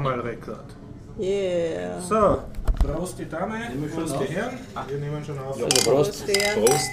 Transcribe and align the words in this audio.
Mal 0.00 0.20
Rekord. 0.20 0.74
Yeah. 1.18 2.00
So, 2.00 2.44
Prost 2.80 3.18
die 3.18 3.28
Dame, 3.28 3.60
Prost 3.94 4.16
die? 4.18 4.24
Herren. 4.32 4.58
Wir 4.88 4.98
nehmen 4.98 5.22
schon 5.22 5.38
auf. 5.38 5.58
Ja. 5.60 5.66
Prost. 5.66 5.84
Prost, 5.84 6.28
der. 6.28 6.54
Prost. 6.54 6.90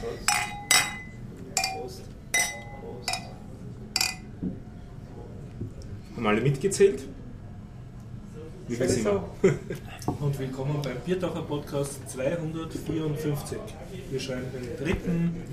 Prost. 0.00 0.30
Prost. 2.80 3.20
Haben 6.16 6.26
alle 6.26 6.40
mitgezählt? 6.40 7.02
Wie 8.66 8.76
viel 8.76 8.88
sind 8.88 9.04
wir? 9.04 9.22
Und 10.18 10.38
willkommen 10.38 10.80
beim 10.82 10.96
Biertaucher 11.04 11.42
Podcast 11.42 12.00
254. 12.08 13.58
Wir 14.10 14.20
schreiben 14.20 14.46
den 14.54 14.74
3. 14.82 14.96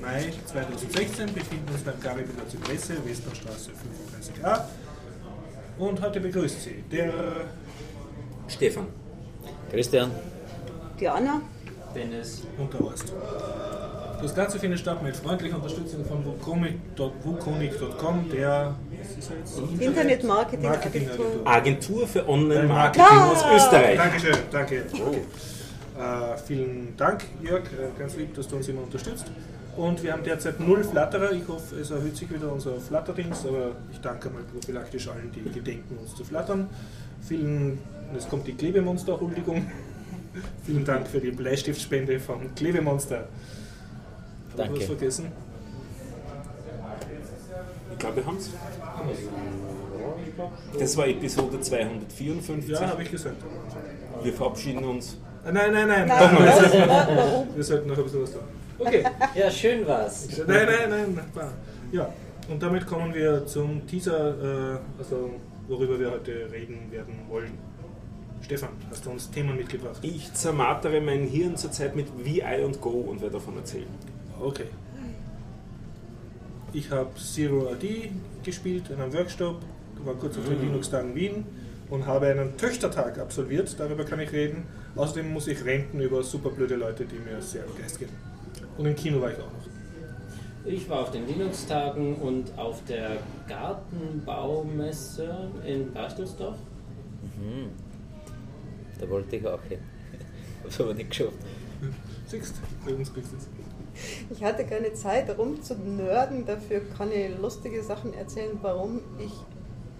Mai 0.01 0.31
2016, 0.45 1.33
befinden 1.33 1.73
uns 1.73 1.81
beim 1.81 1.99
Gabi-Büro 1.99 2.47
Zypresse, 2.47 2.93
Westernstraße 3.05 3.71
35a. 3.71 4.61
Und 5.77 6.01
heute 6.01 6.19
begrüßt 6.19 6.61
Sie 6.61 6.83
der 6.91 7.11
Stefan. 8.47 8.87
Christian. 9.71 10.11
Diana. 10.99 11.41
Dennis. 11.95 12.43
und 12.57 12.73
der 12.73 12.79
Horst. 12.79 13.13
Das 14.21 14.33
Ganze 14.33 14.57
findet 14.59 14.79
statt 14.79 15.03
mit 15.03 15.15
freundlicher 15.15 15.57
Unterstützung 15.57 16.05
von 16.05 16.25
wukonic.com, 16.25 18.29
der 18.31 18.75
was 19.01 19.17
ist 19.17 19.29
er 19.31 19.37
jetzt? 19.37 19.59
Internet-Marketing- 19.81 20.69
Marketingagentur. 20.69 21.41
Agentur 21.47 22.07
für 22.07 22.27
Online-Marketing 22.29 23.05
aus 23.05 23.43
Österreich. 23.53 23.97
Dankeschön, 23.97 24.37
danke. 24.49 24.75
Äh, 24.77 26.37
vielen 26.47 26.95
Dank, 26.95 27.25
Jörg, 27.43 27.63
äh, 27.65 27.99
ganz 27.99 28.15
lieb, 28.15 28.33
dass 28.33 28.47
du 28.47 28.55
uns 28.55 28.67
immer 28.69 28.83
unterstützt. 28.83 29.25
Und 29.75 30.03
wir 30.03 30.13
haben 30.13 30.23
derzeit 30.23 30.59
null 30.59 30.83
Flatterer. 30.83 31.31
Ich 31.31 31.47
hoffe, 31.47 31.75
es 31.77 31.89
erhöht 31.89 32.15
sich 32.15 32.31
wieder 32.31 32.51
unser 32.51 32.79
Flatterdings, 32.79 33.45
aber 33.45 33.71
ich 33.91 33.99
danke 34.01 34.29
mal 34.29 34.43
prophylaktisch 34.43 35.07
allen, 35.07 35.31
die 35.31 35.41
gedenken, 35.51 35.97
uns 35.97 36.15
zu 36.15 36.23
flattern. 36.23 36.69
Vielen, 37.27 37.79
es 38.15 38.29
kommt 38.29 38.45
die 38.47 38.53
Klebemonster-Huldigung. 38.53 39.65
Vielen 40.65 40.85
Dank 40.85 41.07
für 41.07 41.19
die 41.19 41.31
Bleistiftspende 41.31 42.19
von 42.19 42.53
Klebemonster. 42.55 43.17
Habe 43.17 43.27
ich 44.51 44.57
Danke. 44.57 44.79
was 44.79 44.85
vergessen? 44.85 45.31
Ich 47.91 47.97
glaube, 47.99 48.15
wir 48.17 48.25
haben 48.25 48.37
es. 48.37 48.49
Das 50.79 50.97
war 50.97 51.07
Episode 51.07 51.61
254. 51.61 52.69
Ja, 52.69 52.87
habe 52.89 53.03
ich 53.03 53.11
gesagt. 53.11 53.37
Wir 54.21 54.33
verabschieden 54.33 54.83
uns. 54.83 55.17
Ah, 55.45 55.51
Nein, 55.51 55.73
nein, 55.73 55.87
nein. 55.87 56.07
Doch 56.07 56.31
mal. 56.31 56.45
wir, 56.45 56.53
sollten, 56.53 57.55
wir 57.55 57.63
sollten 57.63 57.87
noch 57.89 57.97
ein 57.97 58.03
bisschen 58.03 58.21
was 58.21 58.31
tun. 58.31 58.41
Okay. 58.79 59.03
Ja, 59.35 59.51
schön 59.51 59.85
war's. 59.85 60.27
Nein, 60.47 60.67
nein, 60.89 60.89
nein. 61.15 61.47
Ja, 61.91 62.11
und 62.49 62.61
damit 62.61 62.85
kommen 62.85 63.13
wir 63.13 63.45
zum 63.45 63.85
Teaser, 63.87 64.73
äh, 64.73 64.77
also 64.97 65.31
worüber 65.67 65.99
wir 65.99 66.11
heute 66.11 66.49
reden 66.51 66.91
werden 66.91 67.15
wollen. 67.29 67.57
Stefan, 68.41 68.69
hast 68.89 69.05
du 69.05 69.11
uns 69.11 69.31
Themen 69.31 69.55
mitgebracht? 69.55 69.99
Ich 70.01 70.33
zermartere 70.33 70.99
mein 70.99 71.23
Hirn 71.27 71.55
zurzeit 71.55 71.95
mit 71.95 72.07
VI 72.23 72.63
und 72.65 72.81
Go 72.81 72.89
und 72.89 73.21
werde 73.21 73.35
davon 73.35 73.55
erzählen. 73.57 73.87
Okay. 74.41 74.65
Ich 76.73 76.91
habe 76.91 77.09
Zero 77.15 77.69
AD 77.69 78.11
gespielt 78.43 78.89
in 78.89 78.99
einem 78.99 79.13
Workshop, 79.13 79.61
war 80.03 80.15
kurz 80.15 80.37
auf 80.37 80.45
den 80.49 80.59
Linux-Tagen 80.59 81.15
Wien 81.15 81.45
und 81.89 82.05
habe 82.05 82.27
einen 82.27 82.57
Töchtertag 82.57 83.19
absolviert, 83.19 83.73
darüber 83.79 84.03
kann 84.03 84.19
ich 84.19 84.31
reden. 84.33 84.65
Außerdem 84.95 85.31
muss 85.31 85.47
ich 85.47 85.63
renten 85.63 86.01
über 86.01 86.23
super 86.23 86.49
blöde 86.49 86.75
Leute, 86.75 87.05
die 87.05 87.19
mir 87.19 87.41
sehr 87.41 87.63
am 87.63 87.77
Geist 87.79 87.99
gehen. 87.99 88.32
Und 88.77 88.85
im 88.85 88.95
Kino 88.95 89.21
war 89.21 89.31
ich 89.31 89.37
auch 89.37 89.43
noch. 89.43 89.63
Ich 90.65 90.89
war 90.89 91.01
auf 91.01 91.11
den 91.11 91.27
Linux-Tagen 91.27 92.15
und 92.15 92.57
auf 92.57 92.83
der 92.85 93.17
Gartenbaumesse 93.47 95.49
in 95.65 95.91
Bastelsdorf. 95.91 96.55
Mhm. 97.37 97.69
Da 98.99 99.09
wollte 99.09 99.35
ich 99.35 99.45
auch 99.45 99.61
hin. 99.63 99.79
Hab's 100.63 100.79
aber 100.79 100.93
nicht 100.93 101.09
geschafft. 101.09 101.33
Siehst 102.27 102.55
bei 102.85 102.93
uns 102.93 103.13
kriegst 103.13 103.33
du 103.33 103.37
es. 103.37 103.49
Ich 104.29 104.43
hatte 104.43 104.65
keine 104.65 104.93
Zeit, 104.93 105.37
rumzunörden. 105.37 106.45
Dafür 106.45 106.81
kann 106.97 107.11
ich 107.11 107.37
lustige 107.37 107.83
Sachen 107.83 108.13
erzählen, 108.13 108.57
warum 108.61 109.01
ich 109.19 109.33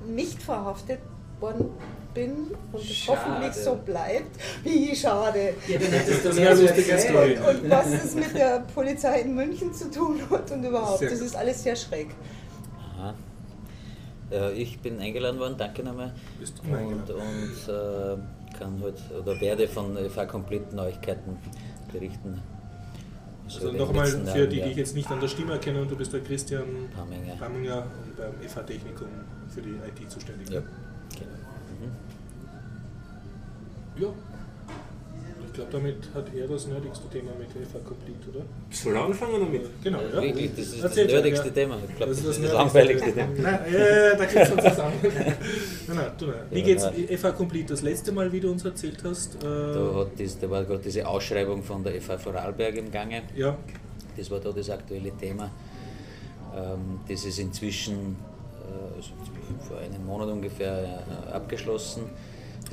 nicht 0.08 0.42
verhaftet 0.42 1.00
worden 1.44 1.70
bin 2.14 2.32
und 2.72 2.84
es 2.84 3.08
hoffentlich 3.08 3.54
so 3.54 3.76
bleibt. 3.76 4.38
Wie 4.64 4.96
schade. 4.96 5.56
Ja, 5.68 5.80
dann 5.80 5.92
hättest 5.92 6.26
du 6.26 6.34
mehr 6.34 6.56
lustige. 6.56 6.98
Story. 7.00 7.38
Und 7.38 7.70
was 7.70 7.88
es 7.88 8.16
mit 8.16 8.34
der 8.36 8.64
Polizei 8.74 9.22
in 9.22 9.36
München 9.36 9.74
zu 9.74 9.92
tun 9.92 10.22
hat 10.30 10.50
und 10.52 10.64
überhaupt. 10.64 11.00
Sehr 11.00 11.10
Das 11.10 11.20
ist 11.20 11.36
alles 11.36 11.64
sehr 11.64 11.76
schräg. 11.76 12.10
Aha. 12.98 13.14
Äh, 14.32 14.54
ich 14.54 14.80
bin 14.80 15.00
eingeladen 15.00 15.40
worden, 15.40 15.56
danke 15.58 15.84
nochmal. 15.84 16.14
Bist 16.40 16.62
immer 16.64 16.80
Und, 16.80 17.10
und 17.10 17.74
äh, 17.74 18.18
kann 18.58 18.82
heute 18.82 19.02
oder 19.20 19.40
werde 19.42 19.68
von 19.68 19.98
FA 20.10 20.26
Complete 20.26 20.76
Neuigkeiten 20.76 21.38
berichten. 21.92 22.42
Also 23.46 23.72
den 23.72 23.78
nochmal 23.78 24.08
für 24.08 24.48
die, 24.48 24.62
die 24.62 24.70
ich 24.70 24.78
jetzt 24.78 24.96
nicht 24.96 25.12
an 25.12 25.20
der 25.20 25.28
Stimme 25.28 25.54
erkenne, 25.54 25.82
und 25.82 25.92
du 25.92 25.98
bist 25.98 26.14
der 26.14 26.22
Christian 26.22 26.90
Pamminger. 26.96 27.36
Pamminger 27.36 27.86
und 28.02 28.16
beim 28.16 28.50
FH 28.50 28.64
Technikum 28.64 29.08
für 29.50 29.62
die 29.62 29.72
IT 29.72 30.10
zuständig. 30.10 30.50
Ja, 30.50 30.62
Ja. 34.00 34.08
Ich 35.46 35.54
glaube, 35.58 35.72
damit 35.72 35.98
hat 36.16 36.26
er 36.36 36.48
das 36.48 36.66
nerdigste 36.66 37.08
Thema 37.10 37.30
mit 37.38 37.48
FH 37.52 37.78
Complete, 37.88 38.28
oder? 38.34 38.44
Soll 38.72 38.96
er 38.96 39.04
anfangen 39.06 39.40
damit? 39.40 39.70
Genau, 39.84 40.00
ja. 40.02 40.20
Wirklich, 40.20 40.50
das 40.56 40.66
ist 40.66 40.82
Erzähl, 40.84 41.04
das 41.06 41.14
nerdigste 41.14 41.48
ja. 41.50 41.54
Thema. 41.54 41.78
Ich 41.88 41.96
glaube, 41.96 42.10
das, 42.12 42.20
ist 42.22 42.28
das 42.28 42.40
nerdigste 42.40 42.58
langweiligste 42.58 43.14
Thema. 43.14 43.28
Nein, 43.38 43.60
ja, 43.72 43.80
ja, 44.10 44.16
da 44.16 44.26
geht's 44.26 44.52
uns 44.52 44.64
zusammen. 44.64 44.94
nein, 45.04 45.36
nein, 45.96 46.12
du, 46.18 46.26
nein. 46.26 46.36
Wie 46.50 46.60
Ja, 46.60 46.66
geht's 46.66 46.84
nein. 46.86 47.18
FH 47.20 47.32
Complete 47.34 47.68
das 47.68 47.82
letzte 47.84 48.12
Mal, 48.12 48.32
wie 48.32 48.40
du 48.40 48.50
uns 48.52 48.66
erzählt 48.66 48.98
hast? 49.04 49.36
Äh, 49.36 49.40
Da, 49.46 49.94
hat 49.96 50.08
das, 50.20 50.40
da 50.40 50.50
war 50.50 50.64
gerade 50.64 50.82
diese 50.82 51.08
Ausschreibung 51.08 51.62
von 51.62 51.84
der 51.84 52.02
FA 52.02 52.18
Vorarlberg 52.18 52.76
im 52.78 52.90
Gange. 52.90 53.22
ja, 53.36 53.56
Das 54.18 54.32
war 54.32 54.40
da 54.40 54.52
das 54.52 54.72
aktuelle 54.72 55.12
Thema. 55.16 55.52
Ähm, 56.56 57.00
das 57.08 57.26
ist 57.26 57.38
inzwischen 57.38 58.16
äh, 58.60 58.96
also 58.96 59.12
vor 59.68 59.78
einem 59.78 60.04
Monat 60.04 60.30
ungefähr 60.30 61.04
äh, 61.30 61.32
abgeschlossen. 61.32 62.06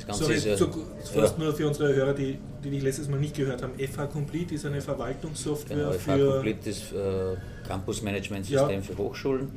Das 0.01 0.19
Ganze 0.19 0.23
sorry, 0.23 0.35
ist 0.37 0.45
ja, 0.45 0.55
zu, 0.57 0.67
fast 1.13 1.37
ja, 1.37 1.43
nur 1.43 1.53
für 1.53 1.67
unsere 1.67 1.93
Hörer, 1.93 2.13
die, 2.13 2.39
die 2.63 2.69
dich 2.71 2.81
letztes 2.81 3.07
Mal 3.07 3.19
nicht 3.19 3.35
gehört 3.35 3.61
haben. 3.61 3.73
FH 3.77 4.07
Complete 4.07 4.55
ist 4.55 4.65
eine 4.65 4.81
Verwaltungssoftware 4.81 5.77
genau, 5.77 5.91
FA 5.91 6.15
für... 6.15 6.31
Complete 6.33 6.69
das 6.69 6.91
äh, 6.91 7.67
Campus-Management-System 7.67 8.69
Ja. 8.69 8.81
für 8.81 8.97
Hochschulen. 8.97 9.49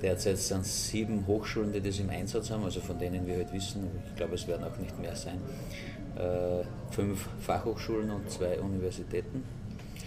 Derzeit 0.00 0.38
sind 0.38 0.60
es 0.62 0.88
sieben 0.88 1.26
Hochschulen, 1.26 1.72
die 1.72 1.80
das 1.80 1.98
im 1.98 2.08
Einsatz 2.10 2.50
haben, 2.50 2.64
also 2.64 2.80
von 2.80 2.98
denen 2.98 3.26
wir 3.26 3.36
heute 3.36 3.52
wissen, 3.52 3.86
ich 4.08 4.16
glaube 4.16 4.34
es 4.36 4.46
werden 4.48 4.64
auch 4.64 4.76
nicht 4.78 4.98
mehr 4.98 5.14
sein, 5.14 5.38
äh, 6.16 6.64
fünf 6.94 7.28
Fachhochschulen 7.40 8.10
und 8.10 8.30
zwei 8.30 8.58
Universitäten. 8.60 9.42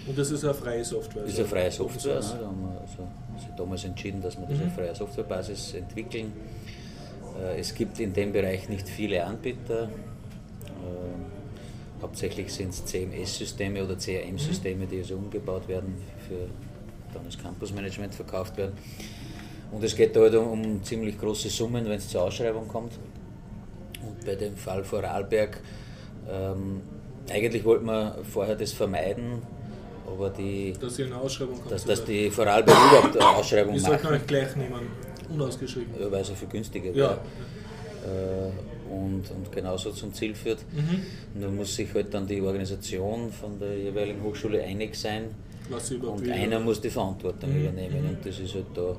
Und 0.08 0.18
das 0.18 0.32
ist 0.32 0.44
eine 0.44 0.54
freie 0.54 0.84
Software. 0.84 1.24
Das 1.24 1.34
ist 1.34 1.40
eine 1.40 1.48
freie 1.48 1.66
also 1.66 1.84
Software. 1.88 2.16
Ne? 2.20 2.38
Da 2.40 2.48
haben 2.48 2.62
wir 2.62 2.82
also, 2.82 3.08
also 3.36 3.48
damals 3.56 3.84
entschieden, 3.86 4.22
dass 4.22 4.38
wir 4.38 4.48
das 4.48 4.58
Mhm. 4.58 4.66
auf 4.68 4.74
freier 4.74 4.96
Softwarebasis 4.96 5.76
entwickeln. 5.76 6.34
Äh, 7.40 7.60
Es 7.60 7.74
gibt 7.74 8.00
in 8.00 8.14
dem 8.14 8.32
Bereich 8.32 8.70
nicht 8.70 8.88
viele 8.88 9.26
Anbieter. 9.26 9.84
Äh, 9.84 9.90
Hauptsächlich 12.02 12.54
sind 12.54 12.70
es 12.70 12.84
CMS-Systeme 12.84 13.82
oder 13.82 13.96
CRM-Systeme, 13.98 14.86
die 14.88 15.00
also 15.00 15.16
umgebaut 15.16 15.68
werden, 15.70 15.96
für 16.28 16.50
dann 17.14 17.24
das 17.26 17.38
Campusmanagement 17.38 18.14
verkauft 18.14 18.58
werden. 18.58 18.74
Und 19.72 19.84
es 19.86 19.96
geht 19.96 20.14
da 20.14 20.20
halt 20.20 20.36
um, 20.36 20.84
ziemlich 20.84 21.18
große 21.18 21.50
Summen, 21.50 21.86
wenn 21.86 21.94
es 21.94 22.10
zur 22.10 22.24
Ausschreibung 22.24 22.68
kommt. 22.68 22.94
Und 24.06 24.26
bei 24.26 24.36
dem 24.36 24.58
Fall 24.58 24.84
Vorarlberg, 24.84 25.62
ähm, 26.30 26.82
eigentlich 27.30 27.64
wollten 27.64 27.86
wir 27.86 28.18
vorher 28.30 28.56
das 28.56 28.74
vermeiden, 28.74 29.42
aber 30.06 30.30
die, 30.30 30.74
Dass 30.74 30.98
dass, 31.70 31.86
dass 31.86 32.04
die 32.04 32.30
Vorarlberg 32.30 32.78
überhaupt 32.78 33.18
eine 33.18 33.30
Ausschreibung 33.30 33.74
Wir 33.76 33.80
sollten 33.82 34.04
machen, 34.04 34.16
euch 34.16 34.28
gleich 34.28 34.56
nehmen. 34.58 35.13
Unausgeschrieben. 35.30 35.94
ja, 36.00 36.12
weil 36.12 36.22
es 36.22 36.30
ja 36.30 36.36
viel 36.36 36.48
günstiger 36.50 36.92
Ja. 36.92 36.96
wäre. 36.96 37.20
Äh, 38.06 38.92
und, 38.94 39.24
und 39.32 39.52
genauso 39.52 39.92
zum 39.92 40.14
Ziel 40.14 40.36
führt. 40.36 40.60
Mhm. 40.74 41.02
Und 41.36 41.42
da 41.42 41.48
muss 41.50 41.76
sich 41.76 41.94
halt 41.94 42.14
dann 42.14 42.28
die 42.28 42.42
Organisation 42.42 43.32
von 43.32 43.58
der 43.60 43.78
jeweiligen 43.78 44.22
Hochschule 44.24 44.62
einig 44.62 44.96
sein 44.96 45.30
und 46.02 46.30
einer 46.30 46.60
muss 46.60 46.82
die 46.82 46.90
Verantwortung 46.90 47.50
Mhm. 47.52 47.62
übernehmen. 47.62 48.10
Und 48.10 48.26
das 48.26 48.40
ist 48.40 48.54
halt 48.56 48.66
da 48.76 48.96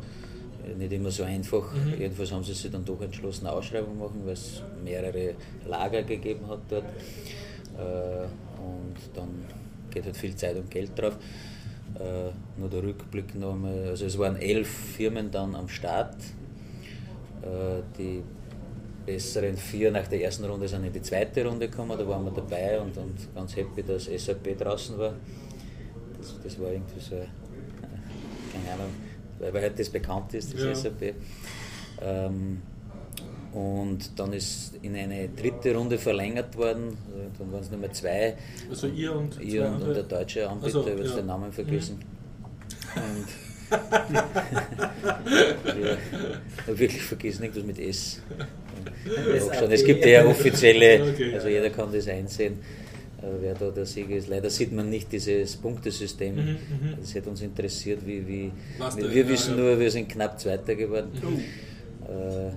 nicht 0.78 0.92
immer 0.92 1.10
so 1.10 1.22
einfach. 1.24 1.72
Mhm. 1.74 2.00
Jedenfalls 2.00 2.32
haben 2.32 2.42
sie 2.42 2.54
sich 2.54 2.70
dann 2.70 2.84
doch 2.84 3.00
entschlossen, 3.02 3.46
eine 3.46 3.54
Ausschreibung 3.56 3.98
machen, 3.98 4.22
weil 4.24 4.32
es 4.32 4.62
mehrere 4.82 5.34
Lager 5.68 6.02
gegeben 6.02 6.48
hat 6.48 6.60
dort. 6.70 6.84
Äh, 6.84 8.24
und 8.62 8.94
dann 9.14 9.28
geht 9.90 10.04
halt 10.06 10.16
viel 10.16 10.34
Zeit 10.34 10.56
und 10.56 10.70
Geld 10.70 10.98
drauf. 10.98 11.18
Äh, 11.98 12.30
nur 12.60 12.68
der 12.70 12.82
Rückblick 12.82 13.34
nochmal, 13.36 13.88
also 13.90 14.06
es 14.06 14.18
waren 14.18 14.36
elf 14.36 14.68
Firmen 14.68 15.30
dann 15.30 15.54
am 15.54 15.68
Start. 15.68 16.16
Äh, 17.42 17.82
die 17.96 18.22
besseren 19.06 19.56
vier 19.56 19.90
nach 19.92 20.08
der 20.08 20.22
ersten 20.22 20.44
Runde 20.44 20.66
sind 20.66 20.84
in 20.84 20.92
die 20.92 21.02
zweite 21.02 21.44
Runde 21.46 21.68
gekommen, 21.68 21.96
da 21.96 22.06
waren 22.08 22.24
wir 22.24 22.32
dabei 22.32 22.80
und, 22.80 22.96
und 22.96 23.34
ganz 23.34 23.54
happy, 23.54 23.82
dass 23.82 24.06
SAP 24.06 24.56
draußen 24.58 24.98
war. 24.98 25.14
Das, 26.18 26.34
das 26.42 26.58
war 26.58 26.72
irgendwie 26.72 26.98
so, 27.00 27.16
äh, 27.16 27.26
keine 28.52 28.72
Ahnung, 28.74 28.90
weil, 29.38 29.52
weil 29.54 29.62
halt 29.62 29.78
das 29.78 29.88
bekannt 29.90 30.34
ist, 30.34 30.54
das 30.54 30.62
Ja. 30.62 30.74
SAP. 30.74 31.14
Ähm, 32.00 32.62
Und 33.54 34.18
dann 34.18 34.32
ist 34.32 34.72
in 34.82 34.96
eine 34.96 35.28
dritte 35.28 35.76
Runde 35.76 35.96
verlängert 35.96 36.56
worden. 36.56 36.88
Äh, 36.88 37.38
Dann 37.38 37.52
waren 37.52 37.60
es 37.60 37.70
nur 37.70 37.78
mehr 37.78 37.92
zwei. 37.92 38.34
Also 38.68 38.88
ihr 38.88 39.14
und 39.14 39.40
Ihr 39.40 39.66
und, 39.66 39.82
und 39.82 39.94
der 39.94 40.02
deutsche 40.02 40.48
Anbieter, 40.48 40.78
Also, 40.78 40.80
ich 40.80 40.90
habe 40.90 41.00
jetzt 41.02 41.10
ja. 41.10 41.16
den 41.16 41.26
Namen 41.26 41.52
vergessen. 41.52 42.00
Und 42.96 43.26
ja, 43.70 43.86
ich 46.56 46.66
habe 46.66 46.78
wirklich 46.78 47.02
vergessen, 47.02 47.44
irgendwas 47.44 47.64
mit 47.64 47.78
S. 47.78 48.20
Es 49.70 49.84
gibt 49.84 50.04
ja 50.04 50.26
offizielle, 50.26 51.14
also 51.34 51.48
jeder 51.48 51.70
kann 51.70 51.92
das 51.92 52.08
einsehen, 52.08 52.58
äh, 53.22 53.26
wer 53.40 53.54
da 53.54 53.70
der 53.70 53.86
Sieger 53.86 54.16
ist. 54.16 54.28
Leider 54.28 54.50
sieht 54.50 54.72
man 54.72 54.90
nicht 54.90 55.12
dieses 55.12 55.56
Punktesystem. 55.56 56.34
Mhm, 56.34 56.42
mhm. 56.42 56.94
Das 57.00 57.14
hätte 57.14 57.30
uns 57.30 57.40
interessiert, 57.40 58.04
wie, 58.04 58.26
wie 58.26 58.52
wir, 58.96 59.28
wissen 59.28 59.56
nur, 59.56 59.78
wir 59.78 59.90
sind 59.90 60.08
knapp 60.08 60.40
Zweiter 60.40 60.74
geworden. 60.74 61.10
Oh. 61.22 62.12
Äh, 62.12 62.50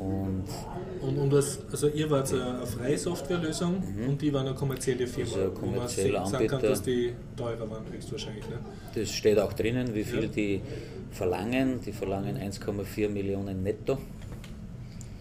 und 0.00 0.44
Und, 1.00 1.16
und 1.18 1.30
das, 1.32 1.58
also 1.70 1.88
ihr 1.88 2.10
wart 2.10 2.32
eine, 2.32 2.66
freie 2.66 2.98
Softwarelösung 2.98 3.82
und 4.08 4.20
die 4.20 4.32
waren 4.32 4.46
eine 4.46 4.54
kommerzielle 4.56 5.06
Firma, 5.06 5.30
Also 5.30 5.52
wo 5.60 5.66
man 5.66 5.88
sagen 6.26 6.46
kann, 6.48 6.60
dass 6.62 6.82
die 6.82 7.12
teurer 7.36 7.70
waren 7.70 7.84
höchstwahrscheinlich. 7.92 8.44
Ne? 8.48 8.56
das 8.94 9.10
steht 9.12 9.38
auch 9.38 9.52
drinnen, 9.52 9.94
wie 9.94 10.02
viel 10.04 10.22
Ja. 10.24 10.28
die 10.28 10.60
verlangen. 11.12 11.80
Die 11.86 11.92
verlangen 11.92 12.36
1,4 12.36 13.08
Millionen 13.08 13.62
netto. 13.62 13.98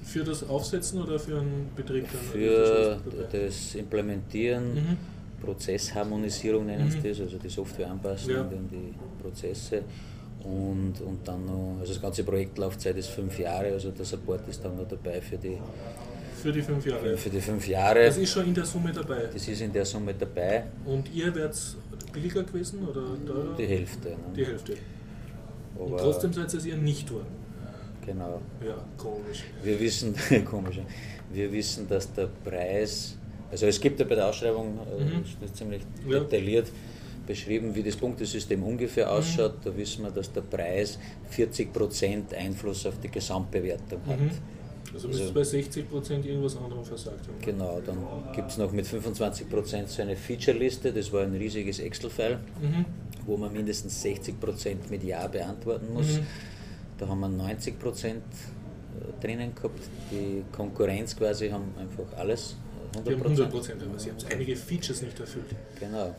Für 0.03 0.23
das 0.23 0.47
Aufsetzen 0.49 1.01
oder 1.01 1.19
für 1.19 1.39
einen 1.39 1.69
Betrieb? 1.75 2.07
Für 2.07 2.97
das 3.31 3.75
Implementieren, 3.75 4.73
Mhm. 4.73 4.97
Prozessharmonisierung 5.43 6.65
nennen 6.65 6.89
sie 6.89 6.97
Mhm. 6.99 7.03
das, 7.03 7.19
also 7.21 7.37
die 7.37 7.49
Software 7.49 7.91
anpassen 7.91 8.31
Ja. 8.33 8.41
an 8.41 8.69
die 8.71 8.93
Prozesse. 9.21 9.83
Und, 10.43 10.93
und 11.01 11.27
dann 11.27 11.45
noch, 11.45 11.77
also 11.79 11.91
das 11.93 12.01
ganze 12.01 12.23
Projektlaufzeit 12.23 12.95
ist 12.97 13.09
fünf 13.09 13.37
Jahre, 13.39 13.67
also 13.73 13.91
der 13.91 14.05
Support 14.05 14.47
ist 14.47 14.63
dann 14.63 14.77
noch 14.77 14.87
dabei 14.87 15.19
für 15.21 15.37
die, 15.37 15.57
Für 16.41 16.51
die 16.51 16.61
fünf 16.61 16.85
Jahre. 16.85 17.17
für 17.17 17.29
die 17.29 17.41
fünf 17.41 17.67
Jahre. 17.67 18.05
Das 18.05 18.17
ist 18.17 18.31
schon 18.31 18.45
in 18.45 18.53
der 18.53 18.65
Summe 18.65 18.91
dabei. 18.93 19.23
Das 19.33 19.47
ist 19.47 19.61
in 19.61 19.73
der 19.73 19.83
Summe 19.85 20.13
dabei, 20.13 20.63
Und 20.85 21.13
ihr 21.13 21.33
werdet 21.35 21.57
billiger 22.13 22.43
gewesen 22.43 22.87
oder 22.87 23.01
teurer? 23.25 23.55
die 23.57 23.65
Hälfte. 23.65 24.09
Ne? 24.09 24.15
Die 24.35 24.45
Hälfte. 24.45 24.73
Und 25.75 25.93
Aber- 25.93 25.97
trotzdem 26.01 26.31
seid 26.33 26.53
ihr 26.53 26.59
es 26.59 26.65
ihr 26.65 26.77
nicht 26.77 27.11
worden. 27.11 27.27
Genau. 28.05 28.41
Ja, 28.65 28.75
komisch. 28.97 29.43
Wir 29.63 29.77
wissen, 29.79 30.15
komisch, 30.45 30.79
wir 31.33 31.51
wissen, 31.51 31.89
dass 31.89 32.13
der 32.13 32.29
Preis, 32.45 33.17
also 33.51 33.65
es 33.65 33.81
gibt 33.81 33.99
ja 33.99 34.05
bei 34.05 34.15
der 34.15 34.27
Ausschreibung, 34.29 34.79
äh, 34.97 35.03
Mhm. 35.03 35.23
das 35.41 35.49
ist 35.49 35.57
ziemlich 35.57 35.81
Ja. 36.07 36.19
Beschrieben, 37.27 37.75
wie 37.75 37.83
das 37.83 37.95
Punktesystem 37.95 38.63
ungefähr 38.63 39.11
ausschaut. 39.11 39.55
Da 39.63 39.75
wissen 39.77 40.03
wir, 40.03 40.11
dass 40.11 40.31
der 40.31 40.41
Preis 40.41 40.97
40% 41.31 42.33
Einfluss 42.35 42.85
auf 42.85 42.99
die 42.99 43.09
Gesamtbewertung 43.09 43.99
hat. 44.07 44.19
Mhm. 44.19 44.31
Also 44.93 45.09
ihr 45.09 45.19
Also- 45.19 45.33
bei 45.33 45.41
60% 45.43 46.25
irgendwas 46.25 46.55
anderem 46.57 46.83
versagt 46.83 47.27
haben. 47.27 47.39
Genau, 47.41 47.81
dann 47.85 47.97
gibt 48.33 48.49
es 48.51 48.57
noch 48.57 48.71
mit 48.71 48.85
25% 48.87 49.89
so 49.89 50.01
eine 50.01 50.15
Feature-Liste, 50.15 50.93
das 50.93 51.11
war 51.11 51.23
ein 51.23 51.35
riesiges 51.35 51.79
Excel-File, 51.79 52.39
Mhm. 52.61 52.85
wo 53.25 53.35
man 53.37 53.51
mindestens 53.53 54.01
60% 54.01 54.89
mit 54.89 55.03
Ja 55.03 55.27
beantworten 55.27 55.93
muss. 55.93 56.17
Mhm. 56.17 56.25
Da 56.97 57.07
haben 57.07 57.19
wir 57.19 57.27
90% 57.29 58.23
drinnen 59.21 59.53
gehabt. 59.53 59.79
Die 60.11 60.43
Konkurrenz 60.51 61.15
quasi 61.15 61.49
haben 61.49 61.65
einfach 61.77 62.17
alles, 62.17 62.55
äh, 62.95 63.01
Die 63.03 63.13
haben 63.13 63.21
100%. 63.21 63.51
100%, 63.53 63.83
aber 63.83 63.99
sie 63.99 64.09
haben 64.09 64.17
einige 64.31 64.55
Features 64.55 65.01
nicht 65.01 65.19
erfüllt. 65.19 65.53
Genau. 65.79 66.15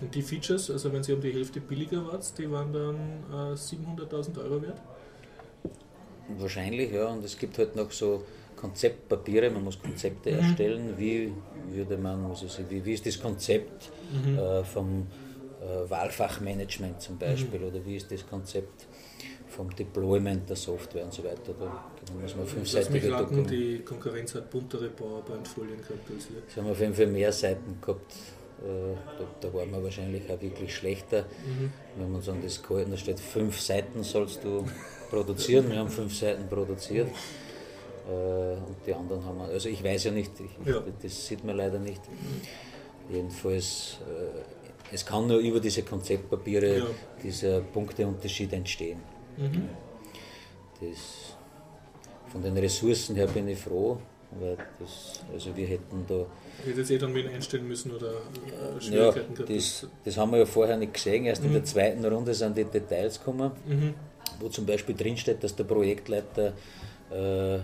Und 0.00 0.14
die 0.14 0.22
Features, 0.22 0.70
also 0.70 0.92
wenn 0.92 1.02
sie 1.02 1.12
um 1.14 1.20
die 1.20 1.32
Hälfte 1.32 1.60
billiger 1.60 2.06
wart, 2.06 2.36
die 2.38 2.50
waren 2.50 2.72
dann 2.72 2.96
äh, 3.32 3.54
700.000 3.54 4.38
Euro 4.44 4.62
wert? 4.62 4.80
Wahrscheinlich, 6.38 6.92
ja. 6.92 7.06
Und 7.06 7.24
es 7.24 7.38
gibt 7.38 7.56
halt 7.58 7.76
noch 7.76 7.90
so 7.92 8.24
Konzeptpapiere, 8.56 9.50
man 9.50 9.64
muss 9.64 9.80
Konzepte 9.80 10.30
Mhm. 10.32 10.38
erstellen. 10.38 10.94
Wie 10.98 11.32
würde 11.70 11.96
man, 11.96 12.30
ich, 12.32 12.58
wie, 12.70 12.84
wie 12.84 12.92
ist 12.94 13.06
das 13.06 13.20
Konzept 13.20 13.90
Mhm. 14.12 14.38
äh, 14.38 14.64
vom 14.64 15.06
äh, 15.62 15.90
Wahlfachmanagement 15.90 17.00
zum 17.00 17.18
Beispiel 17.18 17.62
oder 17.64 17.84
wie 17.84 17.96
ist 17.96 18.10
das 18.10 18.26
Konzept 18.26 18.86
vom 19.48 19.74
Deployment 19.74 20.48
der 20.48 20.56
Software 20.56 21.04
und 21.04 21.12
so 21.14 21.24
weiter. 21.24 21.54
Da 21.58 22.12
muss 22.20 22.36
man 22.36 22.46
fünfseitige 22.46 23.08
Dokumente. 23.08 23.50
die 23.56 23.78
Konkurrenz 23.78 24.34
hat 24.34 24.50
buntere 24.50 24.88
PowerPoint-Folien 24.90 25.78
gehabt 25.78 26.10
als 26.14 26.26
ihr. 26.30 26.42
Das 26.46 26.56
haben 26.56 26.66
wir 26.66 26.72
auf 26.72 26.80
jeden 26.80 26.94
Fall 26.94 27.06
mehr 27.06 27.32
Seiten 27.32 27.78
gehabt. 27.80 28.12
Äh, 28.62 28.94
Da, 29.18 29.24
da 29.48 29.54
waren 29.54 29.70
wir 29.70 29.82
wahrscheinlich 29.82 30.22
auch 30.30 30.40
wirklich 30.40 30.74
schlechter. 30.74 31.22
Mhm. 31.44 31.72
Wir 31.96 32.04
haben 32.06 32.14
uns 32.14 32.28
an 32.28 32.40
das 32.42 32.62
gehalten, 32.62 32.90
da 32.90 32.96
steht 32.96 33.20
fünf 33.20 33.60
Seiten 33.60 34.02
sollst 34.02 34.42
du 34.44 34.64
produzieren. 35.10 35.70
Wir 35.70 35.78
haben 35.78 35.90
fünf 35.90 36.14
Seiten 36.18 36.48
produziert. 36.48 37.08
Äh, 38.08 38.10
Und 38.12 38.76
die 38.86 38.94
anderen 38.94 39.24
haben 39.24 39.38
wir, 39.38 39.44
also 39.46 39.68
ich 39.68 39.82
weiß 39.82 40.04
ja 40.04 40.10
nicht, 40.12 40.32
ich, 40.40 40.66
Ja. 40.66 40.82
das 41.02 41.26
sieht 41.26 41.44
man 41.44 41.56
leider 41.56 41.78
nicht. 41.78 42.00
Jedenfalls, 43.10 43.98
äh, 44.00 44.94
es 44.94 45.04
kann 45.04 45.26
nur 45.26 45.38
über 45.38 45.60
diese 45.60 45.82
Konzeptpapiere 45.82 46.78
Ja. 46.78 46.86
dieser 47.22 47.60
Punkteunterschied 47.60 48.52
entstehen. 48.52 49.00
Mhm. 49.36 49.68
Das, 50.80 51.34
von 52.32 52.42
den 52.42 52.56
Ressourcen 52.56 53.16
her 53.16 53.26
bin 53.26 53.48
ich 53.48 53.58
froh, 53.58 53.98
weil 54.40 54.56
das, 54.80 55.20
also 55.32 55.56
wir 55.56 55.66
hätten 55.66 56.04
da 56.08 56.26
Hättet 56.64 56.90
ihr 56.90 56.98
dann 56.98 57.14
wen 57.14 57.28
einstellen 57.28 57.68
müssen 57.68 57.92
oder 57.92 58.08
äh, 58.08 58.74
ja, 58.74 58.80
Schwierigkeiten 58.80 59.34
gehabt? 59.34 59.50
das, 59.50 59.86
das 60.04 60.16
haben 60.16 60.32
wir 60.32 60.38
ja 60.38 60.46
vorher 60.46 60.76
nicht 60.76 60.94
gesehen. 60.94 61.24
Erst 61.26 61.44
in 61.44 61.52
der 61.52 61.64
zweiten 61.64 62.04
Runde 62.04 62.34
sind 62.34 62.56
die 62.56 62.64
Details 62.64 63.18
gekommen, 63.18 63.52
Mhm. 63.66 63.94
wo 64.40 64.48
zum 64.48 64.66
Beispiel 64.66 64.94
drinsteht, 64.96 65.42
dass 65.44 65.54
der 65.54 65.64
Projektleiter, 65.64 66.54
äh, 67.10 67.58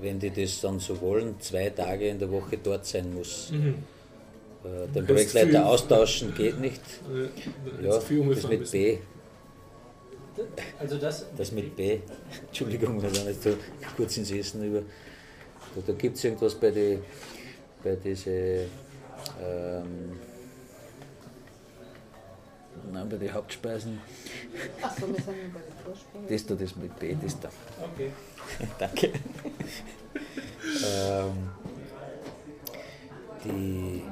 wenn 0.00 0.18
die 0.18 0.30
das 0.30 0.60
dann 0.60 0.78
so 0.80 1.00
wollen, 1.00 1.34
zwei 1.40 1.70
Tage 1.70 2.08
in 2.08 2.18
der 2.18 2.30
Woche 2.30 2.58
dort 2.62 2.86
sein 2.86 3.12
muss. 3.14 3.50
Mhm. 3.52 3.74
Äh, 4.64 4.88
den 4.94 5.06
Projektleiter 5.06 5.66
austauschen 5.66 6.34
geht 6.34 6.58
nicht. 6.60 6.80
Äh, 7.12 7.84
Ja, 7.86 7.94
jetzt 7.98 8.10
das 8.44 8.48
mit. 8.50 8.70
B. 8.70 8.98
Also 10.78 10.96
das, 10.96 11.26
Das 11.36 11.52
mit 11.52 11.76
B. 11.76 11.98
Entschuldigung, 12.46 13.02
wir 13.02 13.10
sind 13.10 13.26
jetzt 13.26 13.42
so 13.42 13.50
kurz 13.96 14.16
ins 14.16 14.30
Essen 14.30 14.64
über. 14.64 14.80
Da, 15.74 15.82
da 15.86 15.92
gibt 15.92 16.16
es 16.16 16.24
irgendwas 16.24 16.54
bei 16.54 16.70
den 16.70 17.00
bei 17.82 17.96
diese, 17.96 18.30
ähm, 18.30 20.18
nein, 22.92 23.08
bei 23.08 23.16
den 23.16 23.32
Hauptspeisen. 23.32 24.00
Achso, 24.82 25.08
wir 25.08 25.14
sind 25.14 25.26
ja 25.26 25.32
bei 25.52 25.60
der 25.60 25.84
Vorspeise. 25.84 26.26
Das 26.28 26.46
da, 26.46 26.54
das 26.54 26.76
mit 26.76 26.98
B, 26.98 27.16
das 27.22 27.40
da. 27.40 27.48
okay. 27.92 28.10
Danke. 28.78 29.12
ähm, 30.84 31.50
die. 33.44 34.02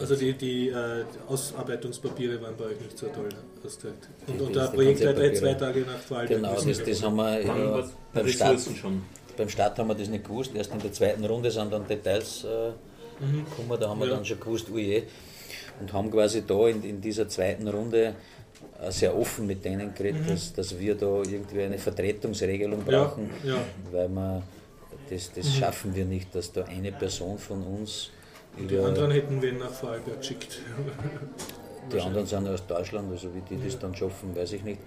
Also 0.00 0.16
die, 0.16 0.32
die 0.32 0.68
äh, 0.70 1.04
Ausarbeitungspapiere 1.28 2.42
waren 2.42 2.56
bei 2.56 2.64
euch 2.64 2.80
nicht 2.80 2.98
so 2.98 3.06
toll, 3.06 3.28
gesagt. 3.62 4.08
Und, 4.26 4.36
Die- 4.36 4.42
und 4.42 4.56
der 4.56 4.62
Projektleiter 4.68 5.34
zwei. 5.34 5.54
Tage 5.54 5.80
nach 5.82 6.10
Wahl 6.10 6.26
Genau, 6.26 6.54
das, 6.54 6.82
das 6.82 7.02
haben 7.04 7.16
wir 7.16 7.42
ja, 7.44 7.88
beim, 8.12 8.28
Start, 8.28 8.54
Ressourcen 8.54 8.76
schon. 8.76 9.02
Beim 9.38 9.48
Start 9.48 9.78
haben 9.78 9.88
wir 9.88 9.94
das 9.94 10.08
nicht 10.08 10.24
gewusst. 10.24 10.50
Erst 10.54 10.72
in 10.72 10.80
der 10.80 10.92
zweiten 10.92 11.24
Runde 11.24 11.50
sind 11.50 11.72
dann 11.72 11.86
Details 11.86 12.44
äh, 12.44 12.72
gekommen, 13.48 13.80
da 13.80 13.88
haben 13.88 14.00
wir 14.00 14.08
Ja. 14.08 14.14
dann 14.16 14.24
schon 14.24 14.38
gewusst, 14.40 14.68
uje. 14.70 15.04
Und 15.80 15.92
haben 15.92 16.10
quasi 16.10 16.42
da 16.46 16.66
in, 16.68 16.82
in 16.82 17.00
dieser 17.00 17.28
zweiten 17.28 17.66
Runde 17.68 18.14
äh, 18.82 18.90
sehr 18.90 19.16
offen 19.16 19.46
mit 19.46 19.64
denen 19.64 19.94
geredet, 19.94 20.28
dass, 20.28 20.52
dass 20.52 20.78
wir 20.78 20.94
da 20.96 21.22
irgendwie 21.22 21.62
eine 21.62 21.78
Vertretungsregelung 21.78 22.82
Ja, 22.86 23.04
brauchen, 23.04 23.30
ja. 23.44 23.56
weil 23.92 24.08
wir, 24.08 24.42
das, 25.08 25.32
das 25.32 25.54
schaffen 25.54 25.94
wir 25.94 26.04
nicht, 26.04 26.34
dass 26.34 26.52
da 26.52 26.64
eine 26.64 26.90
Person 26.92 27.38
von 27.38 27.62
uns 27.62 28.10
Die 28.58 28.64
über 28.74 28.86
anderen 28.86 29.12
hätten 29.12 29.40
wen 29.40 29.58
nach 29.58 29.70
Vorarlberg 29.70 30.18
geschickt. 30.18 30.58
Die 31.92 32.00
anderen 32.00 32.26
sind 32.26 32.46
aus 32.48 32.66
Deutschland, 32.66 33.10
also 33.10 33.28
wie 33.34 33.40
die 33.48 33.62
das 33.64 33.78
dann 33.78 33.94
schaffen, 33.94 34.34
weiß 34.36 34.52
ich 34.54 34.64
nicht. 34.64 34.80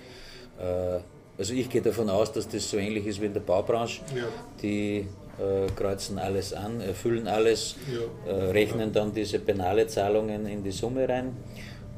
Äh, 0.60 1.00
Also 1.38 1.54
ich 1.54 1.70
gehe 1.70 1.82
davon 1.82 2.10
aus, 2.10 2.32
dass 2.32 2.48
das 2.48 2.70
so 2.70 2.78
ähnlich 2.78 3.06
ist 3.08 3.20
wie 3.22 3.26
in 3.26 3.34
der 3.34 3.42
Baubranche. 3.42 4.02
Ja. 4.16 4.24
Die 4.62 5.08
äh, 5.40 5.68
kreuzen 5.76 6.20
alles 6.20 6.54
an, 6.54 6.82
erfüllen 6.82 7.28
alles, 7.28 7.76
Ja. 7.92 8.32
äh, 8.32 8.52
rechnen 8.52 8.92
dann 8.94 9.14
diese 9.14 9.40
penale 9.40 9.88
Zahlungen 9.88 10.46
in 10.46 10.64
die 10.64 10.72
Summe 10.72 11.08
rein 11.08 11.36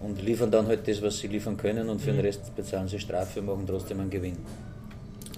und 0.01 0.21
liefern 0.21 0.49
dann 0.51 0.67
halt 0.67 0.87
das, 0.87 1.01
was 1.01 1.17
sie 1.19 1.27
liefern 1.27 1.57
können 1.57 1.89
und 1.89 1.99
für 1.99 2.11
den 2.11 2.21
Rest 2.21 2.55
bezahlen 2.55 2.87
sie 2.87 2.99
Strafe, 2.99 3.41
machen 3.41 3.65
trotzdem 3.67 3.99
einen 3.99 4.09
Gewinn. 4.09 4.37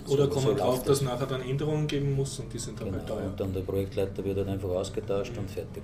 Oder 0.07 0.25
So- 0.25 0.29
kommen 0.29 0.45
so 0.47 0.53
drauf, 0.55 0.83
dass 0.83 0.99
das. 0.99 1.01
nachher 1.01 1.25
dann 1.25 1.41
Änderungen 1.41 1.87
geben 1.87 2.13
muss 2.15 2.37
und 2.39 2.53
die 2.53 2.59
sind 2.59 2.79
dann 2.79 2.91
halt 2.91 3.07
Genau. 3.07 3.15
teuer. 3.19 3.25
Und 3.27 3.39
dann 3.39 3.53
der 3.53 3.61
Projektleiter 3.61 4.23
wird 4.23 4.37
dann 4.37 4.49
einfach 4.49 4.69
ausgetauscht 4.69 5.35
und 5.35 5.49
fertig. 5.49 5.81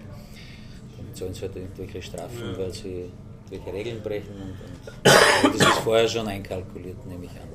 Dann 0.98 1.16
zahlen 1.16 1.34
sie 1.34 1.42
halt 1.42 1.56
irgendwelche 1.56 2.02
Strafen, 2.04 2.52
Ja. 2.52 2.58
weil 2.60 2.72
sie 2.72 3.10
irgendwelche 3.50 3.78
Regeln 3.78 4.02
brechen. 4.04 4.36
Und, 4.36 5.46
und 5.52 5.60
das 5.60 5.68
ist 5.70 5.78
vorher 5.80 6.08
schon 6.08 6.28
einkalkuliert, 6.28 7.04
nehme 7.08 7.26
ich 7.26 7.32
an. 7.32 7.48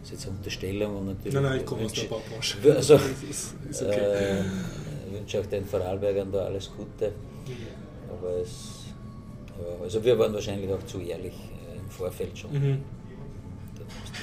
Das 0.00 0.10
ist 0.10 0.12
jetzt 0.12 0.26
eine 0.28 0.36
Unterstellung 0.36 0.96
und 0.96 1.06
natürlich. 1.06 1.34
Nein, 1.34 1.42
nein, 1.42 1.60
ich 1.60 1.66
komme 1.66 1.84
aus 1.84 1.92
der 1.92 2.02
wünsche- 2.02 2.14
Baubranche. 2.14 2.56
Also, 2.76 2.94
ist, 3.30 3.54
ist 3.70 3.82
okay. 3.82 3.98
äh, 3.98 4.40
ich 5.08 5.12
wünsche 5.18 5.40
auch 5.40 5.46
den 5.46 5.64
Vorarlbergern 5.64 6.30
da 6.32 6.44
alles 6.46 6.70
Gute. 6.76 7.12
Aber 8.10 8.30
es, 8.38 8.84
ja, 9.58 9.82
also 9.84 10.02
wir 10.04 10.18
waren 10.18 10.32
wahrscheinlich 10.32 10.70
auch 10.72 10.82
zu 10.86 11.00
ehrlich 11.00 11.34
äh, 11.34 11.78
im 11.78 11.88
Vorfeld 11.90 12.36
schon. 12.38 12.52
Mhm. 12.52 12.78
Da 13.76 13.84
musste 13.84 14.22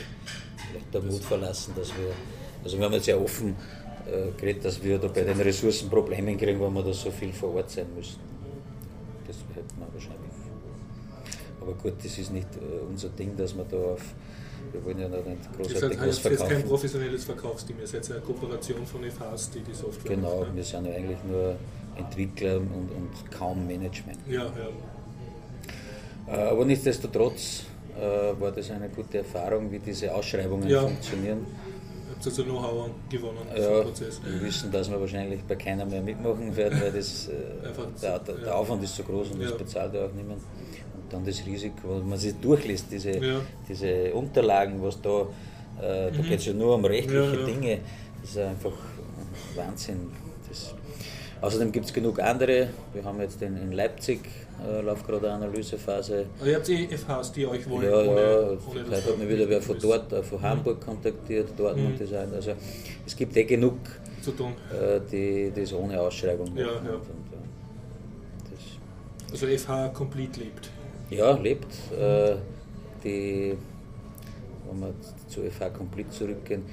vielleicht 0.72 0.94
der 0.94 1.02
Mut 1.02 1.24
verlassen, 1.24 1.74
dass 1.76 1.90
wir 1.90 2.12
Also 2.64 2.78
wir 2.78 2.86
haben 2.86 2.94
jetzt 2.94 3.06
sehr 3.06 3.22
offen 3.22 3.56
äh, 4.08 4.32
geredet, 4.40 4.66
dass 4.66 4.84
wir 4.84 4.98
da 4.98 5.08
bei 5.08 5.22
den 5.22 5.40
Ressourcen 5.40 5.90
Probleme 5.90 6.36
kriegen, 6.36 6.60
wenn 6.60 6.74
wir 6.74 6.84
da 6.84 6.94
so 6.94 7.12
viel 7.12 7.32
vor 7.34 7.54
Ort 7.56 7.70
sein 7.70 7.86
müssen. 7.96 8.20
Das 9.28 9.38
hätten 9.56 9.76
wir 9.80 9.88
wahrscheinlich. 9.94 10.20
Aber 11.62 11.74
gut, 11.74 11.94
das 12.04 12.18
ist 12.18 12.32
nicht 12.32 12.48
äh, 12.56 12.86
unser 12.90 13.10
Ding, 13.10 13.36
dass 13.38 13.56
wir 13.56 13.66
da 13.66 13.78
auf. 13.78 14.02
Wir 14.72 14.86
wollen 14.86 15.00
ja 15.00 15.08
noch 15.10 15.26
nicht 15.26 15.40
Das 15.58 15.68
großartig 15.72 16.00
was 16.00 16.06
heißt, 16.08 16.26
das 16.26 16.32
ist 16.34 16.40
kein 16.40 16.48
verkaufen. 16.48 16.70
professionelles 16.70 17.24
Verkaufsteam, 17.24 17.80
ihr 17.80 17.88
seid 17.88 18.12
eine 18.12 18.20
Kooperation 18.22 18.86
von 18.86 19.02
FHs, 19.04 19.50
die 19.52 19.60
die 19.62 19.74
Software 19.74 20.16
Genau, 20.16 20.40
macht, 20.40 20.50
ne? 20.50 20.56
wir 20.58 20.64
sind 20.64 20.86
ja 20.86 20.94
eigentlich 20.94 21.18
nur 21.30 21.56
Entwickler 21.98 22.58
und, 22.58 22.68
und 22.98 23.32
kaum 23.32 23.66
Management. 23.68 24.20
Ja, 24.30 24.44
ja. 24.44 24.70
Äh, 26.28 26.50
Aber 26.50 26.66
nichtsdestotrotz 26.66 27.64
äh, 27.98 28.40
war 28.40 28.52
das 28.52 28.70
eine 28.72 28.90
gute 28.90 29.20
Erfahrung, 29.20 29.72
wie 29.72 29.80
diese 29.80 30.14
Ausschreibungen 30.14 30.68
Ja. 30.68 30.82
funktionieren. 30.82 31.46
Habt 32.12 32.26
also 32.26 32.44
Know-how 32.44 32.90
gewonnen 33.10 33.38
Ja, 33.56 33.82
Prozess. 33.82 34.22
wir 34.24 34.42
wissen, 34.42 34.72
dass 34.72 34.90
wir 34.90 35.00
wahrscheinlich 35.00 35.42
bei 35.44 35.56
keiner 35.56 35.86
mehr 35.86 36.02
mitmachen 36.02 36.56
werden, 36.56 36.80
weil 36.82 36.92
das, 36.92 37.28
äh, 37.28 37.32
der, 38.02 38.24
zu- 38.26 38.34
der. 38.34 38.56
Aufwand 38.58 38.84
ist 38.84 38.96
so 38.96 39.04
groß 39.04 39.32
und 39.32 39.42
Ja. 39.42 39.50
das 39.50 39.58
bezahlt 39.58 39.94
ja 39.94 40.06
auch 40.06 40.14
niemand. 40.14 40.42
Und 41.06 41.14
dann 41.14 41.26
das 41.26 41.46
Risiko, 41.46 42.00
wenn 42.00 42.10
man 42.10 42.18
sich 42.18 42.34
durchliest, 42.42 42.88
diese, 42.92 43.12
Ja. 43.12 43.40
diese 43.70 44.12
Unterlagen, 44.14 44.82
was 44.82 45.00
da, 45.02 45.22
äh, 45.82 46.12
da 46.12 46.22
geht 46.28 46.40
es 46.40 46.46
ja 46.48 46.54
nur 46.54 46.76
um 46.76 46.84
rechtliche 46.86 47.38
Ja. 47.40 47.46
Dinge, 47.46 47.80
das 48.22 48.32
ist 48.32 48.38
einfach 48.40 48.72
Wahnsinn. 49.56 50.12
Das, 50.50 50.74
außerdem 51.42 51.72
gibt 51.72 51.86
es 51.86 51.94
genug 51.94 52.20
andere, 52.20 52.70
wir 52.94 53.04
haben 53.04 53.22
jetzt 53.22 53.40
in, 53.44 53.56
in 53.58 53.72
Leipzig, 53.74 54.22
äh, 54.68 54.82
läuft 54.82 55.06
gerade 55.06 55.32
eine 55.32 55.46
Analysephase, 55.46 56.26
Aber 56.40 56.50
ihr 56.50 56.56
habt 56.56 56.70
eh 56.70 56.88
FHs, 56.88 57.32
die 57.34 57.46
euch 57.46 57.70
wollen, 57.70 57.86
ja, 57.86 57.98
ohne, 58.00 58.22
ja, 58.22 58.50
ohne 58.72 58.84
das 58.90 59.06
hat 59.06 59.18
mich 59.20 59.30
wieder 59.30 59.48
wer 59.48 59.62
von 59.62 59.78
dort, 59.80 60.12
äh, 60.12 60.24
von 60.24 60.42
Hamburg 60.42 60.82
kontaktiert, 60.84 61.50
Dortmund 61.56 61.94
Mhm. 61.94 61.98
Design. 62.00 62.34
Also 62.34 62.54
es 63.06 63.16
gibt 63.16 63.38
eh 63.38 63.44
genug, 63.44 63.78
zu 64.24 64.32
tun. 64.32 64.54
äh, 64.74 65.00
die 65.12 65.52
das 65.56 65.72
ohne 65.72 66.00
Ausschreibung. 66.02 66.56
Ja, 66.58 66.66
ja. 66.66 66.72
Und, 66.74 66.82
äh, 66.82 68.50
das, 68.50 69.32
Also 69.34 69.46
FH 69.48 69.90
komplett 69.90 70.38
lebt. 70.38 70.70
Ja, 71.10 71.32
lebt. 71.32 71.74
Äh, 71.92 72.36
die, 73.04 73.56
wenn 74.68 74.80
wir 74.80 74.94
zu 75.28 75.42
FH 75.44 75.70
Complete 75.70 76.10
zurückgehen, 76.10 76.64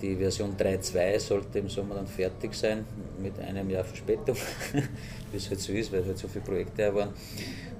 die 0.00 0.16
Version 0.16 0.56
3.2 0.56 1.20
sollte 1.20 1.60
im 1.60 1.68
Sommer 1.68 1.94
dann 1.94 2.06
fertig 2.06 2.54
sein, 2.54 2.84
mit 3.20 3.38
einem 3.38 3.70
Jahr 3.70 3.84
Verspätung, 3.84 4.36
wie 5.32 5.36
es 5.36 5.48
halt 5.48 5.60
so 5.60 5.72
ist, 5.72 5.92
weil 5.92 6.04
halt 6.04 6.18
so 6.18 6.28
viele 6.28 6.44
Projekte 6.44 6.94
waren. 6.94 7.10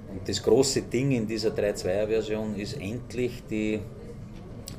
Und 0.09 0.27
das 0.27 0.41
große 0.41 0.83
Ding 0.83 1.11
in 1.11 1.27
dieser 1.27 1.49
3.2er 1.49 2.07
Version 2.07 2.55
ist 2.55 2.79
endlich 2.79 3.43
die, 3.49 3.79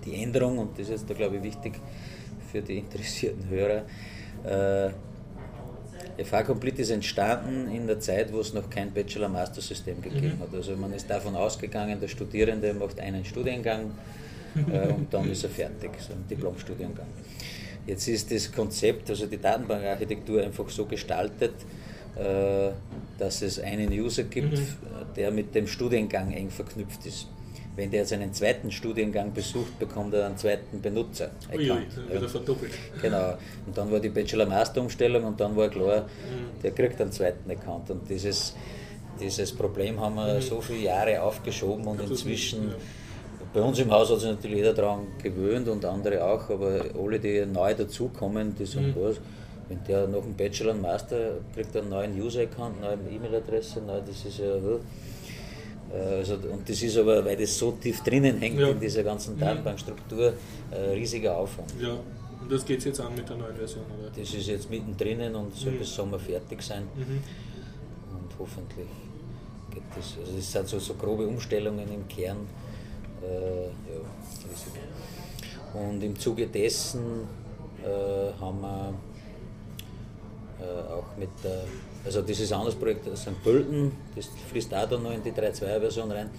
die 0.04 0.22
Änderung, 0.22 0.58
und 0.58 0.78
das 0.78 0.88
ist 0.88 1.08
da 1.08 1.14
glaube 1.14 1.36
ich 1.36 1.42
wichtig 1.42 1.74
für 2.50 2.62
die 2.62 2.78
interessierten 2.84 3.48
Hörer. 3.48 3.84
Äh, 4.44 4.92
FH 6.16 6.42
Complete 6.44 6.82
ist 6.82 6.90
entstanden 6.90 7.68
in 7.74 7.86
der 7.86 8.00
Zeit, 8.00 8.32
wo 8.32 8.40
es 8.40 8.52
noch 8.52 8.70
kein 8.70 8.92
Bachelor-Master-System 8.92 10.00
gegeben 10.02 10.38
hat. 10.40 10.54
Also 10.54 10.76
man 10.76 10.92
ist 10.92 11.08
davon 11.08 11.34
ausgegangen, 11.34 12.00
der 12.00 12.08
Studierende 12.08 12.72
macht 12.74 13.00
einen 13.00 13.24
Studiengang 13.24 13.90
äh, 14.70 14.88
und 14.92 15.12
dann 15.12 15.30
ist 15.30 15.44
er 15.44 15.50
fertig, 15.50 15.90
so 15.98 16.12
ein 16.12 16.24
Diplomstudiengang. 16.28 17.06
Jetzt 17.86 18.08
ist 18.08 18.30
das 18.30 18.50
Konzept, 18.50 19.10
also 19.10 19.26
die 19.26 19.38
Datenbankarchitektur 19.38 20.42
einfach 20.42 20.68
so 20.70 20.86
gestaltet, 20.86 21.54
äh, 22.16 22.70
dass 23.18 23.42
es 23.42 23.58
einen 23.58 23.92
User 23.92 24.24
gibt, 24.24 24.58
der 25.16 25.30
mit 25.30 25.54
dem 25.54 25.66
Studiengang 25.66 26.32
eng 26.32 26.50
verknüpft 26.50 27.06
ist. 27.06 27.28
Wenn 27.76 27.90
der 27.90 28.00
jetzt 28.00 28.12
einen 28.12 28.32
zweiten 28.32 28.70
Studiengang 28.70 29.32
besucht, 29.32 29.78
bekommt 29.80 30.14
er 30.14 30.26
einen 30.26 30.36
zweiten 30.36 30.80
Benutzer. 30.80 31.30
Uiui, 31.52 31.70
Account. 31.72 31.86
dann 31.96 32.04
Ja. 32.06 32.12
wird 32.12 32.22
er 32.22 32.28
verdoppelt. 32.28 32.72
Genau. 33.02 33.34
Und 33.66 33.76
dann 33.76 33.90
war 33.90 33.98
die 33.98 34.10
Bachelor-Master-Umstellung 34.10 35.24
und 35.24 35.40
dann 35.40 35.56
war 35.56 35.68
klar, 35.68 36.02
Mhm. 36.02 36.62
der 36.62 36.70
kriegt 36.70 37.00
einen 37.00 37.10
zweiten 37.10 37.50
Account. 37.50 37.90
Und 37.90 38.08
dieses, 38.08 38.54
dieses 39.20 39.52
Problem 39.52 39.98
haben 40.00 40.14
wir 40.14 40.40
so 40.40 40.60
viele 40.60 40.84
Jahre 40.84 41.20
aufgeschoben 41.22 41.84
und 41.86 42.00
Mhm. 42.04 42.10
Inzwischen, 42.10 42.66
nicht, 42.66 42.76
bei 43.52 43.60
uns 43.60 43.78
im 43.80 43.90
Haus 43.90 44.08
hat 44.10 44.20
sich 44.20 44.30
natürlich 44.30 44.58
jeder 44.58 44.72
daran 44.74 45.06
gewöhnt 45.22 45.68
und 45.68 45.84
andere 45.84 46.24
auch, 46.24 46.48
aber 46.50 46.84
alle, 46.96 47.18
die 47.18 47.44
neu 47.46 47.74
dazukommen, 47.74 48.54
die 48.56 48.66
sagen, 48.66 48.88
Mhm. 48.88 48.94
was, 49.02 49.16
wenn 49.68 49.82
der 49.88 50.06
noch 50.06 50.22
einen 50.22 50.34
Bachelor 50.36 50.72
und 50.74 50.82
Master 50.82 51.38
kriegt, 51.54 51.74
er 51.74 51.80
einen 51.82 51.90
neuen 51.90 52.20
User-Account, 52.22 52.80
neue 52.80 52.98
E-Mail-Adresse, 53.10 53.80
neu, 53.80 53.98
das 54.06 54.24
ist 54.24 54.38
ja... 54.38 54.54
äh, 55.92 56.18
Also, 56.20 56.34
und 56.34 56.68
das 56.68 56.82
ist 56.82 56.96
aber, 56.96 57.24
weil 57.24 57.36
das 57.36 57.56
so 57.58 57.72
tief 57.72 58.02
drinnen 58.02 58.38
hängt 58.38 58.58
Ja. 58.58 58.68
in 58.68 58.80
dieser 58.80 59.02
ganzen 59.02 59.34
Mhm. 59.36 59.40
Datenbankstruktur, 59.40 60.32
ein 60.70 60.90
riesiger 60.90 61.36
Aufwand. 61.36 61.72
Ja, 61.80 61.92
und 62.40 62.50
das 62.52 62.64
geht 62.64 62.84
jetzt 62.84 63.00
an 63.00 63.14
mit 63.14 63.28
der 63.28 63.36
neuen 63.36 63.56
Version, 63.56 63.84
oder? 63.98 64.10
Das 64.10 64.32
ist 64.34 64.46
jetzt 64.46 64.70
mittendrin 64.70 65.34
und 65.34 65.54
soll 65.56 65.72
Mhm. 65.72 65.78
bis 65.78 65.94
Sommer 65.94 66.18
fertig 66.18 66.62
sein. 66.62 66.82
Mhm. 66.94 67.22
Und 68.12 68.30
hoffentlich 68.38 68.88
geht 69.70 69.82
das. 69.96 70.16
Also 70.20 70.36
das 70.36 70.52
sind 70.52 70.68
so, 70.68 70.78
so 70.78 70.94
grobe 70.94 71.26
Umstellungen 71.26 71.88
im 71.92 72.06
Kern. 72.08 72.38
Äh, 73.22 73.26
ja, 73.64 74.00
riesig. 74.50 74.72
Und 75.72 76.02
im 76.02 76.18
Zuge 76.18 76.46
dessen 76.46 77.26
äh, 77.82 78.32
haben 78.40 78.60
wir 78.60 78.94
äh, 80.60 80.92
auch 80.92 81.16
mit 81.18 81.30
der, 81.42 81.64
also 82.04 82.20
das 82.22 82.38
ist 82.40 82.52
ein 82.52 82.58
anderes 82.58 82.74
Projekt, 82.74 83.06
das 83.06 83.22
St. 83.22 83.42
Pölten, 83.42 83.92
das 84.14 84.28
fließt 84.50 84.74
auch 84.74 84.88
da 84.88 84.98
noch 84.98 85.12
in 85.12 85.22
die 85.22 85.32
3.2er-Version 85.32 86.10
rein. 86.12 86.30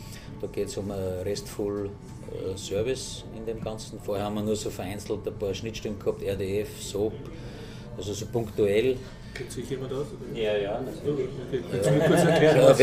Da 0.41 0.47
geht 0.47 0.67
es 0.67 0.77
um 0.77 0.91
ein 0.91 0.99
RESTful 1.23 1.89
äh, 1.89 2.57
Service 2.57 3.23
in 3.35 3.45
dem 3.45 3.61
Ganzen. 3.63 3.99
Vorher 3.99 4.25
haben 4.25 4.35
wir 4.35 4.43
nur 4.43 4.55
so 4.55 4.69
vereinzelt 4.69 5.25
ein 5.27 5.33
paar 5.33 5.53
Schnittstellen 5.53 5.97
gehabt, 5.97 6.21
RDF, 6.21 6.81
SOAP, 6.81 7.13
also 7.97 8.13
so 8.13 8.25
punktuell. 8.27 8.97
Kennt 9.33 9.51
sich 9.51 9.69
jemand 9.69 9.91
aus? 9.91 10.07
Ja, 10.33 10.55
ja, 10.55 10.79
natürlich. 10.81 11.27
Okay? 11.47 11.61
Ja, 11.83 12.79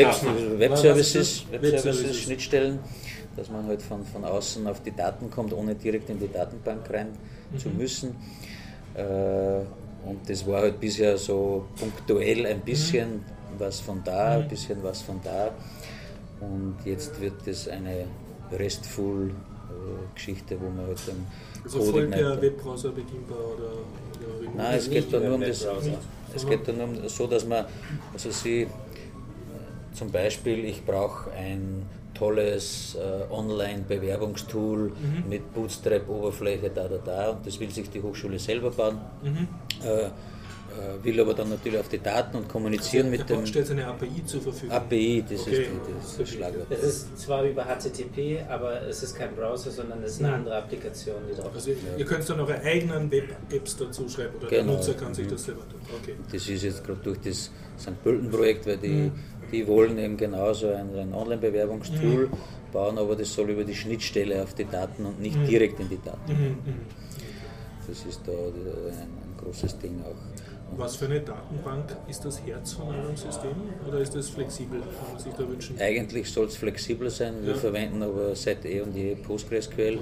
Web, 0.59 0.71
Was 0.73 0.85
ist 0.85 1.15
das? 1.15 1.45
Webservices, 1.63 2.17
Schnittstellen, 2.19 2.79
dass 3.37 3.49
man 3.49 3.67
halt 3.67 3.81
von, 3.81 4.05
von 4.05 4.25
außen 4.25 4.67
auf 4.67 4.83
die 4.83 4.95
Daten 4.95 5.31
kommt, 5.31 5.53
ohne 5.55 5.75
direkt 5.75 6.11
in 6.11 6.19
die 6.19 6.31
Datenbank 6.31 6.91
rein 6.91 7.09
zu 7.57 7.69
Mhm. 7.71 7.77
müssen. 7.79 8.17
Äh, 8.95 9.61
und 10.07 10.29
das 10.29 10.47
war 10.47 10.63
halt 10.63 10.81
bisher 10.81 11.17
so 11.19 11.67
punktuell 11.79 12.47
ein 12.47 12.61
bisschen 12.61 13.15
Mhm. 13.15 13.21
was 13.59 13.81
von 13.81 14.03
da, 14.05 14.39
ein 14.39 14.49
bisschen 14.49 14.83
was 14.83 15.03
von 15.03 15.21
da. 15.23 15.51
Und 16.41 16.77
jetzt 16.85 17.21
wird 17.21 17.35
das 17.47 17.69
eine 17.69 18.07
RESTful 18.51 19.29
äh, 19.31 20.15
Geschichte, 20.15 20.57
wo 20.61 20.69
man 20.71 20.87
halt 20.87 20.99
dann 21.07 21.27
Also 21.65 21.83
voll 21.83 22.07
per 22.09 22.19
Codeigniter- 22.19 22.43
Webbrowser 22.43 22.91
bedienbar 22.91 23.39
oder, 23.39 23.73
oder? 24.43 24.51
Nein, 24.57 24.75
es 24.79 24.91
geht 24.91 25.13
da 25.13 25.21
nur 25.21 25.35
um 25.35 25.41
das. 25.41 25.67
Es 26.35 26.47
geht 26.47 26.67
da 26.67 26.73
nur 26.73 26.85
um 26.85 27.09
so, 27.09 27.27
dass 27.27 27.47
man, 27.47 27.67
also 28.13 28.31
Sie, 28.31 28.63
äh, 28.63 28.69
zum 29.95 30.11
Beispiel, 30.11 30.65
ich 30.65 30.85
brauche 30.85 31.31
ein 31.33 31.87
tolles 32.27 32.95
äh, 32.95 33.33
Online-Bewerbungstool 33.33 34.79
Mhm. 34.91 35.29
mit 35.29 35.53
Bootstrap-Oberfläche, 35.55 36.71
da, 36.71 36.87
da, 36.89 36.99
da, 37.05 37.31
und 37.31 37.45
das 37.47 37.59
will 37.59 37.71
sich 37.71 37.91
die 37.91 38.01
Hochschule 38.01 38.39
selber 38.39 38.71
bauen, 38.71 38.99
Mhm. 39.23 39.49
äh, 39.85 40.05
äh, 40.05 40.09
will 41.05 41.21
aber 41.21 41.35
dann 41.35 41.51
natürlich 41.51 41.79
auf 41.81 41.89
die 41.89 41.99
Daten 41.99 42.37
und 42.39 42.49
kommunizieren 42.49 43.11
mit 43.11 43.29
dem 43.29 43.45
stellt 43.45 43.71
eine 43.73 43.87
API 43.89 44.25
zur 44.25 44.41
Verfügung. 44.41 44.75
API, 44.75 45.23
das 45.29 45.41
Okay. 45.43 45.51
ist 45.51 45.59
die, 45.71 45.93
das, 46.01 46.17
das 46.19 46.29
Schlagwort. 46.31 46.67
Es 46.71 46.83
ist 46.85 47.19
zwar 47.19 47.43
über 47.45 47.65
HTTP, 47.65 48.41
aber 48.49 48.81
es 48.89 49.03
ist 49.03 49.15
kein 49.17 49.35
Browser, 49.35 49.71
sondern 49.71 50.03
es 50.05 50.13
ist 50.13 50.19
eine 50.21 50.29
Mhm. 50.29 50.35
andere 50.35 50.57
Applikation, 50.59 51.17
die 51.31 51.35
drauf 51.35 51.55
ist. 51.57 51.69
Also 51.69 51.81
ihr 51.99 52.05
könnt 52.07 52.29
dann 52.31 52.41
eure 52.41 52.59
eigenen 52.63 53.11
Web-Apps 53.11 53.77
dazu 53.77 54.09
schreiben 54.09 54.37
oder 54.39 54.49
Genau. 54.49 54.65
der 54.65 54.75
Nutzer 54.77 54.95
kann 54.95 55.13
sich 55.13 55.27
Mhm. 55.27 55.31
das 55.31 55.45
selber 55.45 55.63
tun. 55.69 55.81
Okay. 56.01 56.15
Das 56.33 56.49
ist 56.49 56.63
jetzt 56.63 56.85
gerade 56.87 57.01
durch 57.03 57.19
das 57.21 57.51
St. 57.79 58.03
Pölten-Projekt, 58.05 58.65
weil 58.67 58.77
die, 58.79 58.89
Mhm. 58.89 59.13
Die 59.53 59.67
wollen 59.67 59.99
eben 59.99 60.17
genauso 60.17 60.69
ein, 60.69 60.89
ein 60.97 61.13
Online-Bewerbungstool 61.15 62.27
Mhm. 62.29 62.31
bauen, 62.73 62.99
aber 62.99 63.15
das 63.17 63.33
soll 63.33 63.51
über 63.51 63.65
die 63.65 63.75
Schnittstelle 63.75 64.43
auf 64.43 64.55
die 64.55 64.65
Daten 64.65 65.05
und 65.05 65.21
nicht 65.21 65.37
Mhm. 65.39 65.47
direkt 65.47 65.79
in 65.79 65.89
die 65.91 66.01
Daten. 66.03 66.33
Mhm. 66.33 66.49
Mhm. 66.65 66.81
Das 67.87 68.05
ist 68.07 68.21
da 68.27 68.33
ein, 68.33 68.37
ein 68.39 69.37
großes 69.45 69.79
Ding 69.79 70.01
auch. 70.03 70.73
Und 70.73 70.79
Was 70.79 70.97
für 70.97 71.05
eine 71.05 71.21
Datenbank 71.21 71.95
ist 72.09 72.25
das 72.25 72.41
Herz 72.47 72.73
von 72.73 72.89
eurem 72.89 73.15
System 73.15 73.51
oder 73.87 73.99
ist 73.99 74.15
das 74.15 74.31
flexibel, 74.31 74.81
kann 74.81 75.13
man 75.13 75.23
sich 75.23 75.33
da 75.35 75.47
wünschen? 75.47 75.79
Eigentlich 75.79 76.31
soll 76.33 76.47
es 76.47 76.57
flexibel 76.57 77.11
sein, 77.11 77.35
wir 77.43 77.53
Ja. 77.53 77.59
verwenden 77.59 78.03
aber 78.03 78.35
seit 78.35 78.65
eh 78.65 78.81
und 78.81 78.97
je 78.97 79.15
PostgreSQL 79.17 79.99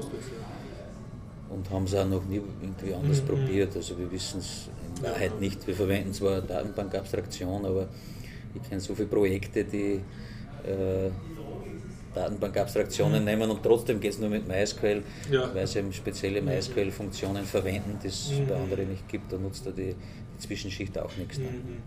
und 1.48 1.68
haben 1.70 1.84
es 1.84 1.94
auch 1.96 2.06
noch 2.06 2.24
nie 2.26 2.40
irgendwie 2.62 2.94
anders 2.94 3.20
Mhm. 3.22 3.26
probiert. 3.26 3.74
Also 3.74 3.98
wir 3.98 4.10
wissen 4.12 4.38
es 4.38 4.68
in. 4.96 5.02
Wahrheit 5.02 5.40
nicht. 5.40 5.66
Wir 5.66 5.74
verwenden 5.74 6.12
zwar 6.12 6.40
Datenbankabstraktion, 6.42 7.64
aber 7.64 7.88
ich 8.54 8.68
kenne 8.68 8.80
so 8.80 8.94
viele 8.94 9.08
Projekte, 9.08 9.64
die 9.64 10.00
äh, 10.66 11.10
Datenbankabstraktionen 12.14 13.24
nehmen 13.24 13.48
und 13.50 13.62
trotzdem 13.62 14.00
geht 14.00 14.12
es 14.12 14.18
nur 14.18 14.28
mit 14.30 14.46
MySQL. 14.48 15.02
Ja. 15.30 15.54
weil 15.54 15.66
sie 15.66 15.78
eben 15.78 15.92
spezielle 15.92 16.42
MySQL-Funktionen 16.42 17.44
verwenden, 17.44 17.98
die 18.02 18.08
es 18.08 18.30
Mhm. 18.32 18.46
bei 18.48 18.56
anderen 18.56 18.90
nicht 18.90 19.08
gibt. 19.08 19.32
Da 19.32 19.36
nutzt 19.38 19.64
da 19.66 19.70
die, 19.70 19.94
die 19.94 20.38
Zwischenschicht 20.38 20.98
auch 20.98 21.16
nichts. 21.16 21.36
Dann. 21.36 21.46
Mhm. 21.46 21.82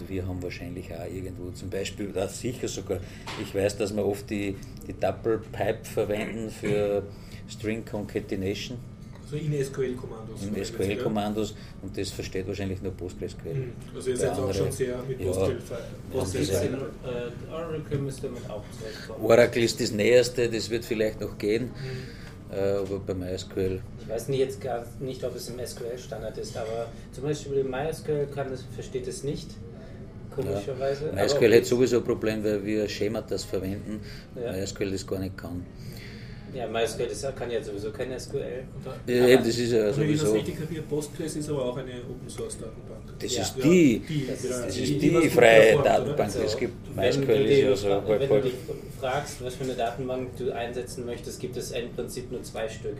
Und 0.00 0.08
wir 0.08 0.26
haben 0.26 0.42
wahrscheinlich 0.42 0.90
auch 0.94 1.04
irgendwo 1.12 1.50
zum 1.50 1.68
Beispiel, 1.68 2.08
da 2.12 2.26
sicher 2.26 2.66
sogar, 2.68 3.00
ich 3.42 3.54
weiß, 3.54 3.76
dass 3.76 3.94
wir 3.94 4.06
oft 4.06 4.30
die, 4.30 4.56
die 4.88 4.94
Double 4.94 5.42
Pipe 5.52 5.84
verwenden 5.84 6.48
für 6.48 7.02
String 7.50 7.84
Concatenation. 7.84 8.78
So 9.32 9.38
in 9.38 9.64
SQL-Kommandos. 9.64 10.42
in 10.42 10.62
SQL-Kommandos 10.62 11.54
und 11.80 11.96
das 11.96 12.10
versteht 12.10 12.46
wahrscheinlich 12.46 12.82
nur 12.82 12.92
PostgreSQL. 12.92 13.54
Mhm. 13.54 13.72
Also 13.96 14.10
ihr 14.10 14.16
seid 14.18 14.32
auch 14.32 14.52
schon 14.52 14.70
sehr 14.70 14.98
mit 15.08 15.18
ja. 15.20 15.26
PostgreSQL. 15.26 15.78
Ja, 16.12 16.24
diese- 16.38 16.64
in, 16.66 16.74
äh, 16.74 17.50
Oracle 17.50 17.98
müsste 17.98 18.26
damit 18.26 18.42
auch. 18.50 18.62
Oracle 19.22 19.62
ist 19.62 19.80
das 19.80 19.90
Näherste, 19.92 20.50
das 20.50 20.68
wird 20.68 20.84
vielleicht 20.84 21.18
noch 21.22 21.38
gehen, 21.38 21.64
Mhm. 22.50 22.54
aber 22.84 22.98
bei 23.06 23.14
MySQL, 23.14 23.80
Ich 24.02 24.08
weiß 24.08 24.28
nicht 24.28 24.40
jetzt 24.40 24.60
gar 24.60 24.84
nicht, 25.00 25.24
ob 25.24 25.34
es 25.34 25.48
im 25.48 25.58
SQL-Standard 25.58 26.36
ist, 26.36 26.54
aber 26.54 26.88
zum 27.12 27.24
Beispiel 27.24 27.64
MySQL 27.64 28.26
kann 28.34 28.52
es, 28.52 28.64
versteht 28.74 29.06
es 29.08 29.22
nicht, 29.24 29.48
komischerweise. 30.34 31.06
Aber 31.10 31.22
MySQL 31.22 31.56
hat 31.56 31.64
sowieso 31.64 31.98
ein 31.98 32.04
Problem, 32.04 32.44
weil 32.44 32.62
wir 32.62 32.86
Schematas 32.86 33.44
verwenden, 33.44 34.00
Ja. 34.36 34.52
MySQL 34.52 34.90
das 34.90 35.06
gar 35.06 35.20
nicht 35.20 35.38
kann. 35.38 35.64
Ja, 36.54 36.66
MySQL 36.66 37.04
ist, 37.06 37.36
kann 37.36 37.50
ja 37.50 37.62
sowieso 37.62 37.90
kein 37.90 38.18
SQL. 38.18 38.64
Da- 38.84 39.12
Ja, 39.12 39.26
eben, 39.26 39.44
das 39.44 39.56
ist 39.56 39.72
ja 39.72 39.78
wenn 39.78 39.88
ich 39.88 39.94
das 39.94 39.96
sowieso, 39.96 40.32
richtig 40.32 40.58
kapiere, 40.60 40.82
Postgres 40.82 41.36
ist 41.36 41.48
aber 41.48 41.64
auch 41.64 41.76
eine 41.78 41.92
Open-Source-Datenbank. 42.10 43.18
das 43.18 43.34
Ja. 43.36 43.42
ist 43.42 43.54
die, 43.62 43.98
die, 44.00 44.26
Das 44.26 44.42
das 44.42 44.74
die- 44.74 44.82
ist 44.82 44.88
die 44.90 44.98
die 44.98 45.30
freie 45.30 45.74
oder? 45.78 45.84
Datenbank, 45.84 46.30
die 46.32 46.38
es 46.38 46.42
Also, 46.44 46.58
gibt. 46.58 46.96
MySQL 46.96 47.30
ist 47.46 47.62
ja 47.62 47.76
so 47.76 48.02
Wenn 48.06 48.28
du 48.28 48.40
dich 48.42 48.52
fragst, 49.00 49.42
was 49.44 49.54
für 49.54 49.64
eine 49.64 49.74
Datenbank 49.74 50.36
du 50.36 50.50
einsetzen 50.54 51.06
möchtest, 51.06 51.40
gibt 51.40 51.56
es 51.56 51.70
im 51.72 51.90
Prinzip 51.92 52.30
nur 52.30 52.42
zwei 52.42 52.68
Stück. 52.68 52.96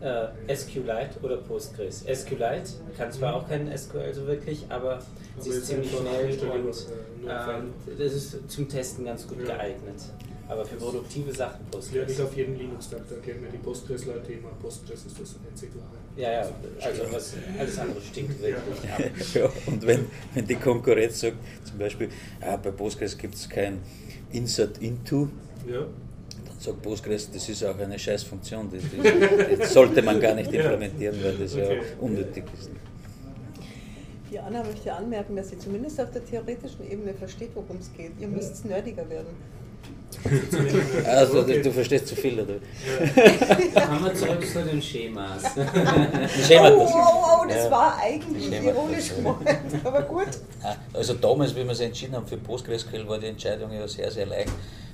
Äh, 0.00 0.54
SQLite 0.54 1.18
oder 1.22 1.38
Postgres. 1.38 2.04
SQLite 2.06 2.62
kann 2.96 3.10
zwar 3.10 3.34
auch 3.34 3.48
kein 3.48 3.68
SQL 3.76 4.14
so 4.14 4.26
wirklich, 4.28 4.64
aber 4.68 5.00
sie 5.40 5.48
Aber 5.50 5.58
ist 5.58 5.62
ist 5.64 5.66
ziemlich 5.66 5.90
schnell 5.90 6.50
und 6.52 6.68
äh, 7.28 7.32
ähm, 7.32 7.72
das 7.98 8.12
ist 8.14 8.36
zum 8.48 8.68
Testen 8.68 9.04
ganz 9.04 9.26
gut 9.26 9.38
Ja. 9.40 9.56
geeignet. 9.56 9.96
Aber 10.48 10.64
für 10.64 10.76
produktive 10.76 11.32
Sachen 11.32 11.60
Das 11.70 11.92
lerne 11.92 12.10
ich 12.10 12.16
Postgres. 12.16 12.26
auf 12.30 12.36
jedem 12.36 12.56
Linux-Tag, 12.56 13.00
da 13.08 13.14
erklären 13.16 13.40
mir 13.42 13.48
die 13.50 13.58
Postgres-Leute 13.58 14.32
immer, 14.32 14.48
Postgres 14.62 15.04
ist 15.04 15.20
das 15.20 15.36
einzig 15.48 15.70
wahre. 15.74 15.98
Ja, 16.16 16.32
ja, 16.32 16.50
also 16.80 17.02
was, 17.12 17.34
alles 17.58 17.78
andere 17.78 18.00
stinkt 18.00 18.40
wirklich 18.40 18.90
ab. 18.90 19.02
Ja, 19.34 19.50
und 19.66 19.86
wenn, 19.86 20.06
wenn 20.34 20.46
die 20.46 20.54
Konkurrenz 20.56 21.20
sagt, 21.20 21.36
zum 21.64 21.78
Beispiel, 21.78 22.08
ah, 22.40 22.56
bei 22.56 22.70
Postgres 22.70 23.16
gibt 23.18 23.34
es 23.34 23.48
kein 23.48 23.78
Insert 24.32 24.78
into, 24.78 25.28
Ja, 25.68 25.80
dann 25.80 26.58
sagt 26.58 26.80
Postgres, 26.82 27.30
das 27.30 27.46
ist 27.48 27.62
auch 27.64 27.78
eine 27.78 27.98
Scheißfunktion, 27.98 28.70
das, 28.72 28.82
das, 28.96 29.58
das 29.58 29.72
sollte 29.74 30.00
man 30.02 30.18
gar 30.18 30.34
nicht 30.34 30.50
Ja. 30.50 30.62
implementieren, 30.62 31.16
weil 31.22 31.36
das 31.36 31.52
Okay. 31.54 31.76
ja 31.76 31.82
unnötig 32.00 32.44
ist. 32.58 32.70
Die 34.30 34.38
Anna 34.38 34.62
möchte 34.62 34.92
anmerken, 34.92 35.36
dass 35.36 35.50
sie 35.50 35.58
zumindest 35.58 36.00
auf 36.00 36.10
der 36.10 36.24
theoretischen 36.24 36.90
Ebene 36.90 37.14
versteht, 37.14 37.50
worum 37.54 37.76
es 37.78 37.90
geht. 37.94 38.12
Ihr 38.20 38.28
müsst 38.28 38.64
nerdiger 38.64 39.08
werden. 39.08 39.28
Also 41.06 41.40
Okay. 41.40 41.62
du 41.62 41.72
verstehst 41.72 42.08
zu 42.08 42.16
viel, 42.16 42.40
oder? 42.40 42.54
Kommen 43.86 44.04
wir 44.04 44.14
zurück 44.14 44.44
zu 44.46 44.62
den 44.64 44.82
Schemas. 44.82 45.42
Schema 46.46 46.70
Oh, 46.70 46.78
das. 46.80 46.92
oh, 46.92 47.40
oh, 47.42 47.46
das 47.46 47.64
Ja. 47.64 47.70
war 47.70 47.98
eigentlich 48.02 48.46
Schema- 48.48 48.68
ironisch 48.70 49.14
gemeint, 49.14 49.84
aber 49.84 50.02
gut. 50.02 50.26
Ah, 50.62 50.74
Also 50.92 51.14
damals, 51.14 51.52
wie 51.54 51.62
wir 51.62 51.68
uns 51.68 51.80
entschieden 51.80 52.14
haben 52.16 52.26
für 52.26 52.36
PostgreSQL, 52.36 53.06
war 53.08 53.18
die 53.18 53.26
Entscheidung 53.26 53.72
ja 53.72 53.86
sehr, 53.86 54.10
sehr 54.10 54.26
leicht. 54.26 54.48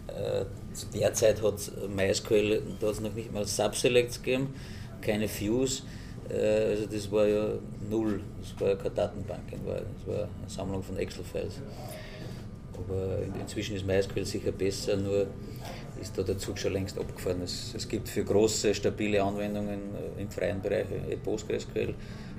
Äh, 0.09 0.45
Zu 0.75 0.87
der 0.95 1.13
Zeit 1.15 1.41
hat 1.43 1.55
MySQL, 1.97 2.63
da 2.81 2.87
hat 2.89 2.95
es 2.95 3.01
noch 3.01 3.15
nicht 3.15 3.33
mal 3.33 3.47
Subselects 3.47 4.23
gegeben, 4.23 4.55
keine 5.01 5.29
Views. 5.29 5.85
Äh, 6.29 6.73
Also 6.73 6.87
das 6.87 7.11
war 7.11 7.27
ja 7.27 7.47
null, 7.89 8.21
das 8.41 8.61
war 8.61 8.69
ja 8.71 8.75
keine 8.77 8.91
Datenbank 8.91 9.41
das 9.51 10.07
war 10.07 10.23
eine 10.25 10.29
Sammlung 10.49 10.83
von 10.83 10.97
Excel-Files. 10.99 11.55
Aber 12.76 13.19
in- 13.23 13.40
inzwischen 13.40 13.76
ist 13.76 13.87
MySQL 13.87 14.25
sicher 14.25 14.52
besser, 14.52 14.97
nur 14.97 15.26
ist 16.00 16.19
da 16.19 16.23
der 16.23 16.37
Zug 16.38 16.59
schon 16.59 16.73
längst 16.73 16.99
abgefahren. 16.99 17.40
Es, 17.43 17.73
es 17.76 17.88
gibt 17.88 18.09
für 18.09 18.25
große, 18.25 18.75
stabile 18.75 19.23
Anwendungen 19.23 19.78
äh, 20.19 20.23
im 20.23 20.31
freien 20.31 20.61
Bereich 20.61 20.87
eh 21.09 21.16
PostgreSQL 21.16 21.95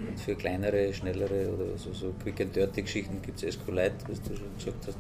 und 0.10 0.20
für 0.20 0.36
kleinere, 0.36 0.94
schnellere 0.94 1.50
oder 1.54 1.78
so, 1.78 1.94
so 1.94 2.14
Quick 2.22 2.42
and 2.42 2.56
Dirty 2.56 2.82
Geschichten 2.82 3.22
gibt 3.22 3.42
es 3.42 3.54
SQLite, 3.56 3.96
was 4.10 4.22
du 4.22 4.36
schon 4.36 4.56
gesagt 4.58 4.88
hast. 4.88 4.98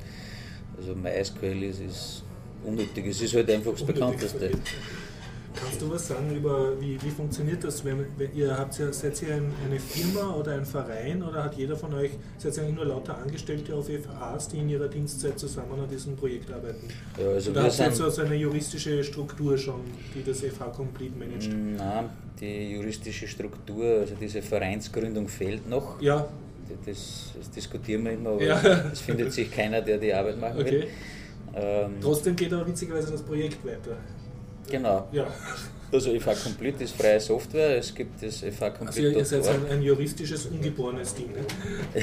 Also 0.77 0.95
MySQL 0.95 1.63
ist, 1.63 1.81
ist 1.81 2.23
unnötig, 2.65 3.05
es 3.07 3.21
ist 3.21 3.33
halt 3.35 3.49
einfach 3.51 3.71
das 3.73 3.83
Bekannteste. 3.83 4.51
Kannst 5.55 5.81
du 5.81 5.89
was 5.89 6.07
sagen 6.07 6.35
über, 6.35 6.79
wie, 6.79 7.01
wie 7.01 7.09
funktioniert 7.09 7.63
das? 7.63 7.83
Wenn, 7.85 8.05
wenn 8.17 8.35
ihr 8.35 8.57
habt 8.57 8.77
ja, 8.77 8.91
seid 8.91 9.21
ihr 9.23 9.35
ein, 9.35 9.51
eine 9.65 9.79
Firma 9.79 10.33
oder 10.35 10.53
ein 10.53 10.65
Verein 10.65 11.23
oder 11.23 11.43
hat 11.45 11.55
jeder 11.55 11.75
von 11.75 11.93
euch, 11.93 12.11
seid 12.37 12.55
ihr 12.57 12.63
eigentlich 12.63 12.75
nur 12.75 12.85
lauter 12.85 13.17
Angestellte 13.17 13.73
auf 13.73 13.87
FAs, 13.87 14.47
die 14.49 14.57
in 14.59 14.69
ihrer 14.69 14.87
Dienstzeit 14.87 15.39
zusammen 15.39 15.79
an 15.79 15.89
diesem 15.89 16.15
Projekt 16.15 16.51
arbeiten? 16.51 16.87
Ja, 17.19 17.29
also 17.29 17.51
oder 17.51 17.63
habt 17.63 17.79
ihr 17.79 17.85
jetzt 17.85 17.95
sind, 17.97 18.05
so 18.05 18.09
so 18.09 18.21
eine 18.23 18.35
juristische 18.35 19.03
Struktur 19.03 19.57
schon, 19.57 19.81
die 20.13 20.23
das 20.23 20.41
FH 20.41 20.65
Complete 20.75 21.17
managt? 21.17 21.49
Nein, 21.49 22.09
die 22.39 22.71
juristische 22.71 23.27
Struktur, 23.27 23.99
also 24.01 24.15
diese 24.19 24.41
Vereinsgründung 24.41 25.27
fehlt 25.27 25.69
noch. 25.69 26.01
Ja, 26.01 26.27
Das, 26.85 27.31
das 27.37 27.49
diskutieren 27.51 28.03
wir 28.05 28.11
immer, 28.13 28.31
aber 28.31 28.43
Ja. 28.43 28.61
es 28.91 28.99
findet 28.99 29.31
sich 29.31 29.49
keiner, 29.51 29.81
der 29.81 29.97
die 29.99 30.13
Arbeit 30.13 30.39
machen 30.39 30.57
will. 30.57 30.65
okay. 30.65 30.87
Ähm, 31.57 31.93
Trotzdem 32.01 32.35
geht 32.35 32.51
aber 32.51 32.67
witzigerweise 32.67 33.11
das 33.11 33.21
Projekt 33.21 33.63
weiter. 33.65 33.95
Genau. 34.69 35.07
Ja, 35.11 35.27
Also 35.91 36.17
FH 36.19 36.33
Complete 36.43 36.83
ist 36.83 36.95
freie 36.95 37.19
Software, 37.19 37.77
es 37.77 37.93
gibt 37.93 38.21
das 38.21 38.39
FH 38.39 38.61
also 38.65 38.77
Complete. 38.77 39.17
ihr 39.17 39.25
seid 39.25 39.47
ein, 39.47 39.65
ein 39.71 39.81
juristisches, 39.81 40.45
ungeborenes 40.47 41.13
Ding. 41.13 41.31
Ne? 41.31 41.41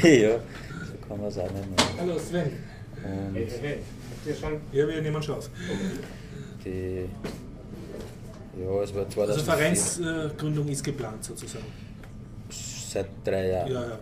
ja, 0.22 0.30
so 0.38 1.08
kann 1.08 1.18
man 1.20 1.28
es 1.28 1.38
auch 1.38 1.50
nennen. 1.52 1.74
Hallo 1.98 2.18
Sven. 2.18 2.42
Und 3.04 3.34
Hey, 3.34 3.48
hey, 3.60 3.78
habt 4.10 4.26
ihr 4.26 4.34
schon? 4.36 4.52
Ja, 4.72 4.86
wir 4.88 5.02
nehmen 5.02 5.22
schon 5.22 5.34
auf. 5.36 5.50
die, 6.64 7.06
ja, 8.62 8.82
es 8.82 8.94
war 8.94 9.02
Also 9.04 9.40
2004, 9.42 9.44
Vereinsgründung 9.44 10.68
ist 10.68 10.84
geplant 10.84 11.24
sozusagen. 11.24 11.64
seit 12.50 13.06
drei 13.24 13.48
Jahren. 13.48 13.72
Ja, 13.72 13.82
ja. 13.82 13.98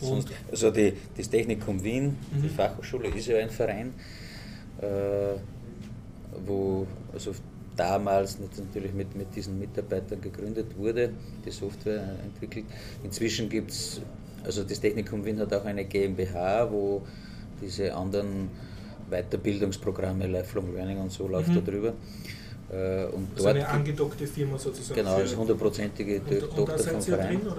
Sonst, 0.00 0.28
also 0.50 0.70
die, 0.72 0.94
das 1.16 1.30
Technikum 1.30 1.82
Wien, 1.84 2.16
die 2.32 2.48
Mhm. 2.48 2.50
Fachhochschule, 2.50 3.08
ist 3.08 3.26
ja 3.28 3.36
ein 3.38 3.50
Verein, 3.50 3.94
äh, 4.80 4.86
wo 6.46 6.86
also 7.12 7.32
damals 7.76 8.38
natürlich 8.40 8.92
mit, 8.92 9.14
mit 9.16 9.34
diesen 9.34 9.58
Mitarbeitern 9.58 10.20
gegründet 10.20 10.76
wurde, 10.76 11.10
die 11.44 11.50
Software 11.50 12.16
entwickelt. 12.22 12.66
Inzwischen 13.02 13.48
gibt 13.48 13.70
es, 13.70 14.00
also 14.44 14.62
das 14.64 14.80
Technikum 14.80 15.24
Wien 15.24 15.38
hat 15.40 15.52
auch 15.54 15.64
eine 15.64 15.84
GmbH, 15.84 16.70
wo 16.70 17.02
diese 17.62 17.94
anderen 17.94 18.48
Weiterbildungsprogramme, 19.10 20.26
Lifelong 20.26 20.74
Learning 20.74 20.98
und 20.98 21.12
so 21.12 21.28
läuft 21.28 21.48
Mhm. 21.50 21.54
da 21.54 21.60
drüber. 21.60 21.92
Äh, 22.70 23.04
und 23.06 23.28
Also 23.34 23.44
dort 23.44 23.56
eine 23.56 23.68
angedockte 23.68 24.26
Firma 24.26 24.58
sozusagen. 24.58 24.98
Genau, 25.00 25.16
als 25.16 25.36
hundertprozentige 25.36 26.20
und, 26.20 26.30
und 26.30 26.42
da 26.42 26.46
Tochter 26.46 26.78
vom 26.78 27.02
Verein. 27.02 27.40
drin? 27.40 27.52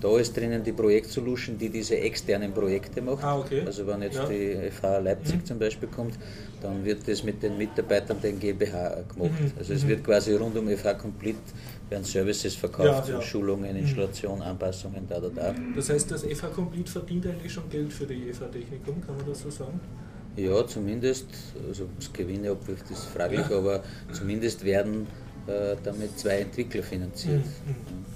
Da 0.00 0.18
ist 0.18 0.36
drinnen 0.36 0.62
die 0.62 0.72
Projektsolution, 0.72 1.56
die 1.58 1.68
diese 1.70 1.98
externen 1.98 2.52
Projekte 2.52 3.00
macht. 3.02 3.22
Ah, 3.24 3.38
okay. 3.38 3.62
Also 3.66 3.86
wenn 3.86 4.02
jetzt 4.02 4.16
Ja. 4.16 4.26
die 4.26 4.70
FH 4.70 4.98
Leipzig 4.98 5.36
Mhm. 5.36 5.44
zum 5.44 5.58
Beispiel 5.58 5.88
kommt, 5.88 6.14
dann 6.66 6.84
wird 6.84 7.06
das 7.08 7.22
mit 7.22 7.42
den 7.42 7.56
Mitarbeitern 7.56 8.18
der 8.22 8.32
GmbH 8.32 9.02
gemacht. 9.14 9.30
Mhm. 9.40 9.52
Also 9.58 9.72
es 9.74 9.84
Mhm. 9.84 9.88
wird 9.88 10.04
quasi 10.04 10.34
rund 10.34 10.56
um 10.56 10.68
FH 10.68 10.94
Complete 10.94 11.38
werden 11.88 12.04
Services 12.04 12.54
verkauft, 12.56 13.08
Ja, 13.08 13.14
ja. 13.14 13.22
Schulungen, 13.22 13.70
Mhm. 13.72 13.76
Installation, 13.82 14.42
Anpassungen, 14.42 15.06
da, 15.08 15.20
da, 15.20 15.28
da. 15.28 15.54
Das 15.74 15.88
heißt, 15.90 16.10
das 16.10 16.24
FH 16.24 16.48
Complete 16.48 16.90
verdient 16.90 17.26
eigentlich 17.26 17.52
schon 17.52 17.68
Geld 17.70 17.92
für 17.92 18.06
die 18.06 18.32
FH 18.32 18.46
Technikum, 18.50 19.00
kann 19.06 19.16
man 19.16 19.26
das 19.26 19.40
so 19.42 19.50
sagen? 19.50 19.78
Ja, 20.36 20.66
zumindest, 20.66 21.26
also 21.68 21.86
das 21.98 22.12
Gewinne 22.12 22.52
obwirft 22.52 22.90
ist 22.90 23.04
fraglich, 23.06 23.48
Ja. 23.48 23.56
aber 23.58 23.82
zumindest 24.12 24.64
werden 24.64 25.06
äh, 25.46 25.76
damit 25.84 26.18
zwei 26.18 26.38
Entwickler 26.40 26.82
finanziert. 26.82 27.44
Mhm. 27.44 28.15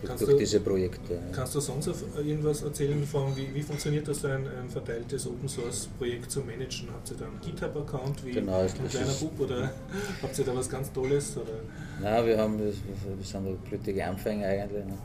Durch, 0.00 0.08
Kannst 0.08 0.22
durch 0.22 0.32
du- 0.32 0.38
diese 0.38 0.60
Projekte. 0.60 1.18
Kannst 1.32 1.54
du 1.54 1.60
sonst 1.60 1.88
irgendwas 2.16 2.62
erzählen 2.62 3.04
von, 3.04 3.36
wie, 3.36 3.54
wie 3.54 3.62
funktioniert 3.62 4.08
das, 4.08 4.20
so 4.22 4.28
ein, 4.28 4.46
ein 4.46 4.68
verteiltes 4.70 5.26
Open 5.26 5.48
Source 5.48 5.88
Projekt 5.98 6.30
zu 6.30 6.40
managen? 6.40 6.88
Habt 6.92 7.10
ihr 7.10 7.16
da 7.18 7.26
einen 7.26 7.40
GitHub-Account 7.40 8.24
wie 8.24 8.30
Genau, 8.32 8.60
ein 8.60 8.88
kleiner 8.88 9.12
Bub 9.12 9.40
oder 9.40 9.70
habt 10.22 10.38
ihr 10.38 10.44
da 10.44 10.54
was 10.54 10.70
ganz 10.70 10.90
Tolles? 10.92 11.36
Oder? 11.36 11.52
Nein, 12.00 12.26
wir 12.26 12.38
haben, 12.38 12.58
wir 12.58 12.72
sind 12.72 13.46
da 13.46 13.68
blütige 13.68 14.06
Anfänger 14.06 14.46
eigentlich. 14.46 14.84
Ne? 14.86 14.96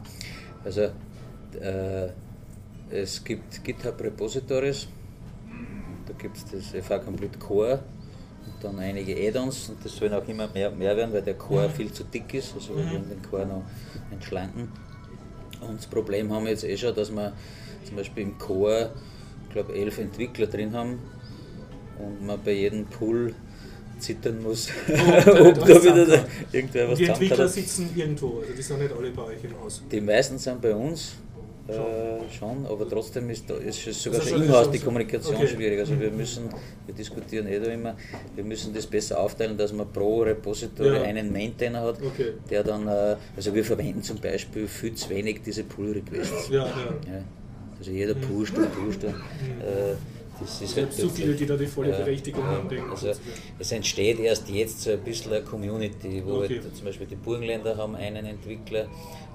Also 0.64 0.82
äh, 1.60 2.10
es 2.90 3.24
gibt 3.24 3.64
GitHub 3.64 4.00
Repositories, 4.02 4.88
da 6.06 6.14
gibt 6.14 6.38
es 6.38 6.46
das 6.46 6.86
FH 6.86 7.00
Complete 7.00 7.38
Core 7.40 7.80
und 8.46 8.64
dann 8.64 8.80
einige 8.80 9.14
Add-ons 9.28 9.70
und 9.70 9.84
das 9.84 9.96
sollen 9.96 10.14
auch 10.14 10.28
immer 10.28 10.48
mehr, 10.50 10.70
mehr 10.72 10.96
werden, 10.96 11.12
weil 11.14 11.22
der 11.24 11.34
Core 11.34 11.68
Mhm. 11.68 11.72
viel 11.74 11.92
zu 11.92 12.04
dick 12.06 12.34
ist, 12.34 12.54
also 12.54 12.74
Mhm. 12.74 12.78
wir 12.78 12.92
wollen 12.92 13.10
den 13.10 13.22
Core 13.30 13.46
noch 13.48 13.64
entschlanken. 14.12 14.70
Und 15.62 15.78
das 15.78 15.88
Problem 15.88 16.32
haben 16.32 16.46
wir 16.46 16.52
jetzt 16.52 16.64
eh 16.64 16.78
schon, 16.78 16.96
dass 16.96 17.12
wir 17.12 17.34
zum 17.86 17.96
Beispiel 17.98 18.24
im 18.24 18.38
Core, 18.38 18.92
ich 19.48 19.54
glaube, 19.54 19.74
elf 19.74 19.98
Entwickler 19.98 20.48
drin 20.48 20.74
haben 20.74 21.00
und 22.00 22.26
man 22.26 22.40
bei 22.44 22.52
jedem 22.52 22.86
Pull 22.86 23.34
zittern 24.00 24.42
muss, 24.44 24.68
da 24.88 24.94
ob 24.94 25.56
da 25.56 25.68
wieder 25.68 26.06
zusammenkommt. 26.06 26.28
irgendwer 26.52 26.90
was 26.90 26.98
die 26.98 27.06
Entwickler 27.06 27.48
sitzen 27.48 27.90
irgendwo, 27.96 28.40
also 28.40 28.54
die 28.54 28.62
sind 28.62 28.80
nicht 28.80 28.94
alle 28.94 29.12
bei 29.12 29.22
euch 29.24 29.44
im 29.44 29.60
Haus. 29.60 29.82
Die 29.90 30.02
meisten 30.02 30.38
sind 30.38 30.62
bei 30.62 30.76
uns, 30.76 31.16
Äh, 31.68 32.32
schon, 32.38 32.64
aber 32.68 32.88
trotzdem 32.88 33.28
ist, 33.32 33.50
ist 33.50 33.88
es 33.88 34.04
sogar 34.04 34.22
schon 34.22 34.30
schon- 34.34 34.44
im 34.44 34.50
Haus 34.52 34.66
schon 34.66 34.74
die 34.74 34.80
Kommunikation 34.80 35.36
okay. 35.36 35.48
schwierig. 35.48 35.80
Also 35.80 36.00
wir 36.00 36.12
müssen, 36.12 36.44
wir 36.86 36.94
diskutieren 36.94 37.48
eh 37.48 37.60
da 37.60 37.72
immer, 37.72 37.96
wir 38.36 38.44
müssen 38.44 38.72
das 38.74 38.86
besser 38.86 39.20
aufteilen, 39.20 39.58
dass 39.58 39.74
man 39.74 39.92
pro 39.92 40.22
Repository 40.22 40.96
Ja. 40.98 41.02
einen 41.02 41.32
Maintainer 41.32 41.82
hat, 41.82 41.98
Okay. 42.04 42.34
der 42.50 42.64
dann, 42.64 42.88
äh, 42.88 43.16
also 43.36 43.54
wir 43.56 43.66
verwenden 43.66 44.04
zum 44.04 44.18
Beispiel 44.20 44.68
viel 44.68 44.94
zu 44.94 45.10
wenig 45.10 45.42
diese 45.44 45.64
Pull-Requests. 45.64 46.50
Ja, 46.50 46.66
ja. 46.68 47.24
Also 47.80 47.90
jeder 47.92 48.14
pusht 48.14 48.56
und 48.58 48.72
pusht. 48.72 49.04
Und, 49.04 49.10
äh, 49.14 49.96
das 50.40 50.62
ist 50.62 50.70
Es 50.70 50.76
gibt 50.76 50.94
so 50.94 51.10
viele, 51.10 51.34
die 51.34 51.46
da 51.48 51.58
die 51.58 51.66
volle 51.66 51.90
Berechtigung 51.94 52.44
haben. 52.44 52.70
denken 52.70 52.92
Also 52.92 53.10
es 53.58 53.72
entsteht 53.72 54.20
erst 54.20 54.48
jetzt 54.50 54.82
so 54.82 54.92
ein 54.92 55.00
bisschen 55.00 55.34
eine 55.34 55.42
Community, 55.44 56.22
wo 56.24 56.34
Okay. 56.44 56.60
halt 56.62 56.76
zum 56.76 56.86
Beispiel 56.86 57.08
die 57.08 57.16
Burgenländer 57.16 57.76
haben 57.76 57.96
einen 57.96 58.26
Entwickler, 58.26 58.86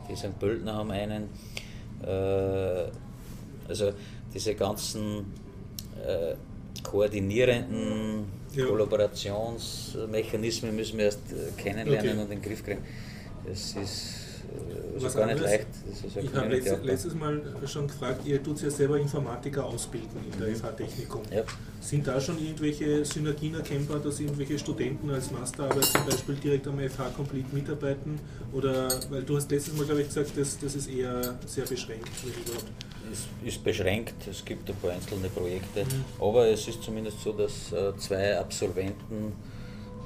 die 0.08 0.14
St. 0.14 0.38
Pöltner 0.38 0.74
haben 0.74 0.92
einen. 0.92 1.28
Äh, 2.06 2.84
also 3.68 3.92
diese 4.32 4.54
ganzen 4.54 5.26
äh, 6.04 6.34
koordinierenden 6.82 8.24
Ja. 8.54 8.66
Kollaborationsmechanismen 8.66 10.74
müssen 10.74 10.98
wir 10.98 11.04
erst 11.06 11.20
äh, 11.32 11.50
kennenlernen 11.60 12.10
Okay. 12.10 12.20
und 12.20 12.32
in 12.32 12.40
den 12.40 12.42
Griff 12.42 12.64
kriegen. 12.64 12.82
Das 13.46 13.74
ist 13.76 14.19
äh, 14.50 14.94
also 14.94 15.06
Was 15.06 15.14
gar 15.14 15.26
nicht 15.26 15.32
anderes? 15.36 15.50
leicht. 15.50 15.66
Das 15.88 15.98
ist 15.98 16.16
eine 16.16 16.26
Ich 16.26 16.34
habe 16.34 16.48
Community 16.48 16.86
letztes, 16.86 17.14
Mal 17.14 17.42
schon 17.66 17.86
gefragt, 17.88 18.26
ihr 18.26 18.42
tut 18.42 18.60
ja 18.62 18.70
selber 18.70 18.98
Informatiker 18.98 19.64
ausbilden 19.64 20.08
in 20.32 20.38
der 20.38 20.54
FH 20.56 20.72
Technikum. 20.76 21.22
Ja. 21.34 21.42
Sind 21.80 22.06
da 22.06 22.20
schon 22.20 22.38
irgendwelche 22.38 23.04
Synergien 23.04 23.54
erkennbar, 23.54 23.98
dass 24.00 24.20
irgendwelche 24.20 24.58
Studenten 24.58 25.08
als 25.10 25.30
Masterarbeit 25.30 25.84
zum 25.84 26.04
Beispiel 26.06 26.34
direkt 26.34 26.66
am 26.66 26.78
FH 26.78 27.08
Complete 27.16 27.54
mitarbeiten? 27.54 28.18
Oder, 28.52 28.88
weil 29.10 29.22
du 29.22 29.36
hast 29.36 29.50
letztes 29.50 29.74
Mal, 29.74 29.86
glaube 29.86 30.02
ich, 30.02 30.08
gesagt, 30.08 30.36
dass 30.36 30.58
das 30.58 30.74
ist 30.74 30.88
eher 30.90 31.38
sehr 31.46 31.64
beschränkt, 31.64 32.08
ist, 33.10 33.26
ist 33.44 33.64
beschränkt, 33.64 34.14
es 34.30 34.44
gibt 34.44 34.68
ein 34.68 34.76
paar 34.76 34.90
einzelne 34.92 35.28
Projekte, 35.30 35.84
Mhm. 35.84 36.04
aber 36.22 36.48
es 36.48 36.68
ist 36.68 36.82
zumindest 36.82 37.20
so, 37.22 37.32
dass 37.32 37.72
äh, 37.72 37.96
zwei 37.98 38.38
Absolventen 38.38 39.32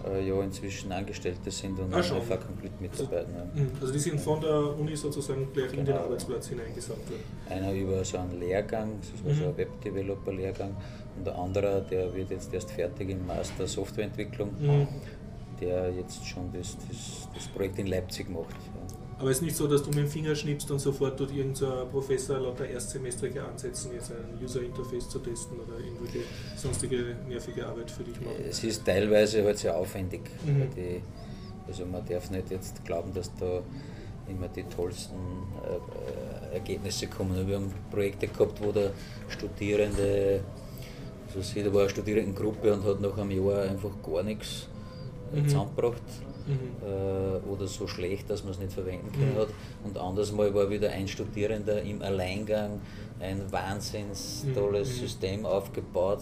äh, 0.06 0.26
ja 0.28 0.42
inzwischen 0.42 0.92
Angestellte 0.92 1.50
sind 1.50 1.78
und 1.78 1.92
Ah, 1.94 2.02
schon. 2.02 2.20
FH 2.22 2.36
Complete 2.36 2.74
mitarbeiten. 2.80 3.34
Ja. 3.34 3.44
Mhm. 3.62 3.70
Also 3.80 3.92
die 3.92 3.98
sind 3.98 4.20
von 4.20 4.40
der 4.40 4.76
Uni 4.78 4.94
sozusagen 4.96 5.48
gleich 5.52 5.70
in 5.72 5.76
den 5.78 5.86
Genau. 5.86 5.98
Arbeitsplatz 6.00 6.48
hineingesaugt 6.48 7.08
worden. 7.10 7.22
Einer 7.48 7.72
über 7.72 8.04
so 8.04 8.18
einen 8.18 8.38
Lehrgang, 8.38 8.92
das 9.00 9.24
war 9.24 9.34
so 9.34 9.42
Mhm. 9.42 9.48
ein 9.48 9.56
Web-Developer-Lehrgang, 9.56 10.76
und 11.16 11.26
der 11.26 11.38
andere, 11.38 11.84
der 11.90 12.12
wird 12.14 12.30
jetzt 12.30 12.52
erst 12.52 12.70
fertig 12.72 13.10
im 13.10 13.26
Master 13.26 13.66
Softwareentwicklung, 13.66 14.50
Mhm. 14.60 14.88
der 15.60 15.90
jetzt 15.92 16.26
schon 16.26 16.52
das, 16.52 16.76
das, 16.88 17.28
das 17.34 17.48
Projekt 17.48 17.78
in 17.78 17.86
Leipzig 17.86 18.28
macht. 18.28 18.50
Ja. 18.50 18.80
Aber 19.18 19.30
es 19.30 19.36
ist 19.36 19.42
nicht 19.42 19.56
so, 19.56 19.66
dass 19.68 19.82
du 19.82 19.88
mit 19.90 19.98
dem 19.98 20.08
Finger 20.08 20.34
schnippst 20.34 20.70
und 20.70 20.80
sofort 20.80 21.18
dort 21.20 21.30
irgendein 21.30 21.88
Professor 21.90 22.38
lauter 22.40 22.66
Erstsemestrige 22.66 23.44
ansetzen, 23.44 23.92
jetzt 23.94 24.10
ein 24.10 24.42
User-Interface 24.42 25.08
zu 25.08 25.20
testen 25.20 25.58
oder 25.60 25.78
irgendwelche 25.78 26.26
sonstige 26.56 27.14
nervige 27.28 27.64
Arbeit 27.66 27.90
für 27.90 28.02
dich 28.02 28.20
machen. 28.20 28.36
Es 28.48 28.64
ist 28.64 28.84
teilweise 28.84 29.44
halt 29.44 29.58
sehr 29.58 29.76
aufwendig. 29.76 30.22
Mhm. 30.44 30.68
Die, 30.76 31.00
also 31.66 31.86
man 31.86 32.04
darf 32.06 32.30
nicht 32.30 32.50
jetzt 32.50 32.84
glauben, 32.84 33.12
dass 33.14 33.30
da 33.36 33.62
immer 34.28 34.48
die 34.48 34.64
tollsten 34.64 35.14
äh, 35.62 36.54
Ergebnisse 36.54 37.06
kommen. 37.06 37.46
Wir 37.46 37.56
haben 37.56 37.72
Projekte 37.90 38.26
gehabt, 38.26 38.60
wo 38.64 38.72
der 38.72 38.90
Studierende, 39.28 40.40
also 41.34 41.60
da 41.62 41.72
war 41.72 41.80
eine 41.82 41.90
Studierendengruppe 41.90 42.72
und 42.74 42.84
hat 42.84 43.00
nach 43.00 43.16
einem 43.16 43.30
Jahr 43.30 43.62
einfach 43.62 43.90
gar 44.02 44.22
nichts 44.22 44.66
äh, 45.32 45.40
Mhm. 45.40 45.48
zusammengebracht. 45.48 46.02
Mhm. 46.46 46.86
Äh, 46.86 47.48
oder 47.50 47.66
so 47.66 47.86
schlecht, 47.86 48.28
dass 48.28 48.42
man 48.44 48.52
es 48.52 48.58
nicht 48.58 48.72
verwenden 48.72 49.10
können 49.12 49.34
Mhm. 49.34 49.38
hat. 49.38 49.48
Und 49.84 49.96
anders 49.98 50.32
mal 50.32 50.52
war 50.54 50.68
wieder 50.70 50.90
ein 50.90 51.08
Studierender 51.08 51.80
im 51.82 52.02
Alleingang 52.02 52.80
ein 53.20 53.40
wahnsinns 53.50 54.44
Mhm. 54.44 54.54
tolles 54.54 54.88
Mhm. 54.88 55.00
System 55.00 55.46
aufgebaut. 55.46 56.20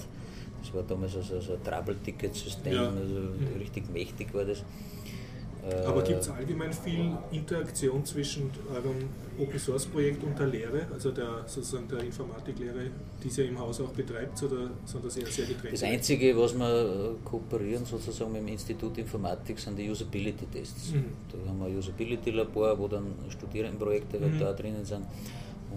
Das 0.62 0.72
war 0.74 0.82
damals 0.85 1.16
also 1.16 1.40
so 1.40 1.54
ein 1.54 1.62
Trouble-Ticket-System, 1.64 2.72
Ja. 2.72 2.88
also 2.88 3.14
Mhm. 3.14 3.58
richtig 3.58 3.90
mächtig 3.92 4.32
war 4.32 4.44
das. 4.44 4.62
Äh, 5.64 5.87
Aber 5.87 6.03
gibt 6.03 6.20
es 6.20 6.29
allgemein 6.29 6.72
viel 6.72 7.12
Interaktion 7.31 8.05
zwischen 8.05 8.51
eurem 8.75 9.09
Open 9.38 9.59
Source 9.61 9.87
Projekt 9.87 10.22
und 10.25 10.37
der 10.37 10.48
Lehre, 10.48 10.87
also 10.92 11.12
der 11.12 11.44
sozusagen 11.46 11.87
der 11.88 12.01
Informatiklehre, 12.01 12.90
die 13.22 13.29
ihr 13.40 13.48
im 13.48 13.59
Haus 13.59 13.81
auch 13.81 13.90
betreibt, 13.90 14.42
oder 14.42 14.70
sind 14.85 15.05
das 15.05 15.16
eher 15.16 15.27
sehr 15.29 15.46
getrennt? 15.46 15.75
Das 15.75 15.85
Einzige, 15.85 16.37
was 16.37 16.55
wir 16.59 17.14
äh, 17.14 17.14
kooperieren 17.25 17.85
sozusagen 17.87 18.33
mit 18.33 18.42
dem 18.42 18.48
Institut 18.48 18.98
Informatik, 18.98 19.59
sind 19.61 19.79
die 19.79 19.88
Usability-Tests. 19.88 20.92
Mhm. 20.94 21.05
Da 21.31 21.48
haben 21.48 21.59
wir 21.61 21.66
ein 21.66 21.79
Usability-Labor, 21.79 22.79
wo 22.79 22.88
dann 22.88 23.07
Studierendenprojekte 23.29 24.20
halt 24.20 24.35
Mhm. 24.35 24.38
da 24.40 24.53
drinnen 24.53 24.85
sind 24.85 25.07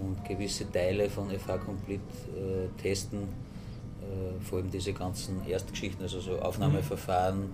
und 0.01 0.25
gewisse 0.27 0.69
Teile 0.71 1.09
von 1.11 1.29
FH 1.29 1.57
Complete 1.59 2.01
äh, 2.35 2.81
testen, 2.81 3.19
äh, 4.01 4.43
vor 4.43 4.57
allem 4.59 4.71
diese 4.71 4.93
ganzen 4.93 5.45
Erstgeschichten, 5.47 6.01
also 6.01 6.19
so 6.19 6.39
Aufnahmeverfahren, 6.39 7.49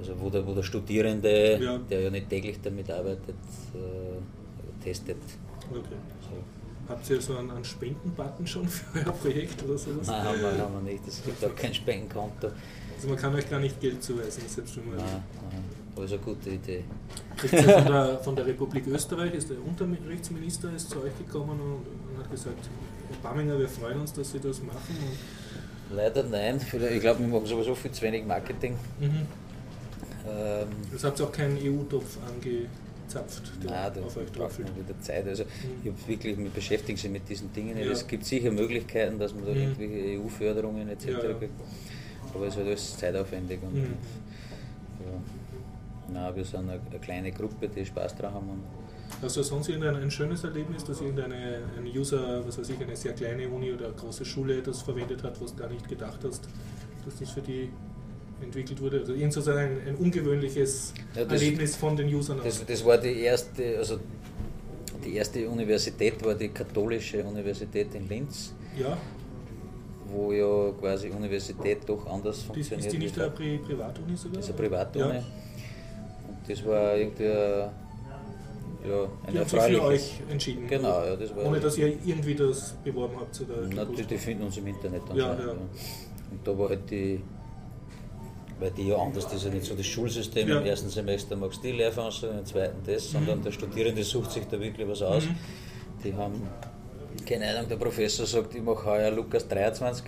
also 0.00 0.14
wo 0.20 0.30
der, 0.30 0.46
wo 0.46 0.54
der 0.54 0.62
Studierende, 0.62 1.58
Ja. 1.60 1.78
der 1.78 2.00
ja 2.00 2.10
nicht 2.10 2.28
täglich 2.28 2.58
damit 2.62 2.90
arbeitet, 2.90 3.36
äh, 3.74 4.82
testet. 4.84 5.18
Okay. 5.70 5.80
So. 6.22 6.88
Habt 6.88 7.08
ihr 7.10 7.20
so 7.20 7.36
einen, 7.36 7.50
einen 7.50 7.64
Spendenbutton 7.64 8.46
schon 8.46 8.66
für 8.66 8.98
euer 8.98 9.12
Projekt 9.12 9.62
oder 9.62 9.78
sowas? 9.78 10.06
Nein, 10.06 10.24
haben 10.24 10.40
wir, 10.40 10.58
haben 10.58 10.74
wir 10.84 10.92
nicht. 10.92 11.06
Es 11.06 11.22
gibt 11.22 11.44
auch 11.44 11.54
kein 11.54 11.72
Spendenkonto. 11.72 12.48
Also 12.96 13.08
man 13.08 13.16
kann 13.16 13.34
euch 13.34 13.48
gar 13.48 13.60
nicht 13.60 13.80
Geld 13.80 14.02
zuweisen, 14.02 14.42
selbst 14.46 14.76
wenn 14.76 14.88
man. 14.88 14.96
Nein, 14.98 15.22
nein. 15.50 15.64
Eine 15.96 16.18
gute 16.18 16.50
Idee. 16.50 16.84
Von, 17.36 17.50
der, 17.50 18.18
von 18.24 18.36
der 18.36 18.46
Republik 18.46 18.86
Österreich, 18.86 19.34
ist 19.34 19.50
der 19.50 19.58
Unterrichtsminister 19.62 20.72
ist 20.74 20.90
zu 20.90 21.02
euch 21.02 21.16
gekommen 21.18 21.60
und, 21.60 22.18
hat 22.18 22.30
gesagt, 22.30 22.68
Herr 23.08 23.30
Baminger, 23.30 23.58
wir 23.58 23.68
freuen 23.68 24.00
uns, 24.00 24.12
dass 24.12 24.32
Sie 24.32 24.40
das 24.40 24.62
machen. 24.62 24.96
Leider 25.90 26.22
nein. 26.22 26.60
Ich 26.60 27.00
glaube, 27.00 27.20
wir 27.20 27.26
machen 27.26 27.46
sowieso 27.46 27.74
viel 27.74 27.90
zu 27.90 28.02
wenig 28.02 28.24
Marketing. 28.24 28.76
Mhm. 28.98 29.26
Ähm, 30.28 30.68
Das 30.92 31.04
habt 31.04 31.18
ihr 31.20 31.24
auch 31.26 31.32
keinen 31.32 31.56
EU-Topf 31.58 32.18
angezapft, 32.26 33.52
der 33.62 33.70
Nein, 33.70 33.92
da 33.94 34.00
auf 34.02 34.16
euch 34.16 34.36
man 34.36 34.76
wieder 34.76 35.00
Zeit. 35.00 35.26
Also 35.26 35.44
ich 35.82 35.90
habe 35.90 36.08
wirklich, 36.08 36.36
wir 36.38 36.50
beschäftigen 36.50 36.98
sich 36.98 37.10
mit 37.10 37.28
diesen 37.28 37.52
Dingen. 37.52 37.76
Ja. 37.78 37.90
Es 37.90 38.06
gibt 38.06 38.24
sicher 38.24 38.50
Möglichkeiten, 38.50 39.18
dass 39.18 39.34
man 39.34 39.44
da 39.46 39.50
Mhm. 39.52 39.56
irgendwelche 39.58 40.20
EU-Förderungen 40.20 40.88
etc. 40.88 41.06
Ja, 41.06 41.12
ja. 41.24 41.34
kriegt. 41.34 41.52
Aber 42.34 42.46
es 42.46 42.52
ist 42.54 42.58
halt 42.58 42.66
alles 42.68 42.96
zeitaufwendig. 42.96 43.58
Und, 43.62 43.74
Mhm. 43.74 43.80
ja. 45.00 46.12
Nein, 46.12 46.36
wir 46.36 46.44
sind 46.44 46.68
eine, 46.68 46.80
eine 46.90 46.98
kleine 47.00 47.32
Gruppe, 47.32 47.68
die 47.68 47.84
Spaß 47.86 48.16
dran 48.16 48.34
haben. 48.34 48.50
Und 48.50 48.62
Hast 49.22 49.36
du 49.36 49.42
sonst 49.42 49.68
irgendein 49.68 49.96
ein 49.96 50.10
schönes 50.10 50.44
Erlebnis, 50.44 50.84
dass 50.84 51.00
irgendeine 51.00 51.58
ein 51.76 51.84
User, 51.86 52.46
was 52.46 52.58
weiß 52.58 52.68
ich, 52.70 52.80
eine 52.80 52.94
sehr 52.96 53.12
kleine 53.12 53.48
Uni 53.48 53.72
oder 53.72 53.86
eine 53.86 53.94
große 53.94 54.24
Schule 54.24 54.62
das 54.62 54.82
verwendet 54.82 55.22
hat, 55.24 55.40
was 55.40 55.54
du 55.54 55.60
gar 55.62 55.68
nicht 55.68 55.88
gedacht 55.88 56.20
hast, 56.24 56.48
dass 57.04 57.18
das 57.18 57.30
für 57.30 57.40
die 57.40 57.70
entwickelt 58.42 58.80
wurde? 58.80 59.00
Also 59.00 59.14
irgend 59.14 59.32
so 59.32 59.50
ein, 59.50 59.78
ein 59.86 59.96
ungewöhnliches 59.96 60.92
Ja, 61.14 61.24
das- 61.24 61.40
Erlebnis 61.40 61.76
von 61.76 61.96
den 61.96 62.12
Usern 62.14 62.38
das, 62.42 62.60
aus. 62.60 62.66
das 62.66 62.84
war 62.84 62.98
die 62.98 63.20
erste, 63.20 63.78
also 63.78 63.98
die 65.04 65.14
erste 65.16 65.48
Universität 65.48 66.22
war 66.24 66.34
die 66.34 66.48
katholische 66.48 67.24
Universität 67.24 67.94
in 67.94 68.08
Linz, 68.08 68.52
Ja, 68.78 68.96
wo 70.06 70.32
ja 70.32 70.72
quasi 70.80 71.08
Universität 71.10 71.78
doch 71.86 72.06
anders 72.06 72.42
funktioniert. 72.42 72.86
ist 72.86 72.92
die 72.92 72.98
nicht 72.98 73.18
eine 73.18 73.30
Pri 73.30 73.58
Privatuni 73.58 74.16
sogar? 74.16 74.36
Das 74.36 74.44
ist 74.48 74.50
eine 74.50 74.68
Privatuni. 74.68 75.14
Ja. 75.14 75.22
Und 76.28 76.48
das 76.50 76.64
war 76.66 76.96
irgendwie 76.96 77.24
eine, 77.26 77.70
ja, 78.88 79.02
ein 79.26 79.32
Die 79.32 79.38
haben 79.38 79.48
sich 79.48 79.60
für 79.60 79.82
euch 79.84 80.20
entschieden. 80.30 80.66
Genau, 80.66 81.04
ja, 81.04 81.16
das 81.16 81.34
war. 81.36 81.44
Ohne 81.46 81.60
dass 81.60 81.78
ihr 81.78 81.88
irgendwie 82.04 82.34
das 82.34 82.74
beworben 82.84 83.14
habt. 83.20 83.40
Oder 83.40 83.68
Na, 83.74 83.84
die, 83.84 84.18
finden 84.18 84.44
uns 84.44 84.56
im 84.56 84.66
Internet 84.66 85.02
dann 85.08 85.16
Ja, 85.16 85.34
ja. 85.38 85.50
Und 85.52 86.40
da 86.44 86.58
war 86.58 86.68
halt 86.70 86.90
die, 86.90 87.20
weil 88.60 88.70
die 88.72 88.88
ja 88.88 88.96
anders, 88.96 89.24
das 89.24 89.34
ist 89.34 89.44
ja 89.44 89.50
nicht 89.50 89.64
so 89.64 89.74
das 89.74 89.86
Schulsystem, 89.86 90.48
Ja. 90.48 90.58
im 90.60 90.66
ersten 90.66 90.88
Semester 90.90 91.34
magst 91.36 91.58
du 91.58 91.68
die 91.68 91.72
Lehrveranstaltung, 91.72 92.38
im 92.40 92.44
zweiten 92.46 92.78
das, 92.86 93.10
sondern 93.10 93.42
der 93.42 93.52
Studierende 93.52 94.04
sucht 94.04 94.30
sich 94.32 94.44
da 94.46 94.60
wirklich 94.60 94.86
was 94.86 95.02
aus. 95.02 95.24
Mhm. 95.24 95.36
Die 96.04 96.14
haben, 96.14 96.42
keine 97.26 97.48
Ahnung, 97.48 97.68
der 97.68 97.76
Professor 97.76 98.26
sagt, 98.26 98.54
ich 98.54 98.62
mache 98.62 98.84
heuer 98.84 99.10
Lukas 99.10 99.46
23 99.48 100.04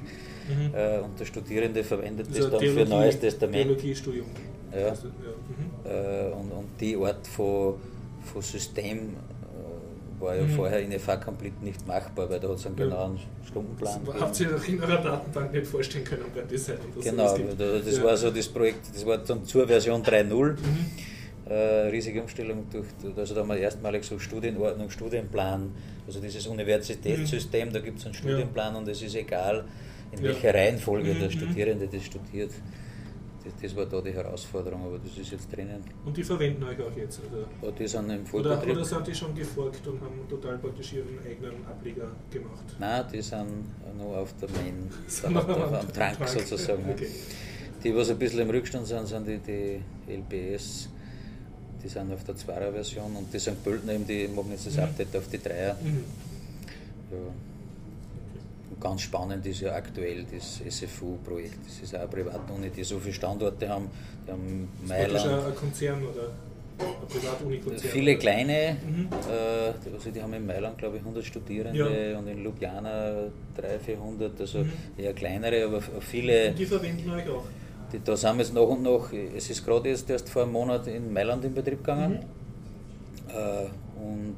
Mhm. 0.49 0.75
äh, 0.75 0.99
und 0.99 1.19
der 1.21 1.25
Studierende 1.25 1.85
verwendet 1.85 2.27
Also 2.29 2.49
das 2.51 2.61
dann 2.61 2.69
für 2.75 2.85
Neues 2.85 3.19
Testament. 3.21 3.63
Theologiestudium. 3.65 4.27
Ja. 4.73 4.79
Ja. 4.89 4.93
Mhm. 4.93 5.91
Äh, 5.91 6.33
und, 6.33 6.51
und 6.53 6.69
die 6.81 6.97
Art 6.97 7.27
von, 7.29 7.75
von 8.25 8.43
System 8.43 9.15
war 10.23 10.37
ja 10.37 10.43
Mhm. 10.43 10.51
vorher 10.51 10.81
in 10.81 10.93
FH 10.93 11.17
Complete 11.17 11.63
nicht 11.65 11.87
machbar, 11.87 12.31
weil 12.31 12.41
da 12.41 12.49
hat 12.49 12.57
es 12.57 12.67
einen 12.67 12.79
Ja. 12.79 12.85
genauen 12.85 13.19
Stundenplan. 13.47 14.01
Das 14.07 14.21
habt 14.21 14.41
ihr 14.41 14.55
euch 14.55 14.69
in 14.69 14.81
eurer 14.83 15.03
Datenbank 15.03 15.53
nicht 15.53 15.67
vorstellen 15.67 16.05
können 16.05 16.25
beim 16.35 16.49
Design. 16.49 16.79
dass 16.95 17.05
Genau, 17.05 17.27
sowas 17.29 17.37
gibt. 17.39 17.61
da- 17.61 17.79
das 17.79 17.97
Ja. 17.99 18.05
war 18.05 18.17
so 18.17 18.31
das 18.31 18.49
Projekt, 18.49 18.95
das 18.95 19.05
war 19.05 19.19
dann 19.19 19.45
zur 19.45 19.67
Version 19.67 20.03
3.0. 20.03 20.53
Mhm. 20.53 20.87
Äh, 21.51 21.55
riesige 21.89 22.23
Umstellung 22.23 22.67
durch, 22.73 22.87
also 23.17 23.35
da 23.35 23.41
haben 23.41 23.49
wir 23.49 23.57
erstmalig 23.59 24.05
so 24.05 24.19
Studienordnung, 24.19 24.89
Studienplan, 24.91 25.73
also 26.07 26.21
dieses 26.21 26.47
Universitätssystem, 26.47 27.73
da 27.73 27.81
gibt 27.81 27.99
es 27.99 28.05
einen 28.07 28.15
Studienplan 28.15 28.77
und 28.77 28.89
es 28.89 29.03
ist 29.03 29.17
egal, 29.17 29.65
in 30.13 30.19
Ja. 30.19 30.25
welcher 30.31 30.55
Reihenfolge 30.55 31.13
Mhm, 31.13 31.19
der 31.19 31.29
mhm. 31.29 31.33
Studierende 31.33 31.89
das 31.89 32.05
studiert. 32.05 32.53
Das, 33.45 33.53
das 33.63 33.77
war 33.77 33.87
da 33.87 34.01
die 34.01 34.13
Herausforderung, 34.13 34.85
aber 34.87 34.99
das 34.99 35.17
ist 35.19 35.31
jetzt 35.33 35.51
drinnen. 35.55 35.83
Und 36.05 36.17
die 36.17 36.23
verwenden 36.25 36.63
euch 36.65 36.81
auch 36.81 36.97
jetzt? 36.97 37.21
Oder, 37.31 37.47
Aber 37.61 37.73
die 37.73 37.87
sind 37.89 38.11
im 38.11 38.21
oder, 38.21 38.27
Vollbetrieb. 38.27 38.73
oder 38.77 38.85
sind 38.85 39.07
die 39.07 39.15
schon 39.15 39.35
gefolgt 39.35 39.87
und 39.87 40.01
haben 40.01 40.29
total 40.29 40.59
praktisch 40.59 40.93
ihren 40.95 41.19
eigenen 41.27 41.65
Ableger 41.67 42.09
gemacht? 42.31 42.65
Nein, 42.79 43.05
die 43.13 43.23
sind 43.23 43.65
noch 43.99 44.17
auf 44.17 44.35
der 44.41 44.49
Main, 44.51 44.91
Sind 45.07 45.37
am 45.37 45.47
Trank 45.93 45.93
Trank. 45.93 46.29
sozusagen. 46.29 46.85
ja. 46.87 46.93
Okay. 46.95 47.09
Die, 47.85 47.95
was 47.97 48.11
ein 48.11 48.19
bisschen 48.19 48.41
im 48.41 48.51
Rückstand 48.51 48.87
sind, 48.87 49.07
sind 49.09 49.27
die, 49.27 49.39
die 49.39 50.13
LBS, 50.13 50.89
die 51.83 51.89
sind 51.89 52.13
auf 52.13 52.23
der 52.23 52.37
2er-Version 52.37 53.17
und 53.17 53.33
die 53.35 53.39
St. 53.41 53.63
Pölten 53.65 53.89
eben, 53.91 54.07
die 54.07 54.29
machen 54.29 54.53
jetzt 54.53 54.67
das 54.69 54.77
Mhm. 54.77 54.83
Update 54.85 55.17
auf 55.17 55.27
die 55.29 55.39
3er. 55.39 55.75
Mhm. 55.83 56.05
Ja. 57.11 57.19
Ganz 58.83 59.03
spannend 59.03 59.47
ist 59.47 59.61
ja 59.61 59.75
aktuell 59.75 60.25
das 60.25 60.61
SFU-Projekt. 60.69 61.59
Das 61.67 61.79
ist 61.85 61.95
auch 61.95 62.01
eine 62.01 62.09
Privatuni, 62.09 62.69
die 62.71 62.83
so 62.83 62.99
viele 62.99 63.15
Standorte 63.15 63.69
haben. 63.69 63.89
Die 64.27 64.33
haben 64.33 64.69
Das 64.89 64.91
ist 64.91 64.97
praktisch 64.99 65.23
ein, 65.23 65.31
Mailand, 65.31 65.57
Konzern 65.57 66.03
oder 66.03 66.27
viele 67.79 68.17
kleine, 68.19 68.77
Mhm. 68.85 69.07
äh, 69.07 69.73
die- 69.85 69.95
also 69.95 70.11
die 70.11 70.21
haben 70.21 70.33
in 70.35 70.45
Mailand 70.47 70.77
glaube 70.79 70.97
ich 70.97 71.05
100 71.05 71.25
Studierende 71.25 72.11
Ja. 72.11 72.19
und 72.19 72.27
in 72.27 72.43
Ljubljana 72.43 73.29
300, 73.57 73.83
400, 73.83 74.41
also 74.41 74.59
Mhm. 74.59 74.73
eher 74.99 75.13
kleinere, 75.13 75.65
aber 75.67 75.81
viele. 76.01 76.49
Und 76.49 76.59
die 76.59 76.67
verwenden 76.67 77.11
euch 77.11 77.29
auch? 77.29 77.45
Die, 77.93 78.01
da 78.03 78.17
sind 78.17 78.37
wir 78.37 78.43
jetzt 78.45 78.55
nach 78.55 78.63
und 78.63 78.83
nach, 78.83 79.13
es 79.37 79.49
ist 79.51 79.65
gerade 79.65 79.91
erst, 79.91 80.11
erst 80.11 80.29
vor 80.29 80.43
einem 80.43 80.53
Monat 80.53 80.87
in 80.89 81.13
Mailand 81.13 81.45
in 81.45 81.55
Betrieb 81.55 81.79
gegangen. 81.85 82.15
Mhm. 82.15 83.31
Äh, 83.31 83.67
und 84.09 84.37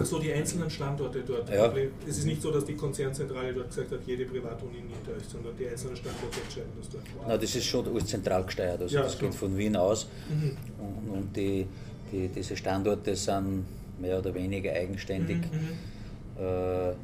Achso, 0.00 0.18
die 0.18 0.32
einzelnen 0.32 0.70
Standorte 0.70 1.22
dort. 1.26 1.48
Ja. 1.50 1.72
Es 2.08 2.18
ist 2.18 2.24
nicht 2.26 2.40
so, 2.42 2.50
dass 2.50 2.64
die 2.64 2.74
Konzernzentrale 2.74 3.52
dort 3.52 3.68
gesagt 3.68 3.90
hat, 3.92 4.00
jede 4.06 4.24
Privatuni 4.26 4.76
nimmt 4.76 5.08
euch, 5.08 5.24
sondern 5.30 5.56
die 5.58 5.68
einzelnen 5.68 5.96
Standorte 5.96 6.40
entscheiden 6.44 6.70
das 6.78 6.88
dort. 6.90 7.04
na, 7.26 7.36
das 7.36 7.54
ist 7.54 7.64
schon 7.66 7.86
alles 7.88 8.06
zentral 8.06 8.44
gesteuert, 8.44 8.80
also 8.80 8.94
Ja, 8.94 9.02
das 9.02 9.12
so. 9.12 9.18
geht 9.18 9.34
von 9.34 9.56
Wien 9.56 9.76
aus. 9.76 10.08
Mhm. 10.28 10.56
Und, 10.78 11.10
und 11.18 11.36
die, 11.36 11.66
die, 12.12 12.28
diese 12.28 12.56
Standorte 12.56 13.14
sind 13.16 13.64
mehr 14.00 14.18
oder 14.18 14.34
weniger 14.34 14.72
eigenständig. 14.72 15.38
Mhm, 15.38 16.42
Äh, 16.42 16.94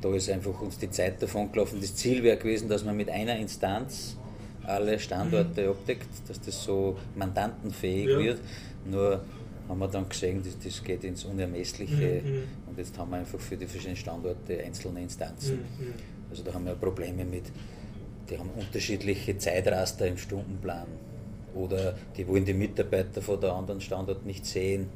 da 0.00 0.12
ist 0.14 0.28
einfach 0.28 0.60
uns 0.60 0.76
die 0.78 0.90
Zeit 0.90 1.22
davon 1.22 1.50
gelaufen. 1.52 1.78
Das 1.80 1.94
Ziel 1.94 2.22
wäre 2.24 2.36
gewesen, 2.36 2.68
dass 2.68 2.84
man 2.84 2.96
mit 2.96 3.08
einer 3.08 3.36
Instanz 3.38 4.16
alle 4.66 4.98
Standorte 4.98 5.68
abdeckt, 5.68 6.08
dass 6.28 6.40
das 6.40 6.64
so 6.64 6.96
mandantenfähig 7.14 8.06
Mhm. 8.06 8.10
Ja. 8.12 8.18
wird. 8.18 8.40
Nur 8.90 9.20
haben 9.68 9.78
wir 9.78 9.88
dann 9.88 10.08
gesehen, 10.08 10.42
das, 10.44 10.58
das 10.62 10.82
geht 10.84 11.04
ins 11.04 11.24
Unermessliche 11.24 12.22
Mhm, 12.24 12.30
mhm. 12.30 12.42
und 12.68 12.78
jetzt 12.78 12.96
haben 12.98 13.10
wir 13.10 13.18
einfach 13.18 13.38
für 13.40 13.56
die 13.56 13.66
verschiedenen 13.66 13.96
Standorte 13.96 14.58
einzelne 14.62 15.00
Instanzen. 15.02 15.56
Mhm, 15.56 15.86
mhm. 15.86 15.94
Also 16.30 16.42
da 16.42 16.52
haben 16.54 16.66
wir 16.66 16.74
Probleme 16.74 17.24
mit, 17.24 17.44
die 18.28 18.38
haben 18.38 18.50
unterschiedliche 18.56 19.36
Zeitraster 19.38 20.06
im 20.06 20.18
Stundenplan 20.18 20.86
oder 21.54 21.96
die 22.16 22.26
wollen 22.26 22.44
die 22.44 22.54
Mitarbeiter 22.54 23.22
von 23.22 23.40
der 23.40 23.52
anderen 23.52 23.80
Standort 23.80 24.26
nicht 24.26 24.44
sehen. 24.46 24.88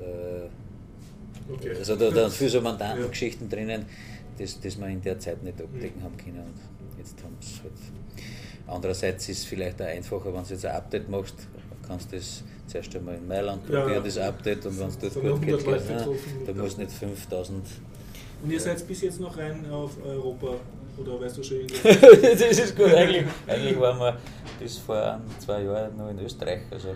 Äh, 0.00 0.48
Okay. 1.50 1.70
Also 1.78 1.96
da, 1.96 2.10
da 2.10 2.28
sind 2.28 2.32
viele 2.38 2.50
so 2.50 2.60
Mandantengeschichten 2.60 3.48
drinnen, 3.48 3.86
das, 4.38 4.60
das 4.60 4.78
wir 4.78 4.86
in 4.88 5.00
der 5.00 5.18
Zeit 5.18 5.42
nicht 5.42 5.58
Mhm. 5.58 5.64
abdecken 5.64 6.02
haben 6.02 6.16
können. 6.18 6.40
Und 6.40 6.98
jetzt 6.98 7.22
haben 7.22 7.36
es 7.40 7.62
halt. 7.62 7.72
Andererseits 8.66 9.28
ist 9.30 9.38
es 9.38 9.44
vielleicht 9.46 9.80
auch 9.80 9.86
einfacher, 9.86 10.26
wenn 10.34 10.42
du 10.44 10.50
jetzt 10.50 10.66
ein 10.66 10.76
Update 10.76 11.08
machst, 11.08 11.34
kannst 11.86 12.12
du 12.12 12.16
das 12.16 12.44
zuerst 12.68 12.94
einmal 12.96 13.16
in 13.16 13.26
Mailand 13.26 13.62
Ja, 13.68 13.80
probieren, 13.80 13.98
ja. 13.98 14.04
das 14.04 14.18
Update, 14.18 14.66
und 14.66 14.78
wenn 14.78 14.88
es 14.88 14.98
dort 14.98 15.14
gut 15.14 15.24
100 15.24 15.44
geht, 15.44 15.66
Leute 15.66 15.82
geht 15.84 15.90
ja, 16.00 16.06
da 16.46 16.52
du 16.52 16.62
nicht 16.62 16.92
5000. 16.92 17.64
Und 18.42 18.50
ihr 18.50 18.60
seid 18.60 18.86
bis 18.86 19.00
jetzt 19.02 19.20
noch 19.20 19.36
rein 19.36 19.68
auf 19.70 19.92
Europa 20.04 20.54
oder 20.96 21.20
weißt 21.20 21.38
du 21.38 21.42
schon 21.42 21.58
das 21.82 22.40
ist 22.40 22.76
gut, 22.76 22.92
eigentlich, 22.92 23.24
eigentlich 23.46 23.78
waren 23.80 23.98
wir 23.98 24.16
bis 24.60 24.78
vor 24.78 24.96
ein, 25.14 25.22
zwei 25.38 25.62
Jahren 25.62 25.96
noch 25.96 26.10
in 26.10 26.18
Österreich. 26.20 26.62
Also 26.70 26.88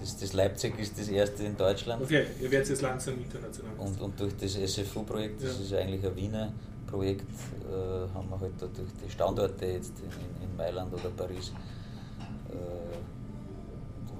das, 0.00 0.16
das 0.16 0.32
Leipzig 0.32 0.78
ist 0.78 0.98
das 0.98 1.08
erste 1.08 1.42
in 1.44 1.56
Deutschland. 1.56 2.02
Okay, 2.02 2.24
ihr 2.40 2.50
werdet 2.50 2.68
jetzt 2.68 2.82
langsam 2.82 3.14
international. 3.14 3.72
Und, 3.78 4.00
und 4.00 4.20
durch 4.20 4.34
das 4.40 4.52
SFU-Projekt, 4.54 5.42
das 5.42 5.58
Ja. 5.58 5.64
ist 5.64 5.72
eigentlich 5.74 6.04
ein 6.04 6.16
Wiener 6.16 6.52
Projekt, 6.86 7.22
äh, 7.68 8.14
haben 8.14 8.28
wir 8.30 8.40
halt 8.40 8.52
durch 8.60 8.88
die 9.04 9.10
Standorte 9.10 9.66
jetzt 9.66 9.92
in, 9.98 10.44
in 10.48 10.56
Mailand 10.56 10.92
oder 10.92 11.10
Paris. 11.16 11.50
Äh, 12.50 12.54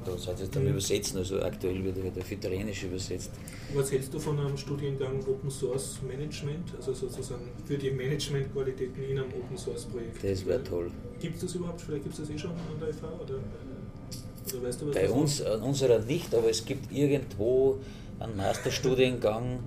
da 0.06 0.16
sie 0.36 0.42
jetzt 0.44 0.56
am 0.56 0.62
Mhm. 0.62 0.70
Übersetzen, 0.70 1.18
also 1.18 1.40
aktuell 1.40 1.82
wird 1.84 1.96
halt 2.02 2.18
auf 2.18 2.30
Italienisch 2.30 2.84
übersetzt. 2.84 3.30
Was 3.74 3.90
hältst 3.92 4.12
du 4.14 4.18
von 4.18 4.38
einem 4.38 4.56
Studiengang 4.56 5.20
Open 5.26 5.50
Source 5.50 5.98
Management, 6.06 6.72
also 6.76 6.92
sozusagen 6.94 7.48
für 7.64 7.76
die 7.76 7.90
Managementqualitäten 7.90 9.02
in 9.02 9.18
einem 9.18 9.28
Open 9.32 9.56
Source 9.56 9.84
Projekt? 9.86 10.22
Das 10.22 10.46
wäre 10.46 10.62
toll. 10.62 10.90
Gibt 11.20 11.36
es 11.36 11.42
das 11.42 11.54
überhaupt? 11.54 11.80
Vielleicht 11.80 12.04
gibt 12.04 12.14
es 12.18 12.20
das 12.20 12.30
eh 12.30 12.38
schon 12.38 12.50
an 12.50 12.56
der 12.80 12.88
FH 12.94 13.06
oder, 13.06 13.34
oder 13.34 14.62
weißt 14.66 14.80
du 14.82 14.88
was 14.88 14.94
Bei 14.94 15.10
uns, 15.10 15.42
an 15.42 15.62
unserer 15.62 15.98
nicht, 16.00 16.34
aber 16.34 16.48
es 16.50 16.64
gibt 16.64 16.92
irgendwo 16.92 17.78
einen 18.20 18.36
Masterstudiengang, 18.36 19.60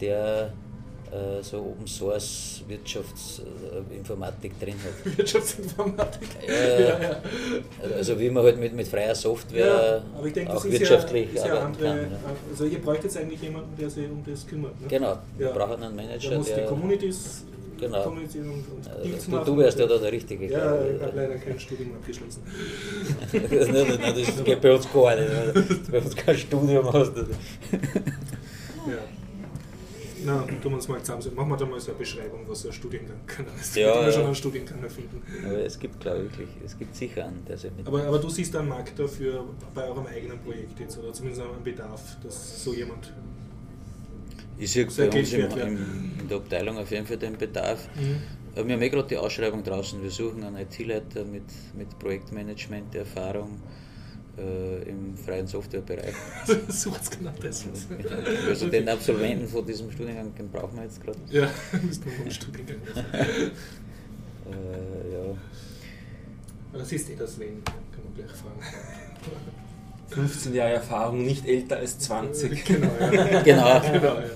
der 0.00 0.46
äh, 0.46 0.65
so 1.42 1.58
Open 1.58 1.86
Source 1.86 2.62
Wirtschaftsinformatik 2.68 4.58
drin 4.60 4.74
hat. 4.84 5.16
Wirtschaftsinformatik. 5.18 6.28
Ja, 6.46 6.54
ja, 6.54 7.00
ja. 7.02 7.20
Also 7.96 8.18
wie 8.18 8.30
man 8.30 8.44
halt 8.44 8.58
mit, 8.58 8.74
mit 8.74 8.88
freier 8.88 9.14
Software 9.14 9.66
Ja, 9.66 10.02
aber 10.18 10.26
ich 10.26 10.32
denke, 10.32 10.52
das 10.52 10.62
auch 10.62 10.64
ist 10.66 10.72
wirtschaftlich 10.80 11.28
ja, 11.32 11.40
ist 11.40 11.46
ja 11.46 11.52
arbeiten 11.54 11.66
andere, 11.66 11.86
kann. 11.88 12.10
Ja. 12.12 12.18
also 12.50 12.64
ihr 12.64 12.78
braucht 12.80 13.04
jetzt 13.04 13.16
eigentlich 13.16 13.42
jemanden, 13.42 13.76
der 13.78 13.90
sich 13.90 14.08
um 14.08 14.24
das 14.26 14.46
kümmert. 14.46 14.80
Ne? 14.80 14.86
Genau, 14.88 15.18
wir 15.38 15.48
brauchen 15.48 15.82
einen 15.82 15.96
Manager, 15.96 16.28
Der 16.30 16.38
muss 16.38 16.52
die. 16.54 16.64
Communities 16.66 17.44
Genau. 17.78 18.02
kommunizieren 18.04 18.46
und, 18.48 18.64
und 18.74 18.86
Äh, 18.86 19.02
Deals 19.06 19.26
du, 19.26 19.30
machen. 19.32 19.44
du 19.44 19.56
wärst 19.58 19.78
ja 19.78 19.86
da 19.86 19.98
der 19.98 20.10
Richtige. 20.10 20.46
Ja, 20.50 20.80
ich 20.82 21.02
habe 21.02 21.12
leider 21.14 21.34
kein 21.34 21.60
Studium 21.60 21.92
abgeschlossen. 21.92 22.42
nein, 23.32 23.48
nein, 23.50 23.98
nein, 24.00 24.14
das 24.16 24.44
geht 24.44 24.60
bei 24.62 24.74
uns 24.74 24.90
gar 24.90 25.14
nicht. 25.14 25.28
Du 25.54 25.92
bei 25.92 25.98
uns 25.98 26.16
kein 26.16 26.38
Studium 26.38 26.90
hast. 26.90 27.12
Ja. 27.16 28.98
Na, 30.24 30.42
tun 30.42 30.58
wir 30.62 30.74
uns 30.74 30.88
mal 30.88 31.02
zusammen. 31.02 31.34
Machen 31.34 31.50
wir 31.50 31.56
da 31.56 31.66
mal 31.66 31.80
so 31.80 31.90
eine 31.90 31.98
Beschreibung, 31.98 32.40
was 32.46 32.62
so 32.62 32.68
ein 32.68 32.74
Studiengang 32.74 33.18
kann. 33.26 33.46
Das 33.58 33.74
Ja, 33.74 34.02
ja, 34.02 34.12
schon 34.12 34.24
einen 34.24 34.34
Studiengang 34.34 34.82
erfinden. 34.82 35.22
Aber 35.44 35.58
es 35.58 35.78
gibt, 35.78 36.00
glaube 36.00 36.24
ich, 36.24 36.38
wirklich, 36.38 36.48
es 36.64 36.78
gibt 36.78 36.94
sicher 36.94 37.26
einen, 37.26 37.44
der 37.44 37.58
sich 37.58 37.70
mit... 37.76 37.86
Aber, 37.86 38.02
aber 38.04 38.18
du 38.18 38.28
siehst 38.28 38.54
einen 38.56 38.68
Markt 38.68 38.98
dafür 38.98 39.44
bei 39.74 39.84
eurem 39.84 40.06
eigenen 40.06 40.38
Projekt 40.38 40.78
jetzt 40.80 40.98
oder 40.98 41.12
zumindest 41.12 41.42
einen 41.42 41.62
Bedarf, 41.62 42.16
dass 42.22 42.64
so 42.64 42.72
jemand. 42.74 43.12
Ich 44.58 44.72
sehe 44.72 44.86
bei 44.86 45.10
uns 45.10 45.32
im, 45.32 46.14
in 46.20 46.28
der 46.28 46.38
Abteilung 46.38 46.78
auf 46.78 46.90
jeden 46.90 47.06
Fall 47.06 47.18
den 47.18 47.36
Bedarf. 47.36 47.88
Mhm. 47.94 48.22
Wir 48.64 48.74
haben 48.74 48.82
ja 48.82 48.88
gerade 48.88 49.08
die 49.08 49.18
Ausschreibung 49.18 49.62
draußen. 49.62 50.02
Wir 50.02 50.10
suchen 50.10 50.42
einen 50.42 50.56
IT-Leiter 50.56 51.24
mit, 51.26 51.44
mit 51.76 51.98
Projektmanagement-Erfahrung 51.98 53.60
äh, 54.38 54.88
im 54.88 55.16
freien 55.16 55.46
Softwarebereich. 55.46 56.14
Sucht's 56.68 57.10
genau 57.10 57.32
das. 57.42 57.64
Also 58.48 58.68
den 58.68 58.88
Absolventen 58.88 59.48
von 59.48 59.66
diesem 59.66 59.90
Studiengang, 59.90 60.34
den 60.34 60.50
brauchen 60.50 60.76
wir 60.76 60.84
jetzt 60.84 61.02
gerade. 61.02 61.18
Ja, 61.30 61.48
müssen 61.82 62.04
wir 62.04 62.12
einen 62.20 62.30
Studiengang. 62.30 62.76
Äh, 64.48 65.12
ja. 65.12 65.36
Das 66.72 66.92
ist 66.92 67.10
eh 67.10 67.16
das 67.16 67.36
Wenn, 67.40 67.64
kann 67.64 67.74
man 68.04 68.14
gleich 68.14 68.30
fragen. 68.30 68.60
15 70.10 70.54
Jahre 70.54 70.74
Erfahrung, 70.74 71.24
nicht 71.24 71.44
älter 71.48 71.78
als 71.78 71.98
20. 71.98 72.64
Genau, 72.64 72.86
ja. 73.00 73.42
Genau. 73.42 73.80
genau 73.80 74.20
ja. 74.20 74.30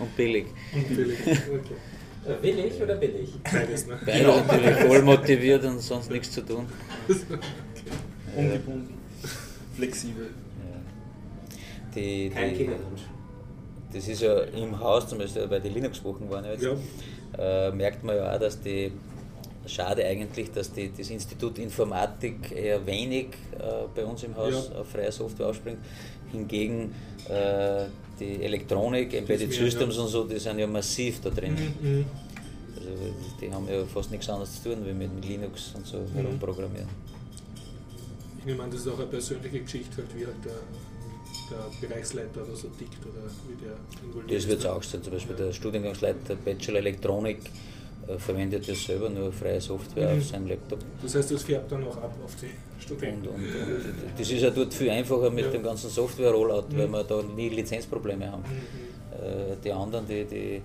Und 0.00 0.16
billig. 0.16 0.46
Und 0.74 0.88
billig. 0.96 1.20
Okay. 1.20 1.76
Äh, 2.26 2.42
Willig 2.42 2.82
oder 2.82 2.96
billig? 2.96 3.30
Beides, 3.44 3.86
ne? 3.86 3.98
Beide 4.04 4.26
natürlich 4.26 4.76
voll 4.76 5.02
motiviert 5.02 5.64
und 5.64 5.78
sonst 5.80 6.10
nichts 6.10 6.32
zu 6.32 6.42
tun. 6.42 6.66
Ungebunden, 8.36 8.94
flexibel. 9.80 10.24
Ja. 10.26 11.90
Die, 11.94 12.30
Kein 12.30 12.56
Kinderwunsch. 12.56 13.02
das 13.92 14.06
ist 14.08 14.22
ja 14.22 14.40
im 14.40 14.78
Haus, 14.78 15.08
zum 15.08 15.18
Beispiel 15.18 15.46
bei 15.48 15.58
den 15.58 15.74
Linux-Wochen 15.74 16.28
waren 16.30 16.44
ja 16.44 16.52
jetzt, 16.52 16.64
Ja. 16.64 17.68
äh, 17.68 17.72
merkt 17.72 18.04
man 18.04 18.16
ja 18.16 18.34
auch, 18.34 18.38
dass 18.38 18.60
die, 18.60 18.92
schade 19.66 20.04
eigentlich, 20.04 20.50
dass 20.52 20.72
die, 20.72 20.90
das 20.96 21.10
Institut 21.10 21.58
Informatik 21.58 22.52
eher 22.52 22.84
wenig 22.86 23.26
äh, 23.58 23.62
bei 23.94 24.04
uns 24.04 24.22
im 24.22 24.36
Haus 24.36 24.70
Ja. 24.72 24.80
auf 24.80 24.88
freie 24.90 25.12
Software 25.12 25.48
ausspringt. 25.48 25.78
Hingegen 26.32 26.94
äh, 27.28 27.84
die 28.20 28.42
Elektronik, 28.44 29.12
Embedded 29.14 29.52
Systems 29.52 29.96
ja. 29.96 30.02
und 30.02 30.08
so, 30.08 30.24
die 30.24 30.38
sind 30.38 30.58
ja 30.58 30.66
massiv 30.66 31.20
da 31.22 31.30
drin. 31.30 31.54
Mhm, 31.80 31.88
mhm. 31.90 32.04
Also 32.76 32.90
die 33.40 33.52
haben 33.52 33.68
ja 33.68 33.84
fast 33.84 34.10
nichts 34.10 34.28
anderes 34.28 34.62
zu 34.62 34.68
tun, 34.70 34.78
wie 34.86 34.92
mit, 34.92 35.12
mit 35.14 35.26
Linux 35.26 35.72
und 35.74 35.86
so 35.86 35.98
Mhm. 35.98 36.14
herumprogrammieren. 36.14 36.88
Ich 38.40 38.46
nehme 38.46 38.62
an, 38.62 38.70
das 38.70 38.80
ist 38.80 38.88
auch 38.88 38.98
eine 38.98 39.06
persönliche 39.06 39.60
Geschichte, 39.60 39.98
halt, 39.98 40.08
wie 40.16 40.24
halt 40.24 40.36
der, 40.44 40.52
der 41.50 41.88
Bereichsleiter 41.88 42.42
oder 42.42 42.56
so 42.56 42.68
tickt 42.68 42.98
oder 43.04 43.22
wie 43.46 43.54
der 43.62 43.74
involviert 44.02 44.38
Das 44.40 44.48
wird 44.48 44.60
es 44.60 44.66
auch 44.66 44.82
sein. 44.82 45.02
Zum 45.02 45.12
Beispiel 45.12 45.36
der 45.36 45.52
Studiengangsleiter 45.52 46.36
Bachelor 46.36 46.78
Elektronik 46.78 47.38
äh, 48.08 48.16
verwendet 48.18 48.66
das 48.66 48.82
selber 48.84 49.10
nur 49.10 49.30
freie 49.30 49.60
Software 49.60 50.14
Mhm. 50.14 50.18
auf 50.20 50.26
seinem 50.26 50.46
Laptop. 50.46 50.78
Das 51.02 51.14
heißt, 51.14 51.30
das 51.32 51.42
färbt 51.42 51.70
dann 51.70 51.84
auch 51.86 51.96
ab 51.98 52.14
auf 52.24 52.34
die 52.36 52.46
Und, 52.46 52.82
Studenten. 52.82 53.28
und, 53.28 53.34
und 53.34 54.18
das 54.18 54.30
ist 54.30 54.40
ja 54.42 54.48
dort 54.50 54.72
viel 54.72 54.88
einfacher 54.90 55.28
mit 55.30 55.44
Ja. 55.44 55.50
dem 55.50 55.62
ganzen 55.62 55.90
Software-Rollout, 55.90 56.64
weil 56.74 56.88
Mhm. 56.88 56.92
wir 56.92 57.04
da 57.04 57.22
nie 57.22 57.48
Lizenzprobleme 57.50 58.32
haben. 58.32 58.42
Mhm, 58.42 58.90
Äh, 59.22 59.56
Die 59.62 59.72
anderen, 59.72 60.06
die, 60.06 60.24
die 60.24 60.62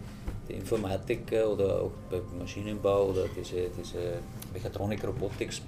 die 0.47 0.53
Informatiker 0.53 1.49
oder 1.49 1.81
auch 1.81 1.91
beim 2.09 2.21
Maschinenbau 2.37 3.07
oder 3.09 3.25
diese, 3.35 3.67
diese 3.75 4.19
Mechatronik, 4.53 5.03
Robotics, 5.03 5.59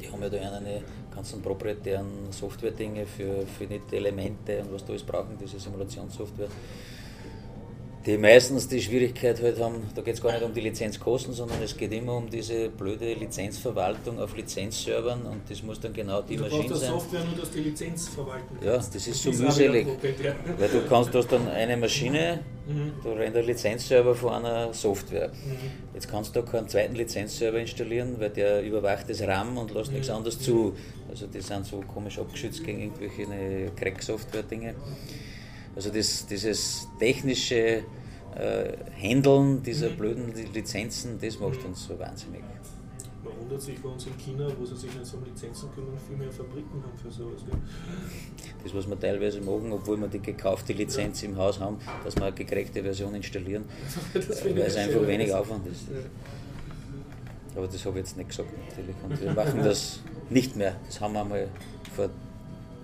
die 0.00 0.10
haben 0.10 0.22
ja 0.22 0.30
da 0.30 0.38
eine 0.38 0.82
ganzen 1.14 1.42
proprietären 1.42 2.06
Software-Dinge 2.30 3.06
für, 3.06 3.46
für 3.58 3.64
nette 3.64 3.96
Elemente 3.96 4.60
und 4.60 4.72
was 4.72 4.84
da 4.84 4.90
alles 4.90 5.02
brauchen, 5.02 5.36
diese 5.40 5.58
Simulationssoftware 5.58 6.48
die 8.04 8.18
meistens 8.18 8.66
die 8.66 8.82
Schwierigkeit 8.82 9.40
halt 9.40 9.60
haben, 9.60 9.74
da 9.94 10.02
geht 10.02 10.14
es 10.14 10.20
gar 10.20 10.32
nicht 10.32 10.42
um 10.42 10.52
die 10.52 10.60
Lizenzkosten, 10.60 11.32
sondern 11.34 11.62
es 11.62 11.76
geht 11.76 11.92
immer 11.92 12.16
um 12.16 12.28
diese 12.28 12.68
blöde 12.68 13.14
Lizenzverwaltung 13.14 14.18
auf 14.18 14.36
Lizenzservern 14.36 15.22
und 15.22 15.42
das 15.48 15.62
muss 15.62 15.78
dann 15.78 15.92
genau 15.92 16.20
die 16.20 16.34
du 16.34 16.42
Maschine 16.42 16.64
brauchst 16.64 16.80
sein. 16.80 16.90
eine 16.90 16.98
Software 17.00 17.24
nur, 17.24 17.36
dass 17.38 17.50
die 17.52 17.60
Lizenz 17.60 18.08
verwalten 18.08 18.58
Ja, 18.60 18.72
das 18.78 18.94
ist 18.96 19.22
so 19.22 19.32
wieder 19.32 19.44
mühselig. 19.44 19.86
proprietär. 19.86 20.34
Weil 20.58 20.68
du 20.68 20.80
kannst, 20.88 21.14
du 21.14 21.18
hast 21.18 21.30
dann 21.30 21.46
eine 21.46 21.76
Maschine, 21.76 22.40
Mhm. 22.66 22.92
da 23.04 23.12
rennt 23.12 23.36
ein 23.36 23.44
Lizenzserver 23.46 24.14
von 24.16 24.32
einer 24.32 24.72
Software. 24.74 25.28
Mhm. 25.28 25.94
Jetzt 25.94 26.08
kannst 26.10 26.34
du 26.34 26.40
da 26.42 26.46
keinen 26.50 26.68
zweiten 26.68 26.94
Lizenzserver 26.96 27.58
installieren, 27.58 28.16
weil 28.18 28.30
der 28.30 28.62
überwacht 28.64 29.08
das 29.10 29.20
RAM 29.22 29.58
und 29.58 29.72
lässt 29.74 29.92
nichts 29.92 30.08
Mhm. 30.08 30.14
anderes 30.16 30.40
zu. 30.40 30.72
Also 31.12 31.26
die 31.26 31.42
sind 31.42 31.66
so 31.66 31.80
komisch 31.82 32.18
abgeschützt 32.18 32.64
gegen 32.64 32.80
irgendwelche 32.80 33.70
Crack-Software-Dinge. 33.76 34.74
Also 35.76 35.90
das, 35.90 36.26
dieses 36.26 36.88
technische 36.98 37.82
äh, 38.34 38.72
Handeln 38.98 39.62
dieser 39.62 39.90
Mhm. 39.90 39.96
blöden 39.96 40.32
Lizenzen, 40.54 41.18
das 41.20 41.38
macht 41.38 41.62
uns 41.66 41.84
so 41.86 41.98
wahnsinnig. 41.98 42.40
Man 43.22 43.38
wundert 43.40 43.60
sich 43.60 43.78
bei 43.80 43.90
uns 43.90 44.06
in 44.06 44.16
China, 44.16 44.48
wo 44.58 44.64
sie 44.64 44.74
sich 44.74 44.94
nicht 44.94 45.04
so 45.04 45.18
um 45.18 45.24
Lizenzen 45.24 45.68
kümmern, 45.74 45.98
viel 46.08 46.16
mehr 46.16 46.32
Fabriken 46.32 46.82
haben 46.82 46.96
für 46.96 47.10
sowas. 47.10 47.42
gell? 47.46 47.58
Das, 48.64 48.74
was 48.74 48.88
wir 48.88 48.98
teilweise 48.98 49.40
machen, 49.42 49.70
obwohl 49.70 49.98
wir 49.98 50.08
die 50.08 50.18
gekaufte 50.20 50.72
Lizenz 50.72 51.22
im 51.24 51.36
Haus 51.36 51.60
haben, 51.60 51.76
dass 52.04 52.16
wir 52.16 52.22
eine 52.24 52.34
gekrägte 52.34 52.82
Version 52.82 53.14
installieren, 53.14 53.64
weil 54.14 54.58
es 54.60 54.76
einfach 54.76 55.06
wenig 55.06 55.32
Aufwand 55.34 55.66
ist. 55.66 55.82
Ja. 55.90 55.98
Aber 57.54 57.66
das 57.66 57.84
habe 57.84 57.98
ich 57.98 58.04
jetzt 58.06 58.16
nicht 58.16 58.30
gesagt 58.30 58.48
natürlich. 58.68 58.96
Und 59.04 59.20
wir 59.20 59.32
machen 59.32 59.62
das 59.62 60.00
nicht 60.30 60.56
mehr. 60.56 60.74
Das 60.86 61.00
haben 61.00 61.12
wir 61.14 61.20
einmal 61.20 61.48
vor, 61.94 62.08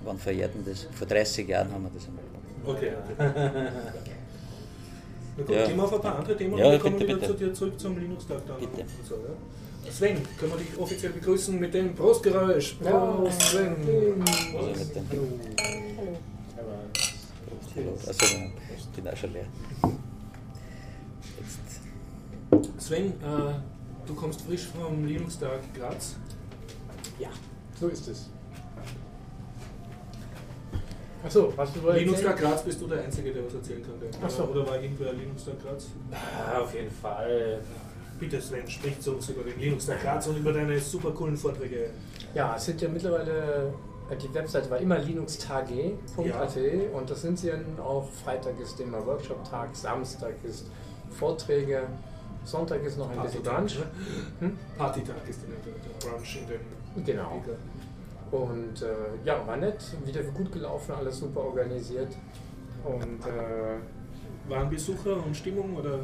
wann 0.04 0.18
verjährt 0.18 0.54
denn 0.54 0.64
das? 0.64 0.87
Vor 0.92 1.07
30 1.07 1.48
Jahren 1.48 1.72
haben 1.72 1.85
wir 1.85 1.90
das 1.90 2.07
einmal 2.07 2.22
gemacht. 2.24 2.44
Okay. 2.66 2.92
Na 5.37 5.44
gut, 5.44 5.54
Ja. 5.54 5.66
gehen 5.66 5.76
wir 5.76 5.85
auf 5.85 5.92
ein 5.94 6.00
paar 6.00 6.16
andere 6.18 6.37
Themen 6.37 6.59
Ja, 6.59 6.66
und 6.66 6.72
dann 6.72 6.81
kommen 6.81 6.98
wir 6.98 7.07
bitte, 7.07 7.18
wieder 7.18 7.28
bitte. 7.28 7.38
zu 7.38 7.44
dir 7.46 7.54
zurück 7.54 7.81
zum 7.81 7.98
Linux-Tag. 7.98 8.42
dann 8.46 8.59
Bitte. 8.61 8.81
und 8.83 9.07
So, 9.07 9.14
ja? 9.14 9.90
Sven, 9.92 10.18
können 10.38 10.52
wir 10.52 10.59
dich 10.59 10.78
offiziell 10.78 11.12
begrüßen 11.12 11.59
mit 11.59 11.72
dem 11.72 11.94
Prostgeräusch? 11.94 12.74
Prost, 12.83 13.40
Sven! 13.42 13.76
Also 14.54 14.68
mit 14.68 14.94
dem 14.94 15.09
also, 18.07 18.26
ich 18.76 18.87
bin 18.88 19.09
auch 19.09 19.16
schon 19.16 19.33
leer. 19.33 19.44
Jetzt, 21.38 22.83
Sven, 22.85 23.07
äh, 23.07 23.54
du 24.09 24.14
kommst 24.14 24.40
frisch 24.42 24.66
vom 24.66 25.05
Linux-Tag 25.05 25.61
Graz. 25.75 26.16
Ja, 27.18 27.29
so 27.79 27.88
ist 27.88 28.09
es. 28.09 28.31
Achso, 31.25 31.53
was 31.57 31.73
du 31.73 31.83
wolltest 31.83 32.05
Linux-Tag 32.05 32.37
Graz 32.38 32.62
bist 32.62 32.81
du 32.81 32.87
der 32.87 33.03
Einzige, 33.03 33.33
der 33.33 33.44
was 33.44 33.55
erzählen 33.55 33.83
kann. 33.83 34.01
gell? 34.01 34.11
Ach 34.25 34.31
so. 34.31 34.44
Oder 34.44 34.66
war 34.66 34.81
irgendwer 34.81 35.12
Linux-Tag 35.12 35.62
Graz? 35.62 35.88
Ja, 36.11 36.61
auf 36.61 36.75
jeden 36.75 36.90
Fall. 36.90 37.61
Bitte 38.18 38.40
Sven, 38.40 38.68
sprich 38.68 39.01
zu 39.01 39.12
uns 39.12 39.29
über 39.29 39.42
den 39.42 39.59
Linux-Tag 39.61 40.03
Graz 40.03 40.27
und 40.27 40.38
über 40.38 40.53
deine 40.53 40.79
super 40.81 41.11
coolen 41.11 41.37
Vorträge. 41.37 41.90
Ja, 42.35 42.55
es 42.57 42.64
sind 42.64 42.81
ja 42.81 42.88
mittlerweile, 42.88 43.73
äh, 44.11 44.16
die 44.16 44.33
Webseite 44.33 44.71
war 44.71 44.79
immer 44.79 44.99
linuxtage.at 44.99 46.57
und 46.92 47.11
das 47.11 47.23
sind 47.23 47.38
sie 47.38 47.49
dann 47.49 47.79
auch. 47.79 48.09
Freitag 48.25 48.59
ist 48.61 48.81
immer 48.81 49.05
Workshop-Tag, 49.05 49.75
Samstag 49.77 50.35
ist 50.44 50.66
Vorträge, 51.11 51.83
Sonntag 52.44 52.83
ist 52.83 52.98
noch 52.98 53.11
ein 53.11 53.20
bisschen 53.22 53.42
Brunch. 53.42 53.79
ne? 53.79 53.85
Hm? 54.40 54.59
Partytag 54.77 55.16
ist 55.29 55.40
der, 55.42 55.51
der 55.72 56.09
Brunch 56.11 56.38
in 56.42 56.48
dem 56.48 57.05
Genau. 57.05 57.42
Und 58.31 58.83
äh, 58.83 58.87
ja, 59.24 59.46
war 59.46 59.57
nett, 59.57 59.83
wieder 60.05 60.22
gut 60.22 60.53
gelaufen, 60.53 60.92
alles 60.98 61.18
super 61.18 61.40
organisiert. 61.40 62.09
Und 62.85 63.27
äh, 63.27 64.51
Waren 64.51 64.70
Besucher 64.70 65.16
und 65.24 65.37
Stimmung 65.37 65.77
oder? 65.77 65.98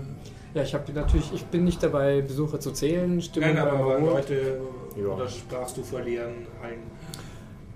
ja, 0.55 0.63
ich 0.63 0.75
habe 0.75 0.93
natürlich, 0.93 1.33
ich 1.33 1.45
bin 1.47 1.65
nicht 1.65 1.83
dabei, 1.83 2.21
Besucher 2.23 2.61
zu 2.61 2.73
zählen. 2.73 3.21
Stimmung 3.21 3.55
Nein, 3.55 3.59
aber 3.59 3.79
war 3.79 3.89
waren 3.89 4.01
gut. 4.03 4.11
Leute 4.11 4.61
Ja. 4.97 5.07
oder 5.09 5.29
sprachst 5.29 5.77
du 5.77 5.83
vor 5.83 6.01
leeren 6.01 6.47
Hallen? 6.63 6.83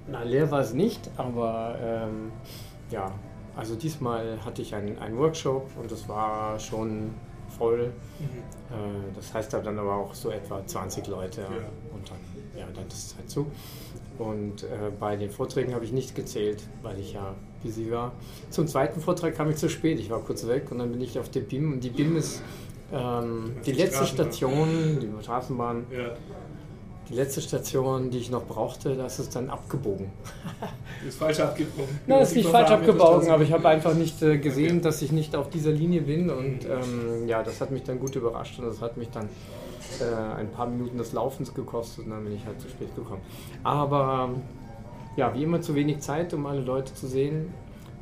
Na, 0.07 0.23
leer 0.23 0.51
war 0.51 0.61
es 0.61 0.73
nicht, 0.75 1.11
aber 1.17 1.77
ähm, 1.83 2.33
ja, 2.91 3.13
also 3.57 3.75
diesmal 3.77 4.39
hatte 4.45 4.63
ich 4.63 4.75
einen, 4.75 4.99
einen 4.99 5.19
Workshop 5.19 5.69
und 5.81 5.91
das 5.91 6.09
war 6.09 6.59
schon 6.59 7.15
voll. 7.57 7.93
Mhm. 8.19 8.25
Äh, 8.75 9.15
das 9.17 9.33
heißt 9.35 9.53
da 9.53 9.61
dann 9.61 9.79
aber 9.79 9.95
auch 9.95 10.15
so 10.15 10.31
etwa 10.31 10.65
20 10.67 11.07
Leute 11.07 11.41
Ja. 11.43 11.47
und 11.95 12.11
dann, 12.11 12.19
ja, 12.59 12.67
dann 12.75 12.87
ist 12.89 13.07
es 13.13 13.17
halt 13.17 13.31
zu. 13.31 13.47
Und 14.19 14.65
äh, 14.65 14.67
bei 14.99 15.17
den 15.17 15.31
Vorträgen 15.31 15.75
habe 15.75 15.85
ich 15.85 15.93
nicht 15.93 16.15
gezählt, 16.15 16.63
weil 16.83 16.99
ich 16.99 17.13
ja 17.13 17.35
busy 17.63 17.91
war. 17.91 18.13
Zum 18.51 18.67
zweiten 18.67 19.01
Vortrag 19.01 19.35
kam 19.37 19.49
ich 19.51 19.57
zu 19.57 19.69
spät, 19.69 19.99
ich 20.01 20.11
war 20.11 20.21
kurz 20.21 20.47
weg 20.47 20.71
und 20.71 20.79
dann 20.79 20.91
bin 20.91 21.01
ich 21.01 21.19
auf 21.19 21.29
der 21.31 21.41
BIM 21.41 21.73
und 21.75 21.85
die 21.85 21.91
BIM 21.91 22.17
ist 22.17 22.43
ähm, 22.93 23.55
die 23.65 23.73
letzte. 23.73 24.07
Station, 24.07 24.99
die 25.01 25.23
Straßenbahn, 25.23 25.87
Ja, 25.91 26.15
die 27.09 27.15
letzte 27.15 27.41
Station, 27.41 28.11
die 28.11 28.19
ich 28.19 28.31
noch 28.31 28.45
brauchte, 28.47 28.95
das 28.97 29.19
ist 29.19 29.35
dann 29.35 29.49
abgebogen. 29.51 30.11
ist 31.09 31.19
falsch 31.19 31.41
abgebogen. 31.41 31.99
Nein, 32.07 32.23
ist 32.23 32.33
Die 32.35 32.39
nicht 32.39 32.51
falsch 32.51 32.71
abgebogen, 32.71 33.31
aber 33.31 33.43
ich 33.43 33.53
habe 33.53 33.67
einfach 33.69 33.95
nicht 33.95 34.21
äh, 34.23 34.39
gesehen, 34.39 34.77
Okay. 34.77 34.81
dass 34.83 35.03
ich 35.03 35.13
nicht 35.13 35.35
auf 35.35 35.49
dieser 35.49 35.71
Linie 35.73 36.03
bin 36.03 36.29
und 36.31 36.65
Mhm. 36.65 36.71
ähm, 37.23 37.29
ja, 37.29 37.43
das 37.43 37.61
hat 37.61 37.71
mich 37.71 37.83
dann 37.85 37.99
gut 37.99 38.15
überrascht 38.17 38.59
und 38.59 38.67
das 38.67 38.81
hat 38.83 38.97
mich 38.97 39.09
dann 39.11 39.29
äh, 40.01 40.37
ein 40.39 40.51
paar 40.51 40.67
Minuten 40.67 40.99
des 40.99 41.13
Laufens 41.13 41.55
gekostet 41.55 42.05
und 42.05 42.11
dann 42.11 42.25
bin 42.25 42.35
ich 42.35 42.45
halt 42.45 42.61
zu 42.61 42.69
spät 42.69 42.95
gekommen. 42.95 43.23
Aber 43.65 44.31
ja, 45.17 45.33
wie 45.35 45.43
immer 45.43 45.61
zu 45.63 45.75
wenig 45.75 46.01
Zeit, 46.01 46.35
um 46.35 46.45
alle 46.47 46.61
Leute 46.61 46.93
zu 46.95 47.07
sehen 47.07 47.53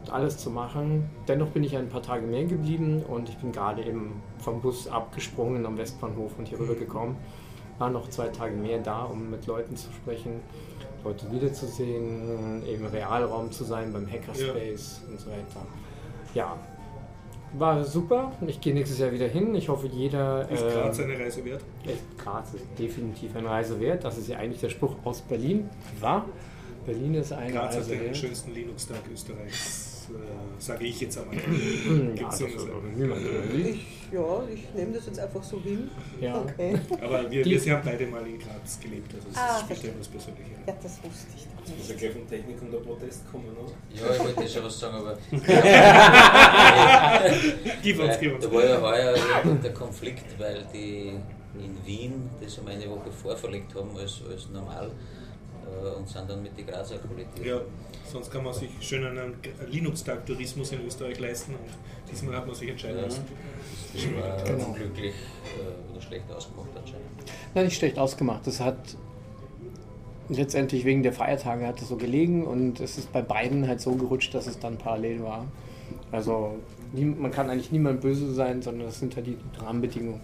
und 0.05 0.11
alles 0.12 0.37
zu 0.38 0.51
machen. 0.51 1.09
Dennoch 1.29 1.49
bin 1.49 1.62
ich 1.64 1.77
ein 1.77 1.88
paar 1.88 2.03
Tage 2.03 2.27
mehr 2.27 2.45
geblieben 2.45 3.03
und 3.09 3.29
ich 3.29 3.37
bin 3.38 3.53
gerade 3.53 3.83
eben 3.85 4.21
vom 4.38 4.61
Bus 4.61 4.88
abgesprungen 4.88 5.64
am 5.64 5.79
Westbahnhof 5.79 6.33
und 6.38 6.49
hier 6.49 6.59
rüber 6.59 6.75
gekommen. 6.75 7.16
War 7.79 7.91
noch 7.91 8.09
zwei 8.09 8.29
Tage 8.29 8.57
mehr 8.57 8.79
da, 8.79 9.05
um 9.05 9.31
mit 9.31 9.47
Leuten 9.47 9.77
zu 9.77 9.93
sprechen, 9.93 10.41
Leute 11.05 11.31
wiederzusehen, 11.31 12.62
im 12.67 12.87
Realraum 12.87 13.53
zu 13.53 13.65
sein 13.65 13.93
beim 13.93 14.11
Hackerspace 14.11 15.03
und 15.09 15.21
so 15.21 15.31
weiter. 15.31 15.67
Ja, 16.35 16.57
war 17.53 17.85
super. 17.85 18.33
Ich 18.47 18.61
gehe 18.61 18.75
nächstes 18.75 18.99
Jahr 18.99 19.12
wieder 19.12 19.29
hin. 19.29 19.55
Ich 19.55 19.69
hoffe, 19.69 19.87
jeder. 19.87 20.49
Ist 20.51 20.62
ähm, 20.62 20.71
Graz 20.73 21.01
eine 21.01 21.19
Reise 21.19 21.45
wert? 21.45 21.62
Echt, 21.87 22.19
Graz 22.19 22.55
ist 22.55 22.65
definitiv 22.79 23.35
eine 23.37 23.49
Reise 23.49 23.81
wert. 23.81 24.05
Das 24.05 24.19
ist 24.19 24.29
ja 24.29 24.39
eigentlich 24.39 24.61
der 24.61 24.69
Spruch 24.69 24.97
aus 25.05 25.23
Berlin. 25.23 25.71
War? 26.01 26.27
Berlin 26.85 27.15
ist 27.15 27.33
eine 27.33 27.53
Graz 27.53 27.71
hat 27.71 27.77
Reise 27.77 27.91
den 27.91 28.01
wert. 28.01 28.17
schönsten 28.17 28.53
Linux-Tag 28.53 29.01
Österreichs, 29.12 29.86
äh, 30.11 30.14
sage 30.59 30.85
ich 30.87 31.01
jetzt 31.01 31.19
einmal. 31.19 31.37
Ja, 31.37 31.42
das 32.29 32.38
so 32.38 32.47
ist 32.47 32.66
niemand? 32.97 33.21
Ich, 33.55 33.87
ja, 34.12 34.42
ich 34.53 34.64
nehme 34.75 34.92
das 34.95 35.07
jetzt 35.07 35.19
einfach 35.19 35.42
so 35.42 35.61
hin. 35.61 35.90
Ja. 36.21 36.40
Okay. 36.42 36.79
Aber 37.03 37.29
wir, 37.31 37.45
wir 37.45 37.73
haben 37.77 37.83
beide 37.85 38.07
mal 38.07 38.27
in 38.27 38.38
Graz 38.38 38.79
gelebt, 38.81 39.12
also 39.14 39.29
es 39.31 39.37
Ah, 39.37 39.64
verstehe. 39.66 39.90
ja 39.90 39.97
was 39.99 40.09
Persönliches. 40.09 40.47
Ja, 40.66 40.75
das 40.83 40.92
wusste 41.03 41.27
ich 41.37 41.45
doch 41.45 41.61
Muss 41.61 41.69
nicht. 41.79 41.90
ja 41.90 41.97
gleich 41.97 42.12
vom 42.12 42.29
Technikum 42.29 42.71
der 42.71 42.79
Protest 42.79 43.31
kommen, 43.33 43.47
oder? 43.51 43.73
ja, 43.95 44.14
ich 44.14 44.21
wollte 44.37 44.49
schon 44.49 44.64
was 44.64 44.79
sagen, 44.79 44.97
aber 44.97 45.19
Gib 47.83 47.99
uns, 48.01 48.19
gib 48.21 48.35
uns. 48.35 48.45
da 48.45 48.53
war 48.53 48.64
ja 48.64 48.81
heuer 48.81 49.14
der 49.62 49.73
Konflikt, 49.75 50.38
weil 50.38 50.64
die 50.73 51.19
in 51.59 51.87
Wien 51.87 52.31
das 52.40 52.59
um 52.59 52.66
eine 52.66 52.88
Woche 52.90 53.11
vorverlegt 53.11 53.75
haben 53.75 53.97
als, 53.97 54.21
als 54.31 54.49
normal 54.51 54.90
äh, 55.64 55.97
und 55.97 56.07
sind 56.09 56.29
dann 56.29 56.42
mit 56.42 56.57
die 56.57 56.64
Grazer 56.66 56.99
kollidiert. 56.99 57.45
Ja, 57.47 57.61
sonst 58.16 58.31
kann 58.31 58.44
man 58.44 58.55
sich 58.55 58.70
schön 58.81 59.05
einen 59.05 59.35
Linux-Tag-Tourismus 59.70 60.72
in 60.72 60.87
Österreich 60.87 61.18
leisten 61.20 61.52
und 61.52 62.11
diesmal 62.11 62.37
hat 62.37 62.46
man 62.46 62.55
sich 62.57 62.70
entscheiden 62.70 62.98
Ja, 62.98 63.05
müssen. 63.05 63.24
das 63.92 64.05
war 64.14 64.44
Genau. 64.44 64.64
unglücklich 64.68 65.14
äh, 65.14 65.92
oder 65.92 66.00
schlecht 66.00 66.24
ausgemacht 66.33 66.68
anscheinend. 66.74 67.07
Nein, 67.55 67.64
nicht 67.66 67.76
schlecht 67.76 67.98
ausgemacht. 67.98 68.46
Das 68.46 68.61
hat 68.61 68.79
letztendlich 70.31 70.85
wegen 70.87 71.02
der 71.02 71.12
Feiertage 71.12 71.66
hat 71.66 71.81
es 71.83 71.88
so 71.88 71.96
gelegen 71.96 72.46
und 72.46 72.81
es 72.81 72.96
ist 72.96 73.12
bei 73.12 73.20
beiden 73.22 73.68
halt 73.68 73.81
so 73.83 73.94
gerutscht, 73.94 74.35
dass 74.35 74.46
es 74.46 74.59
dann 74.59 74.79
parallel 74.79 75.22
war. 75.22 75.46
Also 76.11 76.57
man 76.92 77.31
kann 77.31 77.50
eigentlich 77.50 77.70
niemand 77.72 78.00
böse 78.00 78.33
sein, 78.33 78.62
sondern 78.62 78.87
das 78.87 78.98
sind 78.98 79.14
halt 79.16 79.26
die 79.26 79.37
Rahmenbedingungen, 79.59 80.20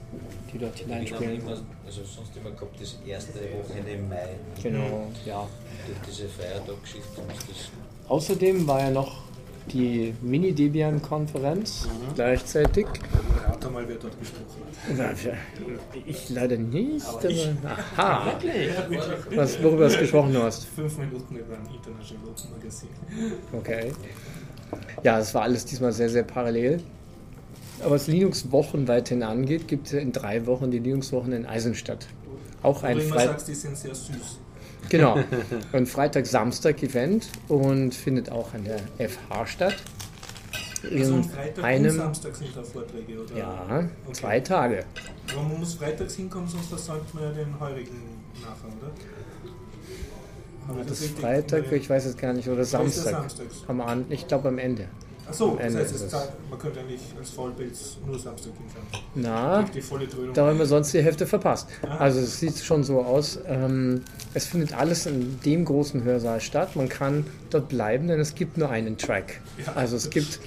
die 0.53 0.59
dort 0.59 0.79
hineinspielen. 0.79 1.41
immer, 1.41 1.51
also 1.85 2.03
sonst 2.05 2.35
immer 2.37 2.51
gehabt, 2.53 2.81
das 2.81 2.99
erste 3.07 3.35
Wochenende 3.35 3.91
im 3.91 4.09
Mai. 4.09 4.29
Genau, 4.63 5.09
ja. 5.27 5.47
Durch 5.87 5.99
diese 6.09 6.29
Feiertaggeschichte 6.29 7.21
ist 7.35 7.49
das 7.51 7.71
Außerdem 8.09 8.67
war 8.67 8.81
ja 8.81 8.91
noch 8.91 9.23
die 9.73 10.15
Mini-Debian-Konferenz 10.23 11.89
gleichzeitig. 12.15 12.87
Rat 13.47 13.73
mal, 13.73 13.89
wer 13.89 13.97
dort 13.97 14.19
gesprochen 14.19 14.63
Ich 16.07 16.31
leider 16.31 16.57
nicht. 16.57 17.07
Aber 17.07 17.31
ich. 17.31 17.49
Aha. 17.97 18.33
Was, 19.35 19.63
worüber 19.63 19.89
du 19.89 19.99
gesprochen 19.99 20.37
hast. 20.37 20.65
Fünf 20.65 20.99
Minuten 20.99 21.37
über 21.37 21.55
ein 21.55 21.75
International 21.75 22.29
Open 22.29 22.51
Magazin. 22.59 22.89
Okay. 23.53 23.93
Ja, 25.03 25.19
es 25.19 25.35
war 25.35 25.43
alles 25.43 25.65
diesmal 25.65 25.93
sehr, 25.93 26.09
sehr 26.09 26.25
parallel. 26.25 26.81
was 27.85 28.07
Linux-Wochen 28.07 28.89
weiterhin 28.89 29.23
angeht, 29.23 29.69
gibt 29.69 29.89
es 29.89 29.93
in 29.95 30.13
drei 30.13 30.47
Wochen 30.47 30.71
die 30.71 30.79
Linux-Wochen 30.79 31.33
in 31.33 31.47
Eisenstadt. 31.47 32.07
Auch 32.63 32.83
ein 32.83 33.01
Freitag. 33.01 33.31
sagst, 33.31 33.49
die 33.49 33.55
sind 33.55 33.77
sehr 33.77 33.95
süß. 33.95 34.39
Genau. 34.93 35.19
Ein 35.73 35.87
Freitag-Samstag-Event 35.87 37.29
und 37.49 37.95
findet 37.95 38.31
auch 38.31 38.53
an 38.55 38.65
der 38.65 38.79
FH 39.09 39.47
statt. 39.47 39.77
Also 40.85 40.97
In 40.97 41.15
am 41.15 41.25
Freitag 41.25 41.59
und 41.59 41.65
einem, 41.65 41.91
Samstag 41.97 42.37
sind 42.37 42.57
da 42.57 42.63
Vorträge, 42.63 43.21
oder? 43.23 43.37
ja, 43.37 43.65
Okay. 44.05 44.13
zwei 44.13 44.41
Tage. 44.41 44.85
Aber 45.33 45.43
man 45.49 45.61
muss 45.61 45.75
freitags 45.75 46.15
hinkommen, 46.17 46.49
sonst 46.49 46.67
versäumt 46.69 47.13
man 47.15 47.25
ja 47.25 47.31
den 47.31 47.59
heurigen 47.61 48.03
nachher, 48.41 48.67
oder? 48.79 48.91
Habe 50.69 50.81
ich 50.81 50.87
Das 50.89 50.99
ist 50.99 51.05
richtig- 51.05 51.21
Freitag, 51.21 51.73
ich 51.73 51.89
weiß 51.91 52.05
es 52.07 52.17
gar 52.17 52.33
nicht, 52.33 52.49
oder 52.49 52.65
Samstag. 52.65 53.13
samstags? 53.13 53.63
Am 53.69 53.81
An 53.81 54.05
ich 54.11 54.27
glaube 54.29 54.49
am 54.49 54.59
Ende. 54.59 54.89
Achso, 55.29 55.57
das 55.61 55.75
heißt, 55.75 55.95
es 55.95 56.09
zahlt- 56.09 56.33
man 56.51 56.59
könnte 56.59 56.81
ja 56.81 56.85
nicht 56.87 57.05
als 57.19 57.31
Vollpilz 57.31 57.97
nur 58.05 58.19
Samstag 58.19 58.53
hinfahren. 58.59 59.05
Na, 59.15 59.63
die 59.63 59.81
volle 59.81 60.07
Dröhnung. 60.07 60.35
da 60.35 60.47
haben 60.49 60.59
wir 60.59 60.67
sonst 60.67 60.93
die 60.93 61.03
Hälfte 61.03 61.27
verpasst. 61.27 61.69
Ah. 61.89 61.97
Also 61.99 62.21
es 62.21 62.41
sieht 62.41 62.59
schon 62.59 62.83
so 62.85 63.01
aus. 63.03 63.39
Ähm, 63.47 64.03
es 64.35 64.47
findet 64.47 64.77
alles 64.77 65.07
in 65.07 65.39
dem 65.45 65.65
großen 65.65 66.03
Hörsaal 66.03 66.41
statt. 66.41 66.75
Man 66.77 66.89
kann 66.89 67.25
dort 67.51 67.69
bleiben, 67.69 68.09
denn 68.09 68.19
es 68.21 68.35
gibt 68.35 68.59
nur 68.59 68.69
einen 68.71 68.99
Track. 68.99 69.41
Ja, 69.65 69.73
Also 69.75 69.97
es 69.97 70.11
gibt, 70.11 70.41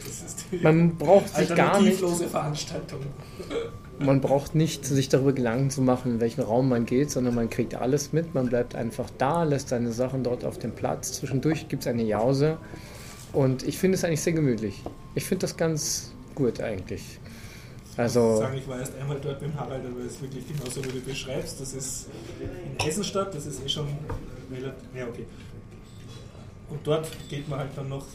man 0.62 0.96
braucht 0.98 1.34
sich 1.36 1.54
gar 1.56 1.82
nicht, 1.82 2.00
Veranstaltung. 2.30 3.00
man 4.00 4.20
braucht 4.22 4.56
nicht 4.56 4.86
sich 4.86 5.08
darüber 5.10 5.32
Gedanken 5.34 5.70
zu 5.70 5.82
machen, 5.82 6.16
in 6.16 6.20
welchen 6.20 6.42
Raum 6.42 6.68
man 6.70 6.86
geht, 6.86 7.12
sondern 7.12 7.34
man 7.34 7.50
kriegt 7.50 7.76
alles 7.76 8.12
mit. 8.12 8.34
Man 8.36 8.48
bleibt 8.48 8.76
einfach 8.76 9.10
da, 9.18 9.44
lässt 9.44 9.70
seine 9.70 9.94
Sachen 9.94 10.24
dort 10.24 10.44
auf 10.44 10.60
dem 10.60 10.72
Platz. 10.74 11.14
Zwischendurch 11.14 11.70
gibt 11.70 11.84
es 11.84 11.88
eine 11.88 12.04
Jause 12.04 12.58
und 13.36 13.64
ich 13.64 13.78
finde 13.78 13.98
es 13.98 14.04
eigentlich 14.04 14.22
sehr 14.22 14.34
gemütlich. 14.34 14.82
Ich 15.14 15.26
finde 15.26 15.42
das 15.42 15.56
ganz 15.58 16.14
gut 16.34 16.60
eigentlich. 16.60 17.20
Ich 17.92 18.00
Also 18.00 18.38
sagen, 18.38 18.58
ich 18.58 18.68
war 18.68 18.80
erst 18.80 18.96
einmal 18.96 19.20
dort 19.22 19.40
beim 19.40 19.54
Harald, 19.56 19.86
aber 19.86 20.00
es 20.02 20.14
ist 20.14 20.22
wirklich 20.22 20.48
genauso, 20.48 20.84
wie 20.86 20.90
du 20.90 21.02
beschreibst. 21.02 21.60
Das 21.60 21.74
ist 21.74 22.08
in 22.40 22.86
Eisenstadt, 22.86 23.34
das 23.34 23.46
ist 23.46 23.64
eh 23.64 23.70
schon 23.70 23.88
relativ. 24.52 24.84
Ja, 24.96 25.08
okay. 25.08 25.26
Und 26.70 26.80
dort 26.84 27.08
geht 27.30 27.48
man 27.48 27.60
halt 27.60 27.72
dann 27.76 27.90
noch 27.90 28.06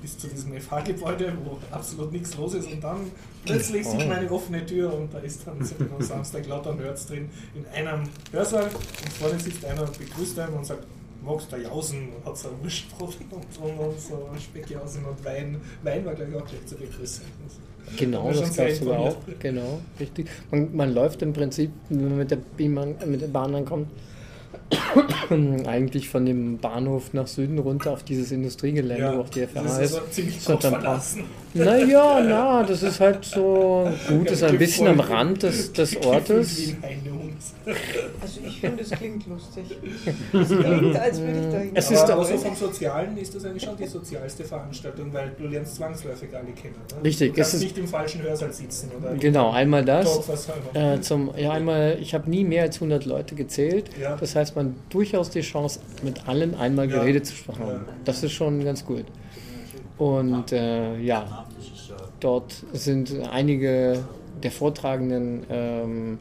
bis 0.00 0.18
zu 0.18 0.26
diesem 0.26 0.52
FH-Gebäude, 0.60 1.32
wo 1.44 1.58
absolut 1.70 2.10
nichts 2.10 2.36
los 2.36 2.54
ist 2.54 2.70
und 2.72 2.82
dann 2.82 3.10
plötzlich 3.44 3.86
sieht 3.86 4.00
man 4.00 4.18
eine 4.18 4.30
offene 4.30 4.66
Tür 4.66 4.92
und 4.92 5.14
da 5.14 5.18
ist 5.18 5.46
dann 5.46 5.64
so 5.64 5.76
am 5.78 6.02
Samstag 6.02 6.46
lauter 6.48 6.74
Nerds 6.74 7.06
drin 7.06 7.30
in 7.54 7.64
einem 7.66 8.08
Hörsaal 8.32 8.64
und 8.64 9.12
vorne 9.12 9.38
sitzt 9.38 9.64
einer 9.64 9.82
und 9.82 9.96
begrüßt 9.96 10.38
einen 10.40 10.54
und 10.54 10.66
sagt, 10.66 10.84
magst 11.24 11.52
du 11.52 11.56
Jausen 11.56 12.08
und 12.14 12.24
hat 12.24 12.36
so 12.36 12.48
ein 12.48 12.54
Wurstbrot 12.62 13.16
und, 13.30 13.42
und, 13.70 13.78
und 13.78 14.00
so 14.00 14.28
Speckjausen 14.38 15.04
und 15.04 15.24
Wein. 15.24 15.60
Wein 15.82 16.04
war 16.04 16.14
gleich 16.14 16.34
auch 16.34 16.46
gleich 16.46 16.66
zur 16.66 16.78
Begrüßung. 16.78 17.24
Genau, 17.96 18.30
das 18.32 18.56
gab 18.56 18.68
es 18.68 18.78
sogar 18.78 18.98
auch. 18.98 19.16
Genau, 19.38 19.80
richtig. 19.98 20.28
Man, 20.50 20.74
man 20.74 20.94
läuft 20.94 21.22
im 21.22 21.32
Prinzip, 21.32 21.70
wenn 21.88 22.08
man 22.08 22.18
mit 22.18 22.30
der, 22.30 22.38
Bahn, 22.56 22.94
mit 23.06 23.20
der 23.20 23.26
Bahn 23.26 23.54
ankommt, 23.54 23.88
eigentlich 25.66 26.08
von 26.08 26.24
dem 26.24 26.58
Bahnhof 26.58 27.12
nach 27.12 27.26
Süden 27.26 27.58
runter 27.58 27.92
auf 27.92 28.02
dieses 28.02 28.30
Industriegelände, 28.32 29.16
wo 29.16 29.20
auch 29.20 29.28
die 29.28 29.46
FH 29.46 29.62
das 29.62 29.78
ist. 29.78 29.84
ist 29.84 29.94
also 29.94 30.06
ziemlich 30.10 30.40
So, 30.40 30.56
verlassen. 30.58 31.24
Naja, 31.54 32.20
na, 32.26 32.62
das 32.62 32.82
ist 32.82 32.98
halt 33.00 33.24
so 33.24 33.90
gut, 34.08 34.30
ist 34.30 34.42
ein 34.42 34.56
bisschen 34.58 34.86
am 34.86 35.00
Rand 35.00 35.42
des, 35.42 35.72
des 35.72 35.96
Ortes. 36.04 36.74
Also 38.20 38.40
ich 38.46 38.60
finde, 38.60 38.78
das 38.82 38.90
klingt 38.90 39.26
lustig. 39.28 39.64
Es 40.32 40.48
klingt, 40.48 40.96
als 40.96 41.20
würde 41.20 41.40
ich 41.40 41.52
da 41.52 41.58
hin. 41.58 41.70
Es 41.74 41.86
Aber, 41.86 41.94
ist 41.94 42.10
aber 42.10 42.22
auch- 42.22 42.24
so 42.26 42.38
vom 42.38 42.56
Sozialen 42.56 43.16
ist 43.16 43.34
das 43.34 43.44
eigentlich 43.44 43.62
schon 43.62 43.76
die 43.76 43.86
sozialste 43.86 44.44
Veranstaltung, 44.44 45.12
weil 45.12 45.32
du 45.38 45.46
lernst 45.46 45.76
zwangsläufig 45.76 46.34
alle 46.34 46.50
kennen. 46.52 46.74
Ne? 46.96 47.04
Richtig, 47.04 47.30
Du 47.30 47.36
kannst 47.36 47.50
es 47.54 47.60
ist- 47.60 47.62
nicht 47.64 47.78
im 47.78 47.86
falschen 47.86 48.22
Hörsaal 48.22 48.52
sitzen 48.52 48.90
oder 48.98 49.14
Genau, 49.14 49.50
einmal 49.52 49.84
das. 49.84 50.20
Äh, 50.74 51.00
zum, 51.00 51.30
ja, 51.36 51.52
einmal, 51.52 51.98
ich 52.00 52.14
habe 52.14 52.28
nie 52.30 52.44
mehr 52.44 52.62
als 52.62 52.76
100 52.80 53.04
Leute 53.04 53.34
gezählt. 53.34 53.90
Ja. 54.00 54.16
Das 54.16 54.34
heißt, 54.34 54.56
man 54.56 54.66
hat 54.68 54.74
durchaus 54.90 55.30
die 55.30 55.42
Chance, 55.42 55.80
mit 56.02 56.26
allen 56.28 56.54
einmal 56.54 56.90
Ja. 56.90 56.98
geredet 56.98 57.26
zu 57.26 57.34
haben. 57.48 57.60
Ja. 57.68 57.80
Das 58.04 58.22
ist 58.24 58.32
schon 58.32 58.64
ganz 58.64 58.84
gut. 58.84 59.04
Und 60.02 60.50
äh, 60.52 60.98
ja, 60.98 61.46
dort 62.20 62.54
sind 62.72 63.12
einige 63.30 64.02
der 64.42 64.50
Vortragenden 64.50 65.44
ähm, 65.48 66.18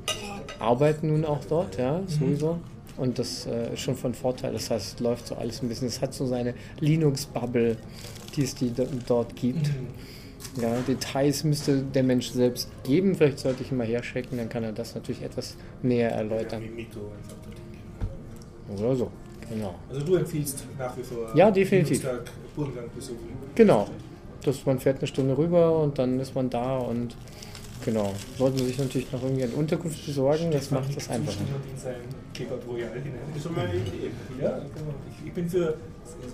arbeiten 0.60 1.08
nun 1.08 1.26
auch 1.26 1.44
dort, 1.46 1.78
ja, 1.78 2.00
Mhm. 2.00 2.08
sowieso. 2.08 2.60
Und 2.98 3.18
das 3.18 3.48
äh, 3.48 3.74
ist 3.74 3.80
schon 3.80 3.96
von 3.96 4.14
Vorteil. 4.14 4.54
Das 4.54 4.70
heißt, 4.70 4.96
es 4.96 5.00
läuft 5.00 5.26
so 5.28 5.36
alles 5.36 5.64
ein 5.64 5.70
bisschen. 5.70 5.88
Es 5.88 6.02
hat 6.02 6.14
so 6.14 6.28
seine 6.28 6.54
Linux-Bubble, 6.80 7.78
die 8.36 8.44
es 8.44 8.54
die 8.54 8.70
do- 8.72 8.86
dort 9.08 9.36
gibt. 9.36 9.68
Mhm. 9.70 10.62
Ja, 10.62 10.76
Details 10.88 11.44
müsste 11.44 11.82
der 11.82 12.04
Mensch 12.04 12.30
selbst 12.30 12.70
geben. 12.84 13.16
Vielleicht 13.16 13.40
sollte 13.40 13.64
ich 13.64 13.72
ihn 13.72 13.78
mal 13.78 13.88
herschicken, 13.88 14.38
dann 14.38 14.50
kann 14.50 14.64
er 14.64 14.74
das 14.74 14.94
natürlich 14.94 15.24
etwas 15.24 15.56
näher 15.82 16.12
erläutern. 16.12 16.62
Oder 18.78 18.96
so. 18.96 19.10
Genau. 19.50 19.76
Also 19.90 20.06
du 20.06 20.16
empfiehlst 20.16 20.64
nach 20.78 20.96
wie 20.98 21.04
vor 21.04 21.36
Ja, 21.36 21.50
definitiv. 21.52 22.00
Dienstag 22.02 22.22
Burgenland 22.56 22.93
besuchen. 22.95 23.30
Genau. 23.56 23.88
Das, 24.43 24.66
man 24.66 24.80
fährt 24.80 24.97
eine 24.97 25.08
Stunde 25.08 25.38
rüber 25.38 25.80
und 25.80 25.99
dann 25.99 26.20
ist 26.20 26.34
man 26.34 26.49
da 26.49 26.78
und 26.78 27.16
genau. 27.86 28.14
Sollte 28.38 28.58
man 28.58 28.68
sich 28.68 28.80
natürlich 28.80 29.12
noch 29.12 29.22
irgendwie 29.22 29.43
eine 29.43 29.54
Unterkunft 29.54 30.06
besorgen, 30.06 30.52
das 30.52 30.72
macht 30.72 30.95
das 30.95 31.10
einfacher. 31.10 31.38
Ja, 34.41 34.58
genau. 34.58 34.93
ich, 35.26 35.32
bin 35.32 35.47
für. 35.49 35.78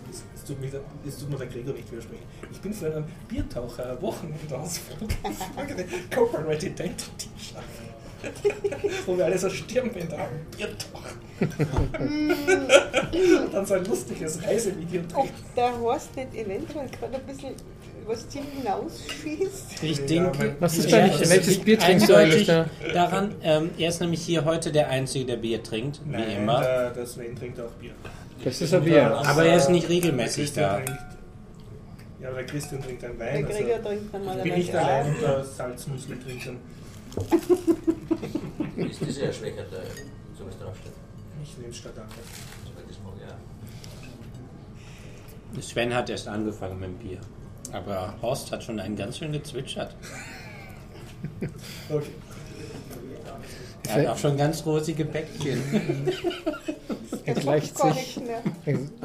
Es, 0.10 0.44
tut 0.46 0.62
mir, 0.62 0.70
es 1.06 1.18
tut 1.18 1.30
mir 1.30 1.38
der 1.38 1.48
Gregor 1.48 1.74
nicht 1.74 1.92
widersprechen. 1.92 2.24
Ich 2.50 2.62
bin 2.62 2.74
für 2.74 2.86
einen 2.96 3.06
Biertaucher 3.28 4.02
Wochenendausflug 4.02 5.10
eine 5.58 5.86
Corporate 6.16 6.66
Identity 6.66 7.30
schaffen. 7.38 7.87
Wo 9.06 9.18
wir 9.18 9.26
alle 9.26 9.38
so 9.38 9.50
Stirnbänder 9.50 10.18
haben. 10.18 10.36
Biertaucher. 10.56 11.16
und 12.00 13.54
dann 13.54 13.66
so 13.66 13.74
ein 13.76 13.86
lustiges 13.86 14.42
Reisevideo 14.44 15.02
Ob 15.14 15.30
der 15.56 15.80
Horst 15.80 16.16
nicht 16.16 16.34
eventuell 16.36 16.88
gerade 16.90 17.16
ein 17.16 17.24
bisschen 17.26 17.54
übers 18.04 18.28
Ziel 18.30 18.42
hinausschießt? 18.58 19.84
Ich 19.84 19.98
Ja, 20.00 20.06
denke, 20.06 20.56
Was 20.60 20.78
ist 20.78 20.90
Ja, 20.90 20.98
eigentlich, 21.00 21.22
es 21.22 21.30
welches 21.30 21.48
liegt 21.54 21.66
Bier 21.66 21.80
trinkst 21.80 22.10
du 22.10 22.16
eigentlich 22.16 22.50
eindeutig 22.50 22.70
da? 22.88 22.94
daran, 22.94 23.36
ähm, 23.44 23.70
er 23.78 23.90
ist 23.90 24.02
nämlich 24.02 24.22
hier 24.22 24.46
heute 24.46 24.72
der 24.72 24.90
Einzige, 24.90 25.26
der 25.26 25.38
Bier 25.38 25.62
trinkt, 25.62 26.02
wie 26.06 26.12
Nein, 26.12 26.38
immer. 26.38 26.62
Der, 26.62 26.90
der 26.92 27.06
Sven 27.06 27.36
trinkt 27.36 27.60
auch 27.60 27.72
Bier. 27.80 27.92
Das 28.44 28.62
ist 28.62 28.74
ein 28.74 28.84
Bier. 28.84 29.12
Aber 29.16 29.46
er 29.46 29.58
ist 29.58 29.70
nicht 29.70 29.90
regelmäßig 29.90 30.54
da. 30.54 30.76
Trinkt, 30.78 30.92
ja, 32.22 32.32
der 32.32 32.46
Christian 32.46 32.82
trinkt 32.82 33.04
einen 33.04 33.18
Der 33.20 33.28
Wein. 33.28 33.46
Gregor 33.46 33.76
Also 33.76 33.90
trinkt 33.90 34.04
ich 34.06 34.12
normalerweise 34.14 34.44
bin 34.44 34.54
nicht 34.56 34.76
allein 34.76 35.16
unter 35.16 35.44
Salzmuskel 35.44 36.20
trinken. 36.20 36.58
Ist 37.18 39.02
das 39.02 39.18
eher 39.18 39.34
schwächer, 39.34 39.64
der 39.64 39.84
sowas 40.38 40.58
draufsteht? 40.60 40.94
Ich 41.44 41.58
nehme 41.58 41.74
statt 41.74 41.94
mag 43.04 43.14
ja. 45.56 45.62
Sven 45.62 45.94
hat 45.94 46.10
erst 46.10 46.28
angefangen 46.28 46.80
mit 46.80 46.90
dem 46.90 46.98
Bier. 46.98 47.20
Aber 47.74 48.14
Horst 48.22 48.52
hat 48.52 48.64
schon 48.64 48.80
einen 48.80 48.96
ganz 48.96 49.18
schön 49.18 49.32
gezwitschert. 49.32 49.96
Okay. 51.90 52.12
Er 53.90 53.96
hat 53.96 54.08
auch 54.08 54.18
schon 54.18 54.38
ganz 54.38 54.66
rosige 54.66 55.06
Bäckchen. 55.06 55.62
Er 57.26 57.34
Das 57.34 57.44
gleicht 57.44 57.78
sich 57.78 58.22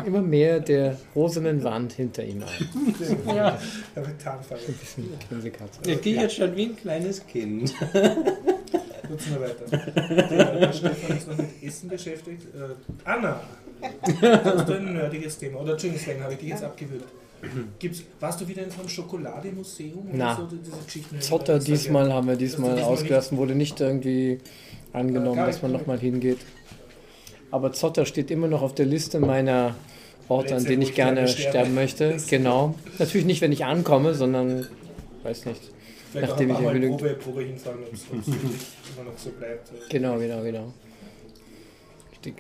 immer 0.07 0.23
mehr 0.23 0.61
der 0.61 0.97
rosenen 1.17 1.65
Wand 1.65 1.95
hinter 1.95 2.23
ihm 2.23 2.45
ein. 2.45 3.35
Ja. 3.35 3.59
Ein 3.97 4.75
bisschen 4.79 5.09
Grinsekatze. 5.29 5.81
Er 5.85 5.97
geht 5.97 6.17
jetzt 6.17 6.37
schon 6.37 6.55
wie 6.55 6.67
ein 6.67 6.77
kleines 6.77 7.27
Kind. 7.27 7.75
Nutzen 9.11 9.33
wir 9.33 9.41
weiter. 9.41 10.27
Der, 10.31 10.57
der 10.57 10.73
Stefan 10.73 11.17
ist 11.17 11.29
noch 11.29 11.37
mit 11.37 11.63
Essen 11.63 11.89
beschäftigt. 11.89 12.43
Äh, 12.55 12.75
Anna, 13.05 13.41
hast 14.23 14.69
du 14.69 14.73
ein 14.75 14.93
nerdiges 14.93 15.39
Thema? 15.39 15.61
Oder 15.61 15.73
Entschuldigung, 15.73 16.05
Sven, 16.05 16.23
habe 16.23 16.35
ich 16.35 16.39
dich 16.39 16.51
jetzt 16.51 16.63
abgewürgt. 16.63 17.09
Gibt's, 17.81 18.05
warst 18.21 18.41
du 18.41 18.47
wieder 18.47 18.63
in 18.63 18.71
so 18.71 18.79
einem 18.81 18.89
Schokolademuseum? 18.89 20.11
oder 20.11 20.17
Na. 20.17 20.37
So, 20.37 20.47
diese 20.47 21.19
Zotter 21.19 21.55
Das 21.55 21.65
ist 21.65 21.69
diesmal 21.69 22.13
haben 22.13 22.29
wir 22.29 22.37
diesmal 22.37 22.79
ausgelassen, 22.81 23.37
wurde 23.37 23.57
nicht 23.57 23.81
irgendwie 23.81 24.39
angenommen, 24.93 25.39
Ja, 25.39 25.47
dass 25.47 25.63
man 25.63 25.73
nochmal 25.73 25.99
hingeht. 25.99 26.39
Aber 27.51 27.73
Zotter 27.73 28.07
steht 28.07 28.31
immer 28.31 28.49
noch 28.49 28.63
auf 28.63 28.75
der 28.75 28.87
Liste 28.87 29.21
meiner 29.21 29.75
Orte, 30.29 30.57
an 30.57 30.65
denen 30.65 30.83
ich 30.83 30.95
gerne 30.95 31.15
gerne 31.17 31.29
sterbe. 31.29 31.51
sterben 31.51 31.75
möchte. 31.75 32.17
Genau. 32.31 32.75
Natürlich 32.99 33.27
nicht, 33.27 33.41
wenn 33.43 33.53
ich 33.53 33.65
ankomme, 33.65 34.15
sondern 34.15 34.67
weiß 35.23 35.47
nicht. 35.47 35.61
Vielleicht 36.13 36.29
nachdem 36.31 36.51
ich 36.51 36.59
genügend- 36.59 36.99
Probe, 36.99 37.15
Probe 37.15 37.43
hinfahren, 37.43 37.81
ob 37.87 37.93
es 37.93 38.11
wirklich 38.11 38.35
immer 38.37 39.11
noch 39.11 39.19
so 39.19 39.31
bleibt. 39.31 39.71
Genau, 39.89 40.19
genau, 40.19 40.43
genau. 40.43 40.73
Richtig. 42.11 42.35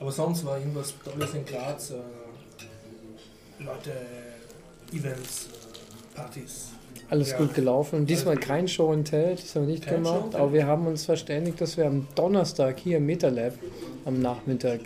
Aber 0.00 0.12
sonst 0.12 0.44
war 0.44 0.58
irgendwas 0.58 0.94
Tolles 1.04 1.34
in 1.34 1.44
Graz. 1.44 1.90
Äh, 1.90 1.94
Leute, 3.64 3.90
Events, 4.92 5.46
äh, 5.46 6.16
Partys. 6.16 6.68
Alles 7.10 7.30
Ja. 7.30 7.38
gut 7.38 7.54
gelaufen. 7.54 8.06
Diesmal 8.06 8.34
Alles 8.34 8.40
gut. 8.40 8.48
kein 8.48 8.68
Show 8.68 8.92
and 8.92 9.08
Tell, 9.08 9.34
das 9.36 9.54
haben 9.54 9.66
wir 9.66 9.72
nicht 9.72 9.86
Kein 9.86 10.02
gemacht. 10.02 10.34
Aber 10.34 10.52
wir 10.52 10.66
haben 10.66 10.86
uns 10.86 11.04
verständigt, 11.04 11.60
dass 11.60 11.76
wir 11.76 11.86
am 11.86 12.06
Donnerstag 12.14 12.78
hier 12.78 12.98
im 12.98 13.06
MetaLab 13.06 13.54
am 14.04 14.20
Nachmittag 14.20 14.80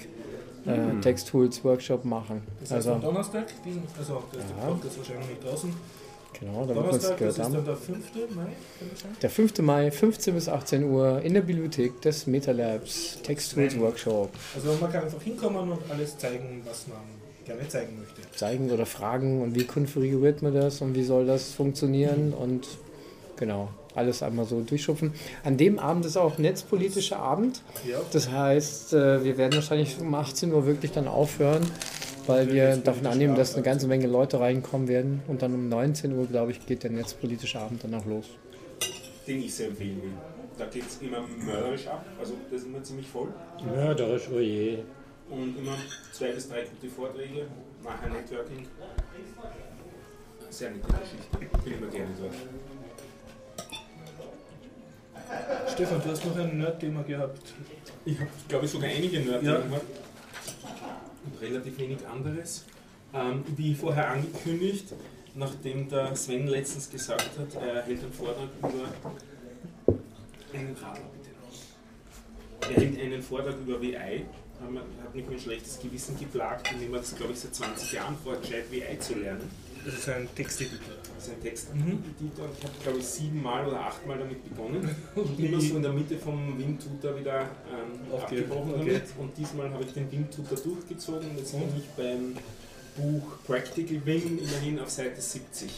äh, 0.66 1.00
Texttools 1.00 1.64
Workshop 1.64 2.04
machen. 2.04 2.42
Das 2.60 2.70
heißt 2.70 2.86
Also 2.88 2.92
am 2.92 3.02
Donnerstag, 3.02 3.46
wie, 3.64 3.80
also 3.98 4.22
ist 4.32 4.38
Ja. 4.58 4.66
der 4.66 4.72
Podcast 4.74 4.98
wahrscheinlich 4.98 5.28
nicht 5.30 5.44
draußen. 5.44 5.72
Genau, 6.40 6.64
damit 6.64 6.84
wir 6.84 6.90
es 6.92 7.02
gehört 7.02 7.20
ist 7.22 7.38
dann 7.38 7.54
haben. 7.56 7.64
der 7.64 7.76
5. 7.76 7.98
Mai? 8.34 8.46
Der 9.20 9.30
5. 9.30 9.58
Mai, 9.60 9.90
15 9.90 10.34
bis 10.34 10.48
18 10.48 10.84
Uhr 10.84 11.20
in 11.22 11.34
der 11.34 11.42
Bibliothek 11.42 12.00
des 12.00 12.26
MetaLabs 12.26 13.18
Text 13.22 13.52
Tools 13.52 13.78
Workshop. 13.78 14.30
Also 14.54 14.72
man 14.80 14.90
kann 14.90 15.04
einfach 15.04 15.20
hinkommen 15.22 15.70
und 15.72 15.78
alles 15.90 16.16
zeigen, 16.16 16.62
was 16.64 16.86
man 16.88 16.96
gerne 17.44 17.68
zeigen 17.68 17.98
möchte. 17.98 18.20
Zeigen 18.36 18.70
oder 18.70 18.86
fragen 18.86 19.42
und 19.42 19.54
wie 19.54 19.64
konfiguriert 19.64 20.42
man 20.42 20.54
das 20.54 20.80
und 20.80 20.94
wie 20.94 21.04
soll 21.04 21.26
das 21.26 21.52
funktionieren 21.52 22.32
und 22.32 22.66
genau, 23.36 23.68
alles 23.94 24.22
einmal 24.22 24.44
so 24.44 24.60
durchschupfen. 24.60 25.12
An 25.44 25.56
dem 25.56 25.78
Abend 25.78 26.06
ist 26.06 26.16
auch 26.16 26.38
netzpolitischer 26.38 27.18
Abend. 27.18 27.62
Ja. 27.88 28.00
Das 28.12 28.30
heißt, 28.30 28.94
äh, 28.94 29.24
wir 29.24 29.36
werden 29.38 29.54
wahrscheinlich 29.54 29.98
um 30.00 30.14
18 30.14 30.52
Uhr 30.52 30.66
wirklich 30.66 30.92
dann 30.92 31.08
aufhören, 31.08 31.62
weil 32.26 32.52
wir 32.52 32.76
davon 32.76 33.06
annehmen, 33.06 33.34
dass 33.34 33.54
eine 33.54 33.62
ganze 33.62 33.86
Menge 33.86 34.06
Leute 34.06 34.40
reinkommen 34.40 34.88
werden. 34.88 35.22
Und 35.28 35.42
dann 35.42 35.54
um 35.54 35.68
19 35.68 36.16
Uhr, 36.16 36.26
glaube 36.26 36.52
ich, 36.52 36.64
geht 36.66 36.84
der 36.84 36.90
netzpolitische 36.90 37.58
Abend 37.58 37.84
dann 37.84 37.94
auch 37.94 38.06
los. 38.06 38.26
Den 39.26 39.42
ich 39.42 39.54
sehr 39.54 39.68
empfehlen 39.68 40.02
will. 40.02 40.12
Da 40.58 40.66
geht 40.66 40.84
es 40.86 41.00
immer 41.00 41.24
mörderisch 41.44 41.86
ab, 41.86 42.04
also 42.20 42.34
das 42.50 42.60
ist 42.60 42.66
immer 42.66 42.82
ziemlich 42.82 43.08
voll. 43.08 43.28
Mörderisch, 43.64 44.28
oh 44.32 44.38
je. 44.38 44.78
Und 45.30 45.58
immer 45.58 45.76
zwei 46.12 46.32
bis 46.32 46.48
drei 46.48 46.64
gute 46.64 46.88
Vorträge, 46.88 47.46
nachher 47.82 48.10
Networking. 48.10 48.66
Sehr 50.50 50.70
nette 50.70 50.86
Geschichte. 50.86 51.60
Bin 51.64 51.72
immer 51.74 51.86
gerne 51.86 52.10
dort. 52.20 52.34
Stefan, 55.72 56.02
du 56.02 56.10
hast 56.10 56.24
noch 56.26 56.36
ein 56.36 56.58
Nerd-Thema 56.58 57.02
gehabt. 57.02 57.54
Ich 58.04 58.18
habe, 58.18 58.28
glaube 58.48 58.66
ich, 58.66 58.70
sogar 58.70 58.90
einige 58.90 59.20
Nerd 59.20 59.42
Ja. 59.42 59.56
Und 59.56 61.40
relativ 61.40 61.78
wenig 61.78 62.06
anderes. 62.06 62.64
Ähm, 63.14 63.44
wie 63.56 63.74
vorher 63.74 64.10
angekündigt, 64.10 64.92
nachdem 65.34 65.88
der 65.88 66.14
Sven 66.16 66.46
letztens 66.48 66.90
gesagt 66.90 67.30
hat, 67.38 67.54
er 67.62 67.82
hält 67.82 68.02
einen 68.02 68.12
Vortrag 68.12 68.48
über 68.58 68.68
einen 70.52 70.76
Radler, 70.76 71.04
bitte. 71.12 72.74
Er 72.74 72.80
hält 72.80 73.00
einen 73.00 73.22
Vortrag 73.22 73.56
über 73.58 73.80
WI. 73.80 74.26
Hat 75.04 75.14
mich 75.14 75.26
mein 75.28 75.38
schlechtes 75.38 75.78
Gewissen 75.80 76.18
geplagt, 76.18 76.70
indem 76.72 76.94
er 76.94 77.00
das, 77.00 77.14
glaube 77.16 77.32
ich, 77.32 77.40
seit 77.40 77.54
20 77.54 77.92
Jahren 77.92 78.16
vor, 78.22 78.36
gescheit 78.36 78.64
WI 78.70 78.98
zu 78.98 79.14
lernen. 79.14 79.50
Das 79.84 79.94
ist 79.94 80.08
ein 80.08 80.28
Texteditor. 80.36 80.94
Das 81.16 81.26
ist 81.26 81.32
ein 81.34 81.42
Texteditor. 81.42 81.86
Mhm. 81.88 82.04
Ich 82.58 82.64
habe, 82.64 82.74
glaube 82.84 82.98
ich, 83.00 83.04
siebenmal 83.06 83.66
oder 83.66 83.80
achtmal 83.80 84.18
damit 84.18 84.44
begonnen. 84.48 84.88
Und 85.16 85.38
immer 85.40 85.60
so 85.60 85.76
in 85.76 85.82
der 85.82 85.92
Mitte 85.92 86.16
vom 86.18 86.56
Windtutor 86.58 87.18
wieder 87.18 87.40
ähm, 87.40 88.12
Aufgehört. 88.12 88.44
abgebrochen 88.44 88.74
Okay. 88.74 88.86
damit. 88.92 89.02
Und 89.18 89.36
diesmal 89.36 89.70
habe 89.70 89.82
ich 89.84 89.92
den 89.92 90.10
Windtutor 90.12 90.56
durchgezogen. 90.58 91.30
Und 91.30 91.38
jetzt 91.38 91.52
bin 91.52 91.62
ich 91.76 91.88
beim 91.96 92.36
Buch 92.96 93.22
Practical 93.44 94.00
Wing 94.06 94.38
immerhin 94.38 94.78
auf 94.78 94.90
Seite 94.90 95.20
70. 95.20 95.70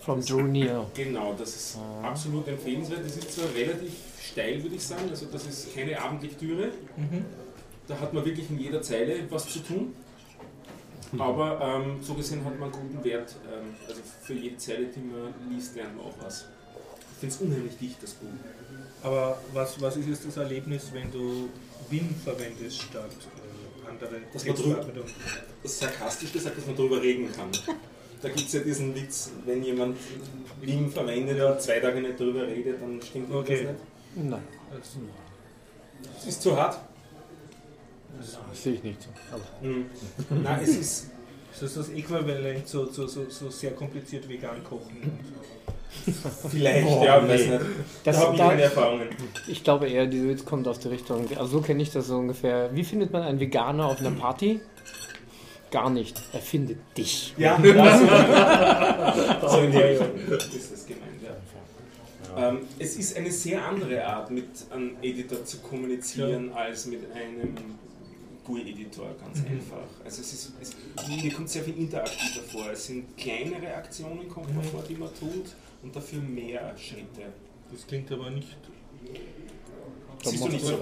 From 0.00 0.24
Drew 0.24 0.42
Neal. 0.42 0.86
Genau, 0.94 1.34
das 1.38 1.54
ist 1.54 1.76
Ah. 1.76 2.08
absolut 2.08 2.48
empfehlenswert. 2.48 3.04
Das 3.04 3.16
ist 3.16 3.32
zwar 3.32 3.54
relativ 3.54 3.92
steil, 4.20 4.60
würde 4.62 4.74
ich 4.74 4.82
sagen. 4.82 5.08
Also 5.08 5.26
das 5.30 5.46
ist 5.46 5.72
keine 5.74 6.00
Abendlektüre. 6.00 6.70
Mhm. 6.96 7.24
Da 7.90 7.98
hat 8.00 8.12
man 8.14 8.24
wirklich 8.24 8.48
in 8.48 8.58
jeder 8.60 8.80
Zeile 8.82 9.14
was 9.30 9.48
zu 9.48 9.58
tun. 9.58 9.94
Aber 11.18 11.60
ähm, 11.60 12.00
so 12.00 12.14
gesehen 12.14 12.44
hat 12.44 12.56
man 12.60 12.72
einen 12.72 12.80
guten 12.88 13.02
Wert. 13.04 13.34
Ähm, 13.52 13.74
also 13.88 14.00
für 14.22 14.34
jede 14.34 14.56
Zeile, 14.58 14.86
die 14.86 15.00
man 15.00 15.34
liest, 15.50 15.74
lernt 15.74 15.96
man 15.96 16.06
auch 16.06 16.14
was. 16.22 16.46
Ich 17.12 17.18
finde 17.18 17.34
es 17.34 17.40
unheimlich 17.40 17.76
dicht, 17.78 18.00
das 18.00 18.12
Buch. 18.12 18.28
Aber 19.02 19.38
was, 19.52 19.80
was 19.80 19.96
ist 19.96 20.08
jetzt 20.08 20.24
das 20.24 20.36
Erlebnis, 20.36 20.90
wenn 20.92 21.10
du 21.10 21.48
Win 21.90 22.14
verwendest 22.22 22.82
statt 22.82 23.10
äh, 23.10 23.88
andere 23.90 24.20
Das 24.32 24.46
war 24.46 24.54
drüber. 24.54 24.86
Das 25.64 25.78
sarkastisch 25.80 26.32
gesagt, 26.32 26.58
dass 26.58 26.66
man 26.66 26.76
darüber 26.76 27.02
reden 27.02 27.28
kann. 27.32 27.50
Da 28.22 28.28
gibt 28.28 28.46
es 28.46 28.52
ja 28.52 28.60
diesen 28.60 28.94
Witz, 28.94 29.30
wenn 29.46 29.64
jemand 29.64 29.96
Wim 30.60 30.92
verwendet 30.92 31.40
und 31.42 31.60
zwei 31.60 31.80
Tage 31.80 32.00
nicht 32.00 32.20
darüber 32.20 32.46
redet, 32.46 32.80
dann 32.80 33.02
stimmt 33.02 33.34
Okay. 33.34 33.64
das 33.64 33.72
nicht. 34.14 34.30
Nein, 34.30 34.42
Es 36.18 36.26
ist 36.26 36.42
zu 36.42 36.56
hart. 36.56 36.78
Das 38.18 38.62
sehe 38.62 38.74
ich 38.74 38.82
nicht 38.82 39.02
so. 39.02 39.08
Aber 39.32 39.42
Mhm. 39.68 39.86
Nein, 40.42 40.60
es 40.62 40.68
ist. 40.76 41.10
Das 41.52 41.62
ist 41.62 41.76
das 41.76 41.88
Äquivalent 41.90 42.66
zu, 42.66 42.86
zu, 42.86 43.06
so, 43.08 43.28
so 43.28 43.50
sehr 43.50 43.72
kompliziert 43.72 44.28
vegan 44.28 44.62
kochen. 44.64 45.18
Vielleicht, 46.48 46.86
Oh, 46.86 47.02
ja, 47.04 47.26
weiß 47.28 47.40
nee. 47.46 47.48
nicht. 47.58 47.60
Das- 48.04 48.16
da 48.16 48.22
habe 48.26 48.34
ich 48.36 48.40
keine 48.40 48.62
Erfahrungen. 48.62 49.08
Ich 49.48 49.64
glaube 49.64 49.88
eher, 49.88 50.06
dieser 50.06 50.28
Witz 50.28 50.44
kommt 50.44 50.68
aus 50.68 50.78
der 50.78 50.92
Richtung. 50.92 51.26
Also 51.36 51.58
so 51.58 51.60
kenne 51.60 51.82
ich 51.82 51.90
das 51.90 52.06
so 52.06 52.16
ungefähr. 52.16 52.70
Wie 52.74 52.84
findet 52.84 53.12
man 53.12 53.22
einen 53.22 53.40
Veganer 53.40 53.86
auf 53.86 53.98
einer 53.98 54.12
Party? 54.12 54.60
Gar 55.72 55.90
nicht. 55.90 56.20
Er 56.32 56.40
findet 56.40 56.78
dich. 56.96 57.34
Ja, 57.36 57.58
das 57.58 58.00
so 59.52 59.58
in 59.60 59.72
die 59.72 59.78
Richtung 59.78 60.08
ist 60.28 60.72
das 60.72 60.86
gemeint, 60.86 61.20
ja. 61.22 62.48
Ähm, 62.48 62.58
es 62.78 62.96
ist 62.96 63.16
eine 63.16 63.30
sehr 63.32 63.64
andere 63.64 64.04
Art, 64.06 64.30
mit 64.30 64.46
einem 64.70 64.96
Editor 65.02 65.44
zu 65.44 65.58
kommunizieren, 65.58 66.52
als 66.52 66.86
mit 66.86 67.00
einem 67.12 67.54
GUI-Editor, 68.50 69.14
ganz 69.22 69.38
Mhm. 69.40 69.46
einfach. 69.56 69.86
Also 70.04 70.20
es 70.22 70.32
ist, 70.32 70.52
es, 70.60 70.76
mir 71.08 71.32
kommt 71.32 71.48
sehr 71.48 71.62
viel 71.62 71.76
interaktiver 71.78 72.42
vor. 72.44 72.70
Es 72.72 72.86
sind 72.86 73.16
kleinere 73.16 73.74
Aktionen, 73.74 74.28
kommt 74.28 74.48
Mhm. 74.50 74.56
man 74.56 74.64
vor, 74.64 74.82
die 74.88 74.94
man 74.94 75.08
tut, 75.14 75.54
und 75.82 75.94
dafür 75.94 76.20
mehr 76.20 76.74
Schritte. 76.76 77.32
Das 77.72 77.86
klingt 77.86 78.10
aber 78.12 78.30
nicht. 78.30 78.48
Da 80.22 80.28
Siehst 80.28 80.44
du 80.44 80.48
nicht 80.48 80.64
so? 80.66 80.76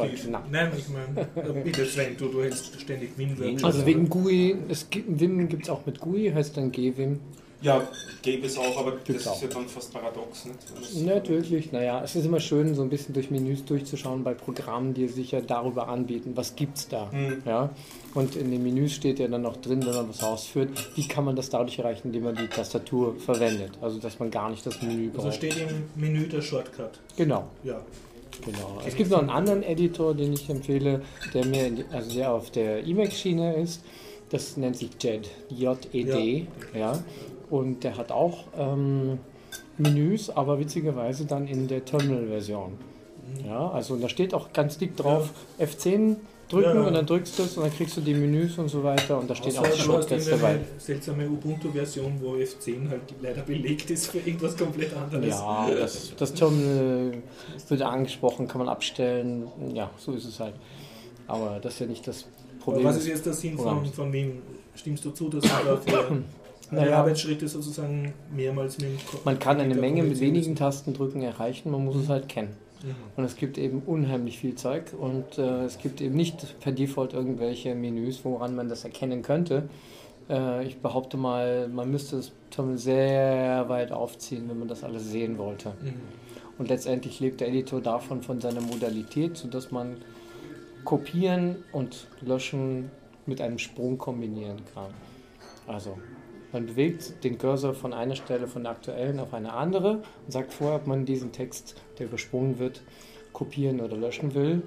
Nein. 0.51 0.73
Ich 0.77 0.89
meine, 0.89 1.21
äh, 1.37 1.63
bitte 1.63 1.85
Sven, 1.87 2.17
du, 2.17 2.27
du 2.29 2.43
hältst 2.43 2.81
ständig 2.81 3.17
Win-Workshops. 3.17 3.63
Also 3.65 3.87
wegen 3.87 4.09
GUI, 4.09 4.57
es 4.69 4.91
gibt, 4.91 5.21
Vim 5.21 5.49
gibt 5.49 5.63
es 5.65 5.71
auch 5.71 5.87
mit 5.87 6.01
GUI, 6.01 6.33
heißt 6.35 6.57
dann 6.57 6.73
GWim. 6.73 7.21
Ja, 7.61 7.83
gäbe 8.23 8.47
es 8.47 8.57
auch, 8.57 8.77
aber 8.79 8.93
Gibt's 9.05 9.25
das 9.25 9.27
auch. 9.33 9.37
ist 9.37 9.43
ja 9.43 9.49
dann 9.49 9.69
fast 9.69 9.93
paradox. 9.93 10.45
Nicht? 10.45 10.95
Nicht 11.05 11.29
wirklich, 11.29 11.73
naja, 11.73 12.03
es 12.05 12.15
ist 12.15 12.25
immer 12.25 12.39
schön, 12.39 12.75
so 12.77 12.83
ein 12.83 12.89
bisschen 12.89 13.15
durch 13.15 13.33
Menüs 13.33 13.65
durchzuschauen 13.65 14.23
bei 14.23 14.35
Programmen, 14.35 14.95
die 14.95 15.09
sich 15.09 15.33
ja 15.33 15.41
darüber 15.41 15.89
anbieten, 15.89 16.33
was 16.37 16.55
gibt's 16.55 16.87
da. 16.87 17.11
Hm. 17.11 17.43
Ja? 17.45 17.71
Und 18.15 18.37
in 18.37 18.53
den 18.53 18.63
Menüs 18.63 18.95
steht 18.95 19.19
ja 19.19 19.27
dann 19.27 19.43
noch 19.43 19.57
drin, 19.57 19.85
wenn 19.85 19.95
man 19.95 20.09
was 20.09 20.23
ausführt, 20.23 20.71
wie 20.95 21.09
kann 21.09 21.25
man 21.25 21.35
das 21.35 21.51
dadurch 21.51 21.79
erreichen, 21.81 22.09
indem 22.09 22.25
man 22.25 22.37
die 22.37 22.47
Tastatur 22.47 23.17
verwendet. 23.17 23.73
Also 23.81 23.99
dass 23.99 24.19
man 24.21 24.31
gar 24.31 24.51
nicht 24.51 24.65
das 24.65 24.81
Menü 24.81 25.11
Also 25.11 25.23
braucht. 25.23 25.35
steht 25.35 25.57
im 25.57 25.85
Menü 26.01 26.29
der 26.29 26.43
Shortcut. 26.43 27.01
Genau. 27.17 27.49
Ja. 27.65 27.81
Genau. 28.45 28.79
Es 28.87 28.95
gibt 28.95 29.11
noch 29.11 29.19
einen 29.19 29.31
anderen 29.31 29.65
Editor, 29.65 30.15
den 30.15 30.33
ich 30.33 30.49
empfehle, 30.49 31.03
der 31.35 31.45
mir, 31.45 31.67
in 31.67 31.77
die, 31.77 31.85
also 31.91 32.15
der 32.15 32.33
auf 32.33 32.53
der 32.53 32.87
Emacs-Schiene 32.87 33.57
ist. 33.57 33.83
Das 34.31 34.57
nennt 34.59 34.77
sich 34.77 34.91
JED, 35.01 35.29
J-E-D, 35.49 36.47
ja. 36.79 37.03
Und 37.51 37.83
der 37.85 37.97
hat 37.97 38.13
auch 38.13 38.45
ähm, 38.57 39.19
Menüs, 39.79 40.31
aber 40.31 40.59
witzigerweise 40.59 41.25
dann 41.25 41.47
in 41.47 41.69
der 41.69 41.85
Terminal-Version. 41.85 42.73
Ja, 43.47 43.71
also 43.71 43.97
da 43.97 44.09
steht 44.09 44.35
auch 44.35 44.53
ganz 44.53 44.79
dick 44.79 44.97
drauf 44.97 45.31
F10 45.59 46.17
drücken 46.49 46.77
Ja. 46.77 46.87
und 46.87 46.95
dann 46.95 47.05
drückst 47.05 47.39
du 47.39 47.43
es 47.43 47.59
und 47.59 47.65
dann 47.65 47.73
kriegst 47.75 47.95
du 47.97 48.01
die 48.01 48.15
Menüs 48.15 48.57
und 48.59 48.69
so 48.69 48.83
weiter 48.83 49.19
und 49.19 49.29
da 49.29 49.35
stehen 49.35 49.57
auch 49.59 49.69
die 49.69 49.79
Shortcuts 49.79 50.31
dabei. 50.31 50.61
seltsame 50.79 51.29
Ubuntu-Version, 51.29 52.15
wo 52.23 52.35
F10 52.37 52.89
halt 52.89 53.03
leider 53.21 53.43
belegt 53.43 53.91
ist 53.91 54.07
für 54.07 54.19
irgendwas 54.19 54.57
komplett 54.57 54.95
anderes. 54.97 55.29
Ja, 55.29 55.69
das, 55.71 56.15
das 56.17 56.33
Terminal 56.33 57.13
wird 57.69 57.83
angesprochen, 57.83 58.49
kann 58.49 58.59
man 58.61 58.69
abstellen. 58.71 59.47
Ja, 59.75 59.91
so 59.99 60.13
ist 60.13 60.25
es 60.25 60.41
halt. 60.41 60.55
Aber 61.27 61.59
das 61.61 61.75
ist 61.75 61.81
ja 61.81 61.87
nicht 61.87 62.07
das 62.09 62.25
Aber 62.25 62.65
Problem. 62.65 62.85
was 62.87 62.97
ist 62.97 63.09
jetzt 63.09 63.27
der 63.27 63.35
Sinn 63.35 63.59
von, 63.59 63.85
von 63.85 64.11
Win? 64.13 64.41
Stimmst 64.75 65.05
du 65.05 65.11
zu, 65.11 65.29
dass 65.29 65.45
man 65.45 65.67
dafür 65.67 66.23
Naja. 66.71 66.99
Arbeitsschritte 66.99 67.49
sozusagen 67.49 68.13
mehrmals 68.35 68.79
mit 68.79 68.91
dem 68.91 68.97
Ko- 69.07 69.21
Man 69.25 69.39
kann 69.39 69.61
eine 69.61 69.75
Menge 69.75 70.03
mit 70.03 70.21
wenigen? 70.21 70.55
Tastendrücken 70.57 71.23
erreichen, 71.23 71.71
man 71.71 71.85
muss 71.85 71.97
es 71.97 72.09
halt 72.09 72.29
kennen. 72.29 72.51
Mhm. 72.83 72.95
Und 73.17 73.25
es 73.25 73.37
gibt 73.37 73.59
eben 73.59 73.83
unheimlich 73.87 74.39
viel 74.39 74.55
Zeug 74.55 74.93
und 74.99 75.39
äh, 75.39 75.65
es 75.65 75.79
gibt 75.79 76.01
eben 76.01 76.15
nicht 76.15 76.61
per 76.61 76.73
Default 76.73 77.13
irgendwelche 77.13 77.75
Menüs, 77.75 78.25
woran 78.25 78.55
man 78.55 78.69
das 78.69 78.85
erkennen 78.85 79.23
könnte. 79.23 79.69
Äh, 80.29 80.65
ich 80.67 80.79
behaupte 80.79 81.17
mal, 81.17 81.69
man 81.69 81.91
müsste 81.91 82.17
das 82.17 82.33
Terminal 82.51 82.79
sehr 82.79 83.69
weit 83.69 83.91
aufziehen, 83.93 84.49
wenn 84.49 84.59
man 84.59 84.69
das 84.69 84.85
alles 84.85 85.11
sehen 85.11 85.39
wollte. 85.39 85.71
Mhm. 85.83 85.95
Und 86.59 86.69
letztendlich 86.69 87.19
lebt 87.21 87.41
der 87.41 87.49
Editor 87.49 87.81
davon, 87.81 88.23
von 88.23 88.41
seiner 88.41 88.61
Modalität, 88.61 89.37
sodass 89.37 89.71
man 89.71 89.97
kopieren 90.85 91.57
und 91.73 92.07
löschen 92.21 92.91
mit 93.27 93.41
einem 93.41 93.59
Sprung 93.59 93.99
kombinieren 93.99 94.63
kann. 94.75 94.91
Also 95.67 95.99
man 96.53 96.67
bewegt 96.67 97.23
den 97.25 97.37
Cursor 97.39 97.75
von 97.75 97.93
einer 97.93 98.15
Stelle 98.17 98.47
von 98.47 98.63
der 98.63 98.73
aktuellen 98.73 99.21
auf 99.21 99.35
eine 99.35 99.53
andere 99.53 100.03
und 100.25 100.33
sagt 100.33 100.53
vorher, 100.53 100.77
ob 100.77 100.87
man 100.87 101.05
diesen 101.05 101.33
Text, 101.33 101.75
der 101.99 102.07
übersprungen 102.07 102.59
wird, 102.59 102.83
kopieren 103.33 103.81
oder 103.81 103.97
löschen 103.97 104.35
will. 104.35 104.63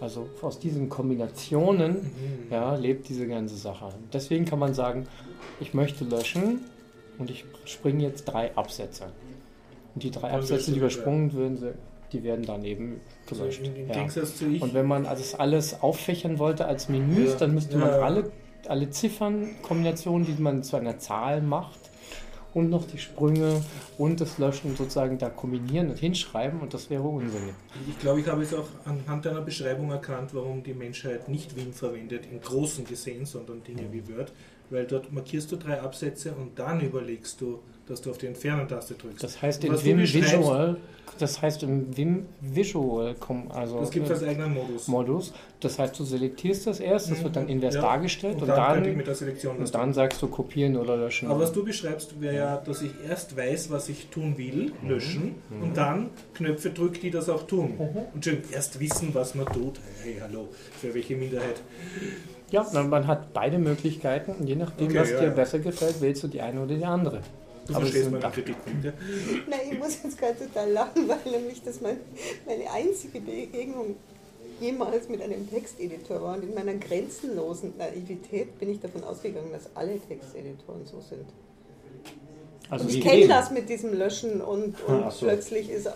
Also 0.00 0.28
aus 0.42 0.58
diesen 0.58 0.88
Kombinationen 0.88 1.92
Mhm. 1.94 2.52
ja, 2.52 2.74
lebt 2.76 3.08
diese 3.08 3.26
ganze 3.26 3.56
Sache. 3.56 3.88
Deswegen 4.12 4.44
kann 4.44 4.58
man 4.60 4.72
sagen, 4.74 5.06
ich 5.60 5.74
möchte 5.74 6.04
löschen 6.04 6.60
und 7.18 7.30
ich 7.30 7.44
springe 7.64 8.04
jetzt 8.04 8.24
drei 8.24 8.54
Absätze. 8.56 9.06
Und 9.94 10.02
die 10.04 10.10
drei 10.12 10.28
Dann 10.30 10.38
Absätze, 10.40 10.70
die 10.72 10.78
übersprungen 10.78 11.32
würden, 11.32 11.56
sie- 11.56 11.74
die 12.12 12.22
werden 12.22 12.44
dann 12.46 12.64
eben 12.64 13.00
Also 13.28 13.42
gelöscht. 13.42 13.60
ja. 13.88 14.02
Und 14.62 14.72
wenn 14.72 14.86
man 14.86 15.04
also 15.04 15.22
das 15.22 15.34
alles 15.34 15.82
auffächern 15.82 16.38
wollte 16.38 16.64
als 16.66 16.88
Menüs, 16.88 17.36
dann 17.36 17.52
müsste 17.54 17.76
man 17.76 17.90
alle, 17.90 18.30
alle 18.68 18.90
Ziffernkombinationen, 18.90 20.26
die 20.26 20.40
man 20.40 20.62
zu 20.62 20.76
einer 20.76 20.98
Zahl 20.98 21.42
macht, 21.42 21.88
und 22.54 22.70
noch 22.70 22.86
die 22.86 22.98
Sprünge 22.98 23.62
und 23.98 24.20
das 24.20 24.38
Löschen 24.38 24.74
sozusagen 24.76 25.18
da 25.18 25.28
kombinieren 25.28 25.90
und 25.90 25.98
hinschreiben 25.98 26.60
und 26.60 26.74
das 26.74 26.90
wäre 26.90 27.02
unsinnig. 27.02 27.54
Ich 27.88 27.98
glaube, 27.98 28.20
ich 28.20 28.26
habe 28.26 28.42
jetzt 28.42 28.54
auch 28.54 28.66
anhand 28.84 29.26
deiner 29.26 29.42
Beschreibung 29.42 29.90
erkannt, 29.90 30.34
warum 30.34 30.62
die 30.62 30.74
Menschheit 30.74 31.28
nicht 31.28 31.56
Vim 31.56 31.72
verwendet, 31.72 32.26
im 32.30 32.40
Großen 32.40 32.86
gesehen, 32.86 33.26
sondern 33.26 33.62
Dinge 33.62 33.92
wie 33.92 34.08
Word. 34.08 34.32
Weil 34.70 34.86
dort 34.86 35.12
markierst 35.12 35.50
du 35.52 35.56
drei 35.56 35.80
Absätze 35.80 36.32
und 36.32 36.58
dann 36.58 36.80
überlegst 36.80 37.40
du, 37.40 37.60
dass 37.90 38.00
du 38.00 38.10
auf 38.10 38.18
die 38.18 38.26
Entfernen-Taste 38.26 38.94
drückst. 38.94 39.22
Das 39.22 39.40
heißt 39.40 39.62
du 39.64 39.84
Vim 39.84 39.98
Visual, 39.98 40.76
das 41.18 41.42
heißt 41.42 41.62
im 41.64 41.96
Vim 41.96 42.26
Visual, 42.40 43.16
also 43.50 43.80
Das 43.80 43.90
gibt 43.90 44.06
es 44.06 44.12
als 44.12 44.22
eigenen 44.22 44.54
Modus. 44.54 44.86
Modus. 44.88 45.32
Das 45.60 45.78
heißt, 45.78 45.98
du 45.98 46.04
selektierst 46.04 46.66
das 46.68 46.78
erst, 46.78 47.10
das 47.10 47.24
wird 47.24 47.34
dann 47.34 47.48
invers 47.48 47.74
Ja. 47.74 47.80
dargestellt 47.80 48.36
und 48.36 48.42
und, 48.42 48.48
dann, 48.48 48.96
mit 48.96 49.06
der 49.06 49.14
Selektion 49.16 49.56
und 49.56 49.74
dann 49.74 49.92
sagst 49.94 50.22
du 50.22 50.28
kopieren 50.28 50.76
oder 50.76 50.96
löschen. 50.96 51.28
Aber 51.28 51.40
was 51.40 51.52
du 51.52 51.64
beschreibst, 51.64 52.20
wäre 52.20 52.36
ja, 52.36 52.56
dass 52.58 52.82
ich 52.82 52.92
erst 53.08 53.36
weiß, 53.36 53.70
was 53.70 53.88
ich 53.88 54.06
tun 54.08 54.38
will, 54.38 54.72
Mhm. 54.82 54.88
löschen, 54.88 55.34
und 55.60 55.76
dann 55.76 56.10
Knöpfe 56.34 56.70
drücke, 56.70 57.00
die 57.00 57.10
das 57.10 57.28
auch 57.28 57.44
tun. 57.46 57.74
Und 58.14 58.24
schön, 58.24 58.42
erst 58.52 58.78
wissen, 58.78 59.08
was 59.14 59.34
man 59.34 59.46
tut. 59.46 59.80
Hey, 60.04 60.18
hallo, 60.20 60.48
für 60.80 60.94
welche 60.94 61.16
Minderheit? 61.16 61.60
Ja, 62.50 62.66
man 62.72 62.88
man 62.88 63.06
hat 63.06 63.32
beide 63.34 63.58
Möglichkeiten 63.58 64.32
und 64.32 64.46
je 64.46 64.54
nachdem, 64.54 64.86
Okay, 64.88 64.98
was 65.00 65.10
ja, 65.10 65.20
dir 65.20 65.26
ja. 65.28 65.32
besser 65.34 65.58
gefällt, 65.58 66.00
wählst 66.00 66.22
du 66.22 66.28
die 66.28 66.40
eine 66.40 66.62
oder 66.62 66.76
die 66.76 66.84
andere. 66.84 67.20
Du 67.68 67.74
Aber 67.74 67.82
verstehst 67.84 68.10
meine 68.10 68.30
Kritikpunkte. 68.30 68.94
Nein, 69.50 69.60
ich 69.72 69.78
muss 69.78 69.98
jetzt 70.02 70.16
gerade 70.18 70.38
total 70.38 70.70
lachen, 70.72 71.06
weil 71.06 71.18
nämlich 71.30 71.62
das 71.62 71.80
mein, 71.82 71.98
meine 72.46 72.70
einzige 72.70 73.20
Begegnung 73.20 73.96
jemals 74.58 75.08
mit 75.10 75.20
einem 75.20 75.48
Texteditor 75.48 76.22
war. 76.22 76.36
Und 76.36 76.44
in 76.44 76.54
meiner 76.54 76.74
grenzenlosen 76.74 77.74
Naivität 77.76 78.58
bin 78.58 78.70
ich 78.70 78.80
davon 78.80 79.04
ausgegangen, 79.04 79.52
dass 79.52 79.68
alle 79.74 80.00
Texteditoren 80.00 80.86
so 80.86 80.98
sind. 81.00 81.26
Also 82.70 82.86
Und 82.86 82.94
ich 82.94 83.00
kenne 83.02 83.28
das 83.28 83.50
mit 83.50 83.68
diesem 83.68 83.92
Löschen 83.92 84.40
und, 84.40 84.74
und 84.86 85.02
Ach 85.04 85.12
so. 85.12 85.26
plötzlich 85.26 85.70
ist 85.70 85.88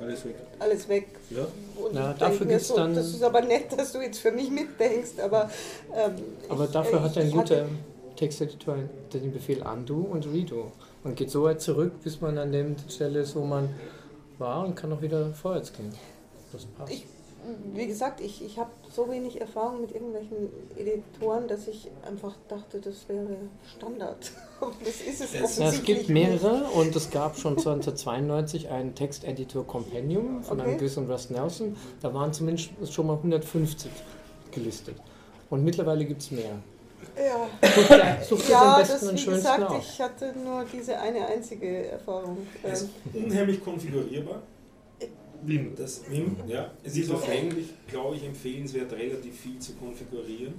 Alles 0.00 0.24
weg. 0.24 0.34
alles 0.58 0.88
weg. 0.88 1.06
Ja? 1.30 1.46
Und 1.76 1.92
ich 1.92 2.18
dafür 2.18 2.46
gibt's 2.46 2.68
so, 2.68 2.76
dann- 2.76 2.94
Das 2.94 3.08
ist 3.08 3.22
aber 3.22 3.42
nett, 3.42 3.66
dass 3.76 3.92
du 3.92 4.00
jetzt 4.00 4.18
für 4.18 4.32
mich 4.32 4.50
mitdenkst, 4.50 5.20
aber. 5.22 5.50
Ähm, 5.94 6.12
Aber 6.48 6.64
ich, 6.64 6.70
dafür 6.70 6.98
äh, 6.98 7.02
hat 7.02 7.18
ein 7.18 7.28
ich 7.28 7.32
guter 7.34 7.66
Texteditor 8.16 8.76
den 9.12 9.30
Befehl 9.32 9.62
undo 9.62 9.96
und 10.10 10.26
redo. 10.32 10.72
Man 11.04 11.14
geht 11.14 11.30
so 11.30 11.44
weit 11.44 11.60
zurück, 11.60 11.92
bis 12.02 12.20
man 12.20 12.38
an 12.38 12.52
der 12.52 12.66
Stelle 12.88 13.20
ist, 13.20 13.36
wo 13.36 13.44
man 13.44 13.68
war 14.38 14.64
und 14.64 14.74
kann 14.74 14.92
auch 14.92 15.02
wieder 15.02 15.32
vorwärts 15.32 15.72
gehen. 15.72 15.92
Das 16.52 16.64
passt. 16.66 16.92
Ich, 16.92 17.04
wie 17.72 17.86
gesagt, 17.86 18.20
ich, 18.20 18.44
ich 18.44 18.58
habe 18.58 18.70
so 18.94 19.08
wenig 19.10 19.40
Erfahrung 19.40 19.80
mit 19.80 19.92
irgendwelchen 19.92 20.48
Editoren, 20.76 21.46
dass 21.48 21.68
ich 21.68 21.88
einfach 22.06 22.34
dachte, 22.48 22.80
das 22.80 23.08
wäre 23.08 23.36
Standard. 23.76 24.32
Das 24.84 25.00
ist 25.00 25.20
es 25.20 25.56
ja, 25.56 25.68
es 25.68 25.84
gibt 25.84 26.08
mehrere 26.08 26.64
und 26.74 26.96
es 26.96 27.10
gab 27.12 27.36
schon 27.38 27.52
1992 27.52 28.68
einen 28.68 28.92
Texteditor 28.96 29.64
Compendium 29.64 30.42
von 30.42 30.58
Okay. 30.58 30.68
einem 30.70 30.78
gewissen 30.78 31.08
Russ 31.08 31.30
Nelson. 31.30 31.76
Da 32.02 32.12
waren 32.12 32.32
zumindest 32.32 32.70
schon 32.92 33.06
mal 33.06 33.14
150 33.18 33.88
gelistet. 34.50 34.96
Und 35.48 35.62
mittlerweile 35.62 36.04
gibt 36.04 36.22
es 36.22 36.32
mehr. 36.32 36.58
Ja, 37.16 37.48
Such 37.68 37.88
dir, 37.88 38.18
such 38.28 38.42
dir 38.46 38.50
ja 38.52 38.78
das, 38.78 39.12
wie 39.14 39.24
gesagt, 39.24 39.62
aus. 39.64 39.84
ich 39.94 40.00
hatte 40.00 40.32
nur 40.44 40.64
diese 40.72 40.98
eine 40.98 41.26
einzige 41.26 41.86
Erfahrung. 41.88 42.38
Er 42.62 42.72
ist 42.72 42.88
Ähm, 43.14 43.24
unheimlich 43.24 43.62
konfigurierbar. 43.64 44.42
Vim. 45.42 45.74
Das 45.76 46.02
Vim, 46.10 46.36
ja. 46.46 46.70
Es 46.82 46.96
ist 46.96 47.10
auch 47.12 47.26
eigentlich, 47.28 47.68
glaube 47.86 48.16
ich, 48.16 48.24
empfehlenswert, 48.24 48.92
relativ 48.92 49.38
viel 49.40 49.58
zu 49.58 49.72
konfigurieren. 49.74 50.54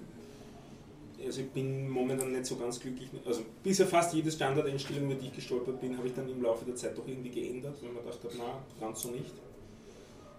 Also 1.26 1.42
ich 1.42 1.50
bin 1.50 1.90
momentan 1.90 2.32
nicht 2.32 2.46
so 2.46 2.56
ganz 2.56 2.80
glücklich. 2.80 3.12
mit- 3.12 3.28
Also 3.28 3.42
bisher 3.62 3.86
fast 3.86 4.14
jede 4.14 4.32
Standardeinstellung, 4.32 5.12
über 5.12 5.16
die 5.22 5.28
ich 5.28 5.36
gestolpert 5.36 5.82
bin, 5.82 5.98
habe 5.98 6.08
ich 6.08 6.14
dann 6.16 6.30
im 6.30 6.42
Laufe 6.42 6.64
der 6.66 6.76
Zeit 6.78 6.98
doch 6.98 7.06
irgendwie 7.06 7.30
geändert, 7.30 7.76
weil 7.82 7.92
man 7.92 8.06
dachte, 8.06 8.30
na, 8.38 8.60
ganz 8.80 9.02
so 9.02 9.10
nicht. 9.12 9.34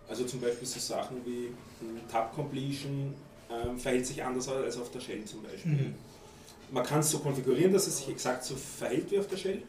Also 0.09 0.25
zum 0.25 0.41
Beispiel 0.41 0.67
so 0.67 0.81
Sachen 0.81 1.19
wie 1.27 1.49
hm, 1.81 2.01
Tab 2.11 2.35
Completion 2.35 3.15
ähm, 3.51 3.79
verhält 3.79 4.07
sich 4.07 4.23
anders 4.23 4.49
als 4.49 4.79
auf 4.79 4.91
der 4.91 5.01
Shell 5.01 5.25
zum 5.25 5.43
Beispiel. 5.43 5.73
Mhm. 5.73 5.95
Man 6.71 6.85
kann 6.85 7.01
es 7.01 7.11
so 7.11 7.19
konfigurieren, 7.19 7.73
dass 7.73 7.87
es 7.87 7.99
sich 7.99 8.09
exakt 8.09 8.45
so 8.45 8.55
verhält 8.55 9.11
wie 9.11 9.19
auf 9.19 9.27
der 9.27 9.37
Shell. 9.37 9.63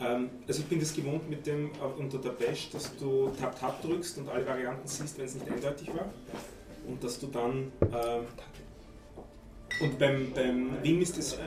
Ähm, 0.00 0.30
also 0.46 0.60
ich 0.60 0.66
bin 0.66 0.80
das 0.80 0.94
gewohnt 0.94 1.28
mit 1.30 1.46
dem 1.46 1.66
äh, 1.66 1.98
unter 1.98 2.18
der 2.18 2.30
Bash, 2.30 2.70
dass 2.70 2.96
du 2.96 3.30
Tab 3.40 3.58
Tab 3.58 3.80
drückst 3.82 4.18
und 4.18 4.28
alle 4.28 4.46
Varianten 4.46 4.88
siehst, 4.88 5.18
wenn 5.18 5.26
es 5.26 5.34
nicht 5.34 5.48
eindeutig 5.50 5.88
war. 5.88 6.12
Und 6.86 7.02
dass 7.02 7.18
du 7.18 7.28
dann 7.28 7.72
ähm, 7.82 8.26
und 9.80 9.98
beim, 9.98 10.32
beim 10.32 10.82
Vim 10.82 11.00
ist 11.00 11.18
das, 11.18 11.34
äh, 11.34 11.38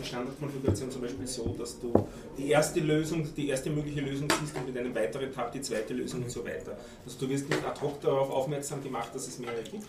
die 0.00 0.06
Standardkonfiguration 0.06 0.90
zum 0.90 1.02
Beispiel 1.02 1.26
so, 1.26 1.54
dass 1.58 1.78
du 1.78 1.92
die 2.38 2.48
erste 2.48 2.80
Lösung, 2.80 3.28
die 3.34 3.48
erste 3.48 3.68
mögliche 3.70 4.00
Lösung 4.00 4.28
siehst 4.40 4.56
und 4.56 4.66
mit 4.66 4.78
einem 4.78 4.94
weiteren 4.94 5.30
Tab 5.32 5.52
die 5.52 5.60
zweite 5.60 5.92
Lösung 5.92 6.22
und 6.22 6.30
so 6.30 6.44
weiter. 6.44 6.78
Also 7.04 7.18
du 7.20 7.28
wirst 7.28 7.48
nicht 7.48 7.64
ad 7.64 7.80
hoc 7.80 8.00
darauf 8.00 8.30
aufmerksam 8.30 8.82
gemacht, 8.82 9.10
dass 9.14 9.28
es 9.28 9.38
mehrere 9.38 9.62
gibt, 9.62 9.86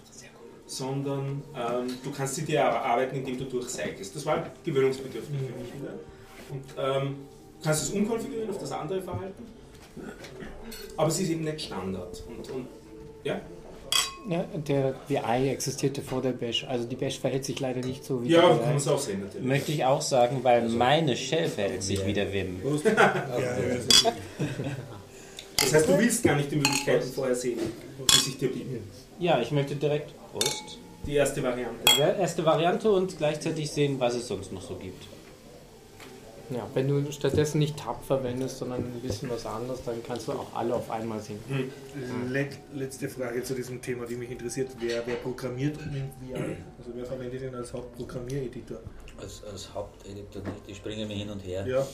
sondern 0.68 1.44
ähm, 1.56 1.88
du 2.04 2.12
kannst 2.12 2.36
sie 2.36 2.44
dir 2.44 2.60
erarbeiten, 2.60 3.16
indem 3.18 3.38
du 3.38 3.46
durchcyclest. 3.46 4.16
Das 4.16 4.26
war 4.26 4.44
gewöhnungsbedürftig 4.64 5.36
für 5.36 5.60
mich 5.62 5.74
wieder. 5.74 5.94
Und 6.50 6.64
ähm, 7.06 7.16
kannst 7.64 7.84
es 7.84 7.90
umkonfigurieren 7.92 8.50
auf 8.50 8.58
das 8.60 8.72
andere 8.72 9.02
Verhalten, 9.02 9.44
aber 10.98 11.08
es 11.08 11.20
ist 11.20 11.30
eben 11.30 11.44
nicht 11.44 11.62
Standard. 11.62 12.24
Und, 12.28 12.50
und 12.52 12.68
ja, 13.24 13.40
Ja, 14.30 14.44
der 14.68 14.96
VI 15.08 15.50
existierte 15.50 16.02
vor 16.02 16.22
der 16.22 16.32
Bash. 16.32 16.66
Also 16.68 16.86
die 16.86 16.96
Bash 16.96 17.20
verhält 17.20 17.46
sich 17.46 17.60
leider 17.60 17.80
nicht 17.82 18.04
so 18.04 18.24
wie 18.24 18.30
ja, 18.30 18.42
kann 18.42 18.60
man 18.60 18.78
es 18.78 18.88
auch 18.88 19.00
sehen 19.00 19.22
natürlich. 19.22 19.46
Möchte 19.48 19.72
ich 19.72 19.86
auch 19.86 20.02
sagen, 20.02 20.40
weil 20.44 20.68
meine 20.68 21.16
Shell 21.16 21.48
verhält 21.48 21.84
sich 21.84 22.06
wie 22.06 22.14
der. 22.14 22.34
Ja, 22.34 22.44
ja, 22.44 24.14
Das 25.58 25.74
heißt, 25.74 25.88
du 25.88 25.98
willst 25.98 26.24
gar 26.24 26.36
nicht 26.36 26.52
die 26.52 26.58
Möglichkeiten 26.58 27.08
vorher 27.12 27.36
sehen, 27.36 27.60
die 28.14 28.20
sich 28.20 28.38
dir 28.38 28.52
bieten. 28.52 28.80
Ja, 29.20 29.40
ich 29.40 29.52
möchte 29.52 29.76
direkt 29.76 30.14
Prost. 30.36 30.80
Die 31.06 31.16
erste 31.16 31.42
Variante. 31.42 31.80
Die 31.96 32.02
erste 32.02 32.44
Variante 32.44 32.92
und 32.92 33.18
gleichzeitig 33.18 33.72
sehen, 33.72 34.00
was 34.00 34.16
es 34.16 34.28
sonst 34.28 34.52
noch 34.52 34.62
so 34.62 34.76
gibt. 34.76 35.08
Ja, 36.50 36.68
wenn 36.74 36.88
du 36.88 37.12
stattdessen 37.12 37.60
nicht 37.60 37.78
Tab 37.78 38.04
verwendest, 38.04 38.58
sondern 38.58 38.84
ein 38.84 39.02
bisschen 39.02 39.30
was 39.30 39.46
anderes, 39.46 39.84
dann 39.84 40.04
kannst 40.04 40.28
du 40.28 40.34
auch 40.34 40.54
alle 40.54 40.76
auf 40.76 40.92
einmal 40.92 41.20
sehen. 41.22 41.40
Let, 42.30 42.50
letzte 42.74 43.08
Frage 43.10 43.42
zu 43.44 43.56
diesem 43.56 43.82
Thema, 43.82 44.06
die 44.06 44.16
mich 44.16 44.30
interessiert. 44.30 44.70
Wer, 44.80 45.08
wer 45.08 45.16
programmiert 45.16 45.78
mit 45.78 46.04
VI? 46.22 46.36
Also 46.78 46.92
wer 46.94 47.06
verwendet 47.06 47.42
ihn 47.42 47.56
als 47.56 47.74
Hauptprogrammiereditor? 47.74 48.80
Als, 49.18 49.42
als 49.46 49.74
Haupteditor 49.74 50.42
nicht. 50.44 50.64
Ich 50.68 50.78
springe 50.78 51.06
mir 51.06 51.16
hin 51.16 51.30
und 51.30 51.40
her 51.40 51.66
Ja, 51.66 51.88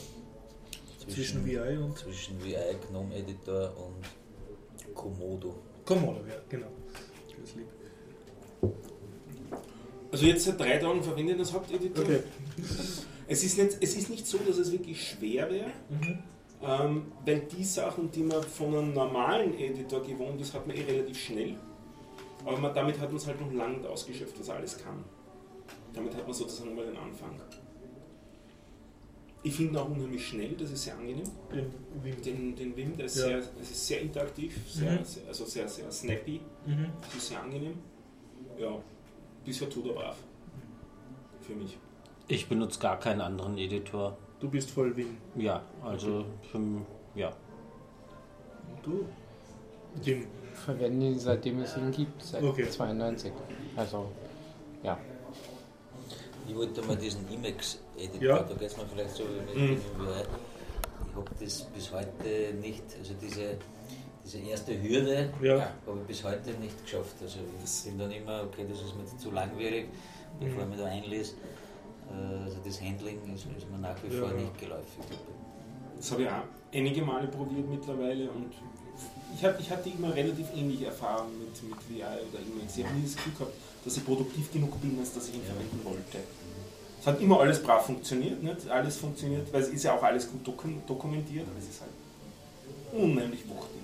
zwischen 1.08 1.46
VI 1.46 1.78
und 1.78 1.98
zwischen 1.98 2.44
VI, 2.44 2.56
GNOME 2.89 3.16
Editor 3.16 3.72
und 3.78 4.96
Komodo. 4.96 5.56
Komodo, 5.86 6.20
ja, 6.28 6.36
genau. 6.50 6.68
Das 7.42 7.56
lieb. 7.56 7.68
Also 10.12 10.26
jetzt 10.26 10.43
seit 10.43 10.59
drei 10.59 10.78
Tagen 10.78 11.01
verwende 11.01 11.34
ich 11.34 11.38
das 11.39 11.53
Haupteditor. 11.53 12.03
Okay. 12.03 12.20
Es, 13.28 13.43
ist 13.43 13.57
nicht, 13.57 13.78
es 13.80 13.95
ist 13.95 14.09
nicht 14.09 14.28
so, 14.28 14.38
dass 14.39 14.57
es 14.57 14.72
wirklich 14.72 15.01
schwer 15.09 15.49
wäre, 15.49 15.72
ähm, 16.62 17.12
weil 17.26 17.39
die 17.41 17.64
Sachen, 17.64 18.12
die 18.12 18.24
man 18.24 18.43
von 18.43 18.76
einem 18.76 18.93
normalen 18.93 19.57
Editor 19.57 20.01
gewohnt 20.03 20.39
ist, 20.41 20.53
hat 20.53 20.68
man 20.68 20.76
eh 20.76 20.82
relativ 20.84 21.18
schnell. 21.18 21.55
Aber 22.45 22.57
man, 22.57 22.74
damit 22.74 22.99
hat 22.99 23.09
man 23.09 23.18
es 23.18 23.28
halt 23.28 23.39
noch 23.39 23.51
lange 23.53 23.78
nicht 23.78 23.88
ausgeschöpft, 23.88 24.38
was 24.39 24.49
er 24.49 24.55
alles 24.55 24.78
kann. 24.78 25.03
Damit 25.93 26.16
hat 26.16 26.26
man 26.26 26.34
sozusagen 26.34 26.76
mal 26.76 26.86
den 26.86 26.97
Anfang. 26.97 27.39
Ich 29.43 29.55
finde 29.55 29.82
auch 29.82 29.89
unheimlich 29.89 30.28
schnell, 30.28 30.51
das 30.53 30.72
ist 30.72 30.84
sehr 30.84 30.95
angenehm. 30.97 31.24
Den 31.51 32.03
Vim. 32.03 32.22
Den, 32.22 32.55
den 32.55 32.78
Vim, 32.78 32.95
der 32.97 33.05
ist, 33.07 33.16
Ja. 33.18 33.24
sehr, 33.28 33.38
das 33.57 33.72
ist 33.72 33.88
sehr 33.88 34.01
interaktiv, 34.01 34.55
sehr, 34.68 34.91
Mhm. 34.99 35.03
sehr, 35.05 35.28
also 35.28 35.45
sehr, 35.45 35.68
sehr 35.68 35.91
snappy, 35.91 36.41
Mhm. 36.68 36.88
das 37.01 37.16
ist 37.16 37.28
sehr 37.30 37.41
angenehm. 37.41 37.74
Ja, 38.62 38.78
bisher 39.43 39.68
tut 39.70 39.88
er 39.88 39.93
brav. 39.93 40.18
Für 41.41 41.53
mich. 41.55 41.78
Ich 42.28 42.47
benutze 42.47 42.80
gar 42.80 42.99
keinen 42.99 43.22
anderen 43.22 43.57
Editor. 43.57 44.16
Du 44.39 44.49
bist 44.49 44.70
voll 44.70 44.95
Vim. 44.95 45.18
Ja, 45.36 45.64
also 45.84 46.26
für, 46.51 46.59
ja. 47.16 47.30
Und 48.70 48.86
du? 48.86 49.05
Vim. 50.03 50.28
Verwende 50.53 51.07
ihn 51.07 51.18
seitdem 51.20 51.62
es 51.62 51.76
ihn 51.76 51.91
gibt, 51.91 52.22
seit 52.22 52.43
Okay. 52.43 52.70
92. 52.70 53.32
Also, 53.76 54.12
ja. 54.84 54.97
Ich 56.47 56.55
wollte 56.55 56.82
mal 56.84 56.97
diesen 56.97 57.28
Emacs-Editor, 57.34 58.22
Ja. 58.22 58.43
da 58.43 58.53
geht 58.53 58.68
es 58.70 58.78
mir 58.78 58.86
vielleicht 58.86 59.16
so 59.16 59.24
wie 59.24 59.59
mit 59.59 59.72
Mhm. 59.72 59.82
Ich 61.09 61.16
habe 61.16 61.32
das 61.39 61.64
bis 61.64 61.91
heute 61.91 62.53
nicht, 62.62 62.84
also 62.99 63.14
diese, 63.22 63.57
diese 64.24 64.40
erste 64.40 64.82
Hürde 64.82 65.30
Ja. 65.42 65.72
habe 65.88 66.00
ich 66.02 66.08
bis 66.08 66.24
heute 66.24 66.52
nicht 66.60 66.84
geschafft. 66.84 67.16
Also 67.22 67.40
ich 67.64 67.84
bin 67.90 68.00
dann 68.00 68.12
immer, 68.12 68.44
okay, 68.44 68.66
das 68.70 68.80
ist 68.82 68.96
mir 68.96 69.06
zu 69.18 69.32
langwierig, 69.32 69.88
bevor 70.40 70.64
ich 70.64 70.70
mich 70.70 70.78
da 70.80 70.86
einlese. 70.86 71.34
Äh, 72.12 72.44
Also 72.46 72.58
das 72.66 72.82
Handling 72.82 73.20
ist, 73.34 73.46
ist 73.58 73.70
mir 73.72 73.78
nach 73.80 73.96
wie 74.04 74.14
Ja. 74.16 74.22
vor 74.22 74.32
nicht 74.34 74.58
geläufig. 74.60 75.04
Das 75.98 76.12
habe 76.12 76.24
ich 76.24 76.28
auch 76.30 76.44
einige 76.74 77.02
Male 77.04 77.28
probiert 77.28 77.68
mittlerweile 77.70 78.30
und 78.32 78.52
ich, 79.38 79.46
hab, 79.46 79.60
ich 79.60 79.70
hatte 79.72 79.90
immer 79.90 80.14
relativ 80.14 80.48
ähnliche 80.56 80.88
Erfahrungen 80.88 81.40
mit, 81.40 81.64
mit 81.64 81.80
VI 81.90 82.04
oder 82.04 82.40
Emacs. 82.40 82.78
Ich 82.78 82.84
habe 82.86 82.96
nie 82.96 83.04
das 83.04 83.16
Gefühl 83.16 83.34
gehabt, 83.34 83.54
dass 83.86 83.98
ich 83.98 84.06
produktiv 84.06 84.52
genug 84.52 84.80
bin, 84.82 84.98
als 85.00 85.14
dass 85.14 85.30
ich 85.30 85.36
ihn 85.36 85.44
verwenden 85.44 85.80
wollte. 85.84 86.18
Es 87.00 87.08
hat 87.08 87.20
immer 87.22 87.40
alles 87.40 87.64
brav 87.64 87.86
funktioniert, 87.86 88.44
nicht? 88.44 88.70
alles 88.70 88.98
funktioniert, 88.98 89.52
weil 89.52 89.62
es 89.64 89.70
ist 89.70 89.84
ja 89.84 89.96
auch 89.96 90.04
alles 90.04 90.30
gut 90.30 90.46
dokum 90.46 90.82
dokumentiert, 90.86 91.48
aber 91.50 91.58
es 91.58 91.70
ist 91.70 91.82
halt 91.82 91.92
unheimlich 92.94 93.48
wuchtig, 93.50 93.81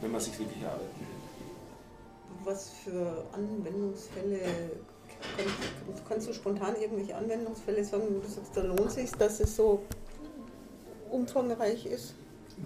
wenn 0.00 0.10
man 0.10 0.20
sich 0.20 0.38
wirklich 0.38 0.64
arbeiten 0.64 1.00
will. 1.00 1.06
Was 2.44 2.70
für 2.84 3.24
Anwendungsfälle 3.32 4.40
kannst, 5.36 6.08
kannst 6.08 6.28
du 6.28 6.32
spontan 6.32 6.76
irgendwelche 6.80 7.16
Anwendungsfälle 7.16 7.84
sagen, 7.84 8.04
wo 8.08 8.20
du 8.20 8.28
sagst, 8.28 8.56
da 8.56 8.62
lohnt 8.62 8.90
sich, 8.90 9.10
dass 9.12 9.40
es 9.40 9.56
so 9.56 9.82
umfangreich 11.10 11.86
ist? 11.86 12.14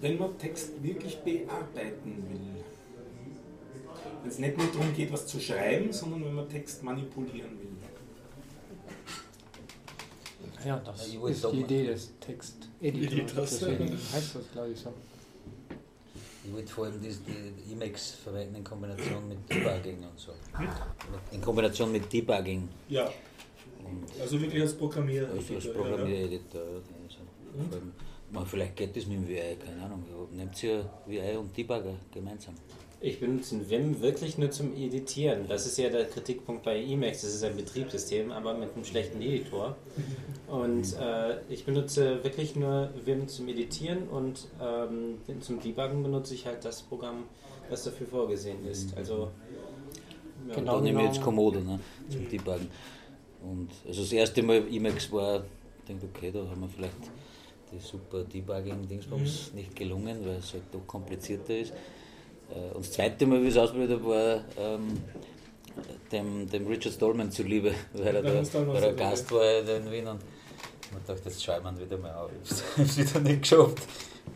Wenn 0.01 0.19
man 0.19 0.37
Text 0.39 0.83
wirklich 0.83 1.19
bearbeiten 1.21 2.25
will. 2.29 2.65
Wenn 4.23 4.31
es 4.31 4.39
nicht 4.39 4.57
nur 4.57 4.67
darum 4.67 4.93
geht, 4.95 5.13
was 5.13 5.27
zu 5.27 5.41
schreiben, 5.41 5.93
sondern 5.93 6.25
wenn 6.25 6.35
man 6.35 6.49
Text 6.49 6.83
manipulieren 6.83 7.59
will. 7.59 7.69
Ja, 10.65 10.79
das 10.79 11.07
ist 11.07 11.45
doch 11.45 11.53
die 11.53 11.61
Idee 11.61 11.87
des 11.87 12.13
Texteditors. 12.21 13.13
Editors. 13.13 13.59
Deswegen 13.59 13.93
heißt 13.93 14.35
das, 14.35 14.53
glaube 14.53 14.71
ich, 14.71 14.79
so. 14.79 14.93
Ich 16.43 16.53
würde 16.53 16.67
vor 16.69 16.87
allem 16.87 17.01
die, 17.03 17.09
die 17.09 17.73
Emacs 17.73 18.13
verwenden 18.13 18.57
in 18.57 18.65
Kombination 18.65 19.29
mit 19.29 19.39
Debugging 19.51 19.99
und 19.99 20.19
so. 20.19 20.33
In 21.33 21.41
Kombination 21.41 21.93
mit 21.93 22.11
Debugging 22.13 22.69
Ja, 22.89 23.11
und 23.85 24.21
also 24.21 24.41
wirklich 24.41 24.63
als 24.63 24.75
Programmier. 24.75 25.29
als, 25.29 25.51
als 25.51 25.65
ja, 25.65 25.71
ja. 25.71 25.77
Programmiereditor. 25.77 26.61
Also 26.61 27.19
vor 27.69 27.79
allem, 27.79 27.93
man, 28.31 28.47
vielleicht 28.47 28.77
geht 28.77 28.97
das 28.97 29.07
mit 29.07 29.19
dem 29.19 29.29
VI, 29.29 29.57
keine 29.65 29.83
Ahnung. 29.83 30.05
Nehmt 30.33 30.63
ihr 30.63 30.89
VI 31.07 31.37
und 31.37 31.57
Debugger 31.57 31.95
gemeinsam? 32.13 32.55
Ich 33.03 33.19
benutze 33.19 33.71
Vim 33.71 34.01
wirklich 34.03 34.37
nur 34.37 34.51
zum 34.51 34.77
Editieren. 34.77 35.49
Das 35.49 35.67
ist 35.67 35.79
ja 35.79 35.89
der 35.89 36.05
Kritikpunkt 36.05 36.65
bei 36.65 36.83
Emacs. 36.83 37.23
Das 37.23 37.35
ist 37.35 37.43
ein 37.43 37.57
Betriebssystem, 37.57 38.31
aber 38.31 38.53
mit 38.55 38.75
einem 38.75 38.85
schlechten 38.85 39.23
Editor. 39.23 39.77
Und 40.49 40.97
äh, 40.99 41.41
ich 41.49 41.65
benutze 41.65 42.23
wirklich 42.23 42.57
nur 42.57 42.91
Vim 43.05 43.27
zum 43.27 43.49
Editieren 43.49 44.09
und 44.09 44.49
ähm, 44.61 45.19
zum 45.41 45.61
Debuggen 45.61 46.03
benutze 46.03 46.35
ich 46.35 46.45
halt 46.45 46.65
das 46.65 46.83
Programm, 46.83 47.25
das 47.71 47.85
dafür 47.85 48.07
vorgesehen 48.07 48.67
ist. 48.67 48.95
Also 48.97 49.31
ja, 50.49 50.55
Genau. 50.55 50.75
Dann 50.75 50.85
nehme 50.85 51.01
ich 51.03 51.09
jetzt 51.09 51.21
Komodo 51.23 51.61
ne, 51.61 51.79
zum 52.09 52.29
Debuggen. 52.29 52.69
Und 53.43 53.71
also 53.87 54.03
das 54.03 54.13
erste 54.13 54.43
Mal 54.43 54.67
Emacs 54.71 55.11
war, 55.13 55.45
ich 55.79 55.85
denke, 55.87 56.07
okay, 56.15 56.31
da 56.31 56.41
haben 56.41 56.61
wir 56.61 56.69
vielleicht 56.69 57.11
die 57.73 57.79
super 57.79 58.25
Debugging-Dingsbums 58.25 59.55
nicht 59.55 59.75
gelungen, 59.77 60.19
weil 60.25 60.37
es 60.37 60.53
halt 60.53 60.65
doch 60.73 60.87
komplizierter 60.87 61.57
ist. 61.57 61.73
Äh, 62.55 62.75
Und 62.75 62.85
das 62.85 62.93
zweite 62.93 63.27
Mal, 63.27 63.41
wie 63.43 63.47
ich 63.47 63.55
es 63.55 63.59
ausprobiert 63.59 63.91
habe, 63.91 64.05
war 64.07 64.41
ähm, 64.59 65.01
dem, 66.13 66.49
dem 66.49 66.67
Richard 66.67 66.95
Stallman 66.95 67.31
zuliebe, 67.31 67.73
weil 67.93 68.17
er, 68.17 68.23
da, 68.23 68.67
weil 68.67 68.83
er 68.83 68.93
Gast 68.95 69.31
war 69.33 69.59
in 69.61 69.91
Wien 69.91 70.07
und 70.09 70.21
man 70.93 71.03
dachte, 71.07 71.23
jetzt 71.25 71.43
schaue 71.45 71.59
ich 71.59 71.63
mir 71.63 71.71
ihn 71.71 71.81
wieder 71.81 71.99
mal 71.99 72.15
auf. 72.15 72.31
Ich 72.43 72.53
habe 72.77 72.83
es 72.83 72.99
wieder 72.99 73.21
nicht 73.21 73.43
geschafft. 73.43 73.79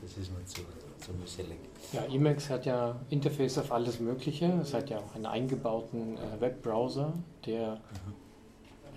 Das 0.03 0.11
ist 0.17 0.33
mir 0.33 0.45
zu, 0.47 0.61
zu 1.05 1.13
mühselig. 1.13 1.59
Ja, 1.93 2.05
Emacs 2.07 2.51
hat 2.51 2.67
ja 2.67 3.01
Interface 3.11 3.59
auf 3.59 3.71
alles 3.73 4.01
Mögliche. 4.01 4.47
Es 4.63 4.75
hat 4.75 4.91
ja 4.91 4.99
auch 4.99 5.15
einen 5.15 5.27
eingebauten 5.27 6.17
äh, 6.17 6.41
Webbrowser, 6.41 7.13
der 7.47 7.81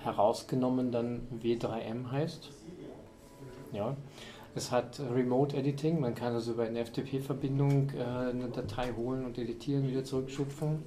herausgenommen 0.03 0.91
dann 0.91 1.27
W3M 1.43 2.11
heißt. 2.11 2.49
Ja. 3.73 3.95
Es 4.57 4.71
hat 4.71 4.99
Remote 5.13 5.55
Editing, 5.55 5.99
man 6.01 6.15
kann 6.15 6.33
also 6.33 6.53
über 6.53 6.63
eine 6.63 6.83
FTP-Verbindung 6.83 7.91
äh, 7.95 8.01
eine 8.01 8.47
Datei 8.49 8.91
holen 8.97 9.23
und 9.23 9.37
editieren, 9.37 9.87
wieder 9.87 10.03
zurückschupfen. 10.03 10.79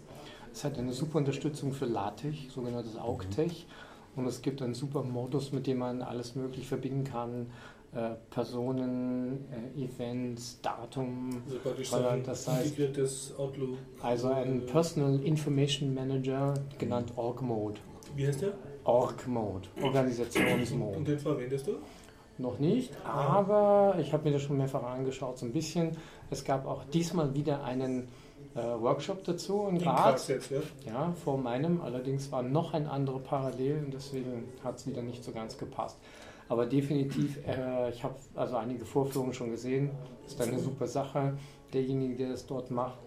Es 0.52 0.64
hat 0.64 0.76
eine 0.76 0.92
super 0.92 1.18
Unterstützung 1.18 1.72
für 1.72 1.84
LaTeX, 1.86 2.52
sogenanntes 2.52 2.96
AUGTech. 2.98 3.68
Und 4.16 4.26
es 4.26 4.42
gibt 4.42 4.60
einen 4.60 4.74
super 4.74 5.04
Modus, 5.04 5.52
mit 5.52 5.68
dem 5.68 5.78
man 5.78 6.02
alles 6.02 6.34
möglich 6.34 6.66
verbinden 6.66 7.04
kann. 7.04 7.46
Äh, 7.94 8.16
Personen, 8.30 9.44
äh, 9.76 9.84
Events, 9.84 10.58
Datum, 10.62 11.40
Also 11.46 11.58
praktisch 11.60 11.92
Weil 11.92 12.02
so 12.02 12.08
ein 12.08 12.22
das 12.24 12.48
heißt- 12.48 12.62
integriertes 12.64 13.34
Outlook. 13.38 13.78
also 14.02 14.30
ein 14.32 14.66
Personal 14.66 15.20
Information 15.22 15.94
Manager, 15.94 16.54
genannt 16.78 17.12
Org 17.14 17.40
Mode. 17.40 17.78
Wie 18.16 18.26
heißt 18.26 18.42
der? 18.42 18.52
Org 18.82 19.28
Mode, 19.28 19.68
Und 19.76 19.84
Organisationsmode. 19.84 21.04
den 21.04 21.18
verwendest 21.20 21.68
du? 21.68 21.74
Noch 22.40 22.58
nicht, 22.58 22.90
aber 23.04 23.96
ich 24.00 24.14
habe 24.14 24.24
mir 24.24 24.32
das 24.32 24.42
schon 24.42 24.56
mehrfach 24.56 24.82
angeschaut, 24.82 25.36
so 25.38 25.44
ein 25.44 25.52
bisschen. 25.52 25.96
Es 26.30 26.42
gab 26.42 26.66
auch 26.66 26.84
diesmal 26.84 27.34
wieder 27.34 27.62
einen 27.64 28.08
äh, 28.54 28.60
Workshop 28.60 29.24
dazu 29.24 29.66
in 29.68 29.76
In 29.76 29.82
Graz. 29.82 30.02
Graz 30.02 30.28
jetzt, 30.28 30.50
ja. 30.50 30.60
Ja, 30.86 31.12
vor 31.22 31.36
meinem. 31.36 31.82
Allerdings 31.82 32.32
war 32.32 32.42
noch 32.42 32.72
ein 32.72 32.86
anderer 32.86 33.18
parallel 33.18 33.84
und 33.84 33.94
deswegen 33.94 34.48
hat 34.64 34.78
es 34.78 34.86
wieder 34.86 35.02
nicht 35.02 35.22
so 35.22 35.32
ganz 35.32 35.58
gepasst. 35.58 35.98
Aber 36.48 36.64
definitiv, 36.64 37.38
äh, 37.46 37.90
ich 37.90 38.02
habe 38.02 38.14
also 38.34 38.56
einige 38.56 38.86
Vorführungen 38.86 39.34
schon 39.34 39.50
gesehen. 39.50 39.90
Ist 40.26 40.40
eine 40.40 40.58
super 40.58 40.86
Sache. 40.86 41.34
Derjenige, 41.74 42.16
der 42.16 42.30
das 42.30 42.46
dort 42.46 42.70
macht, 42.70 42.98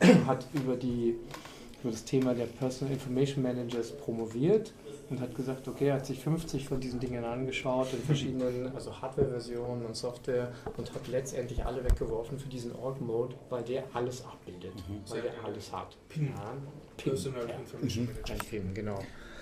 hat 0.26 0.46
über, 0.54 0.76
die, 0.76 1.16
über 1.82 1.90
das 1.92 2.04
Thema 2.04 2.34
der 2.34 2.46
Personal 2.46 2.92
Information 2.94 3.42
Managers 3.42 3.92
promoviert 3.92 4.72
und 5.10 5.20
hat 5.20 5.34
gesagt, 5.34 5.68
okay, 5.68 5.86
er 5.88 5.94
hat 5.94 6.06
sich 6.06 6.18
50 6.20 6.66
von 6.68 6.80
diesen 6.80 6.98
Dingen 7.00 7.24
angeschaut 7.24 7.88
in 7.92 8.00
verschiedenen, 8.00 8.72
also 8.74 8.92
Hardware-Versionen 9.00 9.86
und 9.86 9.96
Software 9.96 10.52
und 10.76 10.92
hat 10.92 11.08
letztendlich 11.08 11.64
alle 11.64 11.84
weggeworfen 11.84 12.38
für 12.38 12.48
diesen 12.48 12.74
Org-Mode, 12.74 13.36
weil 13.48 13.62
der 13.62 13.84
alles 13.94 14.24
abbildet, 14.24 14.72
weil 15.08 15.22
der 15.22 15.32
alles 15.44 15.72
hat. 15.72 15.96
PIN. 16.08 16.28
Ja, 16.36 16.52
PIN. 16.96 17.12
Personal 17.12 17.48
Ja. 17.48 17.54
Information 17.56 18.06
Manager. 18.06 18.32
Ein 18.34 18.40
Film, 18.40 18.74
genau. 18.74 18.98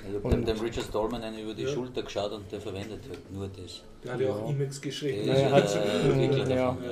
Ich 0.08 0.14
habe 0.14 0.18
Und- 0.20 0.30
dem, 0.32 0.44
dem 0.44 0.60
Richard 0.60 0.86
Stallman 0.86 1.22
einen 1.22 1.38
über 1.38 1.54
die 1.54 1.62
Ja. 1.62 1.68
Schulter 1.70 2.02
geschaut 2.02 2.30
und 2.32 2.52
der 2.52 2.60
verwendet 2.60 3.00
halt 3.08 3.32
nur 3.32 3.48
das. 3.48 3.82
Der 4.04 4.12
hat 4.12 4.20
ja 4.20 4.30
auch 4.30 4.42
Ja. 4.48 4.54
Emacs 4.54 4.80
Der 4.80 4.90
geschrieben. 4.90 5.20
ist 5.22 5.26
Ja, 5.26 5.34
er 5.34 5.50
hat- 5.52 5.74
der 5.74 6.04
Entwickler 6.04 6.48
ja. 6.50 6.54
davon. 6.66 6.84
Ja. 6.84 6.90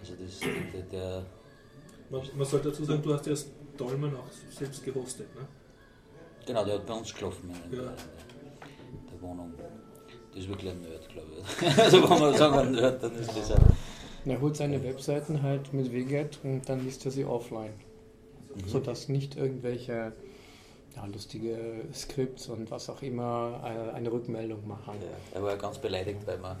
Also 0.00 0.14
das, 0.18 0.40
der, 0.40 0.82
der, 0.90 1.22
Man, 2.10 2.22
man 2.34 2.44
sollte 2.46 2.70
dazu 2.70 2.84
sagen, 2.84 3.02
du 3.02 3.12
hast 3.14 3.26
ja 3.26 3.34
das 3.80 3.88
Dolmen 3.88 4.16
auch 4.16 4.30
selbst 4.50 4.84
gehostet. 4.84 5.34
Ne? 5.34 5.46
genau, 6.46 6.64
der 6.64 6.74
hat 6.74 6.86
bei 6.86 6.94
uns 6.94 7.12
geschlafen 7.12 7.50
in 7.50 7.76
Ja. 7.76 7.82
der, 7.82 7.92
der 9.12 9.22
Wohnung. 9.22 9.52
Das 10.32 10.42
ist 10.42 10.48
wirklich 10.48 10.70
ein 10.70 10.80
Nerd, 10.80 11.08
glaube 11.08 11.28
ich. 11.38 11.78
also 11.78 12.02
wenn 12.02 12.18
man 12.18 12.34
sagen 12.36 12.58
ein 12.58 12.72
Nerd, 12.72 13.02
dann 13.02 13.14
ist 13.16 13.36
das 13.36 13.52
ein... 13.52 13.62
Er 14.26 14.40
holt 14.40 14.56
seine 14.56 14.82
Webseiten 14.82 15.42
halt 15.42 15.72
mit 15.72 15.90
Wiget 15.92 16.38
und 16.42 16.68
dann 16.68 16.84
liest 16.84 17.04
er 17.06 17.10
sie 17.10 17.24
offline. 17.24 17.72
Sodass 18.66 19.08
nicht 19.08 19.36
irgendwelche 19.36 20.12
ja, 20.94 21.06
lustige 21.06 21.84
Skripts 21.94 22.48
und 22.48 22.70
was 22.70 22.90
auch 22.90 23.00
immer 23.00 23.60
äh, 23.64 23.94
eine 23.94 24.12
Rückmeldung 24.12 24.66
machen. 24.66 24.94
Ja, 25.00 25.38
er 25.38 25.42
war 25.42 25.56
ganz 25.56 25.78
beleidigt, 25.78 26.20
weil 26.26 26.38
wir 26.42 26.58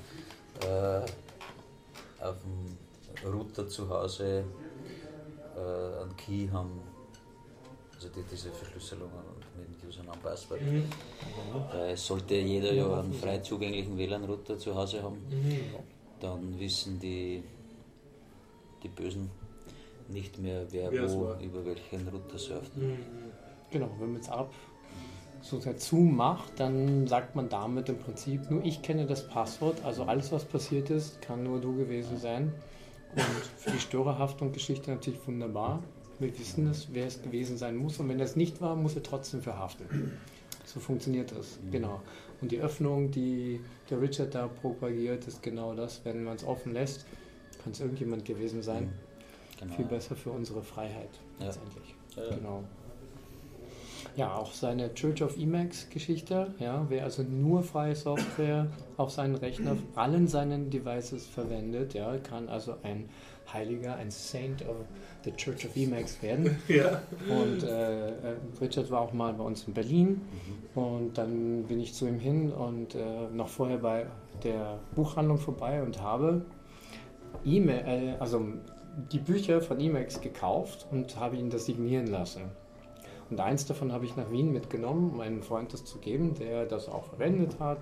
äh, 0.62 2.24
auf 2.24 2.36
dem 2.42 3.30
Router 3.30 3.68
zu 3.68 3.88
Hause 3.90 4.44
äh, 5.56 6.02
einen 6.02 6.16
Key 6.16 6.48
haben, 6.52 6.80
also 8.00 8.08
die, 8.14 8.22
diese 8.30 8.50
Verschlüsselung 8.50 9.10
und 9.12 9.68
mit 9.68 9.84
Username 9.86 10.18
Passwort. 10.22 10.60
Mhm. 10.62 10.84
Äh, 11.78 11.94
sollte 11.96 12.34
jeder 12.36 12.72
ja 12.72 13.00
einen 13.00 13.12
frei 13.12 13.38
zugänglichen 13.38 13.98
WLAN-Router 13.98 14.58
zu 14.58 14.74
Hause 14.74 15.02
haben, 15.02 15.18
Mhm. 15.28 15.60
dann 16.18 16.58
wissen 16.58 16.98
die, 16.98 17.42
die 18.82 18.88
Bösen 18.88 19.30
nicht 20.08 20.38
mehr, 20.38 20.64
wer 20.70 20.90
es 20.92 21.14
wo 21.14 21.26
war. 21.26 21.40
über 21.40 21.64
welchen 21.66 22.08
Router 22.08 22.38
surft. 22.38 22.74
Mhm. 22.76 22.96
Genau, 23.70 23.90
wenn 23.98 24.12
man 24.12 24.20
es 24.22 24.28
ab 24.30 24.50
so 25.42 25.58
dazu 25.58 25.96
macht, 25.96 26.58
dann 26.58 27.06
sagt 27.06 27.34
man 27.36 27.48
damit 27.48 27.88
im 27.90 27.98
Prinzip, 27.98 28.50
nur 28.50 28.64
ich 28.64 28.82
kenne 28.82 29.06
das 29.06 29.26
Passwort, 29.28 29.82
also 29.84 30.04
alles 30.04 30.32
was 30.32 30.44
passiert 30.44 30.90
ist, 30.90 31.20
kann 31.22 31.42
nur 31.44 31.60
du 31.60 31.76
gewesen 31.76 32.18
sein. 32.18 32.52
Und 33.14 33.22
für 33.56 33.70
die 33.70 33.78
Störerhaftung-Geschichte 33.78 34.90
natürlich 34.90 35.26
wunderbar. 35.26 35.82
Wir 36.20 36.38
wissen 36.38 36.68
es, 36.68 36.88
wer 36.92 37.06
es 37.06 37.22
gewesen 37.22 37.56
sein 37.56 37.76
muss. 37.76 37.98
Und 37.98 38.08
wenn 38.08 38.18
er 38.18 38.26
es 38.26 38.36
nicht 38.36 38.60
war, 38.60 38.76
muss 38.76 38.94
er 38.94 39.02
trotzdem 39.02 39.42
verhaften. 39.42 39.86
So 40.66 40.78
funktioniert 40.78 41.32
das, 41.32 41.58
genau. 41.72 42.00
Und 42.40 42.52
die 42.52 42.60
Öffnung, 42.60 43.10
die 43.10 43.58
der 43.88 44.00
Richard 44.00 44.36
da 44.36 44.46
propagiert, 44.46 45.26
ist 45.26 45.42
genau 45.42 45.74
das. 45.74 46.02
Wenn 46.04 46.22
man 46.22 46.36
es 46.36 46.44
offen 46.44 46.72
lässt, 46.74 47.06
kann 47.64 47.72
es 47.72 47.80
irgendjemand 47.80 48.24
gewesen 48.24 48.62
sein. 48.62 48.92
Genau. 49.58 49.74
Viel 49.74 49.86
besser 49.86 50.14
für 50.14 50.30
unsere 50.30 50.62
Freiheit 50.62 51.08
Ja. 51.40 51.46
letztendlich. 51.46 51.94
Ja. 52.14 52.36
Genau. 52.36 52.62
Ja, 54.16 54.34
auch 54.34 54.52
seine 54.52 54.94
Church 54.94 55.22
of 55.22 55.36
Emacs 55.36 55.88
Geschichte, 55.90 56.54
ja, 56.60 56.86
wer 56.88 57.02
also 57.04 57.22
nur 57.24 57.62
freie 57.64 57.96
Software 57.96 58.68
auf 58.96 59.10
seinen 59.10 59.34
Rechner, 59.34 59.72
auf 59.72 59.78
allen 59.96 60.28
seinen 60.28 60.70
Devices 60.70 61.26
verwendet, 61.26 61.94
ja, 61.94 62.16
kann 62.18 62.48
also 62.48 62.76
ein 62.84 63.08
Heiliger, 63.52 63.96
ein 63.96 64.10
Saint 64.10 64.62
of 64.68 64.76
the 65.24 65.32
Church 65.32 65.66
of 65.66 65.76
Emacs 65.76 66.22
werden. 66.22 66.56
Ja. 66.68 67.02
Und 67.28 67.62
äh, 67.62 68.10
äh, 68.10 68.12
Richard 68.60 68.90
war 68.90 69.00
auch 69.00 69.12
mal 69.12 69.32
bei 69.34 69.44
uns 69.44 69.64
in 69.64 69.74
Berlin 69.74 70.20
und 70.74 71.18
dann 71.18 71.64
bin 71.64 71.80
ich 71.80 71.94
zu 71.94 72.06
ihm 72.06 72.18
hin 72.18 72.52
und 72.52 72.94
äh, 72.94 73.28
noch 73.32 73.48
vorher 73.48 73.78
bei 73.78 74.06
der 74.44 74.78
Buchhandlung 74.94 75.38
vorbei 75.38 75.82
und 75.82 76.00
habe 76.00 76.42
E-Mail, 77.44 77.84
äh, 77.86 78.20
also 78.20 78.44
die 79.12 79.18
Bücher 79.18 79.60
von 79.60 79.80
Emacs 79.80 80.20
gekauft 80.20 80.86
und 80.90 81.18
habe 81.18 81.36
ihn 81.36 81.50
das 81.50 81.66
signieren 81.66 82.06
lassen. 82.06 82.42
Und 83.30 83.40
eins 83.40 83.64
davon 83.66 83.92
habe 83.92 84.04
ich 84.04 84.16
nach 84.16 84.30
Wien 84.30 84.52
mitgenommen, 84.52 85.12
um 85.12 85.20
einem 85.20 85.42
Freund 85.42 85.72
das 85.72 85.84
zu 85.84 85.98
geben, 85.98 86.34
der 86.34 86.66
das 86.66 86.88
auch 86.88 87.04
verwendet 87.04 87.60
hat 87.60 87.78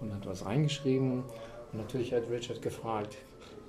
und 0.00 0.14
hat 0.14 0.26
was 0.26 0.44
reingeschrieben. 0.44 1.24
Und 1.72 1.78
natürlich 1.78 2.12
hat 2.12 2.28
Richard 2.30 2.60
gefragt, 2.60 3.16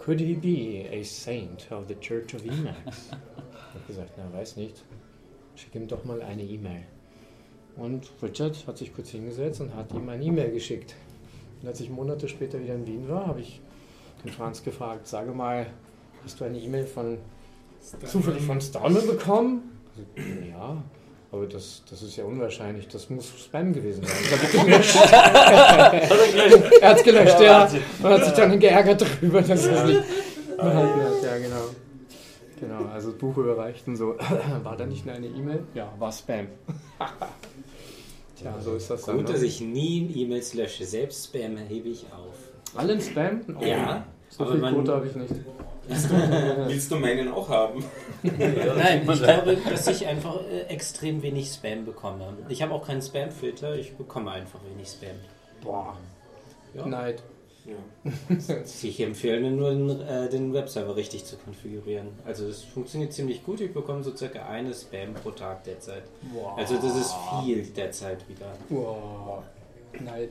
could 0.02 0.20
he 0.20 0.34
be 0.34 0.88
a 0.92 1.04
saint 1.04 1.68
of 1.72 1.88
the 1.88 1.96
Church 1.96 2.34
of 2.34 2.42
Emacs? 2.44 3.10
ich 3.10 3.76
habe 3.76 3.86
gesagt, 3.88 4.12
na, 4.18 4.38
weiß 4.38 4.56
nicht. 4.56 4.84
Schick 5.56 5.76
ihm 5.76 5.88
doch 5.88 6.04
mal 6.06 6.22
eine 6.24 6.44
E-Mail. 6.44 6.84
Und 7.76 8.12
Richard 8.22 8.66
hat 8.66 8.78
sich 8.80 8.94
kurz 8.94 9.10
hingesetzt 9.10 9.62
und 9.62 9.76
hat 9.76 9.94
ihm 9.94 10.10
eine 10.10 10.24
E-Mail 10.24 10.52
geschickt. 10.52 10.96
Und 11.62 11.68
als 11.68 11.80
ich 11.80 11.90
Monate 11.90 12.28
später 12.28 12.60
wieder 12.60 12.74
in 12.74 12.88
Wien 12.88 13.08
war, 13.08 13.28
habe 13.28 13.42
ich 13.42 13.62
den 14.24 14.32
Franz 14.32 14.64
gefragt, 14.64 15.08
sage 15.08 15.32
mal, 15.32 15.68
hast 16.24 16.40
du 16.40 16.46
eine 16.46 16.60
E-Mail 16.60 16.86
von 16.86 17.20
zufällig 18.06 18.42
von 18.44 18.60
Stallman 18.60 19.06
bekommen? 19.06 19.78
Also, 20.18 20.48
ja, 20.50 20.84
aber 21.32 21.46
das, 21.48 21.82
das 21.90 22.02
ist 22.02 22.16
ja 22.18 22.26
unwahrscheinlich, 22.26 22.88
das 22.90 23.10
muss 23.10 23.32
Spam 23.40 23.74
gewesen 23.74 24.04
sein. 24.04 24.18
Das 24.30 24.40
hab 24.40 24.44
ich 24.44 24.66
gelöscht. 24.66 24.96
er 26.82 26.90
hat 26.90 26.98
es 26.98 27.04
gelöscht, 27.04 27.40
ja. 27.40 27.70
Und 28.04 28.10
hat 28.10 28.26
sich 28.26 28.34
dann 28.34 28.60
geärgert 28.60 29.02
darüber, 29.02 29.42
dass 29.42 29.66
er 29.66 29.84
es 29.84 29.84
nicht 29.86 30.04
behalten 30.58 31.02
hat. 31.02 31.24
Ja, 31.24 31.38
genau. 31.38 31.66
Genau, 32.60 32.86
also 32.94 33.10
das 33.10 33.18
Buch 33.18 33.38
überreicht 33.38 33.88
und 33.88 33.96
so. 33.96 34.16
War 34.64 34.78
da 34.78 34.86
nicht 34.86 35.08
eine 35.10 35.26
E-Mail? 35.28 35.64
Ja, 35.74 35.92
war 35.98 36.12
Spam. 36.12 36.48
Tja, 38.40 38.56
so 38.64 38.76
ist 38.76 38.90
das 38.90 39.02
dann. 39.04 39.18
Gut, 39.18 39.28
ne? 39.28 39.34
dass 39.34 39.42
ich 39.42 39.62
nie 39.62 40.12
E-Mails 40.16 40.54
lösche. 40.54 40.86
Selbst 40.86 41.26
Spam 41.26 41.58
hebe 41.58 41.90
ich 41.90 42.06
auf. 42.12 42.36
Allen 42.80 43.02
Spam? 43.02 43.42
Oh, 43.60 43.64
Ja, 43.66 44.06
So 44.30 44.44
aber 44.44 44.52
viel 44.54 44.62
man- 44.62 44.76
Quote 44.76 44.92
habe 44.94 45.08
ich 45.08 45.16
nicht. 45.16 45.34
Willst 45.88 46.92
du 46.92 46.96
meinen 46.98 47.32
auch 47.32 47.50
haben? 47.50 47.84
Nein, 48.22 49.08
ich 49.10 49.24
glaube, 49.24 49.58
dass 49.58 49.88
ich 49.88 50.06
einfach 50.06 50.42
äh, 50.44 50.62
extrem 50.68 51.22
wenig 51.22 51.52
Spam 51.52 51.86
bekomme. 51.86 52.38
Ich 52.50 52.62
habe 52.62 52.74
auch 52.74 52.86
keinen 52.86 53.02
Spam-Filter, 53.02 53.76
ich 53.76 53.96
bekomme 53.96 54.32
einfach 54.32 54.60
wenig 54.70 54.90
Spam. 54.90 55.16
Boah. 55.64 55.98
Ja. 56.74 56.86
Neid. 56.86 57.24
Ja. 57.66 58.12
Ich 58.84 59.00
empfehle 59.00 59.40
mir 59.40 59.52
nur, 59.52 59.70
den, 59.72 60.02
äh, 60.02 60.30
den 60.30 60.54
Webserver 60.54 60.96
richtig 60.96 61.26
zu 61.26 61.38
konfigurieren. 61.38 62.08
Also 62.26 62.48
es 62.48 62.64
funktioniert 62.64 63.14
ziemlich 63.14 63.44
gut. 63.44 63.62
Ich 63.62 63.74
bekomme 63.74 64.04
so 64.04 64.16
circa 64.16 64.48
eine 64.48 64.74
Spam 64.74 65.14
pro 65.14 65.32
Tag 65.32 65.64
derzeit. 65.64 66.04
Wow. 66.34 66.58
Also 66.58 66.76
das 66.76 66.96
ist 66.96 67.16
viel 67.44 67.64
derzeit 67.64 68.28
wieder. 68.28 68.54
Wow. 68.70 69.44
Neid. 70.00 70.30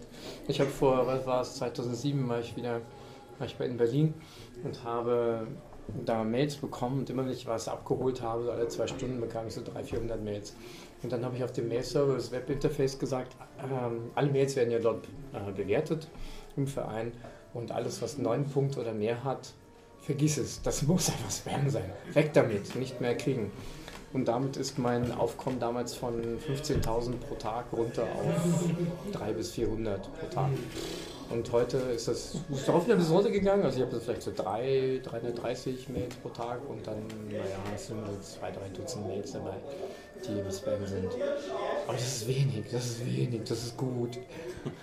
Ich 0.49 0.59
habe 0.61 0.71
vor, 0.71 1.07
was 1.07 1.27
war 1.27 1.43
es, 1.43 1.57
2007 1.57 2.29
war 2.29 2.41
ich 2.41 2.57
wieder 2.57 2.81
war 3.41 3.47
ich 3.47 3.57
bei 3.57 3.65
in 3.65 3.79
Berlin 3.79 4.15
und 4.65 4.85
habe 4.85 5.47
da 6.05 6.23
Mails 6.25 6.57
bekommen 6.57 7.01
und 7.01 7.11
immer 7.11 7.25
wenn 7.25 7.33
ich 7.33 7.47
was 7.47 7.69
abgeholt 7.69 8.23
habe, 8.23 8.45
so 8.45 8.51
alle 8.53 8.69
zwei 8.69 8.87
Stunden 8.87 9.21
bekam 9.21 9.47
ich 9.47 9.55
so 9.55 9.63
300, 9.63 9.87
400 9.87 10.23
Mails. 10.23 10.55
Und 11.03 11.13
dann 11.13 11.25
habe 11.25 11.37
ich 11.37 11.45
auf 11.45 11.53
dem 11.53 11.69
Mail-Server, 11.69 12.15
das 12.15 12.31
Webinterface 12.31 12.99
gesagt, 12.99 13.35
ähm, 13.63 14.11
alle 14.15 14.31
Mails 14.31 14.57
werden 14.57 14.71
ja 14.71 14.79
dort 14.79 15.07
äh, 15.33 15.53
bewertet 15.53 16.09
im 16.57 16.67
Verein 16.67 17.13
und 17.55 17.73
alles, 17.73 18.03
was 18.03 18.19
neun 18.19 18.45
Punkte 18.45 18.81
oder 18.81 18.93
mehr 18.93 19.25
hat, 19.25 19.53
vergiss 20.01 20.39
es. 20.39 20.63
Das 20.63 20.83
muss 20.87 21.09
einfach 21.09 21.31
Spam 21.31 21.69
sein. 21.71 21.91
Weg 22.13 22.33
damit, 22.35 22.75
nicht 22.77 23.01
mehr 23.01 23.17
kriegen. 23.17 23.51
Und 24.13 24.27
damit 24.27 24.57
ist 24.57 24.79
mein 24.79 25.13
Aufkommen 25.13 25.61
damals 25.61 25.95
von 25.95 26.21
15.000 26.41 27.13
pro 27.19 27.37
Tag 27.37 27.67
runter 27.73 28.03
auf 28.03 28.65
300 29.13 29.37
bis 29.37 29.53
400 29.53 30.03
pro 30.19 30.27
Tag. 30.27 30.51
Und 31.31 31.51
heute 31.53 31.77
ist 31.79 32.09
das 32.09 32.35
ist 32.51 32.69
auch 32.69 32.85
wieder 32.85 32.95
ein 32.95 32.99
bisschen 32.99 33.15
runtergegangen. 33.15 33.65
Also 33.65 33.79
ich 33.79 33.87
habe 33.87 34.01
vielleicht 34.01 34.23
so 34.23 34.33
3, 34.35 35.01
330 35.05 35.89
Mails 35.89 36.17
pro 36.17 36.29
Tag 36.31 36.69
und 36.69 36.85
dann, 36.87 37.07
naja, 37.29 37.45
es 37.75 37.87
sind 37.87 38.05
so 38.05 38.21
zwei, 38.21 38.51
drei 38.51 38.69
Dutzend 38.69 39.07
Mails 39.07 39.33
dabei, 39.33 39.55
die 40.27 40.41
im 40.41 40.51
Spam 40.51 40.85
sind. 40.87 41.09
Aber 41.87 41.93
das 41.93 42.03
ist 42.03 42.29
wenig, 42.29 42.65
das 42.73 42.87
ist 42.87 43.07
wenig, 43.07 43.43
das 43.45 43.65
ist 43.65 43.77
gut. 43.77 44.19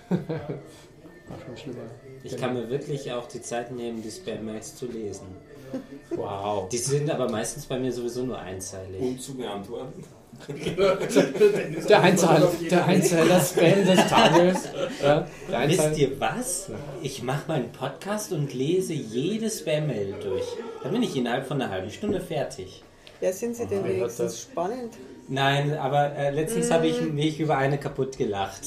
War 0.08 1.38
schon 1.44 1.56
schlimmer. 1.56 1.90
Ich 2.22 2.36
kann 2.36 2.54
mir 2.54 2.70
wirklich 2.70 3.12
auch 3.12 3.28
die 3.28 3.42
Zeit 3.42 3.70
nehmen, 3.70 4.02
die 4.02 4.10
Spam-Mails 4.10 4.76
zu 4.76 4.86
lesen. 4.86 5.26
Wow. 6.10 6.68
Die 6.70 6.78
sind 6.78 7.10
aber 7.10 7.30
meistens 7.30 7.66
bei 7.66 7.78
mir 7.78 7.92
sowieso 7.92 8.24
nur 8.24 8.38
einseilig. 8.38 9.02
Um 9.02 9.18
zu 9.18 9.34
beantworten. 9.34 10.02
Der 11.88 12.02
Einzahler, 12.02 12.50
der 12.70 12.86
Einzahler 12.86 13.40
Spam 13.40 13.84
des 13.84 14.06
Tages. 14.06 14.68
Ja. 15.02 15.26
Wisst 15.66 15.98
ihr 15.98 16.20
was? 16.20 16.70
Ich 17.02 17.22
mache 17.22 17.42
meinen 17.48 17.70
Podcast 17.72 18.32
und 18.32 18.54
lese 18.54 18.94
jede 18.94 19.50
Spam-Mail 19.50 20.14
durch. 20.22 20.44
Dann 20.82 20.92
bin 20.92 21.02
ich 21.02 21.16
innerhalb 21.16 21.46
von 21.46 21.60
einer 21.60 21.70
halben 21.70 21.90
Stunde 21.90 22.20
fertig. 22.20 22.82
Ja, 23.20 23.32
sind 23.32 23.56
sie 23.56 23.66
denn 23.66 23.84
wenigstens 23.84 24.42
spannend? 24.42 24.94
Nein, 25.28 25.76
aber 25.76 26.14
äh, 26.14 26.30
letztens 26.30 26.70
habe 26.70 26.86
ich 26.86 27.00
mich 27.02 27.40
über 27.40 27.58
eine 27.58 27.78
kaputt 27.78 28.16
gelacht. 28.16 28.62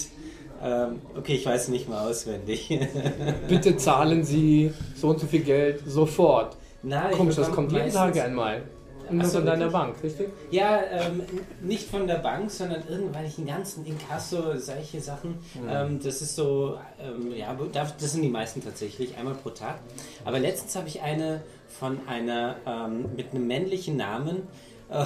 Ähm, 0.63 1.01
okay, 1.17 1.33
ich 1.33 1.45
weiß 1.45 1.69
nicht 1.69 1.89
mal 1.89 2.07
auswendig. 2.07 2.69
Bitte 3.47 3.77
zahlen 3.77 4.23
Sie 4.23 4.71
so 4.95 5.09
und 5.09 5.19
so 5.19 5.25
viel 5.25 5.41
Geld 5.41 5.81
sofort. 5.87 6.57
Nein, 6.83 7.11
Komisch, 7.11 7.35
das 7.35 7.51
kommt 7.51 7.71
jeden 7.71 7.91
Tag 7.91 8.17
einmal. 8.19 8.63
Nur 9.11 9.25
so, 9.25 9.37
von 9.37 9.45
deiner 9.45 9.71
wirklich? 9.71 9.73
Bank, 9.73 10.03
richtig? 10.03 10.29
Ja, 10.51 10.81
ähm, 10.91 11.21
nicht 11.61 11.89
von 11.89 12.07
der 12.07 12.15
Bank, 12.15 12.51
sondern 12.51 12.83
irgendwelchen 12.87 13.45
ganzen 13.45 13.85
Inkasso, 13.85 14.57
solche 14.57 15.01
Sachen. 15.01 15.39
Ähm, 15.69 15.99
das 16.03 16.21
ist 16.21 16.35
so, 16.35 16.77
ähm, 16.99 17.33
ja, 17.35 17.55
das 17.73 18.11
sind 18.11 18.21
die 18.21 18.29
meisten 18.29 18.63
tatsächlich, 18.63 19.17
einmal 19.17 19.35
pro 19.35 19.49
Tag. 19.49 19.79
Aber 20.25 20.39
letztens 20.39 20.75
habe 20.75 20.87
ich 20.87 21.01
eine 21.01 21.41
von 21.79 21.99
einer 22.07 22.55
ähm, 22.65 23.09
mit 23.15 23.31
einem 23.31 23.47
männlichen 23.47 23.97
Namen. 23.97 24.47
Äh, 24.91 25.05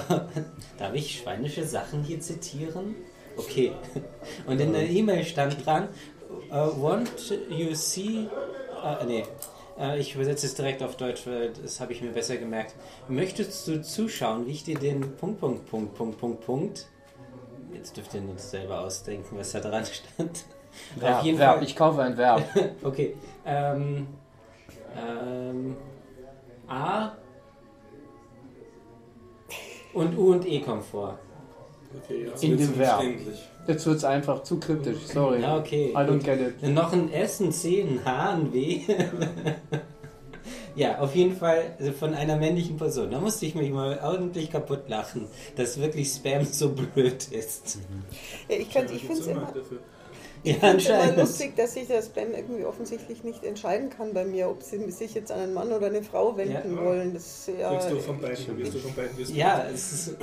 darf 0.80 0.96
ich 0.96 1.20
schweinische 1.20 1.64
Sachen 1.64 2.02
hier 2.02 2.20
zitieren? 2.20 2.96
Okay. 3.38 3.72
Und 4.48 4.60
in 4.60 4.74
der 4.74 4.90
E-Mail 4.90 5.24
stand 5.24 5.64
dran, 5.64 5.90
äh, 6.50 6.56
want 6.56 7.12
you 7.50 7.76
see, 7.76 8.28
äh, 8.84 9.06
nee, 9.06 9.24
ich 9.98 10.16
übersetze 10.16 10.46
es 10.46 10.56
direkt 10.56 10.82
auf 10.84 10.96
Deutsch, 10.96 11.28
weil 11.28 11.52
das 11.52 11.80
habe 11.80 11.92
ich 11.94 12.02
mir 12.02 12.12
besser 12.12 12.38
gemerkt. 12.38 12.76
Möchtest 13.08 13.68
du 13.68 13.82
zuschauen, 13.82 14.46
wie 14.46 14.52
ich 14.52 14.64
dir 14.64 14.78
den 14.80 15.16
Punkt, 15.18 15.40
Punkt, 15.40 15.66
Punkt, 15.70 15.96
Punkt, 15.96 16.18
Punkt, 16.20 16.46
Punkt. 16.46 16.88
Jetzt 17.74 17.98
dürft 17.98 18.14
ihr 18.14 18.22
nur 18.22 18.38
selber 18.38 18.82
ausdenken, 18.82 19.38
was 19.38 19.52
da 19.52 19.60
dran 19.60 19.86
stand. 19.86 20.46
Verb, 20.96 21.18
Auf 21.20 21.24
jeden 21.24 21.38
Verb. 21.38 21.56
Fall. 21.56 21.64
Ich 21.64 21.76
kaufe 21.76 22.02
ein 22.02 22.18
Verb. 22.18 22.44
Okay. 22.84 23.16
Ähm, 23.46 24.08
ähm, 24.98 25.76
A 26.68 27.12
und 29.94 30.18
U 30.18 30.32
und 30.32 30.46
E 30.46 30.62
kommen 30.62 30.82
vor. 30.84 31.20
Okay, 32.04 32.26
ja. 32.26 32.42
In 32.42 32.58
dem 32.58 32.78
Verb. 32.78 33.04
Jetzt 33.68 33.86
wird 33.86 33.98
es 33.98 34.04
einfach 34.04 34.44
zu 34.44 34.60
kryptisch, 34.60 34.98
sorry. 35.06 35.42
Ja, 35.42 35.58
okay. 35.58 35.90
I 35.92 35.98
don't 35.98 36.20
get 36.20 36.40
it. 36.40 36.64
Noch 36.70 36.94
ein 36.94 37.12
S, 37.12 37.40
ein 37.40 37.52
C, 37.52 37.82
ein 37.82 38.06
H, 38.06 38.30
ein 38.34 38.54
W. 38.54 38.82
ja, 40.76 41.00
auf 41.00 41.16
jeden 41.16 41.36
Fall 41.36 41.76
also 41.80 41.92
von 41.92 42.14
einer 42.14 42.36
männlichen 42.38 42.78
Person. 42.78 43.10
Da 43.10 43.20
musste 43.20 43.46
ich 43.48 43.56
mich 43.56 43.72
mal 43.72 44.00
ordentlich 44.04 44.52
kaputt 44.52 44.88
lachen, 44.88 45.28
dass 45.56 45.80
wirklich 45.80 46.10
Spam 46.10 46.46
so 46.46 46.70
blöd 46.70 47.28
ist. 47.32 47.80
Ja, 48.48 48.56
ich 48.56 48.76
ich 48.76 49.02
finde 49.02 49.14
es 49.14 49.28
immer, 49.28 49.42
dafür? 49.42 49.80
Ja, 50.46 50.56
anscheinend. 50.62 51.18
lustig, 51.18 51.56
dass 51.56 51.74
sich 51.74 51.88
der 51.88 52.02
Spam 52.02 52.34
irgendwie 52.36 52.66
offensichtlich 52.66 53.24
nicht 53.24 53.44
entscheiden 53.44 53.90
kann 53.90 54.14
bei 54.14 54.26
mir, 54.26 54.50
ob 54.50 54.62
sie 54.64 54.90
sich 54.92 55.14
jetzt 55.14 55.32
an 55.32 55.40
einen 55.40 55.54
Mann 55.54 55.72
oder 55.72 55.88
eine 55.88 56.04
Frau 56.04 56.38
wenden 56.38 56.76
Ja. 56.76 56.82
wollen. 56.84 57.14
Das, 57.14 57.48
ja, 57.60 57.72
Kriegst 57.72 57.92
du 57.92 58.00
von 58.00 58.22
beiden, 58.22 58.58
wirst 58.58 58.74
du 58.76 58.80
von 58.80 58.94
beiden 58.94 59.18
wissen. 59.18 59.36
Ja, 59.36 59.66
es 59.74 59.92
ist. 59.92 60.18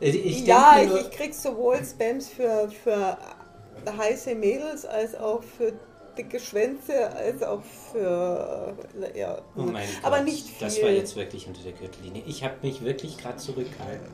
Ich, 0.00 0.26
ich 0.26 0.46
ja, 0.46 0.76
ich, 0.82 0.92
ich 1.02 1.10
krieg 1.10 1.34
sowohl 1.34 1.76
Spams 1.84 2.28
für, 2.28 2.68
für 2.82 3.16
heiße 3.96 4.34
Mädels 4.34 4.84
als 4.84 5.14
auch 5.14 5.42
für 5.42 5.72
dicke 6.20 6.38
Schwänze, 6.40 7.10
als 7.16 7.42
auch 7.42 7.62
für. 7.92 8.74
Ja. 9.14 9.38
Oh 9.56 9.62
mein 9.62 9.86
Aber 10.02 10.16
Gott, 10.16 10.26
nicht 10.26 10.46
viel. 10.46 10.56
Das 10.60 10.82
war 10.82 10.90
jetzt 10.90 11.16
wirklich 11.16 11.46
unter 11.46 11.62
der 11.62 11.72
Gürtellinie. 11.72 12.22
Ich 12.26 12.44
habe 12.44 12.54
mich 12.62 12.84
wirklich 12.84 13.16
gerade 13.16 13.36
zurückgehalten. 13.36 14.08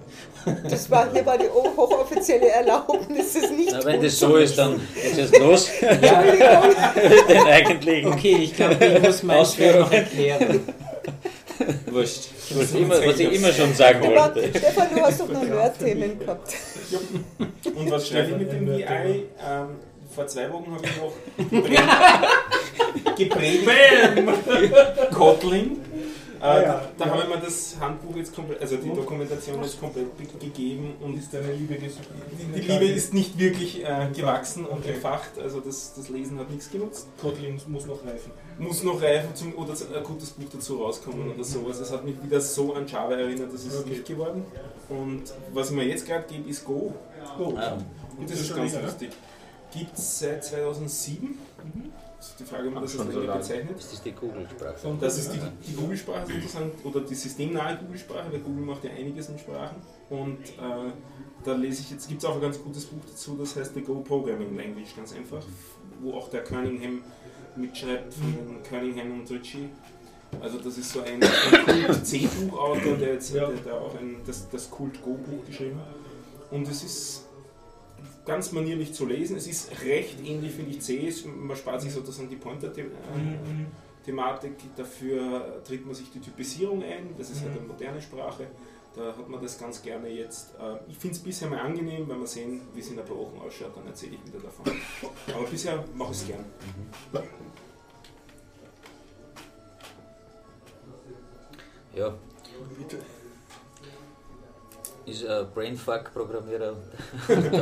Das 0.71 0.91
war 0.91 1.13
hier 1.13 1.27
war 1.27 1.39
die 1.39 1.49
hochoffizielle 1.55 2.49
Erlaubnis, 2.49 3.35
es 3.35 3.51
nicht 3.51 3.71
Na, 3.73 3.85
wenn 3.85 4.03
das 4.03 4.19
so 4.19 4.37
ist, 4.37 4.57
dann 4.57 4.81
ist 4.95 5.19
es 5.19 5.39
los. 5.39 5.71
Ja, 5.81 6.23
Den 7.29 7.47
eigentlichen. 7.47 8.13
okay, 8.13 8.37
ich 8.43 8.55
glaube, 8.55 8.85
ich 8.85 9.03
muss 9.03 9.23
mein 9.23 9.45
Schwert 9.45 9.81
noch 9.81 9.93
erklären. 9.93 10.61
Wurscht. 11.87 12.29
Was, 12.51 12.73
immer, 12.73 13.05
was 13.05 13.19
ich 13.19 13.33
immer 13.33 13.53
schon 13.53 13.75
sagen 13.75 14.05
Aber 14.07 14.35
wollte. 14.35 14.59
Stefan, 14.59 14.89
du 14.95 15.01
hast 15.01 15.21
doch 15.21 15.29
noch 15.29 15.43
Nerd-Themen 15.43 16.19
gehabt. 16.19 16.55
Und 17.75 17.91
was 17.91 18.09
schreibe 18.09 18.33
ich 18.33 18.37
mit 18.37 18.53
dem 18.53 18.69
VI? 18.69 19.25
Vor 20.17 20.27
zwei 20.27 20.51
Wochen 20.53 20.73
habe 20.75 20.83
ich 20.85 20.97
noch 20.97 21.13
gepredigt. 21.51 21.83
gepredigt. 23.17 25.13
Kotlin. 25.15 25.81
Äh, 26.39 26.63
ja. 26.65 26.83
da 26.99 27.05
Ja. 27.07 27.11
habe 27.13 27.23
ich 27.23 27.29
mir 27.35 27.41
das 27.41 27.77
Handbuch 27.81 28.15
jetzt 28.17 28.35
komplett, 28.35 28.61
also 28.61 28.77
die 28.77 28.91
Und? 28.91 28.97
Dokumentation 28.99 29.63
jetzt 29.63 29.81
komplett 29.81 30.17
be- 30.19 30.25
gegeben 30.39 30.93
und 31.01 31.17
Ist 31.19 31.33
deine 31.33 31.51
Liebe 31.53 31.75
die 31.77 32.61
Liebe 32.61 32.85
ist 32.85 33.15
nicht 33.15 33.39
wirklich 33.39 33.83
äh, 33.83 34.09
gewachsen 34.15 34.67
und 34.67 34.81
Okay. 34.81 34.93
entfacht, 34.93 35.39
also 35.43 35.61
das, 35.61 35.95
das 35.97 36.11
Lesen 36.11 36.39
hat 36.39 36.51
nichts 36.51 36.71
genutzt. 36.71 37.09
Kotlin 37.21 37.59
muss 37.69 37.87
noch 37.87 38.05
reifen. 38.05 38.33
Muss 38.59 38.83
noch 38.83 39.01
reifen 39.03 39.35
zum, 39.35 39.55
oder 39.55 39.73
ein 39.73 40.05
gutes 40.05 40.31
Buch 40.31 40.49
dazu 40.53 40.77
rauskommen 40.83 41.31
oder 41.33 41.43
sowas. 41.45 41.81
Es 41.81 41.91
hat 41.91 42.05
mich 42.05 42.15
wieder 42.23 42.41
so 42.41 42.75
an 42.75 42.87
Java 42.87 43.15
erinnert, 43.15 43.53
das 43.53 43.65
ist 43.65 43.79
Okay. 43.81 43.91
nicht 43.91 44.05
geworden. 44.07 44.45
Und 44.91 45.23
was 45.55 45.71
ich 45.71 45.77
mir 45.77 45.85
jetzt 45.85 46.07
gerade 46.07 46.25
gebe, 46.29 46.49
ist 46.51 46.65
Go. 46.67 46.93
Ah, 47.25 47.39
Und 47.39 47.57
Gibt's 48.19 48.33
das 48.33 48.41
ist 48.43 48.49
schon 48.49 48.57
ganz 48.59 48.73
länger, 48.75 48.87
ne? 48.87 48.93
Gibt 49.77 49.99
es 49.99 50.19
seit 50.21 50.45
2007. 50.45 51.39
Das 52.17 52.29
ist 52.31 52.41
die 52.41 52.45
Frage, 52.45 52.69
ob 52.69 52.75
man 52.75 52.83
das 52.83 52.99
als 52.99 53.13
so 53.13 53.21
bezeichnet. 53.21 53.79
das 53.79 53.93
ist 53.93 54.05
die 54.05 54.13
Google-Sprache. 54.13 54.97
Das 55.01 55.19
ist 55.19 55.33
die, 55.33 55.39
die 55.69 55.77
Google-Sprache 55.77 56.27
sozusagen, 56.33 56.73
oder 56.85 57.01
die 57.01 57.15
systemnahe 57.15 57.77
Google-Sprache, 57.79 58.33
weil 58.33 58.41
Google 58.41 58.65
macht 58.65 58.85
ja 58.85 58.91
einiges 58.91 59.29
in 59.29 59.39
Sprachen. 59.39 59.77
Und 60.09 60.39
äh, 60.41 60.91
da 61.45 61.53
lese 61.55 61.83
ich 61.83 61.91
jetzt, 61.91 62.09
gibt 62.09 62.23
es 62.23 62.29
auch 62.29 62.37
ein 62.37 62.41
ganz 62.41 62.61
gutes 62.63 62.87
Buch 62.87 63.03
dazu, 63.07 63.37
das 63.37 63.55
heißt 63.55 63.75
The 63.75 63.83
Go 63.83 64.01
Programming 64.01 64.57
Language, 64.57 64.97
ganz 64.97 65.13
einfach, 65.15 65.43
wo 66.01 66.15
auch 66.15 66.31
der 66.31 66.43
Cunningham 66.43 67.03
mitschreibt, 67.55 68.15
von 68.15 68.63
Cunningham 68.69 69.21
und 69.21 69.31
Ritchie. 69.31 69.69
Also 70.41 70.59
das 70.59 70.79
ist 70.79 70.91
so 70.93 71.01
ein, 71.03 71.23
ein 71.23 71.85
Kult-C-Buchautor, 71.87 72.97
der 72.97 73.13
jetzt 73.15 73.35
Ja. 73.35 73.47
der, 73.49 73.57
der 73.59 73.75
auch 73.75 73.95
ein, 73.99 74.17
das, 74.27 74.49
das 74.49 74.71
Kult-Go-Buch 74.71 75.45
geschrieben 75.47 75.79
hat. 75.79 75.95
Und 76.51 76.67
es 76.69 76.83
ist 76.83 77.26
ganz 78.27 78.53
manierlich 78.53 78.93
zu 78.93 79.07
lesen. 79.07 79.37
Es 79.37 79.47
ist 79.47 79.71
recht 79.85 80.19
ähnlich, 80.27 80.53
finde 80.53 80.73
ich, 80.73 80.81
C. 80.83 81.07
Es- 81.09 81.25
Man 81.25 81.57
spart 81.57 81.81
sich 81.81 81.93
sozusagen 81.93 82.29
die 82.29 82.37
Pointer-Thematik. 82.37 84.51
Mhm. 84.53 84.71
Dafür 84.77 85.63
tritt 85.65 85.85
man 85.87 85.95
sich 85.95 86.11
die 86.13 86.21
Typisierung 86.21 86.83
ein. 86.83 87.15
Das 87.19 87.31
ist 87.31 87.41
halt 87.43 87.53
Mhm. 87.55 87.59
eine 87.61 87.69
moderne 87.69 88.03
Sprache. 88.03 88.47
Da 88.95 89.15
hat 89.17 89.29
man 89.29 89.43
das 89.43 89.59
ganz 89.59 89.83
gerne 89.83 90.09
jetzt. 90.09 90.55
Äh, 90.59 90.77
ich 90.89 90.97
finde 90.97 91.17
es 91.17 91.23
bisher 91.23 91.49
mal 91.51 91.61
angenehm, 91.61 92.09
wenn 92.09 92.19
wir 92.19 92.27
sehen, 92.27 92.63
wie 92.75 92.81
es 92.81 92.89
in 92.91 92.99
ein 92.99 93.05
paar 93.05 93.17
Wochen 93.19 93.39
ausschaut, 93.45 93.77
dann 93.77 93.87
erzähle 93.87 94.15
ich 94.17 94.27
wieder 94.33 94.43
davon. 94.43 94.65
Aber 95.35 95.45
bisher 95.47 95.85
mache 95.95 96.13
ich 96.13 96.19
es 96.19 96.27
gern. 96.27 96.45
Ja. 101.95 102.15
Ist 105.07 105.25
ein 105.25 105.47
Brainfuck-Programmierer. 105.55 106.75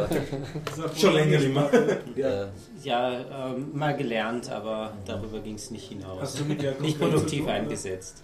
Schon 0.97 1.12
länger 1.14 1.38
nicht 1.38 1.53
mehr. 1.55 1.70
ja. 2.16 2.49
Ja, 2.82 3.49
ähm, 3.51 3.70
mal 3.74 3.95
gelernt, 3.97 4.51
aber 4.51 4.92
darüber 5.07 5.40
ging 5.40 5.55
es 5.57 5.70
nicht 5.70 5.88
hinaus. 5.90 6.20
Hast 6.22 6.40
du 6.40 6.45
mit 6.45 6.62
der 6.62 6.80
Nicht 6.80 6.99
produktiv 6.99 7.47
eingesetzt. 7.47 8.22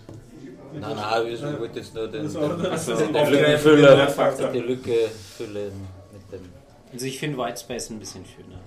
Nein, 0.73 0.97
nein, 0.97 1.27
ich 1.27 1.43
wollte 1.43 1.81
jetzt 1.81 1.95
nur 1.95 2.09
den, 2.09 2.23
Das 2.25 2.35
war- 2.35 2.49
den, 2.57 2.63
war- 2.63 2.97
den, 2.97 3.13
den 3.13 3.31
Lückenfüller, 3.33 3.97
Lernfaktor. 3.97 4.49
die 4.53 4.59
Lücke 4.61 5.09
füllen 5.37 5.73
mit 6.13 6.33
dem. 6.41 6.49
Also 6.93 7.07
ich 7.07 7.19
finde 7.19 7.37
Whitespace 7.39 7.91
ein 7.91 7.99
bisschen 7.99 8.25
schöner. 8.25 8.61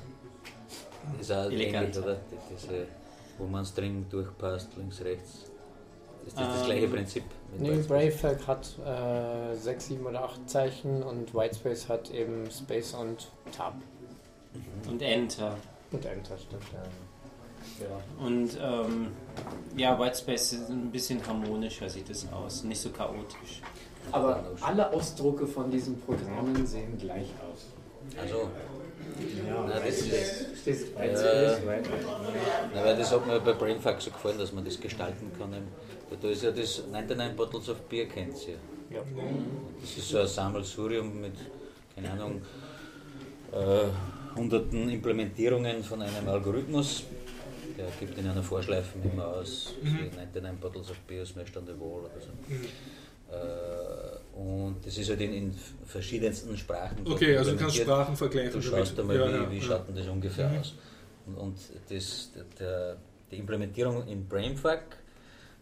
Ist 1.20 1.32
auch 1.32 1.46
Elegant. 1.50 1.86
ähnlich, 1.88 1.98
oder? 2.04 2.16
Die- 2.16 2.56
Diese, 2.56 2.88
wo 3.40 3.46
man 3.48 3.66
String 3.66 4.06
durchpasst, 4.10 4.70
links, 4.78 5.02
rechts. 5.02 5.43
Ist 6.26 6.38
das 6.38 6.48
das 6.48 6.60
Ähm, 6.62 6.66
gleiche 6.66 6.88
Prinzip? 6.88 7.24
Nee? 7.58 7.78
Bravehack 7.88 8.48
hat 8.48 8.68
äh, 8.86 9.56
6, 9.56 9.88
7 9.88 10.06
oder 10.06 10.24
8 10.24 10.50
Zeichen 10.50 11.04
und 11.04 11.34
Whitespace 11.34 11.90
hat 11.90 12.12
eben 12.12 12.50
Space 12.50 12.94
und 12.94 13.28
Tab. 13.56 13.76
Und 14.90 15.02
Enter. 15.02 15.58
Und 15.92 16.06
Enter, 16.06 16.38
stimmt. 16.38 16.64
Ja. 16.74 16.84
Ja. 17.80 18.26
Und 18.26 18.58
ähm, 18.62 19.08
ja, 19.76 20.00
Whitespace 20.00 20.54
ist 20.54 20.70
ein 20.70 20.92
bisschen 20.92 21.26
harmonischer 21.26 21.90
sieht 21.90 22.10
es 22.10 22.28
aus, 22.32 22.64
nicht 22.64 22.82
so 22.82 22.90
chaotisch. 22.90 23.62
Aber 24.12 24.44
alle 24.62 24.92
Ausdrucke 24.92 25.48
von 25.48 25.72
diesen 25.72 26.00
Programmen 26.02 26.66
sehen 26.66 26.98
gleich 26.98 27.30
aus. 27.50 27.68
Also, 28.20 28.50
Ja, 29.48 29.80
das 29.80 30.02
ist- 30.02 30.96
bei 30.96 31.10
na, 32.74 32.86
weil 32.86 32.98
das 32.98 33.12
hat 33.12 33.26
mir 33.28 33.40
bei 33.40 33.54
Brainfuck 33.54 34.02
so 34.02 34.12
gefallen, 34.12 34.38
dass 34.38 34.52
man 34.54 34.64
das 34.66 34.80
gestalten 34.80 35.32
kann. 35.38 35.54
Da 36.22 36.28
ist 36.30 36.44
ja 36.44 36.52
das 36.52 36.84
99 36.92 37.36
Bottles 37.36 37.70
of 37.70 37.82
Beer, 37.90 38.06
kennt 38.08 38.36
ihr. 38.48 38.56
Ja. 38.96 39.02
Das 39.82 39.98
ist 39.98 40.10
so 40.10 40.20
ein 40.20 40.28
Sammelsurium 40.28 41.20
mit, 41.22 41.34
keine 41.96 42.12
Ahnung, 42.12 42.42
äh, 43.52 44.36
hunderten 44.38 44.90
Implementierungen 44.90 45.84
von 45.84 46.02
einem 46.02 46.28
Algorithmus. 46.28 47.04
Der 47.78 47.88
gibt 48.00 48.18
in 48.18 48.28
einer 48.30 48.44
Vorschleife 48.44 48.98
immer 49.04 49.28
aus, 49.28 49.74
Mhm. 49.82 49.88
so 50.12 50.18
99 50.20 50.60
Bottles 50.62 50.92
of 50.92 50.98
Beer 51.08 51.26
smashed 51.26 51.58
on 51.58 51.66
the 51.66 51.74
wall 51.80 52.02
oder 52.02 52.22
so. 52.22 52.30
Mhm. 52.48 52.66
Äh, 53.32 54.03
und 54.36 54.78
das 54.86 54.98
ist 54.98 55.10
halt 55.10 55.22
in, 55.22 55.34
in 55.34 55.56
verschiedensten 55.86 56.58
Sprachen. 56.58 56.98
Okay, 57.06 57.38
also 57.38 57.52
du 57.52 57.58
kannst. 57.58 57.76
Sprachen 57.78 58.16
vergleichen. 58.16 58.60
Du 58.60 58.60
damit. 58.70 58.88
schaust 58.88 59.00
einmal, 59.00 59.16
Ja, 59.18 59.50
wie, 59.50 59.56
wie 59.56 59.58
ja. 59.60 59.64
schaut 59.64 59.88
denn 59.88 59.96
das 59.96 60.08
ungefähr 60.08 60.50
Mhm. 60.50 60.58
aus. 60.60 60.74
Und, 61.28 61.36
und 61.38 61.58
das, 61.90 62.32
der, 62.60 62.98
die 63.32 63.38
Implementierung 63.38 64.08
in 64.08 64.28
Brainfuck 64.28 64.82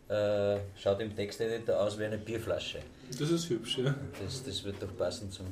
äh, 0.09 0.57
schaut 0.75 0.99
im 1.01 1.15
Texteditor 1.15 1.79
aus 1.79 1.97
wie 1.99 2.05
eine 2.05 2.17
Bierflasche. 2.17 2.79
Das 3.19 3.29
ist 3.29 3.49
hübsch, 3.49 3.77
ja. 3.77 3.93
Das, 4.23 4.43
das 4.43 4.63
wird 4.63 4.81
doch 4.81 4.95
passen 4.97 5.29
zum. 5.31 5.45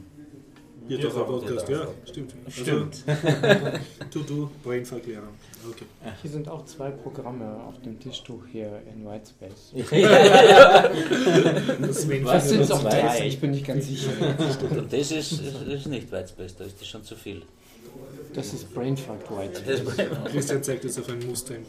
Biertaucher 0.87 1.23
Podcast, 1.23 1.69
ja, 1.69 1.87
stimmt. 2.05 2.33
Stimmt. 2.49 3.03
Also, 3.41 3.65
tu 4.11 4.19
du, 4.27 4.49
Brainfuck 4.63 5.05
lernen. 5.05 5.27
Okay. 5.69 5.85
Hier 6.21 6.31
sind 6.31 6.47
auch 6.47 6.65
zwei 6.65 6.89
Programme 6.89 7.61
auf 7.67 7.79
dem 7.81 7.99
Tischtuch 7.99 8.43
hier 8.51 8.81
in 8.93 9.05
Whitespace. 9.05 9.73
Das 11.81 12.07
Was 12.23 12.49
sind 12.49 12.61
das- 12.61 12.71
auch 12.71 12.83
drei? 12.83 13.27
Ich 13.27 13.39
bin 13.39 13.51
nicht 13.51 13.65
ganz 13.67 13.87
sicher. 13.87 14.09
Und 14.71 14.91
das 14.93 15.11
ist, 15.11 15.31
ist, 15.33 15.41
ist 15.67 15.87
nicht 15.87 16.11
Whitespace, 16.11 16.55
da 16.55 16.63
ist 16.65 16.79
das 16.79 16.87
schon 16.87 17.03
zu 17.03 17.15
viel. 17.15 17.41
Das 18.33 18.53
ist 18.53 18.73
Brainfuck 18.73 19.17
Das 19.27 19.37
Whitespace. 19.85 19.99
ist 19.99 20.25
Christian 20.31 20.63
zeigt 20.63 20.83
jetzt 20.83 20.99
auf 20.99 21.09
ein 21.09 21.19
Muster 21.27 21.55
im 21.55 21.63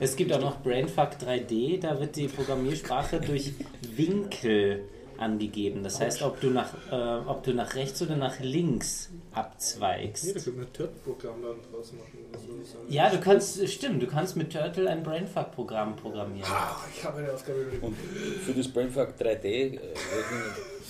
Es 0.00 0.14
gibt 0.16 0.32
auch 0.32 0.40
noch 0.40 0.62
Brainfuck 0.62 1.10
3D, 1.20 1.80
da 1.80 1.98
wird 2.00 2.16
die 2.16 2.28
Programmiersprache 2.28 3.20
durch 3.20 3.52
Winkel 3.96 4.82
angegeben. 5.18 5.82
Das 5.82 6.00
heißt, 6.00 6.22
ob 6.22 6.40
du 6.40 6.50
nach, 6.50 6.72
äh, 6.90 7.28
ob 7.28 7.42
du 7.42 7.52
nach 7.52 7.74
rechts 7.74 8.00
oder 8.02 8.16
nach 8.16 8.38
links 8.40 9.10
Nee, 9.10 9.18
abzweigst. 9.34 10.32
könnte 10.34 10.50
man 10.50 10.66
ein 10.66 10.72
Turtle-Programm 10.72 11.42
dann 11.42 11.56
draus 11.70 11.92
machen. 11.92 12.18
so. 12.64 12.78
Ja, 12.88 13.08
du 13.10 13.20
kannst, 13.20 13.68
stimmt, 13.68 14.02
du 14.02 14.06
kannst 14.06 14.36
mit 14.36 14.52
Turtle 14.52 14.88
ein 14.88 15.02
Brainfuck-Programm 15.02 15.96
programmieren. 15.96 16.48
Ah, 16.50 16.76
ich 16.94 17.04
habe 17.04 17.18
eine 17.18 17.32
Aufgabe. 17.32 17.58
Und 17.80 17.96
für 18.44 18.52
das 18.52 18.68
Brainfuck 18.68 19.14
3D, 19.18 19.44
äh, 19.44 19.80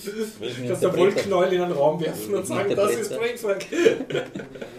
welchen, 0.03 0.39
welchen, 0.39 0.67
Kannst 0.67 0.83
du 0.83 0.87
Interpreter, 0.87 1.15
Wollknäuel 1.15 1.53
in 1.53 1.61
einen 1.61 1.71
Raum 1.73 1.99
werfen 1.99 2.33
und 2.35 2.47
sagen, 2.47 2.75
das 2.75 2.91
ist 2.95 3.15
Brainfuck. 3.15 3.59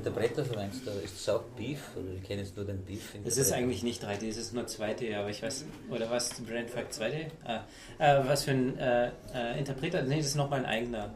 Interpreter 0.00 0.44
verwendest 0.44 0.86
du? 0.86 0.90
Ist 1.04 1.14
das 1.26 1.28
auch 1.34 1.42
Beef? 1.56 1.78
Oder 1.94 2.14
ich 2.16 2.22
kenne 2.22 2.40
jetzt 2.42 2.56
nur 2.56 2.64
den 2.64 2.82
Beef. 2.84 3.14
Es 3.24 3.36
ist 3.36 3.52
eigentlich 3.52 3.82
nicht 3.82 4.02
3D, 4.02 4.28
es 4.28 4.38
ist 4.38 4.54
nur 4.54 4.64
2D, 4.64 5.14
aber 5.16 5.28
ich 5.28 5.42
weiß, 5.42 5.66
oder 5.90 6.10
was, 6.10 6.30
Brainfuck 6.40 6.86
2D? 6.90 7.26
Ah, 7.44 7.64
äh, 7.98 8.26
was 8.26 8.44
für 8.44 8.52
ein 8.52 8.78
äh, 8.78 9.10
äh, 9.34 9.58
Interpreter? 9.58 10.02
Nee, 10.02 10.16
das 10.18 10.26
ist 10.26 10.36
nochmal 10.36 10.60
ein 10.60 10.64
eigener. 10.66 11.12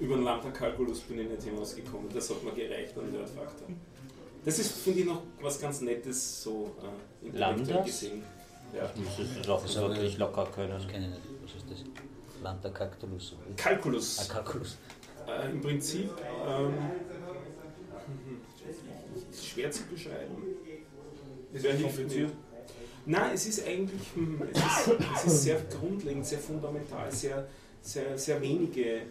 Über 0.00 0.16
den 0.16 0.24
Lambda 0.24 0.50
Calculus 0.50 1.00
bin 1.02 1.20
ich 1.20 1.28
nicht 1.28 1.42
hinausgekommen. 1.44 2.08
Das 2.12 2.28
hat 2.28 2.42
mir 2.42 2.52
gereicht 2.52 2.98
an 2.98 3.10
Nerdfaktor. 3.12 3.68
Das 4.44 4.58
ist, 4.58 4.72
finde 4.72 5.00
ich, 5.00 5.06
noch 5.06 5.22
was 5.40 5.60
ganz 5.60 5.80
Nettes, 5.80 6.42
so 6.42 6.74
äh, 7.32 7.36
Lambdas? 7.38 7.86
gesehen. 7.86 8.22
Ja. 8.74 8.82
Das 8.82 9.18
ist 9.20 9.48
doch 9.48 9.62
Das 9.62 9.76
wirklich 9.76 10.12
ich- 10.14 10.18
locker 10.18 10.46
können. 10.54 10.70
Das 10.70 10.86
kenne 10.88 11.06
ich 11.06 11.10
nicht. 11.12 11.22
Was 11.44 11.54
ist 11.54 11.70
das? 11.70 12.42
Lambda 12.42 12.68
Cactulus. 12.70 13.34
Ah, 13.38 13.52
Calculus. 13.56 14.28
Calculus. 14.28 14.76
Äh, 15.26 15.50
Im 15.50 15.60
Prinzip 15.60 16.10
ähm, 16.46 16.74
schwer 19.56 19.70
zu 19.70 19.82
beschreiben. 19.84 20.36
Es 21.54 21.62
Sehr 21.62 21.76
kompliziert. 21.76 22.30
Nein, 23.06 23.30
es 23.34 23.46
ist 23.46 23.66
eigentlich 23.66 24.02
hm, 24.14 24.42
es 24.52 24.58
ist, 24.58 24.98
es 25.16 25.32
ist 25.32 25.42
sehr 25.44 25.60
grundlegend, 25.80 26.26
sehr 26.26 26.40
fundamental, 26.40 27.10
sehr, 27.10 27.46
sehr, 27.80 28.18
sehr 28.18 28.42
wenige 28.42 28.84
äh, 28.96 29.02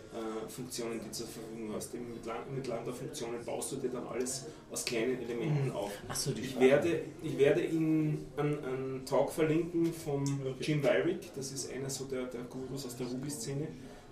Funktionen, 0.49 0.99
die 0.99 1.05
du 1.05 1.11
zur 1.11 1.27
Verfügung 1.27 1.73
hast. 1.73 1.93
Mit, 1.93 2.25
Lang- 2.25 2.53
mit 2.53 2.67
Lambda-Funktionen 2.67 3.43
baust 3.45 3.71
du 3.71 3.77
dir 3.77 3.89
dann 3.89 4.05
alles 4.05 4.45
aus 4.69 4.83
kleinen 4.83 5.21
Elementen 5.21 5.71
auf. 5.71 5.91
Achso, 6.09 6.31
die 6.31 6.41
Ich 6.41 6.59
werde, 6.59 7.03
ich 7.23 7.37
werde 7.37 7.63
Ihnen 7.63 8.27
einen, 8.35 8.65
einen 8.65 9.05
Talk 9.05 9.31
verlinken 9.31 9.93
von 9.93 10.25
Jim 10.59 10.83
Wyrick, 10.83 11.33
das 11.33 11.53
ist 11.53 11.71
einer 11.71 11.89
so 11.89 12.03
der, 12.03 12.25
der 12.25 12.41
Gurus 12.41 12.85
aus 12.85 12.97
der 12.97 13.07
Ruby-Szene. 13.07 13.67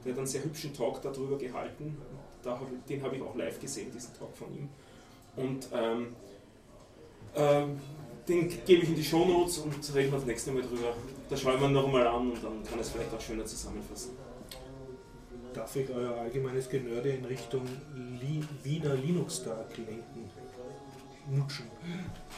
Der 0.05 0.13
hat 0.13 0.17
einen 0.17 0.27
sehr 0.27 0.43
hübschen 0.43 0.73
Talk 0.73 1.01
darüber 1.01 1.37
gehalten. 1.37 1.97
Da 2.41 2.51
hab, 2.51 2.87
den 2.87 3.01
habe 3.03 3.15
ich 3.17 3.21
auch 3.21 3.35
live 3.35 3.59
gesehen, 3.59 3.91
diesen 3.93 4.13
Talk 4.13 4.35
von 4.35 4.53
ihm. 4.55 4.69
Und 5.35 5.67
ähm, 5.73 6.07
ähm, 7.35 7.79
den 8.27 8.49
gebe 8.65 8.83
ich 8.83 8.89
in 8.89 8.95
die 8.95 9.03
Shownotes 9.03 9.57
und 9.59 9.73
reden 9.95 10.11
wir 10.11 10.17
das 10.19 10.25
nächste 10.27 10.51
Mal 10.51 10.61
drüber. 10.61 10.93
Da 11.29 11.35
schauen 11.37 11.59
wir 11.59 11.69
nochmal 11.69 12.05
an 12.07 12.31
und 12.31 12.43
dann 12.43 12.63
kann 12.63 12.79
es 12.79 12.89
vielleicht 12.89 13.13
auch 13.13 13.19
schöner 13.21 13.45
zusammenfassen. 13.45 14.11
Darf 15.53 15.75
ich 15.75 15.89
euer 15.89 16.15
allgemeines 16.15 16.69
Genörde 16.69 17.09
in 17.09 17.25
Richtung 17.25 17.63
Li 18.21 18.43
Wiener 18.63 18.95
Linux 18.95 19.43
Tag 19.43 19.77
lenken? 19.77 20.29
nutschen. 21.31 21.65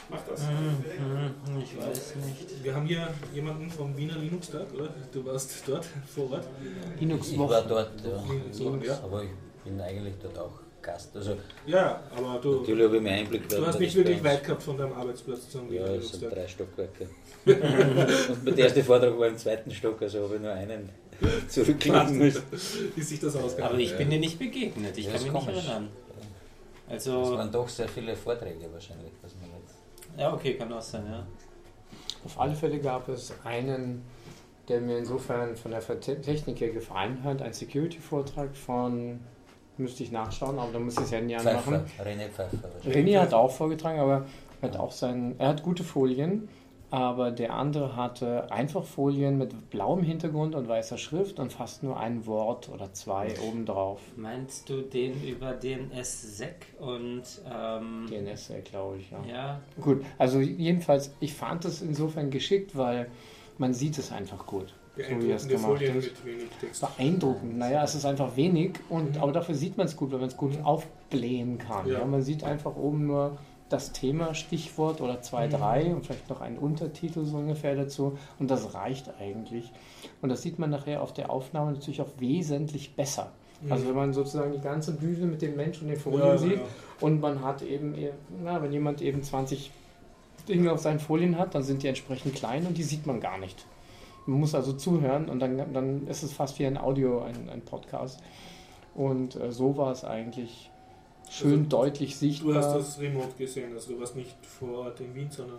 Mach 0.08 0.20
das. 0.28 0.42
Mhm, 0.42 1.60
Ich 1.60 1.76
weiß 1.76 2.14
nicht. 2.24 2.62
Wir 2.64 2.74
haben 2.74 2.86
hier 2.86 3.08
jemanden 3.34 3.68
vom 3.68 3.96
Wiener 3.96 4.16
Linux-Tag, 4.16 4.72
oder? 4.74 4.90
Du 5.12 5.24
warst 5.24 5.50
dort 5.66 5.84
vor 6.14 6.30
Ort. 6.30 6.46
Linux 7.00 7.28
Ich 7.28 7.38
war 7.38 7.62
dort, 7.62 8.00
ja. 8.04 8.22
Linux, 8.56 8.86
ja. 8.86 9.00
aber 9.02 9.24
ich 9.24 9.30
bin 9.64 9.80
eigentlich 9.80 10.14
dort 10.22 10.38
auch 10.38 10.60
Gast. 10.86 11.14
Also 11.16 11.36
Ja, 11.66 12.00
aber 12.16 12.38
du, 12.40 12.60
natürlich 12.60 12.84
habe 12.86 12.96
ich 12.96 13.02
mir 13.02 13.10
Einblick 13.10 13.48
du 13.48 13.66
hast 13.66 13.80
nicht 13.80 13.94
wirklich 13.96 14.22
weit 14.24 14.44
gehabt 14.44 14.62
von 14.62 14.78
deinem 14.78 14.92
Arbeitsplatz 14.92 15.50
zum 15.50 15.72
Ja, 15.72 15.86
es 15.86 16.12
sind 16.12 16.32
drei 16.32 16.46
Stockwerke. 16.48 17.08
Und 17.46 18.56
der 18.56 18.64
erste 18.66 18.82
Vortrag 18.82 19.18
war 19.18 19.28
im 19.28 19.36
zweiten 19.36 19.70
Stock, 19.70 20.00
also 20.00 20.22
habe 20.24 20.36
ich 20.36 20.40
nur 20.40 20.52
einen 20.52 20.88
zurücklegen 21.48 22.18
müssen. 22.18 22.42
Wie 22.94 23.02
sich 23.02 23.20
das 23.20 23.36
ausgeht. 23.36 23.64
Aber 23.64 23.78
ich 23.78 23.96
bin 23.96 24.10
dir 24.10 24.18
nicht 24.18 24.38
begegnet, 24.38 24.96
ich 24.96 25.06
Ja, 25.06 25.12
kann 25.12 25.20
ist 25.20 25.24
mich 25.24 25.32
nicht 25.32 25.46
komisch. 25.46 25.64
erinnern. 25.68 25.88
Es 26.88 27.08
Also, 27.08 27.36
waren 27.36 27.50
doch 27.50 27.68
sehr 27.68 27.88
viele 27.88 28.14
Vorträge 28.14 28.72
wahrscheinlich. 28.72 29.12
Was 29.22 29.34
man 29.34 29.50
jetzt 29.60 29.74
ja, 30.18 30.32
okay, 30.32 30.54
kann 30.54 30.72
auch 30.72 30.80
sein, 30.80 31.04
ja. 31.10 31.26
Auf 32.24 32.40
alle 32.40 32.54
Fälle 32.54 32.78
gab 32.78 33.08
es 33.08 33.32
einen, 33.44 34.02
der 34.68 34.80
mir 34.80 34.98
insofern 34.98 35.56
von 35.56 35.70
der 35.72 36.00
Technik 36.00 36.60
her 36.60 36.70
gefallen 36.70 37.22
hat, 37.22 37.42
ein 37.42 37.52
Security-Vortrag 37.52 38.56
von, 38.56 39.20
müsste 39.78 40.02
ich 40.02 40.12
nachschauen, 40.12 40.58
aber 40.58 40.72
da 40.72 40.78
muss 40.78 40.94
ich 40.94 41.00
das 41.00 41.12
Handy 41.12 41.34
Pfeiffer, 41.34 41.50
anmachen. 41.50 41.74
René 41.98 42.28
wahrscheinlich. 42.36 43.14
René 43.14 43.20
hat 43.20 43.34
auch 43.34 43.50
vorgetragen, 43.50 43.98
aber 43.98 44.26
er 44.60 44.68
hat 44.68 44.76
auch 44.78 44.92
sein, 44.92 45.34
er 45.38 45.48
hat 45.48 45.62
gute 45.62 45.84
Folien, 45.84 46.48
aber 46.90 47.30
der 47.32 47.54
andere 47.54 47.96
hatte 47.96 48.50
einfach 48.52 48.84
Folien 48.84 49.38
mit 49.38 49.70
blauem 49.70 50.02
Hintergrund 50.02 50.54
und 50.54 50.68
weißer 50.68 50.98
Schrift 50.98 51.40
und 51.40 51.52
fast 51.52 51.82
nur 51.82 51.98
ein 51.98 52.26
Wort 52.26 52.68
oder 52.68 52.92
zwei 52.92 53.34
obendrauf. 53.46 54.00
Meinst 54.16 54.68
du 54.68 54.82
den 54.82 55.22
über 55.24 55.52
DNS-Sec 55.52 56.66
und, 56.78 57.24
ähm, 57.52 58.06
DNS, 58.08 58.52
glaube 58.64 58.98
ich, 58.98 59.10
ja. 59.10 59.20
ja, 59.28 59.60
Gut, 59.80 60.04
also 60.16 60.40
jedenfalls, 60.40 61.12
ich 61.20 61.34
fand 61.34 61.64
es 61.64 61.82
insofern 61.82 62.30
geschickt, 62.30 62.76
weil 62.76 63.10
man 63.58 63.74
sieht 63.74 63.98
es 63.98 64.12
einfach 64.12 64.46
gut. 64.46 64.74
So 64.96 65.02
Beeindruckende 65.02 65.46
gemacht 65.54 65.66
Folien 65.72 65.94
hat. 65.94 66.02
mit 66.02 66.24
wenig 66.24 66.44
Text. 66.60 66.80
Beeindruckend. 66.80 67.58
Naja, 67.58 67.84
es 67.84 67.94
ist 67.94 68.04
einfach 68.06 68.34
wenig, 68.36 68.72
und, 68.88 69.18
aber 69.18 69.32
dafür 69.32 69.54
sieht 69.54 69.76
man 69.76 69.86
es 69.86 69.96
gut, 69.96 70.10
weil 70.12 70.18
man 70.20 70.28
es 70.28 70.36
gut 70.36 70.52
aufblähen 70.64 71.58
kann. 71.58 71.86
Ja. 71.86 71.98
Ja. 72.00 72.04
man 72.06 72.22
sieht 72.22 72.44
einfach 72.44 72.74
oben 72.76 73.06
nur 73.06 73.36
das 73.68 73.92
Thema, 73.92 74.32
Stichwort 74.34 75.00
oder 75.00 75.20
zwei, 75.22 75.46
Mhm. 75.48 75.50
drei 75.50 75.94
und 75.94 76.06
vielleicht 76.06 76.30
noch 76.30 76.40
einen 76.40 76.56
Untertitel 76.56 77.24
so 77.24 77.36
ungefähr 77.36 77.74
dazu 77.74 78.16
und 78.38 78.50
das 78.50 78.74
reicht 78.74 79.10
eigentlich. 79.20 79.72
Und 80.22 80.28
das 80.28 80.42
sieht 80.42 80.58
man 80.58 80.70
nachher 80.70 81.02
auf 81.02 81.12
der 81.12 81.30
Aufnahme 81.30 81.72
natürlich 81.72 82.00
auch 82.00 82.08
wesentlich 82.18 82.94
besser. 82.94 83.32
Also 83.70 83.88
wenn 83.88 83.96
man 83.96 84.12
sozusagen 84.12 84.52
die 84.52 84.60
ganze 84.60 84.92
Bühne 84.92 85.26
mit 85.26 85.40
dem 85.42 85.56
Mensch 85.56 85.80
und 85.82 85.88
den 85.88 85.96
Folien 85.96 86.20
Mhm. 86.22 86.26
Ja, 86.28 86.38
sieht 86.38 86.52
ja. 86.58 86.62
und 87.00 87.20
man 87.20 87.42
hat 87.42 87.62
eben, 87.62 87.94
eher- 87.96 88.12
na, 88.44 88.62
wenn 88.62 88.72
jemand 88.72 89.02
eben 89.02 89.22
20 89.22 89.70
Dinge 90.48 90.70
auf 90.72 90.78
seinen 90.80 91.00
Folien 91.00 91.36
hat, 91.36 91.54
dann 91.54 91.62
sind 91.64 91.82
die 91.82 91.88
entsprechend 91.88 92.34
klein 92.34 92.66
und 92.66 92.78
die 92.78 92.82
sieht 92.84 93.04
man 93.06 93.18
gar 93.20 93.38
nicht. 93.38 93.64
Man 94.26 94.40
muss 94.40 94.54
also 94.54 94.72
zuhören 94.72 95.28
und 95.28 95.38
dann, 95.40 95.72
dann 95.72 96.06
ist 96.08 96.22
es 96.22 96.32
fast 96.32 96.58
wie 96.58 96.66
ein 96.66 96.76
Audio, 96.78 97.20
ein, 97.22 97.48
ein 97.48 97.62
Podcast. 97.62 98.20
Und 98.94 99.36
äh, 99.36 99.52
so 99.52 99.76
war 99.76 99.92
es 99.92 100.04
eigentlich 100.04 100.70
schön 101.30 101.50
Also, 101.58 101.62
deutlich 101.68 102.12
Du 102.12 102.18
sichtbar. 102.18 102.54
hast 102.56 102.74
das 102.74 103.00
remote 103.00 103.34
gesehen, 103.38 103.72
also 103.72 103.92
du 103.94 104.00
warst 104.00 104.16
nicht 104.16 104.34
vor 104.44 104.78
Ort 104.86 105.00
in 105.00 105.14
Wien, 105.14 105.28
sondern 105.30 105.58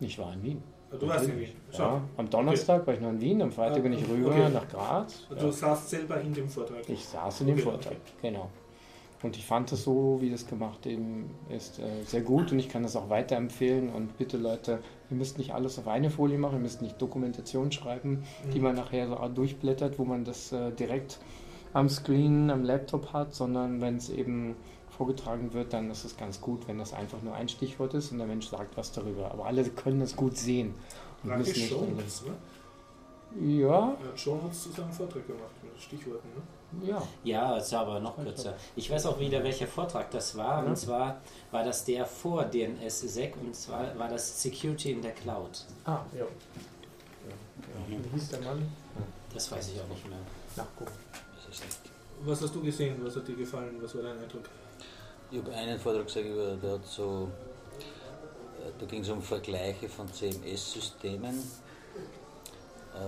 ich 0.00 0.18
war 0.18 0.32
in 0.34 0.42
Wien. 0.42 0.62
Ah, 0.92 0.96
du 0.96 1.06
warst 1.08 1.26
in 1.28 1.38
Wien. 1.38 1.50
Schau. 1.72 1.82
Ja, 1.82 2.02
am 2.16 2.28
Donnerstag 2.30 2.86
war 2.86 2.94
ich 2.94 3.00
noch 3.00 3.10
in 3.10 3.20
Wien, 3.20 3.42
am 3.42 3.52
Freitag 3.52 3.78
Ah, 3.78 3.82
bin 3.82 3.92
ich 3.92 4.08
rüber 4.08 4.30
okay. 4.30 4.48
nach 4.50 4.68
Graz. 4.68 5.26
Du 5.28 5.36
Ja. 5.46 5.52
saßt 5.52 5.90
selber 5.90 6.20
in 6.20 6.32
dem 6.34 6.48
Vortrag. 6.48 6.88
Ich 6.88 7.04
saß 7.04 7.40
in 7.42 7.46
dem 7.48 7.54
Okay, 7.56 7.62
Vortrag, 7.64 7.96
genau. 8.22 8.48
Und 9.22 9.36
ich 9.36 9.44
fand 9.44 9.70
es 9.72 9.84
so, 9.84 10.18
wie 10.22 10.30
das 10.30 10.46
gemacht 10.46 10.86
eben 10.86 11.30
ist, 11.50 11.78
äh, 11.78 11.82
sehr 12.06 12.22
gut 12.22 12.52
und 12.52 12.58
ich 12.58 12.70
kann 12.70 12.82
das 12.82 12.96
auch 12.96 13.10
weiterempfehlen. 13.10 13.90
Und 13.90 14.16
bitte 14.16 14.38
Leute, 14.38 14.78
ihr 15.10 15.16
müsst 15.16 15.36
nicht 15.36 15.52
alles 15.52 15.78
auf 15.78 15.88
eine 15.88 16.08
Folie 16.10 16.38
machen, 16.38 16.54
ihr 16.54 16.60
müsst 16.62 16.80
nicht 16.80 17.00
Dokumentation 17.02 17.70
schreiben, 17.70 18.22
die 18.54 18.58
Mhm. 18.58 18.64
man 18.64 18.76
nachher 18.76 19.08
so 19.08 19.16
durchblättert, 19.28 19.98
wo 19.98 20.04
man 20.06 20.24
das 20.24 20.52
äh, 20.52 20.70
direkt 20.72 21.18
am 21.74 21.88
Screen, 21.90 22.50
am 22.50 22.64
Laptop 22.64 23.12
hat, 23.12 23.34
sondern 23.34 23.80
wenn 23.82 23.96
es 23.96 24.08
eben 24.08 24.56
vorgetragen 24.88 25.52
wird, 25.52 25.72
dann 25.74 25.90
ist 25.90 26.04
es 26.04 26.16
ganz 26.16 26.40
gut, 26.40 26.66
wenn 26.66 26.78
das 26.78 26.92
einfach 26.94 27.22
nur 27.22 27.34
ein 27.34 27.48
Stichwort 27.48 27.92
ist 27.94 28.12
und 28.12 28.18
der 28.18 28.26
Mensch 28.26 28.48
sagt 28.48 28.76
was 28.76 28.90
darüber. 28.92 29.30
Aber 29.30 29.44
alle 29.46 29.64
können 29.64 30.00
das 30.00 30.16
gut 30.16 30.36
sehen. 30.38 30.74
Und 31.22 31.36
müssen 31.36 31.52
nicht 31.60 31.68
schon, 31.70 31.88
alles- 31.98 32.24
ne? 32.24 32.32
Ja, 33.60 33.68
Ja, 33.68 33.96
Schon 34.16 34.42
hat 34.42 34.50
es 34.50 34.62
zu 34.64 34.70
seinem 34.70 34.90
Vortrag 34.90 35.26
gemacht 35.26 35.52
mit 35.62 35.80
Stichworten. 35.80 36.28
Ne? 36.34 36.42
Ja. 36.82 37.02
Ja, 37.24 37.56
es 37.56 37.72
war 37.72 37.80
aber 37.80 38.00
noch 38.00 38.16
kürzer. 38.16 38.54
Ich 38.76 38.90
weiß 38.90 39.06
auch 39.06 39.18
wieder, 39.18 39.42
welcher 39.42 39.66
Vortrag 39.66 40.10
das 40.10 40.36
war. 40.36 40.62
Ja. 40.62 40.68
Und 40.68 40.76
zwar 40.76 41.20
war 41.50 41.64
das 41.64 41.84
der 41.84 42.06
vor 42.06 42.44
DNS-Sec 42.44 43.34
und 43.40 43.54
zwar 43.54 43.98
war 43.98 44.08
das 44.08 44.42
Security 44.42 44.92
in 44.92 45.02
der 45.02 45.12
Cloud. 45.12 45.64
Ah, 45.84 46.00
ja. 46.12 46.20
ja. 46.20 46.26
Wie 47.88 47.98
hieß 48.14 48.28
der 48.30 48.40
Mann? 48.40 48.70
Das 49.32 49.50
weiß 49.50 49.70
ich 49.70 49.80
auch 49.80 49.88
nicht 49.88 50.08
mehr. 50.08 50.18
Nachgucken. 50.56 50.92
Was 52.22 52.42
hast 52.42 52.54
du 52.54 52.62
gesehen? 52.62 52.96
Was 53.02 53.16
hat 53.16 53.26
dir 53.26 53.36
gefallen? 53.36 53.76
Was 53.80 53.94
war 53.94 54.02
dein 54.02 54.18
Eindruck? 54.18 54.44
Ich 55.30 55.38
habe 55.38 55.52
einen 55.52 55.78
Vortrag 55.78 56.06
gesehen, 56.06 56.60
der 56.60 56.72
hat 56.72 56.86
so, 56.86 57.28
äh, 58.60 58.70
da 58.78 58.86
ging 58.86 59.00
es 59.02 59.08
um 59.08 59.22
Vergleiche 59.22 59.88
von 59.88 60.12
CMS-Systemen, 60.12 61.40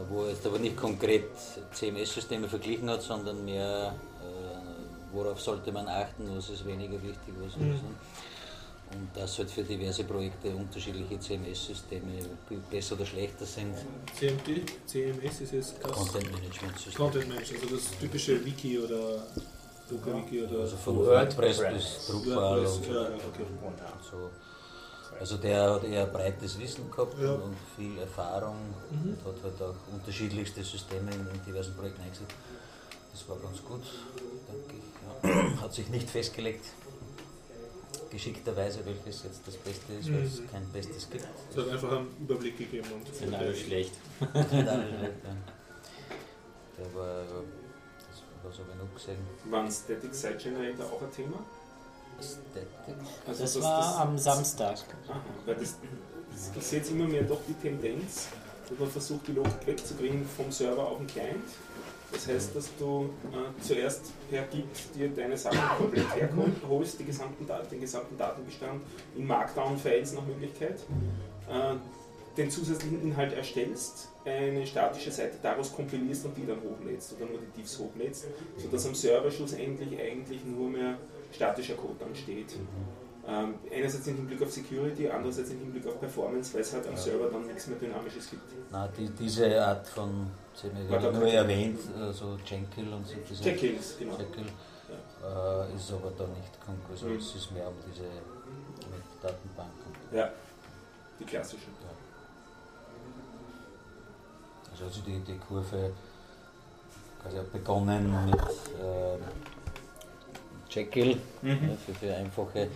wo 0.09 0.25
er 0.25 0.31
jetzt 0.31 0.47
aber 0.47 0.59
nicht 0.59 0.77
konkret 0.77 1.25
CMS-Systeme 1.73 2.49
verglichen 2.49 2.89
hat, 2.91 3.03
sondern 3.03 3.45
mehr, 3.45 3.95
äh, 4.21 5.15
worauf 5.15 5.41
sollte 5.41 5.73
man 5.73 5.87
achten, 5.89 6.25
was 6.37 6.51
ist 6.51 6.65
weniger 6.67 6.95
wichtig, 7.03 7.35
was 7.45 7.57
Mhm. 7.57 7.73
ist. 7.75 7.81
Und 8.95 9.09
dass 9.15 9.39
halt 9.39 9.51
für 9.51 9.63
diverse 9.63 10.05
Projekte 10.05 10.51
unterschiedliche 10.55 11.19
CMS-Systeme 11.19 12.13
besser 12.71 12.95
oder 12.95 13.07
schlechter 13.07 13.47
sind. 13.47 13.75
CMT, 14.19 14.67
CMS 14.87 15.41
ist 15.41 15.53
es 15.55 15.75
das 15.81 15.93
Content 15.93 16.31
Management 16.31 16.75
System. 16.79 16.95
Content 16.95 17.29
Management, 17.29 17.63
also 17.63 17.77
das 17.77 17.99
typische 17.99 18.45
Wiki 18.45 18.79
oder 18.79 19.27
Docker-Wiki 19.89 20.43
oder 20.45 20.61
Also 20.61 20.77
von 20.77 20.97
WordPress. 20.99 21.59
WordPress 21.59 21.75
bis 21.75 22.07
Drupal 22.07 22.65
WordPress, 22.65 22.87
ja, 22.89 22.95
ja, 22.95 23.09
okay. 23.09 23.47
Und 23.65 23.79
so. 24.11 24.31
Also 25.23 25.37
der 25.37 25.71
hat 25.75 25.85
eher 25.85 26.07
breites 26.07 26.59
Wissen 26.59 26.91
gehabt 26.91 27.15
Ja. 27.23 27.35
und 27.35 27.55
viel 27.77 27.97
Erfahrung 27.97 28.57
Mhm. 28.91 29.11
und 29.11 29.19
hat 29.25 29.41
halt 29.45 29.63
auch 29.63 29.77
unterschiedlichste 29.95 30.65
Systeme 30.65 31.13
in, 31.15 31.21
in 31.33 31.45
diversen 31.47 31.77
Projekten 31.77 32.03
eingesetzt. 32.03 32.35
Das 33.13 33.29
war 33.29 33.37
ganz 33.37 33.63
gut, 33.63 33.83
denke 34.51 34.75
ich. 34.81 35.31
Ja. 35.31 35.61
Hat 35.63 35.73
sich 35.73 35.89
nicht 35.91 36.11
festgelegt, 36.11 36.65
geschickterweise, 38.11 38.81
welches 38.85 39.23
jetzt 39.23 39.43
das 39.47 39.57
Beste 39.59 39.93
ist, 39.93 40.13
weil 40.13 40.25
es 40.25 40.41
Mhm. 40.41 40.51
kein 40.51 40.67
Bestes 40.73 41.09
gibt. 41.09 41.25
Es 41.51 41.57
hat 41.57 41.69
einfach 41.69 41.93
einen 41.93 42.17
Überblick 42.21 42.59
gegeben. 42.59 42.89
Und 42.93 43.15
Sind 43.15 43.33
alle 43.33 43.55
schlecht. 43.55 43.93
Der 44.21 44.35
war, 46.97 47.07
ja, 47.07 47.23
das 48.11 48.23
war 48.43 48.51
so 48.53 48.65
genug 48.65 48.93
gesehen. 48.97 49.19
Waren 49.51 49.71
Static 49.71 50.13
Site 50.13 50.39
Generator 50.43 50.87
auch 50.87 51.01
ein 51.03 51.13
Thema? 51.13 51.39
Also 53.27 53.43
Das 53.43 53.55
dass 53.55 53.63
war 53.63 54.01
am 54.01 54.19
Samstag. 54.19 54.79
Aha, 55.09 55.21
weil 55.47 55.55
das, 55.57 55.77
das, 56.33 56.51
ich 56.57 56.63
sehe 56.63 56.79
jetzt 56.79 56.91
immer 56.91 57.07
mehr 57.07 57.23
doch 57.23 57.41
die 57.47 57.55
Tendenz, 57.55 58.29
dass 58.69 58.79
man 58.79 58.89
versucht, 58.89 59.29
die 59.29 59.33
Logik 59.33 59.67
wegzukriegen 59.67 60.25
vom 60.37 60.51
Server 60.51 60.87
auf 60.87 60.99
den 60.99 61.07
Client. 61.07 61.45
Das 62.13 62.27
heißt, 62.27 62.55
dass 62.55 62.69
du 62.79 63.09
äh, 63.33 63.63
zuerst 63.63 64.13
per 64.31 64.43
Git 64.43 64.67
dir 64.95 65.09
deine 65.09 65.37
Sachen 65.37 65.59
komplett 65.79 66.15
herholst, 66.15 67.01
die 67.01 67.05
gesamten 67.05 67.47
Dat 67.47 67.71
den 67.73 67.81
gesamten 67.81 68.19
Datenbestand 68.19 68.83
in 69.17 69.27
Markdown-Files 69.27 70.13
nach 70.13 70.27
Möglichkeit, 70.27 70.79
äh, 71.49 71.75
den 72.37 72.51
zusätzlichen 72.51 73.03
Inhalt 73.03 73.33
erstellst, 73.33 74.09
eine 74.25 74.67
statische 74.67 75.11
Seite 75.11 75.37
daraus 75.43 75.75
kompilierst 75.75 76.25
und 76.25 76.37
die 76.37 76.47
dann 76.47 76.59
hochlädst 76.63 77.15
oder 77.15 77.27
nur 77.27 77.39
die 77.41 77.61
Diffs 77.61 77.79
hochlädst, 77.79 78.27
sodass 78.57 78.87
am 78.87 78.95
Server 78.95 79.31
schlussendlich 79.31 79.99
eigentlich 80.01 80.45
nur 80.45 80.71
mehr 80.71 80.99
statischer 81.33 81.75
Code 81.75 81.95
dann 81.99 82.15
steht. 82.15 82.55
Ähm, 83.27 83.55
einerseits 83.71 84.07
im 84.09 84.17
Hinblick 84.17 84.43
auf 84.43 84.51
Security, 84.51 85.09
andererseits 85.09 85.51
im 85.51 85.61
Hinblick 85.61 85.87
auf 85.87 86.01
Performance, 86.01 86.53
weil 86.55 86.63
es 86.63 86.73
halt 86.73 86.87
am 86.89 86.97
Server 86.97 87.29
dann 87.31 87.47
nichts 87.47 87.69
mehr 87.69 87.79
Dynamisches 87.79 88.31
gibt. 88.31 88.43
Na, 88.71 88.89
die, 88.89 89.09
diese 89.11 89.65
Art 89.65 89.87
von 89.87 90.27
CMS 90.55 90.91
War 90.91 90.97
habe 90.99 91.07
ich 91.07 91.13
da 91.15 91.19
nur 91.21 91.29
erwähnt, 91.33 91.79
äh, 91.97 92.13
so 92.13 92.37
Jenkins 92.45 92.93
und 92.93 93.07
so. 93.07 93.15
diese- 93.31 93.43
Check-ins, 93.45 93.97
genau. 93.99 94.17
Jekyll, 94.19 94.45
äh, 94.45 95.77
ist 95.77 95.93
aber 95.93 96.11
da 96.19 96.27
nicht 96.27 96.61
konkret. 96.67 96.91
Also 96.91 97.07
Mhm. 97.07 97.17
es 97.19 97.35
ist 97.37 97.53
mehr 97.53 97.69
um 97.69 97.75
diese 97.89 98.03
mit 98.03 99.03
Datenbanken. 99.23 99.93
Ja, 100.13 100.29
die 101.21 101.25
klassischen. 101.25 101.71
Also, 104.73 104.85
also 104.85 105.01
die, 105.03 105.21
die 105.21 105.39
Kurve 105.39 105.93
quasi 107.23 107.37
begonnen 107.53 108.25
mit 108.27 108.35
äh, 108.35 109.17
Jekyll 110.75 111.17
Mhm. 111.43 111.69
ja, 111.71 111.77
für, 111.85 111.95
für 111.95 112.15
einfache 112.15 112.69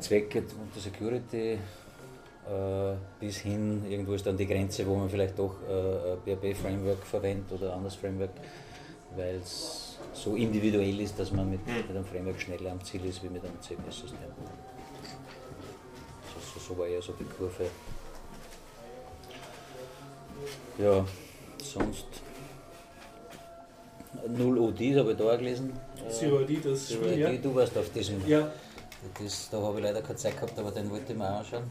Zwecke 0.00 0.42
unter 0.60 0.80
Security 0.80 1.52
äh, 1.52 2.94
bis 3.20 3.38
hin, 3.38 3.84
irgendwo 3.88 4.12
ist 4.14 4.26
dann 4.26 4.36
die 4.36 4.46
Grenze, 4.46 4.86
wo 4.86 4.94
man 4.96 5.08
vielleicht 5.10 5.38
doch 5.38 5.54
äh, 5.68 6.12
ein 6.12 6.18
PHP-Framework 6.38 7.04
verwendet 7.04 7.50
oder 7.52 7.70
ein 7.70 7.76
anderes 7.78 7.94
Framework, 7.96 8.30
weil 9.16 9.36
es 9.36 9.98
so 10.12 10.34
individuell 10.36 11.00
ist, 11.00 11.18
dass 11.18 11.32
man 11.32 11.50
mit, 11.50 11.66
Mhm. 11.66 11.74
mit 11.76 11.90
einem 11.90 12.04
Framework 12.04 12.40
schneller 12.40 12.72
am 12.72 12.82
Ziel 12.84 13.04
ist 13.04 13.22
wie 13.22 13.28
mit 13.28 13.44
einem 13.44 13.60
CMS-System. 13.60 14.18
so 16.68 16.76
war 16.78 16.86
eher 16.86 17.00
so 17.02 17.12
die 17.12 17.24
Kurve. 17.24 17.66
Ja, 20.78 21.04
sonst 21.62 22.06
null 24.28 24.58
ODs 24.58 24.96
habe 24.96 25.12
ich 25.12 25.16
da 25.18 25.24
auch 25.32 25.38
gelesen. 25.38 25.72
Äh, 26.06 26.10
Zero 26.10 26.40
ID, 26.40 26.64
das 26.64 26.86
Zero 26.88 27.04
Spiel, 27.04 27.18
ja. 27.18 27.32
Du 27.32 27.54
warst 27.54 27.76
auf 27.78 27.90
diesem. 27.92 28.26
Ja, 28.26 28.50
Das, 29.22 29.48
da 29.50 29.60
habe 29.62 29.78
ich 29.78 29.84
leider 29.84 30.02
keine 30.02 30.16
Zeit 30.16 30.34
gehabt, 30.34 30.58
aber 30.58 30.70
den 30.70 30.90
wollte 30.90 31.12
ich 31.12 31.18
mir 31.18 31.24
auch 31.30 31.38
anschauen. 31.38 31.64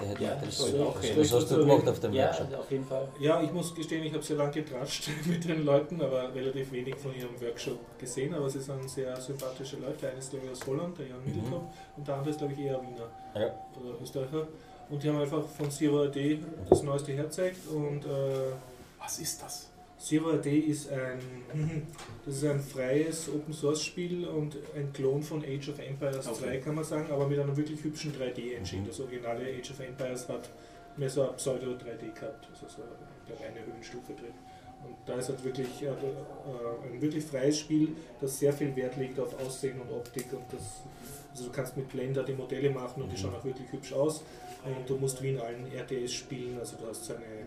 Der 0.00 0.08
hätte 0.08 0.24
Ja, 0.24 0.34
das 0.44 0.60
auch 0.74 0.94
Was 1.16 1.32
hast 1.32 1.50
du 1.50 1.56
gemacht 1.58 1.88
auf 1.88 2.00
dem 2.00 2.12
Ja, 2.12 2.26
Workshop? 2.26 2.58
auf 2.58 2.70
jeden 2.70 2.84
Fall. 2.84 3.08
Ja, 3.18 3.42
ich 3.42 3.50
muss 3.50 3.74
gestehen, 3.74 4.04
ich 4.04 4.12
habe 4.12 4.22
sehr 4.22 4.36
lange 4.36 4.50
getratscht 4.52 5.08
mit 5.24 5.42
den 5.48 5.64
Leuten, 5.64 6.00
aber 6.02 6.34
relativ 6.34 6.70
wenig 6.72 6.96
von 6.96 7.14
ihrem 7.16 7.40
Workshop 7.40 7.78
gesehen. 7.98 8.34
Aber 8.34 8.50
sie 8.50 8.60
sind 8.60 8.90
sehr 8.90 9.18
sympathische 9.18 9.76
Leute. 9.76 10.08
Einer 10.10 10.18
ist, 10.18 10.30
glaube 10.30 10.46
ich, 10.46 10.52
aus 10.52 10.66
Holland, 10.66 10.98
der 10.98 11.06
Jan 11.06 11.18
Mhm. 11.24 11.34
Mittelkopf, 11.36 11.64
und 11.96 12.06
der 12.08 12.14
andere 12.14 12.30
ist, 12.30 12.38
glaube 12.38 12.52
ich, 12.52 12.58
eher 12.60 12.80
Wiener 12.82 13.08
Ja. 13.34 13.54
oder 13.80 14.02
Österreicher. 14.02 14.46
Und 14.90 15.02
die 15.02 15.08
haben 15.08 15.18
einfach 15.20 15.42
von 15.46 15.70
Zero 15.70 16.02
AD 16.02 16.40
das 16.68 16.82
Neueste 16.82 17.12
herzeigt. 17.12 17.66
Und 17.68 18.04
äh, 18.04 18.52
Was 19.02 19.18
ist 19.18 19.42
das? 19.42 19.68
Zero 19.98 20.30
AD 20.32 20.46
ist 20.58 20.90
ein, 20.90 21.18
das 22.26 22.36
ist 22.36 22.44
ein 22.44 22.60
freies 22.60 23.28
Open 23.28 23.52
Source 23.54 23.82
Spiel 23.82 24.26
und 24.26 24.56
ein 24.76 24.92
Klon 24.92 25.22
von 25.22 25.42
Age 25.42 25.70
of 25.70 25.78
Empires 25.78 26.26
Okay. 26.26 26.38
2, 26.44 26.56
kann 26.58 26.74
man 26.74 26.84
sagen, 26.84 27.10
aber 27.10 27.26
mit 27.26 27.38
einer 27.38 27.56
wirklich 27.56 27.82
hübschen 27.82 28.12
3D-Engine. 28.12 28.82
Mhm. 28.82 28.86
Das 28.86 29.00
originale 29.00 29.42
Age 29.46 29.70
of 29.70 29.80
Empires 29.80 30.28
hat 30.28 30.50
mehr 30.96 31.10
so 31.10 31.28
ein 31.28 31.36
Pseudo-3D 31.36 32.12
gehabt, 32.14 32.46
also 32.52 32.66
so 32.68 32.82
eine 32.82 33.40
reine 33.40 33.64
Höhenstufe 33.66 34.12
drin. 34.12 34.34
Und 34.86 34.94
da 35.06 35.14
ist 35.14 35.30
halt 35.30 35.42
wirklich 35.42 35.82
äh, 35.82 35.86
äh, 35.86 35.90
ein 36.92 37.00
wirklich 37.00 37.24
freies 37.24 37.58
Spiel, 37.58 37.88
das 38.20 38.38
sehr 38.38 38.52
viel 38.52 38.76
Wert 38.76 38.96
legt 38.98 39.18
auf 39.18 39.38
Aussehen 39.40 39.80
und 39.80 39.90
Optik 39.90 40.26
und 40.32 40.44
das, 40.52 40.82
also 41.32 41.44
du 41.46 41.50
kannst 41.52 41.76
mit 41.76 41.88
Blender 41.88 42.22
die 42.22 42.34
Modelle 42.34 42.70
machen 42.70 43.02
und 43.02 43.08
die 43.10 43.16
Mhm. 43.16 43.20
schauen 43.20 43.34
auch 43.34 43.44
wirklich 43.44 43.72
hübsch 43.72 43.92
aus. 43.94 44.22
Und 44.64 44.88
du 44.88 44.96
musst 44.96 45.22
wie 45.22 45.30
in 45.30 45.38
allen 45.40 45.66
RTS 45.72 46.12
spielen, 46.12 46.58
also 46.58 46.76
du 46.76 46.86
hast 46.88 47.04
so 47.04 47.14
eine 47.14 47.45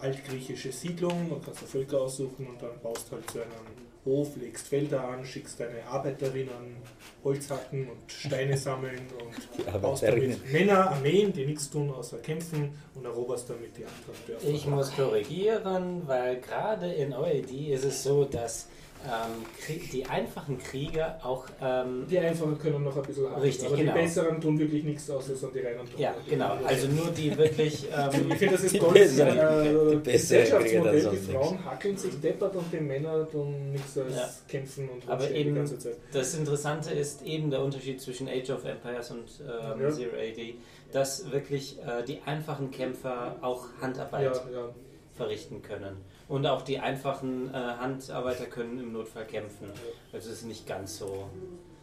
altgriechische 0.00 0.72
Siedlung 0.72 1.30
und 1.30 1.44
kannst 1.44 1.62
da 1.62 1.66
Völker 1.66 2.00
aussuchen 2.00 2.46
und 2.46 2.62
dann 2.62 2.80
baust 2.82 3.10
halt 3.12 3.30
so 3.30 3.40
einen 3.40 3.90
Hof, 4.04 4.34
legst 4.36 4.68
Felder 4.68 5.04
an, 5.04 5.24
schickst 5.24 5.60
deine 5.60 5.84
Arbeiterinnen 5.86 6.76
Holz 7.22 7.50
hacken 7.50 7.88
und 7.90 8.10
Steine 8.10 8.56
sammeln 8.56 9.00
und 9.18 9.82
baust 9.82 10.02
damit 10.02 10.52
Männer, 10.52 10.90
Armeen, 10.90 11.32
die 11.32 11.44
nichts 11.44 11.68
tun 11.68 11.90
außer 11.90 12.18
kämpfen 12.18 12.70
und 12.94 13.04
eroberst 13.04 13.50
damit 13.50 13.76
die 13.76 13.84
anderen 13.84 14.26
Dörfer. 14.26 14.48
Ich 14.48 14.66
muss 14.66 14.94
korrigieren, 14.96 16.02
weil 16.06 16.40
gerade 16.40 16.90
in 16.92 17.12
OLD 17.12 17.50
ist 17.50 17.84
es 17.84 18.02
so, 18.02 18.24
dass 18.24 18.68
ähm, 19.06 19.76
die 19.92 20.04
einfachen 20.06 20.58
Krieger 20.58 21.18
auch 21.22 21.46
ähm, 21.60 22.06
Die 22.10 22.18
einfachen 22.18 22.58
können 22.58 22.84
noch 22.84 22.96
ein 22.96 23.02
bisschen 23.02 23.30
haben, 23.30 23.40
Richtig, 23.40 23.66
aber 23.68 23.76
genau. 23.76 23.92
die 23.94 23.98
besseren 24.00 24.40
tun 24.40 24.58
wirklich 24.58 24.84
nichts 24.84 25.08
außer 25.10 25.34
so 25.34 25.48
die 25.48 25.60
reinen 25.60 25.88
ja 25.96 26.14
genau, 26.28 26.58
also 26.64 26.86
nur 26.88 27.06
die 27.10 27.36
wirklich 27.36 27.86
ähm, 27.96 28.30
Ich 28.30 28.38
finde, 28.38 28.54
das 28.54 28.64
ist 28.64 28.74
Die 28.74 28.78
toll. 28.78 28.92
besseren- 28.94 29.38
äh, 29.38 29.90
die 29.90 29.96
besseren 29.96 30.02
Gesellschaftsmodell, 30.12 31.00
kriegen 31.00 31.10
die 31.26 31.32
Frauen 31.32 31.64
hackeln 31.64 31.96
sich 31.96 32.20
deppert 32.20 32.56
und 32.56 32.72
die 32.72 32.80
Männer 32.80 33.30
tun 33.30 33.72
nichts 33.72 33.96
als 33.98 34.14
Ja. 34.16 34.28
kämpfen 34.48 34.88
und 34.90 35.02
Aber 35.04 35.14
rumstehen 35.14 35.34
die 35.34 35.40
eben- 35.48 35.54
ganze 35.56 35.78
Zeit. 35.78 35.96
Das 36.12 36.34
Interessante 36.34 36.90
ist 36.90 37.22
eben 37.22 37.50
der 37.50 37.62
Unterschied 37.62 38.00
zwischen 38.00 38.28
Age 38.28 38.50
of 38.50 38.64
Empires 38.64 39.10
und 39.10 39.24
ähm, 39.40 39.80
Ja. 39.82 39.90
Zero 39.90 40.16
AD, 40.16 40.54
dass 40.92 41.30
wirklich 41.30 41.78
äh, 41.80 42.04
die 42.06 42.20
einfachen 42.26 42.70
Kämpfer 42.70 43.36
auch 43.40 43.64
Handarbeit 43.80 44.34
ja. 44.52 44.68
verrichten 45.14 45.62
können. 45.62 45.96
Und 46.30 46.46
auch 46.46 46.62
die 46.62 46.78
einfachen 46.78 47.48
äh, 47.50 47.52
Handarbeiter 47.52 48.46
können 48.46 48.78
im 48.78 48.92
Notfall 48.92 49.26
kämpfen. 49.26 49.66
Also 50.12 50.30
es 50.30 50.36
ist 50.36 50.46
nicht 50.46 50.66
ganz 50.66 50.96
so. 50.98 51.28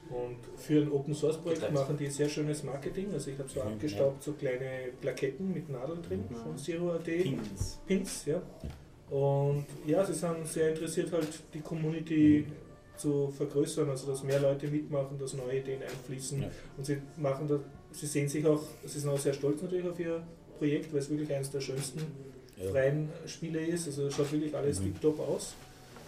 Und 0.09 0.37
für 0.55 0.81
ein 0.83 0.91
Open 0.91 1.13
Source 1.13 1.37
Projekt 1.37 1.59
Getrennt. 1.59 1.75
machen 1.79 1.97
die 1.97 2.07
sehr 2.07 2.29
schönes 2.29 2.63
Marketing. 2.63 3.11
Also 3.11 3.29
ich 3.29 3.37
habe 3.37 3.49
so 3.49 3.59
Mhm, 3.61 3.73
abgestaubt 3.73 4.23
so 4.23 4.31
kleine 4.31 4.93
Plaketten 5.01 5.53
mit 5.53 5.67
Nadeln 5.69 6.01
drin 6.01 6.23
Mhm. 6.29 6.35
von 6.35 6.57
Zero 6.57 6.93
AD. 6.93 7.23
Pins. 7.23 7.79
Pins, 7.85 8.25
ja. 8.25 8.41
Und 9.09 9.65
ja, 9.85 10.05
sie 10.05 10.13
sind 10.13 10.47
sehr 10.47 10.69
interessiert, 10.69 11.11
halt 11.11 11.27
die 11.53 11.59
Community 11.61 12.45
zu 12.95 13.29
vergrößern, 13.35 13.89
also 13.89 14.07
dass 14.07 14.23
mehr 14.23 14.39
Leute 14.39 14.67
mitmachen, 14.67 15.17
dass 15.19 15.33
neue 15.33 15.59
Ideen 15.59 15.81
einfließen. 15.83 16.41
Ja. 16.41 16.49
Und 16.77 16.85
sie 16.85 16.97
machen 17.17 17.47
das, 17.49 17.59
sie 17.91 18.05
sehen 18.07 18.27
sich 18.29 18.45
auch, 18.45 18.63
sie 18.85 18.99
sind 18.99 19.09
auch 19.09 19.17
sehr 19.19 19.33
stolz 19.33 19.61
natürlich 19.61 19.87
auf 19.87 19.99
ihr 19.99 20.23
Projekt, 20.57 20.91
weil 20.93 20.99
es 20.99 21.09
wirklich 21.09 21.33
eines 21.33 21.51
der 21.51 21.59
schönsten 21.61 22.01
Ja. 22.61 22.71
freien 22.71 23.09
Spiele 23.25 23.65
ist. 23.65 23.87
Also 23.87 24.07
es 24.07 24.13
schaut 24.15 24.31
wirklich 24.31 24.55
alles 24.55 24.79
Mhm. 24.79 24.85
tiptop 24.85 25.19
aus. 25.19 25.53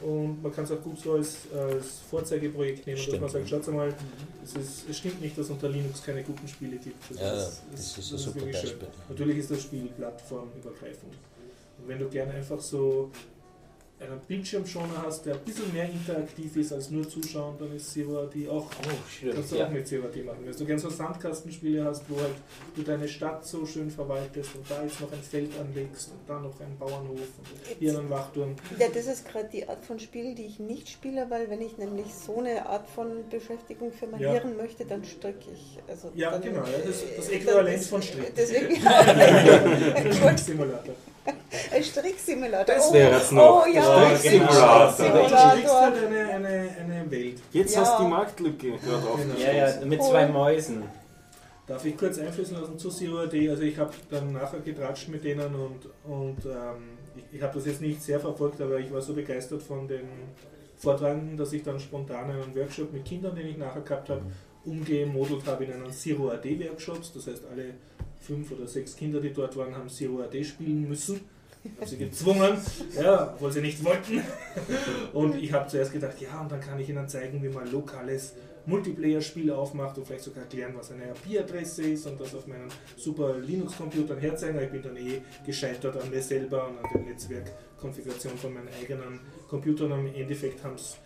Und 0.02 0.42
man 0.42 0.54
kann 0.54 0.64
es 0.64 0.72
auch 0.72 0.82
gut 0.82 0.98
so 0.98 1.14
als, 1.14 1.40
als 1.54 2.00
Vorzeigeprojekt 2.10 2.88
nehmen, 2.88 2.96
dass 2.98 3.06
Stimmt, 3.06 3.22
man 3.22 3.30
sagt, 3.30 3.50
schaut 3.50 3.68
mal, 3.68 3.94
es, 4.44 4.56
ist, 4.56 4.90
es 4.90 4.98
stimmt 4.98 5.20
nicht, 5.22 5.38
dass 5.38 5.50
unter 5.50 5.68
Linux 5.68 6.02
keine 6.02 6.24
guten 6.24 6.48
Spiele 6.48 6.78
gibt. 6.78 7.04
Also 7.10 7.22
Ja, 7.22 7.34
das 7.36 7.98
ist 7.98 8.12
ein 8.14 8.18
super 8.18 8.36
wirklich 8.38 8.56
schön. 8.58 8.70
Beispiel. 8.70 8.88
Natürlich 9.10 9.38
ist 9.40 9.52
das 9.52 9.62
Spiel 9.62 9.88
plattformübergreifend. 9.98 11.14
Und 11.80 11.88
wenn 11.88 12.00
du 12.00 12.08
gerne 12.08 12.32
einfach 12.34 12.62
so 12.62 13.12
einen 14.00 14.20
Bildschirmschoner 14.28 15.04
hast, 15.06 15.26
der 15.26 15.36
ein 15.36 15.42
bisschen 15.42 15.74
mehr 15.74 15.90
interaktiv 15.90 16.56
ist 16.56 16.72
als 16.72 16.90
nur 16.90 17.08
zuschauen, 17.08 17.56
dann 17.60 17.76
ist 17.76 17.98
AD 17.98 18.48
auch, 18.50 18.66
Oh, 18.66 19.32
kannst 19.34 19.52
du 19.52 19.56
Ja. 19.58 19.66
auch 19.68 19.72
mit 19.72 19.92
AD 19.92 20.24
machen. 20.24 20.38
Wenn 20.46 20.56
du 20.56 20.66
gerne 20.66 20.80
so 20.80 20.90
Sandkastenspiele 20.90 21.84
hast, 21.84 22.04
wo 22.10 22.16
halt 22.16 22.36
du 22.76 22.82
deine 22.84 23.08
Stadt 23.08 23.46
so 23.46 23.66
schön 23.66 23.92
verwaltest 23.92 24.56
und 24.56 24.70
da 24.72 24.82
jetzt 24.84 25.02
noch 25.02 25.12
ein 25.12 25.22
Feld 25.22 25.52
anlegst 25.60 26.12
und 26.12 26.20
da 26.28 26.40
noch 26.40 26.60
einen 26.62 26.78
Bauernhof 26.78 27.20
und 27.20 27.78
hier 27.80 27.98
einen 28.00 28.10
Wachturm. 28.10 28.56
Ja, 28.80 28.88
das 28.94 29.06
ist 29.08 29.28
gerade 29.28 29.50
die 29.52 29.68
Art 29.68 29.84
von 29.84 30.00
Spiel, 30.00 30.34
die 30.34 30.46
ich 30.46 30.60
nicht 30.60 30.88
spiele, 30.90 31.26
weil 31.30 31.50
wenn 31.50 31.62
ich 31.62 31.78
nämlich 31.78 32.14
so 32.14 32.40
eine 32.40 32.66
Art 32.68 32.90
von 32.90 33.28
Beschäftigung 33.30 33.92
für 33.92 34.08
mein 34.08 34.22
Ja. 34.22 34.32
Hirn 34.34 34.56
möchte, 34.56 34.86
dann 34.86 35.04
stricke 35.04 35.52
ich. 35.54 35.78
Also 35.88 36.10
Ja, 36.16 36.32
dann, 36.32 36.42
genau, 36.42 36.60
ja, 36.64 36.78
das- 36.86 37.04
das 37.18 37.30
ist- 37.30 37.90
von 37.90 38.02
Stricken. 38.02 38.34
Deswegen, 38.38 38.76
Ein 40.28 40.38
Simulator. 40.38 40.96
ein 41.76 41.84
Stricksimulator. 41.84 42.76
Das 42.76 42.90
Oh, 42.90 42.94
wäre 42.94 43.16
jetzt 43.18 43.32
noch. 43.32 43.66
Oh 43.66 43.70
ja, 43.72 43.82
Stricksimulator. 44.18 44.88
Du 44.88 44.94
strickst 44.94 45.30
Stricksimulator. 45.30 45.82
halt 45.82 46.06
eine, 46.08 46.30
eine, 46.30 46.70
eine 46.80 47.12
Welt. 47.12 47.38
Jetzt 47.52 47.76
Ja. 47.76 47.82
hast 47.82 48.00
du 48.00 48.04
die 48.04 48.10
Marktlücke 48.10 48.72
gerade 48.78 49.08
aufgestoßen. 49.08 49.42
Ja, 49.42 49.52
ja, 49.80 49.86
mit 49.86 50.04
zwei 50.04 50.28
Mäusen. 50.28 50.84
Darf 51.68 51.86
ich 51.86 51.96
kurz 51.98 52.18
einfließen 52.18 52.60
lassen 52.60 52.80
zu 52.80 52.90
Zero 52.90 53.20
AD? 53.20 53.50
Also 53.50 53.62
ich 53.62 53.78
habe 53.78 53.92
dann 54.10 54.34
nachher 54.34 54.60
getratscht 54.60 55.08
mit 55.10 55.24
denen 55.24 55.54
und, 55.54 55.86
und 56.04 56.38
ähm, 56.46 56.98
ich, 57.16 57.38
ich 57.38 57.42
habe 57.44 57.54
das 57.54 57.68
jetzt 57.68 57.82
nicht 57.82 58.02
sehr 58.02 58.20
verfolgt, 58.20 58.60
aber 58.60 58.80
ich 58.80 58.92
war 58.92 59.02
so 59.02 59.14
begeistert 59.14 59.62
von 59.62 59.88
den 59.88 60.08
Vortragenden, 60.78 61.38
dass 61.38 61.54
ich 61.54 61.62
dann 61.62 61.80
spontan 61.80 62.32
einen 62.32 62.56
Workshop 62.56 62.92
mit 62.92 63.06
Kindern, 63.06 63.36
den 63.36 63.46
ich 63.48 63.58
nachher 63.58 63.82
gehabt 63.82 64.10
habe, 64.10 64.22
umgemodelt 64.66 65.46
habe 65.46 65.66
in 65.66 65.74
einen 65.74 65.92
Zero 65.92 66.30
AD 66.32 66.60
Workshops. 66.70 67.14
Das 67.14 67.28
heißt, 67.28 67.44
alle 67.52 67.76
fünf 68.20 68.52
oder 68.52 68.68
sechs 68.68 68.96
Kinder, 68.96 69.20
die 69.20 69.34
dort 69.34 69.56
waren, 69.58 69.76
haben 69.76 69.90
Zero 69.90 70.22
AD 70.22 70.44
spielen 70.44 70.88
müssen. 70.88 71.22
Ich 71.64 71.72
habe 71.78 71.88
sie 71.88 71.98
gezwungen, 71.98 72.58
ja, 72.96 73.34
obwohl 73.34 73.52
sie 73.52 73.62
nicht 73.62 73.84
wollten. 73.84 74.24
Und 75.14 75.36
ich 75.36 75.52
habe 75.52 75.68
zuerst 75.68 75.92
gedacht, 75.92 76.20
ja, 76.22 76.42
und 76.42 76.52
dann 76.52 76.62
kann 76.62 76.80
ich 76.80 76.88
ihnen 76.88 77.08
zeigen, 77.08 77.44
wie 77.44 77.50
man 77.50 77.70
lokales 77.70 78.34
Multiplayer-Spiel 78.66 79.52
aufmacht 79.52 79.98
und 79.98 80.06
vielleicht 80.06 80.24
sogar 80.24 80.44
erklären, 80.44 80.74
was 80.78 80.92
eine 80.92 81.06
IP-Adresse 81.10 81.84
ist 81.84 82.06
und 82.08 82.20
das 82.22 82.34
auf 82.36 82.48
meinen 82.48 82.70
super 82.96 83.38
Linux-Computern 83.40 84.20
herzeigen. 84.20 84.60
Ich 84.62 84.70
bin 84.70 84.82
dann 84.82 84.96
eh 84.96 85.22
gescheitert 85.46 85.98
an 85.98 86.10
mir 86.10 86.22
selber 86.22 86.68
und 86.68 86.78
an 86.78 86.86
der 86.94 87.02
Netzwerkkonfiguration 87.02 88.38
von 88.38 88.54
meinen 88.54 88.70
eigenen 88.82 89.20
Computern. 89.50 89.92
Im 89.92 90.14
Endeffekt 90.14 90.64
haben 90.64 90.76
es 90.76 90.98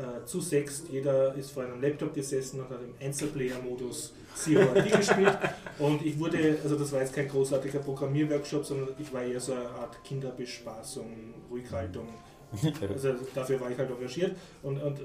äh, 0.00 0.24
zu 0.24 0.40
sechst, 0.40 0.88
jeder 0.90 1.34
ist 1.34 1.50
vor 1.50 1.64
einem 1.64 1.80
Laptop 1.80 2.14
gesessen 2.14 2.60
und 2.60 2.70
hat 2.70 2.78
im 2.82 2.94
Einzelplayer-Modus 3.06 4.14
Zero 4.34 4.70
AD 4.70 4.88
gespielt. 4.88 5.38
Und 5.78 6.04
ich 6.04 6.18
wurde, 6.18 6.56
also 6.62 6.76
das 6.76 6.92
war 6.92 7.00
jetzt 7.00 7.14
kein 7.14 7.28
großartiger 7.28 7.80
Programmierworkshop, 7.80 8.64
sondern 8.64 8.88
ich 8.98 9.12
war 9.12 9.22
eher 9.22 9.40
so 9.40 9.52
eine 9.52 9.68
Art 9.68 10.02
Kinderbespaßung, 10.04 11.34
Ruhighaltung. 11.50 12.08
Also 12.80 13.14
dafür 13.34 13.60
war 13.60 13.70
ich 13.70 13.78
halt 13.78 13.90
engagiert. 13.90 14.36
Und, 14.62 14.82
und 14.82 15.00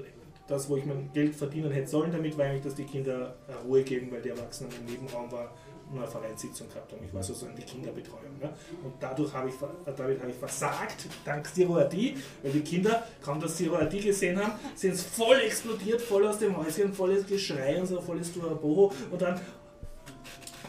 das, 0.48 0.68
wo 0.68 0.76
ich 0.76 0.84
mein 0.84 1.10
Geld 1.12 1.34
verdienen 1.34 1.70
hätte 1.70 1.88
sollen 1.88 2.10
damit, 2.12 2.36
war 2.38 2.46
eigentlich, 2.46 2.64
dass 2.64 2.74
die 2.74 2.84
Kinder 2.84 3.36
äh, 3.48 3.52
Ruhe 3.66 3.82
geben, 3.82 4.10
weil 4.10 4.22
die 4.22 4.30
Erwachsenen 4.30 4.70
im 4.80 4.92
Nebenraum 4.92 5.30
war 5.30 5.52
und 5.90 5.98
eine 5.98 6.06
Vereinssitzung 6.08 6.68
gehabt 6.68 6.92
haben. 6.92 7.04
Ich 7.04 7.14
war 7.14 7.22
sozusagen 7.22 7.54
die 7.56 7.62
Kinderbetreuung. 7.62 8.38
Ne? 8.40 8.52
Und 8.82 8.94
dadurch 9.00 9.32
habe 9.32 9.48
ich, 9.48 9.54
damit 9.84 10.20
ich 10.28 10.36
versagt, 10.36 11.06
dank 11.24 11.46
AD, 11.46 12.16
weil 12.42 12.52
die 12.52 12.60
Kinder, 12.60 13.06
kaum 13.22 13.40
das 13.40 13.60
AD 13.62 14.00
gesehen 14.00 14.38
haben, 14.42 14.52
sind 14.74 14.94
es 14.94 15.02
voll 15.02 15.36
explodiert, 15.40 16.00
voll 16.00 16.26
aus 16.26 16.38
dem 16.38 16.56
Häuschen, 16.56 16.92
volles 16.92 17.26
Geschrei 17.26 17.78
und 17.80 17.86
so, 17.86 18.00
volles 18.00 18.30
Boho. 18.30 18.92
Und 19.10 19.22
dann 19.22 19.40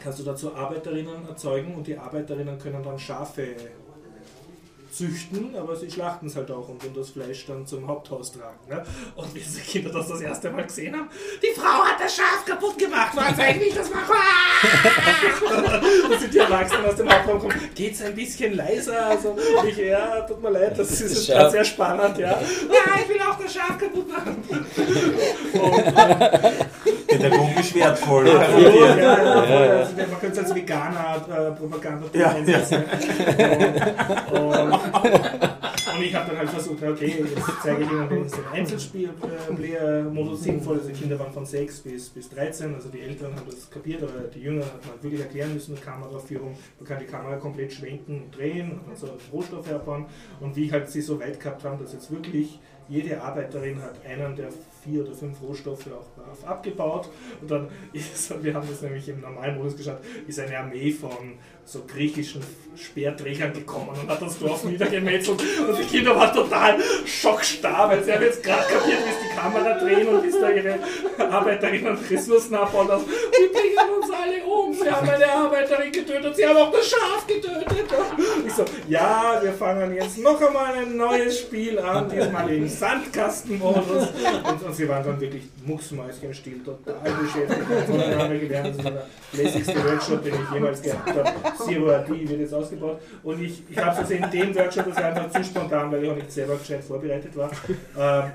kannst 0.02 0.20
du 0.20 0.24
dazu 0.24 0.54
Arbeiterinnen 0.54 1.26
erzeugen 1.26 1.74
und 1.74 1.86
die 1.86 1.98
Arbeiterinnen 1.98 2.58
können 2.58 2.82
dann 2.82 2.98
Schafe 2.98 3.56
züchten, 4.98 5.54
aber 5.56 5.76
sie 5.76 5.90
schlachten 5.90 6.26
es 6.26 6.34
halt 6.34 6.50
auch 6.50 6.68
und, 6.68 6.84
und 6.84 6.96
das 6.96 7.10
Fleisch 7.10 7.46
dann 7.46 7.64
zum 7.66 7.86
Haupthaus 7.86 8.32
tragen. 8.32 8.58
Ne? 8.68 8.82
Und 9.14 9.32
wie 9.32 9.38
diese 9.38 9.60
Kinder 9.60 9.90
das 9.90 10.08
das 10.08 10.20
erste 10.20 10.50
Mal 10.50 10.64
gesehen 10.64 10.96
haben, 10.96 11.08
die 11.40 11.58
Frau 11.58 11.84
hat 11.84 12.00
das 12.00 12.16
Schaf 12.16 12.44
kaputt 12.44 12.76
gemacht, 12.76 13.16
war 13.16 13.30
es 13.32 13.38
eigentlich 13.38 13.74
das 13.74 13.90
mache? 13.90 14.12
Da 16.10 16.18
sind 16.18 16.34
die 16.34 16.38
Erwachsenen 16.38 16.84
aus 16.86 16.96
dem 16.96 17.08
Hauptraum 17.08 17.40
gekommen, 17.40 17.70
geht's 17.74 18.02
ein 18.02 18.14
bisschen 18.14 18.54
leiser? 18.54 19.06
Also 19.06 19.36
ich, 19.66 19.76
ja, 19.76 20.22
tut 20.22 20.42
mir 20.42 20.50
leid, 20.50 20.76
das 20.78 20.90
ist 21.00 21.16
Das 21.16 21.26
gerade 21.26 21.50
sehr 21.50 21.64
spannend, 21.64 22.18
ja. 22.18 22.30
Ja, 22.30 23.00
ich 23.00 23.08
will 23.08 23.20
auch 23.20 23.38
das 23.38 23.54
Schaf 23.54 23.78
kaputt 23.78 24.08
machen. 24.08 24.42
Und, 25.52 26.67
pädagogisch 27.18 27.74
wertvoll. 27.74 28.26
Ja, 28.28 28.34
ja, 28.34 28.46
voll. 28.46 29.56
Also, 29.56 29.96
man 29.96 30.20
könnte 30.20 30.32
es 30.32 30.38
als 30.38 30.54
Veganer 30.54 31.16
äh, 31.28 31.50
Propaganda 31.52 32.06
Ja, 32.12 32.30
einsetzen. 32.30 32.84
Und, 34.30 34.38
und, 34.38 35.98
und 35.98 36.04
ich 36.04 36.14
habe 36.14 36.28
dann 36.28 36.38
halt 36.38 36.50
versucht, 36.50 36.82
okay, 36.82 37.24
jetzt 37.34 37.46
zeige 37.62 37.82
ich 37.82 37.90
ihnen 37.90 38.08
den 38.08 38.26
Einzelspiel-Modus 38.52 40.42
sinnvoll. 40.42 40.76
Also 40.76 40.88
die 40.88 40.94
Kinder 40.94 41.18
waren 41.18 41.32
von 41.32 41.44
6 41.44 41.80
bis, 41.80 42.08
bis 42.10 42.28
13, 42.30 42.74
also 42.74 42.88
die 42.88 43.00
Eltern 43.00 43.34
haben 43.34 43.46
das 43.46 43.68
kapiert, 43.70 44.02
aber 44.02 44.28
die 44.32 44.40
Jünger 44.40 44.64
hat 44.64 44.86
man 44.86 45.02
wirklich 45.02 45.20
erklären 45.20 45.54
müssen 45.54 45.74
mit 45.74 45.84
Kameraführung. 45.84 46.56
Man 46.78 46.88
kann 46.88 46.98
die 47.00 47.06
Kamera 47.06 47.36
komplett 47.36 47.72
schwenken 47.72 48.22
und 48.24 48.36
drehen 48.36 48.80
und 48.86 48.96
so 48.96 49.08
Rohstoffe 49.32 49.72
abbauen. 49.72 50.06
Und 50.40 50.54
wie 50.56 50.70
halt 50.70 50.88
sie 50.90 51.00
so 51.00 51.18
weit 51.20 51.40
gehabt 51.40 51.64
haben, 51.64 51.82
dass 51.82 51.92
jetzt 51.92 52.10
wirklich 52.10 52.60
jede 52.88 53.20
Arbeiterin 53.20 53.82
hat 53.82 54.04
einen 54.06 54.34
der 54.36 54.48
vier 54.82 55.04
oder 55.04 55.14
fünf 55.14 55.42
Rohstoffe 55.42 55.88
auch 55.88 56.17
abgebaut. 56.44 57.08
Und 57.40 57.50
dann 57.50 57.68
ist, 57.92 58.42
wir 58.42 58.54
haben 58.54 58.68
das 58.68 58.82
nämlich 58.82 59.08
im 59.08 59.20
normalen 59.20 59.56
Modus 59.56 59.76
geschaut, 59.76 59.98
ist 60.26 60.38
eine 60.40 60.58
Armee 60.58 60.90
von 60.90 61.38
so 61.68 61.84
griechischen 61.86 62.42
Speerträgern 62.76 63.52
gekommen 63.52 63.90
und 63.90 64.08
hat 64.08 64.22
das 64.22 64.38
Dorf 64.38 64.64
niedergemetzelt. 64.64 65.42
Und 65.68 65.78
die 65.78 65.84
Kinder 65.84 66.16
waren 66.16 66.34
total 66.34 66.78
schockstarr, 67.04 67.90
weil 67.90 68.02
sie 68.02 68.12
haben 68.12 68.22
jetzt 68.22 68.42
gerade 68.42 68.62
kapiert, 68.62 68.98
wie 69.04 69.10
es 69.10 69.30
die 69.30 69.36
Kamera 69.38 69.78
drehen 69.78 70.08
und 70.08 70.22
wie 70.22 70.28
es 70.28 70.40
da 70.40 70.50
ihre 70.50 70.78
Arbeiterinnen 71.30 71.98
Ressourcen 72.10 72.54
abbauen. 72.54 72.90
Also, 72.90 73.06
wir 73.06 73.52
bringen 73.52 74.00
uns 74.00 74.10
alle 74.10 74.44
um. 74.44 74.72
Sie 74.72 74.90
haben 74.90 75.08
eine 75.10 75.30
Arbeiterin 75.30 75.92
getötet, 75.92 76.36
sie 76.36 76.46
haben 76.46 76.56
auch 76.56 76.72
das 76.72 76.88
Schaf 76.88 77.26
getötet. 77.26 77.66
Und 77.68 78.46
ich 78.46 78.52
so, 78.54 78.64
ja, 78.88 79.38
wir 79.42 79.52
fangen 79.52 79.94
jetzt 79.94 80.18
noch 80.18 80.40
einmal 80.40 80.74
ein 80.74 80.96
neues 80.96 81.40
Spiel 81.40 81.78
an, 81.78 82.08
diesmal 82.08 82.50
im 82.50 82.66
Sandkastenmodus. 82.66 84.08
Und, 84.48 84.62
und 84.66 84.74
sie 84.74 84.88
waren 84.88 85.04
dann 85.04 85.20
wirklich 85.20 85.42
mucksmäuschenstil, 85.68 86.64
total 86.64 86.94
beschäftigt. 87.22 88.18
Haben 88.18 88.32
wir 88.32 88.40
gelernt, 88.40 88.68
das 88.68 88.76
ist 88.76 88.84
der 88.84 89.44
lässigste 89.44 89.84
Workshop, 89.84 90.24
den 90.24 90.34
ich 90.34 90.54
jemals 90.54 90.82
gehabt 90.82 91.08
habe. 91.08 91.32
Zero 91.64 91.90
RD 91.90 92.08
wird 92.28 92.40
jetzt 92.40 92.54
ausgebaut. 92.54 93.00
Und 93.22 93.42
ich, 93.42 93.62
ich 93.68 93.78
habe 93.78 94.02
es 94.02 94.10
in 94.10 94.30
dem 94.30 94.54
Workshop, 94.54 94.86
das 94.86 94.96
war 94.96 95.04
einfach 95.04 95.30
zu 95.30 95.44
spontan, 95.44 95.92
weil 95.92 96.04
ich 96.04 96.10
auch 96.10 96.16
nicht 96.16 96.32
selber 96.32 96.56
gescheit 96.56 96.82
vorbereitet 96.82 97.36
war, 97.36 97.50
ähm, 97.98 98.32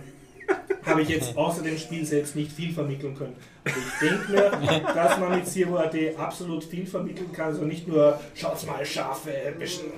habe 0.86 1.02
ich 1.02 1.10
jetzt 1.10 1.36
außer 1.38 1.64
dem 1.64 1.78
Spiel 1.78 2.06
selbst 2.06 2.36
nicht 2.36 2.52
viel 2.52 2.74
vermitteln 2.74 3.16
können. 3.16 3.36
Also 3.66 3.80
ich 3.80 4.10
denke 4.10 4.32
mir, 4.32 4.82
dass 4.94 5.18
man 5.18 5.36
mit 5.36 5.48
Zero 5.48 5.78
AD 5.78 6.16
absolut 6.18 6.64
viel 6.64 6.86
vermitteln 6.86 7.32
kann. 7.32 7.48
Also 7.48 7.64
nicht 7.64 7.88
nur, 7.88 8.20
schaut 8.36 8.66
mal, 8.68 8.86
Schafe, 8.86 9.32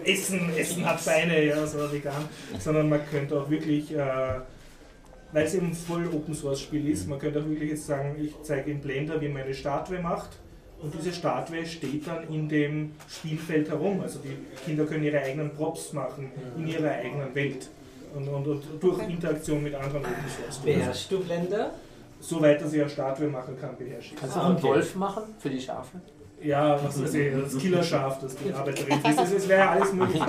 Essen, 0.03 0.55
Essen 0.55 0.85
hat 0.85 1.03
Beine, 1.03 1.43
ja, 1.43 1.65
so 1.65 1.91
vegan, 1.91 2.29
sondern 2.59 2.89
man 2.89 3.01
könnte 3.09 3.35
auch 3.35 3.49
wirklich, 3.49 3.91
äh, 3.95 4.39
weil 5.35 5.43
es 5.43 5.53
eben 5.53 5.73
voll 5.73 6.07
Open 6.07 6.33
Source 6.33 6.61
Spiel 6.61 6.87
ist, 6.87 7.09
man 7.09 7.19
könnte 7.19 7.41
auch 7.41 7.45
wirklich 7.45 7.71
jetzt 7.71 7.85
sagen, 7.85 8.15
ich 8.17 8.33
zeige 8.41 8.71
in 8.71 8.79
Blender, 8.79 9.19
wie 9.19 9.27
man 9.27 9.41
eine 9.41 9.53
Statue 9.53 9.99
macht. 9.99 10.29
Und 10.81 10.93
diese 10.93 11.11
Statue 11.11 11.65
steht 11.65 12.07
dann 12.07 12.25
in 12.29 12.47
dem 12.47 12.93
Spielfeld 13.09 13.69
herum. 13.69 13.99
Also 13.99 14.19
die 14.19 14.37
Kinder 14.63 14.85
können 14.85 15.03
ihre 15.03 15.19
eigenen 15.19 15.49
Props 15.53 15.91
machen 15.91 16.31
in 16.57 16.67
ihrer 16.67 16.89
eigenen 16.89 17.35
Welt. 17.35 17.69
Und, 18.15 18.29
und, 18.29 18.47
und 18.47 18.63
durch 18.79 19.09
Interaktion 19.09 19.61
mit 19.61 19.75
anderen 19.75 20.05
Open 20.05 20.13
Source 20.13 20.61
Tools. 20.61 20.77
Beherrschst 20.77 21.11
du 21.11 21.19
Blender? 21.19 21.71
So 22.21 22.41
weit, 22.41 22.61
dass 22.61 22.71
ich 22.71 22.79
eine 22.79 22.89
Statue 22.89 23.27
machen 23.27 23.57
kann, 23.59 23.75
beherrsche 23.75 24.13
ich. 24.13 24.19
Kannst 24.19 24.37
du 24.37 24.39
auch 24.39 24.45
einen 24.45 24.63
Wolf 24.63 24.95
machen 24.95 25.23
für 25.37 25.49
die 25.49 25.59
Schafe? 25.59 25.99
Ja, 26.45 26.79
was 26.83 27.01
weiß 27.01 27.13
ich, 27.15 27.33
das 27.33 27.57
Killerschaf, 27.57 28.19
das 28.19 28.35
die 28.35 28.53
Arbeiterin 28.53 28.99
frisst. 29.01 29.19
Es 29.35 29.49
wäre 29.49 29.59
ja 29.59 29.71
alles 29.71 29.93
möglich. 29.93 30.21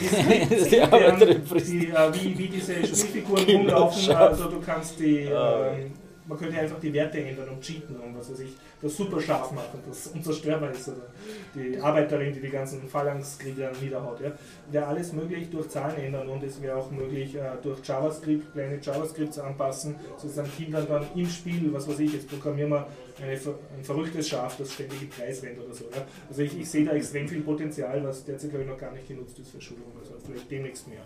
Die, 0.00 0.70
die, 0.70 0.80
Arbeiterin 0.80 1.46
frisst. 1.46 1.68
die, 1.68 1.88
äh, 1.88 2.14
wie, 2.14 2.38
wie 2.38 2.48
diese 2.48 2.74
Spielfiguren 2.74 3.44
rumlaufen, 3.44 4.14
also 4.14 4.50
du 4.50 4.60
kannst 4.60 5.00
die, 5.00 5.20
ähm, 5.20 5.92
man 6.26 6.38
könnte 6.38 6.58
einfach 6.58 6.78
die 6.78 6.92
Werte 6.92 7.20
ändern 7.20 7.48
und 7.48 7.60
cheaten 7.60 7.96
und 7.96 8.18
was 8.18 8.30
weiß 8.30 8.40
ich, 8.40 8.52
das 8.80 8.96
super 8.96 9.20
scharf 9.20 9.50
machen, 9.52 9.80
das 9.88 10.08
unzerstörbar 10.08 10.70
ist. 10.70 10.88
Oder 10.88 11.06
die 11.54 11.78
Arbeiterin, 11.78 12.32
die 12.32 12.40
die 12.40 12.50
ganzen 12.50 12.82
Phalanxkrieger 12.88 13.72
niederhaut. 13.80 14.20
Ja. 14.20 14.32
Wäre 14.70 14.86
alles 14.86 15.12
möglich 15.12 15.50
durch 15.50 15.68
Zahlen 15.68 15.96
ändern 15.96 16.28
und 16.28 16.42
es 16.42 16.60
wäre 16.60 16.76
auch 16.76 16.90
möglich 16.90 17.34
äh, 17.34 17.40
durch 17.62 17.80
JavaScript, 17.84 18.52
kleine 18.52 18.78
JavaScripts 18.80 19.38
anpassen, 19.38 19.96
sozusagen 20.16 20.50
Kindern 20.56 20.86
dann 20.88 21.06
im 21.14 21.28
Spiel, 21.28 21.72
was 21.72 21.88
weiß 21.88 21.98
ich, 22.00 22.12
jetzt 22.12 22.28
programmieren 22.28 22.70
wir 22.70 22.86
eine, 23.20 23.32
ein 23.32 23.84
verrücktes 23.84 24.28
Schaf, 24.28 24.56
das 24.56 24.72
ständig 24.72 25.02
im 25.02 25.10
Kreis 25.10 25.42
rennt 25.42 25.58
oder 25.58 25.74
so. 25.74 25.84
Ja. 25.94 26.06
Also 26.28 26.42
ich, 26.42 26.58
ich 26.58 26.68
sehe 26.68 26.84
da 26.84 26.92
extrem 26.92 27.28
viel 27.28 27.42
Potenzial, 27.42 28.02
was 28.04 28.24
derzeit 28.24 28.50
glaube 28.50 28.64
ich 28.64 28.70
noch 28.70 28.78
gar 28.78 28.92
nicht 28.92 29.06
genutzt 29.08 29.38
ist 29.38 29.50
für 29.50 29.60
Schulung. 29.60 29.92
Also 29.98 30.14
vielleicht 30.24 30.50
demnächst 30.50 30.88
mehr. 30.88 31.02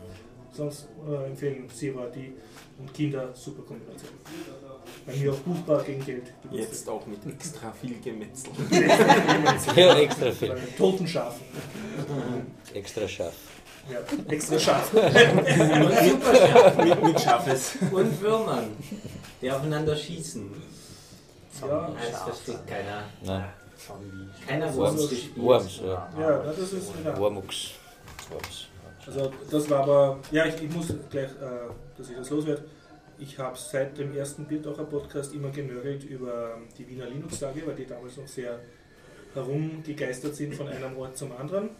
Sonst 0.52 0.88
äh, 1.06 1.26
empfehlen 1.26 1.68
Zero 1.68 2.06
die 2.14 2.32
und 2.78 2.92
Kinder 2.94 3.30
super 3.34 3.62
Kombination. 3.62 4.10
Bei 5.04 5.14
mir 5.14 5.32
auch 5.32 5.38
buchbar 5.38 5.82
gegen 5.82 6.04
Geld. 6.04 6.32
Jetzt 6.50 6.88
auch 6.88 7.06
mit 7.06 7.18
extra 7.26 7.72
viel 7.72 7.98
Gemetzel. 8.00 8.52
Ja, 9.74 9.98
extra 9.98 10.30
viel. 10.30 10.48
Bei 10.48 10.60
toten 10.78 11.06
Schafen. 11.06 11.42
Extra 12.72 13.06
scharf. 13.06 13.34
Ja, 13.90 13.98
extra 14.32 14.58
scharf. 14.58 14.92
mit, 16.84 17.02
mit 17.04 17.20
Schafes. 17.20 17.76
Und 17.92 18.20
Würmern, 18.20 18.70
die 19.40 19.50
aufeinander 19.50 19.94
schießen. 19.94 20.50
Ja, 21.60 21.90
das 22.10 22.22
versteht 22.22 22.66
keiner. 22.66 23.04
Nein. 23.22 23.44
Keiner 24.46 24.74
Wurms 24.74 25.08
gespielt. 25.08 25.36
Worms, 25.36 25.80
ja. 25.84 26.10
ja, 26.18 26.38
das 26.38 26.72
ist. 26.72 26.92
Worms. 27.18 27.74
Also 29.06 29.32
das 29.50 29.70
war 29.70 29.82
aber, 29.82 30.18
ja, 30.32 30.46
ich, 30.46 30.62
ich 30.62 30.70
muss 30.74 30.92
gleich, 31.10 31.30
äh, 31.30 31.68
dass 31.96 32.10
ich 32.10 32.16
das 32.16 32.30
loswerde. 32.30 32.64
Ich 33.18 33.38
habe 33.38 33.56
seit 33.56 33.96
dem 33.96 34.14
ersten 34.14 34.44
Biertaucher 34.46 34.84
Podcast 34.84 35.32
immer 35.34 35.50
genörgelt 35.50 36.04
über 36.04 36.58
die 36.76 36.86
Wiener 36.88 37.06
Linux-Tage, 37.06 37.66
weil 37.66 37.74
die 37.74 37.86
damals 37.86 38.16
noch 38.16 38.26
sehr 38.26 38.58
herumgegeistert 39.32 40.34
sind 40.34 40.54
von 40.54 40.68
einem 40.68 40.96
Ort 40.98 41.16
zum 41.16 41.34
anderen. 41.36 41.70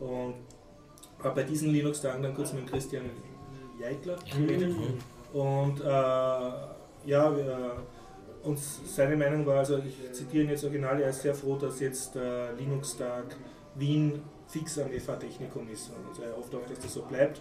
Und 0.00 0.34
habe 1.22 1.34
bei 1.34 1.42
diesen 1.42 1.70
Linux-Tagen 1.70 2.22
dann 2.22 2.34
kurz 2.34 2.52
mit 2.52 2.66
Christian 2.66 3.04
Jeitler 3.78 4.16
geredet. 4.32 4.74
Und 5.32 5.80
äh, 5.80 5.84
ja, 5.84 7.36
wir, 7.36 7.76
und 8.46 8.58
seine 8.58 9.16
Meinung 9.16 9.44
war, 9.44 9.58
also 9.58 9.78
ich 9.78 10.12
zitiere 10.12 10.44
ihn 10.44 10.50
jetzt 10.50 10.62
original, 10.64 11.00
er 11.00 11.10
ist 11.10 11.22
sehr 11.22 11.34
froh, 11.34 11.56
dass 11.56 11.80
jetzt 11.80 12.14
der 12.14 12.52
Linux-Tag 12.52 13.36
Wien 13.74 14.22
fix 14.46 14.78
am 14.78 14.88
FH-Technikum 14.88 15.68
ist. 15.68 15.90
Also 16.08 16.22
er 16.22 16.36
hofft 16.36 16.54
auch, 16.54 16.64
dass 16.68 16.78
das 16.78 16.94
so 16.94 17.02
bleibt. 17.02 17.40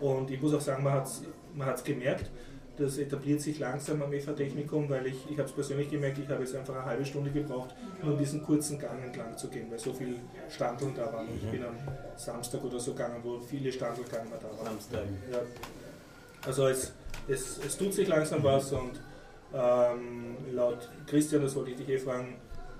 Und 0.00 0.30
ich 0.30 0.40
muss 0.40 0.54
auch 0.54 0.60
sagen, 0.60 0.82
man 0.82 0.94
hat 0.94 1.06
es 1.06 1.22
man 1.54 1.66
hat's 1.66 1.84
gemerkt, 1.84 2.30
das 2.78 2.96
etabliert 2.96 3.42
sich 3.42 3.58
langsam 3.58 4.00
am 4.00 4.10
FH-Technikum, 4.10 4.88
weil 4.88 5.08
ich, 5.08 5.30
ich 5.30 5.36
habe 5.36 5.48
es 5.48 5.52
persönlich 5.52 5.90
gemerkt, 5.90 6.18
ich 6.18 6.28
habe 6.28 6.42
jetzt 6.42 6.56
einfach 6.56 6.74
eine 6.74 6.86
halbe 6.86 7.04
Stunde 7.04 7.30
gebraucht, 7.30 7.74
nur 8.02 8.16
diesen 8.16 8.42
kurzen 8.42 8.78
Gang 8.78 9.02
entlang 9.04 9.36
zu 9.36 9.48
gehen, 9.48 9.70
weil 9.70 9.78
so 9.78 9.92
viele 9.92 10.14
Standeln 10.48 10.94
da 10.94 11.12
waren. 11.12 11.28
Und 11.28 11.36
ich 11.36 11.50
bin 11.50 11.62
am 11.62 11.76
Samstag 12.16 12.64
oder 12.64 12.80
so 12.80 12.92
gegangen, 12.92 13.20
wo 13.22 13.38
viele 13.40 13.64
mehr 13.64 13.72
da 13.78 13.84
waren. 13.84 14.64
Samstag. 14.64 15.04
Ja. 15.30 15.40
Also 16.46 16.68
es, 16.68 16.92
es, 17.28 17.60
es 17.66 17.76
tut 17.76 17.92
sich 17.92 18.08
langsam 18.08 18.42
was 18.42 18.72
und 18.72 18.92
ähm, 19.54 20.36
laut 20.52 20.88
Christian, 21.06 21.42
das 21.42 21.54
wollte 21.56 21.70
ich 21.72 21.76
dich 21.76 21.88
eh 21.88 21.98
fragen, 21.98 22.36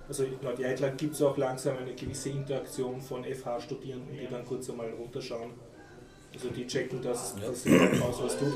also 0.09 0.25
laut 0.43 0.59
Jeitler 0.59 0.91
gibt 0.91 1.15
es 1.15 1.23
auch 1.23 1.37
langsam 1.37 1.79
eine 1.79 1.95
gewisse 1.95 2.31
Interaktion 2.31 3.01
von 3.01 3.25
FH-Studierenden, 3.25 4.19
die 4.19 4.27
dann 4.29 4.45
kurz 4.45 4.69
einmal 4.69 4.91
runterschauen. 4.91 5.51
Also 6.33 6.49
die 6.49 6.67
checken, 6.67 7.03
dass 7.03 7.35
sich 7.35 7.45
aus 7.45 8.23
was 8.23 8.39
tut. 8.39 8.55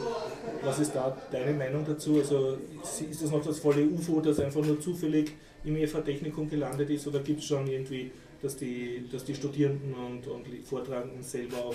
Was 0.62 0.78
ist 0.78 0.94
da 0.94 1.16
deine 1.30 1.52
Meinung 1.52 1.84
dazu? 1.84 2.18
Also 2.18 2.58
ist 2.82 3.22
das 3.22 3.30
noch 3.30 3.44
das 3.44 3.58
volle 3.58 3.84
UFO, 3.84 4.20
das 4.20 4.38
einfach 4.38 4.64
nur 4.64 4.80
zufällig 4.80 5.32
im 5.64 5.76
FH-Technikum 5.76 6.48
gelandet 6.48 6.90
ist 6.90 7.06
oder 7.06 7.20
gibt 7.20 7.40
es 7.40 7.46
schon 7.46 7.66
irgendwie, 7.66 8.12
dass 8.42 8.56
die, 8.56 9.08
dass 9.10 9.24
die 9.24 9.34
Studierenden 9.34 9.94
und, 9.94 10.26
und 10.26 10.46
Vortragenden 10.64 11.22
selber 11.22 11.56
auch 11.56 11.74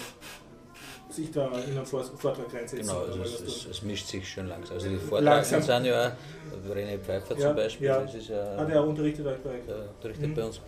sich 1.10 1.32
da 1.32 1.48
in 1.48 1.78
einen 1.78 1.86
Vor- 1.86 2.04
Vortrag 2.04 2.54
reinsetzen? 2.54 2.80
Genau, 2.88 3.00
also 3.02 3.22
es, 3.24 3.38
tun? 3.64 3.72
es, 3.72 3.82
mischt 3.84 4.08
sich 4.08 4.28
schon 4.30 4.48
langsam. 4.48 4.76
Also 4.78 4.90
die. 4.90 4.98
Vortragenden 4.98 5.62
sind 5.64 5.86
ja 5.86 6.08
auch, 6.08 6.76
René 6.76 6.98
Pfeiffer 7.00 7.36
Ja, 7.38 7.48
zum 7.48 7.56
Beispiel, 7.56 7.88
ja. 7.88 8.02
das 8.02 8.16
ist 8.16 8.30
ja, 8.30 8.56
Ah, 8.58 8.66
der 8.66 8.84
unterrichtet 8.84 9.26
euch 9.26 9.38
bei 9.40 9.50
euch. 9.52 9.62
unterrichtet 9.96 10.28
Mhm. 10.30 10.36
bei 10.36 10.44
uns. 10.46 10.62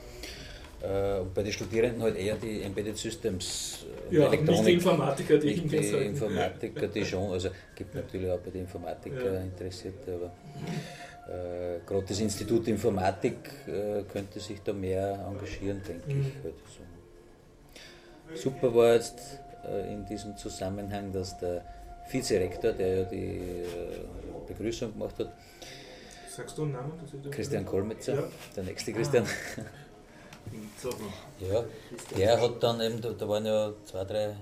Äh, 0.83 1.19
und 1.19 1.33
bei 1.35 1.43
den 1.43 1.53
Studierenden 1.53 2.01
halt 2.01 2.17
eher 2.17 2.35
die 2.37 2.63
Embedded 2.63 2.97
Systems 2.97 3.85
und 4.09 4.15
Ja, 4.17 4.29
nicht 4.29 4.41
die 4.41 4.47
Elektronik. 4.47 4.73
Informatiker, 4.75 5.37
die 5.37 5.47
Nicht 5.47 5.65
ich 5.73 5.79
die. 5.91 5.95
Informatiker, 6.05 6.87
die 6.87 7.05
schon, 7.05 7.31
also 7.31 7.49
gibt 7.75 7.93
natürlich 7.93 8.31
auch 8.31 8.39
bei 8.39 8.49
den 8.49 8.61
Informatiker 8.61 9.33
Ja. 9.33 9.41
Interessierte, 9.41 10.15
aber 10.15 10.31
äh, 11.31 11.79
gerade 11.85 12.05
das 12.07 12.19
Institut 12.19 12.67
Informatik 12.67 13.35
äh, 13.67 14.01
könnte 14.11 14.39
sich 14.39 14.59
da 14.63 14.73
mehr 14.73 15.23
engagieren, 15.29 15.81
denke 15.87 16.09
Mhm. 16.15 16.21
ich. 16.21 16.43
Halt. 16.43 16.55
So. 18.33 18.49
Super 18.49 18.73
war 18.73 18.93
jetzt 18.95 19.19
äh, 19.19 19.50
in 19.91 20.05
diesem 20.05 20.35
Zusammenhang, 20.37 21.11
dass 21.11 21.37
der 21.37 21.63
Vizerektor, 22.09 22.73
der 22.73 22.95
ja 22.99 23.03
die 23.05 23.37
äh, 23.37 24.05
Begrüßung 24.47 24.93
gemacht 24.93 25.15
hat, 25.19 25.31
Sagst 26.29 26.57
du 26.57 26.63
einen 26.63 26.71
Namen? 26.71 26.93
Christian 27.29 27.65
Kolmetzer, 27.65 28.15
Ja. 28.15 28.23
der 28.55 28.63
nächste 28.63 28.93
Christian, 28.93 29.25
So, 30.81 30.89
ja, 31.39 31.63
der 32.17 32.41
hat 32.41 32.63
dann 32.63 32.81
eben, 32.81 32.99
da, 32.99 33.11
da 33.11 33.27
waren 33.29 33.45
ja 33.45 33.71
zwei, 33.85 34.03
drei 34.03 34.23
äh, 34.25 34.33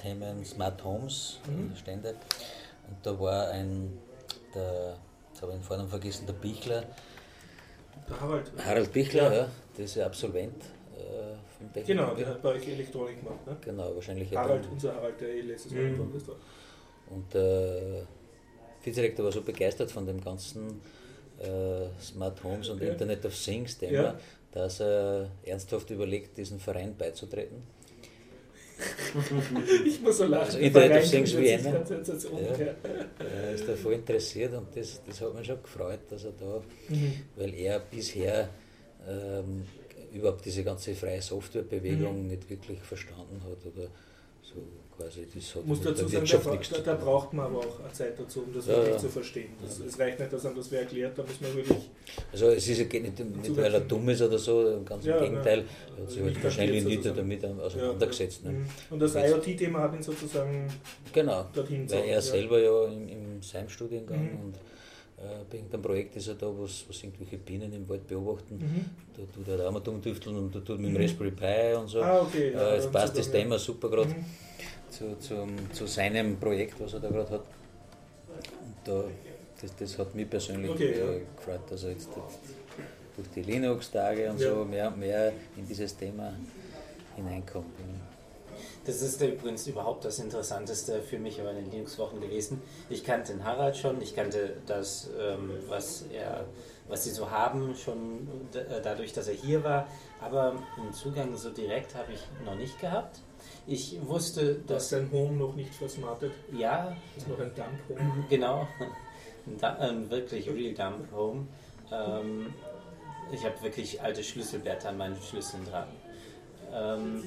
Themen 0.00 0.44
Smart 0.44 0.82
Homes, 0.84 1.38
Mhm. 1.46 1.76
Stände, 1.76 2.14
und 2.88 2.96
da 3.02 3.18
war 3.20 3.48
ein, 3.50 3.92
der, 4.54 4.96
jetzt 5.30 5.42
habe 5.42 5.52
ich 5.52 5.58
den 5.58 5.64
Vornamen 5.64 5.90
vergessen, 5.90 6.26
der 6.26 6.32
Bichler, 6.34 6.84
Der 8.08 8.20
Harald. 8.20 8.52
Harald 8.64 8.92
Bichler, 8.92 9.22
Ja. 9.32 9.38
ja. 9.42 9.48
der 9.76 9.84
ist 9.84 9.94
ja 9.96 10.06
Absolvent 10.06 10.62
äh, 10.96 11.34
Genau, 11.86 12.14
der 12.14 12.26
hat 12.26 12.42
bei 12.42 12.50
euch 12.50 12.66
Elektronik 12.68 13.22
gemacht. 13.22 13.46
Ne? 13.46 13.56
Genau, 13.64 13.94
wahrscheinlich 13.94 14.30
ja 14.30 14.40
Harald, 14.40 14.64
dann- 14.64 14.72
unser 14.72 14.94
Harald, 14.94 15.20
der 15.20 15.28
eh 15.28 15.40
letztes 15.40 15.72
Mal 15.72 15.82
Mhm. 15.82 16.14
Und 17.10 17.34
der 17.34 18.06
Vizedirektor 18.82 19.24
war 19.24 19.32
so 19.32 19.42
begeistert 19.42 19.90
von 19.90 20.06
dem 20.06 20.20
ganzen 20.22 20.80
äh, 21.40 21.88
Smart 22.00 22.42
Homes 22.44 22.68
und 22.68 22.76
Okay. 22.80 22.90
Internet 22.90 23.24
of 23.26 23.34
Things 23.34 23.76
Thema, 23.76 23.92
Ja. 23.92 24.18
dass 24.52 24.80
er 24.80 25.30
ernsthaft 25.44 25.90
überlegt, 25.90 26.36
diesem 26.38 26.60
Verein 26.60 26.94
beizutreten. 26.96 27.62
Ich 29.86 30.00
muss 30.00 30.18
so 30.18 30.24
lachen. 30.26 30.46
Also 30.46 30.58
Internet 30.58 31.04
of 31.04 31.10
Things 31.10 31.36
Vienna. 31.36 31.70
umgekehrt. 32.30 32.76
Er 33.18 33.52
ist 33.52 33.68
da 33.68 33.74
voll 33.76 33.92
interessiert 33.94 34.52
und 34.54 34.66
das, 34.76 35.00
das 35.06 35.20
hat 35.20 35.34
mich 35.34 35.46
schon 35.46 35.62
gefreut, 35.62 36.00
dass 36.10 36.24
er 36.24 36.32
da, 36.32 36.62
Mhm. 36.88 37.12
weil 37.36 37.54
er 37.54 37.78
bisher 37.80 38.48
ähm, 39.08 39.64
überhaupt 40.14 40.44
diese 40.44 40.64
ganze 40.64 40.94
freie 40.94 41.20
Softwarebewegung 41.22 42.22
Mhm. 42.22 42.28
nicht 42.28 42.48
wirklich 42.48 42.78
verstanden 42.80 43.40
hat 43.42 43.64
oder 43.66 43.88
so 44.42 44.54
quasi 44.96 45.26
das 45.34 45.56
hat 45.56 45.66
muss 45.66 45.80
dazu 45.82 46.06
sagen, 46.06 46.24
da, 46.24 46.76
da, 46.76 46.78
da 46.82 46.94
braucht 46.94 47.32
man 47.32 47.46
aber 47.46 47.58
auch 47.58 47.80
eine 47.80 47.92
Zeit 47.92 48.16
dazu, 48.16 48.42
um 48.42 48.54
das 48.54 48.66
Ja, 48.66 48.74
wirklich 48.76 48.94
ja. 48.94 48.98
zu 49.00 49.08
verstehen. 49.08 49.48
Das, 49.60 49.80
es 49.80 49.98
reicht 49.98 50.20
nicht, 50.20 50.32
dass 50.32 50.46
einem 50.46 50.54
das 50.54 50.70
wer 50.70 50.80
erklärt, 50.82 51.18
da 51.18 51.22
muss 51.24 51.40
man 51.40 51.56
wirklich. 51.56 51.90
Also 52.30 52.46
es 52.50 52.68
ist 52.68 52.78
ja 52.78 52.84
geht 52.84 53.02
nicht, 53.02 53.18
nicht 53.18 53.56
weil 53.56 53.74
er 53.74 53.80
dumm 53.80 54.08
ist 54.10 54.22
oder 54.22 54.38
so, 54.38 54.80
ganz 54.84 55.04
Ja, 55.04 55.16
im 55.16 55.24
Gegenteil, 55.24 55.58
ja. 55.60 55.64
er 55.96 56.02
hat 56.02 56.10
sich 56.10 56.22
Nicht 56.22 56.34
halt 56.36 56.44
wahrscheinlich 56.44 56.84
nicht 56.84 57.04
damit 57.06 57.44
auseinandergesetzt. 57.44 58.44
Ne? 58.44 58.50
Mhm. 58.52 58.66
Und 58.90 59.00
das 59.00 59.14
IoT-Thema 59.16 59.80
hat 59.80 59.94
ihn 59.96 60.02
sozusagen 60.02 60.68
Genau, 61.12 61.44
dorthin 61.52 61.78
weil 61.78 61.86
gezogen, 61.86 62.04
er 62.04 62.14
ja. 62.14 62.20
selber 62.20 62.60
ja 62.60 62.84
im, 62.86 63.08
im 63.08 63.42
SEIM-Studiengang 63.42 64.20
Mhm. 64.32 64.40
und 64.44 64.54
bei 65.50 65.56
irgendeinem 65.56 65.82
Projekt 65.82 66.16
ist 66.16 66.28
er 66.28 66.34
da, 66.34 66.46
was, 66.46 66.84
was 66.88 67.02
irgendwelche 67.02 67.38
Bienen 67.38 67.72
im 67.72 67.88
Wald 67.88 68.06
beobachten. 68.06 68.56
Mhm. 68.58 68.84
Da 69.16 69.22
tut 69.34 69.48
er 69.48 69.56
da 69.58 69.68
auch 69.68 69.72
mal 69.72 69.80
dumtüfteln 69.80 70.36
und 70.36 70.54
da 70.54 70.60
tut 70.60 70.78
mit 70.78 70.88
dem 70.88 70.94
Mhm. 70.94 71.00
Raspberry 71.02 71.30
Pi 71.30 71.74
und 71.76 71.88
so. 71.88 72.02
Ah, 72.02 72.20
okay. 72.22 72.50
äh, 72.52 72.74
jetzt 72.76 72.90
passt 72.92 73.16
das 73.16 73.30
Thema 73.30 73.58
super 73.58 73.88
gerade 73.90 74.08
Mhm. 74.10 74.24
zu, 74.90 75.18
zum, 75.18 75.72
zu 75.72 75.86
seinem 75.86 76.36
Projekt, 76.38 76.80
was 76.80 76.94
er 76.94 77.00
da 77.00 77.08
gerade 77.08 77.30
hat. 77.30 77.40
Und 77.40 78.74
da, 78.84 79.04
das, 79.60 79.76
das 79.76 79.98
hat 79.98 80.14
mich 80.14 80.28
persönlich 80.28 80.70
Okay, 80.70 80.92
äh, 80.92 81.20
gefreut, 81.36 81.60
dass 81.70 81.84
er 81.84 81.90
jetzt 81.90 82.08
durch 83.16 83.28
die 83.34 83.42
Linux-Tage 83.42 84.30
und 84.30 84.40
Ja. 84.40 84.50
so 84.54 84.64
mehr 84.64 84.90
mehr 84.90 85.32
in 85.56 85.66
dieses 85.66 85.96
Thema 85.96 86.32
hineinkommt. 87.16 87.66
Ja. 87.78 87.84
Das 88.86 89.00
ist 89.00 89.20
übrigens 89.22 89.66
überhaupt 89.66 90.04
das 90.04 90.18
Interessanteste 90.18 91.00
für 91.00 91.18
mich 91.18 91.38
über 91.38 91.52
den 91.54 91.70
Linux-Wochen 91.70 92.20
gewesen. 92.20 92.60
Ich 92.90 93.02
kannte 93.02 93.32
den 93.32 93.42
Harald 93.44 93.76
schon, 93.76 94.00
ich 94.02 94.14
kannte 94.14 94.56
das, 94.66 95.08
ähm, 95.18 95.52
was, 95.68 96.04
er, 96.12 96.44
was 96.88 97.04
sie 97.04 97.10
so 97.10 97.30
haben, 97.30 97.74
schon 97.76 98.28
äh, 98.52 98.82
dadurch, 98.82 99.14
dass 99.14 99.28
er 99.28 99.34
hier 99.34 99.64
war. 99.64 99.86
Aber 100.20 100.52
einen 100.78 100.92
Zugang 100.92 101.34
so 101.36 101.48
direkt 101.50 101.94
habe 101.94 102.12
ich 102.12 102.20
noch 102.44 102.56
nicht 102.56 102.78
gehabt. 102.78 103.20
Ich 103.66 103.98
wusste, 104.06 104.56
Dass 104.56 104.66
dass, 104.66 104.88
sein 104.90 105.10
Home 105.12 105.36
noch 105.36 105.54
nicht 105.54 105.74
versmartet. 105.74 106.32
ja, 106.52 106.94
Das 107.14 107.24
ist 107.24 107.30
noch 107.30 107.40
ein 107.40 107.52
Dump-Home. 107.54 108.26
Genau, 108.28 108.68
ein, 109.46 109.64
ein 109.64 110.10
wirklich 110.10 110.48
Real 110.48 110.74
Dump 110.74 111.10
Home. 111.12 111.46
Ähm, 111.90 112.52
ich 113.32 113.44
habe 113.44 113.62
wirklich 113.62 114.02
alte 114.02 114.22
Schlüsselblätter 114.22 114.90
an 114.90 114.98
meinen 114.98 115.16
Schlüsseln 115.22 115.64
dran. 115.64 115.88
Ähm, 116.72 117.24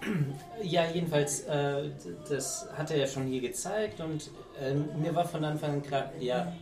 ja, 0.62 0.86
jedenfalls, 0.92 1.42
äh, 1.42 1.90
das 2.28 2.68
hat 2.76 2.90
er 2.90 2.98
ja 2.98 3.06
schon 3.06 3.26
hier 3.26 3.40
gezeigt 3.40 4.00
und 4.00 4.30
ähm, 4.60 4.88
mir 5.00 5.14
war 5.14 5.26
von 5.26 5.44
Anfang 5.44 5.74
an 5.74 5.82
klar, 5.82 6.12
ja, 6.20 6.52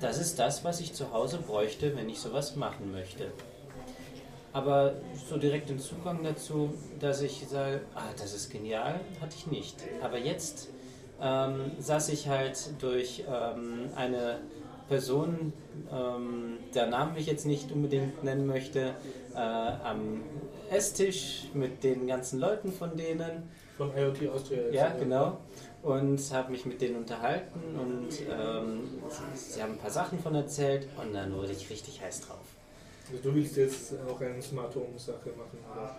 das 0.00 0.18
ist 0.18 0.38
das, 0.38 0.64
was 0.64 0.80
ich 0.80 0.92
zu 0.92 1.12
Hause 1.12 1.38
bräuchte, 1.38 1.96
wenn 1.96 2.08
ich 2.08 2.18
sowas 2.18 2.56
machen 2.56 2.90
möchte. 2.92 3.32
Aber 4.52 4.94
so 5.28 5.36
direkt 5.36 5.68
den 5.68 5.80
Zugang 5.80 6.22
dazu, 6.22 6.74
dass 7.00 7.22
ich 7.22 7.44
sage, 7.48 7.80
ah, 7.94 8.02
das 8.16 8.34
ist 8.34 8.50
genial, 8.50 9.00
hatte 9.20 9.34
ich 9.36 9.46
nicht. 9.48 9.76
Aber 10.02 10.18
jetzt 10.18 10.68
ähm, 11.20 11.72
saß 11.78 12.10
ich 12.10 12.28
halt 12.28 12.70
durch 12.80 13.24
ähm, 13.28 13.88
eine 13.96 14.38
Person, 14.88 15.52
ähm, 15.92 16.58
der 16.74 16.86
Namen 16.86 17.16
ich 17.16 17.26
jetzt 17.26 17.46
nicht 17.46 17.72
unbedingt 17.72 18.22
nennen 18.22 18.46
möchte, 18.46 18.94
äh, 19.34 19.38
am 19.38 20.22
Esstisch 20.70 21.44
mit 21.54 21.82
den 21.84 22.06
ganzen 22.06 22.40
Leuten 22.40 22.72
von 22.72 22.96
denen. 22.96 23.48
Von 23.76 23.90
IoT 23.96 24.28
Austria. 24.28 24.62
Ja, 24.70 24.90
genau. 24.98 25.38
Und 25.82 26.18
habe 26.32 26.52
mich 26.52 26.64
mit 26.64 26.80
denen 26.80 26.96
unterhalten 26.96 27.60
und 27.78 28.08
ähm, 28.30 28.88
sie 29.34 29.62
haben 29.62 29.72
ein 29.72 29.78
paar 29.78 29.90
Sachen 29.90 30.18
von 30.18 30.34
erzählt 30.34 30.86
und 30.96 31.12
dann 31.12 31.34
wurde 31.34 31.52
ich 31.52 31.68
richtig 31.68 32.00
heiß 32.00 32.22
drauf. 32.22 32.38
Also 33.10 33.22
du 33.28 33.34
willst 33.34 33.56
jetzt 33.58 33.92
auch 34.08 34.18
eine 34.20 34.40
Smart 34.40 34.74
Home 34.76 34.96
Sache 34.98 35.30
machen, 35.36 35.58
oder? 35.74 35.94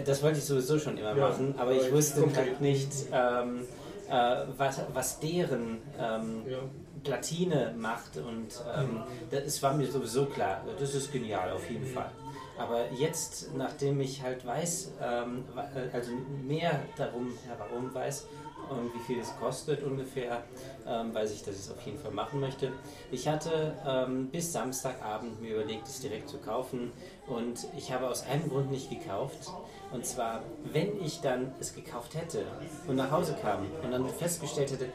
Äh, 0.00 0.04
Das 0.04 0.22
wollte 0.22 0.38
ich 0.38 0.44
sowieso 0.44 0.78
schon 0.78 0.96
immer 0.96 1.16
Ja, 1.16 1.28
machen, 1.28 1.54
aber 1.58 1.72
ich 1.72 1.90
wusste 1.90 2.24
halt 2.36 2.60
nicht, 2.60 2.90
ähm, 3.12 3.62
äh, 4.08 4.36
was, 4.56 4.80
was 4.92 5.18
deren 5.18 5.78
ähm, 5.98 6.42
Ja. 6.48 6.58
Platine 7.02 7.74
macht 7.76 8.16
und 8.18 8.48
ähm, 8.78 9.02
das, 9.30 9.42
es 9.44 9.62
war 9.62 9.74
mir 9.74 9.86
sowieso 9.90 10.26
klar, 10.26 10.62
das 10.78 10.94
ist 10.94 11.12
genial 11.12 11.50
auf 11.52 11.68
jeden 11.68 11.86
Fall. 11.86 12.10
Aber 12.56 12.90
jetzt, 12.92 13.54
nachdem 13.54 14.00
ich 14.00 14.22
halt 14.22 14.46
weiß, 14.46 14.92
ähm, 15.02 15.44
äh, 15.56 15.94
also 15.94 16.12
mehr 16.46 16.80
darum 16.96 17.32
herum 17.46 17.92
weiß 17.92 18.26
und 18.70 18.94
wie 18.94 19.00
viel 19.00 19.18
es 19.18 19.34
kostet 19.38 19.82
ungefähr, 19.82 20.42
ähm, 20.86 21.14
weiß 21.14 21.32
ich, 21.32 21.42
dass 21.42 21.54
ich 21.54 21.62
es 21.62 21.70
auf 21.70 21.80
jeden 21.82 21.98
Fall 21.98 22.12
machen 22.12 22.40
möchte. 22.40 22.72
Ich 23.10 23.28
hatte 23.28 23.74
ähm, 23.86 24.28
bis 24.28 24.52
Samstagabend 24.52 25.40
mir 25.40 25.56
überlegt, 25.56 25.88
es 25.88 26.00
direkt 26.00 26.28
zu 26.28 26.38
kaufen 26.38 26.92
und 27.26 27.66
ich 27.76 27.92
habe 27.92 28.08
aus 28.08 28.24
einem 28.24 28.48
Grund 28.48 28.70
nicht 28.70 28.88
gekauft. 28.88 29.50
Und 29.92 30.06
zwar, 30.06 30.42
wenn 30.72 31.00
ich 31.04 31.20
dann 31.20 31.52
es 31.60 31.74
gekauft 31.74 32.14
hätte 32.14 32.44
und 32.86 32.96
nach 32.96 33.10
Hause 33.10 33.36
kam 33.40 33.66
und 33.82 33.90
dann 33.90 34.08
festgestellt 34.08 34.72
hätte, 34.72 34.88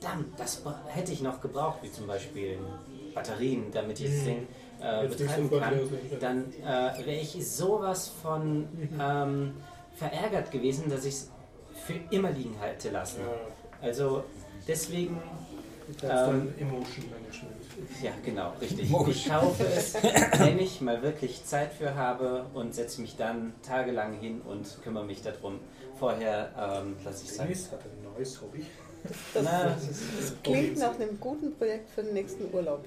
verdammt, 0.00 0.38
das 0.38 0.62
hätte 0.88 1.12
ich 1.12 1.22
noch 1.22 1.40
gebraucht, 1.40 1.78
wie 1.82 1.90
zum 1.90 2.06
Beispiel 2.06 2.58
Batterien, 3.14 3.70
damit 3.72 4.00
ich 4.00 4.10
das 4.10 4.24
Ding 4.24 4.46
äh, 4.80 5.06
betreiben 5.08 5.50
kann, 5.50 5.74
dann 6.20 6.52
äh, 6.62 7.06
wäre 7.06 7.20
ich 7.20 7.46
sowas 7.50 8.08
von 8.22 8.68
ähm, 9.00 9.54
verärgert 9.96 10.50
gewesen, 10.50 10.90
dass 10.90 11.04
ich 11.04 11.14
es 11.14 11.30
für 11.86 11.94
immer 12.10 12.30
liegen 12.30 12.54
hätte 12.60 12.90
lassen. 12.90 13.20
Ja. 13.20 13.86
Also 13.88 14.24
deswegen, 14.66 15.20
Das 15.88 15.96
ist 15.96 16.02
Ähm, 16.04 16.08
dann 16.10 16.54
Emotion 16.58 17.04
Management. 17.10 18.02
ja 18.02 18.10
genau, 18.24 18.52
richtig. 18.60 18.90
Ich 19.08 19.28
kaufe 19.28 19.64
es, 19.64 19.94
wenn 20.38 20.58
ich 20.58 20.80
mal 20.80 21.02
wirklich 21.02 21.44
Zeit 21.44 21.72
für 21.72 21.94
habe 21.94 22.46
und 22.54 22.74
setze 22.74 23.00
mich 23.00 23.16
dann 23.16 23.52
tagelang 23.62 24.14
hin 24.18 24.40
und 24.46 24.66
kümmere 24.82 25.04
mich 25.04 25.22
darum. 25.22 25.60
Vorher 25.98 26.50
ähm, 26.84 26.96
lasse 27.04 27.24
ich 27.24 27.32
sein. 27.32 27.46
Dennis 27.46 27.70
hat 27.72 27.80
ein 27.80 28.12
neues 28.14 28.40
Hobby. 28.42 28.66
Das, 29.32 29.42
Na, 29.44 29.64
das 29.68 30.34
klingt 30.42 30.78
nach 30.78 30.94
einem 30.98 31.18
guten 31.20 31.54
Projekt 31.56 31.88
für 31.90 32.02
den 32.02 32.14
nächsten 32.14 32.52
Urlaub. 32.52 32.84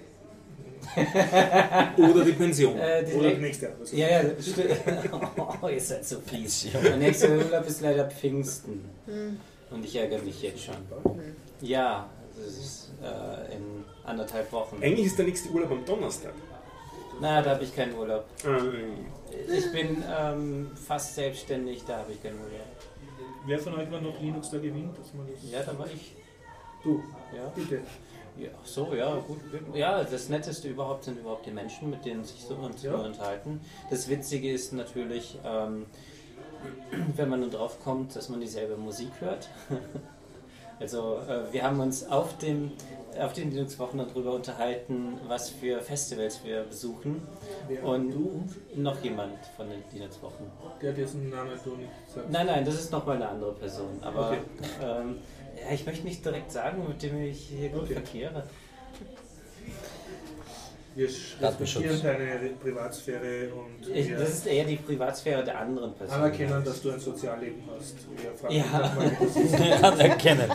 Oder 1.97 2.26
die 2.26 2.31
Pension. 2.34 2.77
Äh, 2.77 3.03
die 3.06 3.14
Oder 3.14 3.34
nächste- 3.38 3.68
nächstes 3.69 3.91
Jahr. 3.97 4.10
Ja, 4.11 4.23
ja, 4.23 4.30
stimmt. 4.41 4.80
Oh, 5.61 5.68
ihr 5.68 5.81
seid 5.81 6.06
so 6.06 6.19
fies. 6.22 6.68
Der 6.84 6.97
nächste 6.97 7.30
Urlaub 7.38 7.65
ist 7.68 7.81
leider 7.81 8.10
Pfingsten. 8.10 8.89
Und 9.72 9.85
ich 9.85 9.95
ärgere 9.95 10.19
mich 10.22 10.41
jetzt 10.41 10.64
schon. 10.64 10.76
Ja, 11.61 12.10
das 12.38 12.57
ist 12.57 12.89
äh, 13.03 13.56
in 13.56 13.84
anderthalb 14.06 14.51
Wochen. 14.51 14.77
Eigentlich 14.81 15.07
ist 15.07 15.18
der 15.18 15.26
nächste 15.26 15.49
Urlaub 15.49 15.72
am 15.72 15.85
Donnerstag. 15.85 16.34
Na, 17.22 17.41
da 17.41 17.51
habe 17.51 17.64
ich 17.65 17.76
keinen 17.76 17.93
Urlaub. 17.95 18.26
Äh, 18.45 19.57
Ich 19.57 19.72
bin 19.72 20.01
ähm, 20.18 20.72
fast 20.88 21.15
selbstständig, 21.15 21.84
da 21.85 21.97
habe 21.97 22.14
ich 22.14 22.23
keinen 22.23 22.38
Urlaub. 22.39 22.65
Wer 23.45 23.60
von 23.60 23.73
euch 23.76 23.91
war 23.91 23.99
noch 24.01 24.19
Linux 24.22 24.49
da 24.51 24.57
gewinnt? 24.57 24.97
Dass 24.97 25.14
man 25.14 25.27
das 25.27 25.51
Ja, 25.51 25.61
da 25.64 25.77
war 25.77 25.88
ich. 25.88 26.14
Du, 26.84 27.03
Ja. 27.35 27.51
bitte. 27.56 27.81
Ja, 28.40 28.49
ach 28.61 28.66
so, 28.66 28.94
ja, 28.94 29.16
gut. 29.16 29.38
Ja, 29.74 30.03
das 30.03 30.30
Netteste 30.30 30.70
überhaupt 30.70 31.03
sind 31.03 31.20
überhaupt 31.20 31.45
die 31.45 31.52
Menschen, 31.52 31.90
mit 31.90 32.06
denen 32.06 32.24
sich 32.24 32.41
so 32.41 32.56
uns 32.56 32.82
Ja. 32.84 32.94
unterhalten. 32.95 33.60
Das 33.90 34.07
Witzige 34.07 34.52
ist 34.52 34.72
natürlich, 34.74 35.38
ähm, 35.45 35.86
wenn 37.16 37.30
man 37.30 37.41
nun 37.41 37.52
drauf 37.52 37.80
kommt, 37.84 38.16
dass 38.16 38.30
man 38.30 38.40
dieselbe 38.40 38.78
Musik 38.78 39.11
hört. 39.20 39.49
Also 40.82 41.18
äh, 41.28 41.52
wir 41.52 41.64
haben 41.64 41.78
uns 41.82 42.07
auf 42.10 42.38
dem 42.38 42.72
auf 43.22 43.34
den 43.34 43.52
Linux-Wochen 43.52 43.98
darüber 43.98 44.32
unterhalten, 44.32 45.20
was 45.28 45.49
für 45.49 45.82
Festivals 45.82 46.41
wir 46.45 46.61
besuchen. 46.64 47.22
Wer? 47.68 47.84
Und 47.84 48.11
du? 48.11 48.45
noch 48.76 49.03
jemand 49.03 49.34
von 49.57 49.68
den 49.70 49.84
Linux-Wochen. 49.91 50.49
Der 50.82 50.94
dessen 50.94 51.30
Name 51.30 51.49
du 51.66 51.72
nicht 51.76 51.90
sagst. 52.16 52.30
Nein, 52.30 52.45
nein, 52.48 52.64
das 52.64 52.76
ist 52.76 52.94
nochmal 52.94 53.18
eine 53.18 53.28
andere 53.28 53.52
Person. 53.56 53.99
Aber 54.02 54.30
Okay. 54.30 54.40
ähm, 54.82 55.18
ja, 55.68 55.73
ich 55.73 55.86
möchte 55.86 56.06
nicht 56.06 56.23
direkt 56.26 56.52
sagen, 56.52 56.88
mit 56.88 57.02
dem 57.03 57.22
ich 57.23 57.48
hier 57.57 57.69
gut 57.69 57.84
Okay. 57.84 57.94
verkehre. 57.94 58.44
Wir 60.95 61.07
Datenschutz. 61.40 61.84
respektieren 61.86 62.02
deine 62.03 62.49
Privatsphäre 62.61 63.49
und 63.53 63.88
Ich, 63.95 64.10
das 64.11 64.30
ist 64.30 64.48
eher 64.48 64.65
die 64.65 64.76
Privatsphäre 64.76 65.44
der 65.44 65.60
anderen 65.60 65.94
Person. 65.94 66.15
anerkennen, 66.19 66.64
dass 66.65 66.81
du 66.81 66.91
ein 66.91 66.99
Sozialleben 66.99 67.61
hast. 67.77 67.95
Wir 68.49 68.57
Ja. 68.57 68.65
mal. 68.95 69.84
Anerkennen. 69.94 70.52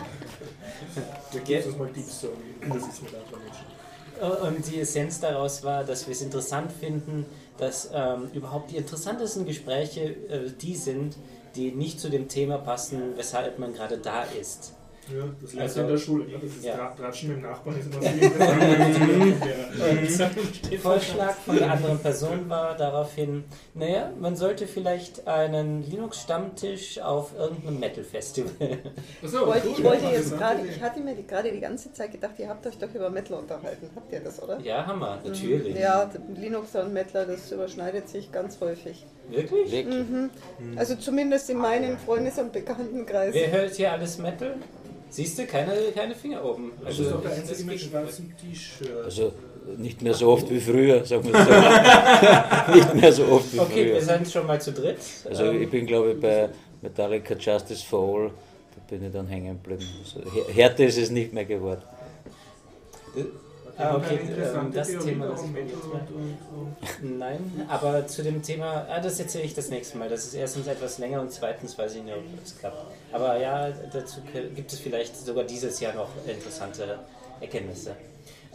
Wir 1.31 1.41
geben 1.41 1.65
uns 1.69 1.77
mal 1.77 1.89
so, 2.07 2.27
wie 2.61 2.69
das 2.69 2.87
ist 2.87 3.01
mit 3.03 3.13
anderen 3.15 3.41
Menschen. 3.43 4.55
Und 4.55 4.71
die 4.71 4.79
Essenz 4.81 5.19
daraus 5.19 5.63
war, 5.63 5.83
dass 5.83 6.05
wir 6.05 6.11
es 6.13 6.21
interessant 6.21 6.71
finden, 6.71 7.25
dass 7.57 7.89
ähm, 7.93 8.29
überhaupt 8.33 8.71
die 8.71 8.77
interessantesten 8.77 9.45
Gespräche 9.45 10.01
äh, 10.29 10.51
die 10.61 10.75
sind, 10.75 11.15
die 11.55 11.71
nicht 11.71 11.99
zu 11.99 12.09
dem 12.09 12.27
Thema 12.27 12.57
passen, 12.59 13.13
weshalb 13.17 13.57
man 13.59 13.73
gerade 13.73 13.97
da 13.97 14.23
ist. 14.23 14.73
Ja, 15.13 15.23
das 15.41 15.57
Also, 15.57 15.81
du 15.81 15.85
in 15.85 15.91
der 15.91 15.97
Schule. 15.97 16.25
Ne? 16.25 16.39
Das 16.41 16.51
ist 16.51 16.65
ja. 16.65 16.87
Tratschen 16.97 17.29
mit 17.29 17.37
dem 17.37 17.43
Nachbarn 17.43 17.79
ist 17.79 17.85
immer 17.85 18.01
viel 20.15 20.69
Der 20.71 20.79
Vorschlag 20.79 21.33
von 21.35 21.57
der 21.57 21.71
anderen 21.71 21.99
Person 21.99 22.49
war 22.49 22.75
daraufhin, 22.75 23.43
naja, 23.73 24.11
man 24.19 24.35
sollte 24.35 24.65
vielleicht 24.65 25.27
einen 25.27 25.83
Linux-Stammtisch 25.83 26.99
auf 26.99 27.37
irgendeinem 27.37 27.79
Metal-Festival. 27.79 28.51
Ich 29.21 29.33
wollte, 29.33 29.67
ich 29.67 29.83
wollte 29.83 30.05
jetzt 30.05 30.37
gerade, 30.37 30.65
ich 30.65 30.81
hatte 30.81 30.99
mir 31.01 31.15
gerade 31.15 31.51
die 31.51 31.59
ganze 31.59 31.93
Zeit 31.93 32.11
gedacht, 32.11 32.33
ihr 32.37 32.49
habt 32.49 32.65
euch 32.65 32.77
doch 32.77 32.93
über 32.93 33.09
Metal 33.09 33.37
unterhalten. 33.37 33.89
Habt 33.95 34.11
ihr 34.11 34.21
das, 34.21 34.41
oder? 34.41 34.59
Ja, 34.59 34.85
Hammer, 34.85 35.19
natürlich. 35.23 35.75
Ja, 35.77 36.09
Linux 36.35 36.75
und 36.75 36.93
Mettler, 36.93 37.25
das 37.25 37.51
überschneidet 37.51 38.09
sich 38.09 38.31
ganz 38.31 38.59
häufig. 38.59 39.05
Wirklich? 39.29 39.71
Wirklich? 39.71 40.05
Also 40.75 40.95
zumindest 40.95 41.49
in 41.49 41.57
meinem 41.57 41.97
Freundes- 41.97 42.37
und 42.37 42.51
Bekanntenkreis. 42.51 43.33
Wer 43.33 43.51
hört 43.51 43.75
hier 43.75 43.91
alles 43.91 44.17
Metal? 44.17 44.55
Siehst 45.15 45.39
du, 45.39 45.45
keine, 45.45 45.71
keine 45.95 46.13
Finger 46.13 46.43
oben. 46.43 46.73
Das 46.83 46.99
ist 46.99 47.09
doch 47.11 47.21
der 47.21 47.31
einzige 47.31 47.69
geht- 47.71 47.79
schwarzem 47.81 48.33
T-Shirt. 48.37 49.05
Also 49.05 49.31
nicht 49.77 50.01
mehr 50.01 50.13
so 50.13 50.27
oft 50.29 50.49
wie 50.49 50.59
früher, 50.59 51.05
sagen 51.05 51.23
wir 51.31 51.39
so. 51.45 52.73
nicht 52.75 52.95
mehr 53.01 53.13
so 53.13 53.23
oft 53.35 53.53
wie 53.53 53.59
Okay, 53.59 53.85
wir 53.85 53.95
früher. 54.01 54.01
sind 54.01 54.29
schon 54.29 54.45
mal 54.45 54.59
zu 54.59 54.71
dritt. 54.73 54.97
Also 55.29 55.45
Ähm, 55.45 55.61
ich 55.63 55.69
bin 55.69 55.85
glaube 55.85 56.11
ich 56.11 56.19
bei 56.19 56.49
Metallica 56.81 57.33
Justice 57.35 57.83
for 57.89 58.01
All, 58.23 58.29
da 58.75 58.81
bin 58.89 59.05
ich 59.05 59.13
dann 59.13 59.27
hängen 59.27 59.57
geblieben. 59.63 59.85
Also, 60.03 60.19
Här- 60.35 60.53
härter 60.53 60.85
ist 60.85 60.97
es 60.97 61.09
nicht 61.09 61.31
mehr 61.31 61.45
geworden. 61.45 61.81
Ah, 63.77 63.95
okay, 63.95 64.19
ähm, 64.37 64.71
das 64.73 64.87
Theorie, 64.87 65.05
Thema 65.05 65.25
lassen 65.25 65.53
wir 65.53 65.63
Metal 65.63 65.77
jetzt 65.77 66.51
mal. 67.01 67.17
Nein, 67.17 67.65
aber 67.67 68.07
zu 68.07 68.23
dem 68.23 68.41
Thema, 68.41 68.85
ah, 68.89 68.99
das 69.01 69.19
erzähle 69.19 69.43
ich 69.43 69.53
das 69.53 69.69
nächste 69.69 69.97
Mal. 69.97 70.07
Das 70.07 70.25
ist 70.25 70.33
erstens 70.33 70.67
etwas 70.67 70.97
länger 70.97 71.19
und 71.21 71.31
zweitens 71.31 71.77
weiß 71.77 71.95
ich 71.95 72.03
nicht, 72.03 72.15
ob 72.15 72.23
es 72.43 72.57
klappt. 72.57 72.85
Aber 73.11 73.37
ja, 73.37 73.69
dazu 73.91 74.21
gibt 74.55 74.71
es 74.71 74.79
vielleicht 74.79 75.17
sogar 75.17 75.43
dieses 75.43 75.79
Jahr 75.79 75.93
noch 75.93 76.09
interessante 76.25 76.99
Erkenntnisse. 77.41 77.95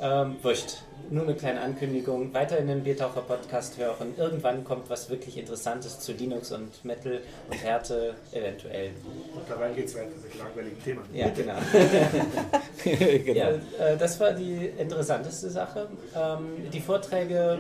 Ähm, 0.01 0.36
wurscht. 0.42 0.78
Nur 1.09 1.24
eine 1.24 1.35
kleine 1.35 1.60
Ankündigung. 1.60 2.32
Weiter 2.35 2.59
in 2.59 2.68
den 2.68 2.82
Biertaucher 2.85 3.22
Podcast 3.22 3.78
hören. 3.78 4.14
Irgendwann 4.16 4.64
kommt 4.64 4.90
was 4.90 5.10
wirklich 5.10 5.39
Interessantes 5.39 6.01
zu 6.01 6.12
Linux 6.12 6.52
und 6.52 6.85
Metal 6.85 7.20
und 7.51 7.56
Härte 7.62 8.14
eventuell. 8.32 8.90
und 9.35 9.43
dabei 9.48 9.72
geht 9.72 9.86
es 9.86 9.94
weiter 9.94 10.10
mit 10.22 10.39
langweiligen 10.39 10.82
Themen. 10.82 11.02
Ja, 11.12 11.28
genau. 11.31 11.55
genau. 12.85 13.39
Ja, 13.39 13.48
äh, 13.51 13.97
das 13.98 14.20
war 14.20 14.32
die 14.32 14.66
interessanteste 14.78 15.51
Sache. 15.51 15.89
Ähm, 16.14 16.70
die 16.72 16.81
Vorträge 16.81 17.59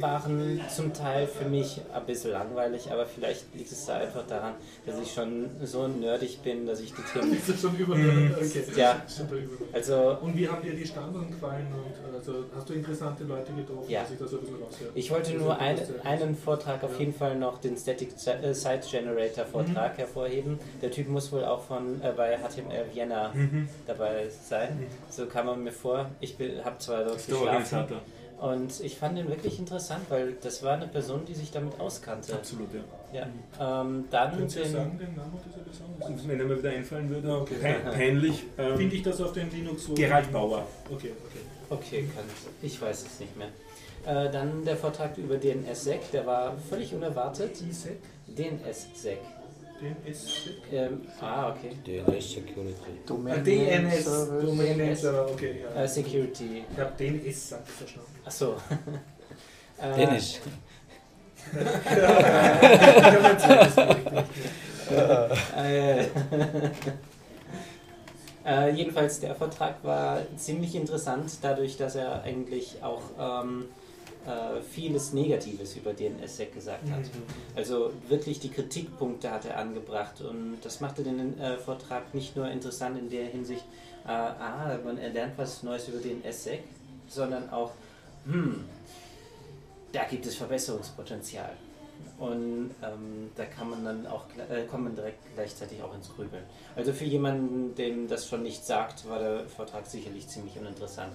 waren 0.00 0.60
zum 0.74 0.92
Teil 0.92 1.26
für 1.26 1.48
mich 1.48 1.80
ein 1.92 2.04
bisschen 2.06 2.32
langweilig, 2.32 2.90
aber 2.90 3.06
vielleicht 3.06 3.54
liegt 3.54 3.72
es 3.72 3.86
da 3.86 3.96
einfach 3.98 4.26
daran, 4.26 4.54
dass 4.86 5.00
ich 5.00 5.12
schon 5.12 5.50
so 5.62 5.88
nerdig 5.88 6.42
bin, 6.42 6.66
dass 6.66 6.80
ich 6.80 6.92
die 6.92 7.02
Themen. 7.12 7.32
Ist 7.34 7.48
das 7.48 7.60
schon 7.60 7.76
über 7.76 7.94
okay. 7.94 8.64
Ja. 8.76 9.02
Super 9.06 9.36
über 9.36 9.56
Also, 9.72 10.18
Und 10.20 10.36
wie 10.36 10.48
haben 10.48 10.62
dir 10.62 10.74
die 10.74 10.86
Standards 10.86 11.28
gefallen? 11.28 11.66
Und, 11.72 12.14
also, 12.14 12.44
hast 12.54 12.68
du 12.68 12.74
interessante 12.80 13.24
Leute 13.24 13.52
getroffen, 13.52 13.88
Ja. 13.88 14.02
dass 14.02 14.10
ich 14.10 14.18
das 14.18 14.30
so 14.30 14.36
ein 14.36 14.40
bisschen 14.42 14.62
raushöre? 14.62 14.90
ich 14.94 15.10
wollte 15.10 15.32
nur 15.34 15.48
das 15.54 15.58
ein, 15.60 15.78
einen 16.22 16.34
Vortrag, 16.36 16.82
auf 16.84 16.92
Ja. 16.94 16.98
jeden 17.00 17.14
Fall 17.14 17.36
noch 17.36 17.58
den 17.58 17.76
Static 17.76 18.10
äh, 18.42 18.52
Site 18.52 18.80
Generator 18.90 19.44
Vortrag 19.44 19.96
hervorheben. 19.98 20.58
Der 20.82 20.90
Typ 20.90 21.08
muss 21.08 21.30
wohl 21.32 21.44
auch 21.44 21.62
von 21.62 22.00
äh, 22.02 22.12
bei 22.16 22.36
HTML 22.36 22.86
Vienna 22.92 23.32
dabei 23.86 24.28
sein. 24.28 24.86
So 25.10 25.26
kam 25.26 25.48
er 25.48 25.56
mir 25.56 25.72
vor. 25.72 26.06
Ich 26.20 26.36
habe 26.64 26.78
zwar 26.78 27.04
dort 27.04 27.28
der 27.28 27.58
geschlafen. 27.60 27.96
Und 28.40 28.80
ich 28.80 28.96
fand 28.96 29.18
ihn 29.18 29.28
wirklich 29.28 29.58
interessant, 29.58 30.00
weil 30.08 30.32
das 30.42 30.62
war 30.62 30.72
eine 30.72 30.86
Person, 30.88 31.26
die 31.26 31.34
sich 31.34 31.50
damit 31.50 31.78
auskannte. 31.78 32.32
Absolut, 32.32 32.68
ja. 32.72 32.80
Ja. 33.58 33.82
Ähm, 33.82 34.04
dann 34.10 34.34
Könnt 34.34 34.56
ihr 34.56 34.62
den, 34.62 34.72
sagen, 34.72 34.98
den 34.98 35.14
Namen 35.14 35.38
dieser 35.44 35.60
Person? 35.62 36.26
Wenn 36.26 36.40
er 36.40 36.46
mir 36.46 36.56
wieder 36.58 36.70
einfallen 36.70 37.10
würde, 37.10 37.30
Okay. 37.40 37.54
pein, 37.60 37.92
peinlich. 37.92 38.44
Ähm, 38.56 38.78
Finde 38.78 38.96
ich 38.96 39.02
das 39.02 39.20
auf 39.20 39.32
den 39.34 39.50
Linux 39.50 39.84
so? 39.84 39.92
Gerald 39.94 40.32
Bauer. 40.32 40.66
Okay, 40.90 41.12
okay. 41.70 42.08
Kann 42.14 42.24
ich. 42.62 42.74
Ich 42.74 42.80
weiß 42.80 43.06
es 43.06 43.20
nicht 43.20 43.36
mehr. 43.36 43.48
Äh, 44.06 44.30
dann 44.30 44.64
der 44.64 44.76
Vortrag 44.76 45.16
über 45.18 45.36
DNS-Sec, 45.36 46.10
der 46.12 46.26
war 46.26 46.56
völlig 46.68 46.94
unerwartet. 46.94 47.60
DNS-Sec. 48.26 49.18
den 49.80 49.96
SEC. 50.12 50.72
Ähm, 50.72 51.00
ah, 51.20 51.50
okay. 51.50 51.70
DNS 51.86 52.32
Security. 52.32 52.74
Ah, 53.08 53.36
DNS, 53.36 54.04
Domain 54.42 54.76
Name 54.76 54.96
Server, 54.96 55.30
okay. 55.30 55.62
Ja. 55.62 55.82
Äh, 55.82 55.88
Security. 55.88 56.64
Ich 56.70 56.78
habe 56.78 56.92
DNS 56.98 57.48
sagt 57.48 57.68
verstanden. 57.68 58.10
Achso. 58.24 58.56
äh, 59.80 59.96
Dennis. 59.96 60.40
Ich 61.52 61.56
habe 61.56 63.28
jetzt 63.28 63.48
das 63.48 63.74
Projekt 63.74 64.12
nicht 64.12 64.12
mehr. 64.12 64.24
Äh, 68.50 68.70
jedenfalls, 68.70 69.20
der 69.20 69.36
Vortrag 69.36 69.76
war 69.84 70.22
ziemlich 70.36 70.74
interessant, 70.74 71.38
dadurch, 71.40 71.76
dass 71.76 71.94
er 71.94 72.24
eigentlich 72.24 72.82
auch 72.82 73.02
ähm, 73.16 73.66
äh, 74.26 74.60
vieles 74.60 75.12
Negatives 75.12 75.76
über 75.76 75.92
DNSSEC 75.92 76.54
gesagt 76.54 76.90
hat. 76.90 77.04
Also 77.54 77.92
wirklich 78.08 78.40
die 78.40 78.48
Kritikpunkte 78.48 79.30
hat 79.30 79.44
er 79.44 79.56
angebracht 79.56 80.20
und 80.20 80.58
das 80.62 80.80
machte 80.80 81.04
den 81.04 81.38
äh, 81.38 81.58
Vortrag 81.58 82.12
nicht 82.12 82.34
nur 82.34 82.50
interessant 82.50 82.98
in 82.98 83.08
der 83.08 83.26
Hinsicht, 83.26 83.64
äh, 84.04 84.10
ah, 84.10 84.76
man 84.84 84.98
erlernt 84.98 85.34
was 85.36 85.62
Neues 85.62 85.86
über 85.86 85.98
DNSSEC, 85.98 86.64
sondern 87.06 87.50
auch, 87.50 87.70
hm, 88.24 88.64
da 89.92 90.02
gibt 90.10 90.26
es 90.26 90.34
Verbesserungspotenzial. 90.34 91.52
Und 92.20 92.74
ähm, 92.82 93.30
da 93.34 93.46
kann 93.46 93.70
man 93.70 93.82
dann 93.82 94.06
auch 94.06 94.24
äh, 94.50 94.66
kommt 94.66 94.84
man 94.84 94.94
direkt 94.94 95.20
gleichzeitig 95.34 95.82
auch 95.82 95.94
ins 95.94 96.14
Grübeln. 96.14 96.44
Also 96.76 96.92
für 96.92 97.06
jemanden, 97.06 97.74
dem 97.74 98.08
das 98.08 98.28
schon 98.28 98.42
nicht 98.42 98.62
sagt, 98.64 99.08
war 99.08 99.18
der 99.18 99.48
Vortrag 99.48 99.86
sicherlich 99.86 100.28
ziemlich 100.28 100.58
uninteressant. 100.58 101.14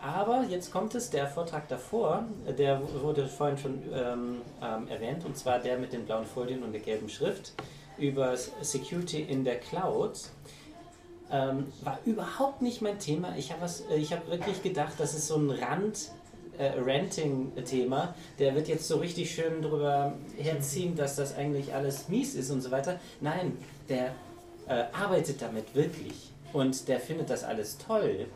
Aber 0.00 0.42
jetzt 0.48 0.72
kommt 0.72 0.96
es, 0.96 1.10
der 1.10 1.28
Vortrag 1.28 1.68
davor, 1.68 2.24
äh, 2.44 2.52
der 2.52 2.82
wurde 3.02 3.28
vorhin 3.28 3.56
schon 3.56 3.82
ähm, 3.94 4.40
ähm, 4.60 4.88
erwähnt, 4.88 5.24
und 5.24 5.38
zwar 5.38 5.60
der 5.60 5.78
mit 5.78 5.92
den 5.92 6.04
blauen 6.06 6.26
Folien 6.26 6.64
und 6.64 6.72
der 6.72 6.80
gelben 6.80 7.08
Schrift 7.08 7.52
über 7.96 8.36
Security 8.36 9.20
in 9.22 9.44
der 9.44 9.60
Cloud. 9.60 10.18
Ähm, 11.30 11.72
war 11.82 12.00
überhaupt 12.04 12.62
nicht 12.62 12.82
mein 12.82 12.98
Thema. 12.98 13.36
Ich 13.36 13.52
habe 13.52 13.64
äh, 13.90 14.04
hab 14.04 14.28
wirklich 14.28 14.60
gedacht, 14.64 14.94
das 14.98 15.14
ist 15.14 15.28
so 15.28 15.36
ein 15.36 15.50
Rand, 15.50 16.10
äh, 16.58 16.72
Ranting-Thema. 16.78 18.14
Der 18.38 18.54
wird 18.54 18.68
jetzt 18.68 18.86
so 18.88 18.96
richtig 18.96 19.30
schön 19.34 19.62
drüber 19.62 20.14
herziehen, 20.38 20.96
dass 20.96 21.16
das 21.16 21.36
eigentlich 21.36 21.74
alles 21.74 22.08
mies 22.08 22.34
ist 22.34 22.50
und 22.50 22.60
so 22.60 22.70
weiter. 22.70 23.00
Nein, 23.20 23.56
der 23.88 24.14
äh, 24.68 24.84
arbeitet 24.92 25.40
damit 25.42 25.74
wirklich 25.74 26.30
und 26.52 26.88
der 26.88 27.00
findet 27.00 27.30
das 27.30 27.44
alles 27.44 27.78
toll 27.78 28.26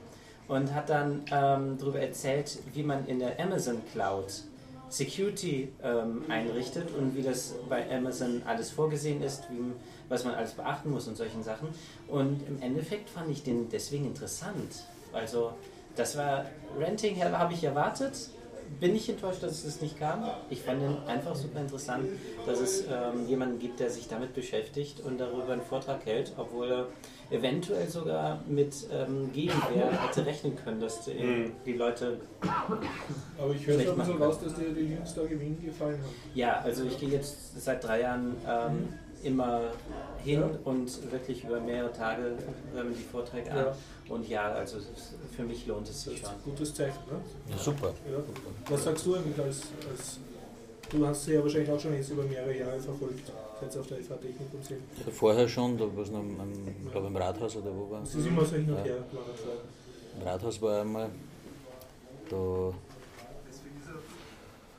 und 0.48 0.74
hat 0.74 0.88
dann 0.88 1.22
ähm, 1.30 1.76
darüber 1.78 2.01
erzählt, 2.01 2.59
wie 2.72 2.82
man 2.82 3.06
in 3.06 3.18
der 3.18 3.38
Amazon 3.40 3.82
Cloud 3.93 4.43
Security 4.88 5.68
ähm, 5.82 6.24
einrichtet 6.28 6.94
und 6.97 7.16
wie 7.16 7.22
das 7.22 7.55
bei 7.68 7.90
Amazon 7.90 8.43
alles 8.47 8.70
vorgesehen 8.70 9.20
ist, 9.22 9.51
wie, 9.51 9.72
was 10.09 10.24
man 10.24 10.34
alles 10.34 10.52
beachten 10.52 10.90
muss 10.90 11.09
und 11.09 11.16
solchen 11.16 11.43
Sachen. 11.43 11.68
Und 12.06 12.47
im 12.47 12.62
Endeffekt 12.62 13.10
fand 13.10 13.30
ich 13.30 13.43
den 13.43 13.68
deswegen 13.68 14.06
interessant. 14.06 14.84
Also 15.12 15.52
das 15.97 16.16
war 16.16 16.44
Renting 16.78 17.23
habe 17.23 17.52
ich 17.55 17.64
erwartet. 17.64 18.12
Bin 18.81 18.97
ich 18.97 19.09
enttäuscht, 19.09 19.44
dass 19.44 19.64
es 19.64 19.81
nicht 19.81 19.97
kam. 19.98 20.24
Ich 20.51 20.60
fand 20.60 20.82
den 20.82 20.97
einfach 21.06 21.36
super 21.36 21.60
interessant, 21.60 22.09
dass 22.47 22.59
es 22.60 22.82
ähm, 22.82 23.27
jemanden 23.28 23.60
gibt, 23.60 23.78
der 23.78 23.90
sich 23.90 24.09
damit 24.09 24.35
beschäftigt 24.35 25.01
und 25.01 25.18
darüber 25.18 25.52
einen 25.52 25.62
Vortrag 25.62 26.05
hält, 26.05 26.32
obwohl 26.36 26.73
er 26.73 26.86
eventuell 27.31 27.89
sogar 27.89 28.40
mit 28.48 28.74
ähm, 28.93 29.32
Gegenwehr 29.32 29.93
hätte 30.02 30.27
rechnen 30.27 30.56
können, 30.56 30.81
dass 30.81 31.05
die, 31.05 31.14
Mhm. 31.14 31.52
die 31.64 31.74
Leute 31.74 32.18
Aber 33.39 33.55
ich 33.55 33.64
höre 33.66 33.74
Schlecht 33.81 34.05
so 34.05 34.12
raus, 34.14 34.40
dass 34.43 34.55
dir 34.55 34.70
die 34.70 34.94
Jungs 34.94 35.14
da 35.14 35.23
Gewinn 35.23 35.64
gefallen 35.64 35.98
haben. 36.02 36.14
Ja, 36.35 36.60
also 36.64 36.85
ich 36.85 36.98
gehe 36.98 37.10
jetzt 37.10 37.62
seit 37.64 37.85
drei 37.85 38.01
Jahren 38.01 38.36
ähm, 38.48 38.89
immer 39.23 39.60
hin 40.24 40.40
Ja. 40.40 40.51
und 40.64 41.12
wirklich 41.12 41.44
über 41.44 41.60
mehrere 41.60 41.93
Tage 41.93 42.32
hören 42.74 42.94
die 42.98 43.02
Vorträge 43.05 43.51
an. 43.52 43.66
Und 44.09 44.28
ja, 44.28 44.53
also 44.53 44.78
für 45.37 45.43
mich 45.43 45.66
lohnt 45.66 45.89
es 45.89 45.95
Das 45.95 46.05
sich 46.05 46.23
ist 46.23 46.28
schon. 46.31 46.43
gutes 46.45 46.74
Zeichen, 46.74 46.99
ne? 47.11 47.20
Ja, 47.51 47.59
super. 47.59 47.89
Ja. 48.11 48.19
Was 48.70 48.85
sagst 48.85 49.05
du 49.07 49.15
eigentlich 49.16 49.39
als, 49.39 49.62
als 49.91 50.19
Du 50.89 51.05
hast 51.05 51.24
sie 51.24 51.33
ja 51.35 51.43
wahrscheinlich 51.43 51.69
auch 51.73 51.81
schon 51.81 51.95
jetzt 51.95 52.11
über 52.11 52.23
mehrere 52.23 52.57
Jahre 52.57 52.78
verfolgt, 52.78 53.33
jetzt 53.61 53.77
auf 53.77 53.89
der 53.89 53.99
FH 53.99 54.15
Technikum 54.19 54.62
sind. 54.62 54.81
Ja, 55.05 55.11
vorher 55.12 55.49
schon, 55.49 55.77
da 55.77 55.85
war 55.85 56.05
es 56.05 56.11
noch 56.12 56.20
am, 56.20 56.39
glaub, 56.93 57.07
im 57.09 57.16
Rathaus 57.16 57.57
oder 57.57 57.73
wo 57.74 57.91
war 57.91 58.05
Es 58.05 58.15
ist 58.15 58.24
immer 58.27 58.45
so 58.45 58.55
hin 58.55 58.70
und 58.70 58.77
Ja. 58.77 58.85
her. 58.85 58.97
Im 60.20 60.23
Rathaus 60.28 60.62
war 60.62 60.83
einmal, 60.83 61.11
da, 62.31 62.73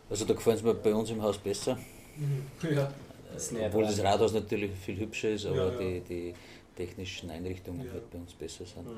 also 0.10 0.24
da 0.26 0.34
gefällt 0.34 0.58
es 0.58 0.64
mir 0.64 0.74
bei 0.76 0.94
uns 0.94 1.10
im 1.10 1.22
Haus 1.22 1.38
besser, 1.38 1.78
Mhm. 2.16 2.44
Ja. 2.76 2.90
Das 3.34 3.52
obwohl 3.54 3.84
das 3.84 4.02
Rathaus 4.02 4.32
natürlich 4.34 4.72
viel 4.84 4.98
hübscher 4.98 5.30
ist, 5.32 5.46
aber 5.46 5.58
Ja, 5.58 5.72
ja. 5.72 5.78
Die, 5.78 6.00
die 6.02 6.34
technischen 6.78 7.30
Einrichtungen 7.30 7.86
Ja. 7.86 7.94
halt 7.94 8.10
bei 8.12 8.20
uns 8.20 8.34
besser 8.34 8.66
sind. 8.66 8.86
Mhm. 8.86 8.92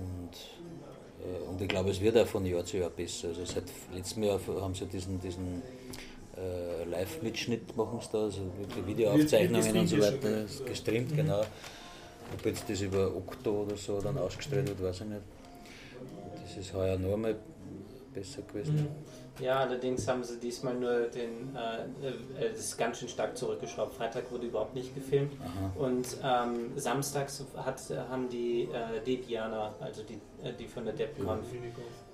Und 0.00 0.36
Äh, 1.20 1.48
und 1.48 1.60
ich 1.60 1.68
glaube, 1.68 1.90
es 1.90 2.00
wird 2.00 2.16
auch 2.16 2.26
von 2.26 2.46
Jahr 2.46 2.64
zu 2.64 2.78
Jahr 2.78 2.90
besser. 2.90 3.28
Also 3.28 3.44
seit 3.44 3.64
letztem 3.94 4.22
Jahr 4.22 4.40
haben 4.60 4.74
sie 4.74 4.86
diesen, 4.86 5.20
diesen 5.20 5.62
äh, 6.36 6.84
Live-Mitschnitt 6.88 7.76
machen 7.76 8.00
sie 8.00 8.08
da, 8.12 8.22
also 8.22 8.40
wirklich 8.58 8.86
Videoaufzeichnungen 8.86 9.76
und 9.76 9.86
so 9.86 9.98
weiter, 9.98 10.46
gestreamt, 10.64 11.10
mhm. 11.12 11.16
genau. 11.16 11.42
Ob 12.32 12.46
jetzt 12.46 12.64
das 12.70 12.80
über 12.80 13.14
Okto 13.14 13.64
oder 13.64 13.76
so 13.76 14.00
dann 14.00 14.16
ausgestrahlt 14.16 14.68
wird, 14.68 14.82
weiß 14.82 15.00
ich 15.02 15.06
nicht. 15.08 15.20
Das 16.42 16.56
ist 16.56 16.72
heuer 16.72 16.96
noch 16.96 17.12
einmal 17.14 17.36
besser 18.14 18.42
gewesen. 18.42 18.76
Mhm. 18.76 18.88
Ja, 19.40 19.60
allerdings 19.60 20.06
haben 20.06 20.22
sie 20.22 20.38
diesmal 20.38 20.74
nur 20.74 21.02
den, 21.08 21.56
äh, 21.56 21.82
äh, 22.06 22.50
das 22.50 22.60
ist 22.60 22.78
ganz 22.78 22.98
schön 22.98 23.08
stark 23.08 23.36
zurückgeschraubt. 23.36 23.94
Freitag 23.94 24.30
wurde 24.30 24.46
überhaupt 24.46 24.74
nicht 24.74 24.94
gefilmt 24.94 25.32
Aha. 25.40 25.72
und 25.78 26.06
ähm, 26.22 26.72
samstags 26.76 27.44
hat, 27.56 27.80
haben 28.10 28.28
die 28.28 28.62
äh, 28.64 29.00
Debianer, 29.04 29.74
also 29.80 30.02
die, 30.02 30.20
äh, 30.46 30.52
die 30.52 30.66
von 30.66 30.84
der 30.84 30.94
DebConf, 30.94 31.46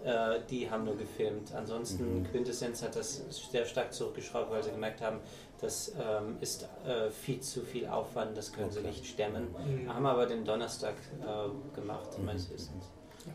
äh, 0.05 0.40
die 0.48 0.70
haben 0.70 0.85
nur 0.85 0.97
gefilmt. 0.97 1.53
Ansonsten 1.55 2.20
mhm. 2.20 2.24
Quintessenz 2.31 2.82
hat 2.82 2.97
das 2.97 3.23
sehr 3.51 3.65
stark 3.65 3.93
zurückgeschraubt, 3.93 4.51
weil 4.51 4.62
sie 4.62 4.70
gemerkt 4.70 5.01
haben, 5.01 5.19
das 5.61 5.93
ähm, 5.98 6.36
ist 6.40 6.69
äh, 6.86 7.11
viel 7.11 7.40
zu 7.40 7.62
viel 7.62 7.86
Aufwand, 7.86 8.36
das 8.36 8.53
können 8.53 8.66
okay. 8.66 8.81
sie 8.81 8.86
nicht 8.86 9.07
stemmen. 9.07 9.48
Mhm. 9.66 9.93
Haben 9.93 10.07
aber 10.07 10.27
den 10.27 10.44
Donnerstag 10.44 10.94
äh, 11.20 11.74
gemacht, 11.74 12.19
mhm. 12.19 12.27
meines 12.27 12.51
Wissens. 12.51 12.85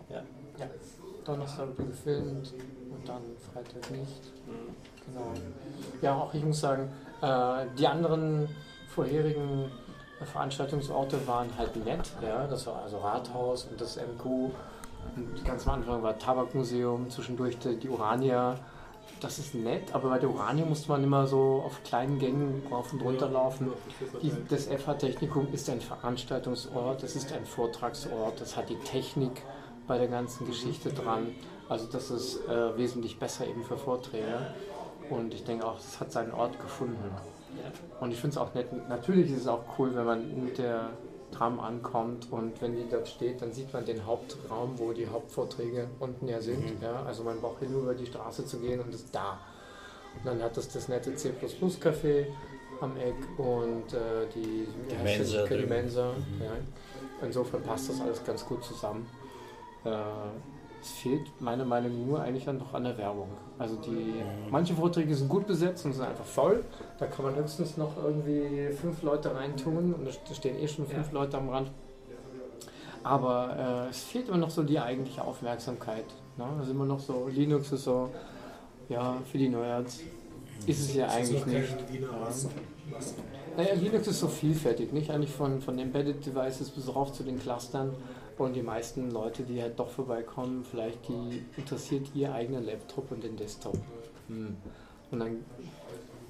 Ja. 0.09 0.17
ja. 0.17 0.23
ja. 0.59 0.69
Donnerstag 1.25 1.75
gefilmt 1.77 2.53
und 2.91 3.07
dann 3.07 3.21
Freitag 3.53 3.91
nicht. 3.91 4.21
Mhm. 4.47 4.75
Genau. 5.07 5.33
Ja, 6.01 6.15
auch 6.15 6.33
ich 6.33 6.43
muss 6.43 6.59
sagen, 6.59 6.89
äh, 7.21 7.65
die 7.77 7.87
anderen 7.87 8.47
vorherigen 8.87 9.71
Veranstaltungsorte 10.25 11.25
waren 11.27 11.49
halt 11.57 11.75
nett. 11.85 12.11
Ja? 12.21 12.47
Das 12.47 12.67
war 12.67 12.81
also 12.83 12.97
Rathaus 12.97 13.65
und 13.65 13.79
das 13.79 13.97
MQ. 13.97 14.51
Und 15.15 15.45
ganz 15.45 15.67
am 15.67 15.75
Anfang 15.75 16.03
war 16.03 16.17
Tabakmuseum, 16.17 17.09
zwischendurch 17.09 17.57
die 17.59 17.89
Urania. 17.89 18.55
Das 19.19 19.39
ist 19.39 19.55
nett, 19.55 19.93
aber 19.93 20.09
bei 20.09 20.19
der 20.19 20.29
Urania 20.29 20.65
musste 20.65 20.89
man 20.89 21.03
immer 21.03 21.27
so 21.27 21.61
auf 21.65 21.83
kleinen 21.83 22.17
Gängen 22.17 22.63
rauf 22.71 22.93
und 22.93 23.01
runter 23.01 23.29
laufen. 23.29 23.71
Die, 24.21 24.31
das 24.49 24.67
FH-Technikum 24.67 25.47
ist 25.53 25.69
ein 25.69 25.81
Veranstaltungsort, 25.81 27.03
es 27.03 27.15
ist 27.15 27.33
ein 27.33 27.45
Vortragsort, 27.45 28.39
das 28.39 28.55
hat 28.55 28.69
die 28.69 28.79
Technik 28.79 29.43
bei 29.87 29.97
der 29.97 30.07
ganzen 30.07 30.47
Geschichte 30.47 30.91
dran. 30.91 31.35
Also 31.71 31.87
das 31.89 32.11
ist 32.11 32.49
äh, 32.49 32.77
wesentlich 32.77 33.17
besser 33.17 33.47
eben 33.47 33.63
für 33.63 33.77
Vorträge. 33.77 34.45
Und 35.09 35.33
ich 35.33 35.45
denke 35.45 35.65
auch, 35.65 35.79
es 35.79 36.01
hat 36.01 36.11
seinen 36.11 36.33
Ort 36.33 36.59
gefunden. 36.59 37.09
Und 38.01 38.11
ich 38.11 38.19
finde 38.19 38.35
es 38.35 38.37
auch 38.37 38.53
nett. 38.53 38.67
Natürlich 38.89 39.31
ist 39.31 39.41
es 39.41 39.47
auch 39.47 39.63
cool, 39.79 39.95
wenn 39.95 40.03
man 40.03 40.43
mit 40.43 40.57
der 40.57 40.89
Tram 41.31 41.61
ankommt 41.61 42.27
und 42.29 42.61
wenn 42.61 42.75
die 42.75 42.89
dort 42.91 43.07
steht, 43.07 43.41
dann 43.41 43.53
sieht 43.53 43.71
man 43.71 43.85
den 43.85 44.05
Hauptraum, 44.05 44.77
wo 44.79 44.91
die 44.91 45.07
Hauptvorträge 45.07 45.87
unten 46.01 46.27
ja 46.27 46.41
sind. 46.41 46.59
Mhm. 46.59 46.83
Ja? 46.83 47.03
Also 47.03 47.23
man 47.23 47.39
braucht 47.39 47.61
nur 47.61 47.83
über 47.83 47.93
die 47.93 48.05
Straße 48.05 48.45
zu 48.45 48.59
gehen 48.59 48.81
und 48.81 48.93
ist 48.93 49.15
da. 49.15 49.39
Und 50.17 50.25
dann 50.25 50.43
hat 50.43 50.57
es 50.57 50.65
das, 50.65 50.73
das 50.73 50.87
nette 50.89 51.15
C 51.15 51.31
Café 51.39 52.25
am 52.81 52.97
Eck 52.97 53.15
und 53.37 53.93
äh, 53.93 54.27
die, 54.35 54.67
die 54.89 55.03
Mensa. 55.05 55.47
Die 55.47 55.65
Mensa 55.65 56.11
mhm. 56.11 56.41
ja. 56.43 56.51
Insofern 57.21 57.63
passt 57.63 57.87
das 57.87 58.01
alles 58.01 58.21
ganz 58.25 58.45
gut 58.45 58.61
zusammen. 58.61 59.07
Äh, 59.85 59.89
es 60.81 60.89
fehlt 60.91 61.39
meiner 61.39 61.63
Meinung 61.63 61.91
nach 61.91 62.07
nur 62.07 62.21
eigentlich 62.21 62.45
dann 62.45 62.57
noch 62.57 62.73
an 62.73 62.83
der 62.83 62.97
Werbung. 62.97 63.29
Also 63.59 63.75
die 63.75 64.15
manche 64.49 64.73
Vorträge 64.73 65.13
sind 65.13 65.29
gut 65.29 65.45
besetzt 65.45 65.85
und 65.85 65.93
sind 65.93 66.03
einfach 66.03 66.25
voll. 66.25 66.63
Da 66.97 67.05
kann 67.05 67.25
man 67.25 67.35
höchstens 67.35 67.77
noch 67.77 67.95
irgendwie 68.03 68.69
fünf 68.73 69.03
Leute 69.03 69.33
reintun 69.35 69.93
und 69.93 70.05
da 70.05 70.33
stehen 70.33 70.57
eh 70.57 70.67
schon 70.67 70.87
fünf 70.87 71.07
ja. 71.07 71.13
Leute 71.13 71.37
am 71.37 71.49
Rand. 71.49 71.71
Aber 73.03 73.85
äh, 73.87 73.89
es 73.89 74.03
fehlt 74.03 74.27
immer 74.27 74.37
noch 74.37 74.49
so 74.49 74.63
die 74.63 74.79
eigentliche 74.79 75.23
Aufmerksamkeit. 75.23 76.05
Ne? 76.37 76.45
Also 76.59 76.71
immer 76.71 76.85
noch 76.85 76.99
so, 76.99 77.27
Linux 77.27 77.71
ist 77.71 77.83
so, 77.83 78.09
ja, 78.89 79.17
für 79.31 79.37
die 79.37 79.49
Nerds 79.49 80.01
ist 80.65 80.79
es 80.79 80.95
ja 80.95 81.07
eigentlich 81.07 81.45
nicht. 81.45 81.75
Naja, 83.57 83.73
Linux 83.73 84.07
ist 84.07 84.19
so 84.19 84.27
vielfältig, 84.27 84.93
nicht? 84.93 85.09
Eigentlich 85.11 85.31
von, 85.31 85.61
von 85.61 85.77
Embedded 85.77 86.25
Devices 86.25 86.69
bis 86.69 86.93
rauf 86.93 87.11
zu 87.11 87.23
den 87.23 87.39
Clustern. 87.39 87.93
Und 88.41 88.55
die 88.55 88.63
meisten 88.63 89.11
Leute, 89.11 89.43
die 89.43 89.61
halt 89.61 89.77
doch 89.77 89.89
vorbeikommen, 89.89 90.65
vielleicht 90.65 91.07
die 91.07 91.43
interessiert 91.57 92.07
ihr 92.15 92.33
eigener 92.33 92.59
Laptop 92.59 93.11
und 93.11 93.23
den 93.23 93.37
Desktop. 93.37 93.77
Hm. 94.29 94.57
Und 95.11 95.19
dann 95.19 95.45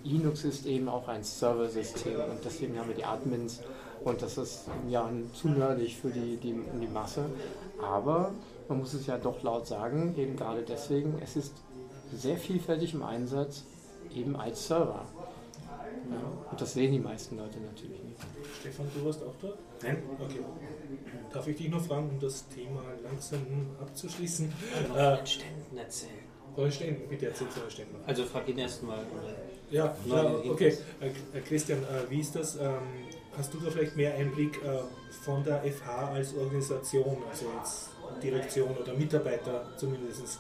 Linux 0.04 0.44
ist 0.44 0.66
eben 0.66 0.90
auch 0.90 1.08
ein 1.08 1.24
Serversystem 1.24 2.16
und 2.16 2.44
deswegen 2.44 2.78
haben 2.78 2.90
wir 2.90 2.96
die 2.96 3.06
Admins 3.06 3.62
und 4.04 4.22
das 4.22 4.38
ist 4.38 4.66
ja 4.90 5.10
zu 5.34 5.48
nerdig 5.48 5.96
für 5.96 6.10
die, 6.10 6.36
die, 6.36 6.54
die 6.82 6.88
Masse. 6.88 7.28
Aber 7.82 8.34
man 8.68 8.80
muss 8.80 8.94
es 8.94 9.08
ja 9.08 9.18
doch 9.18 9.42
laut 9.42 9.66
sagen, 9.66 10.14
eben 10.18 10.36
gerade 10.36 10.64
deswegen, 10.64 11.18
es 11.24 11.38
ist 11.38 11.54
sehr 12.14 12.36
vielfältig 12.36 12.94
im 12.94 13.04
Einsatz, 13.04 13.64
eben 14.14 14.36
als 14.36 14.68
Server. 14.68 15.06
Ja, 16.10 16.50
und 16.52 16.60
das 16.60 16.74
sehen 16.74 16.92
die 16.92 17.00
meisten 17.00 17.38
Leute 17.38 17.58
natürlich 17.62 18.04
nicht. 18.04 18.20
Stefan, 18.60 18.88
du 18.94 19.06
warst 19.06 19.24
auch 19.24 19.36
dort? 19.42 19.58
Nein. 19.82 20.04
Okay. 20.20 20.40
Darf 21.34 21.48
ich 21.48 21.58
dich 21.58 21.70
noch 21.70 21.82
fragen, 21.82 22.10
um 22.10 22.20
das 22.20 22.48
Thema 22.50 22.84
langsam 23.04 23.40
abzuschließen? 23.80 24.52
Von 24.88 24.98
äh, 24.98 25.18
den 25.18 25.26
Ständen 25.26 25.78
erzählen. 25.78 26.12
Von 26.56 26.64
den 26.66 26.74
Ständen, 26.74 27.10
bitte 27.10 27.28
erzähl 27.28 27.50
zu 27.50 27.60
den 27.60 27.72
Ständen. 27.72 27.96
Also 28.06 28.26
frag 28.26 28.48
ihn 28.50 28.58
erstmal. 28.58 29.00
Ja, 29.70 29.96
ja, 30.06 30.36
okay. 30.50 30.78
Äh, 31.00 31.08
äh, 31.38 31.42
Christian, 31.42 31.80
äh, 31.84 32.10
wie 32.10 32.20
ist 32.20 32.36
das? 32.36 32.58
Ähm, 32.58 33.08
hast 33.38 33.54
du 33.54 33.60
da 33.60 33.72
vielleicht 33.72 33.96
mehr 33.96 34.14
Einblick 34.16 34.58
äh, 34.58 34.80
von 35.24 35.44
der 35.46 35.62
FH 35.64 36.10
als 36.14 36.36
Organisation, 36.36 37.18
also 37.30 37.46
jetzt 37.60 37.90
Direktion 38.22 38.76
oder 38.76 38.94
Mitarbeiter 38.94 39.66
zumindest? 39.78 40.40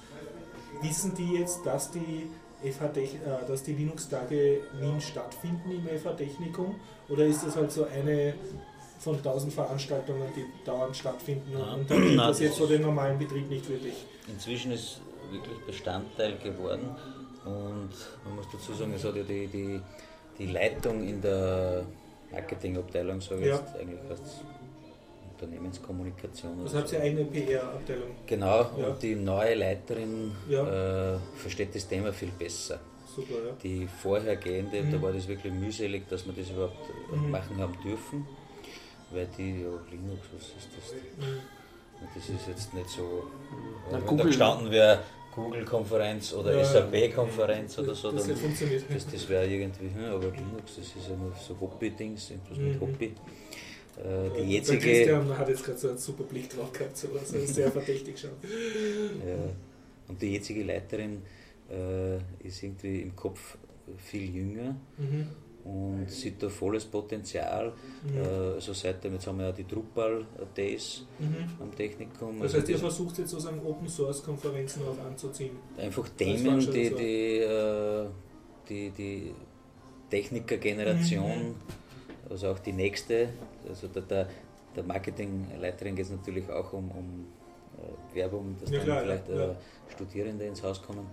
Wissen 0.81 1.15
die 1.15 1.37
jetzt, 1.37 1.65
dass 1.65 1.91
die 1.91 2.27
FH 2.61 2.85
äh, 2.97 3.47
dass 3.47 3.63
die 3.63 3.73
Linux-Tage 3.73 4.61
Wien 4.79 4.99
stattfinden 4.99 5.71
im 5.71 5.87
FH-Technikum? 5.87 6.75
Oder 7.07 7.25
ist 7.25 7.45
das 7.45 7.55
halt 7.55 7.71
so 7.71 7.85
eine 7.85 8.33
von 9.01 9.21
tausend 9.23 9.53
Veranstaltungen, 9.53 10.27
die 10.35 10.45
dauernd 10.63 10.95
stattfinden 10.95 11.51
ja. 11.57 11.73
und 11.73 11.89
dann 11.89 12.17
das 12.17 12.39
jetzt 12.39 12.57
für 12.57 12.67
den 12.67 12.83
normalen 12.83 13.17
Betrieb 13.17 13.49
nicht 13.49 13.67
wirklich? 13.67 13.95
Inzwischen 14.27 14.71
ist 14.71 15.01
wirklich 15.31 15.57
Bestandteil 15.65 16.37
geworden 16.37 16.95
und 17.45 17.89
man 18.25 18.35
muss 18.35 18.45
dazu 18.51 18.73
sagen, 18.73 18.93
es 18.95 19.03
hat 19.03 19.15
ja 19.15 19.23
die, 19.23 19.47
die, 19.47 19.81
die 20.37 20.45
Leitung 20.47 21.07
in 21.07 21.19
der 21.19 21.83
Marketingabteilung, 22.31 23.17
ich 23.17 23.29
ja. 23.29 23.37
jetzt 23.37 23.75
eigentlich 23.75 23.99
als 24.09 24.41
Unternehmenskommunikation. 25.33 26.63
Das 26.63 26.75
hat 26.75 26.87
sie 26.87 26.97
eine 26.97 27.25
PR-Abteilung. 27.25 28.11
Genau, 28.27 28.69
ja. 28.77 28.87
und 28.87 29.01
die 29.01 29.15
neue 29.15 29.55
Leiterin 29.55 30.31
ja. 30.47 31.15
äh, 31.15 31.17
versteht 31.35 31.73
das 31.73 31.87
Thema 31.87 32.13
viel 32.13 32.31
besser. 32.37 32.79
Super, 33.15 33.33
ja. 33.33 33.51
Die 33.63 33.87
vorhergehende, 33.87 34.83
mhm. 34.83 34.91
da 34.91 35.01
war 35.01 35.11
das 35.11 35.27
wirklich 35.27 35.51
mühselig, 35.51 36.07
dass 36.07 36.25
wir 36.25 36.33
das 36.33 36.49
überhaupt 36.51 36.77
mhm. 37.11 37.31
machen 37.31 37.57
haben 37.57 37.75
dürfen, 37.83 38.27
weil 39.13 39.27
die, 39.37 39.61
ja, 39.61 39.69
Linux, 39.89 40.27
was 40.33 40.43
ist 40.43 40.69
das? 40.75 40.93
Mhm. 41.17 41.39
Das 42.15 42.29
ist 42.29 42.47
jetzt 42.47 42.73
nicht 42.73 42.89
so, 42.89 43.23
Na, 43.91 43.97
wenn 43.97 44.01
Google. 44.05 44.17
da 44.17 44.23
gestanden 44.23 44.71
wäre, 44.71 44.99
Google-Konferenz 45.35 46.33
oder 46.33 46.57
ja, 46.57 46.65
SAP-Konferenz 46.65 47.77
oder 47.79 47.95
so, 47.95 48.11
das, 48.11 48.27
dann, 48.27 48.37
das, 48.89 49.07
das 49.07 49.29
wäre 49.29 49.47
irgendwie, 49.47 49.85
hm, 49.85 50.05
aber 50.11 50.25
Linux, 50.31 50.75
das 50.77 50.87
ist 50.87 51.07
ja 51.09 51.15
nur 51.15 51.33
so 51.35 51.55
Hobby-Dings, 51.59 52.31
mit 52.31 52.57
mhm. 52.57 52.81
Hobby. 52.81 53.13
Äh, 53.97 54.41
die 54.41 54.53
jetzige. 54.53 54.79
Christian 54.79 55.37
hat 55.37 55.47
jetzt 55.47 55.63
gerade 55.63 55.77
so 55.77 55.89
einen 55.89 55.97
super 55.97 56.23
Blick 56.23 56.49
drauf 56.49 56.71
gehabt, 56.73 56.97
so 56.97 57.07
also 57.17 57.45
sehr 57.45 57.71
verdächtig 57.71 58.19
schon. 58.19 58.31
Ja. 58.41 59.35
Und 60.07 60.21
die 60.21 60.33
jetzige 60.33 60.63
Leiterin 60.63 61.21
äh, 61.69 62.17
ist 62.45 62.63
irgendwie 62.63 63.01
im 63.01 63.15
Kopf 63.15 63.57
viel 63.97 64.35
jünger 64.35 64.75
mhm. 64.97 65.27
Und 65.63 66.09
sieht 66.09 66.41
da 66.41 66.49
volles 66.49 66.85
Potenzial. 66.85 67.73
Mhm. 68.03 68.17
Äh, 68.17 68.53
also 68.55 68.73
seitdem, 68.73 69.13
jetzt 69.13 69.27
haben 69.27 69.37
wir 69.37 69.47
ja 69.47 69.51
die 69.51 69.67
Drupal 69.67 70.25
Days 70.55 71.05
mhm. 71.19 71.49
am 71.59 71.75
Technikum. 71.75 72.39
Das 72.39 72.43
also 72.43 72.57
heißt, 72.59 72.69
ihr 72.69 72.79
versucht 72.79 73.17
jetzt 73.19 73.29
sozusagen 73.29 73.59
Open 73.65 73.87
Source 73.87 74.23
Konferenzen 74.23 74.81
auch 74.83 75.05
anzuziehen? 75.05 75.51
Einfach 75.77 76.07
Themen, 76.09 76.59
die, 76.59 76.89
die, 76.95 77.37
äh, 77.37 78.07
die, 78.67 78.89
die 78.91 79.33
Techniker-Generation, 80.09 81.49
mhm. 81.49 81.55
also 82.29 82.49
auch 82.49 82.59
die 82.59 82.73
nächste, 82.73 83.29
also 83.67 83.87
der, 83.87 84.01
der, 84.03 84.27
der 84.75 84.83
Marketingleiterin 84.83 85.95
geht 85.95 86.05
es 86.05 86.11
natürlich 86.11 86.49
auch 86.49 86.73
um, 86.73 86.89
um 86.91 87.25
äh, 87.77 88.15
Werbung, 88.15 88.55
dass 88.59 88.69
ja, 88.69 88.77
dann 88.77 88.85
klar, 88.85 89.01
vielleicht 89.01 89.29
ja. 89.29 89.55
Studierende 89.93 90.45
ins 90.45 90.63
Haus 90.63 90.81
kommen. 90.81 91.05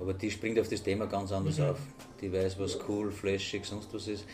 Aber 0.00 0.14
die 0.14 0.30
springt 0.30 0.58
auf 0.58 0.68
das 0.68 0.82
Thema 0.82 1.06
ganz 1.06 1.32
anders 1.32 1.58
mhm. 1.58 1.64
auf. 1.70 1.78
Die 2.20 2.32
weiß, 2.32 2.58
was 2.58 2.78
cool, 2.88 3.10
flashig, 3.10 3.64
sonst 3.64 3.92
was 3.92 4.06
ist, 4.08 4.24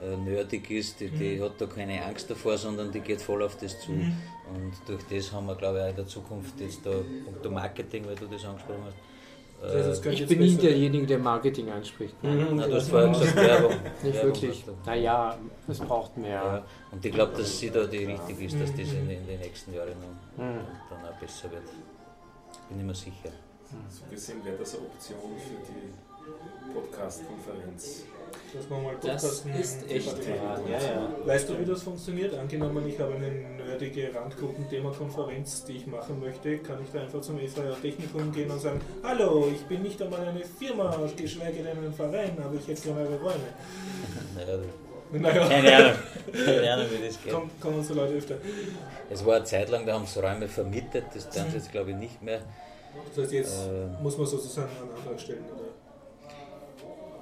äh, 0.00 0.16
nerdig 0.16 0.70
ist. 0.70 1.00
Die, 1.00 1.08
die, 1.08 1.36
mhm. 1.36 1.44
hat 1.44 1.60
da 1.60 1.66
keine 1.66 2.04
Angst 2.04 2.30
davor, 2.30 2.56
sondern 2.56 2.92
die 2.92 3.00
geht 3.00 3.20
voll 3.20 3.42
auf 3.42 3.56
das 3.56 3.80
zu. 3.80 3.92
Mhm. 3.92 4.12
Und 4.54 4.72
durch 4.86 5.02
das 5.10 5.32
haben 5.32 5.46
wir, 5.46 5.56
glaube 5.56 5.78
ich, 5.78 5.84
auch 5.84 5.90
in 5.90 5.96
der 5.96 6.06
Zukunft 6.06 6.60
jetzt 6.60 6.84
da, 6.84 6.90
punkto 7.24 7.50
Marketing, 7.50 8.06
weil 8.06 8.14
du 8.14 8.26
das 8.26 8.44
angesprochen 8.44 8.82
hast, 8.86 8.96
das 9.60 10.04
heißt, 10.04 10.06
ich 10.06 10.26
bin 10.26 10.38
nie 10.38 10.54
derjenige, 10.54 11.06
der 11.06 11.18
Marketing 11.18 11.68
anspricht. 11.70 12.14
Mhm, 12.22 12.48
Na, 12.52 12.66
du 12.66 12.74
hast 12.74 12.90
vorher 12.90 13.08
gesagt 13.08 13.34
Werbung. 13.36 13.72
Nicht 14.02 14.14
Werbung 14.14 14.34
wirklich. 14.34 14.64
Naja, 14.86 15.36
es 15.66 15.78
braucht 15.80 16.16
mehr. 16.16 16.30
Ja. 16.30 16.64
Und 16.92 17.04
ich 17.04 17.12
glaube, 17.12 17.36
dass 17.36 17.58
sie 17.58 17.70
da 17.70 17.84
die 17.84 18.04
richtig 18.04 18.40
ist, 18.40 18.60
dass 18.60 18.70
das 18.70 18.92
in, 18.92 19.10
in 19.10 19.26
den 19.26 19.40
nächsten 19.40 19.74
Jahren 19.74 19.88
noch, 19.88 20.44
mhm. 20.44 20.60
dann 20.88 21.12
auch 21.12 21.18
besser 21.18 21.50
wird. 21.50 21.64
Bin 22.68 22.78
ich 22.78 22.84
mir 22.84 22.94
sicher. 22.94 23.32
So 23.90 24.10
gesehen 24.10 24.44
wäre 24.44 24.56
das 24.56 24.74
eine 24.74 24.86
Option 24.86 25.18
für 25.38 25.72
die 25.72 26.72
Podcast-Konferenz. 26.72 28.04
Dass 28.54 28.68
man 28.68 28.82
mal 28.82 28.94
Das 28.94 29.22
Podcasten 29.22 29.54
ist 29.54 29.90
echt 29.90 30.28
wahr, 30.28 30.60
ja, 30.68 30.80
ja. 30.80 31.10
Weißt 31.24 31.48
du, 31.48 31.58
wie 31.58 31.64
das 31.64 31.82
funktioniert? 31.82 32.34
Angenommen, 32.34 32.86
ich 32.88 32.98
habe 32.98 33.14
eine 33.14 33.30
nerdige 33.30 34.14
Randgruppen-Thema-Konferenz, 34.14 35.64
die 35.64 35.76
ich 35.76 35.86
machen 35.86 36.20
möchte, 36.20 36.58
kann 36.58 36.82
ich 36.82 36.90
da 36.92 37.00
einfach 37.00 37.20
zum 37.20 37.38
EVR 37.38 37.80
Technikum 37.80 38.32
gehen 38.32 38.50
und 38.50 38.60
sagen, 38.60 38.80
hallo, 39.02 39.48
ich 39.54 39.62
bin 39.66 39.82
nicht 39.82 40.00
einmal 40.00 40.26
eine 40.26 40.44
Firma, 40.44 40.96
geschweige 41.16 41.62
denn 41.62 41.84
ein 41.84 41.92
Verein, 41.92 42.38
aber 42.42 42.54
ich 42.54 42.66
hätte 42.68 42.82
gerne 42.82 43.00
eure 43.00 43.20
Räume. 43.20 44.68
Naja, 45.12 45.48
keine 45.48 45.76
Ahnung. 45.76 45.98
Keine 46.32 46.72
Ahnung, 46.72 46.86
wie 46.90 47.06
das 47.06 47.22
geht. 47.22 47.32
kommen, 47.32 47.50
kommen 47.60 47.82
so 47.82 47.94
Leute 47.94 48.14
öfter. 48.14 48.36
Es 49.10 49.24
war 49.24 49.36
eine 49.36 49.44
Zeit 49.44 49.70
lang, 49.70 49.86
da 49.86 49.94
haben 49.94 50.06
sie 50.06 50.20
Räume 50.20 50.48
vermietet, 50.48 51.04
das 51.14 51.28
tun 51.30 51.44
sie 51.50 51.56
jetzt 51.56 51.72
glaube 51.72 51.90
ich 51.90 51.96
nicht 51.96 52.22
mehr. 52.22 52.40
Das 53.14 53.24
heißt, 53.24 53.32
jetzt 53.32 53.66
Äh. 53.68 54.02
muss 54.02 54.16
man 54.18 54.26
sozusagen 54.26 54.68
einen 54.80 54.90
Antrag 54.96 55.20
stellen. 55.20 55.44
Oder? 55.54 55.68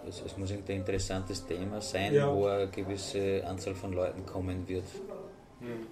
Es, 0.08 0.22
es 0.24 0.36
muss 0.36 0.50
irgendein 0.50 0.76
interessantes 0.78 1.44
Thema 1.46 1.80
sein, 1.80 2.14
Ja. 2.14 2.32
wo 2.32 2.46
eine 2.46 2.68
gewisse 2.68 3.44
Anzahl 3.46 3.74
von 3.74 3.92
Leuten 3.92 4.24
kommen 4.24 4.66
wird. 4.68 4.84
Hm. 5.60 5.86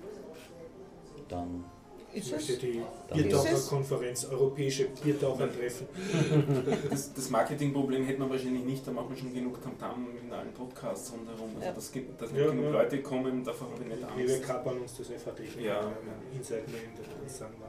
Dann 1.29 1.65
Ist 2.13 2.29
Ich 2.29 2.33
es? 2.33 2.49
möchte 2.49 2.67
die 2.67 2.81
Biertaucherkonferenz, 3.13 4.27
europäische 4.27 4.85
Biertauchertreffen. 5.03 5.89
Das, 6.91 7.13
das 7.13 7.29
Marketingproblem 7.31 8.05
hätten 8.05 8.21
wir 8.23 8.31
wahrscheinlich 8.31 8.63
nicht, 8.65 8.87
da 8.87 8.93
machen 8.93 9.09
wir 9.11 9.17
schon 9.17 9.35
genug 9.35 9.61
Tamtam 9.61 10.07
in 10.23 10.33
allen 10.33 10.53
Podcasts 10.53 11.13
rundherum. 11.13 11.51
Also 11.57 11.67
Ja. 11.67 11.73
das 11.73 11.91
gibt, 11.91 12.23
dass 12.23 12.31
Ja, 12.31 12.47
genug 12.47 12.67
ja. 12.67 12.71
Leute 12.71 13.03
kommen, 13.03 13.43
davor 13.43 13.69
habe 13.73 13.83
ich 13.83 13.89
nicht 13.89 14.17
Nee, 14.17 14.27
wir 14.29 14.35
Angst. 14.37 14.47
kappern 14.47 14.79
uns 14.79 14.97
das 14.97 15.09
FH-Technik. 15.09 15.65
Ja. 15.67 15.91
Inside 16.33 16.63
Man, 16.69 17.05
das 17.25 17.37
sagen 17.39 17.55
wir 17.59 17.67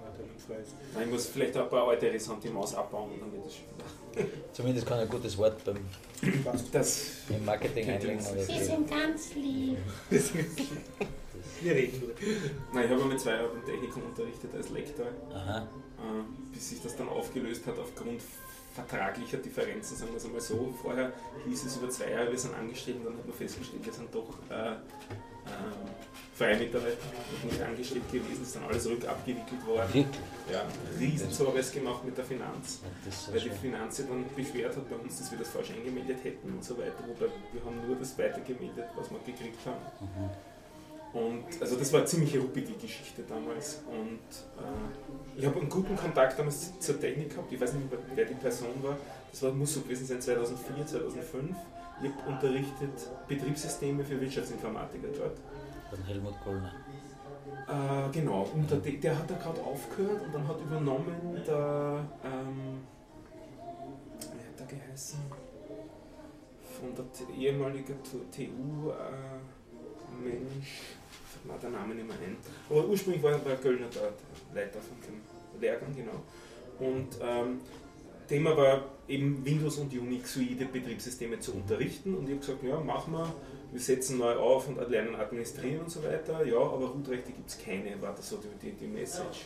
ich 1.02 1.12
muss 1.12 1.28
vielleicht 1.28 1.58
auch 1.58 1.64
ein 1.64 1.70
paar 1.70 1.88
alte 1.88 2.12
Ressentiments 2.12 2.76
abbauen 2.76 3.12
und 3.12 3.22
dann 3.22 3.32
wird 3.32 3.46
das 3.46 3.54
schon 3.56 3.66
wieder. 4.26 4.30
zumindest 4.54 4.88
kann 4.88 5.00
ein 5.00 5.10
gutes 5.10 5.38
Wort 5.38 5.64
beim. 5.64 5.78
Das, 6.72 7.06
im 7.30 7.46
Marketing 7.46 7.90
einlegen. 7.90 8.20
Sie 8.20 8.64
sind 8.64 8.90
ganz 8.90 9.36
lieb. 9.36 9.78
Wir 11.62 11.74
reden 11.74 12.00
drüber. 12.00 12.14
nein, 12.74 12.86
ich 12.86 12.92
habe 12.92 13.06
mit 13.06 13.20
zwei 13.20 13.32
Jahren 13.32 13.66
Technikum 13.66 14.04
unterrichtet 14.04 14.54
als 14.56 14.70
Lektor, 14.70 15.08
Aha. 15.34 15.60
äh, 15.60 16.54
bis 16.54 16.70
sich 16.70 16.82
das 16.82 16.96
dann 16.96 17.08
aufgelöst 17.10 17.66
hat 17.66 17.78
aufgrund 17.80 18.22
vertraglicher 18.74 19.38
Differenzen, 19.38 19.96
sagen 19.96 20.12
wir 20.12 20.18
es 20.18 20.26
einmal 20.26 20.42
so. 20.42 20.74
Vorher 20.82 21.14
hieß 21.48 21.66
es 21.66 21.78
über 21.78 21.90
zwei 21.90 22.12
Jahre, 22.12 22.30
wir 22.30 22.38
sind 22.38 22.54
und 22.54 23.06
dann 23.06 23.18
hat 23.18 23.26
man 23.26 23.36
festgestellt, 23.36 23.86
wir 23.86 23.94
sind 23.94 24.14
doch 24.14 24.30
äh, 24.50 24.76
freie 26.36 26.58
Mitarbeiter 26.58 26.98
und 27.44 27.52
nicht 27.52 27.62
angestellt 27.62 28.12
gewesen, 28.12 28.44
ist 28.44 28.56
dann 28.56 28.66
alles 28.66 28.86
rückabgewickelt 28.88 29.66
worden. 29.66 29.94
Wirklich? 29.94 30.22
Ja, 30.52 30.66
riesen 31.00 31.32
Zorres 31.32 31.72
gemacht 31.72 32.04
mit 32.04 32.18
der 32.18 32.26
Finanz. 32.26 32.82
Das 33.06 33.32
Weil 33.34 33.40
die. 33.40 33.50
Finanz 33.50 33.98
sich 33.98 34.06
dann 34.06 34.26
beschwert 34.36 34.76
hat 34.76 34.90
bei 34.90 34.96
uns, 34.98 35.18
dass 35.18 35.32
wir 35.32 35.40
das 35.40 35.50
falsch 35.50 35.72
eingemeldet 35.72 36.24
hätten 36.24 36.54
und 36.54 36.64
so 36.64 36.78
weiter, 36.78 37.00
wobei 37.08 37.32
wir 37.54 37.64
haben 37.64 37.88
nur 37.88 37.96
das 37.96 38.18
weitergemeldet, 38.18 38.86
was 38.96 39.10
wir 39.10 39.20
gekriegt 39.20 39.66
haben. 39.66 39.82
Mhm. 40.02 40.30
Und 41.16 41.46
also 41.62 41.78
das 41.78 41.94
war 41.94 42.02
eine 42.02 42.08
ziemlich 42.08 42.38
ruppige 42.38 42.74
Geschichte 42.74 43.24
damals. 43.24 43.82
Und 43.88 44.20
äh, 44.62 45.40
ich 45.40 45.46
habe 45.46 45.62
einen 45.62 45.70
guten 45.70 45.96
Kontakt 45.96 46.38
damals 46.38 46.78
zur 46.78 47.00
Technik 47.00 47.30
gehabt. 47.30 47.50
Ich 47.54 47.62
weiß 47.62 47.72
nicht, 47.74 47.88
wer 48.14 48.26
die 48.26 48.34
Person 48.34 48.84
war. 48.84 48.98
Das 49.32 49.42
war, 49.44 49.54
muss 49.54 49.74
so 49.74 49.80
gewesen 49.80 50.06
sein 50.06 50.20
2004, 50.20 50.86
2005. 50.86 51.56
Habe 51.98 52.30
unterrichtet 52.30 53.10
Betriebssysteme 53.28 54.04
für 54.04 54.20
Wirtschaftsinformatiker 54.20 55.08
dort. 55.18 55.40
Von 55.90 56.04
Helmut 56.04 56.34
Kollner. 56.44 56.72
Äh, 57.68 58.12
genau, 58.12 58.48
und 58.54 58.70
der, 58.70 58.80
der 58.80 59.18
hat 59.18 59.30
da 59.30 59.36
gerade 59.36 59.62
aufgehört 59.62 60.22
und 60.24 60.34
dann 60.34 60.48
hat 60.48 60.60
übernommen 60.60 61.42
der, 61.48 62.06
ähm, 62.24 62.82
wie 64.20 64.26
hat 64.26 64.60
der 64.60 64.78
geheißen? 64.78 65.20
Von 66.80 66.94
der 66.96 67.36
ehemaligen 67.36 67.96
TU, 68.04 68.90
äh, 68.90 69.26
fällt 71.48 71.64
der 71.64 71.70
Name 71.70 71.96
nicht 71.96 72.08
mehr 72.08 72.18
ein. 72.18 72.38
Aber 72.70 72.86
ursprünglich 72.88 73.24
war, 73.24 73.34
war 73.46 73.56
Göllner 73.56 73.88
da, 73.94 74.02
der 74.02 74.64
Leiter 74.64 74.80
von 74.80 74.98
dem 75.02 75.62
Lehrgang, 75.62 75.96
genau. 75.96 76.22
Und 76.80 77.18
ähm, 77.22 77.62
Thema 78.28 78.56
war 78.58 78.84
eben 79.08 79.46
Windows 79.46 79.78
und 79.78 79.94
Unix-oide 79.94 80.66
Betriebssysteme 80.66 81.40
zu 81.40 81.54
unterrichten 81.54 82.16
und 82.16 82.26
ich 82.26 82.32
habe 82.32 82.40
gesagt, 82.40 82.64
ja, 82.64 82.80
machen 82.80 83.14
wir, 83.14 83.34
wir 83.72 83.80
setzen 83.80 84.18
neu 84.18 84.36
auf 84.36 84.68
und 84.68 84.78
lernen 84.90 85.16
administrieren 85.16 85.82
und 85.82 85.92
so 85.92 86.04
weiter. 86.04 86.46
Ja, 86.46 86.58
aber 86.58 86.88
Root-Rechte 86.88 87.32
gibt 87.32 87.50
es 87.50 87.58
keine, 87.64 88.02
war 88.02 88.16
das 88.16 88.30
so 88.30 88.38
die, 88.38 88.68
die, 88.68 88.76
die 88.76 88.88
Message. 88.88 89.46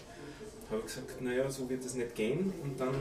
Habe 0.70 0.82
ich 0.82 0.86
gesagt, 0.86 1.22
naja, 1.22 1.50
so 1.50 1.70
wird 1.70 1.84
es 1.84 1.96
nicht 1.96 2.16
gehen 2.16 2.54
und 2.64 2.80
dann 2.80 2.94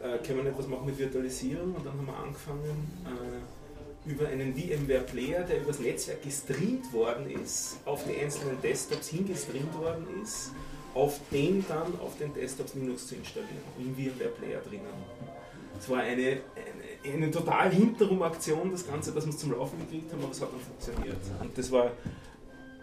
äh, 0.00 0.18
können 0.18 0.38
wir 0.38 0.44
nicht 0.44 0.58
was 0.58 0.66
machen 0.66 0.86
mit 0.86 0.98
Virtualisierung 0.98 1.74
und 1.74 1.86
dann 1.86 1.92
haben 1.92 2.06
wir 2.06 2.16
angefangen 2.16 2.90
äh, 3.04 4.10
über 4.10 4.26
einen 4.28 4.54
VMware 4.54 5.02
Player, 5.02 5.42
der 5.44 5.60
übers 5.60 5.78
Netzwerk 5.78 6.22
gestreamt 6.22 6.92
worden 6.92 7.30
ist, 7.30 7.76
auf 7.84 8.02
die 8.04 8.20
einzelnen 8.20 8.60
Desktops 8.60 9.08
hingestreamt 9.08 9.78
worden 9.78 10.06
ist, 10.22 10.50
auf 10.94 11.20
den 11.30 11.64
dann 11.68 11.98
auf 12.00 12.18
den 12.18 12.34
Desktops 12.34 12.74
Linux 12.74 13.06
zu 13.06 13.14
installieren, 13.14 13.62
im 13.78 13.94
VMware 13.94 14.30
Player 14.30 14.60
drinnen. 14.60 14.86
Es 15.82 15.88
war 15.90 15.98
eine, 15.98 16.38
eine, 17.02 17.12
eine 17.12 17.30
total 17.32 17.72
hinterrum 17.72 18.22
Aktion, 18.22 18.70
das 18.70 18.86
Ganze, 18.86 19.10
dass 19.10 19.24
wir 19.24 19.30
es 19.30 19.38
zum 19.38 19.50
Laufen 19.50 19.80
gekriegt 19.80 20.12
haben, 20.12 20.22
aber 20.22 20.30
es 20.30 20.40
hat 20.40 20.50
dann 20.52 20.60
funktioniert. 20.60 21.16
Und 21.40 21.58
das 21.58 21.72
war 21.72 21.90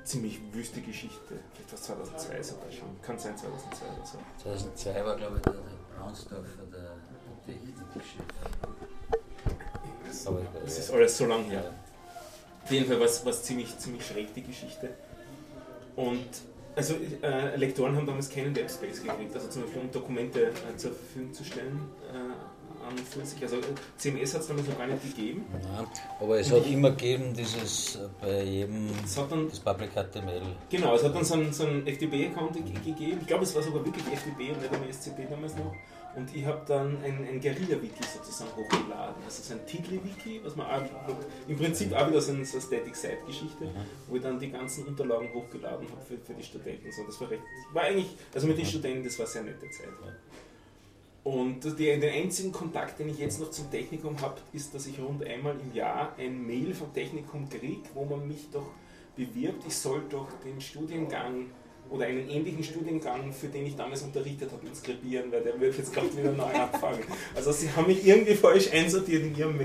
ziemlich 0.03 0.41
wüste 0.51 0.81
Geschichte. 0.81 1.39
Vielleicht 1.53 1.71
war 1.71 1.79
es 1.79 1.83
2002 2.17 2.43
sogar 2.43 2.69
schon. 2.69 3.01
Kann 3.01 3.17
sein 3.17 3.37
2002 3.37 3.85
oder 3.85 4.05
so. 4.05 4.17
2002 4.43 5.05
war, 5.05 5.15
glaube 5.15 5.37
ich, 5.37 5.41
der, 5.43 5.53
der 5.53 5.97
Braunsdorfer 5.97 6.63
der 6.73 6.95
Technikchef. 7.45 8.25
Das 10.65 10.77
ist 10.77 10.91
alles 10.91 11.17
so 11.17 11.25
lang 11.25 11.45
her. 11.45 11.71
Auf 12.65 12.71
jeden 12.71 12.85
Fall 12.85 12.99
war 12.99 13.05
es 13.05 13.43
ziemlich, 13.43 13.77
ziemlich 13.77 14.05
schräg, 14.05 14.33
die 14.33 14.43
Geschichte. 14.43 14.89
Und 15.95 16.27
also 16.75 16.95
äh, 17.23 17.55
Lektoren 17.55 17.95
haben 17.95 18.05
damals 18.05 18.29
keinen 18.29 18.53
Webspace 18.53 19.03
gekriegt, 19.03 19.33
also 19.33 19.47
zum 19.47 19.61
Beispiel 19.63 19.81
um 19.83 19.91
Dokumente 19.91 20.47
äh, 20.47 20.75
zur 20.75 20.91
Verfügung 20.91 21.33
zu 21.33 21.45
stellen. 21.45 21.79
Äh, 22.89 22.91
an 22.91 22.97
und 22.97 23.07
für 23.07 23.25
sich. 23.25 23.41
Also 23.41 23.57
CMS 23.97 24.33
hat 24.33 24.41
es 24.41 24.47
damals 24.47 24.67
noch 24.67 24.77
gar 24.77 24.87
nicht 24.87 25.03
gegeben. 25.03 25.45
Nein, 25.51 25.85
aber 26.19 26.39
es 26.39 26.51
hat 26.51 26.65
immer 26.67 26.91
gegeben, 26.91 27.33
dieses 27.33 27.95
äh, 27.95 27.99
bei 28.21 28.43
jedem 28.43 28.89
dann, 29.29 29.49
das 29.49 29.59
Public 29.59 29.91
HTML. 29.93 30.41
genau, 30.69 30.95
es 30.95 31.03
hat 31.03 31.15
dann 31.15 31.23
so 31.25 31.33
einen, 31.35 31.53
so 31.53 31.65
einen 31.65 31.85
FTP-Account 31.87 32.53
ge- 32.53 32.93
gegeben. 32.93 33.17
Ich 33.21 33.27
glaube, 33.27 33.43
es 33.43 33.55
war 33.55 33.61
sogar 33.61 33.85
wirklich 33.85 34.03
FTP 34.05 34.51
und 34.53 34.61
nicht 34.61 34.73
einmal 34.73 34.91
SCP 34.91 35.27
damals 35.29 35.55
noch. 35.55 35.73
Und 36.15 36.35
ich 36.35 36.43
habe 36.43 36.59
dann 36.67 36.97
ein, 37.03 37.23
ein 37.29 37.39
Guerilla-Wiki 37.39 38.03
sozusagen 38.11 38.49
hochgeladen. 38.55 39.15
Also 39.23 39.43
so 39.43 39.53
ein 39.53 39.63
Tigli-Wiki, 39.67 40.41
was 40.43 40.55
man 40.55 40.65
auch, 40.65 40.81
im 41.47 41.55
Prinzip 41.55 41.93
auch 41.93 42.07
wieder 42.09 42.19
so 42.19 42.31
eine, 42.33 42.43
so 42.45 42.57
eine 42.57 42.65
Static-Site-Geschichte, 42.65 43.69
wo 44.07 44.15
ich 44.15 44.21
dann 44.23 44.39
die 44.39 44.49
ganzen 44.49 44.85
Unterlagen 44.87 45.31
hochgeladen 45.33 45.87
habe 45.87 46.01
für, 46.01 46.17
für 46.17 46.33
die 46.33 46.43
Studenten. 46.43 46.91
So, 46.91 47.03
das 47.05 47.21
war 47.21 47.29
recht, 47.29 47.43
war 47.73 47.83
eigentlich, 47.83 48.07
also 48.33 48.47
mit 48.47 48.57
den 48.57 48.65
Studenten, 48.65 49.03
das 49.03 49.19
war 49.19 49.25
eine 49.27 49.31
sehr 49.33 49.43
nette 49.43 49.69
Zeit. 49.69 49.87
Und 51.23 51.63
die, 51.77 51.99
den 51.99 52.03
einzigen 52.03 52.51
Kontakt, 52.51 52.99
den 52.99 53.09
ich 53.09 53.19
jetzt 53.19 53.39
noch 53.39 53.51
zum 53.51 53.69
Technikum 53.69 54.19
habe, 54.21 54.37
ist, 54.53 54.73
dass 54.73 54.87
ich 54.87 54.99
rund 54.99 55.23
einmal 55.25 55.55
im 55.59 55.73
Jahr 55.73 56.13
ein 56.17 56.45
Mail 56.45 56.73
vom 56.73 56.93
Technikum 56.93 57.49
kriege, 57.49 57.89
wo 57.93 58.05
man 58.05 58.27
mich 58.27 58.49
doch 58.51 58.71
bewirbt, 59.15 59.63
ich 59.67 59.75
soll 59.75 60.01
doch 60.09 60.27
den 60.45 60.61
Studiengang 60.61 61.47
oder 61.89 62.05
einen 62.05 62.29
ähnlichen 62.29 62.63
Studiengang, 62.63 63.33
für 63.33 63.47
den 63.47 63.65
ich 63.65 63.75
damals 63.75 64.03
unterrichtet 64.03 64.51
habe, 64.51 64.65
inskribieren, 64.67 65.31
weil 65.31 65.41
der 65.41 65.59
wird 65.59 65.77
jetzt 65.77 65.93
gerade 65.93 66.15
wieder 66.15 66.31
neu 66.31 66.43
anfangen. 66.43 67.03
Also 67.35 67.51
sie 67.51 67.69
haben 67.71 67.87
mich 67.87 68.05
irgendwie 68.05 68.35
falsch 68.35 68.71
einsortiert 68.71 69.23
in 69.23 69.35
ihrem 69.35 69.59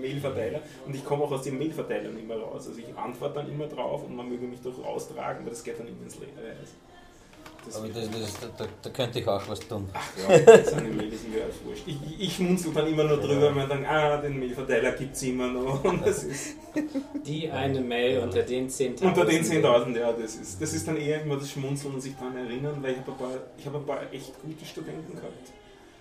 Mailverteiler 0.00 0.62
und 0.86 0.94
ich 0.94 1.04
komme 1.04 1.24
auch 1.24 1.32
aus 1.32 1.42
dem 1.42 1.58
Mailverteiler 1.58 2.10
nicht 2.10 2.26
mehr 2.26 2.38
raus. 2.38 2.66
Also 2.66 2.80
ich 2.80 2.96
antworte 2.96 3.34
dann 3.34 3.50
immer 3.50 3.66
drauf 3.66 4.04
und 4.04 4.16
man 4.16 4.28
möge 4.28 4.46
mich 4.46 4.60
doch 4.60 4.82
raustragen, 4.82 5.44
weil 5.44 5.50
das 5.50 5.62
geht 5.62 5.78
dann 5.78 5.86
immer 5.86 6.02
ins 6.02 6.18
Leere. 6.18 6.32
Das 7.66 7.76
Aber 7.76 7.88
das, 7.88 8.08
das, 8.10 8.40
da, 8.40 8.46
da, 8.64 8.70
da 8.82 8.90
könnte 8.90 9.18
ich 9.18 9.26
auch 9.28 9.48
was 9.48 9.60
tun. 9.60 9.88
ja, 10.28 10.64
seine 10.64 10.88
Mail 10.88 11.12
ist 11.12 11.28
mir 11.28 11.42
alles 11.42 11.56
wurscht. 11.64 11.82
Ich, 11.86 11.96
ich, 12.18 12.34
schmunzel 12.36 12.72
dann 12.72 12.86
immer 12.86 13.04
nur 13.04 13.16
drüber, 13.18 13.48
wenn 13.48 13.54
man 13.56 13.68
dann, 13.68 13.84
ah, 13.84 14.16
den 14.18 14.38
Mailverteiler 14.38 14.92
gibt 14.92 15.16
es 15.16 15.22
immer 15.24 15.48
noch. 15.48 15.82
Und 15.84 16.06
das 16.06 16.22
ist 16.24 16.56
Die 17.26 17.50
eine 17.50 17.80
Mail 17.80 18.20
unter 18.20 18.42
den 18.42 18.68
10.000. 18.68 19.04
unter 19.04 19.24
den 19.24 19.42
10.000, 19.44 19.98
ja, 19.98 20.12
das 20.12 20.36
ist, 20.36 20.62
das 20.62 20.72
ist 20.74 20.86
dann 20.86 20.96
eher 20.96 21.22
immer 21.22 21.36
das 21.36 21.50
Schmunzeln 21.50 21.94
und 21.94 22.00
sich 22.00 22.14
daran 22.14 22.36
erinnern, 22.36 22.76
weil 22.82 22.92
ich 22.92 22.98
habe 22.98 23.10
ein, 23.12 23.16
paar- 23.18 23.40
ich 23.58 23.66
hab 23.66 23.74
ein 23.74 23.84
paar 23.86 24.12
echt 24.12 24.32
gute 24.42 24.64
Studenten 24.64 25.14
gehabt. 25.16 25.32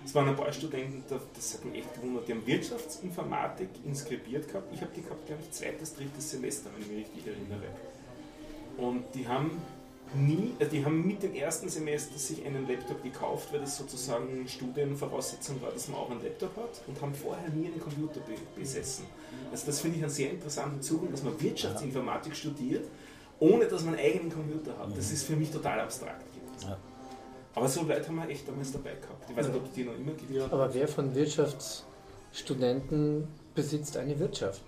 Es 0.06 0.14
waren 0.14 0.30
ein 0.30 0.36
paar 0.36 0.52
Studenten, 0.54 1.04
da- 1.10 1.20
das 1.36 1.54
hat 1.56 1.66
mich 1.66 1.80
echt 1.80 1.96
gewundert, 1.96 2.28
die 2.28 2.34
haben 2.34 2.46
Wirtschaftsinformatik 2.46 3.70
inskribiert 3.86 4.48
gehabt. 4.48 4.72
Ich 4.74 4.82
habe 4.82 4.92
die 4.96 5.02
gehabt, 5.02 5.26
glaube 5.26 5.42
ich, 5.44 5.50
zweites, 5.52 5.96
drittes 5.96 6.30
Semester, 6.30 6.70
wenn 6.76 6.84
ich 6.84 6.90
mich 6.90 6.98
richtig 7.08 7.28
erinnere. 7.34 7.70
Und 8.78 9.06
die 9.16 9.28
haben 9.28 9.52
nie, 10.16 10.54
also 10.60 10.72
die 10.72 10.84
haben 10.84 11.06
mit 11.06 11.22
dem 11.24 11.34
ersten 11.34 11.70
Semester 11.70 12.18
sich 12.18 12.44
einen 12.46 12.68
Laptop 12.68 13.02
gekauft, 13.04 13.50
weil 13.52 13.62
das 13.62 13.78
sozusagen 13.78 14.48
Studienvoraussetzung 14.48 15.62
war, 15.62 15.72
dass 15.72 15.88
man 15.88 16.00
auch 16.00 16.10
einen 16.10 16.24
Laptop 16.24 16.58
hat 16.58 16.82
und 16.88 17.00
haben 17.02 17.14
vorher 17.14 17.48
nie 17.50 17.68
einen 17.68 17.80
Computer 17.80 18.20
be 18.22 18.34
besessen. 18.56 19.06
Also 19.52 19.68
das 19.68 19.80
finde 19.80 19.98
ich 19.98 20.04
einen 20.04 20.12
sehr 20.12 20.32
interessanten 20.32 20.82
Zugang, 20.82 21.12
dass 21.12 21.22
man 21.24 21.40
Wirtschaftsinformatik 21.42 22.36
studiert, 22.36 22.88
ohne 23.40 23.66
dass 23.66 23.84
man 23.84 23.96
einen 23.96 24.06
eigenen 24.06 24.32
Computer 24.32 24.78
hat. 24.78 24.98
Das 24.98 25.12
ist 25.12 25.24
für 25.24 25.36
mich 25.36 25.52
total 25.52 25.82
abstrakt. 25.82 26.24
Ja. 26.64 26.78
Aber 27.54 27.68
so 27.68 27.82
Leute 27.84 28.08
haben 28.08 28.16
wir 28.16 28.30
echt 28.30 28.48
damals 28.48 28.72
dabei 28.72 28.96
gehabt. 28.96 29.30
Ich 29.30 29.36
weiß 29.36 29.48
nicht, 29.48 29.58
ob 29.58 29.74
die 29.74 29.84
noch 29.84 29.96
immer 29.96 30.14
gibt. 30.14 30.40
Aber 30.52 30.74
wer 30.74 30.88
von 30.88 31.14
Wirtschaftsstudenten 31.16 33.28
besitzt 33.54 33.98
eine 33.98 34.18
Wirtschaft? 34.20 34.64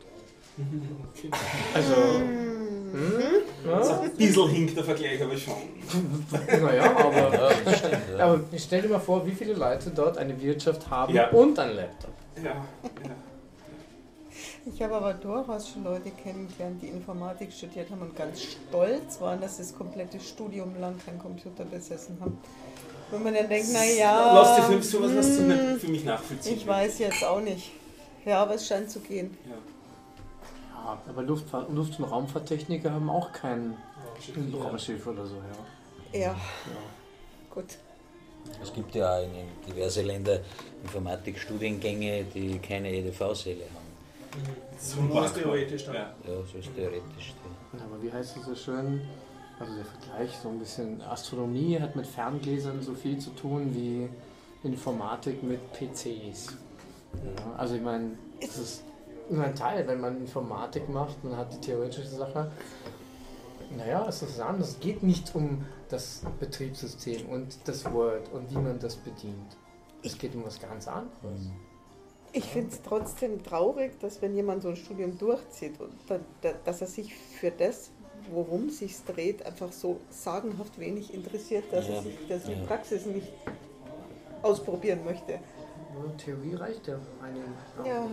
Okay. 0.57 1.29
Also, 1.73 1.93
hm? 1.95 3.21
So 3.63 3.69
Ja? 3.69 3.99
ein 4.01 4.11
bisschen 4.11 4.49
hinkt 4.49 4.77
der 4.77 4.83
Vergleich, 4.83 5.21
aber 5.21 5.37
schon. 5.37 5.53
Naja, 6.61 6.95
aber, 6.97 7.33
Ja, 7.33 7.49
das 7.65 7.77
stimmt. 7.79 7.93
Ja. 8.17 8.25
aber 8.25 8.39
stell 8.57 8.81
dir 8.81 8.89
mal 8.89 8.99
vor, 8.99 9.25
wie 9.25 9.31
viele 9.31 9.53
Leute 9.53 9.91
dort 9.91 10.17
eine 10.17 10.39
Wirtschaft 10.41 10.89
haben 10.89 11.13
Ja. 11.13 11.29
und 11.29 11.57
einen 11.59 11.75
Laptop. 11.75 12.11
Ja, 12.37 12.43
ja. 12.43 12.65
Ich 14.73 14.81
habe 14.81 14.95
aber 14.95 15.13
durchaus 15.13 15.69
schon 15.69 15.83
Leute 15.85 16.11
kennengelernt, 16.11 16.81
die 16.81 16.87
Informatik 16.87 17.53
studiert 17.53 17.89
haben 17.89 18.01
und 18.01 18.15
ganz 18.15 18.41
stolz 18.43 19.21
waren, 19.21 19.39
dass 19.39 19.57
sie 19.57 19.63
das 19.63 19.73
komplette 19.75 20.19
Studium 20.19 20.77
lang 20.79 20.95
keinen 21.05 21.19
Computer 21.19 21.63
besessen 21.65 22.17
haben. 22.19 22.37
Wenn 23.09 23.23
man 23.23 23.33
dann 23.33 23.47
denkt, 23.47 23.71
naja, 23.71 24.33
Lass 24.33 24.57
die 24.57 24.61
fünf 24.63 24.83
sowas 24.83 25.11
was 25.15 25.37
du 25.37 25.43
nicht 25.43 25.81
für 25.81 25.87
mich 25.87 26.03
nachvollziehen. 26.03 26.57
ich 26.57 26.67
weiß 26.67 26.99
jetzt 26.99 27.23
auch 27.23 27.39
nicht. 27.39 27.71
Ja, 28.25 28.41
aber 28.43 28.55
es 28.55 28.67
scheint 28.67 28.91
zu 28.91 28.99
gehen. 28.99 29.37
Ja. 29.49 29.55
Ja, 30.87 30.97
aber 31.09 31.21
Luftfahrt, 31.23 31.69
Luft- 31.73 31.99
und 31.99 32.05
Raumfahrttechniker 32.05 32.91
haben 32.91 33.09
auch 33.09 33.31
kein 33.33 33.75
Ja. 34.53 34.57
Raumschiff 34.63 35.05
oder 35.05 35.25
so, 35.25 35.35
ja. 35.35 36.17
Ja, 36.19 36.25
ja. 36.27 36.35
gut. 37.53 37.65
Es 38.63 38.73
gibt 38.73 38.95
ja 38.95 39.17
auch 39.17 39.23
in 39.23 39.31
diverse 39.67 40.01
Länder 40.01 40.39
Informatikstudiengänge, 40.83 42.23
die 42.33 42.57
keine 42.59 42.89
EDV-Säle 42.93 43.63
haben. 43.65 45.07
Nur 45.09 45.23
was 45.23 45.33
theoretisch 45.33 45.85
dann. 45.85 45.95
Ja. 45.95 46.01
Ja, 46.25 46.33
so 46.49 46.57
ist 46.57 46.73
theoretisch. 46.73 47.33
die- 47.73 47.81
Aber 47.83 48.01
wie 48.01 48.11
heißt 48.11 48.37
es 48.37 48.45
so 48.45 48.55
schön? 48.55 49.01
Also 49.59 49.75
der 49.75 49.85
Vergleich, 49.85 50.37
so 50.41 50.47
ein 50.49 50.59
bisschen 50.59 51.01
Astronomie 51.01 51.79
hat 51.81 51.95
mit 51.97 52.07
Ferngläsern 52.07 52.81
so 52.81 52.93
viel 52.93 53.17
zu 53.17 53.31
tun 53.31 53.75
wie 53.75 54.07
Informatik 54.65 55.43
mit 55.43 55.59
PCs. 55.73 56.53
Ja, 57.15 57.55
also 57.57 57.75
ich 57.75 57.81
meine, 57.81 58.11
das 58.39 58.57
ist 58.57 58.83
nur 59.29 59.43
ein 59.43 59.55
Teil, 59.55 59.87
wenn 59.87 59.99
man 59.99 60.17
Informatik 60.17 60.87
macht, 60.89 61.23
man 61.23 61.37
hat 61.37 61.53
die 61.53 61.59
theoretische 61.59 62.07
Sache. 62.07 62.51
Naja, 63.75 64.05
es 64.07 64.21
ist 64.21 64.39
anders. 64.39 64.69
Es 64.69 64.79
geht 64.79 65.03
nicht 65.03 65.35
um 65.35 65.65
das 65.89 66.21
Betriebssystem 66.39 67.27
und 67.27 67.57
das 67.65 67.91
Word 67.91 68.31
und 68.31 68.49
wie 68.51 68.57
man 68.57 68.79
das 68.79 68.95
bedient. 68.95 69.57
Es 70.03 70.17
geht 70.17 70.35
um 70.35 70.45
was 70.45 70.59
ganz 70.59 70.87
anderes. 70.87 71.51
Ich 72.33 72.45
finde 72.45 72.69
es 72.71 72.81
trotzdem 72.81 73.43
traurig, 73.43 73.99
dass 73.99 74.21
wenn 74.21 74.35
jemand 74.35 74.61
so 74.63 74.69
ein 74.69 74.75
Studium 74.75 75.17
durchzieht, 75.17 75.79
und 75.79 75.93
da, 76.07 76.19
da, 76.41 76.51
dass 76.65 76.81
er 76.81 76.87
sich 76.87 77.15
für 77.15 77.51
das, 77.51 77.89
worum 78.31 78.67
es 78.67 78.79
sich 78.79 78.95
dreht, 79.05 79.45
einfach 79.45 79.71
so 79.71 79.99
sagenhaft 80.09 80.79
wenig 80.79 81.13
interessiert, 81.13 81.65
dass 81.71 81.87
Ja, 81.87 81.95
er 81.95 82.01
sich 82.03 82.17
das 82.27 82.45
in 82.45 82.59
ja. 82.59 82.65
Praxis 82.65 83.05
nicht 83.05 83.31
ausprobieren 84.41 85.03
möchte. 85.03 85.39
Theorie 86.17 86.55
reicht 86.55 86.87
ja. 86.87 86.99
Ja, 87.83 87.85
Ja. 87.85 88.07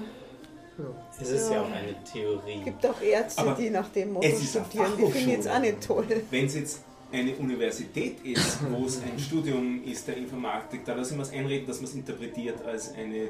Es 1.20 1.30
ist 1.30 1.50
ja 1.50 1.56
Ja. 1.56 1.62
auch 1.62 1.70
eine 1.70 1.94
Theorie. 2.04 2.58
es 2.58 2.64
gibt 2.64 2.86
auch 2.86 3.00
Ärzte, 3.00 3.40
Aber 3.42 3.54
die 3.54 3.70
nach 3.70 3.88
dem 3.90 4.12
Motto 4.12 4.26
es 4.26 4.42
ist 4.42 4.56
eine 4.56 4.66
studieren, 4.66 4.92
die 4.96 5.02
finde 5.12 5.18
ich 5.18 5.26
jetzt 5.36 5.48
auch 5.48 5.58
nicht 5.60 5.80
toll. 5.86 6.06
Wenn 6.30 6.46
es 6.46 6.54
jetzt 6.54 6.82
eine 7.12 7.34
Universität 7.36 8.16
ist, 8.24 8.58
wo 8.70 8.86
es 8.86 9.00
ein 9.02 9.18
Studium 9.18 9.82
ist 9.84 10.06
der 10.08 10.16
Informatik, 10.16 10.84
da 10.84 10.94
lassen 10.94 11.16
wir 11.16 11.22
es 11.22 11.30
einreden, 11.32 11.66
dass 11.66 11.76
man 11.80 11.84
es 11.90 11.94
interpretiert 11.94 12.64
als 12.64 12.92
eine 12.94 13.28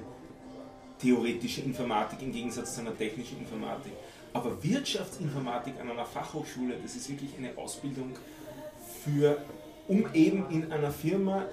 theoretische 1.01 1.61
Informatik 1.63 2.23
im 2.23 2.33
Gegensatz 2.33 2.75
zu 2.77 2.81
einer 2.81 2.97
technischen 2.97 3.39
Informatik. 3.41 3.93
Aber 4.33 4.63
Wirtschaftsinformatik 4.63 5.75
an 5.81 5.91
einer 5.91 6.07
Fachhochschule, 6.07 6.75
das 6.83 6.97
ist 6.97 7.09
wirklich 7.11 7.31
eine 7.39 7.57
Ausbildung 7.59 8.13
für, 9.05 9.39
um 9.87 10.07
eben 10.15 10.47
in 10.51 10.73
einer 10.73 10.91
Firma 10.91 11.45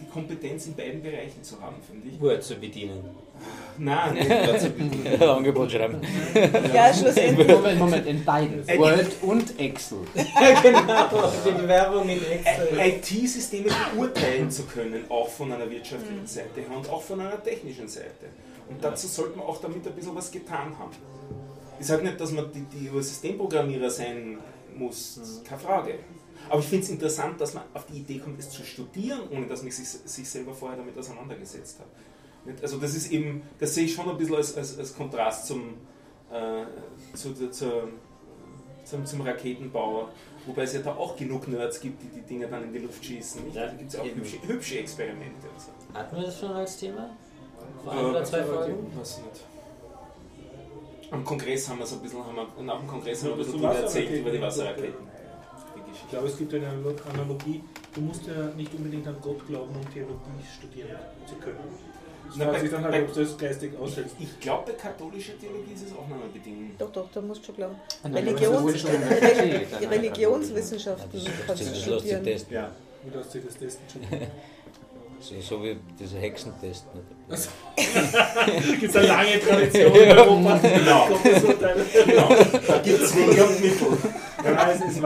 die 0.00 0.06
Kompetenz 0.10 0.66
in 0.66 0.74
beiden 0.76 1.02
Bereichen 1.02 1.42
zu 1.42 1.60
haben, 1.60 1.76
finde 1.90 2.08
ich. 2.08 2.20
Word 2.20 2.42
zu 2.44 2.54
bedienen. 2.54 3.04
Nein, 3.76 4.16
Angebot 5.20 5.72
schreiben. 5.72 6.00
Ja, 6.72 6.94
schlussendlich. 6.94 7.48
Moment, 7.48 7.78
Moment, 7.78 8.06
in 8.06 8.24
beides. 8.24 8.68
Word 8.78 9.10
und 9.22 9.58
Excel. 9.58 9.98
genau, 10.62 11.32
die 11.44 11.50
Bewerbung 11.50 12.08
in 12.08 12.20
Excel. 12.24 12.78
IT-Systeme 12.78 13.70
beurteilen 13.94 14.50
zu 14.50 14.62
können, 14.64 15.04
auch 15.08 15.28
von 15.28 15.52
einer 15.52 15.68
wirtschaftlichen 15.68 16.26
Seite 16.26 16.60
her 16.60 16.76
und 16.76 16.88
auch 16.88 17.02
von 17.02 17.20
einer 17.20 17.42
technischen 17.42 17.88
Seite. 17.88 18.26
Und 18.68 18.82
dazu 18.82 19.08
sollte 19.08 19.36
man 19.38 19.46
auch 19.46 19.60
damit 19.60 19.86
ein 19.86 19.92
bisschen 19.92 20.14
was 20.14 20.30
getan 20.30 20.78
haben. 20.78 20.92
Ich 21.78 21.86
sage 21.86 22.04
nicht, 22.04 22.20
dass 22.20 22.30
man 22.30 22.46
die, 22.52 22.64
die 22.78 22.88
Systemprogrammierer 22.88 23.90
sein 23.90 24.38
muss, 24.76 25.42
keine 25.46 25.60
Frage. 25.60 25.94
Aber 26.48 26.60
ich 26.60 26.66
finde 26.66 26.84
es 26.84 26.90
interessant, 26.90 27.40
dass 27.40 27.54
man 27.54 27.64
auf 27.72 27.86
die 27.86 27.98
Idee 27.98 28.18
kommt, 28.18 28.38
es 28.38 28.50
zu 28.50 28.62
studieren, 28.62 29.20
ohne 29.30 29.46
dass 29.46 29.62
man 29.62 29.72
sich, 29.72 29.88
sich 29.88 30.28
selber 30.28 30.54
vorher 30.54 30.78
damit 30.78 30.96
auseinandergesetzt 30.96 31.78
hat. 31.80 31.86
Also 32.62 32.78
das 32.78 32.94
ist 32.94 33.10
eben, 33.10 33.42
das 33.58 33.74
sehe 33.74 33.84
ich 33.84 33.94
schon 33.94 34.08
ein 34.08 34.16
bisschen 34.18 34.36
als, 34.36 34.56
als, 34.56 34.78
als 34.78 34.94
Kontrast 34.96 35.46
zum, 35.46 35.74
äh, 36.32 36.64
zu, 37.16 37.32
zu, 37.34 37.50
zum, 38.84 39.06
zum 39.06 39.20
Raketenbauer. 39.22 40.08
Wobei 40.46 40.62
es 40.64 40.74
ja 40.74 40.80
da 40.80 40.94
auch 40.94 41.16
genug 41.16 41.48
Nerds 41.48 41.80
gibt, 41.80 42.02
die 42.02 42.08
die 42.08 42.20
Dinge 42.20 42.46
dann 42.48 42.64
in 42.64 42.72
die 42.72 42.80
Luft 42.80 43.02
schießen. 43.02 43.44
Nicht? 43.44 43.56
Ja, 43.56 43.66
da 43.66 43.72
gibt 43.72 43.88
es 43.88 43.94
ja 43.96 44.02
auch 44.02 44.04
hübsche, 44.04 44.36
hübsche 44.46 44.78
Experimente. 44.78 45.48
Und 45.48 45.60
so. 45.60 45.98
Hatten 45.98 46.16
wir 46.16 46.22
das 46.24 46.38
schon 46.38 46.50
als 46.52 46.76
Thema? 46.76 47.10
Vor 47.82 47.92
ein 47.92 47.98
Äh, 47.98 48.02
oder 48.10 48.24
zwei 48.24 48.42
Folgen? 48.42 48.86
Weiß 48.98 49.18
ich 49.18 49.24
nicht. 49.24 49.44
Am 51.12 51.24
Kongress 51.24 51.68
haben 51.68 51.78
wir 51.78 51.86
so 51.86 51.96
ein 51.96 52.02
bisschen, 52.02 52.24
haben 52.24 52.36
wir, 52.36 52.62
nach 52.62 52.78
dem 52.78 52.88
Kongress 52.88 53.22
haben 53.22 53.28
wir 53.30 53.34
ein 53.34 53.38
bisschen 53.38 53.52
so 53.52 53.58
drüber 53.58 53.74
erzählt, 53.78 54.10
über 54.20 54.30
die 54.30 54.40
Wasserraketen. 54.40 55.14
Ich 55.94 56.10
glaube, 56.10 56.26
es 56.28 56.36
gibt 56.36 56.52
eine 56.54 56.66
Analo- 56.68 57.10
Analogie. 57.12 57.62
Du 57.94 58.00
musst 58.02 58.26
ja 58.26 58.46
nicht 58.56 58.74
unbedingt 58.74 59.06
an 59.06 59.16
Gott 59.22 59.46
glauben, 59.46 59.74
um 59.74 59.92
Theologie 59.92 60.18
studieren 60.58 60.90
zu 61.26 61.36
können. 61.36 61.58
Bei- 62.38 62.60
sich 62.60 62.70
dann 62.70 62.82
bei- 62.82 62.90
halt, 62.92 63.08
ob 63.08 63.14
das 63.14 63.38
geistig 63.38 63.72
ausfällt. 63.78 64.06
Ich 64.18 64.40
glaube, 64.40 64.72
bei 64.72 64.78
katholischer 64.78 65.32
Theologie 65.40 65.72
ist 65.74 65.86
es 65.86 65.92
auch 65.92 66.08
noch 66.08 66.16
eine 66.22 66.32
Bedingung. 66.32 66.70
Doch, 66.78 66.90
doch, 66.92 67.08
da 67.12 67.20
musst 67.20 67.46
du 67.46 67.52
glauben. 67.52 67.76
Religions 68.04 68.80
schon 68.80 68.90
eine 68.90 69.04
Universität, 69.06 69.66
die 69.80 69.86
eine 69.86 69.90
Religionswissenschaften 69.96 71.10
Das, 71.24 71.46
kannst 71.46 71.62
du 71.62 71.74
studieren. 71.80 72.24
testen. 72.24 72.54
Ja. 72.54 72.70
Wie 73.04 73.16
lässt 73.16 73.32
sich 73.32 73.44
das 73.44 73.56
testen? 73.56 73.82
So, 75.20 75.40
so 75.40 75.62
wie 75.62 75.76
dieser 75.98 76.18
Hexentest. 76.18 76.84
nicht? 76.94 77.48
Gibt 78.80 78.90
es 78.90 78.96
eine 78.96 79.06
lange 79.06 79.40
Tradition 79.40 79.94
in 79.94 80.10
Europa? 80.18 80.58
Genau. 80.62 81.08
Genau, 82.06 82.28
da 82.66 82.78
gibt 82.78 83.00
es 83.00 83.16
Wege 83.16 83.44
und 83.44 83.60
Mittel. 83.60 83.86
Ja, 84.44 84.70
es, 84.72 84.96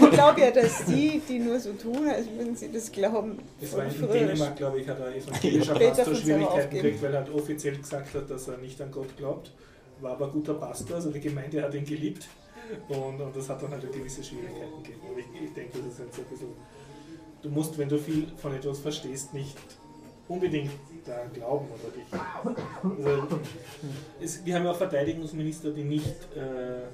Ich 0.00 0.10
glaube 0.10 0.40
ja, 0.40 0.50
dass 0.50 0.84
die, 0.86 1.20
die 1.28 1.38
nur 1.38 1.60
so 1.60 1.72
tun, 1.72 2.08
als 2.08 2.26
würden 2.30 2.56
sie 2.56 2.72
das 2.72 2.90
glauben, 2.90 3.38
es 3.60 3.72
war 3.72 3.82
von 3.82 3.90
in 3.90 4.08
früher 4.08 4.26
Dänemark, 4.26 4.56
glaube 4.56 4.80
ich, 4.80 4.88
hat 4.88 5.00
ein 5.00 5.14
evangelischer 5.14 5.74
Später 5.74 5.94
Pastor 5.94 6.06
aber 6.06 6.16
Schwierigkeiten 6.16 6.74
gekriegt, 6.74 7.02
weil 7.02 7.12
er 7.14 7.20
halt 7.20 7.34
offiziell 7.34 7.76
gesagt 7.76 8.14
hat, 8.14 8.30
dass 8.30 8.48
er 8.48 8.58
nicht 8.58 8.80
an 8.80 8.90
Gott 8.90 9.16
glaubt. 9.16 9.52
War 10.00 10.12
aber 10.12 10.26
ein 10.26 10.32
guter 10.32 10.54
Pastor, 10.54 10.96
also 10.96 11.10
die 11.10 11.20
Gemeinde 11.20 11.62
hat 11.62 11.74
ihn 11.74 11.84
geliebt. 11.84 12.26
Und, 12.88 13.20
und 13.20 13.36
das 13.36 13.48
hat 13.48 13.62
dann 13.62 13.72
halt 13.72 13.92
gewisse 13.92 14.22
Schwierigkeiten 14.22 14.82
gegeben. 14.82 15.00
Und 15.10 15.18
ich, 15.18 15.26
ich 15.42 15.52
denke, 15.52 15.78
das 15.78 15.92
ist 15.92 15.98
jetzt 15.98 16.16
so 16.16 16.22
ein 16.22 16.28
bisschen. 16.28 16.48
Du 17.42 17.48
musst, 17.48 17.76
wenn 17.78 17.88
du 17.88 17.98
viel 17.98 18.28
von 18.36 18.54
etwas 18.54 18.78
verstehst, 18.78 19.34
nicht 19.34 19.56
unbedingt 20.28 20.70
daran 21.04 21.32
glauben 21.32 21.66
oder 21.68 21.90
dich. 21.90 23.04
Also, 23.04 23.40
es, 24.20 24.44
wir 24.44 24.54
haben 24.54 24.64
ja 24.64 24.70
auch 24.70 24.76
Verteidigungsminister, 24.76 25.70
die 25.70 25.84
nicht 25.84 26.06
äh, 26.36 26.86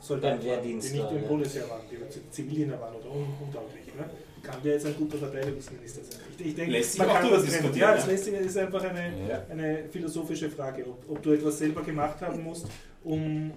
Soldaten 0.00 0.38
Beim 0.40 0.48
waren, 0.48 0.62
die 0.62 0.74
nicht 0.74 0.94
im. 0.94 1.28
Bundesheer 1.28 1.68
waren, 1.68 1.82
die 1.90 2.30
Zivildiener 2.30 2.80
waren 2.80 2.94
oder 2.96 3.10
un 3.10 3.26
unglaublich. 3.40 3.86
Ne? 3.96 4.04
Kann 4.42 4.62
der 4.64 4.72
jetzt 4.74 4.86
ein 4.86 4.96
guter 4.96 5.18
Verteidigungsminister 5.18 6.02
sein? 6.02 6.20
Ich, 6.38 6.46
ich 6.46 6.54
denke, 6.54 6.72
Lässt 6.72 6.92
sich 6.92 7.00
man 7.00 7.10
auch 7.10 7.20
kann 7.20 7.30
das 7.30 7.44
diskutieren, 7.44 7.76
Ja, 7.76 7.94
das 7.94 8.06
lässt 8.06 8.24
sich, 8.24 8.34
ist 8.34 8.56
einfach 8.56 8.82
eine, 8.82 9.12
Ja. 9.28 9.44
eine 9.50 9.84
philosophische 9.90 10.48
Frage, 10.50 10.86
ob, 10.86 11.10
ob 11.10 11.22
du 11.22 11.32
etwas 11.32 11.58
selber 11.58 11.82
gemacht 11.82 12.20
haben 12.22 12.42
musst, 12.42 12.66
um, 13.04 13.52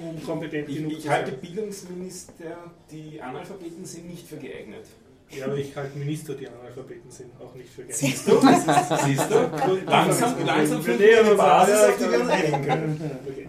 um 0.00 0.24
kompetent 0.24 0.68
Ich, 0.68 0.76
genug 0.78 0.92
ich 0.92 1.00
zu 1.02 1.08
halte 1.10 1.30
sein. 1.30 1.40
Bildungsminister, 1.40 2.56
die 2.90 3.20
Analphabeten 3.22 3.84
sind, 3.84 4.08
nicht 4.08 4.26
für 4.26 4.36
geeignet. 4.36 4.86
Ja, 5.30 5.46
aber 5.46 5.56
ich 5.56 5.74
halte 5.74 5.98
Minister, 5.98 6.34
die 6.34 6.46
Analphabeten 6.46 7.10
sind, 7.10 7.32
auch 7.40 7.54
nicht 7.54 7.68
für 7.68 7.82
geeignet. 7.82 7.96
Siehst 7.98 8.28
du? 8.28 8.40
Siehst 8.40 9.30
du? 9.30 9.84
Langsam, 9.84 10.44
langsam 10.46 10.80
aber 10.80 10.88
eine 10.92 11.34
Basis, 11.34 11.80
auf 11.80 11.96
die 11.98 12.10
wir 12.12 12.20
uns 12.20 12.30
einigen 12.30 12.62
können. 12.64 13.10
Okay. 13.26 13.48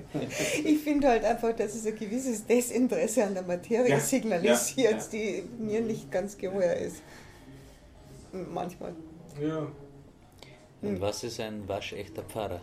Ich 0.66 0.80
finde 0.80 1.08
halt 1.08 1.24
einfach, 1.24 1.56
dass 1.56 1.76
es 1.76 1.86
ein 1.86 1.96
gewisses 1.96 2.46
Desinteresse 2.46 3.24
an 3.24 3.36
der 3.36 3.44
Materie 3.44 3.90
Ja, 3.90 4.00
signalisiert, 4.00 4.92
ja, 4.92 4.98
ja. 4.98 5.04
die 5.12 5.44
mir 5.60 5.82
nicht 5.82 6.12
ganz 6.12 6.38
geheuer 6.38 6.74
ist. 6.74 6.98
Manchmal. 8.32 8.96
Ja, 9.40 9.68
Und 10.82 11.00
was 11.00 11.24
ist 11.24 11.40
ein 11.40 11.68
waschechter 11.68 12.24
Pfarrer? 12.24 12.62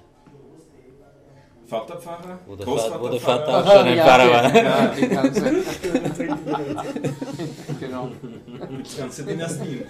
Vaterpfarrer, 1.66 2.38
Wo 2.46 2.56
der, 2.56 2.66
Vater, 2.66 3.00
wo 3.00 3.08
der 3.08 3.20
Vater 3.20 3.58
auch 3.58 3.72
schon 3.72 3.86
ein 3.86 3.98
Pfarrer 3.98 4.30
war. 4.32 4.54
Ja, 4.54 4.86
die 4.88 5.08
ganze, 5.08 5.42
genau. 7.80 8.10
Die 8.84 8.96
ganze 8.98 9.24
Dynastie. 9.24 9.80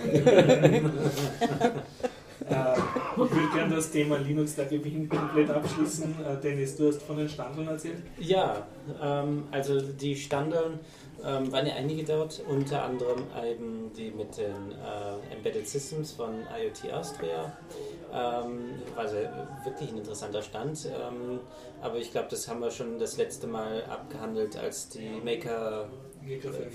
äh, 2.49 2.77
würde 3.17 3.49
gerne 3.55 3.75
das 3.75 3.91
Thema 3.91 4.19
Linux 4.19 4.55
da 4.55 4.65
Gewinn 4.65 5.09
komplett 5.09 5.51
abschließen. 5.51 6.15
Äh, 6.25 6.41
Dennis, 6.41 6.77
du 6.77 6.89
hast 6.89 7.03
von 7.03 7.17
den 7.17 7.29
Standeln 7.29 7.69
erzählt. 7.69 8.03
Ja, 8.19 8.67
ähm, 9.03 9.45
also 9.51 9.81
die 9.81 10.15
Standeln 10.15 10.79
ähm, 11.27 11.51
waren 11.53 11.67
ja 11.67 11.75
einige 11.75 12.05
dort, 12.05 12.43
unter 12.49 12.83
anderem 12.83 13.25
eben 13.45 13.93
die 13.95 14.11
mit 14.11 14.37
den 14.37 14.73
äh, 14.73 15.35
Embedded 15.35 15.69
Systems 15.69 16.13
von 16.13 16.43
IoT 16.59 16.93
Austria. 16.93 17.57
Ähm, 18.13 18.83
war 18.95 19.09
sehr, 19.09 19.49
wirklich 19.65 19.91
ein 19.91 19.99
interessanter 19.99 20.43
Stand, 20.43 20.87
ähm, 20.87 21.41
aber 21.83 21.97
ich 21.97 22.13
glaube, 22.13 22.29
das 22.31 22.47
haben 22.49 22.61
wir 22.61 22.71
schon 22.71 22.99
das 22.99 23.17
letzte 23.17 23.47
Mal 23.47 23.85
abgehandelt, 23.85 24.57
als 24.57 24.89
die 24.89 25.21
Maker 25.25 25.89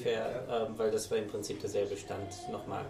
Fair, 0.03 0.43
ähm, 0.49 0.77
weil 0.77 0.91
das 0.91 1.09
war 1.09 1.17
im 1.17 1.27
Prinzip 1.27 1.59
derselbe 1.59 1.97
Stand 1.97 2.51
nochmal. 2.51 2.85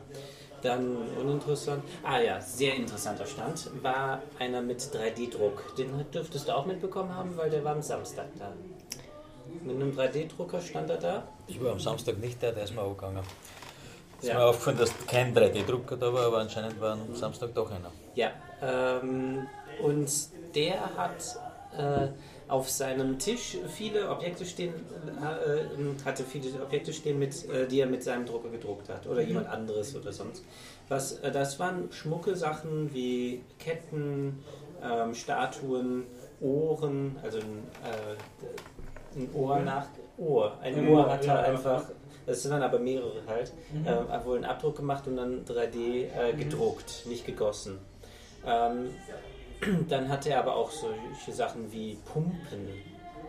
Dann 0.61 0.98
uninteressant, 1.18 1.84
ah 2.03 2.19
ja, 2.19 2.41
sehr 2.41 2.76
interessanter 2.76 3.26
Stand, 3.26 3.69
war 3.81 4.22
einer 4.40 4.61
mit 4.61 4.81
3D-Druck. 4.81 5.76
Den 5.77 6.06
dürftest 6.11 6.49
du 6.49 6.56
auch 6.56 6.65
mitbekommen 6.65 7.15
haben, 7.15 7.38
weil 7.38 7.49
der 7.49 7.64
war 7.64 7.76
am 7.76 7.81
Samstag 7.81 8.27
da. 8.38 8.52
Mit 9.64 9.76
einem 9.76 9.92
3D-Drucker 9.98 10.62
stand 10.62 10.90
er 10.90 10.98
da. 10.98 11.28
Ich 11.48 11.62
war 11.64 11.72
am 11.72 11.80
Samstag 11.80 12.18
nicht 12.20 12.42
da, 12.42 12.52
der 12.52 12.64
ist 12.64 12.74
mir 12.76 12.82
auch 12.82 12.96
gegangen. 12.96 13.20
Es 14.18 14.24
ist 14.26 14.30
Ja. 14.30 14.38
mir 14.40 14.46
aufgefallen, 14.46 14.78
dass 14.78 14.92
kein 15.08 15.34
3D-Drucker 15.34 15.98
da 15.98 16.14
war, 16.14 16.26
aber 16.28 16.40
anscheinend 16.40 16.80
war 16.82 16.94
am 16.94 17.16
Samstag 17.16 17.54
doch 17.54 17.72
einer. 17.72 17.92
Ja, 18.16 18.32
ähm, 18.62 19.48
und 19.82 20.10
der 20.56 20.96
hat 20.98 21.40
äh, 21.78 22.08
auf 22.48 22.68
seinem 22.70 23.20
Tisch 23.20 23.58
viele 23.70 24.10
Objekte 24.10 24.44
stehen, 24.44 24.74
äh, 25.22 25.60
äh, 25.60 25.66
hatte 26.04 26.24
viele 26.24 26.62
Objekte 26.64 26.92
stehen, 26.92 27.20
mit, 27.20 27.48
äh, 27.50 27.68
die 27.68 27.80
er 27.80 27.86
mit 27.88 28.04
seinem 28.04 28.26
Drucker 28.26 28.50
gedruckt 28.50 28.90
hat 28.90 29.06
oder 29.08 29.22
jemand 29.22 29.48
anderes 29.48 29.96
oder 29.96 30.12
sonst. 30.12 30.44
Was, 30.90 31.20
äh, 31.20 31.32
das 31.32 31.60
waren 31.60 31.92
schmucke 31.92 32.36
Sachen 32.36 32.92
wie 32.94 33.44
Ketten, 33.60 34.44
ähm, 34.84 35.14
Statuen, 35.14 36.06
Ohren, 36.42 37.18
also 37.22 37.38
ein, 37.38 37.64
äh, 37.84 38.16
ein 39.20 39.30
Ohr 39.34 39.60
nach 39.60 39.86
Ohr. 40.18 40.58
Ein 40.62 40.88
Ohr 40.90 41.10
hat 41.12 41.22
er 41.26 41.36
ja. 41.36 41.41
einfach, 41.41 41.84
das 42.26 42.41
sind 42.41 42.52
dann 42.52 42.64
aber 42.64 42.80
mehrere 42.80 43.22
halt, 43.28 43.54
Mhm. 43.74 43.86
hat 44.10 44.26
wohl 44.26 44.36
einen 44.36 44.46
Abdruck 44.46 44.78
gemacht 44.78 45.08
und 45.08 45.18
dann 45.18 45.46
3D 45.46 46.08
äh, 46.08 46.34
gedruckt, 46.34 47.06
nicht 47.06 47.26
gegossen. 47.26 47.80
Ähm, 48.46 48.90
dann 49.90 50.10
hat 50.10 50.26
er 50.26 50.40
aber 50.40 50.56
auch 50.56 50.72
solche 50.72 51.32
Sachen 51.34 51.72
wie 51.72 51.98
Pumpen, 52.06 52.68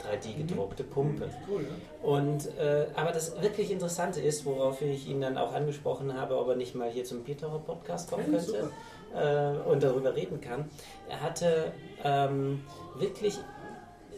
3D 0.01 0.39
gedruckte 0.39 0.83
Pumpen. 0.85 1.31
Cool, 1.49 1.63
ja. 1.63 2.09
Und, 2.09 2.47
äh, 2.59 2.87
aber 2.95 3.13
das 3.13 3.41
wirklich 3.43 3.71
Interessante 3.71 4.21
ist, 4.21 4.47
worauf 4.47 4.81
ich 4.81 5.09
ihn 5.09 5.21
dann 5.21 5.37
auch 5.37 5.53
angesprochen 5.53 6.19
habe, 6.19 6.39
ob 6.39 6.49
er 6.49 6.57
nicht 6.57 6.75
mal 6.75 6.89
hier 6.91 7.05
zum 7.05 7.23
Peterer 7.25 7.59
Podcast 7.59 8.11
kommen 8.11 8.31
könnte 8.31 8.71
äh, 9.15 9.69
und 9.69 9.83
darüber 9.83 10.15
reden 10.17 10.41
kann. 10.41 10.71
Er 11.09 11.21
hatte 11.21 11.73
ähm, 12.03 12.65
wirklich 12.97 13.39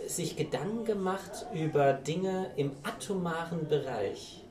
sich 0.07 0.37
Gedanken 0.37 0.85
gemacht 0.85 1.47
über 1.55 1.93
Dinge 1.93 2.51
im 2.57 2.73
atomaren 2.83 3.69
Bereich 3.69 4.45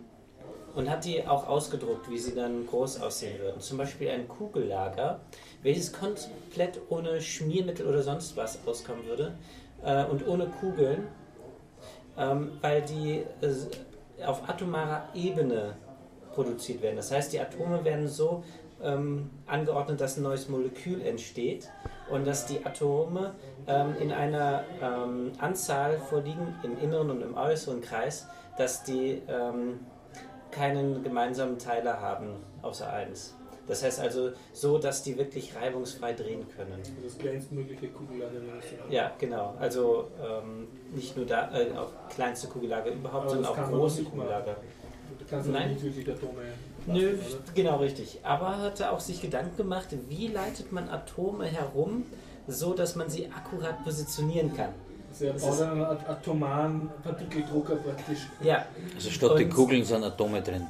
und 0.76 0.90
hat 0.90 1.06
die 1.06 1.26
auch 1.28 1.48
ausgedruckt, 1.48 2.10
wie 2.10 2.18
sie 2.18 2.34
dann 2.34 2.66
groß 2.68 3.02
aussehen 3.02 3.40
würden. 3.40 3.60
Zum 3.60 3.78
Beispiel 3.78 4.10
ein 4.10 4.28
Kugellager, 4.28 5.20
welches 5.64 5.92
komplett 5.92 6.80
ohne 6.90 7.22
Schmiermittel 7.22 7.86
oder 7.86 8.02
sonst 8.02 8.38
was 8.38 8.60
auskommen 8.66 9.06
würde 9.06 9.34
äh, 9.84 10.06
und 10.06 10.28
ohne 10.28 10.48
Kugeln, 10.48 11.08
ähm, 12.18 12.54
weil 12.62 12.82
die 12.84 13.24
äh, 13.42 14.26
auf 14.26 14.48
atomarer 14.48 15.10
Ebene 15.14 15.76
produziert 16.34 16.82
werden. 16.82 16.96
Das 16.96 17.12
heißt, 17.12 17.34
die 17.34 17.40
Atome 17.40 17.84
werden 17.84 18.08
so 18.08 18.44
ähm, 18.82 19.30
angeordnet, 19.46 20.00
dass 20.00 20.18
ein 20.18 20.24
neues 20.24 20.48
Molekül 20.48 21.02
entsteht 21.02 21.70
und 22.10 22.26
dass 22.26 22.46
die 22.46 22.66
Atome 22.66 23.36
ähm, 23.68 23.96
in 24.00 24.12
einer 24.12 24.64
ähm, 24.82 25.32
Anzahl 25.40 25.98
vorliegen, 26.00 26.56
im 26.64 26.80
inneren 26.80 27.10
und 27.12 27.22
im 27.22 27.36
äußeren 27.36 27.82
Kreis, 27.82 28.28
dass 28.58 28.84
die 28.84 29.22
ähm, 29.28 29.80
keinen 30.52 31.04
gemeinsamen 31.04 31.58
Teiler 31.58 32.02
haben, 32.02 32.36
außer 32.62 32.92
eins. 32.92 33.36
Das 33.68 33.84
heißt 33.84 34.00
also 34.00 34.32
so, 34.54 34.80
dass 34.80 35.04
die 35.04 35.18
wirklich 35.18 35.56
reibungsfrei 35.56 36.14
drehen 36.14 36.46
können. 36.56 36.74
Also 36.78 36.92
das 37.04 37.18
kleinstmögliche 37.18 37.88
Kugellager. 37.90 38.42
Ja, 38.90 39.12
genau. 39.18 39.56
Also 39.60 40.10
ähm, 40.22 40.68
nicht 40.94 41.16
nur 41.16 41.26
da, 41.26 41.52
äh, 41.58 41.72
auch 41.78 41.92
kleinste 42.14 42.48
Kugellager 42.48 42.92
überhaupt, 42.92 43.28
Aber 43.28 43.30
sondern 43.30 43.52
auch 43.52 43.70
große. 43.70 44.04
Kugellager. 44.04 44.58
Du 45.18 45.26
kannst 45.30 45.50
Nein. 45.50 45.74
nicht 45.74 45.84
wirklich 45.84 46.10
Atome. 46.10 46.42
Nö, 46.88 47.14
oder? 47.14 47.54
genau 47.54 47.78
richtig. 47.78 48.20
Aber 48.24 48.48
er 48.48 48.58
hatte 48.64 48.92
auch 48.92 49.00
sich 49.00 49.22
Gedanken 49.22 49.56
gemacht, 49.56 49.88
wie 50.10 50.28
leitet 50.28 50.72
man 50.72 50.90
Atome 50.90 51.46
herum, 51.46 52.06
so 52.48 52.74
dass 52.74 52.96
man 52.96 53.10
sie 53.10 53.28
akkurat 53.28 53.84
positionieren 53.84 54.56
kann. 54.56 54.70
Also 55.12 55.26
er 55.26 55.34
Das 55.34 55.42
baut 55.44 55.54
ist- 55.54 55.62
einen 55.62 55.82
at- 55.84 56.10
atomaren 56.10 56.90
Partikeldrucker 57.04 57.76
praktisch. 57.76 58.20
Ja, 58.44 58.66
Also 58.96 59.10
statt 59.10 59.38
die 59.40 59.44
Und- 59.46 59.50
Kugeln 59.54 59.84
sind 59.84 60.04
Atome 60.04 60.42
drin. 60.42 60.66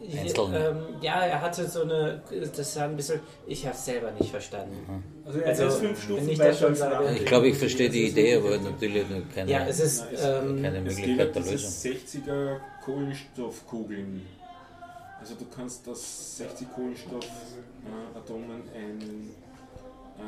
Einzeln. 0.00 0.54
ähm, 0.54 0.76
ja, 1.02 1.20
er 1.26 1.42
hatte 1.42 1.68
so 1.68 1.82
eine, 1.82 2.22
das 2.56 2.76
war 2.76 2.84
ein 2.84 2.96
bisschen, 2.96 3.20
ich 3.46 3.66
habe 3.66 3.74
es 3.76 3.84
selber 3.84 4.10
nicht 4.12 4.30
verstanden. 4.30 5.04
Also 5.26 5.38
er 5.40 5.48
Also, 5.48 5.66
ist 5.66 5.74
fünf 5.76 6.08
wenn 6.08 6.24
Stufen 6.24 6.28
ich 6.50 6.58
schon 6.58 6.74
sage-. 6.74 7.14
Ich 7.16 7.26
glaube, 7.26 7.48
ich 7.48 7.58
verstehe 7.58 7.90
die 7.90 8.06
Idee, 8.08 8.36
aber 8.36 8.56
natürlich 8.56 9.04
keine, 9.34 9.50
Ja, 9.50 9.66
es 9.66 9.80
ist, 9.80 10.04
es- 10.10 10.24
ähm, 10.24 10.62
keine 10.62 10.78
Es 10.78 10.84
Möglichkeit 10.96 11.18
halt 11.18 11.34
der 11.34 11.42
diese 11.42 11.52
Lösung. 11.54 11.70
60er 11.70 12.56
Kohlenstoffkugeln. 12.84 14.22
Also 15.20 15.34
du 15.34 15.44
kannst 15.54 15.86
aus 15.88 16.36
60 16.38 16.68
Kohlenstoffatomen 16.72 18.62
ein, 18.74 19.30
äh, 20.18 20.22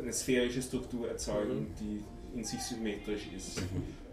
eine 0.00 0.12
sphärische 0.12 0.62
Struktur 0.62 1.08
erzeugen, 1.08 1.74
die 1.80 2.02
in 2.36 2.44
sich 2.44 2.60
symmetrisch 2.62 3.26
ist. 3.36 3.62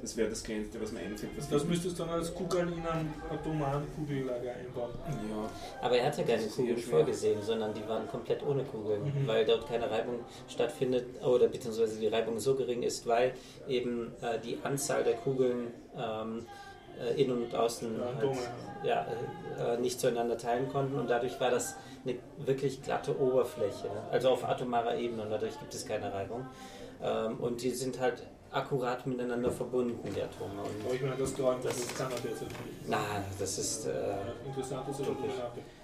Das 0.02 0.16
wäre 0.16 0.30
das 0.30 0.44
Kleinste, 0.44 0.80
was 0.82 0.92
mir 0.92 1.00
einfällt. 1.00 1.32
Was 1.38 1.50
Das 1.50 1.66
müsstest 1.66 1.98
du 2.00 2.04
dann 2.04 2.14
als 2.14 2.34
Kugeln 2.34 2.72
in 2.74 2.86
einem 2.86 3.10
atomaren 3.30 3.84
Kugellager 3.96 4.54
einbauen. 4.54 4.92
ja, 5.08 5.50
Aber 5.82 5.98
er 5.98 6.06
hatte 6.08 6.24
keine 6.24 6.38
Das 6.38 6.46
ist 6.48 6.56
Kugeln 6.56 6.78
vorgesehen, 6.78 7.42
sondern 7.42 7.74
die 7.74 7.86
waren 7.88 8.08
komplett 8.08 8.44
ohne 8.46 8.64
Kugeln, 8.64 9.04
Mhm. 9.04 9.28
weil 9.28 9.46
dort 9.46 9.68
keine 9.68 9.90
Reibung 9.90 10.20
stattfindet 10.48 11.22
oder 11.24 11.48
beziehungsweise 11.48 12.00
die 12.00 12.08
Reibung 12.08 12.40
so 12.40 12.56
gering 12.56 12.84
ist, 12.84 13.06
weil 13.08 13.34
eben 13.68 14.12
äh, 14.22 14.40
die 14.40 14.58
Anzahl 14.64 15.04
der 15.04 15.16
Kugeln 15.16 15.68
ähm, 15.98 16.46
äh, 17.02 17.22
innen 17.22 17.44
und 17.44 17.56
außen 17.56 17.98
Ja, 17.98 18.06
halt, 18.06 18.18
Atome. 18.18 18.38
ja, 18.84 19.06
äh, 19.60 19.74
äh, 19.76 19.78
nicht 19.80 20.00
zueinander 20.00 20.38
teilen 20.38 20.70
konnten 20.70 20.98
und 21.00 21.10
dadurch 21.10 21.40
war 21.40 21.52
das 21.52 21.76
eine 22.06 22.18
wirklich 22.38 22.82
glatte 22.82 23.20
Oberfläche, 23.20 23.90
also 24.12 24.30
auf 24.30 24.44
atomarer 24.48 24.96
Ebene 24.96 25.24
und 25.24 25.30
dadurch 25.32 25.60
gibt 25.60 25.74
es 25.74 25.86
keine 25.86 26.14
Reibung. 26.14 26.46
Ähm, 27.04 27.38
und 27.40 27.62
die 27.62 27.72
sind 27.72 28.00
halt 28.00 28.24
akkurat 28.52 29.06
miteinander 29.06 29.52
verbunden, 29.52 30.00
die 30.16 30.22
Atome. 30.22 30.62
Und, 30.62 30.86
Aber 30.86 30.94
ich 30.96 31.02
meine, 31.02 31.16
das 31.18 31.34
träumt, 31.34 31.66
das 31.66 31.76
kann 31.98 32.10
er 32.12 32.20
derzeit 32.20 32.48
nicht. 32.48 32.88
na, 32.88 32.98
das 33.38 33.58
ist... 33.58 33.88
Äh, 33.88 33.92
Interessant 34.48 34.88
ist, 34.88 35.02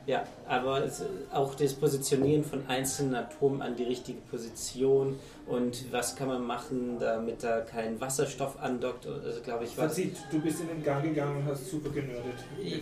ja, 0.07 0.23
aber 0.47 0.83
es, 0.83 1.03
auch 1.31 1.53
das 1.53 1.73
Positionieren 1.73 2.43
von 2.43 2.65
einzelnen 2.67 3.13
Atomen 3.15 3.61
an 3.61 3.75
die 3.75 3.83
richtige 3.83 4.19
Position 4.21 5.19
und 5.51 5.91
was 5.91 6.15
kann 6.15 6.27
man 6.27 6.45
machen, 6.45 6.97
damit 6.99 7.43
da 7.43 7.61
kein 7.61 7.99
Wasserstoff 8.01 8.55
andockt, 8.61 9.05
also 9.05 9.41
glaube 9.41 9.65
ich, 9.65 9.77
was. 9.77 9.87
Fazit, 9.93 10.15
du 10.31 10.39
bist 10.39 10.61
in 10.61 10.67
den 10.67 10.83
Gang 10.83 11.03
gegangen 11.03 11.37
und 11.37 11.45
hast 11.45 11.69
super 11.69 11.89
genördet. 11.89 12.33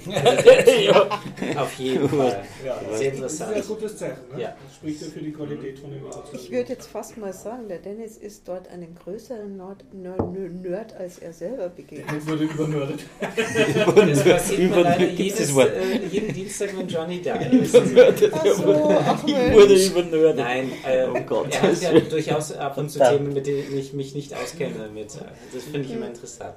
Auf 1.58 1.74
jeden 1.80 2.10
Fall. 2.10 2.44
Ja, 2.66 2.80
Sehr 2.80 2.90
Das 2.90 3.00
ist 3.00 3.40
interessant. 3.42 3.56
ein 3.56 3.64
gutes 3.68 3.98
Zeichen. 3.98 4.18
Ne? 4.36 4.42
Ja. 4.42 4.56
Das 4.66 4.76
spricht 4.76 5.02
ja 5.02 5.08
für 5.08 5.20
die 5.20 5.32
Qualität 5.32 5.80
von 5.80 5.90
dem 5.92 6.00
Linux. 6.00 6.18
Ich 6.34 6.52
würde 6.52 6.70
jetzt 6.70 6.88
fast 6.88 7.18
mal 7.18 7.34
sagen, 7.34 7.68
der 7.68 7.80
Dennis 7.80 8.18
ist 8.18 8.48
dort 8.48 8.68
einen 8.70 8.96
größeren 8.96 9.58
Nerd, 9.58 9.84
Nerd, 9.94 10.96
als 10.96 11.20
er 11.20 11.34
selber 11.34 11.70
begegnet. 11.70 12.12
Jetzt 12.14 12.28
wurde 12.30 12.44
übernördet. 12.46 13.00
Das 13.20 14.24
passiert 14.24 14.60
mir 14.60 14.66
Über- 14.68 14.82
leider 14.82 15.06
gibt's 15.08 15.40
jedes, 15.40 15.58
äh, 15.58 16.06
jeden 16.12 16.34
Dienstag, 16.34 16.70
wenn 16.78 16.88
Johnny 16.88 17.22
da 17.22 17.36
ist. 17.36 17.76
Ach 17.76 18.46
so, 18.46 18.90
ach 19.00 19.24
Ich 19.26 19.34
wurde 19.54 19.74
übernördet. 19.86 20.38
Nein, 20.38 20.72
äh, 20.86 21.06
Oh 21.10 21.20
Gott. 21.26 21.54
er 21.54 21.62
hat 21.64 21.82
ja 21.82 22.00
durchaus 22.00 22.52
ab 22.60 22.78
und 22.78 22.90
zu 22.90 23.00
Verdammt. 23.00 23.20
Themen, 23.20 23.34
mit 23.34 23.48
denen 23.48 23.78
ich 23.78 23.94
mich 23.94 24.16
nicht 24.16 24.34
auskenne. 24.34 24.90
Mit, 24.94 25.18
das 25.54 25.64
finde 25.64 25.82
ich 25.82 25.92
immer 25.92 26.08
interessant. 26.08 26.56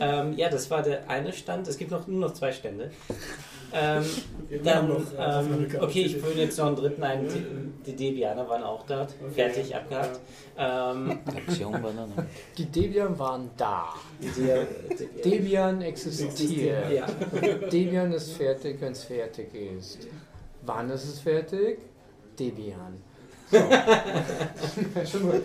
Ähm, 0.00 0.32
ja, 0.36 0.48
das 0.48 0.70
war 0.70 0.82
der 0.82 1.08
eine 1.08 1.32
Stand. 1.32 1.68
Es 1.68 1.76
gibt 1.76 1.90
noch, 1.90 2.06
nur 2.06 2.20
noch 2.20 2.34
zwei 2.34 2.52
Stände. 2.52 2.90
Ähm, 3.72 4.04
dann, 4.64 4.90
äh, 4.90 4.94
ähm, 5.18 5.68
okay, 5.80 6.02
ich 6.02 6.22
würde 6.22 6.40
jetzt 6.40 6.58
noch 6.58 6.66
einen 6.66 6.76
dritten 6.76 7.02
ein. 7.02 7.28
Die, 7.28 7.92
die 7.92 7.96
Debianer 7.96 8.48
waren 8.48 8.62
auch 8.62 8.86
dort. 8.86 9.14
Fertig, 9.34 9.74
abgehakt. 9.74 10.20
Ähm. 10.56 11.18
Die 12.56 12.66
Debian 12.66 13.18
waren 13.18 13.50
da. 13.56 13.88
Debian 15.24 15.82
existiert. 15.82 16.92
ja. 16.92 17.06
Debian 17.72 18.12
ist 18.12 18.32
fertig, 18.32 18.80
wenn 18.80 18.92
es 18.92 19.04
fertig 19.04 19.52
ist. 19.54 20.06
Wann 20.62 20.90
ist 20.90 21.04
es 21.04 21.20
fertig? 21.20 21.78
Debian. 22.38 23.02
So. 23.50 23.58
Schon 25.10 25.30
gut. 25.30 25.42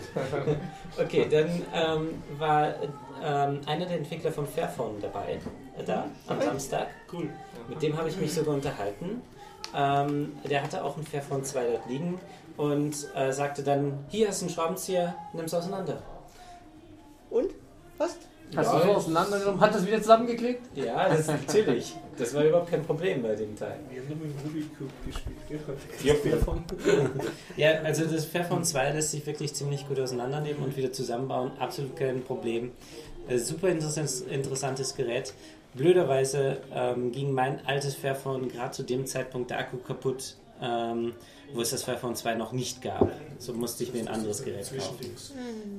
Okay, 0.98 1.26
dann 1.30 1.62
ähm, 1.74 2.22
war 2.38 2.74
ähm, 3.22 3.60
einer 3.66 3.86
der 3.86 3.98
Entwickler 3.98 4.32
von 4.32 4.46
Fairphone 4.46 5.00
dabei, 5.00 5.38
äh, 5.78 5.84
da 5.84 6.06
am 6.26 6.40
Samstag. 6.40 6.88
Cool. 7.12 7.28
Mit 7.68 7.82
dem 7.82 7.96
habe 7.96 8.08
ich 8.08 8.16
mich 8.16 8.32
sogar 8.32 8.54
unterhalten. 8.54 9.22
Ähm, 9.74 10.32
der 10.48 10.62
hatte 10.62 10.82
auch 10.82 10.96
ein 10.96 11.04
Fairphone 11.04 11.44
2 11.44 11.64
dort 11.64 11.88
liegen 11.88 12.20
und 12.56 12.94
äh, 13.14 13.32
sagte 13.32 13.62
dann, 13.62 14.04
hier 14.08 14.30
ist 14.30 14.42
ein 14.42 14.48
Schraubenzieher, 14.48 15.14
nimm's 15.32 15.54
auseinander. 15.54 16.02
Und? 17.30 17.50
Was? 17.98 18.16
Hast 18.56 18.74
du 18.74 18.78
so 18.78 18.90
auseinandergenommen? 18.92 19.60
Hat 19.60 19.74
das 19.74 19.86
wieder 19.86 20.00
zusammengeklickt? 20.00 20.76
Ja, 20.76 21.08
das 21.08 21.26
natürlich. 21.26 21.94
Das 22.18 22.34
war 22.34 22.44
überhaupt 22.44 22.70
kein 22.70 22.82
Problem 22.82 23.22
bei 23.22 23.34
dem 23.34 23.56
Teil. 23.56 23.78
Wir 23.88 24.02
haben 24.02 24.08
nur 24.08 24.18
mit 24.18 24.38
dem 24.38 24.46
Rubik 24.46 24.78
Cube 24.78 24.90
gespielt. 25.06 25.36
Ja. 26.02 26.14
Fairphone. 26.14 26.64
Ja, 27.56 27.70
also 27.82 28.04
das 28.04 28.24
Fairphone 28.24 28.64
2 28.64 28.92
lässt 28.92 29.12
sich 29.12 29.24
wirklich 29.26 29.54
ziemlich 29.54 29.86
gut 29.88 30.00
auseinandernehmen 30.00 30.62
und 30.62 30.76
wieder 30.76 30.92
zusammenbauen. 30.92 31.52
Absolut 31.58 31.96
kein 31.96 32.22
Problem. 32.22 32.72
Äh, 33.28 33.38
super 33.38 33.68
interessantes, 33.68 34.22
interessantes 34.22 34.96
Gerät. 34.96 35.32
Blöderweise 35.74 36.58
ähm, 36.74 37.12
ging 37.12 37.32
mein 37.32 37.64
altes 37.64 37.94
Fairphone 37.94 38.48
gerade 38.48 38.72
zu 38.72 38.82
dem 38.82 39.06
Zeitpunkt 39.06 39.50
der 39.50 39.60
Akku 39.60 39.76
kaputt, 39.76 40.36
ähm, 40.60 41.12
wo 41.54 41.60
es 41.60 41.70
das 41.70 41.84
Fairphone 41.84 42.16
2 42.16 42.34
noch 42.34 42.52
nicht 42.52 42.82
gab. 42.82 43.08
So 43.38 43.52
musste 43.52 43.84
ich 43.84 43.94
mir 43.94 44.00
ein 44.00 44.08
anderes 44.08 44.42
Gerät 44.42 44.68
kaufen. 44.76 45.14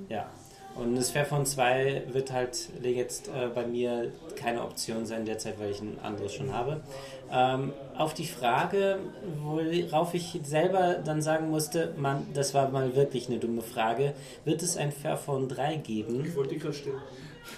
Ja. 0.09 0.29
Und 0.75 0.95
das 0.95 1.11
Fairphone 1.11 1.45
2 1.45 2.03
wird 2.11 2.31
halt 2.31 2.69
jetzt 2.81 3.27
äh, 3.27 3.47
bei 3.53 3.65
mir 3.65 4.11
keine 4.35 4.63
Option 4.63 5.05
sein 5.05 5.25
derzeit, 5.25 5.59
weil 5.59 5.71
ich 5.71 5.81
ein 5.81 5.99
anderes 6.01 6.33
schon 6.33 6.53
habe. 6.53 6.81
Ähm, 7.31 7.73
auf 7.97 8.13
die 8.13 8.25
Frage, 8.25 8.99
worauf 9.41 10.13
ich 10.13 10.39
selber 10.43 10.95
dann 11.03 11.21
sagen 11.21 11.49
musste, 11.49 11.93
Mann, 11.97 12.27
das 12.33 12.53
war 12.53 12.69
mal 12.69 12.95
wirklich 12.95 13.27
eine 13.29 13.39
dumme 13.39 13.61
Frage, 13.61 14.13
wird 14.45 14.63
es 14.63 14.77
ein 14.77 14.91
Fairphone 14.91 15.49
3 15.49 15.75
geben? 15.77 16.25
Ich 16.25 16.35
wollte 16.35 16.53
dich 16.53 16.61
gerade 16.61 16.75
stellen. 16.75 17.01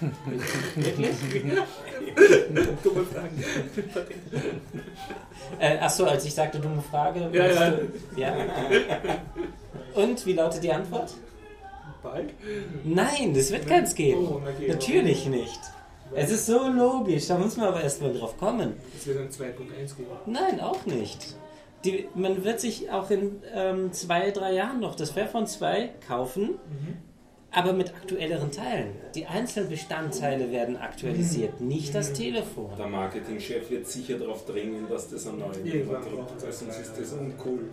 Dumme 2.82 3.04
Fragen. 3.04 3.44
Äh, 5.58 5.78
achso, 5.78 6.04
als 6.04 6.24
ich 6.24 6.34
sagte 6.34 6.58
dumme 6.58 6.82
Frage. 6.82 7.28
Ja, 7.32 7.44
weißt 7.44 7.60
ja. 7.60 7.70
Du, 7.70 7.92
ja. 8.16 8.34
Und 9.94 10.24
wie 10.26 10.32
lautet 10.32 10.64
die 10.64 10.72
Antwort? 10.72 11.14
Bald? 12.04 12.32
Nein, 12.84 13.34
das 13.34 13.50
wird 13.50 13.66
keins 13.66 13.94
geben. 13.94 14.28
Oh, 14.30 14.40
okay, 14.46 14.68
Natürlich 14.68 15.26
nicht. 15.26 15.60
Es 16.14 16.30
ist 16.30 16.46
so 16.46 16.68
logisch, 16.68 17.26
da 17.26 17.38
muss 17.38 17.56
man 17.56 17.68
aber 17.68 17.82
erst 17.82 18.00
mal 18.02 18.12
drauf 18.12 18.38
kommen. 18.38 18.74
Es 18.96 19.06
wird 19.06 19.18
ein 19.18 19.28
2.1 19.30 19.96
geben. 19.96 20.10
Nein, 20.26 20.60
auch 20.60 20.86
nicht. 20.86 21.34
Die, 21.84 22.06
man 22.14 22.44
wird 22.44 22.60
sich 22.60 22.90
auch 22.90 23.10
in 23.10 23.42
ähm, 23.52 23.92
zwei, 23.92 24.30
drei 24.30 24.52
Jahren 24.52 24.80
noch 24.80 24.94
das 24.94 25.10
Fairphone 25.10 25.46
2 25.46 25.90
kaufen, 26.06 26.50
aber 27.50 27.72
mit 27.72 27.90
aktuelleren 27.94 28.50
Teilen. 28.50 28.94
Die 29.14 29.26
einzelnen 29.26 29.68
Bestandteile 29.68 30.50
werden 30.50 30.76
aktualisiert, 30.76 31.60
nicht 31.60 31.94
das 31.94 32.12
Telefon. 32.12 32.70
Der 32.78 32.86
Marketingchef 32.86 33.70
wird 33.70 33.86
sicher 33.86 34.18
darauf 34.18 34.44
drängen, 34.46 34.88
dass 34.88 35.10
das 35.10 35.26
ein 35.26 35.38
neuer 35.38 35.56
Irgendwann 35.64 36.02
Druck 36.02 36.26
braucht 36.26 36.36
ist, 36.36 36.44
es 36.44 36.58
sonst 36.60 36.78
das 36.78 36.88
ist 36.88 36.98
das 36.98 37.12
uncool. 37.12 37.70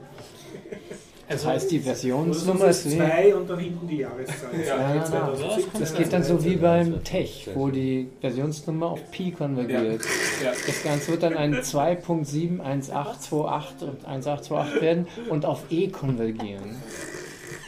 Das 1.31 1.45
heißt, 1.45 1.71
die 1.71 1.79
Versionsnummer 1.79 2.65
ist 2.65 2.85
ist 2.85 2.93
wie. 2.93 2.97
2 2.97 3.35
und 3.35 3.49
dann 3.49 3.59
hinten 3.59 3.87
die 3.87 3.97
Jahreszahl. 3.97 4.49
Ja, 4.65 4.77
Ja, 4.77 4.95
ja, 4.95 5.05
2017, 5.05 5.79
Das 5.79 5.93
geht 5.93 6.11
dann 6.13 6.23
so 6.23 6.43
wie 6.43 6.57
2013. 6.59 6.91
beim 6.91 7.03
Tech, 7.03 7.49
wo 7.53 7.69
die 7.69 8.09
Versionsnummer 8.19 8.87
auf 8.87 9.11
Pi 9.11 9.31
konvergiert. 9.31 10.01
Ja. 10.43 10.51
Das 10.65 10.83
Ganze 10.83 11.11
wird 11.11 11.23
dann 11.23 11.37
ein 11.37 11.55
2.71828 11.55 13.83
und 13.83 14.05
1828 14.05 14.81
werden 14.81 15.07
und 15.29 15.45
auf 15.45 15.63
E 15.69 15.87
konvergieren. 15.87 16.75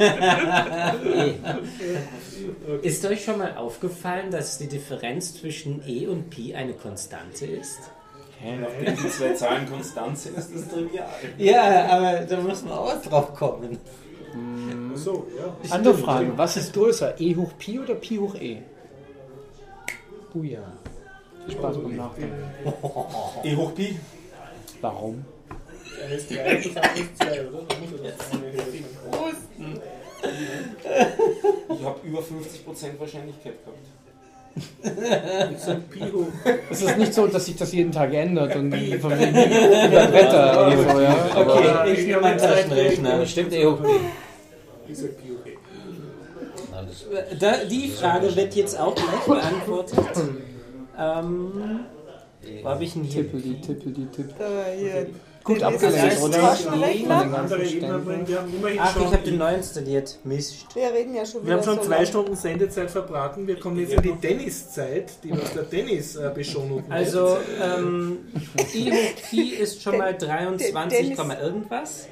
Ist 2.81 3.05
euch 3.05 3.23
schon 3.23 3.37
mal 3.37 3.55
aufgefallen, 3.57 4.31
dass 4.31 4.57
die 4.57 4.67
Differenz 4.67 5.35
zwischen 5.35 5.83
E 5.87 6.07
und 6.07 6.31
Pi 6.31 6.55
eine 6.55 6.73
Konstante 6.73 7.45
ist? 7.45 7.77
Nachdem 8.43 8.97
die 8.97 9.09
zwei 9.09 9.33
Zahlen 9.33 9.69
konstant 9.69 10.17
sind, 10.17 10.37
ist 10.37 10.53
das 10.53 10.67
trivial. 10.67 11.07
Ja, 11.37 11.87
aber 11.87 12.25
da 12.25 12.37
muss 12.37 12.63
man 12.63 12.73
auch 12.73 13.01
drauf 13.01 13.33
kommen. 13.33 13.79
So, 14.95 15.27
ja. 15.37 15.55
Andere 15.71 15.97
Frage, 15.97 16.37
was 16.37 16.57
ist 16.57 16.73
größer, 16.73 17.19
E 17.19 17.35
hoch 17.35 17.51
Pi 17.57 17.79
oder 17.79 17.95
Pi 17.95 18.17
hoch 18.17 18.35
E? 18.35 18.61
Buja. 20.33 20.59
Viel 21.45 21.55
Spaß 21.55 21.77
beim 21.77 21.95
Nachdenken. 21.95 22.43
E 23.43 23.55
hoch 23.55 23.73
Pi. 23.75 23.99
Warum? 24.81 25.25
Eine 26.03 26.15
ist 26.15 26.29
3 26.29 26.55
und 26.55 26.65
das 26.65 26.83
andere 26.83 27.03
ist 27.03 27.17
2, 27.17 27.47
oder? 27.47 27.61
Da 27.67 27.75
muss 27.77 27.89
das 28.01 28.31
eine 28.31 28.51
höher 28.51 28.65
sein. 28.65 28.85
Ich 31.69 31.83
habe 31.85 31.99
über 32.07 32.19
50% 32.19 32.99
Wahrscheinlichkeit 32.99 33.55
gehabt. 33.63 33.85
Es 36.69 36.81
ist 36.81 36.97
nicht 36.97 37.13
so, 37.13 37.27
dass 37.27 37.45
sich 37.45 37.55
das 37.55 37.71
jeden 37.73 37.91
Tag 37.91 38.13
ändert 38.13 38.55
und 38.55 38.71
von 38.99 39.11
wegen 39.19 39.29
über 39.31 40.13
Wetter 40.13 40.67
oder 40.67 40.93
so, 40.93 40.99
ja. 41.01 41.15
Aber 41.35 41.55
Okay, 41.55 41.93
ich 41.93 42.05
nehme 42.05 42.21
meinen 42.21 42.37
Taschenrechner. 42.37 43.25
Stimmt 43.25 43.53
eh 43.53 43.65
das- 46.85 47.39
Da, 47.39 47.51
die 47.69 47.87
Frage 47.89 48.35
wird 48.35 48.55
jetzt 48.55 48.79
auch 48.79 48.93
gleich 48.95 49.25
beantwortet. 49.27 49.99
Ähm, 50.95 51.85
wo 52.61 52.69
habe 52.69 52.83
ich 52.83 52.95
ihn 52.95 53.03
hier? 53.03 53.23
Tippeli, 53.23 53.59
tippeli, 53.61 54.05
tipp. 54.15 54.29
Gut 55.43 55.57
Den 55.57 55.63
abgelenkt, 55.65 56.21
oder? 56.21 56.57
Ach, 58.79 58.95
ich 58.95 59.05
habe 59.05 59.17
den 59.25 59.37
neu 59.37 59.55
installiert. 59.55 60.17
Mist. 60.23 60.65
Wir 60.73 60.91
reden 60.93 61.13
ja 61.15 61.25
schon 61.25 61.41
wieder 61.41 61.47
wir 61.49 61.55
haben 61.57 61.63
schon 61.63 61.75
so 61.77 61.83
zwei 61.83 61.97
lang. 61.97 62.05
Stunden 62.05 62.35
Sendezeit 62.35 62.89
verbraten. 62.91 63.45
Wir 63.47 63.59
kommen 63.59 63.77
jetzt 63.79 63.93
in 63.93 64.01
die 64.01 64.15
Tenniszeit, 64.15 65.11
die 65.23 65.31
was 65.31 65.53
der 65.53 65.69
Tennis 65.69 66.15
äh, 66.15 66.31
beschonung 66.33 66.83
Also, 66.89 67.37
ähm, 67.61 68.19
hoch 68.57 69.29
Pi 69.29 69.49
ist 69.49 69.81
schon 69.81 69.97
mal 69.97 70.13
Den- 70.13 70.29
23, 70.29 70.97
Dennis- 70.99 71.17
Komma 71.17 71.37
irgendwas. 71.39 72.07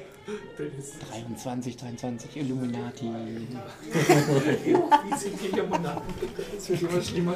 Tennis. 0.56 0.92
23, 1.10 1.76
23, 1.76 2.36
Illuminati. 2.36 3.06
Wie 3.06 5.18
sind 5.18 5.34
die 5.40 5.62
Monaten? 5.62 6.02
Das 6.54 6.68
wird 6.68 6.82
immer 6.82 7.02
schlimmer. 7.02 7.34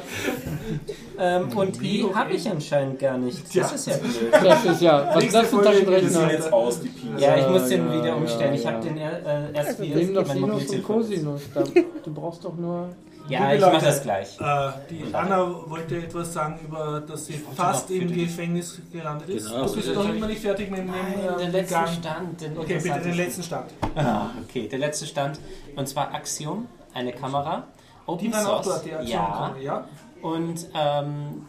Ähm, 1.19 1.57
und 1.57 1.81
hoch 1.81 2.15
habe 2.15 2.33
ich 2.33 2.49
anscheinend 2.49 2.99
gar 2.99 3.17
nicht. 3.17 3.43
Das 3.55 3.73
ist 3.73 3.87
ja 3.87 3.97
blöd. 3.97 4.13
Das 4.31 4.65
ist 4.65 4.81
ja, 4.81 5.11
was 5.13 5.23
ist 5.23 5.35
das 5.35 5.47
für 5.47 5.57
ein 5.57 5.63
Taschenrechner? 5.63 6.31
jetzt 6.31 6.53
aus, 6.53 6.81
die 6.81 6.89
Pi. 6.89 7.07
Ja, 7.17 7.37
ich 7.37 7.49
muss 7.49 7.67
den 7.67 7.87
ja, 7.87 8.01
wieder 8.01 8.17
umstellen. 8.17 8.53
ja, 8.53 8.59
Ich 8.59 8.67
habe 8.67 8.83
den 8.83 8.97
äh, 8.97 9.51
erst 9.53 9.81
wieder 9.81 9.95
Nimm 9.95 10.13
doch 10.13 10.27
Sinus 10.31 10.69
und. 10.69 10.83
Cosinus. 10.83 11.41
Da, 11.53 11.63
du 11.63 12.13
brauchst 12.13 12.45
doch 12.45 12.55
nur. 12.55 12.89
Ja, 13.29 13.47
ich 13.47 13.59
Liebe 13.59 13.65
mache 13.65 13.73
Leute, 13.73 13.85
das 13.85 14.01
gleich. 14.01 14.39
Äh, 14.39 14.71
die 14.89 15.13
Anna 15.13 15.69
wollte 15.69 15.97
etwas 15.97 16.33
sagen, 16.33 16.59
über 16.65 17.01
dass 17.01 17.25
sie 17.25 17.33
fast 17.33 17.91
im 17.91 18.13
Gefängnis 18.13 18.79
gelandet 18.91 19.29
ist. 19.29 19.49
Genau. 19.49 19.65
Du 19.65 19.75
bist 19.75 19.93
noch 19.93 20.09
immer 20.09 20.27
nicht 20.27 20.41
fertig 20.41 20.69
mit 20.69 20.79
dem 20.79 20.87
Nein, 20.87 21.15
der 21.37 21.47
äh, 21.47 21.51
letzte 21.51 21.73
Gang. 21.75 21.87
Stand. 21.89 22.41
Den 22.41 22.57
Okay, 22.57 22.79
bitte 22.81 22.99
den 23.01 23.15
letzten 23.15 23.43
Stand. 23.43 23.71
Ah, 23.95 24.27
okay, 24.43 24.67
der 24.67 24.79
letzte 24.79 25.05
Stand. 25.05 25.39
Und 25.75 25.87
zwar 25.87 26.13
Axiom, 26.13 26.67
eine 26.93 27.11
Kamera. 27.11 27.67
Die 28.07 28.11
Open 28.11 28.33
auch 28.33 28.63
Source. 28.63 28.65
dort, 28.65 28.85
die 28.85 28.93
Aktion 28.93 29.11
ja. 29.11 29.55
ja. 29.59 29.87
Und 30.21 30.67
ähm, 30.73 31.45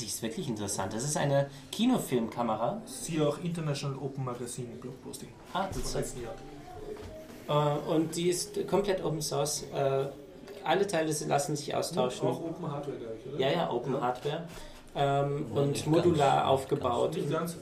die 0.00 0.06
ist 0.06 0.22
wirklich 0.22 0.48
interessant. 0.48 0.94
Das 0.94 1.04
ist 1.04 1.16
eine 1.16 1.50
Kinofilmkamera. 1.70 2.80
Sie 2.86 3.20
auch 3.20 3.38
International 3.44 3.98
Open 3.98 4.24
Magazine 4.24 4.68
Blogposting. 4.80 5.28
Ah, 5.52 5.66
das 5.68 5.76
ist, 5.76 5.94
letzten 5.94 6.22
Jahr. 6.22 6.34
äh, 7.48 7.90
und 7.90 8.16
die 8.16 8.30
ist 8.30 8.66
komplett 8.66 9.04
Open 9.04 9.20
Source. 9.20 9.64
Äh, 9.74 10.06
alle 10.70 10.86
Teile 10.86 11.12
lassen 11.26 11.56
sich 11.56 11.74
austauschen. 11.74 12.28
Auch 12.28 12.40
Open 12.44 12.70
Hardware, 12.70 12.96
glaube 12.96 13.14
ich, 13.18 13.32
oder? 13.32 13.40
Ja, 13.40 13.50
ja, 13.50 13.70
Open 13.70 14.00
Hardware. 14.00 14.44
Ähm, 14.94 15.46
Ja, 15.54 15.60
und 15.60 15.70
nicht 15.72 15.86
modular 15.86 16.36
ganz. 16.36 16.48
aufgebaut. 16.48 17.14
Nicht 17.14 17.30
ganz. 17.30 17.56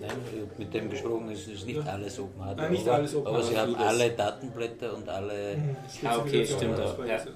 Nein, 0.00 0.10
mit 0.58 0.74
dem 0.74 0.90
gesprochen, 0.90 1.30
es 1.30 1.46
ist 1.46 1.66
nicht 1.66 1.76
Ja. 1.84 1.92
alles 1.92 2.18
Open 2.18 2.40
Hardware. 2.44 2.62
Nein, 2.66 2.72
nicht 2.72 2.88
aber, 2.88 2.96
alles 2.96 3.14
Open 3.14 3.26
aber 3.28 3.42
sie 3.42 3.56
haben 3.58 3.74
alle 3.76 4.10
Datenblätter 4.10 4.94
und 4.96 5.08
alle. 5.08 5.56
Mhm. 5.56 5.76
Ah, 6.04 6.16
okay, 6.18 6.46
stimmt 6.46 6.80
auch, 6.80 6.98
Weise. 6.98 7.28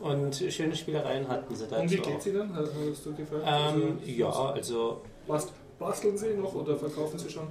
Und 0.00 0.34
schöne 0.52 0.74
Spielereien 0.76 1.26
hatten 1.28 1.54
sie 1.54 1.66
dazu 1.66 1.82
Und 1.82 1.90
wie 1.90 1.96
geht 1.96 2.22
sie 2.22 2.32
dann? 2.32 2.54
Hast 2.54 3.06
du 3.06 3.14
gefragt? 3.14 3.42
Ähm, 3.44 3.98
Also, 4.00 4.10
ja, 4.10 4.30
also 4.30 5.02
Bast 5.26 5.52
basteln 5.78 6.16
sie 6.16 6.34
noch 6.34 6.54
oder 6.54 6.76
verkaufen 6.76 7.18
sie 7.18 7.30
schon? 7.30 7.48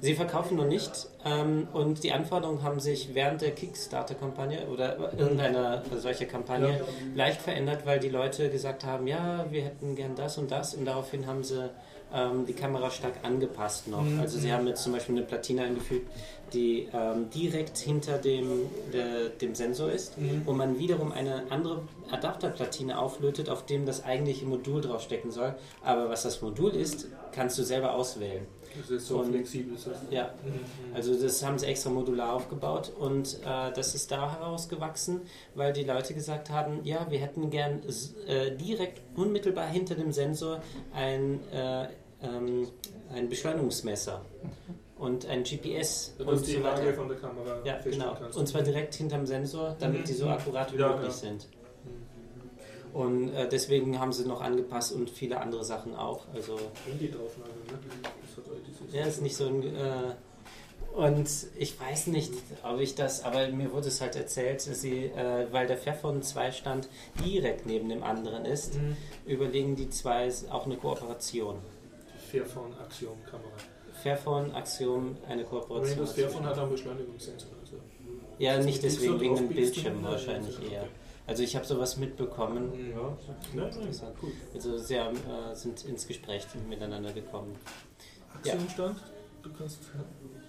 Sie 0.00 0.14
verkaufen 0.14 0.56
noch 0.56 0.66
nicht 0.66 0.90
ähm, 1.24 1.68
und 1.72 2.02
die 2.04 2.12
Anforderungen 2.12 2.62
haben 2.62 2.80
sich 2.80 3.14
während 3.14 3.40
der 3.40 3.52
Kickstarter-Kampagne 3.52 4.66
oder 4.72 5.12
irgendeiner 5.18 5.82
solcher 5.96 6.26
Kampagne 6.26 6.80
leicht 7.14 7.40
verändert, 7.40 7.86
weil 7.86 7.98
die 7.98 8.08
Leute 8.08 8.50
gesagt 8.50 8.84
haben, 8.84 9.06
ja, 9.06 9.46
wir 9.50 9.62
hätten 9.64 9.94
gern 9.96 10.14
das 10.14 10.38
und 10.38 10.50
das 10.50 10.74
und 10.74 10.84
daraufhin 10.84 11.26
haben 11.26 11.42
sie 11.44 11.70
ähm, 12.14 12.46
die 12.46 12.52
Kamera 12.52 12.90
stark 12.90 13.14
angepasst 13.22 13.88
noch. 13.88 14.02
Mhm. 14.02 14.20
Also 14.20 14.38
sie 14.38 14.52
haben 14.52 14.66
jetzt 14.66 14.82
zum 14.82 14.92
Beispiel 14.92 15.16
eine 15.16 15.24
Platine 15.24 15.62
eingefügt, 15.64 16.08
die 16.52 16.88
ähm, 16.92 17.28
direkt 17.30 17.76
hinter 17.78 18.18
dem, 18.18 18.66
der, 18.92 19.30
dem 19.30 19.54
Sensor 19.56 19.90
ist, 19.90 20.16
Mhm. 20.16 20.42
wo 20.44 20.52
man 20.52 20.78
wiederum 20.78 21.10
eine 21.10 21.42
andere 21.50 21.82
Adapterplatine 22.10 22.96
auflötet, 22.98 23.48
auf 23.50 23.66
dem 23.66 23.86
das 23.86 24.04
eigentliche 24.04 24.44
Modul 24.46 24.80
draufstecken 24.80 25.30
soll. 25.32 25.54
Aber 25.82 26.08
was 26.08 26.22
das 26.22 26.40
Modul 26.42 26.70
ist, 26.70 27.08
kannst 27.32 27.58
du 27.58 27.64
selber 27.64 27.94
auswählen. 27.94 28.46
Das 28.80 28.90
ist 28.90 29.06
so 29.06 29.18
Und- 29.18 29.30
flexibel. 29.32 29.74
Ist 29.74 29.86
das. 29.86 29.96
Ja, 30.10 30.30
Mhm. 30.44 30.94
also 30.94 31.14
das 31.20 31.42
haben 31.44 31.58
sie 31.58 31.66
extra 31.66 31.90
modular 31.90 32.32
aufgebaut 32.34 32.92
und 32.98 33.34
äh, 33.44 33.72
das 33.74 33.94
ist 33.94 34.10
da 34.10 34.30
herausgewachsen, 34.38 35.22
weil 35.54 35.72
die 35.72 35.84
Leute 35.84 36.14
gesagt 36.14 36.50
haben, 36.50 36.80
ja, 36.84 37.06
wir 37.10 37.18
hätten 37.18 37.50
gern 37.50 37.80
äh, 38.26 38.50
direkt 38.56 39.00
unmittelbar 39.16 39.66
hinter 39.68 39.94
dem 39.94 40.12
Sensor 40.12 40.60
ein, 40.94 41.40
äh, 41.52 41.88
ähm, 42.22 42.68
ein 43.14 43.28
Beschleunigungsmesser. 43.28 44.22
und 44.98 45.26
ein 45.26 45.42
GPS 45.42 46.14
und 46.18 46.46
die 46.46 46.52
so 46.52 46.62
weiter. 46.62 46.94
von 46.94 47.06
der 47.08 47.18
Kamera 47.18 47.58
Ja, 47.66 47.78
genau. 47.84 48.16
Und 48.34 48.48
zwar 48.48 48.62
direkt 48.62 48.94
hinterm 48.94 49.26
Sensor, 49.26 49.76
damit 49.78 50.00
Mhm. 50.00 50.04
die 50.06 50.12
so 50.14 50.26
akkurat 50.26 50.72
wie 50.72 50.78
Ja, 50.78 50.88
möglich 50.88 51.08
ja. 51.08 51.12
sind. 51.12 51.48
Und 52.94 53.28
äh, 53.34 53.46
deswegen 53.46 54.00
haben 54.00 54.12
sie 54.14 54.24
noch 54.26 54.40
angepasst 54.40 54.92
und 54.94 55.10
viele 55.10 55.38
andere 55.38 55.64
Sachen 55.64 55.94
auch. 55.94 56.22
Also 56.34 56.58
Handy-Draufnahme, 56.86 57.50
ne? 57.66 57.78
Das 58.22 58.38
hat 58.44 58.50
all 58.50 58.58
dieses 58.66 58.85
ja, 58.96 59.04
ist 59.06 59.22
nicht 59.22 59.36
so 59.36 59.46
ein. 59.46 59.62
Äh, 59.62 60.14
und 60.96 61.28
ich 61.58 61.78
weiß 61.78 62.06
nicht, 62.06 62.32
ob 62.62 62.80
ich 62.80 62.94
das, 62.94 63.22
aber 63.22 63.48
mir 63.48 63.70
wurde 63.70 63.88
es 63.88 64.00
halt 64.00 64.16
erzählt, 64.16 64.66
dass 64.66 64.80
sie, 64.80 65.04
äh, 65.06 65.46
weil 65.52 65.66
der 65.66 65.76
Fairphone 65.76 66.22
2 66.22 66.52
Stand 66.52 66.88
direkt 67.22 67.66
neben 67.66 67.90
dem 67.90 68.02
anderen 68.02 68.46
ist, 68.46 68.76
Mhm. 68.76 68.96
überlegen 69.26 69.76
die 69.76 69.90
zwei 69.90 70.30
auch 70.50 70.64
eine 70.64 70.76
Kooperation. 70.78 71.56
Fairphone 72.30 72.72
Axiom-Kamera. 72.82 73.50
Fairphone, 74.02 74.54
Axiom, 74.54 75.16
eine 75.28 75.44
Kooperation. 75.44 75.90
Windows 75.98 76.12
Fairphone 76.12 76.46
hat 76.46 76.58
einen 76.58 76.70
Beschleunigungssensor. 76.70 77.50
Also. 77.60 77.76
Ja, 78.38 78.58
nicht 78.62 78.82
deswegen, 78.82 79.20
wegen 79.20 79.34
dem 79.36 79.48
Bildschirm 79.48 80.02
wahrscheinlich 80.02 80.56
eher. 80.70 80.82
okay. 80.82 80.90
Also 81.26 81.42
ich 81.42 81.56
habe 81.56 81.66
sowas 81.66 81.96
mitbekommen. 81.96 82.72
Ja, 82.94 83.16
nein, 83.54 83.70
nein, 83.80 84.12
cool. 84.22 84.30
Also 84.54 84.78
sie 84.78 84.98
haben, 85.00 85.16
äh, 85.16 85.54
sind 85.56 85.84
ins 85.84 86.06
Gespräch 86.06 86.46
miteinander 86.68 87.12
gekommen. 87.12 87.56
Axiom-Stand? 88.52 88.98
Du 89.42 89.50
kannst. 89.52 89.78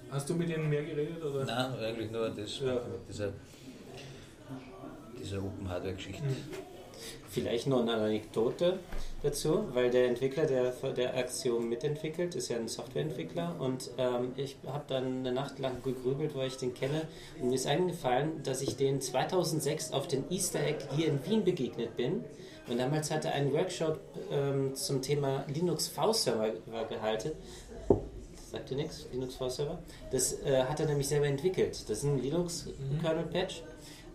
Hast 0.09 0.29
du 0.29 0.33
mit 0.35 0.49
ihnen 0.49 0.69
mehr 0.69 0.83
geredet? 0.83 1.23
Oder? 1.23 1.45
Nein, 1.45 1.79
eigentlich 1.79 2.11
nur 2.11 2.29
das 2.29 2.59
Ja. 2.59 2.81
dieser, 3.09 3.33
dieser 5.19 5.39
Open 5.39 5.69
Hardware-Geschichte. 5.69 6.23
Mhm. 6.23 6.35
Vielleicht 7.29 7.67
noch 7.67 7.81
eine 7.81 7.93
Anekdote 7.93 8.79
dazu, 9.21 9.65
weil 9.73 9.91
der 9.91 10.07
Entwickler, 10.07 10.45
der 10.45 10.71
der 10.93 11.15
Axiom 11.15 11.69
mitentwickelt, 11.69 12.33
ist 12.33 12.49
ja 12.49 12.57
ein 12.57 12.67
Softwareentwickler 12.67 13.55
und 13.59 13.91
ähm, 13.99 14.31
ich 14.35 14.55
habe 14.65 14.85
dann 14.87 15.19
eine 15.19 15.31
Nacht 15.31 15.59
lang 15.59 15.83
gegrübelt, 15.83 16.33
wo 16.33 16.41
ich 16.41 16.57
den 16.57 16.73
kenne 16.73 17.03
und 17.39 17.49
mir 17.49 17.55
ist 17.55 17.67
eingefallen, 17.67 18.41
dass 18.43 18.61
ich 18.61 18.77
den 18.77 19.01
2006 19.01 19.91
auf 19.91 20.07
den 20.07 20.23
Easter 20.31 20.59
Egg 20.61 20.85
hier 20.95 21.07
in 21.07 21.23
Wien 21.27 21.43
begegnet 21.43 21.95
bin 21.95 22.23
und 22.67 22.79
damals 22.79 23.11
hat 23.11 23.25
er 23.25 23.33
einen 23.33 23.53
Workshop 23.53 23.99
ähm, 24.31 24.73
zum 24.73 25.01
Thema 25.03 25.45
Linux 25.53 25.87
V-Server 25.89 26.49
gehalten. 26.89 27.31
Sagt 28.51 28.71
ihr 28.71 28.77
nichts? 28.77 29.07
Linux 29.11 29.35
V-Server? 29.35 29.79
Das 30.09 30.41
äh, 30.43 30.63
hat 30.63 30.79
er 30.79 30.85
nämlich 30.85 31.07
selber 31.07 31.27
entwickelt. 31.27 31.83
Das 31.89 31.97
ist 31.97 32.03
ein 32.03 32.21
Linux-Kernel-Patch. 32.21 33.63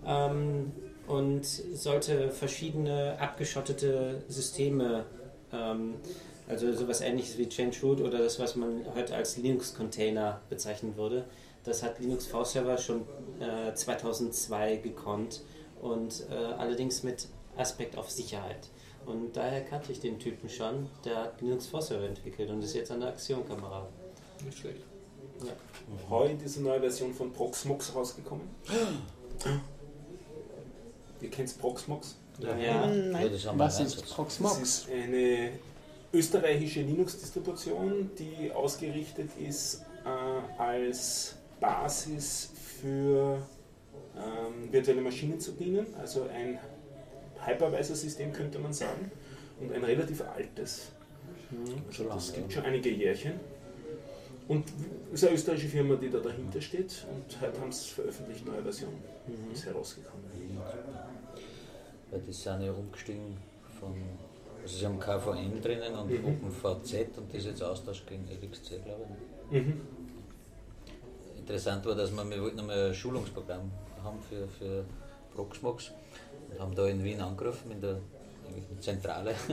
Ähm, 0.06 0.72
und 1.06 1.44
sollte 1.44 2.30
verschiedene 2.30 3.18
abgeschottete 3.20 4.22
Systeme, 4.28 5.04
ähm, 5.52 5.96
also 6.48 6.72
sowas 6.72 7.02
ähnliches 7.02 7.36
wie 7.36 7.48
Change 7.48 7.76
Root 7.82 8.00
oder 8.00 8.18
das, 8.18 8.38
was 8.38 8.56
man 8.56 8.86
heute 8.94 9.14
als 9.14 9.36
Linux-Container 9.36 10.40
bezeichnen 10.48 10.96
würde, 10.96 11.26
das 11.64 11.82
hat 11.82 11.98
Linux 11.98 12.26
V-Server 12.26 12.78
schon 12.78 13.02
äh, 13.38 13.74
2002 13.74 14.76
gekonnt 14.76 15.42
und 15.80 16.24
äh, 16.30 16.34
allerdings 16.34 17.02
mit 17.02 17.28
Aspekt 17.56 17.98
auf 17.98 18.10
Sicherheit. 18.10 18.68
Und 19.04 19.36
daher 19.36 19.62
kannte 19.62 19.92
ich 19.92 20.00
den 20.00 20.18
Typen 20.18 20.48
schon, 20.48 20.88
der 21.04 21.16
hat 21.16 21.40
Linux 21.40 21.66
V-Server 21.66 22.06
entwickelt 22.06 22.48
und 22.50 22.62
ist 22.62 22.74
jetzt 22.74 22.90
an 22.90 23.00
der 23.00 23.10
Aktion-Kamera. 23.10 23.88
Nicht 24.44 24.58
schlecht. 24.58 24.82
Heute 26.08 26.44
ist 26.44 26.58
eine 26.58 26.68
neue 26.68 26.80
Version 26.80 27.12
von 27.12 27.32
Proxmox 27.32 27.94
rausgekommen. 27.94 28.48
Ihr 31.20 31.30
kennt 31.30 31.58
Proxmox? 31.58 32.16
Ja. 32.38 32.56
Ja, 32.56 32.86
Nein. 32.86 33.30
Was 33.56 33.74
ist 33.74 33.80
Einsatz. 33.80 34.00
Das 34.02 34.12
Proxmox? 34.14 34.58
ist 34.60 34.88
eine 34.90 35.50
österreichische 36.12 36.82
Linux-Distribution, 36.82 38.10
die 38.18 38.50
ausgerichtet 38.52 39.30
ist 39.38 39.84
äh, 40.04 40.60
als 40.60 41.36
Basis 41.60 42.50
für 42.80 43.38
ähm, 44.16 44.72
virtuelle 44.72 45.00
Maschinen 45.00 45.38
zu 45.40 45.52
dienen, 45.52 45.86
also 46.00 46.24
ein 46.24 46.58
Hypervisor-System 47.44 48.32
könnte 48.32 48.58
man 48.58 48.72
sagen 48.72 49.10
und 49.60 49.72
ein 49.72 49.84
relativ 49.84 50.22
altes. 50.22 50.92
Also 51.88 52.04
das 52.04 52.32
gibt 52.32 52.52
schon 52.52 52.64
einige 52.64 52.90
Jährchen. 52.90 53.34
Und 54.48 54.64
es 55.12 55.22
ist 55.22 55.24
eine 55.24 55.34
österreichische 55.36 55.68
Firma, 55.68 55.94
die 55.94 56.10
da 56.10 56.18
dahinter 56.18 56.60
steht 56.60 57.06
und 57.10 57.40
heute 57.40 57.60
haben 57.60 57.72
sie 57.72 57.80
es 57.80 57.86
veröffentlicht, 57.86 58.46
neue 58.46 58.62
Version 58.62 58.92
ist 59.52 59.66
herausgekommen. 59.66 60.24
Weil 62.10 62.20
die 62.20 62.32
sind 62.32 62.62
ja 62.62 62.72
umgestiegen 62.72 63.36
von, 63.78 63.94
also 64.62 64.76
sie 64.76 64.84
haben 64.84 64.98
KVM 64.98 65.62
drinnen 65.62 65.94
und 65.94 66.10
Mhm. 66.10 66.24
OpenVZ 66.26 67.18
und 67.18 67.28
das 67.32 67.38
ist 67.38 67.46
jetzt 67.46 67.62
Austausch 67.62 68.04
gegen 68.06 68.24
LXC, 68.28 68.82
glaube 68.84 69.06
ich. 69.50 69.62
Mhm. 69.62 69.80
Interessant 71.38 71.84
war, 71.86 71.94
dass 71.94 72.10
wir, 72.12 72.30
wir 72.30 72.42
wollten 72.42 72.60
einmal 72.60 72.88
ein 72.88 72.94
Schulungsprogramm 72.94 73.70
haben 74.02 74.18
für, 74.28 74.46
für 74.48 74.84
Proxmox 75.34 75.92
und 76.50 76.60
haben 76.60 76.74
da 76.74 76.86
in 76.86 77.02
Wien 77.02 77.20
angerufen, 77.20 77.70
in 77.70 77.80
der 77.80 77.98
eigentlich 78.46 78.64
in 78.68 78.76
der 78.76 78.80
Zentrale. 78.80 79.34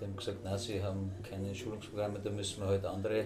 Die 0.00 0.04
haben 0.04 0.16
gesagt, 0.16 0.44
nein, 0.44 0.56
sie 0.58 0.80
haben 0.80 1.10
keine 1.28 1.52
Schulungsprogramme, 1.52 2.20
da 2.22 2.30
müssen 2.30 2.60
wir 2.60 2.68
halt 2.68 2.86
andere. 2.86 3.24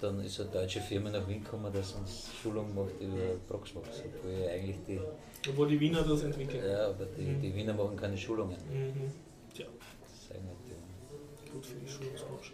Dann 0.00 0.20
ist 0.20 0.40
eine 0.40 0.50
deutsche 0.50 0.80
Firma 0.80 1.10
nach 1.10 1.26
Wien 1.28 1.42
gekommen, 1.42 1.72
dass 1.72 1.92
uns 1.92 2.30
Schulung 2.42 2.74
macht 2.74 3.00
über 3.00 3.36
Proxmox, 3.48 4.02
obwohl 4.06 4.32
ja 4.42 4.50
eigentlich 4.50 4.76
die, 4.86 5.00
Obwohl 5.48 5.68
die 5.68 5.80
Wiener 5.80 6.02
das 6.02 6.22
entwickeln. 6.22 6.64
ja, 6.68 6.88
aber 6.88 7.06
die, 7.06 7.34
die 7.40 7.54
Wiener 7.54 7.74
machen 7.74 7.96
keine 7.96 8.16
Schulungen. 8.16 8.56
Mhm. 8.70 9.12
Tja, 9.54 9.66
Das 10.02 10.22
ist 10.22 10.30
eigentlich 10.32 11.52
gut 11.52 11.64
für 11.66 11.76
die 11.76 11.88
Schulungsbranche. 11.88 12.52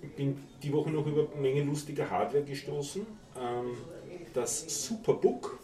die, 0.00 0.06
Ich 0.06 0.14
bin 0.14 0.36
die 0.62 0.72
Woche 0.72 0.90
noch 0.90 1.06
über 1.06 1.26
eine 1.32 1.40
Menge 1.40 1.62
lustiger 1.64 2.08
Hardware 2.08 2.44
gestoßen. 2.44 3.06
Ähm, 3.38 3.76
das 4.34 4.86
Superbook, 4.86 5.58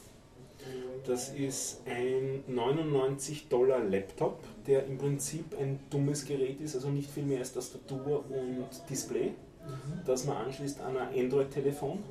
das 1.07 1.31
ist 1.31 1.81
ein 1.87 2.45
99 2.47 3.49
Dollar 3.49 3.83
Laptop, 3.83 4.43
der 4.67 4.85
im 4.85 4.99
Prinzip 4.99 5.59
ein 5.59 5.81
dummes 5.89 6.27
Gerät 6.27 6.61
ist, 6.61 6.75
also 6.75 6.91
nicht 6.91 7.11
viel 7.11 7.23
mehr 7.23 7.39
als 7.39 7.55
Tastatur 7.55 8.25
und 8.29 8.69
Display, 8.91 9.33
das 10.07 10.25
man 10.25 10.37
anschließt 10.39 10.81
an 10.81 10.97
ein 10.97 11.25
Android-Telefon 11.25 12.03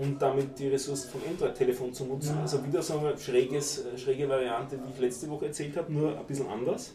und 0.00 0.20
damit 0.20 0.58
die 0.58 0.68
Ressourcen 0.68 1.10
vom 1.10 1.20
Android-Telefon 1.28 1.92
zu 1.92 2.04
nutzen. 2.04 2.38
Also 2.38 2.64
wieder 2.64 2.82
so 2.82 2.98
eine 2.98 3.18
schräges, 3.18 3.84
schräge 3.96 4.28
Variante, 4.28 4.78
wie 4.84 4.92
ich 4.92 4.98
letzte 4.98 5.28
Woche 5.30 5.46
erzählt 5.46 5.76
habe, 5.76 5.92
nur 5.92 6.18
ein 6.18 6.26
bisschen 6.26 6.48
anders. 6.48 6.94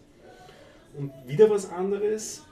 Und 0.97 1.11
wieder 1.25 1.49
was 1.49 1.69
anderes, 1.69 2.43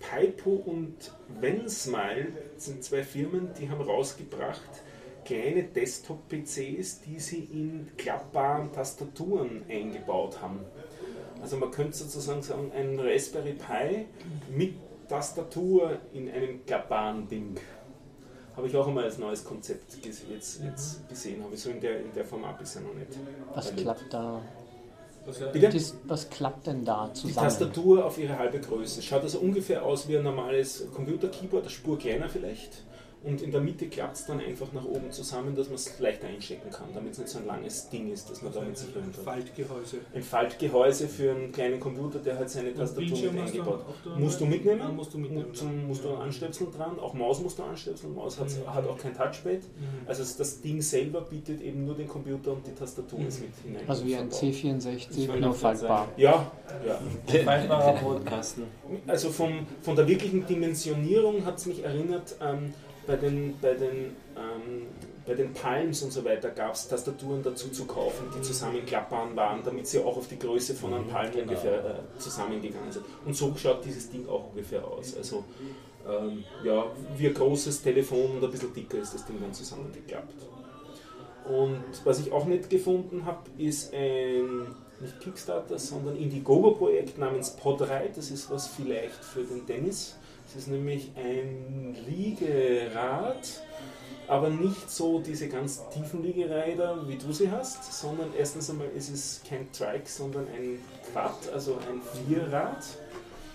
Paipo 0.00 0.50
und 0.50 0.94
Vensmile 1.40 2.28
sind 2.56 2.84
zwei 2.84 3.02
Firmen, 3.02 3.50
die 3.58 3.70
haben 3.70 3.80
rausgebracht 3.80 4.82
kleine 5.26 5.64
Desktop-PCs, 5.64 7.00
die 7.00 7.18
sie 7.18 7.48
in 7.52 7.88
klappbaren 7.98 8.72
Tastaturen 8.72 9.64
eingebaut 9.68 10.40
haben. 10.40 10.60
Also 11.42 11.56
man 11.56 11.70
könnte 11.70 11.96
sozusagen 11.96 12.42
sagen, 12.42 12.72
ein 12.74 12.98
Raspberry 12.98 13.54
Pi 13.54 14.06
mit 14.56 14.74
Tastatur 15.08 15.98
in 16.12 16.30
einem 16.30 16.64
klappbaren 16.64 17.28
Ding. 17.28 17.56
Habe 18.56 18.68
ich 18.68 18.76
auch 18.76 18.88
einmal 18.88 19.04
als 19.04 19.18
neues 19.18 19.44
Konzept 19.44 20.04
jetzt, 20.04 20.24
jetzt 20.30 21.08
gesehen, 21.08 21.42
habe 21.44 21.54
ich 21.54 21.60
so 21.60 21.70
in 21.70 21.80
der, 21.80 22.00
in 22.00 22.12
der 22.14 22.24
Format 22.24 22.58
bisher 22.58 22.80
noch 22.82 22.94
nicht. 22.94 23.08
Was 23.54 23.66
erlebt. 23.66 23.82
klappt 23.82 24.12
da? 24.12 24.40
Bitte? 25.52 25.80
Was 26.04 26.30
klappt 26.30 26.66
denn 26.68 26.84
da 26.84 27.08
Die 27.08 27.14
zusammen? 27.14 27.48
Tastatur 27.48 28.04
auf 28.04 28.16
ihre 28.16 28.38
halbe 28.38 28.60
Größe. 28.60 29.02
Schaut 29.02 29.22
also 29.22 29.40
ungefähr 29.40 29.84
aus 29.84 30.08
wie 30.08 30.16
ein 30.16 30.22
normales 30.22 30.86
Computer-Keyboard, 30.94 31.64
eine 31.64 31.70
Spur 31.70 31.98
kleiner 31.98 32.28
vielleicht. 32.28 32.84
Und 33.26 33.42
in 33.42 33.50
der 33.50 33.60
Mitte 33.60 33.88
klappt 33.88 34.16
es 34.16 34.26
dann 34.26 34.38
einfach 34.40 34.72
nach 34.72 34.84
oben 34.84 35.10
zusammen, 35.10 35.56
dass 35.56 35.66
man 35.66 35.74
es 35.74 35.98
leichter 35.98 36.28
einstecken 36.28 36.70
kann, 36.70 36.86
damit 36.94 37.12
es 37.12 37.18
nicht 37.18 37.28
so 37.30 37.38
ein 37.38 37.46
langes 37.46 37.88
Ding 37.88 38.10
ist, 38.12 38.30
dass 38.30 38.40
man 38.40 38.52
damit 38.52 38.78
sicher 38.78 39.00
ein. 39.02 39.12
Faltgehäuse. 39.12 39.96
Ein 40.14 40.22
Faltgehäuse 40.22 41.08
für 41.08 41.32
einen 41.32 41.50
kleinen 41.52 41.80
Computer, 41.80 42.20
der 42.20 42.38
halt 42.38 42.48
seine 42.50 42.70
Und 42.70 42.76
Tastatur 42.76 43.32
mit 43.32 43.42
eingebaut 43.42 43.84
da? 44.04 44.16
Musst 44.16 44.40
du 44.40 44.46
mitnehmen? 44.46 44.78
Ja, 44.80 44.88
musst 44.88 45.12
du 45.12 45.18
mitnehmen. 45.18 45.48
Musst, 45.48 45.64
musst 45.64 46.04
du 46.04 46.14
anstöpseln 46.14 46.70
dran, 46.72 46.98
auch 47.00 47.14
Maus 47.14 47.40
musst 47.40 47.58
du 47.58 47.64
anstöpseln, 47.64 48.14
Maus 48.14 48.38
hat, 48.38 48.46
Mhm. 48.46 48.72
hat 48.74 48.86
auch 48.86 48.98
kein 48.98 49.14
Touchpad. 49.14 49.54
Mhm. 49.62 50.06
Also 50.06 50.22
das 50.38 50.60
Ding 50.60 50.80
selber 50.80 51.22
bietet 51.22 51.60
eben 51.60 51.84
nur 51.84 51.96
den 51.96 52.06
Computer 52.06 52.52
und 52.52 52.66
die 52.66 52.72
Tastatur 52.74 53.18
ist 53.26 53.40
mit 53.40 53.50
hinein. 53.64 53.82
Also 53.88 54.06
wie 54.06 54.14
ein 54.14 54.30
verbaut. 54.30 54.42
Ich 54.42 54.64
C64, 54.64 55.28
wollte 55.28 55.42
nur 55.42 55.54
faltbar. 55.54 56.08
Ja, 56.16 56.52
ja. 56.86 57.42
Faltbarer 57.44 57.92
Brotkasten. 57.94 58.64
Also 59.06 59.30
vom, 59.30 59.66
von 59.82 59.96
der 59.96 60.06
wirklichen 60.06 60.46
Dimensionierung 60.46 61.44
hat 61.44 61.58
es 61.58 61.66
mich 61.66 61.82
erinnert, 61.82 62.36
ähm, 62.40 62.72
bei 63.06 63.16
den, 63.16 63.58
bei 63.60 63.74
den, 63.74 64.16
ähm, 64.36 64.86
bei 65.26 65.34
den 65.34 65.52
Palms 65.52 66.02
und 66.02 66.12
so 66.12 66.24
weiter 66.24 66.50
gab 66.50 66.74
es 66.74 66.88
Tastaturen 66.88 67.42
dazu 67.42 67.68
zu 67.68 67.84
kaufen, 67.84 68.26
die 68.36 68.42
zusammenklappbaren 68.42 69.34
waren, 69.36 69.62
damit 69.64 69.86
sie 69.86 69.98
auch 70.00 70.16
auf 70.16 70.28
die 70.28 70.38
Größe 70.38 70.74
von 70.74 70.94
einem 70.94 71.08
Palm 71.08 71.30
genau. 71.30 71.44
ungefähr 71.44 71.84
äh, 71.84 72.18
zusammengegangen 72.18 72.92
sind. 72.92 73.04
Und 73.24 73.34
so 73.34 73.54
schaut 73.56 73.84
dieses 73.84 74.10
Ding 74.10 74.28
auch 74.28 74.50
ungefähr 74.50 74.84
aus. 74.86 75.16
Also 75.16 75.44
ähm, 76.08 76.44
ja, 76.64 76.86
wie 77.16 77.28
ein 77.28 77.34
großes 77.34 77.82
Telefon 77.82 78.36
und 78.36 78.44
ein 78.44 78.50
bisschen 78.50 78.72
dicker 78.72 78.98
ist 78.98 79.14
das 79.14 79.24
Ding 79.24 79.36
dann 79.40 79.52
zusammengeklappt. 79.52 80.34
Und 81.48 81.84
was 82.04 82.18
ich 82.20 82.32
auch 82.32 82.44
nicht 82.44 82.68
gefunden 82.70 83.24
habe, 83.24 83.48
ist 83.56 83.94
ein 83.94 84.74
nicht 85.00 85.20
Kickstarter, 85.20 85.78
sondern 85.78 86.16
Indiegogo-Projekt 86.16 87.18
namens 87.18 87.50
Podrei. 87.50 88.10
Das 88.14 88.30
ist 88.30 88.50
was 88.50 88.66
vielleicht 88.66 89.22
für 89.24 89.42
den 89.42 89.66
Dennis, 89.66 90.16
ist 90.56 90.68
nämlich 90.68 91.10
ein 91.16 91.96
Liegerad, 92.06 93.62
aber 94.28 94.50
nicht 94.50 94.90
so 94.90 95.20
diese 95.20 95.48
ganz 95.48 95.88
tiefen 95.90 96.22
Liegeräder, 96.22 97.06
wie 97.06 97.16
du 97.16 97.32
sie 97.32 97.50
hast, 97.50 97.92
sondern 97.92 98.30
erstens 98.36 98.70
einmal 98.70 98.88
ist 98.88 99.10
es 99.10 99.42
kein 99.48 99.70
Trike, 99.72 100.06
sondern 100.06 100.46
ein 100.48 100.78
Quad, 101.12 101.52
also 101.52 101.78
ein 101.88 102.00
Vierrad. 102.26 102.84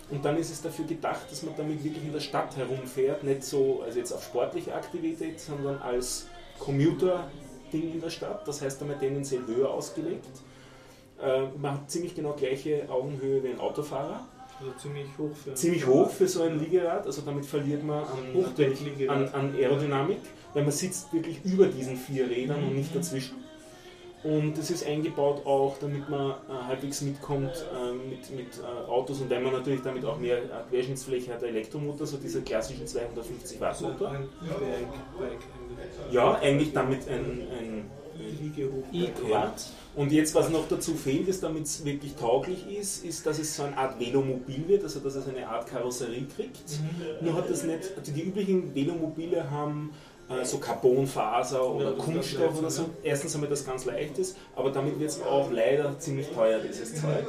Und 0.10 0.26
dann 0.26 0.38
ist 0.38 0.52
es 0.52 0.61
dafür 0.61 0.86
gedacht, 0.86 1.30
dass 1.30 1.44
man 1.44 1.56
damit 1.56 1.84
wirklich 1.84 2.03
in 2.03 2.11
der 2.11 2.19
Stadt 2.19 2.56
herumfährt, 2.57 3.23
nicht 3.23 3.44
so 3.44 3.82
also 3.82 3.98
jetzt 3.98 4.11
auf 4.11 4.23
sportliche 4.23 4.73
Aktivität, 4.76 5.40
sondern 5.40 5.78
als 5.80 6.28
Commuter-Ding 6.60 7.94
in 7.94 8.02
der 8.02 8.10
Stadt. 8.10 8.48
Das 8.48 8.61
heißt 8.61 8.82
einmal 8.82 8.98
tendenziell 8.99 9.45
höher 9.48 9.69
ausgelegt. 9.69 10.26
Äh, 11.22 11.44
man 11.57 11.73
hat 11.73 11.91
ziemlich 11.91 12.15
genau 12.15 12.34
gleiche 12.34 12.90
Augenhöhe 12.90 13.44
wie 13.44 13.49
ein 13.49 13.60
Autofahrer. 13.60 14.28
Also 14.61 14.77
ziemlich 14.77 15.07
hoch 15.17 15.35
für 15.35 15.53
Ziemlich 15.53 15.88
hoch 15.88 16.09
für 16.09 16.27
so 16.27 16.43
ein 16.43 16.59
Liegerad, 16.59 17.05
also 17.05 17.21
damit 17.21 17.45
verliert 17.45 17.83
man 17.83 18.03
an, 18.03 19.09
an, 19.09 19.27
an 19.29 19.55
Aerodynamik, 19.55 20.19
weil 20.53 20.63
man 20.63 20.71
sitzt 20.71 21.11
wirklich 21.13 21.43
über 21.43 21.67
diesen 21.67 21.97
vier 21.97 22.29
Rädern 22.29 22.63
und 22.63 22.75
nicht 22.75 22.95
dazwischen. 22.95 23.38
Und 24.23 24.55
das 24.55 24.69
ist 24.69 24.85
eingebaut 24.85 25.43
auch, 25.47 25.77
damit 25.79 26.07
man 26.07 26.31
äh, 26.31 26.67
halbwegs 26.67 27.01
mitkommt 27.01 27.49
äh, 27.73 27.91
mit, 27.91 28.29
mit 28.29 28.59
äh, 28.59 28.88
Autos 28.88 29.19
und 29.19 29.31
weil 29.31 29.41
man 29.41 29.51
natürlich 29.51 29.81
damit 29.81 30.05
auch 30.05 30.19
mehr 30.19 30.38
äh, 30.38 30.47
Querschnittsfläche 30.69 31.33
hat, 31.33 31.41
der 31.41 31.49
Elektromotor, 31.49 32.05
so 32.05 32.17
dieser 32.17 32.41
klassischen 32.41 32.85
250 32.85 33.59
Watt 33.59 33.81
Motor. 33.81 34.15
Ja, 36.11 36.35
eigentlich 36.35 36.71
damit 36.71 37.07
ein, 37.07 37.47
ein 37.59 37.91
Liegehoch. 38.41 38.84
E-Quad. 38.91 39.53
Und 39.95 40.11
jetzt, 40.11 40.34
was 40.35 40.49
noch 40.49 40.68
dazu 40.69 40.93
fehlt, 40.95 41.27
ist, 41.27 41.43
damit 41.43 41.65
es 41.65 41.84
wirklich 41.84 42.15
tauglich 42.15 42.65
ist, 42.69 43.03
ist, 43.03 43.26
dass 43.26 43.39
es 43.39 43.56
so 43.56 43.64
eine 43.64 43.77
Art 43.77 43.99
Velomobil 43.99 44.68
wird, 44.68 44.84
also 44.84 44.99
dass 44.99 45.15
es 45.15 45.27
eine 45.27 45.48
Art 45.48 45.68
Karosserie 45.68 46.26
kriegt. 46.34 46.80
Nur 47.22 47.35
hat 47.35 47.49
das 47.49 47.64
nicht, 47.64 47.91
also 47.98 48.11
die 48.11 48.22
üblichen 48.22 48.73
Velomobile 48.73 49.49
haben 49.52 49.91
äh, 50.30 50.45
so 50.45 50.60
Carbonfaser 50.60 51.65
oder 51.69 51.91
Ja, 51.91 51.91
Kunststoff 51.91 52.57
oder 52.60 52.69
so. 52.69 52.89
Erstens 53.03 53.35
einmal 53.35 53.49
das 53.49 53.65
ganz 53.65 53.85
leicht 53.85 54.18
ist, 54.18 54.38
aber 54.56 54.72
damit 54.72 54.99
wird 54.99 55.10
es 55.10 55.22
auch 55.22 55.52
leider 55.52 55.98
ziemlich 55.99 56.27
teuer, 56.30 56.60
dieses 56.60 56.95
Zeug. 57.02 57.26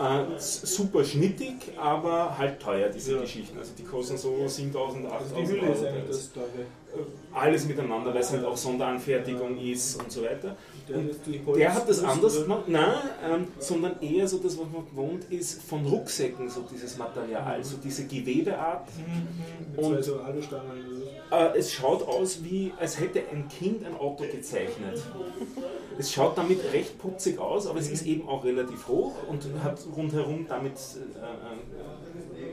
Äh, 0.00 0.38
super 0.38 1.02
schnittig, 1.04 1.54
aber 1.76 2.36
halt 2.38 2.60
teuer, 2.60 2.88
diese 2.88 3.14
Ja. 3.14 3.20
Geschichten. 3.22 3.58
Also 3.58 3.72
die 3.76 3.82
kosten 3.82 4.16
so 4.16 4.46
7000, 4.46 5.06
8000 5.06 5.36
Also 5.40 5.52
Hülle 5.52 5.72
ist 5.72 5.78
Euro. 5.82 5.88
eigentlich 5.88 6.06
das 6.08 6.32
Teure. 6.32 6.46
Alles 7.34 7.66
miteinander, 7.66 8.14
weil 8.14 8.20
es 8.22 8.32
halt 8.32 8.44
auch 8.44 8.56
Sonderanfertigung 8.56 9.58
ist 9.58 10.00
und 10.00 10.10
so 10.10 10.22
weiter. 10.22 10.56
Der, 10.88 11.54
Der 11.54 11.74
hat 11.74 11.88
das 11.88 12.02
anders 12.02 12.42
gemacht, 12.42 12.64
nein, 12.66 12.94
ähm, 13.30 13.46
sondern 13.58 14.00
eher 14.00 14.26
so 14.26 14.38
das, 14.38 14.56
was 14.58 14.66
man 14.72 14.86
gewohnt 14.86 15.24
ist, 15.30 15.62
von 15.62 15.84
Rucksäcken, 15.84 16.48
so 16.48 16.62
dieses 16.72 16.96
Material, 16.96 17.62
so 17.62 17.76
diese 17.76 18.06
Gewebeart. 18.06 18.88
Mhm, 18.96 19.76
Mit 19.76 19.84
Und- 19.84 20.02
so. 20.04 20.18
Äh, 21.30 21.58
es 21.58 21.72
schaut 21.74 22.08
aus 22.08 22.42
wie, 22.42 22.72
als 22.80 22.98
hätte 22.98 23.20
ein 23.30 23.46
Kind 23.48 23.84
ein 23.84 23.94
Auto 23.94 24.24
gezeichnet. 24.24 25.02
Es 25.98 26.12
schaut 26.12 26.38
damit 26.38 26.60
recht 26.72 26.96
putzig 26.98 27.40
aus, 27.40 27.66
aber 27.66 27.80
es 27.80 27.90
ist 27.90 28.06
eben 28.06 28.28
auch 28.28 28.44
relativ 28.44 28.86
hoch 28.86 29.14
und 29.28 29.44
hat 29.64 29.80
rundherum 29.96 30.46
damit 30.48 30.74
äh, 30.74 31.18
äh, 31.18 32.48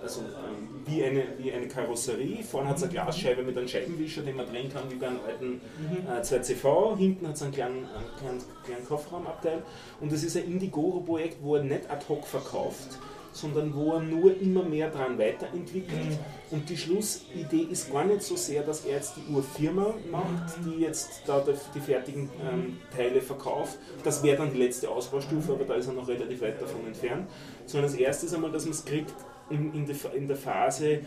also 0.00 0.20
ähm, 0.20 0.68
wie, 0.86 1.02
eine, 1.02 1.24
wie 1.38 1.52
eine 1.52 1.66
Karosserie. 1.66 2.42
Vorne 2.42 2.68
hat 2.68 2.76
es 2.76 2.82
eine 2.84 2.92
Glasscheibe 2.92 3.42
mit 3.42 3.56
einem 3.56 3.66
Scheibenwischer, 3.66 4.22
den 4.22 4.36
man 4.36 4.46
drehen 4.46 4.72
kann, 4.72 4.90
wie 4.90 4.96
bei 4.96 5.08
einem 5.08 5.20
alten 5.26 5.60
äh, 6.06 6.20
2CV. 6.20 6.96
Hinten 6.96 7.26
hat 7.26 7.34
es 7.34 7.42
einen 7.42 7.52
kleinen, 7.52 7.78
einen 7.86 8.16
kleinen, 8.18 8.42
kleinen 8.64 8.86
Kofferraumabteil. 8.86 9.62
Und 10.00 10.12
es 10.12 10.22
ist 10.22 10.36
ein 10.36 10.44
Indiegogo-Projekt, 10.44 11.38
wo 11.42 11.56
er 11.56 11.64
nicht 11.64 11.90
ad 11.90 12.04
hoc 12.08 12.26
verkauft, 12.26 12.98
sondern 13.34 13.74
wo 13.74 13.94
er 13.94 14.00
nur 14.00 14.40
immer 14.40 14.62
mehr 14.62 14.90
dran 14.90 15.18
weiterentwickelt. 15.18 16.18
Und 16.50 16.68
die 16.70 16.76
Schlussidee 16.76 17.66
ist 17.70 17.92
gar 17.92 18.04
nicht 18.04 18.22
so 18.22 18.36
sehr, 18.36 18.62
dass 18.62 18.84
er 18.84 18.96
jetzt 18.96 19.14
die 19.16 19.32
Urfirma 19.32 19.94
macht, 20.10 20.54
die 20.64 20.82
jetzt 20.82 21.22
da 21.26 21.44
die, 21.74 21.80
fertigen 21.80 22.30
ähm, 22.48 22.78
Teile 22.94 23.20
verkauft. 23.20 23.78
Das 24.04 24.22
wäre 24.22 24.38
dann 24.38 24.52
die 24.52 24.58
letzte 24.58 24.88
Ausbaustufe, 24.88 25.52
aber 25.52 25.64
da 25.64 25.74
ist 25.74 25.88
er 25.88 25.94
noch 25.94 26.06
relativ 26.06 26.40
weit 26.42 26.62
davon 26.62 26.86
entfernt. 26.86 27.28
Sondern 27.66 27.90
das 27.90 27.98
erste 27.98 28.26
ist 28.26 28.34
einmal, 28.34 28.52
dass 28.52 28.64
man 28.64 28.72
es 28.72 28.84
kriegt 28.84 29.12
in, 29.50 29.74
in, 29.74 29.84
der, 29.84 29.96
in 30.14 30.28
der 30.28 30.36
Phase, 30.36 31.00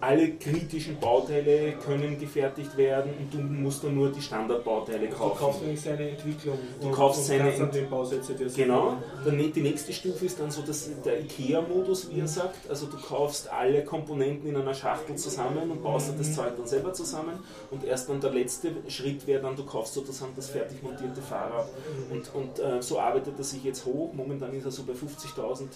alle 0.00 0.32
kritischen 0.32 0.98
Bauteile 1.00 1.72
können 1.84 2.18
gefertigt 2.18 2.76
werden 2.76 3.12
und 3.18 3.32
du 3.32 3.38
musst 3.38 3.82
dann 3.82 3.94
nur 3.94 4.10
die 4.12 4.20
Standardbauteile 4.20 5.08
Du 5.08 5.14
kaufen. 5.16 5.38
kaufst 5.38 5.62
nämlich 5.62 5.80
seine 5.80 6.10
Entwicklung. 6.10 6.58
Du 6.80 6.90
kaufst 6.90 7.26
seine 7.26 7.44
kannst 7.44 7.58
dann 7.58 7.66
Ent- 7.66 7.74
den 7.76 7.90
Bausätze 7.90 8.34
dir 8.34 8.46
Genau. 8.48 8.96
Dann 9.24 9.38
die 9.52 9.60
nächste 9.60 9.92
Stufe 9.92 10.26
ist 10.26 10.38
dann 10.38 10.50
so 10.50 10.62
dass 10.62 10.90
der 11.04 11.20
IKEA-Modus, 11.20 12.10
wie 12.10 12.20
er 12.20 12.28
sagt. 12.28 12.68
Also 12.68 12.86
du 12.86 12.96
kaufst 12.98 13.50
alle 13.50 13.84
Komponenten 13.84 14.48
in 14.48 14.56
einer 14.56 14.74
Schachtel 14.74 15.16
zusammen 15.16 15.70
und 15.70 15.82
baust 15.82 16.10
dann 16.10 16.18
das 16.18 16.34
Zeug 16.34 16.56
dann 16.56 16.66
selber 16.66 16.92
zusammen. 16.92 17.38
Und 17.70 17.84
erst 17.84 18.08
dann 18.08 18.20
der 18.20 18.30
letzte 18.32 18.72
Schritt 18.88 19.26
wäre 19.26 19.42
dann, 19.42 19.56
du 19.56 19.64
kaufst 19.64 19.94
sozusagen 19.94 20.32
das 20.36 20.50
fertig 20.50 20.82
montierte 20.82 21.22
Fahrrad. 21.22 21.68
Und, 22.10 22.34
und 22.34 22.58
äh, 22.58 22.82
so 22.82 22.98
arbeitet 22.98 23.34
er 23.38 23.44
sich 23.44 23.64
jetzt 23.64 23.86
hoch. 23.86 24.12
Momentan 24.12 24.52
ist 24.54 24.64
er 24.66 24.70
so 24.70 24.82
bei 24.84 24.92
50.000 24.92 25.68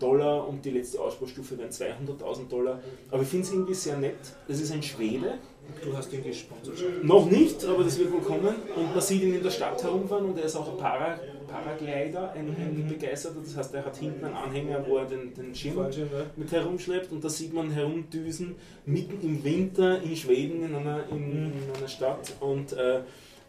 Dollar 0.00 0.48
und 0.48 0.64
die 0.64 0.70
letzte 0.70 1.00
Ausbaustufe 1.00 1.56
wären 1.58 1.70
200.000 1.70 2.48
Dollar. 2.48 2.80
Aber 3.10 3.22
ich 3.22 3.28
finde 3.28 3.46
es 3.46 3.52
irgendwie 3.52 3.74
sehr 3.74 3.96
nett. 3.96 4.18
Das 4.48 4.60
ist 4.60 4.72
ein 4.72 4.82
Schwede. 4.82 5.38
Du 5.84 5.96
hast 5.96 6.12
ihn 6.12 6.24
gesponsert. 6.24 7.04
Noch 7.04 7.30
nicht, 7.30 7.64
aber 7.64 7.84
das 7.84 7.98
wird 7.98 8.12
wohl 8.12 8.20
kommen. 8.20 8.54
Und 8.74 8.92
man 8.92 9.00
sieht 9.00 9.22
ihn 9.22 9.34
in 9.34 9.42
der 9.42 9.50
Stadt 9.50 9.82
herumfahren 9.82 10.26
und 10.26 10.38
er 10.38 10.44
ist 10.44 10.56
auch 10.56 10.72
ein 10.72 10.78
Para, 10.78 11.18
Paraglider, 11.46 12.32
ein, 12.32 12.48
ein 12.48 12.86
begeisterter. 12.88 13.38
Das 13.44 13.56
heißt, 13.56 13.74
er 13.74 13.84
hat 13.84 13.96
hinten 13.96 14.24
einen 14.24 14.34
Anhänger, 14.34 14.84
wo 14.86 14.96
er 14.96 15.04
den, 15.04 15.32
den 15.34 15.54
Schirm 15.54 15.86
mit 16.36 16.50
herumschleppt 16.50 17.12
und 17.12 17.22
da 17.22 17.28
sieht 17.28 17.52
man 17.52 17.70
herumdüsen 17.70 18.56
mitten 18.84 19.20
im 19.22 19.44
Winter 19.44 20.02
in 20.02 20.16
Schweden 20.16 20.64
in 20.64 20.74
einer, 20.74 21.04
in, 21.10 21.52
in 21.52 21.76
einer 21.76 21.88
Stadt 21.88 22.32
und 22.40 22.72
äh, 22.72 23.02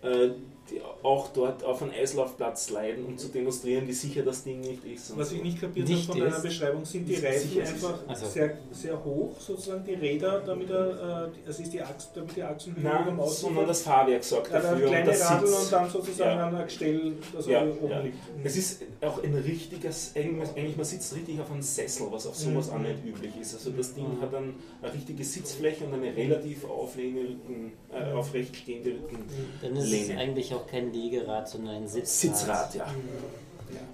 äh, 0.03 0.31
die 0.71 0.81
auch 1.03 1.29
dort 1.33 1.63
auf 1.63 1.81
einen 1.81 1.91
Eislaufplatz 1.91 2.69
leiden, 2.69 3.05
um 3.05 3.17
zu 3.17 3.27
demonstrieren, 3.27 3.87
wie 3.87 3.93
sicher 3.93 4.23
das 4.23 4.43
Ding 4.43 4.61
nicht 4.61 4.83
ist. 4.85 5.11
und 5.11 5.19
Was 5.19 5.29
so. 5.29 5.35
ich 5.35 5.43
nicht 5.43 5.59
kapiert 5.61 5.87
Nicht 5.87 6.07
habe 6.09 6.19
von 6.19 6.29
deiner 6.29 6.41
Beschreibung, 6.41 6.85
sind 6.85 7.05
die 7.07 7.15
Reifen 7.15 7.61
einfach 7.61 7.99
also- 8.07 8.25
sehr, 8.27 8.57
sehr 8.71 9.03
hoch, 9.03 9.39
sozusagen 9.39 9.83
die 9.83 9.93
Räder, 9.95 10.41
damit 10.45 10.69
er, 10.69 11.29
äh, 11.33 11.47
also 11.47 11.61
ist 11.63 11.73
die 11.73 11.81
Achse, 11.81 12.07
damit 12.15 12.35
die 12.35 12.43
Achsen 12.43 12.75
höher 12.81 12.93
am 12.99 13.05
Nein, 13.07 13.19
Außen 13.19 13.41
sondern 13.49 13.67
das 13.67 13.81
Fahrwerk 13.81 14.23
sorgt 14.23 14.53
dafür. 14.53 14.73
und 14.73 14.91
kleine 14.91 15.05
das 15.05 15.29
Radl 15.29 15.47
Sitz. 15.47 15.63
und 15.63 15.71
dann 15.73 15.89
sozusagen 15.89 16.37
Ja. 16.39 16.47
an 16.47 16.55
ein 16.55 16.65
Gestell, 16.65 17.13
das 17.35 17.45
Ja, 17.47 17.63
oben 17.63 17.89
ja. 17.89 17.99
liegt. 18.01 18.17
Es 18.43 18.55
ist 18.57 18.83
auch 19.01 19.21
ein 19.23 19.35
richtiges, 19.35 20.13
eigentlich, 20.15 20.75
man 20.77 20.85
sitzt 20.85 21.15
richtig 21.15 21.39
auf 21.39 21.51
einem 21.51 21.61
Sessel, 21.61 22.07
was 22.11 22.25
auf 22.27 22.35
sowas 22.35 22.67
Mhm. 22.67 22.73
auch 22.73 22.79
nicht 22.79 23.05
üblich 23.05 23.31
ist. 23.41 23.53
Also 23.55 23.71
das 23.71 23.93
Ding 23.93 24.05
hat 24.21 24.31
dann 24.33 24.55
eine 24.81 24.93
richtige 24.93 25.23
Sitzfläche 25.23 25.83
und 25.85 25.93
eine 25.93 26.15
relativ 26.15 26.63
äh, 26.63 28.11
aufrecht 28.13 28.55
stehende 28.55 28.91
Rücken. 28.91 29.23
Dann 29.61 29.75
ist 29.75 29.83
es 29.85 29.91
Lehne. 30.07 30.19
eigentlich 30.19 30.53
auch 30.53 30.60
kein 30.67 30.91
Liegerad, 30.93 31.47
sondern 31.49 31.75
ein 31.75 31.87
Sitzrad. 31.87 32.37
Sitzrad, 32.37 32.75
ja. 32.75 32.87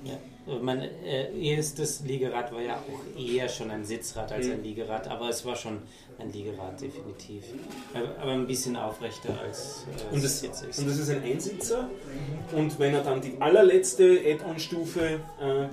Ja. 0.03 0.17
Mein 0.61 0.81
äh, 0.81 1.37
erstes 1.37 1.99
Liegerad 2.01 2.51
war 2.53 2.61
ja 2.61 2.75
auch 2.77 3.19
eher 3.19 3.49
schon 3.49 3.69
ein 3.69 3.83
Sitzrad 3.83 4.31
als 4.31 4.47
ein 4.47 4.59
Mhm. 4.59 4.63
Liegerad, 4.63 5.07
aber 5.07 5.29
es 5.29 5.45
war 5.45 5.55
schon 5.55 5.81
ein 6.19 6.31
Liegerad, 6.31 6.81
definitiv. 6.81 7.43
Aber, 7.93 8.31
ein 8.31 8.47
bisschen 8.47 8.75
aufrechter 8.75 9.39
als 9.39 9.85
äh, 10.11 10.15
Und 10.15 10.23
das, 10.23 10.41
jetzt 10.41 10.63
ist. 10.63 10.79
und 10.79 10.87
das 10.89 10.97
ist 10.97 11.09
ein 11.11 11.23
Einsitzer. 11.23 11.89
Und 12.55 12.79
wenn 12.79 12.93
er 12.95 13.03
dann 13.03 13.21
die 13.21 13.35
allerletzte 13.39 14.19
Add-on-Stufe 14.25 14.99
äh, 15.39 15.63
ähm, 15.63 15.67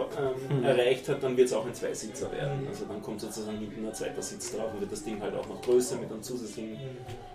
Mhm. 0.50 0.64
erreicht 0.64 1.08
hat, 1.08 1.22
dann 1.22 1.36
wird 1.36 1.48
es 1.48 1.54
auch 1.54 1.64
ein 1.66 1.72
Zweisitzer 1.74 2.30
werden. 2.32 2.66
Also 2.68 2.84
dann 2.84 3.00
kommt 3.02 3.20
sozusagen 3.22 3.58
hinten 3.58 3.86
ein 3.86 3.94
zweiter 3.94 4.20
Sitz 4.20 4.54
drauf 4.54 4.72
und 4.74 4.80
wird 4.80 4.92
das 4.92 5.02
Ding 5.04 5.20
halt 5.22 5.34
auch 5.34 5.48
noch 5.48 5.62
größer 5.62 5.96
mit 5.96 6.10
einem 6.10 6.22
zusätzlichen 6.22 6.76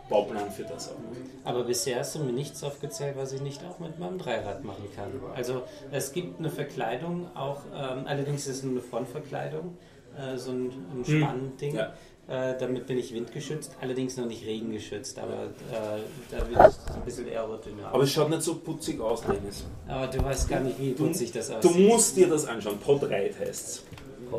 Bauplan 0.10 0.52
für 0.52 0.64
das 0.64 0.90
auch. 0.90 0.96
Aber 1.44 1.64
bisher 1.64 2.00
hast 2.00 2.16
du 2.16 2.20
mir 2.20 2.32
nichts 2.32 2.64
aufgezählt, 2.64 3.16
was 3.18 3.32
ich 3.34 3.42
nicht 3.42 3.64
auch 3.64 3.80
mit 3.80 3.98
meinem 4.00 4.18
Dreirad 4.20 4.64
machen 4.64 4.88
kann. 4.96 5.12
Also 5.36 5.64
es 5.92 6.12
gibt 6.12 6.40
eine 6.40 6.50
Verkleidung, 6.50 7.28
auch 7.36 7.62
ähm, 7.74 8.06
allerdings 8.06 8.48
ist 8.48 8.58
es 8.58 8.64
nur 8.64 8.74
eine 8.74 8.82
Frontverkleidung, 8.82 9.78
äh, 10.18 10.38
so 10.38 10.52
ein, 10.52 10.66
ein 10.68 11.04
Hm. 11.06 11.22
Spannding. 11.22 11.76
Ja. 11.76 11.94
Äh, 12.30 12.56
damit 12.60 12.86
bin 12.86 13.00
ich 13.00 13.12
windgeschützt, 13.14 13.72
allerdings 13.82 14.16
noch 14.16 14.28
nicht 14.28 14.46
regengeschützt, 14.46 15.18
aber 15.18 15.46
äh, 15.46 16.00
da 16.30 16.38
wird 16.48 16.60
es 16.70 16.96
ein 16.96 17.02
bisschen 17.04 17.28
aerodynamisch. 17.28 17.86
Aber 17.92 18.04
es 18.04 18.12
schaut 18.12 18.30
nicht 18.30 18.44
so 18.44 18.56
putzig 18.56 19.02
aus, 19.02 19.22
Dennis. 19.22 19.66
Aber 19.88 20.06
du 20.08 20.24
weißt 20.24 20.48
gar 20.48 20.60
nicht, 20.60 20.80
wie 20.80 20.92
Du- 20.92 21.08
putzig 21.08 21.32
das 21.32 21.48
Du 21.50 21.56
aussieht. 21.56 21.88
musst 21.88 22.16
dir 22.18 22.28
das 22.28 22.46
anschauen. 22.46 22.78
Podride 22.78 23.34
heißt 23.40 23.50
es. 23.68 23.84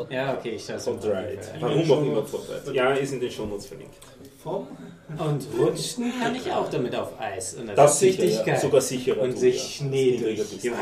Ja, 0.09 0.35
okay, 0.39 0.51
ich 0.51 0.65
schaue 0.65 0.77
es 0.77 0.85
Podride. 0.85 1.41
an. 1.55 1.61
Warum 1.61 1.91
auch 1.91 2.03
immer 2.03 2.23
Podride. 2.23 2.73
Ja, 2.73 2.93
ist 2.93 3.13
in 3.13 3.19
den 3.19 3.31
Shownotes 3.31 3.67
verlinkt. 3.67 3.95
Vom 4.41 4.69
Und 5.19 5.47
rutschen 5.59 6.13
kann 6.23 6.35
ich 6.37 6.51
auch 6.53 6.71
damit 6.71 6.95
auf 6.95 7.21
Eis. 7.21 7.55
Und 7.55 7.67
Das 7.77 7.99
sicher, 7.99 8.23
richtig 8.23 8.39
ja. 8.39 8.45
geil. 8.45 8.61
sogar 8.61 8.81
sicherer. 8.81 9.21
Und 9.23 9.33
du, 9.33 9.37
sich 9.37 9.81
ja. 9.81 9.87
Schnee 9.87 10.13
Das 10.13 10.21
durch. 10.23 10.39
bist 10.51 10.65
du. 10.65 10.69
Ja. 10.69 10.75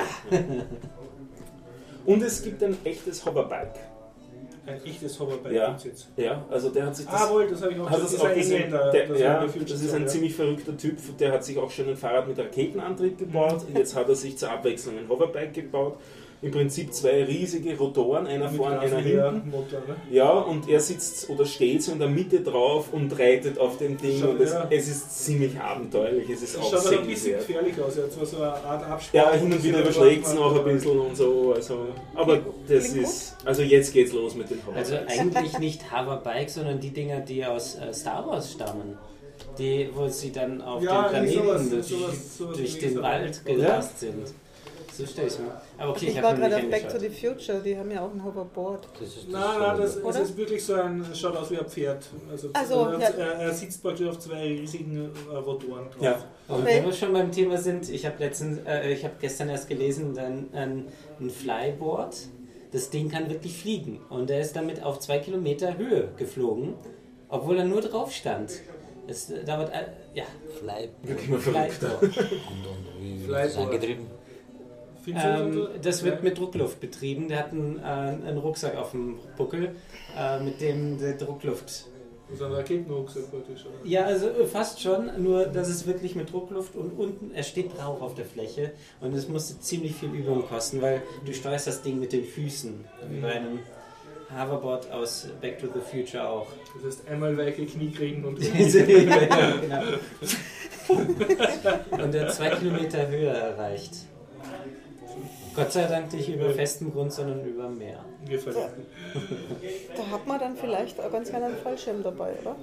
Und 2.05 2.23
es 2.23 2.43
gibt 2.43 2.63
ein 2.63 2.77
echtes 2.85 3.25
Hoverbike. 3.25 3.75
Ein 4.69 4.85
echtes 4.85 5.19
Hoverbike 5.19 5.53
Ja. 5.53 5.69
gibt's 5.69 5.85
jetzt. 5.85 6.09
Ja, 6.17 6.45
also 6.51 6.71
der 6.71 6.87
hat 6.87 6.97
sich 6.97 7.07
das. 7.07 7.15
Ah, 7.23 7.31
wohl, 7.31 7.47
das 7.49 7.63
habe 7.63 7.73
ich 7.73 7.81
auch 7.81 7.91
das 7.91 7.99
du 7.99 8.05
ist 8.07 8.13
es 8.15 8.21
auch 8.21 8.35
gesehen? 8.35 8.63
Engländer, 8.65 8.91
Der, 8.91 9.07
das 9.07 9.21
ja, 9.21 9.41
der 9.47 9.63
das 9.63 9.83
ist 9.83 9.95
ein 9.95 10.03
ja. 10.03 10.07
ziemlich 10.07 10.35
verrückter 10.35 10.77
Typ, 10.77 10.99
der 11.19 11.33
hat 11.33 11.45
sich 11.45 11.59
auch 11.59 11.71
schon 11.71 11.89
ein 11.89 11.97
Fahrrad 11.97 12.29
mit 12.29 12.39
Raketenantrieb 12.39 13.19
gebaut. 13.19 13.65
Jetzt 13.75 13.95
hat 13.95 14.09
er 14.09 14.15
sich 14.15 14.37
zur 14.39 14.51
Abwechslung 14.51 14.99
ein 14.99 15.09
Hoverbike 15.09 15.53
gebaut. 15.55 15.99
Im 16.41 16.53
Prinzip 16.53 16.95
zwei 16.95 17.25
riesige 17.25 17.77
Rotoren, 17.77 18.27
einer 18.27 18.49
vorne, 18.49 18.79
einer 18.79 18.99
hinten. 18.99 19.51
Motor, 19.51 19.81
ne? 19.89 19.97
Ja, 20.11 20.31
und 20.31 20.69
er 20.69 20.79
sitzt 20.81 21.29
oder 21.31 21.45
steht 21.45 21.83
so 21.83 21.91
in 21.93 21.99
der 21.99 22.09
Mitte 22.09 22.41
drauf 22.43 22.93
und 22.93 23.19
reitet 23.19 23.59
auf 23.59 23.79
dem 23.79 23.97
Ding. 23.99 24.21
Schaut, 24.21 24.31
und 24.31 24.41
es, 24.41 24.53
ja. 24.53 24.67
es 24.71 24.87
ist 24.89 25.25
ziemlich 25.25 25.59
abenteuerlich, 25.59 26.31
es 26.31 26.43
ist 26.43 26.55
Das 26.57 26.63
auch 26.63 26.71
schaut 26.71 26.87
aber 26.87 27.01
ein 27.01 27.07
bisschen 27.09 27.23
sehenswert. 27.33 27.47
gefährlich 27.49 27.81
aus. 27.83 27.97
Er 27.97 28.05
hat 28.05 28.13
zwar 28.13 28.27
so 28.27 28.37
eine 28.37 28.53
Art 28.55 28.85
Abspann. 28.89 29.21
Ja, 29.21 29.33
hin 29.33 29.53
und 29.53 29.65
wieder 29.65 29.81
überschlägt 29.81 30.27
es 30.27 30.35
noch 30.35 30.57
ein 30.57 30.65
bisschen 30.75 30.99
und 31.01 31.17
so. 31.17 31.53
Also, 31.57 31.79
aber 32.15 32.39
das 32.69 32.85
Klingt 32.93 33.03
ist. 33.09 33.37
Also 33.45 33.63
jetzt 33.63 33.93
geht's 33.93 34.13
los 34.13 34.35
mit 34.37 34.49
den 34.51 34.61
Also 34.75 34.95
Hoverbikes. 34.95 35.19
eigentlich 35.21 35.59
nicht 35.59 35.93
Hoverbike, 35.93 36.51
sondern 36.51 36.79
die 36.79 36.91
Dinger, 36.91 37.21
die 37.21 37.45
aus 37.45 37.75
äh, 37.77 37.93
Star 37.93 38.27
Wars 38.27 38.53
stammen. 38.53 38.97
Die, 39.59 39.89
wo 39.95 40.07
sie 40.09 40.31
dann 40.31 40.61
auf 40.63 40.83
Ja, 40.83 41.03
dem 41.09 41.11
Planeten 41.11 41.43
sowas- 41.43 41.69
durch, 41.71 41.87
sowas- 41.87 42.39
sowas 42.39 42.57
durch 42.59 42.79
den. 42.79 43.03
Wald 43.03 43.45
gerast 43.45 43.99
sind. 44.01 44.15
So 44.99 45.07
stelle 45.07 45.29
ich 45.29 45.39
mir. 45.39 45.61
Aber 45.79 45.91
okay, 45.91 46.07
ich, 46.07 46.17
Ich 46.17 46.23
war 46.23 46.35
gerade 46.35 46.57
auf 46.57 46.71
Back 46.71 46.89
to 46.89 46.99
the 46.99 47.09
Future, 47.09 47.61
die 47.61 47.77
haben 47.79 47.91
ja 47.91 48.01
auch 48.05 48.13
ein 48.13 48.25
Hoverboard. 48.25 48.89
Das 48.99 49.09
ist 49.09 49.29
Nein, 49.29 49.43
nein, 49.61 49.77
das, 49.79 50.03
das 50.03 50.17
ist 50.21 50.37
wirklich 50.37 50.65
so 50.65 50.75
ein, 50.75 51.05
es 51.11 51.19
schaut 51.21 51.37
aus 51.37 51.51
wie 51.51 51.59
ein 51.59 51.67
Pferd. 51.67 52.05
Also, 52.31 52.51
Also, 52.53 52.75
er, 52.87 52.99
ja. 53.01 53.09
er, 53.11 53.33
er 53.41 53.55
sitzt 53.55 53.83
praktisch 53.83 54.09
auf 54.09 54.19
zwei 54.19 54.43
riesigen 54.43 55.11
äh, 55.31 55.37
Rotoren 55.37 55.89
drauf. 55.91 56.01
Ja. 56.03 56.13
Und 56.49 56.63
Okay. 56.63 56.77
wenn 56.77 56.85
wir 56.87 56.93
schon 56.93 57.13
beim 57.13 57.31
Thema 57.31 57.59
sind, 57.59 57.89
ich 57.91 58.05
habe 58.07 58.17
letztens, 58.19 58.59
äh, 58.67 58.91
ich 58.93 59.05
habe 59.05 59.15
gestern 59.21 59.49
erst 59.51 59.69
gelesen, 59.69 60.19
ein, 60.19 60.49
ein, 60.53 60.87
ein 61.21 61.31
Flyboard, 61.31 62.17
das 62.73 62.91
Ding 62.91 63.09
kann 63.11 63.29
wirklich 63.31 63.57
fliegen. 63.57 64.01
Und 64.09 64.31
er 64.31 64.41
ist 64.41 64.57
damit 64.57 64.83
auf 64.83 64.99
zwei 64.99 65.19
Kilometer 65.19 65.77
Höhe 65.79 66.09
geflogen, 66.17 66.75
obwohl 67.29 67.59
er 67.59 67.65
nur 67.65 67.81
drauf 67.83 68.13
stand. 68.13 68.51
Es 69.07 69.31
äh, 69.31 69.45
dauert, 69.45 69.71
äh, 69.73 69.85
ja, 70.15 70.25
Fly 70.59 70.91
Wirklich 71.03 71.29
mal 71.31 71.39
verrückt. 71.39 71.73
Flyboard. 71.75 72.03
und, 72.03 72.11
und 72.11 73.03
wie 73.03 73.27
wird 73.27 73.37
das 73.39 73.53
Flyboard. 73.53 73.67
angetrieben? 73.75 74.07
Ähm, 75.17 75.69
das 75.83 76.03
wird 76.05 76.23
mit 76.23 76.39
Druckluft 76.39 76.81
betrieben. 76.81 77.29
Der 77.29 77.39
hat 77.39 77.53
einen, 77.53 77.79
äh, 77.79 77.83
einen 77.83 78.39
Rucksack 78.39 78.77
auf 78.77 78.93
dem 78.93 79.19
Buckel, 79.37 79.75
äh, 80.17 80.41
mit 80.41 80.61
dem 80.61 80.99
der 80.99 81.15
Druckluft. 81.15 81.87
So 82.35 82.45
ein 82.45 82.53
Raketenrucksack 82.53 83.31
praktisch. 83.31 83.65
Oder? 83.65 83.89
Ja, 83.89 84.05
also 84.05 84.29
äh, 84.29 84.45
fast 84.45 84.83
schon, 84.83 85.23
nur 85.23 85.47
dass 85.47 85.69
es 85.69 85.87
wirklich 85.87 86.15
mit 86.15 86.31
Druckluft 86.31 86.77
und 86.77 86.91
unten, 86.99 87.31
er 87.35 87.43
steht 87.43 87.77
drauf 87.79 88.03
auf 88.03 88.15
der 88.15 88.27
Fläche 88.27 88.73
und 89.01 89.15
es 89.15 89.29
musste 89.29 89.59
ziemlich 89.61 89.95
viel 89.95 90.11
Übung 90.11 90.47
kosten, 90.47 90.83
weil 90.83 91.03
du 91.25 91.33
steuerst 91.33 91.67
das 91.67 91.81
Ding 91.81 91.99
mit 91.99 92.13
den 92.13 92.25
Füßen, 92.25 92.85
wie 93.09 93.21
bei 93.21 93.33
einem 93.33 93.61
Hoverboard 94.31 94.91
aus 94.93 95.27
Back 95.41 95.59
to 95.59 95.69
the 95.73 95.81
Future 95.81 96.29
auch. 96.29 96.49
Das 96.75 96.99
heißt, 96.99 97.09
einmal 97.09 97.35
weiche 97.39 97.65
Knie 97.65 97.91
kriegen 97.91 98.25
und. 98.27 98.39
genau. 98.53 99.83
Und 101.91 102.15
er 102.15 102.27
hat 102.27 102.35
zwei 102.35 102.49
Kilometer 102.51 103.09
Höhe 103.09 103.29
erreicht. 103.29 103.93
Gott 105.55 105.73
sei 105.73 105.85
Dank 105.87 106.13
nicht 106.13 106.29
über 106.29 106.51
festem 106.51 106.93
Grund, 106.93 107.13
sondern 107.13 107.45
über 107.45 107.69
Meer. 107.69 108.05
Wir 108.25 108.39
verlieren. 108.39 108.71
Da 109.97 110.07
hat 110.11 110.27
man 110.27 110.39
dann 110.39 110.57
vielleicht 110.57 111.01
auch 111.01 111.11
ganz 111.11 111.31
gerne 111.31 111.47
einen 111.47 111.57
Fallschirm 111.57 112.03
dabei, 112.03 112.33
oder? 112.43 112.55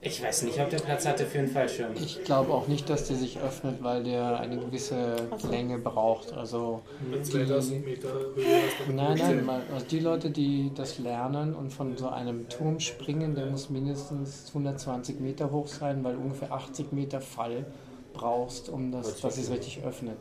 Ich 0.00 0.22
weiß 0.22 0.42
nicht, 0.44 0.60
ob 0.60 0.70
der 0.70 0.78
Platz 0.78 1.06
hatte 1.06 1.26
für 1.26 1.38
einen 1.40 1.48
Fallschirm. 1.48 1.90
Ich 1.96 2.22
glaube 2.22 2.52
auch 2.52 2.68
nicht, 2.68 2.88
dass 2.88 3.08
der 3.08 3.16
sich 3.16 3.40
öffnet, 3.40 3.82
weil 3.82 4.04
der 4.04 4.38
eine 4.38 4.56
gewisse 4.56 5.16
Länge 5.50 5.78
braucht. 5.78 6.32
Also 6.34 6.82
Mit 7.10 7.26
die, 7.26 7.30
2000 7.32 7.84
Meter 7.84 8.08
nein, 8.94 9.18
nein, 9.18 9.44
mal- 9.44 9.62
also 9.74 9.86
die 9.86 9.98
Leute, 9.98 10.30
die 10.30 10.70
das 10.74 10.98
lernen 11.00 11.52
und 11.54 11.72
von 11.72 11.96
so 11.96 12.08
einem 12.10 12.48
Turm 12.48 12.78
springen, 12.78 13.34
der 13.34 13.46
muss 13.46 13.70
mindestens 13.70 14.44
120 14.48 15.18
Meter 15.18 15.50
hoch 15.50 15.66
sein, 15.66 16.04
weil 16.04 16.14
ungefähr 16.16 16.52
80 16.52 16.92
Meter 16.92 17.20
Fall 17.20 17.64
brauchst, 18.14 18.68
um 18.68 18.92
das, 18.92 19.20
dass 19.20 19.36
es 19.36 19.50
richtig 19.50 19.82
öffnet. 19.84 20.18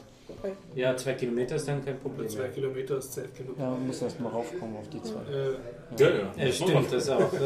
Ja, 0.76 0.96
zwei 0.98 1.14
Kilometer 1.14 1.56
ist 1.56 1.68
dann 1.68 1.84
kein 1.84 2.00
Problem 2.00 2.28
zwei. 2.30 2.50
Kilometer 2.50 2.98
ist 2.98 3.14
Zeit 3.14 3.36
genug. 3.36 3.58
Ja, 3.58 3.70
man 3.72 3.88
muss 3.88 4.02
erst 4.02 4.20
mal 4.20 4.30
raufkommen 4.30 4.78
auf 4.78 4.90
die 4.90 5.02
zwei. 5.02 5.22
Äh, 5.32 5.54
Ja, 5.98 6.10
ja. 6.10 6.46
Ja, 6.46 6.52
stimmt, 6.52 6.92
das 6.92 7.10
auch. 7.10 7.32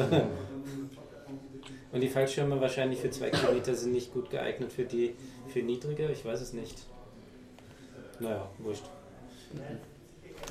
Und 1.94 1.99
die 1.99 2.08
Fallschirme 2.08 2.60
wahrscheinlich 2.62 2.99
für 2.99 3.10
zwei 3.10 3.30
Kilometer 3.30 3.76
sind 3.76 3.91
nicht 3.91 4.14
gut 4.14 4.30
geeignet 4.30 4.72
für 4.72 4.84
die 4.86 5.14
für 5.48 5.60
niedrige, 5.60 6.10
ich 6.10 6.24
weiß 6.24 6.40
es 6.41 6.53
nicht. 6.53 6.78
Naja, 8.20 8.48
wurscht. 8.60 8.84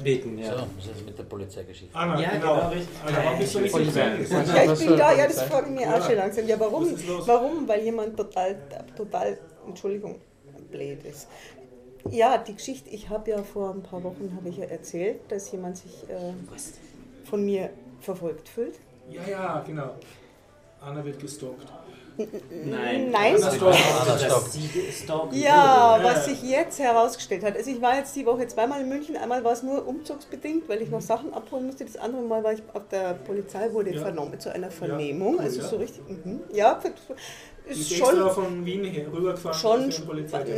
Beten, 0.04 0.38
ja. 0.38 0.52
So, 0.58 0.66
was 0.76 0.84
ist 0.84 0.90
jetzt 0.94 1.06
mit 1.06 1.18
der 1.18 1.22
Polizeigeschichte? 1.24 1.94
Anna, 1.96 2.20
Ja, 2.20 2.30
genau. 2.30 2.70
genau, 3.06 3.36
richtig. 3.38 3.72
Polizei. 3.72 4.18
Was- 4.30 4.54
Ja, 4.54 4.72
ich 4.72 4.78
bin 4.78 4.96
da, 4.96 5.12
ja, 5.16 5.26
das 5.26 5.36
Polizei? 5.36 5.46
frage 5.46 5.66
ich 5.74 5.80
mir 5.80 5.94
auch 5.94 6.06
schon 6.06 6.14
langsam. 6.16 6.46
Ja, 6.46 6.60
warum? 6.60 6.94
Warum? 7.26 7.68
Weil 7.68 7.84
jemand 7.84 8.16
total, 8.16 8.56
total, 8.96 9.38
Entschuldigung, 9.66 10.20
blöd 10.70 11.04
ist. 11.04 11.26
Ja, 12.08 12.38
die 12.38 12.54
Geschichte, 12.54 12.88
ich 12.90 13.08
habe 13.08 13.30
ja 13.30 13.42
vor 13.42 13.74
ein 13.74 13.82
paar 13.82 14.02
Wochen 14.02 14.32
habe 14.36 14.48
ich 14.48 14.56
ja 14.56 14.64
erzählt, 14.64 15.20
dass 15.28 15.52
jemand 15.52 15.76
sich 15.76 16.08
äh, 16.08 16.32
von 17.24 17.44
mir 17.44 17.70
verfolgt 18.00 18.48
fühlt. 18.48 18.78
Ja, 19.10 19.22
ja, 19.28 19.60
genau. 19.66 19.94
Anna 20.80 21.04
wird 21.04 21.20
gestalkt. 21.20 21.66
Nein. 22.16 23.10
Nein. 23.10 23.36
Ja, 25.32 25.98
was 26.02 26.24
sich 26.26 26.42
jetzt 26.42 26.78
herausgestellt 26.78 27.44
hat. 27.44 27.56
Also 27.56 27.70
ich 27.70 27.80
war 27.80 27.96
jetzt 27.96 28.14
die 28.16 28.26
Woche 28.26 28.46
zweimal 28.46 28.80
in 28.80 28.88
München. 28.88 29.16
Einmal 29.16 29.42
war 29.44 29.52
es 29.52 29.62
nur 29.62 29.86
umzugsbedingt, 29.86 30.68
weil 30.68 30.82
ich 30.82 30.90
noch 30.90 31.00
Sachen 31.00 31.32
abholen 31.32 31.66
musste. 31.66 31.84
Das 31.84 31.96
andere 31.96 32.22
Mal 32.22 32.42
war 32.44 32.52
ich 32.52 32.62
auf 32.74 32.82
der 32.90 33.14
Polizei, 33.14 33.72
wurde 33.72 33.94
Ja. 33.94 34.02
vernommen 34.02 34.38
zu 34.38 34.52
einer 34.52 34.70
Vernehmung. 34.70 35.34
cool, 35.34 35.40
also 35.40 35.60
ja. 35.60 35.66
so 35.68 35.76
richtig. 35.76 36.02
Mhm. 36.08 36.40
Ja, 36.52 36.80
ist 37.70 37.94
schon. 37.94 38.30
von 38.30 38.64
Wien 38.66 38.84
her 38.84 39.06
rübergefahren 39.12 39.92
Schon, 39.92 39.92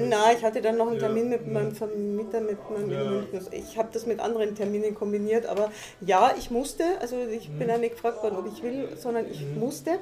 na, 0.08 0.32
ich 0.36 0.42
hatte 0.42 0.62
dann 0.62 0.78
noch 0.78 0.86
einen 0.86 0.94
Ja. 0.96 1.02
Termin 1.02 1.28
mit 1.28 1.46
meinem 1.46 1.72
Vermieter, 1.74 2.40
mit 2.40 2.58
meinem 2.70 2.90
Ja. 2.90 3.04
München. 3.04 3.40
Ich 3.52 3.76
habe 3.76 3.88
das 3.92 4.06
mit 4.06 4.20
anderen 4.20 4.54
Terminen 4.54 4.94
kombiniert, 4.94 5.46
aber 5.46 5.70
ja, 6.00 6.32
ich 6.38 6.50
musste, 6.50 6.84
also 7.00 7.16
ich 7.30 7.50
bin 7.50 7.68
ja 7.68 7.78
nicht 7.78 7.94
gefragt 7.94 8.22
worden, 8.22 8.36
ob 8.38 8.46
ich 8.46 8.62
will, 8.62 8.88
sondern 8.96 9.26
ich 9.30 9.44
musste. 9.58 9.98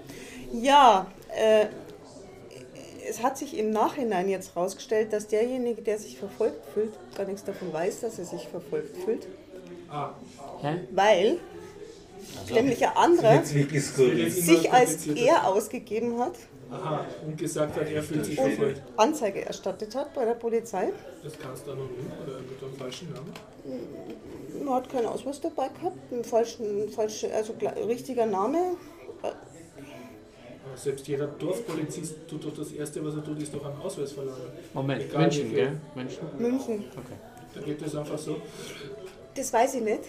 Ja, 0.53 1.07
äh, 1.37 1.67
es 3.09 3.23
hat 3.23 3.37
sich 3.39 3.57
im 3.59 3.71
Nachhinein 3.71 4.29
jetzt 4.29 4.55
herausgestellt, 4.55 5.13
dass 5.13 5.27
derjenige, 5.27 5.83
der 5.83 5.99
sich 5.99 6.19
verfolgt 6.19 6.65
fühlt, 6.75 6.93
gar 7.17 7.27
nichts 7.27 7.45
davon 7.45 7.73
weiß, 7.73 8.01
dass 8.01 8.19
er 8.19 8.25
sich 8.25 8.47
verfolgt 8.49 8.97
fühlt, 9.05 9.27
Ah, 9.89 10.11
Hä? 10.63 10.81
weil 10.93 11.39
Also, 12.43 12.55
nämlich 12.55 12.79
der 12.79 12.97
andere 12.97 13.35
Jetzt 13.35 13.55
wirklich 13.55 13.83
skurril. 13.85 14.31
sich 14.31 14.71
als 14.73 15.05
er 15.09 15.49
ausgegeben 15.49 16.17
hat 16.21 16.35
aha, 16.71 17.05
und 17.27 17.37
gesagt 17.37 17.75
hat, 17.75 17.91
er 17.91 18.01
fühlt 18.03 18.25
sich 18.25 18.37
verfolgt. 18.37 18.83
Anzeige 18.97 19.45
erstattet 19.45 19.93
hat 19.97 20.15
bei 20.15 20.25
der 20.25 20.35
Polizei. 20.35 20.93
Das 21.25 21.33
kannst 21.37 21.67
du 21.67 21.73
anonym 21.73 22.13
oder 22.23 22.39
mit 22.39 22.63
einem 22.63 22.75
falschen 22.79 23.13
Namen. 23.13 23.33
Man 24.65 24.75
hat 24.75 24.89
keinen 24.89 25.07
Ausweis 25.07 25.41
dabei 25.41 25.69
gehabt, 25.69 26.13
einen 26.13 26.23
falschen, 26.23 26.89
falsche, 26.91 27.35
also 27.35 27.55
richtiger 27.89 28.27
Name. 28.27 28.77
Selbst 30.77 31.07
jeder 31.09 31.27
Dorfpolizist 31.27 32.15
tut 32.29 32.45
doch 32.45 32.55
das 32.55 32.73
Erste, 32.73 33.05
was 33.05 33.15
er 33.15 33.25
tut, 33.25 33.41
ist 33.43 33.53
doch 33.55 33.65
einen 33.65 33.81
Ausweis 33.81 34.13
verlangen. 34.13 34.41
Moment, 34.75 35.03
Egal 35.03 35.23
München, 35.23 35.51
gell? 35.55 35.81
München? 35.95 36.19
München. 36.39 36.85
Okay. 36.97 37.17
Da 37.55 37.61
geht 37.63 37.83
es 37.83 37.95
einfach 37.97 38.19
so. 38.19 38.37
Das 39.35 39.53
weiß 39.53 39.75
ich 39.75 39.83
nicht. 39.83 40.01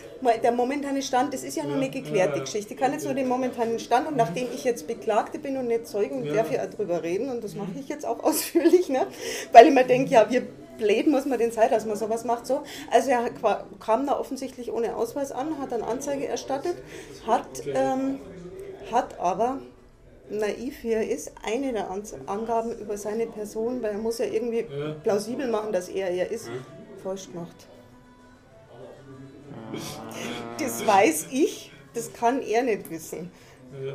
Der 0.43 0.51
momentane 0.51 1.01
Stand, 1.01 1.33
das 1.33 1.43
ist 1.43 1.55
ja 1.55 1.63
noch 1.63 1.71
Ja, 1.71 1.77
nicht 1.77 1.91
geklärt, 1.93 2.29
ja, 2.29 2.35
die. 2.35 2.39
Geschichte. 2.41 2.73
Ich 2.73 2.79
kann 2.79 2.91
jetzt 2.91 3.05
nur 3.05 3.13
den 3.13 3.27
momentanen 3.27 3.79
Stand 3.79 4.07
und 4.07 4.17
nachdem 4.17 4.47
ich 4.53 4.63
jetzt 4.63 4.87
Beklagte 4.87 5.37
bin 5.39 5.57
und 5.57 5.67
nicht 5.67 5.87
Zeugen, 5.87 6.23
Ja. 6.23 6.33
darf 6.33 6.51
ich 6.51 6.59
auch 6.59 6.65
drüber 6.69 7.03
reden 7.03 7.29
und 7.29 7.43
das 7.43 7.55
mache 7.55 7.69
ich 7.79 7.87
jetzt 7.87 8.05
auch 8.05 8.19
ausführlich, 8.23 8.89
ne? 8.89 9.05
weil 9.51 9.67
ich 9.67 9.73
mir 9.73 9.85
denke, 9.85 10.11
ja, 10.11 10.29
wir 10.29 10.41
blöd 10.77 11.05
muss 11.07 11.25
man 11.25 11.37
den 11.37 11.51
Zeit, 11.51 11.71
dass 11.71 11.85
man 11.85 11.95
sowas 11.95 12.25
macht. 12.25 12.47
So. 12.47 12.63
Also 12.91 13.11
er 13.11 13.29
kam 13.79 14.07
da 14.07 14.19
offensichtlich 14.19 14.71
ohne 14.71 14.95
Ausweis 14.95 15.31
an, 15.31 15.59
hat 15.59 15.71
dann 15.71 15.83
Anzeige 15.83 16.27
erstattet, 16.27 16.75
hat, 17.27 17.45
ähm, 17.67 18.17
hat 18.91 19.19
aber 19.19 19.59
naiv 20.31 20.83
wie 20.83 20.93
er 20.93 21.07
ist, 21.07 21.31
eine 21.43 21.73
der 21.73 21.89
Angaben 22.25 22.77
über 22.79 22.97
seine 22.97 23.27
Person, 23.27 23.81
weil 23.81 23.91
er 23.91 23.97
muss 23.97 24.17
ja 24.17 24.25
irgendwie 24.25 24.65
plausibel 25.03 25.47
machen, 25.47 25.71
dass 25.71 25.89
er 25.89 26.09
er 26.09 26.31
ist, 26.31 26.49
falsch 27.03 27.27
gemacht. 27.31 27.55
Das 30.59 30.85
weiß 30.85 31.27
ich, 31.31 31.71
das 31.93 32.11
kann 32.13 32.41
er 32.41 32.63
nicht 32.63 32.89
wissen. 32.89 33.31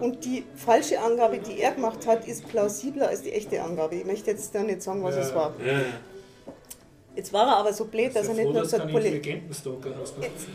Und 0.00 0.24
die 0.24 0.44
falsche 0.54 1.00
Angabe, 1.00 1.38
die 1.38 1.60
er 1.60 1.72
gemacht 1.72 2.06
hat, 2.06 2.26
ist 2.26 2.48
plausibler 2.48 3.08
als 3.08 3.22
die 3.22 3.32
echte 3.32 3.62
Angabe. 3.62 3.96
Ich 3.96 4.06
möchte 4.06 4.30
jetzt 4.30 4.54
da 4.54 4.62
nicht 4.62 4.80
sagen, 4.82 5.02
was 5.02 5.16
es 5.16 5.34
war. 5.34 5.54
Ja. 7.16 7.22
Jetzt 7.22 7.32
war 7.32 7.46
er 7.48 7.56
aber 7.56 7.72
so 7.72 7.86
blöd, 7.86 8.14
dass 8.14 8.28
er 8.28 8.34
nicht 8.34 8.52
nur 8.52 8.64
zur 8.68 8.78
Polizei. 8.92 9.42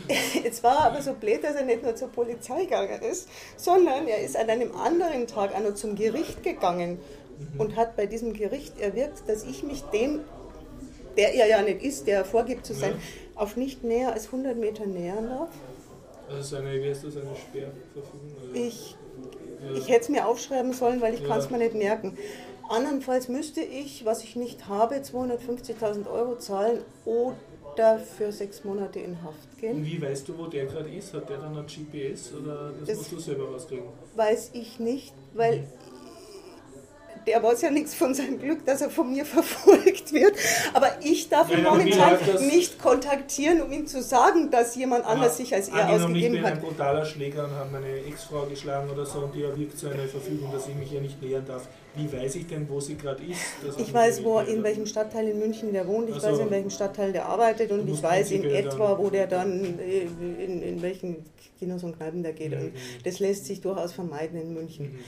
Jetzt 0.44 0.62
war 0.62 0.76
er 0.78 0.84
aber 0.92 1.02
so 1.02 1.12
blöd, 1.14 1.42
dass 1.42 1.54
er 1.56 1.64
nicht 1.64 1.82
nur 1.82 1.94
zur 1.96 2.08
Polizei 2.08 2.64
gegangen 2.64 3.02
ist, 3.02 3.28
sondern 3.56 4.06
er 4.06 4.18
ist 4.20 4.36
an 4.36 4.48
einem 4.48 4.74
anderen 4.76 5.26
Tag 5.26 5.54
auch 5.54 5.60
noch 5.60 5.74
zum 5.74 5.96
Gericht 5.96 6.42
gegangen 6.42 6.98
und 7.58 7.76
hat 7.76 7.96
bei 7.96 8.06
diesem 8.06 8.32
Gericht 8.32 8.78
erwirkt, 8.80 9.28
dass 9.28 9.44
ich 9.44 9.62
mich 9.64 9.82
dem, 9.92 10.20
der 11.16 11.34
er 11.34 11.46
ja 11.48 11.62
nicht 11.62 11.82
ist, 11.82 12.06
der 12.06 12.18
er 12.18 12.24
vorgibt 12.24 12.64
zu 12.64 12.74
sein, 12.74 12.94
auf 13.34 13.56
nicht 13.56 13.82
näher 13.82 14.12
als 14.12 14.26
100 14.26 14.56
Meter 14.56 14.86
nähern 14.86 15.28
darf. 15.28 15.48
Also 16.30 16.56
seine, 16.56 16.72
wie 16.80 16.88
heißt 16.88 17.04
das, 17.04 17.16
eine 17.16 17.34
Sperrverfügung? 17.36 18.54
Ich, 18.54 18.96
ich 19.74 19.88
hätte 19.88 20.00
es 20.02 20.08
mir 20.08 20.26
aufschreiben 20.26 20.72
sollen, 20.72 21.00
weil 21.00 21.14
ich 21.14 21.20
Ja. 21.20 21.28
kann 21.28 21.38
es 21.40 21.50
mir 21.50 21.58
nicht 21.58 21.74
merken. 21.74 22.16
Andernfalls 22.72 23.28
müsste 23.28 23.60
ich, 23.60 24.04
was 24.04 24.24
ich 24.24 24.34
nicht 24.36 24.68
habe, 24.68 24.96
250.000 24.96 26.06
Euro 26.10 26.36
zahlen 26.38 26.78
o- 27.04 27.32
darf 27.76 28.06
für 28.16 28.32
sechs 28.32 28.64
Monate 28.64 28.98
in 29.00 29.22
Haft 29.22 29.36
Und 29.54 29.60
gehen. 29.60 29.84
wie 29.86 30.00
weißt 30.02 30.28
du, 30.28 30.36
wo 30.38 30.46
der 30.46 30.66
gerade 30.66 30.90
ist? 30.90 31.14
Hat 31.14 31.28
der 31.30 31.38
dann 31.38 31.56
ein 31.56 31.66
GPS 31.66 32.32
oder 32.34 32.72
das 32.78 32.88
Das- 32.88 32.96
musst 32.98 33.12
du 33.12 33.18
selber 33.20 33.44
rauskriegen? 33.50 33.84
Weiß 34.16 34.50
ich 34.54 34.78
nicht, 34.78 35.12
weil 35.34 35.64
der 37.26 37.42
weiß 37.42 37.62
ja 37.62 37.70
nichts 37.70 37.94
von 37.94 38.14
seinem 38.14 38.38
Glück, 38.38 38.64
dass 38.66 38.80
er 38.80 38.90
von 38.90 39.10
mir 39.12 39.24
verfolgt 39.36 40.12
wird. 40.12 40.34
Aber 40.74 40.88
ich 41.02 41.28
darf 41.28 41.50
ihn 41.50 41.62
Nein, 41.62 41.64
momentan 41.64 42.18
nicht 42.48 42.80
kontaktieren, 42.80 43.62
um 43.62 43.72
ihm 43.72 43.86
zu 43.86 44.02
sagen, 44.02 44.50
dass 44.50 44.74
jemand 44.76 45.04
anders 45.06 45.36
sich 45.36 45.54
als 45.54 45.68
er 45.68 45.74
Angenommen, 45.86 46.16
ich 46.16 46.22
ausgegeben 46.26 46.32
bin 46.34 46.44
hat. 46.44 46.52
ein 46.52 46.60
brutaler 46.60 47.04
Schläger 47.04 47.44
und 47.44 47.52
habe 47.52 47.70
meine 47.72 47.94
Ex-Frau 48.06 48.46
geschlagen 48.46 48.90
oder 48.90 49.06
so 49.06 49.20
und 49.20 49.34
die 49.34 49.42
erwirkt 49.42 49.78
so 49.78 49.88
eine 49.88 50.06
Verfügung, 50.08 50.50
dass 50.52 50.66
ich 50.68 50.74
mich 50.74 50.92
ihr 50.92 51.00
nicht 51.00 51.20
nähern 51.22 51.44
darf. 51.46 51.68
Wie 51.94 52.10
weiß 52.10 52.36
ich 52.36 52.46
denn, 52.46 52.66
wo 52.70 52.80
sie 52.80 52.96
gerade 52.96 53.22
ist? 53.22 53.40
Hat 53.66 53.78
Ich 53.78 53.92
weiß, 53.92 54.24
wo, 54.24 54.38
in 54.40 54.62
welchem 54.62 54.86
Stadtteil 54.86 55.28
in 55.28 55.38
München 55.38 55.72
der 55.74 55.86
wohnt, 55.86 56.08
ich 56.08 56.16
Ach 56.16 56.20
so. 56.22 56.28
weiß, 56.28 56.38
in 56.38 56.50
welchem 56.50 56.70
Stadtteil 56.70 57.12
der 57.12 57.26
arbeitet 57.26 57.70
und 57.70 57.86
ich 57.88 58.02
weiß 58.02 58.30
in 58.30 58.44
etwa, 58.44 58.96
wo 58.98 59.10
der 59.10 59.26
dann, 59.26 59.78
äh, 59.78 60.06
in, 60.42 60.62
in 60.62 60.80
welchen 60.82 61.16
Kinos 61.58 61.84
und 61.84 61.96
Kneipen 61.98 62.22
der 62.22 62.32
geht. 62.32 62.52
Und 62.54 62.72
Mhm. 62.72 62.76
das 63.04 63.18
lässt 63.20 63.44
sich 63.44 63.60
durchaus 63.60 63.92
vermeiden 63.92 64.40
in 64.40 64.54
München. 64.54 64.92
Mhm. 64.94 64.98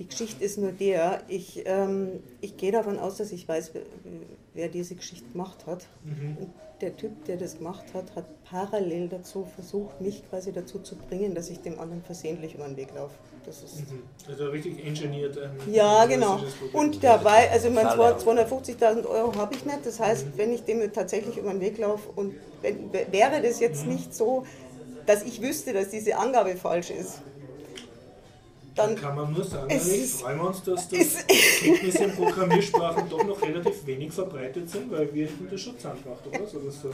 Die 0.00 0.08
Geschichte 0.08 0.42
ist 0.42 0.56
nur 0.56 0.72
der, 0.72 1.20
ich, 1.28 1.62
ähm, 1.66 2.20
ich 2.40 2.56
gehe 2.56 2.72
davon 2.72 2.98
aus, 2.98 3.18
dass 3.18 3.32
ich 3.32 3.46
weiß, 3.46 3.72
wer- 3.74 3.82
wer 4.54 4.68
diese 4.68 4.94
Geschichte 4.94 5.28
gemacht 5.30 5.66
hat. 5.66 5.86
Mhm. 6.04 6.38
Und 6.40 6.50
der 6.80 6.96
Typ, 6.96 7.26
der 7.26 7.36
das 7.36 7.58
gemacht 7.58 7.84
hat, 7.92 8.16
hat 8.16 8.24
parallel 8.44 9.08
dazu 9.08 9.46
versucht, 9.54 10.00
mich 10.00 10.22
quasi 10.30 10.52
dazu 10.52 10.78
zu 10.78 10.96
bringen, 10.96 11.34
dass 11.34 11.50
ich 11.50 11.60
dem 11.60 11.78
anderen 11.78 12.02
versehentlich 12.02 12.54
über 12.54 12.64
den 12.66 12.78
Weg 12.78 12.94
laufe. 12.94 13.12
Das 13.44 13.62
ist 13.62 13.80
Mhm. 13.92 14.02
Also 14.26 14.46
richtig 14.48 14.82
engineert. 14.86 15.36
ein 15.36 15.50
ja, 15.70 16.06
genau. 16.06 16.40
Und 16.72 17.04
dabei, 17.04 17.50
also 17.50 17.68
mein 17.68 17.86
Falle. 17.86 18.16
250.000 18.16 19.04
Euro 19.06 19.34
habe 19.36 19.54
ich 19.54 19.66
nicht. 19.66 19.84
Das 19.84 20.00
heißt, 20.00 20.28
wenn 20.36 20.50
ich 20.50 20.62
dem 20.64 20.90
tatsächlich 20.94 21.36
über 21.36 21.50
den 21.50 21.60
Weg 21.60 21.76
laufe 21.76 22.08
und 22.16 22.32
wenn, 22.62 22.90
wäre 22.90 23.42
das 23.42 23.60
jetzt 23.60 23.86
nicht 23.86 24.14
so, 24.14 24.44
dass 25.04 25.22
ich 25.24 25.42
wüsste, 25.42 25.74
dass 25.74 25.90
diese 25.90 26.16
Angabe 26.16 26.56
falsch 26.56 26.90
ist, 26.90 27.20
Dann 28.74 28.94
kann 28.96 29.16
man 29.16 29.32
nur 29.32 29.44
sagen, 29.44 29.70
Es 29.70 30.20
freuen 30.20 30.38
wir 30.38 30.48
uns, 30.48 30.62
dass 30.62 30.88
das 30.88 31.26
Kenntnisse 31.26 32.04
in 32.04 32.12
Programmiersprachen 32.14 33.08
doch 33.08 33.24
noch 33.24 33.42
relativ 33.42 33.86
wenig 33.86 34.12
verbreitet 34.12 34.70
sind, 34.70 34.90
weil 34.90 35.12
wir 35.12 35.26
hätten 35.26 35.48
das 35.50 35.60
schon 35.60 35.76
zusammengebracht, 35.76 36.26
oder? 36.26 36.46
So 36.46 36.58
das 36.60 36.80
so 36.80 36.90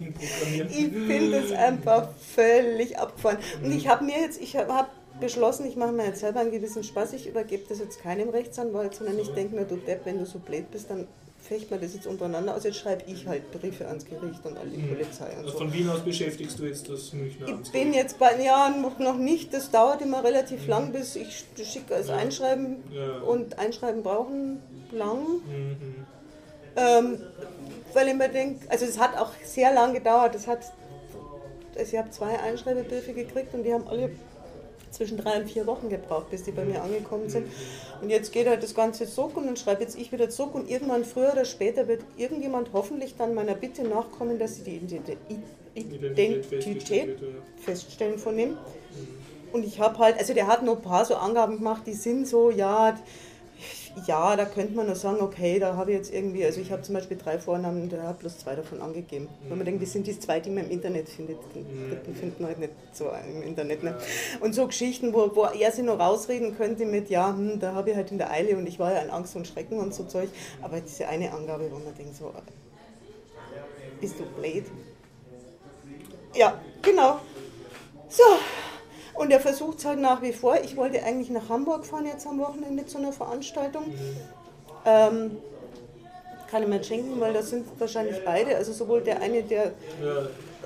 in 0.00 0.12
Programmieren. 0.12 0.68
ich 0.68 0.92
finde 0.92 1.36
es 1.38 1.52
einfach 1.52 2.08
völlig 2.34 2.98
abgefahren. 2.98 3.38
Und 3.62 3.72
ich 3.72 3.88
habe 3.88 4.04
mir 4.04 4.20
jetzt, 4.20 4.40
ich 4.40 4.56
habe 4.56 4.88
beschlossen, 5.20 5.66
ich 5.66 5.76
mache 5.76 5.92
mir 5.92 6.06
jetzt 6.06 6.20
selber 6.20 6.40
einen 6.40 6.50
gewissen 6.50 6.82
Spaß, 6.82 7.12
ich 7.14 7.26
übergebe 7.28 7.64
das 7.68 7.78
jetzt 7.78 8.00
keinem 8.00 8.28
Rechtsanwalt, 8.28 8.94
sondern 8.94 9.18
ich 9.18 9.28
denke 9.30 9.54
mir, 9.54 9.64
du 9.64 9.76
Depp, 9.76 10.04
wenn 10.04 10.18
du 10.18 10.26
so 10.26 10.38
blöd 10.38 10.70
bist, 10.70 10.90
dann 10.90 11.06
fecht 11.46 11.70
man 11.70 11.80
das 11.80 11.94
jetzt 11.94 12.06
untereinander 12.06 12.54
aus. 12.56 12.64
Jetzt 12.64 12.78
schreibe 12.78 13.02
ich 13.10 13.26
halt 13.26 13.50
Briefe 13.52 13.86
ans 13.86 14.04
Gericht 14.06 14.44
und 14.44 14.56
an 14.56 14.70
die 14.70 14.78
Mhm. 14.78 14.88
Polizei 14.88 15.30
und 15.30 15.38
Also 15.38 15.50
so. 15.50 15.58
von 15.58 15.72
Wien 15.72 15.88
aus 15.90 16.00
beschäftigst 16.00 16.58
du 16.58 16.64
jetzt 16.64 16.88
das 16.88 17.12
Münchner 17.12 17.46
Ich 17.62 17.70
bin 17.70 17.92
jetzt 17.92 18.18
bei 18.18 18.40
Jahren 18.42 18.80
noch- 18.80 19.18
nicht, 19.18 19.52
das 19.52 19.70
dauert 19.70 20.00
immer 20.02 20.24
relativ 20.24 20.66
lang, 20.66 20.92
bis 20.92 21.16
ich 21.16 21.44
schicke 21.62 21.94
als 21.94 22.08
Ja. 22.08 22.16
Einschreiben 22.16 22.76
Ja. 22.92 23.18
und 23.20 23.58
Einschreiben 23.58 24.02
brauchen 24.02 24.60
lang. 24.90 25.18
Mhm. 25.46 26.06
Ähm, 26.76 27.18
weil 27.92 28.08
ich 28.08 28.14
mir 28.14 28.28
denke, 28.28 28.68
also 28.70 28.84
es 28.86 28.98
hat 28.98 29.16
auch 29.16 29.30
sehr 29.44 29.72
lang 29.72 29.92
gedauert. 29.94 30.34
Es 30.34 30.46
hat, 30.46 30.60
also 31.78 31.92
ich 31.92 31.98
habe 31.98 32.10
zwei 32.10 32.38
Einschreibebriefe 32.40 33.12
gekriegt 33.12 33.54
und 33.54 33.62
die 33.64 33.72
haben 33.72 33.86
alle 33.86 34.10
zwischen 34.94 35.18
drei 35.18 35.40
und 35.40 35.50
vier 35.50 35.66
Wochen 35.66 35.88
gebraucht, 35.88 36.30
bis 36.30 36.44
die 36.44 36.52
bei 36.52 36.64
mir 36.64 36.82
angekommen 36.82 37.28
sind. 37.28 37.48
Und 38.00 38.10
jetzt 38.10 38.32
geht 38.32 38.46
halt 38.46 38.62
das 38.62 38.74
Ganze 38.74 39.06
zurück 39.06 39.36
und 39.36 39.46
dann 39.46 39.56
schreibe 39.56 39.82
jetzt 39.82 39.98
ich 39.98 40.12
wieder 40.12 40.30
zurück 40.30 40.54
und 40.54 40.70
irgendwann 40.70 41.04
früher 41.04 41.32
oder 41.32 41.44
später 41.44 41.88
wird 41.88 42.02
irgendjemand 42.16 42.70
hoffentlich 42.72 43.16
dann 43.16 43.34
meiner 43.34 43.54
Bitte 43.54 43.82
nachkommen, 43.82 44.38
dass 44.38 44.56
sie 44.56 44.62
die 44.62 44.78
Ident- 44.78 45.16
Identität 45.74 47.18
feststellen 47.56 48.18
von 48.18 48.38
ihm. 48.38 48.56
Und 49.52 49.64
ich 49.64 49.78
habe 49.78 49.98
halt, 49.98 50.18
also 50.18 50.34
der 50.34 50.46
hat 50.46 50.64
noch 50.64 50.76
ein 50.76 50.82
paar 50.82 51.04
so 51.04 51.14
Angaben 51.14 51.58
gemacht, 51.58 51.82
die 51.86 51.92
sind 51.94 52.26
so, 52.26 52.50
ja, 52.50 52.98
ja, 54.06 54.36
da 54.36 54.44
könnte 54.44 54.74
man 54.74 54.86
nur 54.86 54.96
sagen, 54.96 55.20
okay, 55.20 55.58
da 55.58 55.76
habe 55.76 55.92
ich 55.92 55.98
jetzt 55.98 56.12
irgendwie, 56.12 56.44
also 56.44 56.60
ich 56.60 56.72
habe 56.72 56.82
zum 56.82 56.94
Beispiel 56.94 57.16
drei 57.16 57.38
Vornamen, 57.38 57.88
der 57.88 58.02
hat 58.02 58.18
bloß 58.18 58.38
zwei 58.38 58.56
davon 58.56 58.82
angegeben. 58.82 59.28
Wenn 59.48 59.56
man 59.56 59.64
denkt, 59.64 59.82
das 59.82 59.92
sind 59.92 60.06
die 60.06 60.18
zwei, 60.18 60.40
die 60.40 60.50
man 60.50 60.64
im 60.64 60.70
Internet 60.70 61.08
findet, 61.08 61.38
den 61.54 61.64
dritten 61.88 62.14
findet 62.14 62.40
man 62.40 62.48
halt 62.48 62.58
nicht 62.58 62.72
so 62.92 63.10
im 63.28 63.42
Internet. 63.42 63.82
Ne? 63.84 63.96
Und 64.40 64.54
so 64.54 64.66
Geschichten, 64.66 65.14
wo, 65.14 65.34
wo 65.34 65.44
er 65.44 65.70
sich 65.70 65.84
noch 65.84 65.98
rausreden 65.98 66.56
könnte 66.56 66.86
mit, 66.86 67.08
ja, 67.08 67.28
hm, 67.28 67.60
da 67.60 67.74
habe 67.74 67.90
ich 67.90 67.96
halt 67.96 68.10
in 68.10 68.18
der 68.18 68.30
Eile 68.30 68.56
und 68.56 68.66
ich 68.66 68.78
war 68.78 68.92
ja 68.92 69.00
in 69.00 69.10
Angst 69.10 69.36
und 69.36 69.46
Schrecken 69.46 69.78
und 69.78 69.94
so 69.94 70.04
Zeug. 70.04 70.28
Aber 70.60 70.80
diese 70.80 71.06
eine 71.06 71.32
Angabe, 71.32 71.70
wo 71.70 71.78
man 71.78 71.94
denkt, 71.96 72.16
so, 72.16 72.32
bist 74.00 74.18
du 74.18 74.24
blöd? 74.24 74.64
Ja, 76.34 76.60
genau. 76.82 77.20
So, 78.08 78.22
und 79.14 79.30
er 79.30 79.40
versucht 79.40 79.78
es 79.78 79.84
halt 79.84 79.98
nach 80.00 80.22
wie 80.22 80.32
vor. 80.32 80.56
Ich 80.62 80.76
wollte 80.76 81.02
eigentlich 81.02 81.30
nach 81.30 81.48
Hamburg 81.48 81.86
fahren 81.86 82.06
jetzt 82.06 82.26
am 82.26 82.38
Wochenende 82.38 82.86
zu 82.86 82.98
einer 82.98 83.12
Veranstaltung. 83.12 83.84
Ähm, 84.84 85.38
kann 86.50 86.62
ich 86.62 86.68
mir 86.68 86.84
schenken, 86.84 87.20
weil 87.20 87.32
das 87.32 87.50
sind 87.50 87.66
wahrscheinlich 87.78 88.24
beide, 88.24 88.56
also 88.56 88.72
sowohl 88.72 89.00
der 89.00 89.20
eine, 89.20 89.42
der 89.42 89.72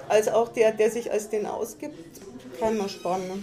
als 0.09 0.29
auch 0.29 0.49
der, 0.49 0.73
der 0.73 0.91
sich 0.91 1.11
als 1.11 1.29
den 1.29 1.47
ausgibt, 1.47 2.21
kann 2.59 2.77
man 2.77 2.89
sparen. 2.89 3.27
Ne? 3.29 3.43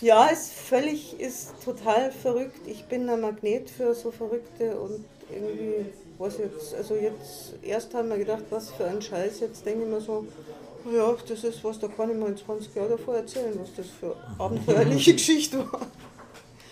Ja, 0.00 0.26
ist 0.28 0.52
völlig, 0.52 1.18
ist 1.18 1.54
total 1.64 2.12
verrückt. 2.12 2.60
Ich 2.66 2.84
bin 2.84 3.08
ein 3.08 3.20
Magnet 3.20 3.68
für 3.68 3.94
so 3.94 4.10
Verrückte 4.12 4.78
und 4.78 5.04
irgendwie, 5.30 5.86
was 6.18 6.38
jetzt, 6.38 6.74
also 6.74 6.94
jetzt, 6.94 7.54
erst 7.62 7.94
haben 7.94 8.08
wir 8.08 8.18
gedacht, 8.18 8.44
was 8.50 8.70
für 8.70 8.84
ein 8.84 9.02
Scheiß, 9.02 9.40
jetzt 9.40 9.66
denke 9.66 9.84
ich 9.84 9.88
mir 9.88 10.00
so, 10.00 10.24
ja, 10.92 11.16
das 11.28 11.44
ist 11.44 11.62
was, 11.64 11.78
da 11.78 11.88
kann 11.88 12.10
ich 12.10 12.16
mir 12.16 12.26
in 12.26 12.36
20 12.36 12.74
Jahren 12.74 12.90
davor 12.90 13.16
erzählen, 13.16 13.58
was 13.60 13.74
das 13.74 13.86
für 14.00 14.16
abenteuerliche 14.38 15.12
Geschichte 15.14 15.58
war. 15.58 15.86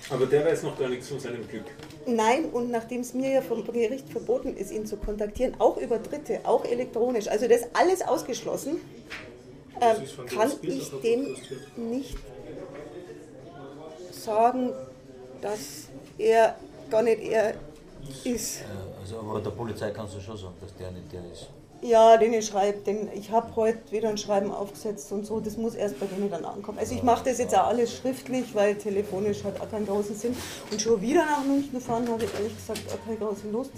Aber 0.08 0.26
der 0.26 0.44
weiß 0.44 0.62
noch 0.62 0.78
gar 0.78 0.88
nichts 0.88 1.08
von 1.08 1.18
seinem 1.18 1.46
Glück. 1.48 1.64
Nein, 2.06 2.46
und 2.46 2.70
nachdem 2.70 3.00
es 3.00 3.12
mir 3.12 3.32
ja 3.32 3.42
vom 3.42 3.64
Gericht 3.64 4.08
verboten 4.08 4.56
ist, 4.56 4.70
ihn 4.70 4.86
zu 4.86 4.96
kontaktieren, 4.96 5.56
auch 5.58 5.76
über 5.78 5.98
Dritte, 5.98 6.40
auch 6.44 6.64
elektronisch, 6.64 7.26
also 7.26 7.48
das 7.48 7.62
alles 7.72 8.02
ausgeschlossen, 8.02 8.76
ähm, 9.80 10.26
kann 10.26 10.52
ich 10.62 10.90
dem 11.02 11.36
nicht 11.90 12.16
sagen, 14.12 14.72
dass 15.40 15.88
er 16.18 16.56
gar 16.88 17.02
nicht 17.02 17.22
er 17.22 17.54
ist. 18.24 18.60
Ja, 18.60 18.66
also, 19.00 19.18
aber 19.18 19.40
der 19.40 19.50
Polizei 19.50 19.90
kannst 19.90 20.14
du 20.14 20.20
schon 20.20 20.36
sagen, 20.36 20.54
dass 20.60 20.74
der 20.76 20.90
nicht 20.92 21.12
der 21.12 21.20
ist. 21.32 21.48
Ja, 21.82 22.16
den 22.16 22.32
ich 22.32 22.46
schreibe, 22.46 22.78
denn 22.78 23.08
ich 23.14 23.30
habe 23.30 23.54
heute 23.54 23.78
wieder 23.92 24.08
ein 24.08 24.18
Schreiben 24.18 24.50
aufgesetzt 24.50 25.12
und 25.12 25.26
so, 25.26 25.40
das 25.40 25.56
muss 25.56 25.74
erst 25.74 26.00
bei 26.00 26.06
denen 26.06 26.30
dann 26.30 26.44
ankommen. 26.44 26.78
Also 26.78 26.94
ich 26.94 27.02
mache 27.02 27.24
das 27.28 27.38
jetzt 27.38 27.56
auch 27.56 27.66
alles 27.66 27.94
schriftlich, 27.94 28.54
weil 28.54 28.76
telefonisch 28.76 29.44
hat 29.44 29.60
auch 29.60 29.70
keinen 29.70 29.86
großen 29.86 30.16
Sinn. 30.16 30.36
Und 30.70 30.80
schon 30.80 31.00
wieder 31.00 31.24
nach 31.24 31.44
München 31.44 31.80
fahren 31.80 32.08
habe 32.08 32.24
ich 32.24 32.34
ehrlich 32.34 32.56
gesagt 32.56 32.80
auch 32.88 33.04
keine 33.04 33.18
große 33.18 33.48
Lust. 33.52 33.72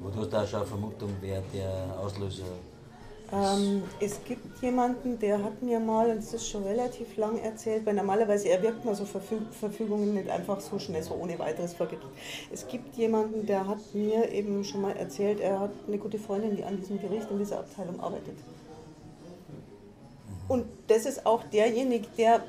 Aber 0.00 0.10
du 0.10 0.20
hast 0.20 0.32
da 0.32 0.46
schon 0.46 0.60
eine 0.60 0.68
Vermutung, 0.68 1.10
wer 1.20 1.42
der 1.54 1.96
Auslöser 1.98 2.44
Ähm, 3.32 3.82
es 4.00 4.22
gibt 4.24 4.62
jemanden, 4.62 5.18
der 5.18 5.42
hat 5.42 5.60
mir 5.60 5.80
mal, 5.80 6.10
und 6.10 6.18
das 6.18 6.32
ist 6.32 6.48
schon 6.48 6.62
relativ 6.62 7.16
lang 7.16 7.38
erzählt, 7.38 7.84
weil 7.84 7.94
normalerweise 7.94 8.48
erwirkt 8.48 8.84
man 8.84 8.94
so 8.94 9.04
Verfüg 9.04 9.42
Verfügungen 9.52 10.14
nicht 10.14 10.30
einfach 10.30 10.60
so 10.60 10.78
schnell, 10.78 11.02
so 11.02 11.14
ohne 11.14 11.36
weiteres 11.38 11.74
vor 11.74 11.86
Gericht. 11.86 12.06
Es 12.52 12.68
gibt 12.68 12.94
jemanden, 12.96 13.44
der 13.44 13.66
hat 13.66 13.78
mir 13.94 14.30
eben 14.30 14.62
schon 14.62 14.82
mal 14.82 14.96
erzählt, 14.96 15.40
er 15.40 15.58
hat 15.58 15.72
eine 15.88 15.98
gute 15.98 16.18
Freundin, 16.18 16.56
die 16.56 16.62
an 16.62 16.76
diesem 16.76 17.00
Gericht, 17.00 17.28
in 17.30 17.38
dieser 17.38 17.58
Abteilung 17.58 17.98
arbeitet. 17.98 18.36
Und 20.46 20.64
das 20.86 21.06
ist 21.06 21.26
auch 21.26 21.42
derjenige, 21.52 22.06
der 22.16 22.44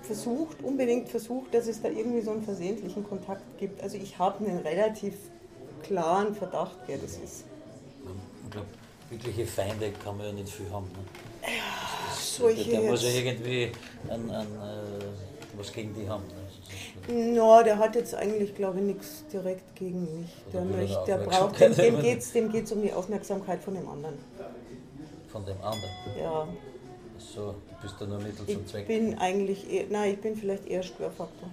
versucht, 0.00 0.62
unbedingt 0.62 1.08
versucht, 1.10 1.52
dass 1.52 1.66
es 1.66 1.82
da 1.82 1.88
irgendwie 1.88 2.22
so 2.22 2.30
einen 2.30 2.42
versehentlichen 2.42 3.04
Kontakt 3.04 3.42
gibt. 3.58 3.82
Also 3.82 3.98
ich 3.98 4.18
habe 4.18 4.44
einen 4.46 4.58
relativ 4.58 5.14
klaren 5.82 6.34
Verdacht, 6.34 6.76
wer 6.86 6.96
das 6.96 7.18
ist. 7.18 7.44
Ich 8.44 8.50
glaube, 8.50 8.66
wirkliche 9.10 9.46
Feinde 9.46 9.92
kann 10.02 10.16
man 10.16 10.26
ja 10.26 10.32
nicht 10.32 10.48
viel 10.52 10.70
haben. 10.70 10.86
Ne? 10.86 11.48
Das, 12.08 12.36
solche 12.36 12.70
der 12.70 12.80
muss 12.82 13.02
ja 13.02 13.10
irgendwie 13.10 13.72
an, 14.08 14.30
an, 14.30 14.46
äh, 14.46 15.58
was 15.58 15.72
gegen 15.72 15.94
die 15.94 16.08
haben. 16.08 16.24
Ne? 16.28 17.34
Ja, 17.34 17.62
der 17.62 17.78
hat 17.78 17.94
jetzt 17.96 18.14
eigentlich, 18.14 18.54
glaube 18.54 18.78
ich, 18.78 18.84
nichts 18.84 19.24
direkt 19.32 19.74
gegen 19.76 20.20
mich. 20.20 20.30
Der, 20.52 20.60
er 20.60 20.66
möchte, 20.66 21.04
der 21.06 21.18
braucht, 21.18 21.60
dem, 21.60 21.74
dem 21.74 22.00
geht 22.02 22.18
es 22.20 22.32
dem 22.32 22.50
geht's 22.50 22.72
um 22.72 22.82
die 22.82 22.92
Aufmerksamkeit 22.92 23.62
von 23.62 23.74
dem 23.74 23.88
anderen. 23.88 24.18
Von 25.28 25.44
dem 25.44 25.56
anderen. 25.60 25.90
Ja, 26.18 26.48
So, 27.18 27.52
du 27.52 27.54
bist 27.82 27.94
da 28.00 28.06
nur 28.06 28.18
Mittel 28.18 28.44
ich 28.46 28.54
zum 28.54 28.66
Zweck. 28.66 28.86
bin 28.86 29.18
eigentlich 29.18 29.70
eher, 29.70 29.84
nein, 29.90 30.14
ich 30.14 30.20
bin 30.20 30.34
vielleicht 30.36 30.66
eher 30.66 30.82
Störfaktor. 30.82 31.48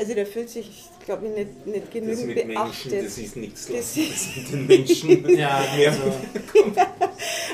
Also 0.00 0.14
der 0.14 0.24
fühlt 0.24 0.48
sich, 0.48 0.84
glaube 1.04 1.26
ich, 1.26 1.32
nicht, 1.34 1.66
nicht 1.66 1.84
Das 1.84 1.90
genügend 1.92 2.26
mit 2.28 2.36
Menschen, 2.46 2.54
beachtet. 2.54 3.04
das 3.06 3.18
ist 3.18 3.36
nichts. 3.36 3.66
Das 3.66 3.76
Das 3.76 3.96
ist- 3.98 4.36
mit 4.36 4.50
den 4.52 4.66
Menschen. 4.66 5.28
Ja, 5.38 5.62
mehr. 5.76 5.90
also, 5.90 6.02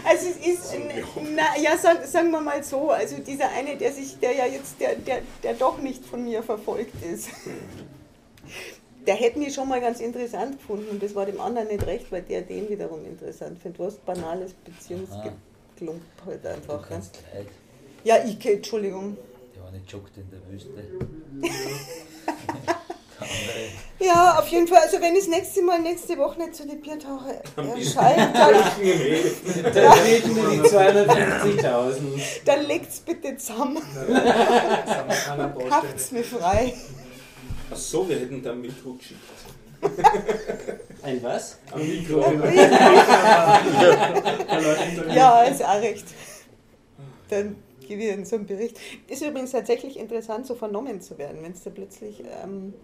Also 0.09 0.27
es 0.29 0.47
ist, 0.47 0.75
na, 1.35 1.61
ja, 1.61 1.77
sag, 1.77 2.07
sagen 2.07 2.31
wir 2.31 2.41
mal 2.41 2.63
so, 2.63 2.91
also 2.91 3.17
dieser 3.19 3.49
eine, 3.51 3.77
der 3.77 3.91
sich, 3.93 4.17
der 4.21 4.33
ja 4.33 4.47
jetzt, 4.47 4.81
der, 4.81 4.95
der, 4.95 5.23
der 5.43 5.55
doch 5.55 5.79
nicht 5.79 6.05
von 6.07 6.23
mir 6.25 6.41
verfolgt 6.45 6.95
ist, 7.13 7.31
der 9.09 9.17
hätte 9.17 9.41
mich 9.41 9.53
schon 9.53 9.69
mal 9.69 9.81
ganz 9.81 9.99
interessant 9.99 10.59
gefunden 10.59 10.87
und 10.91 11.03
das 11.03 11.13
war 11.17 11.27
dem 11.27 11.41
anderen 11.41 11.67
nicht 11.67 11.85
recht, 11.85 12.13
weil 12.13 12.23
der 12.23 12.43
den 12.43 12.69
wiederum 12.69 13.05
interessant 13.05 13.61
findet. 13.61 13.81
Du 13.81 13.85
hast 13.87 14.05
banales 14.07 14.53
Beziehungsgeklump 14.53 16.01
halt 16.25 16.47
einfach. 16.47 16.89
Ja, 18.05 18.19
ich, 18.25 18.47
Entschuldigung. 18.47 19.17
der 19.57 19.65
eine 19.67 19.81
joggt 19.89 20.17
in 20.17 20.31
der 20.31 20.41
Wüste. 20.49 20.71
Ja, 23.99 24.39
auf 24.39 24.47
jeden 24.49 24.67
Fall. 24.67 24.81
Also 24.83 25.01
wenn 25.01 25.15
ich 25.15 25.21
das 25.21 25.29
nächste 25.29 25.63
Mal 25.63 25.81
nächste 25.81 26.19
Woche 26.19 26.39
nicht 26.39 26.55
zu 26.55 26.67
den 26.67 26.81
Biertaucher 26.83 27.43
erscheint, 27.57 28.37
dann, 28.37 28.53
Dann 29.73 29.99
treten 29.99 30.37
wir 30.37 30.49
die 30.51 30.61
250.000. 30.61 32.01
dann 32.45 32.67
legt's 32.67 33.01
bitte 33.01 33.37
zusammen. 33.39 33.83
Haft's 35.71 36.13
mir 36.13 36.25
frei. 36.25 36.75
Ach 37.71 37.77
so, 37.77 38.07
wir 38.09 38.17
hätten 38.21 38.43
da 38.43 38.53
ein 38.53 38.61
Mikro 38.61 38.93
geschickt. 38.93 39.21
Ein 41.03 41.23
was? 41.23 41.59
Ein 41.73 41.89
Mikro. 41.89 42.23
Ja, 45.15 45.43
ist 45.45 45.65
auch 45.65 45.81
recht. 45.81 46.07
Dann 47.31 47.57
gebe 47.87 48.03
ich 48.03 48.13
Ihnen 48.13 48.25
so 48.25 48.37
einen 48.37 48.47
Bericht. 48.47 48.79
Ist 49.09 49.23
übrigens 49.23 49.53
tatsächlich 49.53 49.99
interessant, 49.99 50.47
so 50.47 50.55
vernommen 50.55 51.01
zu 51.01 51.19
werden, 51.19 51.43
wenn 51.43 51.53
es 51.53 51.63
da 51.63 51.71
plötzlich. 51.71 52.23
Ähm, 52.43 52.75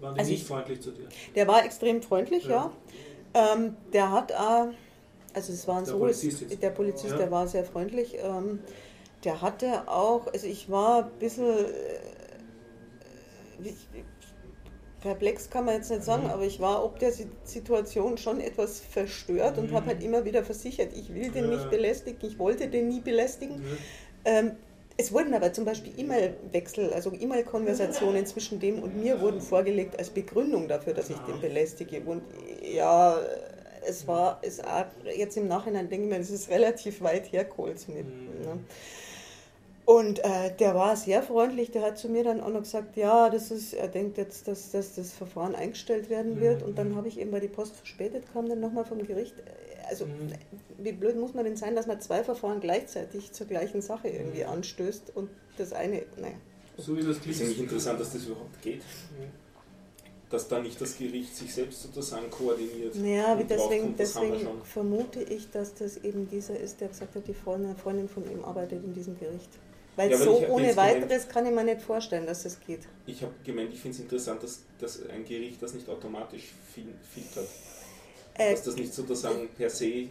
Waren 0.00 0.14
die 0.14 0.20
Also 0.20 0.30
nicht 0.32 0.42
ich- 0.42 0.48
freundlich 0.48 0.80
zu 0.80 0.90
dir? 0.92 1.08
der 1.34 1.46
war 1.48 1.64
extrem 1.64 2.02
freundlich, 2.02 2.44
ja. 2.44 2.70
Ja. 3.34 3.54
Ähm, 3.54 3.76
der 3.92 4.10
hat 4.10 4.32
auch, 4.32 4.68
also 5.34 5.52
es 5.52 5.68
waren 5.68 5.84
Der 5.84 5.92
so, 5.92 5.98
Polizist 5.98 6.40
jetzt. 6.42 6.62
der 6.62 6.70
Polizist, 6.70 7.12
Ja. 7.12 7.18
der 7.18 7.30
war 7.30 7.46
sehr 7.46 7.64
freundlich. 7.64 8.16
Ähm, 8.22 8.60
der 9.24 9.42
hatte 9.42 9.86
auch, 9.88 10.26
also 10.32 10.46
ich 10.46 10.70
war 10.70 11.04
ein 11.04 11.10
bisschen 11.18 11.46
äh, 11.46 11.64
perplex 15.00 15.48
kann 15.48 15.64
man 15.64 15.76
jetzt 15.76 15.90
nicht 15.90 16.04
sagen, 16.04 16.24
Mhm. 16.24 16.30
aber 16.30 16.42
ich 16.42 16.60
war 16.60 16.84
ob 16.84 16.98
der 16.98 17.12
Si- 17.12 17.28
Situation 17.44 18.18
schon 18.18 18.40
etwas 18.40 18.80
verstört 18.80 19.56
und 19.58 19.70
Mhm. 19.70 19.74
habe 19.74 19.86
halt 19.86 20.02
immer 20.02 20.24
wieder 20.24 20.44
versichert, 20.44 20.92
ich 20.94 21.14
will 21.14 21.30
den 21.30 21.44
Ja. 21.44 21.50
nicht 21.56 21.70
belästigen, 21.70 22.18
ich 22.22 22.38
wollte 22.38 22.68
den 22.68 22.88
nie 22.88 23.00
belästigen. 23.00 23.62
Ja. 23.62 24.32
Ähm, 24.32 24.52
es 25.00 25.12
wurden 25.12 25.32
aber 25.34 25.52
zum 25.52 25.64
Beispiel 25.64 25.92
E-Mail-Wechsel, 25.96 26.92
also 26.92 27.10
E-Mail-Konversationen 27.12 28.26
zwischen 28.26 28.60
dem 28.60 28.82
und 28.82 28.96
mir 29.02 29.20
wurden 29.20 29.40
vorgelegt 29.40 29.98
als 29.98 30.10
Begründung 30.10 30.68
dafür, 30.68 30.92
dass 30.92 31.08
ich 31.08 31.16
den 31.20 31.40
belästige. 31.40 32.00
Und 32.02 32.22
ja, 32.62 33.18
es 33.88 34.06
war, 34.06 34.40
es 34.42 34.60
jetzt 35.16 35.36
im 35.38 35.48
Nachhinein 35.48 35.88
denke 35.88 36.04
ich 36.06 36.12
mir, 36.12 36.18
es 36.20 36.30
ist 36.30 36.50
relativ 36.50 37.00
weit 37.00 37.32
hergeholt. 37.32 37.88
Mit, 37.88 38.04
Mhm. 38.06 38.44
ne? 38.44 38.58
Und 39.86 40.20
äh, 40.20 40.54
der 40.60 40.74
war 40.76 40.94
sehr 40.96 41.22
freundlich, 41.22 41.72
der 41.72 41.82
hat 41.82 41.98
zu 41.98 42.08
mir 42.08 42.22
dann 42.22 42.40
auch 42.40 42.50
noch 42.50 42.60
gesagt, 42.60 42.96
ja, 42.96 43.28
das 43.28 43.50
ist, 43.50 43.72
er 43.72 43.88
denkt 43.88 44.18
jetzt, 44.18 44.46
dass, 44.46 44.70
dass 44.70 44.94
das 44.94 45.12
Verfahren 45.12 45.54
eingestellt 45.56 46.10
werden 46.10 46.40
wird. 46.40 46.60
Mhm. 46.60 46.68
Und 46.68 46.78
dann 46.78 46.94
habe 46.94 47.08
ich 47.08 47.18
eben, 47.18 47.32
weil 47.32 47.40
die 47.40 47.48
Post 47.48 47.74
verspätet 47.74 48.24
kam, 48.32 48.48
dann 48.48 48.60
nochmal 48.60 48.84
vom 48.84 49.04
Gericht, 49.04 49.34
also 49.90 50.06
Mhm. 50.06 50.32
wie 50.78 50.92
blöd 50.92 51.16
muss 51.16 51.34
man 51.34 51.44
denn 51.44 51.56
sein, 51.56 51.74
dass 51.76 51.86
man 51.86 52.00
zwei 52.00 52.24
Verfahren 52.24 52.60
gleichzeitig 52.60 53.32
zur 53.32 53.46
gleichen 53.46 53.82
Sache 53.82 54.08
irgendwie 54.08 54.44
anstößt 54.44 55.12
und 55.14 55.28
das 55.58 55.72
eine, 55.72 56.02
naja. 56.16 56.34
So 56.78 56.96
wie 56.96 57.00
das 57.02 57.08
Das 57.08 57.16
ist 57.18 57.22
klingt. 57.24 57.40
eigentlich 57.42 57.58
interessant, 57.60 58.00
dass 58.00 58.12
das 58.14 58.24
überhaupt 58.24 58.62
geht. 58.62 58.82
Dass 60.30 60.46
da 60.46 60.60
nicht 60.60 60.80
das 60.80 60.96
Gericht 60.96 61.36
sich 61.36 61.52
selbst 61.52 61.82
sozusagen 61.82 62.30
koordiniert. 62.30 62.94
Naja, 62.94 63.34
deswegen, 63.34 63.96
deswegen 63.96 64.46
vermute 64.64 65.20
ich, 65.24 65.50
dass 65.50 65.74
das 65.74 65.96
eben 65.98 66.28
dieser 66.30 66.56
ist, 66.58 66.80
der 66.80 66.88
gesagt 66.88 67.16
hat, 67.16 67.26
die 67.26 67.34
Freundin, 67.34 67.76
Freundin 67.76 68.08
von 68.08 68.22
ihm 68.30 68.44
arbeitet 68.44 68.84
in 68.84 68.94
diesem 68.94 69.18
Gericht. 69.18 69.50
Weil 69.96 70.12
Ja, 70.12 70.16
so 70.18 70.38
ohne 70.46 70.66
jetzt 70.68 70.76
gemeint- 70.76 71.02
weiteres 71.02 71.28
kann 71.28 71.46
ich 71.46 71.52
mir 71.52 71.64
nicht 71.64 71.82
vorstellen, 71.82 72.24
dass 72.26 72.44
das 72.44 72.60
geht. 72.60 72.82
Ich 73.06 73.22
habe 73.22 73.34
gemeint, 73.44 73.74
ich 73.74 73.80
finde 73.80 73.96
es 73.96 74.00
interessant, 74.02 74.40
dass, 74.44 74.60
dass 74.78 75.04
ein 75.08 75.24
Gericht 75.24 75.60
das 75.60 75.74
nicht 75.74 75.88
automatisch 75.88 76.44
fil- 76.72 76.94
filtert. 77.12 77.48
Äh, 78.34 78.52
Dass 78.52 78.62
das 78.64 78.76
nicht 78.76 78.92
sozusagen 78.94 79.48
per 79.56 79.70
se. 79.70 80.08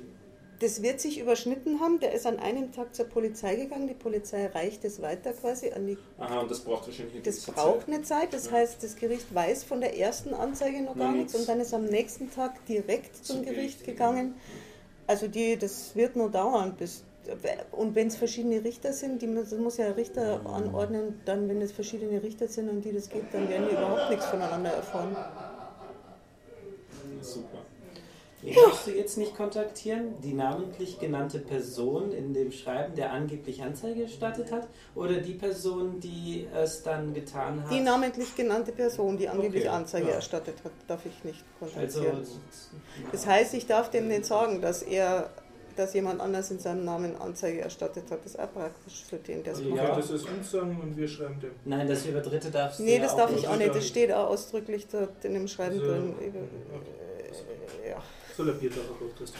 Das 0.59 0.81
wird 0.81 0.99
sich 0.99 1.19
überschnitten 1.19 1.79
haben. 1.79 1.99
Der 2.01 2.11
ist 2.13 2.25
an 2.27 2.37
einem 2.37 2.73
Tag 2.73 2.93
zur 2.93 3.05
Polizei 3.05 3.55
gegangen. 3.55 3.87
Die 3.87 3.93
Polizei 3.93 4.45
reicht 4.47 4.83
es 4.83 5.01
weiter 5.01 5.31
quasi 5.31 5.71
an 5.71 5.87
die. 5.87 5.97
Aha, 6.17 6.41
und 6.41 6.51
das 6.51 6.59
braucht 6.59 6.85
wahrscheinlich 6.87 7.13
eine 7.15 7.23
Das 7.23 7.39
braucht 7.45 7.85
Zeit. 7.85 7.87
eine 7.87 8.01
Zeit. 8.03 8.33
Das 8.33 8.47
Ja. 8.47 8.51
heißt, 8.51 8.83
das 8.83 8.95
Gericht 8.97 9.33
weiß 9.33 9.63
von 9.63 9.79
der 9.79 9.97
ersten 9.97 10.33
Anzeige 10.33 10.81
noch 10.81 10.97
gar 10.97 11.13
nichts 11.13 11.31
nichts. 11.33 11.35
und 11.39 11.47
dann 11.49 11.61
ist 11.61 11.73
am 11.73 11.85
nächsten 11.85 12.29
Tag 12.29 12.65
direkt 12.65 13.15
zum 13.25 13.37
Zum 13.37 13.45
Gericht 13.45 13.55
Gericht 13.55 13.83
gegangen. 13.85 14.33
Also 15.07 15.27
die, 15.29 15.55
das 15.57 15.95
wird 15.95 16.15
nur 16.17 16.29
dauern, 16.29 16.75
bis. 16.77 17.03
Und 17.71 17.95
wenn 17.95 18.07
es 18.07 18.15
verschiedene 18.17 18.61
Richter 18.63 18.91
sind, 18.91 19.21
die, 19.21 19.27
muss- 19.27 19.51
das 19.51 19.59
muss 19.59 19.77
ja 19.77 19.85
ein 19.87 19.91
Richter 19.93 20.41
anordnen, 20.45 21.21
dann, 21.25 21.47
wenn 21.47 21.61
es 21.61 21.71
verschiedene 21.71 22.21
Richter 22.21 22.47
sind 22.49 22.69
und 22.69 22.83
die 22.83 22.91
das 22.91 23.07
geht, 23.09 23.23
dann 23.33 23.47
werden 23.47 23.67
die 23.69 23.75
überhaupt 23.75 24.09
nichts 24.09 24.25
voneinander 24.25 24.71
erfahren. 24.71 25.15
Super. 27.21 27.58
Wen 28.41 28.55
darfst 28.55 28.87
du 28.87 28.91
jetzt 28.91 29.17
nicht 29.17 29.35
kontaktieren? 29.35 30.13
Die 30.23 30.33
namentlich 30.33 30.97
genannte 30.99 31.39
Person 31.39 32.11
in 32.13 32.33
dem 32.33 32.51
Schreiben, 32.53 32.95
der 32.95 33.11
angeblich 33.11 33.61
Anzeige 33.61 34.03
erstattet 34.03 34.51
hat? 34.51 34.67
Oder 34.95 35.15
die 35.17 35.33
Person, 35.33 35.99
die 35.99 36.47
es 36.55 36.81
dann 36.83 37.13
getan 37.13 37.63
hat? 37.63 37.71
Die 37.71 37.81
namentlich 37.81 38.33
genannte 38.35 38.71
Person, 38.71 39.17
die 39.17 39.27
angeblich 39.27 39.63
Okay, 39.65 39.75
Anzeige 39.75 40.07
ja. 40.07 40.13
erstattet 40.15 40.55
hat, 40.63 40.71
darf 40.87 41.05
ich 41.05 41.23
nicht 41.25 41.43
Also, 41.59 41.73
kontaktieren. 41.99 42.27
Das 43.11 43.27
heißt, 43.27 43.53
ich 43.55 43.67
darf 43.67 43.89
dem 43.91 44.07
nicht 44.07 44.25
sagen, 44.25 44.61
dass 44.61 44.83
er, 44.83 45.29
dass 45.75 45.93
jemand 45.93 46.21
anders 46.21 46.49
in 46.51 46.59
seinem 46.59 46.85
Namen 46.85 47.17
Anzeige 47.17 47.59
erstattet 47.59 48.09
hat. 48.09 48.19
Das 48.23 48.31
ist 48.35 48.39
auch 48.39 48.53
praktisch 48.53 49.03
für 49.09 49.17
den, 49.17 49.43
der 49.43 49.51
es 49.51 49.59
Also 49.59 49.69
macht. 49.71 49.83
ja. 49.83 49.95
das 49.95 50.11
ist 50.11 50.25
uns 50.29 50.49
sagen 50.51 50.79
und 50.81 50.95
wir 50.95 51.07
schreiben 51.09 51.39
dem. 51.41 51.51
nein, 51.65 51.87
das 51.87 52.05
über 52.05 52.21
Dritte 52.21 52.49
darfst 52.51 52.79
du 52.79 52.83
Nee, 52.83 52.95
ja 52.95 53.01
das 53.03 53.13
auch 53.13 53.17
darf 53.17 53.31
nicht. 53.31 53.41
ich 53.43 53.47
auch 53.49 53.57
nicht. 53.57 53.75
Das 53.75 53.85
steht 53.85 54.13
auch 54.13 54.29
ausdrücklich 54.29 54.87
dort 54.87 55.25
in 55.25 55.33
dem 55.33 55.47
Schreiben 55.49 55.79
Also, 55.79 55.91
drin. 55.91 56.13
okay. 56.17 56.31
Äh, 57.85 57.89
Ja, 57.89 58.03
So 58.39 58.45
der 58.45 58.53
Biertaucher 58.53 58.93
Podcast. 58.97 59.33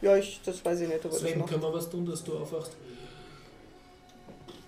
ja 0.00 0.16
ich, 0.16 0.40
das 0.44 0.64
weiß 0.64 0.82
ich 0.82 0.88
nicht, 0.88 1.02
er 1.04 1.10
das 1.10 1.18
Sven, 1.18 1.36
macht. 1.40 1.48
können 1.50 1.62
wir 1.62 1.72
was 1.74 1.90
tun, 1.90 2.06
dass 2.06 2.22
du 2.22 2.38
aufwachst? 2.38 2.76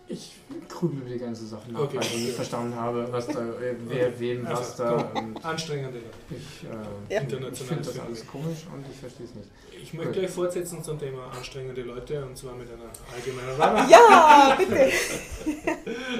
Ich 0.08 0.32
grübel 0.68 1.02
über 1.02 1.10
die 1.10 1.18
ganze 1.20 1.46
Sache 1.46 1.70
nach, 1.70 1.78
Okay. 1.82 1.98
weil 1.98 2.06
ich 2.06 2.16
nicht 2.16 2.32
verstanden 2.32 2.74
habe, 2.74 3.06
was 3.12 3.28
da, 3.28 3.38
äh, 3.40 3.76
wer 3.86 4.18
wem 4.18 4.44
was 4.48 4.80
Also, 4.80 4.96
da. 4.96 5.10
komm. 5.14 5.36
Anstrengende 5.44 5.98
Leute. 6.00 6.10
ich 6.30 6.64
äh, 6.68 7.14
Ja. 7.14 7.20
ich 7.22 7.28
finde 7.62 7.76
das 7.84 7.98
alles 8.00 8.26
komisch 8.26 8.66
und 8.74 8.84
ich 8.90 8.98
verstehe 8.98 9.26
es 9.26 9.34
nicht. 9.36 9.48
Ich 9.80 9.94
möchte 9.94 10.10
Gut. 10.10 10.18
gleich 10.22 10.30
fortsetzen 10.32 10.82
zum 10.82 10.98
Thema 10.98 11.30
anstrengende 11.30 11.82
Leute 11.82 12.24
und 12.24 12.36
zwar 12.36 12.56
mit 12.56 12.66
einer 12.68 12.90
allgemeinen 13.14 13.56
Warnung. 13.56 13.88
Ja, 13.88 14.56
bitte! 14.58 14.90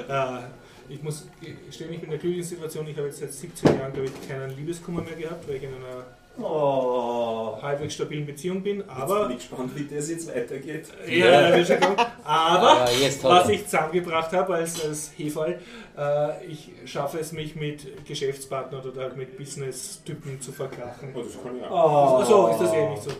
Äh, 0.07 0.93
ich 0.93 1.03
muss, 1.03 1.25
ich 1.41 1.75
stehe 1.75 1.89
mich 1.89 2.01
in 2.03 2.09
der 2.09 2.19
glücklichen 2.19 2.47
Situation, 2.47 2.87
ich 2.87 2.95
habe 2.95 3.07
jetzt 3.07 3.19
seit 3.19 3.33
17 3.33 3.77
Jahren, 3.77 3.91
glaube 3.91 4.07
ich, 4.07 4.27
keinen 4.29 4.55
Liebeskummer 4.55 5.01
mehr 5.01 5.17
gehabt, 5.17 5.45
weil 5.49 5.55
ich 5.57 5.63
in 5.63 5.73
einer 5.73 6.05
Oh. 6.43 7.57
halbwegs 7.61 7.93
stabilen 7.93 8.25
Beziehung 8.25 8.61
bin, 8.61 8.77
Jetzt 8.77 8.89
aber... 8.89 9.27
bin 9.27 9.37
ich 9.37 9.49
gespannt, 9.49 9.71
wie 9.75 9.95
das 9.95 10.09
jetzt 10.09 10.27
weitergeht. 10.27 10.87
Ja, 11.07 11.55
ja, 11.55 11.65
schon 11.65 11.77
aber 12.23 12.89
jetzt 12.99 13.23
hat 13.23 13.31
was 13.31 13.49
ich 13.49 13.65
zusammengebracht 13.65 14.31
habe 14.33 14.55
als, 14.55 14.83
als 14.83 15.11
Hefall, 15.17 15.59
äh, 15.97 16.45
ich 16.45 16.71
schaffe 16.85 17.19
es 17.19 17.31
mich 17.31 17.55
mit 17.55 18.05
Geschäftspartnern 18.05 18.85
oder 18.85 19.01
halt 19.01 19.17
mit 19.17 19.37
Business-Typen 19.37 20.39
zu 20.41 20.51
verkrachen. 20.51 21.13
Oh, 21.13 21.21
das 21.21 21.41
kann 21.41 21.57
ich 21.57 21.63
auch. 21.63 22.19
Oh. 22.19 22.23
So 22.23 22.47
ist 22.49 22.61
das 22.61 22.73
eh 22.73 22.89
nicht 22.89 23.03
so. 23.03 23.11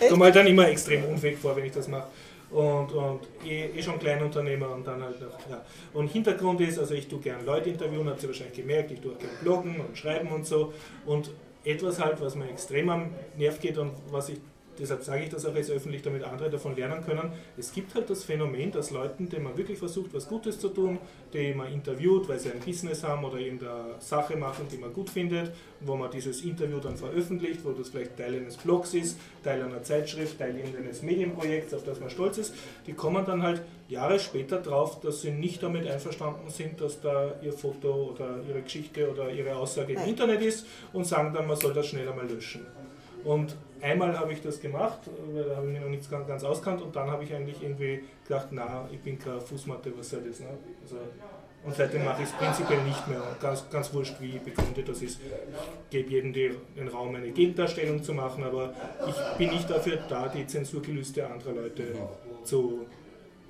Ich 0.00 0.08
komme 0.08 0.24
halt 0.24 0.36
dann 0.36 0.46
immer 0.46 0.68
extrem 0.68 1.04
unfähig 1.04 1.38
vor, 1.38 1.56
wenn 1.56 1.64
ich 1.64 1.72
das 1.72 1.88
mache. 1.88 2.08
Und, 2.50 2.92
und 2.92 3.20
eh, 3.44 3.70
eh 3.76 3.82
schon 3.82 3.98
Kleinunternehmer 3.98 4.70
und 4.70 4.86
dann 4.86 5.02
halt 5.02 5.20
noch, 5.20 5.50
ja. 5.50 5.64
Und 5.92 6.08
Hintergrund 6.08 6.60
ist, 6.60 6.78
also 6.78 6.94
ich 6.94 7.08
tue 7.08 7.18
gern 7.18 7.44
Leute 7.44 7.70
interviewen, 7.70 8.08
habt 8.08 8.22
ihr 8.22 8.28
wahrscheinlich 8.28 8.56
gemerkt, 8.56 8.92
ich 8.92 9.00
tue 9.00 9.12
auch 9.12 9.18
gern 9.18 9.32
bloggen 9.42 9.80
und 9.80 9.98
schreiben 9.98 10.28
und 10.28 10.46
so. 10.46 10.72
Und 11.04 11.30
etwas 11.64 12.00
halt, 12.00 12.20
was 12.20 12.34
mir 12.34 12.48
extrem 12.48 12.88
am 12.90 13.10
Nerv 13.36 13.60
geht 13.60 13.78
und 13.78 13.92
was 14.10 14.28
ich, 14.28 14.38
deshalb 14.78 15.02
sage 15.02 15.24
ich 15.24 15.30
das 15.30 15.46
auch 15.46 15.54
jetzt 15.54 15.70
öffentlich, 15.70 16.02
damit 16.02 16.24
andere 16.24 16.50
davon 16.50 16.76
lernen 16.76 17.04
können. 17.04 17.32
Es 17.56 17.72
gibt 17.72 17.94
halt 17.94 18.08
das 18.10 18.24
Phänomen, 18.24 18.72
dass 18.72 18.90
Leuten, 18.90 19.28
denen 19.28 19.44
man 19.44 19.56
wirklich 19.56 19.78
versucht, 19.78 20.14
was 20.14 20.28
Gutes 20.28 20.58
zu 20.58 20.68
tun, 20.68 20.98
die 21.32 21.54
man 21.54 21.72
interviewt, 21.72 22.28
weil 22.28 22.38
sie 22.38 22.50
ein 22.50 22.60
Business 22.60 23.02
haben 23.02 23.24
oder 23.24 23.38
irgendeine 23.38 23.96
Sache 23.98 24.36
machen, 24.36 24.66
die 24.70 24.78
man 24.78 24.92
gut 24.92 25.10
findet, 25.10 25.52
wo 25.80 25.96
man 25.96 26.10
dieses 26.10 26.44
Interview 26.44 26.78
dann 26.78 26.96
veröffentlicht, 26.96 27.64
wo 27.64 27.72
das 27.72 27.88
vielleicht 27.88 28.16
Teil 28.16 28.34
eines 28.34 28.56
Blogs 28.56 28.94
ist, 28.94 29.18
Teil 29.42 29.62
einer 29.62 29.82
Zeitschrift, 29.82 30.38
Teil 30.38 30.56
irgendeines 30.56 31.02
Medienprojekts, 31.02 31.74
auf 31.74 31.84
das 31.84 32.00
man 32.00 32.10
stolz 32.10 32.38
ist, 32.38 32.54
die 32.86 32.92
kommen 32.92 33.24
dann 33.24 33.42
halt 33.42 33.62
Jahre 33.88 34.18
später 34.18 34.60
drauf, 34.60 35.00
dass 35.00 35.22
sie 35.22 35.30
nicht 35.30 35.62
damit 35.62 35.86
einverstanden 35.86 36.48
sind, 36.48 36.80
dass 36.80 37.00
da 37.00 37.34
ihr 37.42 37.52
Foto 37.52 38.12
oder 38.12 38.38
ihre 38.48 38.62
Geschichte 38.62 39.10
oder 39.10 39.30
ihre 39.30 39.56
Aussage 39.56 39.92
im. 39.92 40.04
Internet 40.14 40.42
ist 40.42 40.66
und 40.92 41.06
sagen 41.06 41.34
dann, 41.34 41.46
man 41.46 41.56
soll 41.56 41.74
das 41.74 41.86
schneller 41.86 42.14
mal 42.14 42.26
löschen. 42.26 42.66
Und 43.24 43.56
einmal 43.84 44.18
habe 44.18 44.32
ich 44.32 44.40
das 44.40 44.60
gemacht, 44.60 45.00
weil 45.32 45.44
da 45.44 45.56
habe 45.56 45.66
ich 45.66 45.72
mich 45.74 45.82
noch 45.82 45.88
nicht 45.88 46.10
ganz, 46.10 46.26
ganz 46.26 46.42
auskannt 46.42 46.82
und 46.82 46.96
dann 46.96 47.10
habe 47.10 47.22
ich 47.24 47.34
eigentlich 47.34 47.62
irgendwie 47.62 48.02
gedacht, 48.26 48.48
na, 48.50 48.88
ich 48.90 49.00
bin 49.00 49.18
keine 49.18 49.40
Fußmatte, 49.40 49.92
was 49.96 50.10
soll 50.10 50.22
das? 50.26 50.40
Ne? 50.40 50.46
Also, 50.82 50.96
und 51.64 51.74
seitdem 51.74 52.04
mache 52.04 52.22
ich 52.22 52.28
es 52.28 52.34
prinzipiell 52.34 52.82
nicht 52.82 53.08
mehr. 53.08 53.22
Und 53.22 53.40
ganz, 53.40 53.68
ganz 53.70 53.92
wurscht, 53.94 54.16
wie 54.20 54.38
begründet 54.38 54.86
das 54.86 55.00
ist. 55.00 55.18
Ich 55.20 55.90
gebe 55.90 56.10
jedem 56.10 56.32
den 56.32 56.88
Raum, 56.88 57.14
eine 57.14 57.30
Gegendarstellung 57.30 58.02
zu 58.02 58.12
machen, 58.12 58.44
aber 58.44 58.74
ich 59.08 59.38
bin 59.38 59.50
nicht 59.50 59.70
dafür 59.70 59.98
da, 60.08 60.28
die 60.28 60.46
Zensurgelüste 60.46 61.26
anderer 61.26 61.52
Leute 61.52 61.94
zu, 62.42 62.84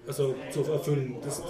also 0.07 0.34
zu 0.50 0.70
erfüllen. 0.70 1.16
Das, 1.23 1.42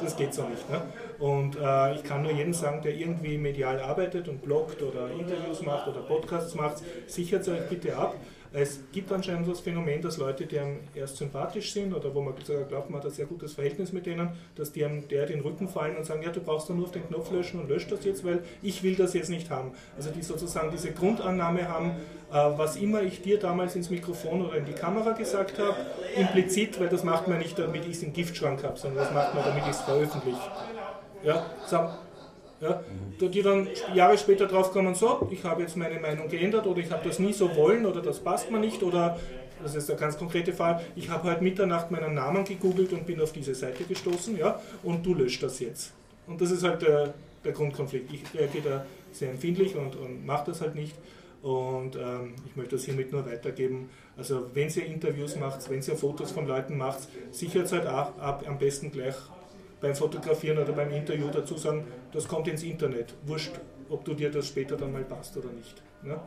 das 0.00 0.16
geht 0.16 0.34
so 0.34 0.42
nicht. 0.42 0.68
Ne? 0.70 0.80
Und 1.18 1.56
äh, 1.56 1.94
ich 1.94 2.04
kann 2.04 2.22
nur 2.22 2.32
jedem 2.32 2.52
sagen, 2.52 2.82
der 2.82 2.94
irgendwie 2.94 3.38
medial 3.38 3.80
arbeitet 3.80 4.28
und 4.28 4.42
bloggt 4.42 4.82
oder 4.82 5.10
Interviews 5.10 5.62
macht 5.62 5.88
oder 5.88 6.00
Podcasts 6.00 6.54
macht, 6.54 6.82
sichert 7.06 7.48
euch 7.48 7.68
bitte 7.68 7.96
ab. 7.96 8.14
Es 8.52 8.80
gibt 8.92 9.12
anscheinend 9.12 9.46
das 9.46 9.60
Phänomen, 9.60 10.00
dass 10.00 10.16
Leute, 10.16 10.46
die 10.46 10.58
einem 10.58 10.78
erst 10.94 11.18
sympathisch 11.18 11.72
sind 11.72 11.92
oder 11.92 12.14
wo 12.14 12.22
man 12.22 12.34
glaubt, 12.68 12.88
man 12.88 13.00
hat 13.00 13.06
ein 13.06 13.12
sehr 13.12 13.26
gutes 13.26 13.52
Verhältnis 13.52 13.92
mit 13.92 14.06
denen, 14.06 14.30
dass 14.54 14.72
die 14.72 14.84
einem 14.84 15.06
der 15.08 15.26
den 15.26 15.40
Rücken 15.40 15.68
fallen 15.68 15.96
und 15.96 16.06
sagen, 16.06 16.22
ja, 16.22 16.30
du 16.30 16.40
brauchst 16.40 16.70
nur 16.70 16.84
auf 16.84 16.92
den 16.92 17.06
Knopf 17.08 17.30
löschen 17.30 17.60
und 17.60 17.68
löscht 17.68 17.92
das 17.92 18.04
jetzt, 18.04 18.24
weil 18.24 18.42
ich 18.62 18.82
will 18.82 18.96
das 18.96 19.12
jetzt 19.12 19.28
nicht 19.28 19.50
haben. 19.50 19.72
Also 19.96 20.10
die 20.10 20.22
sozusagen 20.22 20.70
diese 20.70 20.92
Grundannahme 20.92 21.68
haben, 21.68 21.90
äh, 22.30 22.32
was 22.32 22.76
immer 22.76 23.02
ich 23.02 23.20
dir 23.20 23.38
damals 23.38 23.76
ins 23.76 23.90
Mikrofon 23.90 24.46
oder 24.46 24.56
in 24.56 24.64
die 24.64 24.72
Kamera 24.72 25.12
gesagt 25.12 25.58
habe, 25.58 25.76
implizit, 26.16 26.80
weil 26.80 26.88
das 26.88 27.04
macht 27.04 27.28
man 27.28 27.38
nicht, 27.38 27.58
damit 27.58 27.84
ich 27.84 27.96
es 27.96 28.02
im 28.02 28.14
Giftschrank 28.14 28.64
habe, 28.64 28.78
sondern 28.78 29.04
das 29.04 29.12
macht 29.12 29.34
man, 29.34 29.44
damit 29.44 29.64
ich 29.64 29.70
es 29.70 29.80
veröffentliche. 29.82 30.40
Ja, 31.22 31.46
sagen, 31.66 31.92
ja, 32.60 32.82
die 33.20 33.42
dann 33.42 33.68
Jahre 33.94 34.18
später 34.18 34.46
drauf 34.46 34.72
kommen, 34.72 34.94
so, 34.94 35.28
ich 35.30 35.44
habe 35.44 35.62
jetzt 35.62 35.76
meine 35.76 36.00
Meinung 36.00 36.28
geändert 36.28 36.66
oder 36.66 36.80
ich 36.80 36.90
habe 36.90 37.06
das 37.06 37.18
nie 37.18 37.32
so 37.32 37.54
wollen 37.56 37.86
oder 37.86 38.00
das 38.00 38.18
passt 38.18 38.50
mir 38.50 38.58
nicht 38.58 38.82
oder, 38.82 39.18
das 39.62 39.74
ist 39.74 39.88
der 39.88 39.96
ganz 39.96 40.18
konkrete 40.18 40.52
Fall, 40.52 40.80
ich 40.96 41.08
habe 41.08 41.30
heute 41.30 41.42
Mitternacht 41.42 41.90
meinen 41.90 42.14
Namen 42.14 42.44
gegoogelt 42.44 42.92
und 42.92 43.06
bin 43.06 43.20
auf 43.20 43.32
diese 43.32 43.54
Seite 43.54 43.84
gestoßen, 43.84 44.36
ja, 44.36 44.60
und 44.82 45.04
du 45.04 45.14
löscht 45.14 45.42
das 45.42 45.60
jetzt. 45.60 45.92
Und 46.26 46.40
das 46.40 46.50
ist 46.50 46.62
halt 46.62 46.82
der, 46.82 47.14
der 47.44 47.52
Grundkonflikt. 47.52 48.12
Ich 48.12 48.22
reagiere 48.34 48.68
da 48.68 48.86
sehr 49.12 49.30
empfindlich 49.30 49.74
und, 49.76 49.96
und 49.96 50.26
mache 50.26 50.50
das 50.50 50.60
halt 50.60 50.74
nicht. 50.74 50.94
Und 51.42 51.96
ähm, 51.96 52.34
ich 52.46 52.56
möchte 52.56 52.76
das 52.76 52.84
hiermit 52.84 53.12
nur 53.12 53.24
weitergeben. 53.24 53.88
Also 54.16 54.50
wenn 54.52 54.68
ihr 54.68 54.86
Interviews 54.86 55.36
macht, 55.36 55.70
wenn 55.70 55.80
ihr 55.80 55.96
Fotos 55.96 56.32
von 56.32 56.46
Leuten 56.46 56.76
macht, 56.76 57.08
sichert 57.30 57.70
halt 57.72 57.86
auch 57.86 58.18
ab, 58.18 58.44
am 58.46 58.58
besten 58.58 58.90
gleich 58.90 59.14
beim 59.80 59.94
Fotografieren 59.94 60.58
oder 60.58 60.72
beim 60.72 60.90
Interview 60.90 61.28
dazu 61.32 61.56
sagen, 61.56 61.86
das 62.12 62.26
kommt 62.26 62.48
ins 62.48 62.62
Internet. 62.62 63.14
Wurscht, 63.26 63.52
ob 63.88 64.04
du 64.04 64.14
dir 64.14 64.30
das 64.30 64.48
später 64.48 64.76
dann 64.76 64.92
mal 64.92 65.04
passt 65.04 65.36
oder 65.36 65.50
nicht. 65.50 65.82
Ne? 66.02 66.18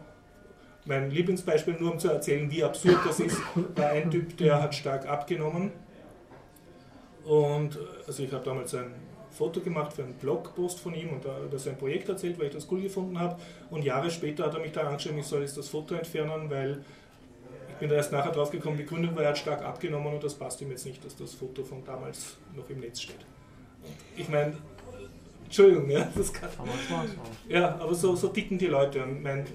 Mein 0.86 1.12
Lieblingsbeispiel, 1.12 1.76
nur 1.80 1.92
um 1.94 2.00
zu 2.00 2.08
erzählen, 2.08 2.50
wie 2.50 2.64
absurd 2.64 3.00
das 3.06 3.20
ist, 3.20 3.38
war 3.76 3.90
ein 3.90 4.10
Typ, 4.10 4.38
der 4.38 4.62
hat 4.62 4.74
stark 4.74 5.08
abgenommen. 5.08 5.72
Und 7.24 7.78
also 8.08 8.24
ich 8.24 8.34
habe 8.34 8.44
damals 8.44 8.74
ein 8.74 8.92
Foto 9.30 9.62
gemacht 9.62 9.94
für 9.94 10.04
einen 10.04 10.16
Blogpost 10.16 10.80
von 10.80 10.94
ihm 10.94 11.10
und 11.10 11.24
da 11.24 11.36
hat 11.36 11.60
sein 11.60 11.78
Projekt 11.78 12.10
erzählt, 12.10 12.40
weil 12.40 12.48
ich 12.48 12.54
das 12.54 12.68
cool 12.72 12.82
gefunden 12.82 13.20
habe. 13.20 13.38
Und 13.70 13.84
Jahre 13.84 14.10
später 14.10 14.46
hat 14.46 14.56
er 14.56 14.60
mich 14.60 14.72
da 14.72 14.82
angeschrieben, 14.82 15.20
ich 15.20 15.26
soll 15.26 15.42
jetzt 15.42 15.58
das 15.58 15.70
Foto 15.70 15.96
entfernen, 15.96 16.50
weil 16.50 16.84
ich 17.70 17.76
bin 17.76 17.90
da 17.90 17.96
erst 17.96 18.12
nachher 18.12 18.32
drauf 18.32 18.52
gekommen, 18.52 18.78
die 18.78 18.86
Gründe 18.86 19.16
war, 19.16 19.24
er 19.24 19.30
hat 19.30 19.38
stark 19.38 19.64
abgenommen 19.64 20.14
und 20.14 20.24
das 20.24 20.34
passt 20.34 20.62
ihm 20.62 20.72
jetzt 20.72 20.86
nicht, 20.86 21.04
dass 21.06 21.16
das 21.16 21.34
Foto 21.34 21.64
von 21.64 21.84
damals 21.84 22.38
noch 22.56 22.70
im 22.70 22.80
Netz 22.80 23.02
steht. 23.02 23.26
Ich 24.16 24.30
meine, 24.30 24.54
Entschuldigung, 25.46 25.90
ja, 25.90 26.08
das 26.16 26.32
kann. 26.32 26.50
Ja, 27.50 27.76
aber 27.80 27.94
so, 27.94 28.16
so 28.16 28.30
ticken 28.30 28.58
die 28.58 28.68
Leute. 28.68 29.04
Und 29.04 29.22
mein, 29.22 29.46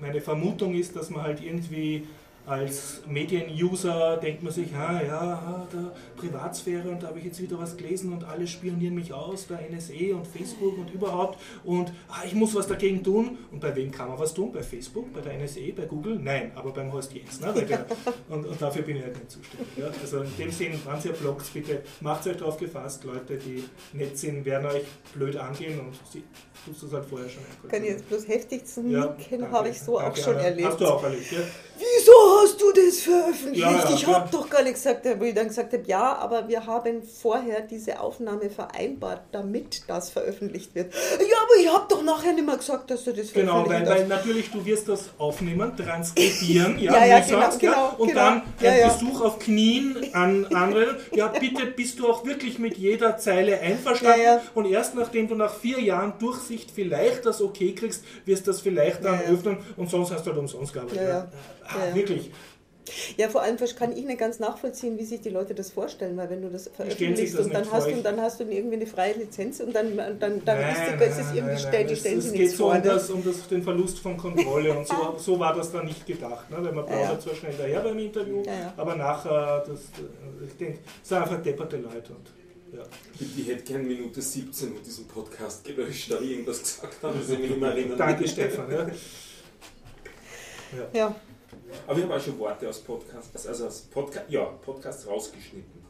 meine 0.00 0.20
Vermutung 0.20 0.74
ist, 0.74 0.96
dass 0.96 1.10
man 1.10 1.22
halt 1.22 1.42
irgendwie 1.42 2.06
als 2.46 3.02
Medien-User 3.06 4.16
denkt 4.16 4.42
man 4.42 4.52
sich, 4.52 4.74
ah, 4.74 5.00
ja, 5.00 5.66
da 5.70 5.92
Privatsphäre 6.16 6.88
und 6.88 7.02
da 7.02 7.08
habe 7.08 7.18
ich 7.18 7.26
jetzt 7.26 7.40
wieder 7.40 7.58
was 7.58 7.76
gelesen 7.76 8.12
und 8.12 8.24
alle 8.24 8.46
spionieren 8.46 8.94
mich 8.94 9.12
aus, 9.12 9.46
der 9.46 9.60
NSE 9.70 10.14
und 10.14 10.26
Facebook 10.26 10.78
und 10.78 10.90
überhaupt 10.92 11.38
und 11.64 11.92
ah, 12.08 12.22
ich 12.26 12.34
muss 12.34 12.54
was 12.54 12.66
dagegen 12.66 13.02
tun. 13.02 13.38
Und 13.50 13.60
bei 13.60 13.74
wem 13.76 13.90
kann 13.90 14.08
man 14.08 14.18
was 14.18 14.34
tun? 14.34 14.52
Bei 14.52 14.62
Facebook, 14.62 15.12
bei 15.12 15.20
der 15.20 15.38
NSE, 15.38 15.72
bei 15.72 15.84
Google? 15.84 16.18
Nein, 16.18 16.52
aber 16.54 16.72
beim 16.72 16.92
Horst 16.92 17.12
Jens. 17.12 17.40
Ne? 17.40 17.52
Der, 17.52 17.86
und, 18.28 18.46
und, 18.46 18.60
dafür 18.60 18.82
bin 18.82 18.96
ich 18.96 19.02
halt 19.04 19.16
nicht 19.16 19.30
zuständig. 19.30 19.68
Ja? 19.76 19.86
Also 20.00 20.22
in 20.22 20.36
dem 20.36 20.50
Sinn, 20.50 20.72
wenn 20.84 21.02
ihr 21.04 21.16
bloggt, 21.16 21.52
bitte 21.52 21.82
macht 22.00 22.26
euch 22.26 22.36
darauf 22.36 22.56
gefasst, 22.56 23.04
Leute, 23.04 23.36
die 23.36 23.64
nett 23.92 24.18
sind, 24.18 24.44
werden 24.44 24.66
euch 24.66 24.84
blöd 25.14 25.36
angehen 25.36 25.78
und 25.80 25.94
sie, 26.10 26.24
tust 26.64 26.82
du 26.82 26.86
es 26.86 26.92
halt 26.92 27.04
vorher 27.04 27.28
schon. 27.28 27.42
Kann 27.68 27.82
ich 27.82 27.90
jetzt 27.90 28.08
bloß 28.08 28.28
heftig 28.28 28.66
zu 28.66 28.82
nicken, 28.82 29.40
ja, 29.40 29.50
habe 29.50 29.68
ich 29.68 29.80
so 29.80 29.98
danke, 29.98 30.12
auch 30.12 30.24
schon 30.24 30.34
Anna. 30.34 30.44
erlebt. 30.44 30.68
Hast 30.68 30.80
du 30.80 30.86
auch 30.86 31.02
erlebt, 31.02 31.32
ja? 31.32 31.38
Wieso 31.82 32.12
hast 32.40 32.60
du 32.60 32.72
das 32.72 33.00
veröffentlicht? 33.00 33.58
Ja, 33.58 33.72
ja, 33.72 33.90
ich 33.92 34.06
habe 34.06 34.28
doch 34.30 34.48
gar 34.48 34.62
nicht 34.62 34.74
gesagt, 34.74 35.06
wo 35.18 35.24
ich 35.24 35.34
dann 35.34 35.48
gesagt 35.48 35.72
habe, 35.72 35.82
ja, 35.86 36.16
aber 36.16 36.46
wir 36.46 36.64
haben 36.64 37.02
vorher 37.02 37.62
diese 37.62 37.98
Aufnahme 37.98 38.50
vereinbart, 38.50 39.22
damit 39.32 39.82
das 39.88 40.10
veröffentlicht 40.10 40.74
wird. 40.74 40.92
Ja, 40.92 41.36
aber 41.42 41.60
ich 41.60 41.72
habe 41.72 41.86
doch 41.88 42.02
nachher 42.02 42.34
nicht 42.34 42.46
mehr 42.46 42.56
gesagt, 42.56 42.90
dass 42.90 43.04
du 43.04 43.12
das 43.12 43.32
Genau, 43.32 43.68
weil, 43.68 43.86
weil 43.86 44.06
natürlich 44.06 44.50
du 44.50 44.64
wirst 44.64 44.88
das 44.88 45.10
aufnehmen, 45.18 45.76
transkribieren, 45.76 46.78
ja, 46.78 46.92
ja, 46.98 47.04
ja, 47.04 47.20
genau, 47.20 47.40
sagst, 47.40 47.60
genau, 47.60 47.72
ja, 47.72 47.94
und 47.98 48.08
genau. 48.08 48.20
dann 48.20 48.42
ein 48.60 48.88
Besuch 48.88 49.20
auf 49.20 49.38
Knien 49.40 49.96
an 50.12 50.46
andere. 50.54 50.98
Ja, 51.12 51.28
bitte 51.28 51.66
bist 51.66 51.98
du 51.98 52.08
auch 52.08 52.24
wirklich 52.24 52.58
mit 52.58 52.76
jeder 52.76 53.16
Zeile 53.16 53.58
einverstanden 53.58 54.40
und 54.54 54.66
erst 54.66 54.94
nachdem 54.94 55.26
du 55.26 55.34
nach 55.34 55.54
vier 55.54 55.80
Jahren 55.80 56.14
Durchsicht 56.52 56.70
vielleicht 56.70 57.24
das 57.26 57.40
okay 57.40 57.74
kriegst, 57.74 58.04
wirst 58.24 58.46
du 58.46 58.50
das 58.50 58.60
vielleicht 58.60 59.04
dann 59.04 59.20
öffnen 59.22 59.58
und 59.76 59.90
sonst 59.90 60.10
hast 60.12 60.26
du 60.26 60.30
halt 60.30 60.38
umsonst 60.38 60.72
gearbeitet. 60.72 61.00
Ah, 61.00 61.28
ja. 61.88 61.94
Wirklich. 61.94 62.30
Ja, 63.16 63.28
vor 63.28 63.42
allem 63.42 63.56
kann 63.78 63.96
ich 63.96 64.04
nicht 64.04 64.18
ganz 64.18 64.40
nachvollziehen, 64.40 64.98
wie 64.98 65.04
sich 65.04 65.20
die 65.20 65.30
Leute 65.30 65.54
das 65.54 65.70
vorstellen, 65.70 66.16
weil 66.16 66.28
wenn 66.30 66.42
du 66.42 66.50
das 66.50 66.68
veröffentlichst 66.68 67.38
das 67.38 67.46
und 67.46 67.54
dann 67.54 67.70
hast, 67.70 67.86
du, 67.86 68.02
dann 68.02 68.20
hast 68.20 68.40
du 68.40 68.44
irgendwie 68.44 68.74
eine 68.74 68.86
freie 68.86 69.14
Lizenz 69.14 69.60
und 69.60 69.72
dann, 69.72 69.96
dann, 69.96 70.18
dann 70.18 70.42
nein, 70.44 70.72
ist, 70.72 70.98
nein, 70.98 71.08
ist 71.08 71.18
es 71.20 71.32
irgendwie 71.32 71.58
stellt, 71.58 71.90
die 71.90 71.96
stellen 71.96 72.18
Es 72.18 72.32
geht 72.32 72.50
so 72.50 72.56
vor, 72.64 72.74
um, 72.74 72.82
das, 72.82 73.10
um 73.10 73.24
das, 73.24 73.46
den 73.46 73.62
Verlust 73.62 74.00
von 74.00 74.16
Kontrolle 74.16 74.76
und 74.76 74.86
so, 74.88 74.94
so 75.16 75.38
war 75.38 75.54
das 75.54 75.70
dann 75.70 75.86
nicht 75.86 76.04
gedacht. 76.04 76.50
Ne? 76.50 76.56
Weil 76.56 76.72
man 76.72 76.84
plaudert 76.84 77.04
ja, 77.04 77.12
ja. 77.12 77.20
zwar 77.20 77.34
schnell 77.36 77.54
daher 77.56 77.80
beim 77.80 77.98
Interview, 77.98 78.42
ja, 78.44 78.74
aber 78.76 78.96
nachher, 78.96 79.64
das, 79.64 79.80
ich 80.44 80.56
denke, 80.56 80.80
es 81.00 81.08
sind 81.08 81.18
einfach 81.18 81.40
depperte 81.40 81.76
Leute. 81.76 82.12
Und, 82.12 82.41
ja. 82.72 82.82
Ich 83.18 83.46
hätte 83.46 83.62
gerne 83.62 83.84
Minute 83.84 84.20
17 84.20 84.72
mit 84.72 84.86
diesem 84.86 85.06
Podcast 85.06 85.64
gelöscht, 85.64 86.10
da 86.10 86.20
ich 86.20 86.32
irgendwas 86.32 86.62
gesagt 86.62 87.02
habe, 87.02 87.18
das 87.18 87.30
ich 87.30 87.38
mich 87.38 87.50
immer 87.50 87.68
erinnern. 87.68 87.98
Danke, 87.98 88.26
Stefan. 88.26 88.70
Ja. 88.70 88.86
ja. 90.92 91.14
Aber 91.86 91.98
ich 91.98 92.04
habe 92.04 92.16
auch 92.16 92.20
schon 92.20 92.38
Worte 92.38 92.68
aus 92.68 92.80
Podcasts, 92.80 93.46
also 93.46 93.66
aus 93.66 93.82
Podca 93.82 94.22
ja, 94.28 94.44
Podcasts 94.44 95.06
rausgeschnitten. 95.06 95.82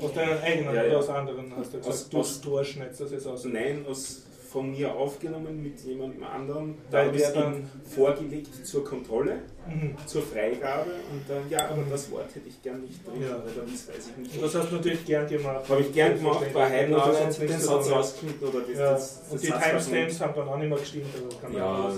Aus 0.00 0.12
deinen 0.12 0.40
eigenen 0.40 0.74
ja, 0.74 0.84
ja. 0.84 0.90
oder 0.90 0.98
aus 0.98 1.08
anderen 1.08 1.56
hast 1.56 1.72
du 1.72 1.78
gesagt, 1.78 1.94
aus, 1.94 2.08
du 2.08 2.18
aus, 2.18 2.40
durchschneidest 2.40 3.00
das 3.00 3.10
jetzt 3.10 3.26
aus? 3.26 3.44
Nein, 3.44 3.84
aus, 3.86 4.22
von 4.52 4.70
mir 4.70 4.94
aufgenommen 4.94 5.62
mit 5.62 5.80
jemandem 5.80 6.22
anderen. 6.24 6.74
Da 6.90 7.06
habe 7.06 7.16
ich 7.16 7.22
dann 7.32 7.68
vorgelegt 7.84 8.66
zur 8.66 8.84
Kontrolle, 8.84 9.40
mhm. 9.66 9.96
zur 10.06 10.22
Freigabe 10.22 10.90
und 11.10 11.22
dann, 11.28 11.48
ja, 11.48 11.70
aber 11.70 11.82
das 11.90 12.10
Wort 12.10 12.34
hätte 12.34 12.48
ich 12.48 12.60
gern 12.62 12.82
nicht 12.82 13.06
drin, 13.06 13.22
ja. 13.22 13.36
oder 13.36 13.64
das 13.64 13.88
weiß 13.88 14.10
ich 14.10 14.16
nicht. 14.18 14.42
Das 14.42 14.54
hast 14.54 14.70
du 14.70 14.76
natürlich 14.76 15.04
gern 15.06 15.26
gemacht. 15.26 15.68
Habe 15.68 15.80
ich 15.80 15.92
gern 15.92 16.16
gemacht, 16.16 16.54
war 16.54 16.68
Heimarbeit, 16.68 17.40
den 17.40 17.58
Satz 17.58 17.90
rausgeschnitten 17.90 18.48
oder 18.48 18.60
das, 18.60 18.78
ja. 18.78 18.92
das, 18.92 19.20
das 19.22 19.32
Und 19.32 19.42
die 19.42 19.46
Timestamps 19.46 20.20
haben 20.20 20.34
dann 20.36 20.48
auch 20.48 20.58
nicht 20.58 20.68
mehr 20.68 20.78
gestimmt. 20.78 21.06
Also 21.14 21.38
kann 21.38 21.52
man 21.52 21.60
ja, 21.60 21.92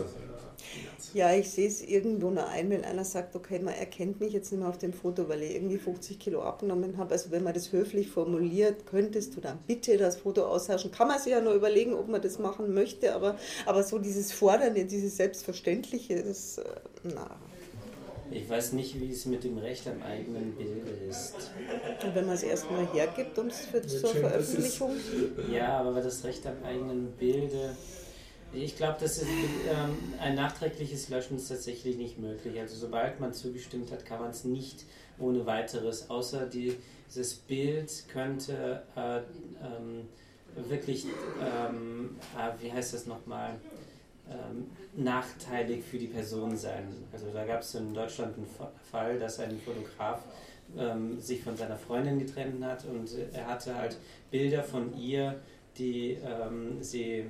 ja, 1.15 1.33
ich 1.33 1.49
sehe 1.51 1.69
es 1.69 1.81
irgendwo 1.81 2.29
nur 2.29 2.49
ein, 2.49 2.69
wenn 2.71 2.85
einer 2.85 3.05
sagt, 3.05 3.37
okay, 3.37 3.61
man 3.61 3.75
erkennt 3.75 4.21
mich 4.21 4.33
jetzt 4.33 4.51
nicht 4.51 4.61
mehr 4.61 4.69
auf 4.69 4.79
dem 4.79 4.93
Foto, 4.93 5.29
weil 5.29 5.43
ich 5.43 5.55
irgendwie 5.55 5.79
50 5.79 6.19
Kilo 6.19 6.43
abgenommen 6.43 6.99
habe. 6.99 7.13
Also 7.13 7.31
wenn 7.31 7.45
man 7.45 7.55
das 7.55 7.73
höflich 7.73 8.09
formuliert, 8.09 8.85
könntest 8.87 9.37
du 9.37 9.41
dann 9.41 9.59
bitte 9.67 9.97
das 9.97 10.17
Foto 10.17 10.45
austauschen. 10.45 10.91
Kann 10.91 11.07
man 11.07 11.21
sich 11.21 11.33
ja 11.33 11.41
nur 11.41 11.55
überlegen, 11.55 11.95
ob 11.95 12.09
man 12.09 12.21
das 12.21 12.41
machen 12.41 12.75
möchte, 12.75 13.15
aber, 13.15 13.39
aber 13.65 13.85
so 13.85 14.01
dieses 14.01 14.33
Fordernde, 14.33 14.85
dieses 14.85 15.17
Selbstverständliche, 15.17 16.23
das, 16.25 16.59
äh, 16.59 16.65
na. 17.05 17.31
Ich 18.31 18.49
weiß 18.49 18.73
nicht, 18.73 19.01
wie 19.01 19.13
es 19.13 19.27
mit 19.27 19.45
dem 19.45 19.59
Recht 19.59 19.87
am 19.87 20.03
eigenen 20.03 20.57
Bild 20.57 20.83
ist. 21.09 21.35
Und 22.05 22.15
wenn 22.15 22.27
man 22.27 22.35
es 22.35 22.43
erstmal 22.43 22.93
hergibt 22.93 23.39
und 23.39 23.53
für, 23.53 23.87
zur 23.87 24.11
Veröffentlichung? 24.11 24.97
Ja, 25.53 25.79
aber 25.79 26.01
das 26.01 26.25
Recht 26.25 26.45
am 26.45 26.57
eigenen 26.65 27.13
Bilde 27.13 27.77
ich 28.55 28.77
glaube, 28.77 28.99
dass 29.01 29.23
ähm, 29.23 29.29
ein 30.21 30.35
nachträgliches 30.35 31.09
Löschen 31.09 31.37
ist 31.37 31.49
tatsächlich 31.49 31.97
nicht 31.97 32.19
möglich. 32.19 32.59
Also 32.61 32.77
sobald 32.77 33.21
man 33.21 33.33
zugestimmt 33.33 33.91
hat, 33.93 34.05
kann 34.05 34.21
man 34.21 34.31
es 34.31 34.45
nicht 34.45 34.85
ohne 35.19 35.47
weiteres, 35.47 36.11
außer 36.11 36.47
die, 36.47 36.77
dieses 37.09 37.35
Bild 37.35 37.91
könnte 38.13 38.83
äh, 38.97 39.19
ähm, 39.19 40.09
wirklich, 40.69 41.07
ähm, 41.41 42.17
äh, 42.37 42.63
wie 42.63 42.73
heißt 42.73 42.95
das 42.95 43.07
nochmal, 43.07 43.55
ähm, 44.29 44.67
nachteilig 44.97 45.85
für 45.85 45.99
die 45.99 46.07
Person 46.07 46.57
sein. 46.57 46.89
Also 47.13 47.27
da 47.33 47.45
gab 47.45 47.61
es 47.61 47.75
in 47.75 47.93
Deutschland 47.93 48.37
einen 48.37 48.49
Fall, 48.91 49.19
dass 49.19 49.39
ein 49.39 49.61
Fotograf 49.61 50.23
ähm, 50.79 51.21
sich 51.21 51.43
von 51.43 51.57
seiner 51.57 51.77
Freundin 51.77 52.19
getrennt 52.19 52.65
hat 52.65 52.85
und 52.87 53.11
er 53.33 53.47
hatte 53.47 53.77
halt 53.77 53.99
Bilder 54.31 54.63
von 54.63 54.97
ihr, 54.97 55.41
die 55.77 56.17
ähm, 56.25 56.83
sie 56.83 57.27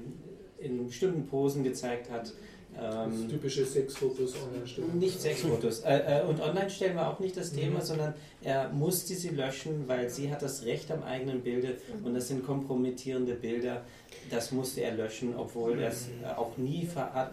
in 0.64 0.86
bestimmten 0.86 1.26
Posen 1.26 1.64
gezeigt 1.64 2.10
hat. 2.10 2.32
Ähm, 2.76 3.28
typische 3.28 3.64
Sexfotos 3.64 4.34
online 4.34 4.66
stellen. 4.66 4.98
Nicht 4.98 5.20
Sexfotos. 5.20 5.80
Äh, 5.80 6.22
äh, 6.22 6.24
und 6.24 6.40
online 6.40 6.68
stellen 6.68 6.96
wir 6.96 7.08
auch 7.08 7.20
nicht 7.20 7.36
das 7.36 7.52
Thema, 7.52 7.78
mhm. 7.78 7.84
sondern 7.84 8.14
er 8.42 8.68
musste 8.70 9.14
sie 9.14 9.28
löschen, 9.28 9.86
weil 9.86 10.10
sie 10.10 10.28
hat 10.32 10.42
das 10.42 10.64
Recht 10.64 10.90
am 10.90 11.04
eigenen 11.04 11.42
Bilde 11.42 11.76
mhm. 12.00 12.06
und 12.06 12.14
das 12.14 12.26
sind 12.26 12.44
kompromittierende 12.44 13.34
Bilder. 13.34 13.82
Das 14.28 14.50
musste 14.50 14.80
er 14.80 14.94
löschen, 14.94 15.36
obwohl 15.36 15.78
er 15.78 15.90
es 15.90 16.08
äh, 16.08 16.26
auch 16.34 16.56
nie 16.56 16.88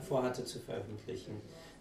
vorhatte 0.07 0.45
zu 0.45 0.59
veröffentlichen. 0.59 1.31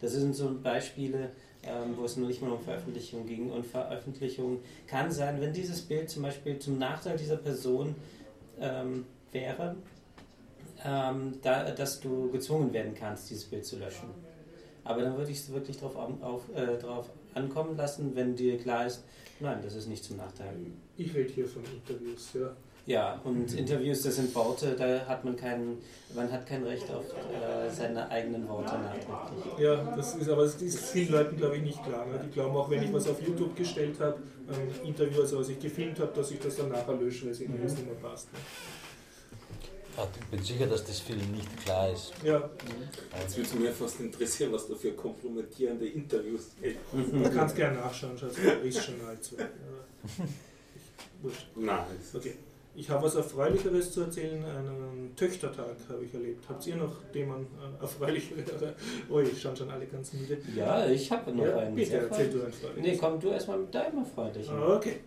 Das 0.01 0.13
sind 0.13 0.35
so 0.35 0.51
Beispiele, 0.63 1.31
ähm, 1.63 1.95
wo 1.97 2.05
es 2.05 2.17
nur 2.17 2.29
nicht 2.29 2.41
mal 2.41 2.51
um 2.51 2.61
Veröffentlichung 2.61 3.27
ging. 3.27 3.51
Und 3.51 3.67
Veröffentlichung 3.67 4.61
kann 4.87 5.11
sein, 5.11 5.39
wenn 5.41 5.53
dieses 5.53 5.83
Bild 5.83 6.09
zum 6.09 6.23
Beispiel 6.23 6.59
zum 6.59 6.79
Nachteil 6.79 7.19
dieser 7.19 7.37
Person 7.37 7.95
ähm, 8.59 9.05
wäre, 9.33 9.77
ähm, 10.85 11.39
da, 11.43 11.71
dass 11.71 12.01
du 12.01 12.31
gezwungen 12.31 12.73
werden 12.73 12.95
kannst, 12.95 13.31
dieses 13.31 13.45
Bild 13.45 13.65
zu 13.65 13.79
löschen. 13.79 14.09
Aber 14.85 15.03
dann 15.03 15.17
würde 15.17 15.31
ich 15.31 15.39
es 15.39 15.53
wirklich 15.53 15.79
darauf 15.79 15.97
auf, 16.23 16.43
äh, 16.55 16.79
drauf 16.79 17.11
ankommen 17.35 17.77
lassen, 17.77 18.15
wenn 18.15 18.35
dir 18.35 18.59
klar 18.59 18.87
ist, 18.87 19.05
nein, 19.39 19.59
das 19.63 19.75
ist 19.75 19.89
nicht 19.89 20.05
zum 20.05 20.17
Nachteil. 20.17 20.55
Ich 20.97 21.15
rede 21.15 21.33
hier 21.33 21.47
von 21.47 21.63
Interviews, 21.65 22.31
ja. 22.35 22.51
Ja, 22.87 23.21
und 23.25 23.53
Interviews, 23.55 24.03
das 24.03 24.17
sind 24.17 24.35
Worte, 24.35 24.75
da 24.77 25.07
hat 25.07 25.25
man 25.25 25.37
kein, 25.37 25.79
man 26.15 26.33
hat 26.33 26.47
kein 26.47 26.65
Recht 26.65 26.91
auf 26.91 27.05
äh, 27.05 27.71
seine 27.71 28.09
eigenen 28.09 28.49
Worte 28.49 28.73
nachträglich. 28.79 29.59
Ja, 29.59 29.95
das 29.95 30.17
ist 30.17 30.29
aber 30.29 30.43
das 30.43 30.61
ist 30.61 30.87
vielen 30.87 31.13
Leuten, 31.13 31.37
glaube 31.37 31.57
ich, 31.57 31.63
nicht 31.63 31.85
klar. 31.85 32.07
Ne? 32.07 32.21
Die 32.25 32.31
glauben 32.31 32.57
auch, 32.57 32.71
wenn 32.71 32.83
ich 32.83 32.93
was 32.93 33.07
auf 33.07 33.21
YouTube 33.23 33.55
gestellt 33.55 34.01
habe, 34.01 34.19
ein 34.49 34.89
Interview, 34.89 35.21
also 35.21 35.39
was 35.39 35.51
ich 35.51 35.61
gefilmt 35.61 36.01
habe, 36.01 36.11
dass 36.15 36.31
ich 36.31 36.41
das 36.41 36.57
dann 36.57 36.71
nachher 36.71 36.95
lösche, 36.95 37.27
weil 37.27 37.33
es 37.33 37.41
irgendwie 37.41 37.63
nicht 37.63 37.87
mehr 37.87 37.95
passt. 37.97 38.33
Ne? 38.33 38.39
Ich 40.21 40.27
bin 40.27 40.43
sicher, 40.43 40.67
dass 40.67 40.85
das 40.85 41.01
vielen 41.01 41.31
nicht 41.33 41.65
klar 41.65 41.91
ist. 41.91 42.13
Ja, 42.25 42.49
Jetzt 43.21 43.37
würde 43.37 43.57
mich 43.57 43.71
fast 43.71 44.01
interessieren, 44.01 44.53
was 44.53 44.69
da 44.69 44.75
für 44.75 44.93
kompromittierende 44.93 45.87
Interviews 45.89 46.51
gibt. 46.63 46.95
man 47.15 47.35
kann 47.35 47.47
es 47.47 47.55
gerne 47.55 47.79
nachschauen, 47.79 48.17
schaut 48.19 48.33
ist 48.65 48.85
schon. 48.85 48.95
Ja. 49.01 49.47
Wurscht. 51.23 51.47
Nein, 51.57 51.85
Okay. 52.15 52.35
Ich 52.77 52.89
habe 52.89 53.05
was 53.05 53.17
Erfreulicheres 53.17 53.93
zu 53.93 54.03
erzählen. 54.03 54.43
Einen 54.45 55.13
Töchtertag 55.17 55.75
habe 55.89 56.05
ich 56.05 56.15
erlebt. 56.15 56.49
Habt 56.49 56.65
ihr 56.69 56.77
noch 56.77 56.93
Themen 57.13 57.45
äh, 57.59 57.83
erfreulichere? 57.83 58.75
Oh, 59.11 59.19
ich 59.19 59.43
schauen 59.43 59.57
schon 59.57 59.69
alle 59.71 59.87
ganz 59.87 60.13
müde. 60.13 60.39
Ja, 60.55 60.87
ich 60.89 61.11
habe 61.11 61.33
noch 61.33 61.45
Ja, 61.45 61.57
einen. 61.59 61.75
bitte, 61.75 61.97
erzähl 61.97 62.31
du 62.31 62.45
ein 62.45 62.53
Freudiges. 62.53 62.83
Nee, 62.93 62.97
komm 62.97 63.19
du 63.21 63.31
erstmal 63.31 63.59
mit 63.59 63.75
deinem 63.75 63.99
Erfreulichen. 63.99 64.63
Okay. 64.63 65.01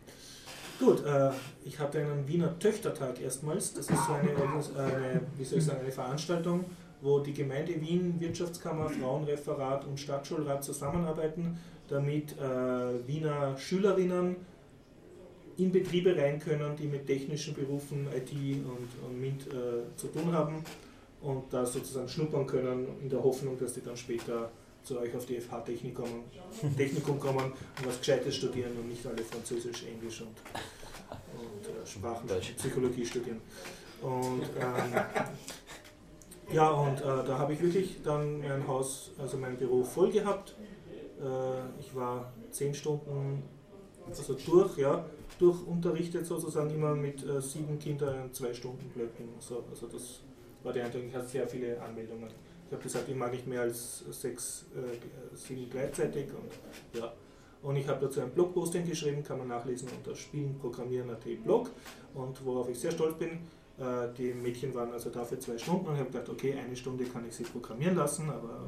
Gut, 0.79 1.05
äh, 1.05 1.31
ich 1.65 1.79
hatte 1.79 1.99
einen 1.99 2.27
Wiener 2.27 2.57
Töchtertag 2.59 3.21
erstmals. 3.21 3.73
Das 3.73 3.89
ist 3.89 4.05
so 4.05 4.13
eine, 4.13 4.29
eine, 4.29 5.21
wie 5.37 5.43
soll 5.43 5.59
ich 5.59 5.65
sagen, 5.65 5.81
eine 5.81 5.91
Veranstaltung, 5.91 6.65
wo 7.01 7.19
die 7.19 7.33
Gemeinde 7.33 7.79
Wien, 7.79 8.19
Wirtschaftskammer, 8.19 8.89
Frauenreferat 8.89 9.85
und 9.85 9.99
Stadtschulrat 9.99 10.63
zusammenarbeiten, 10.63 11.57
damit 11.87 12.33
äh, 12.39 13.07
Wiener 13.07 13.57
Schülerinnen 13.57 14.35
in 15.57 15.71
Betriebe 15.71 16.15
rein 16.15 16.39
können, 16.39 16.75
die 16.75 16.87
mit 16.87 17.05
technischen 17.05 17.53
Berufen, 17.53 18.07
IT 18.15 18.31
und, 18.31 19.05
und 19.05 19.21
MINT 19.21 19.47
äh, 19.47 19.95
zu 19.95 20.07
tun 20.07 20.33
haben 20.33 20.63
und 21.21 21.53
da 21.53 21.65
sozusagen 21.65 22.09
schnuppern 22.09 22.47
können, 22.47 22.87
in 23.01 23.09
der 23.09 23.23
Hoffnung, 23.23 23.57
dass 23.59 23.73
die 23.73 23.81
dann 23.81 23.95
später 23.95 24.49
zu 24.83 24.99
euch 24.99 25.15
auf 25.15 25.25
die 25.25 25.39
FH 25.39 25.61
Technik 25.61 25.95
kommen, 25.95 26.23
Technikum 26.77 27.19
kommen 27.19 27.51
und 27.51 27.87
was 27.87 27.99
Gescheites 27.99 28.35
studieren 28.35 28.71
und 28.77 28.89
nicht 28.89 29.05
alle 29.05 29.23
Französisch, 29.23 29.85
Englisch 29.85 30.21
und, 30.21 30.35
und 31.39 31.67
äh, 31.67 31.87
Sprachen. 31.87 32.27
Psychologie 32.57 33.05
studieren. 33.05 33.41
Und 34.01 34.43
ähm, 34.59 35.01
ja, 36.51 36.69
und 36.69 36.99
äh, 36.99 37.03
da 37.03 37.37
habe 37.37 37.53
ich 37.53 37.61
wirklich 37.61 38.01
dann 38.03 38.39
mein 38.39 38.67
Haus, 38.67 39.11
also 39.17 39.37
mein 39.37 39.57
Büro 39.57 39.83
voll 39.83 40.11
gehabt. 40.11 40.55
Äh, 41.21 41.79
ich 41.79 41.95
war 41.95 42.33
zehn 42.51 42.73
Stunden 42.73 43.43
also 44.07 44.33
durch, 44.33 44.77
ja, 44.77 45.05
durchunterrichtet 45.39 46.25
sozusagen 46.25 46.69
immer 46.71 46.93
mit 46.95 47.25
äh, 47.25 47.41
sieben 47.41 47.79
Kindern 47.79 48.25
in 48.25 48.33
zwei 48.33 48.53
Stunden 48.53 48.89
Blöcken. 48.89 49.29
So, 49.39 49.63
also 49.69 49.87
das 49.87 50.19
war 50.63 50.73
die 50.73 50.81
Eindruck, 50.81 51.03
ich 51.07 51.15
hatte 51.15 51.27
sehr 51.27 51.47
viele 51.47 51.81
Anmeldungen. 51.81 52.29
Ich 52.67 52.73
habe 52.73 52.83
gesagt, 52.83 53.09
ich 53.09 53.15
mag 53.15 53.31
nicht 53.31 53.47
mehr 53.47 53.61
als 53.61 54.03
sechs, 54.11 54.65
äh, 54.75 55.35
sieben 55.35 55.69
gleichzeitig 55.69 56.27
und 56.33 56.99
ja. 56.99 57.13
Und 57.61 57.77
ich 57.77 57.87
habe 57.87 58.05
dazu 58.05 58.19
ein 58.19 58.29
Blogposting 58.31 58.85
geschrieben, 58.85 59.23
kann 59.23 59.37
man 59.37 59.47
nachlesen 59.47 59.87
unter 59.95 60.13
spielenprogrammieren.at 60.15 61.43
Blog 61.43 61.69
und 62.13 62.45
worauf 62.45 62.67
ich 62.69 62.77
sehr 62.77 62.91
stolz 62.91 63.17
bin, 63.17 63.39
äh, 63.79 64.13
die 64.17 64.33
Mädchen 64.33 64.73
waren 64.75 64.91
also 64.91 65.09
dafür 65.09 65.39
zwei 65.39 65.57
Stunden 65.57 65.87
und 65.87 65.93
ich 65.95 65.99
habe 65.99 66.11
gedacht, 66.11 66.29
okay, 66.29 66.53
eine 66.53 66.75
Stunde 66.75 67.05
kann 67.05 67.25
ich 67.27 67.35
sie 67.35 67.43
programmieren 67.43 67.95
lassen, 67.95 68.29
aber 68.29 68.67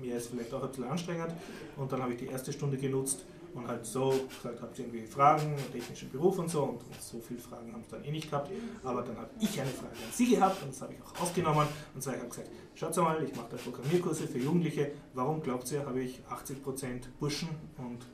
mehr 0.00 0.16
ist 0.16 0.28
vielleicht 0.28 0.54
auch 0.54 0.62
ein 0.62 0.68
bisschen 0.68 0.84
anstrengend. 0.84 1.32
Und 1.76 1.92
dann 1.92 2.02
habe 2.02 2.12
ich 2.12 2.18
die 2.18 2.26
erste 2.26 2.52
Stunde 2.52 2.78
genutzt 2.78 3.24
und 3.54 3.68
halt 3.68 3.84
so 3.84 4.14
gesagt, 4.28 4.62
habt 4.62 4.78
ihr 4.78 4.86
irgendwie 4.86 5.06
Fragen, 5.06 5.54
technischen 5.72 6.10
Beruf 6.10 6.38
und 6.38 6.48
so 6.48 6.62
und, 6.62 6.82
und 6.82 7.00
so 7.00 7.20
viele 7.20 7.40
Fragen 7.40 7.72
haben 7.72 7.82
es 7.82 7.88
dann 7.88 8.04
eh 8.04 8.10
nicht 8.10 8.30
gehabt. 8.30 8.50
Aber 8.82 9.02
dann 9.02 9.16
habe 9.16 9.30
ich 9.40 9.60
eine 9.60 9.70
Frage 9.70 9.92
an 9.92 10.12
Sie 10.12 10.30
gehabt 10.30 10.62
und 10.62 10.72
das 10.72 10.82
habe 10.82 10.94
ich 10.94 11.02
auch 11.02 11.20
aufgenommen 11.20 11.66
und 11.94 12.02
zwar 12.02 12.14
ich 12.14 12.20
habe 12.20 12.30
gesagt, 12.30 12.50
schaut 12.74 12.96
mal, 12.96 13.22
ich 13.22 13.34
mache 13.36 13.48
da 13.50 13.56
Programmierkurse 13.56 14.26
für 14.26 14.38
Jugendliche, 14.38 14.92
warum 15.14 15.42
glaubt 15.42 15.70
ihr, 15.72 15.84
habe 15.84 16.00
ich 16.00 16.20
80% 16.30 17.02
Burschen 17.18 17.48
und 17.78 18.06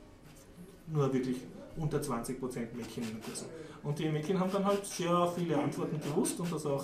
nur 0.87 1.11
wirklich 1.13 1.37
unter 1.77 1.99
20% 1.99 2.39
Mädchen 2.75 3.03
in 3.03 3.09
den 3.09 3.21
Kursen. 3.21 3.47
Und 3.83 3.97
die 3.97 4.09
Mädchen 4.09 4.39
haben 4.39 4.51
dann 4.51 4.65
halt 4.65 4.85
sehr 4.85 5.31
viele 5.35 5.57
Antworten 5.57 5.99
gewusst 6.01 6.39
und 6.39 6.51
das 6.51 6.65
auch 6.65 6.83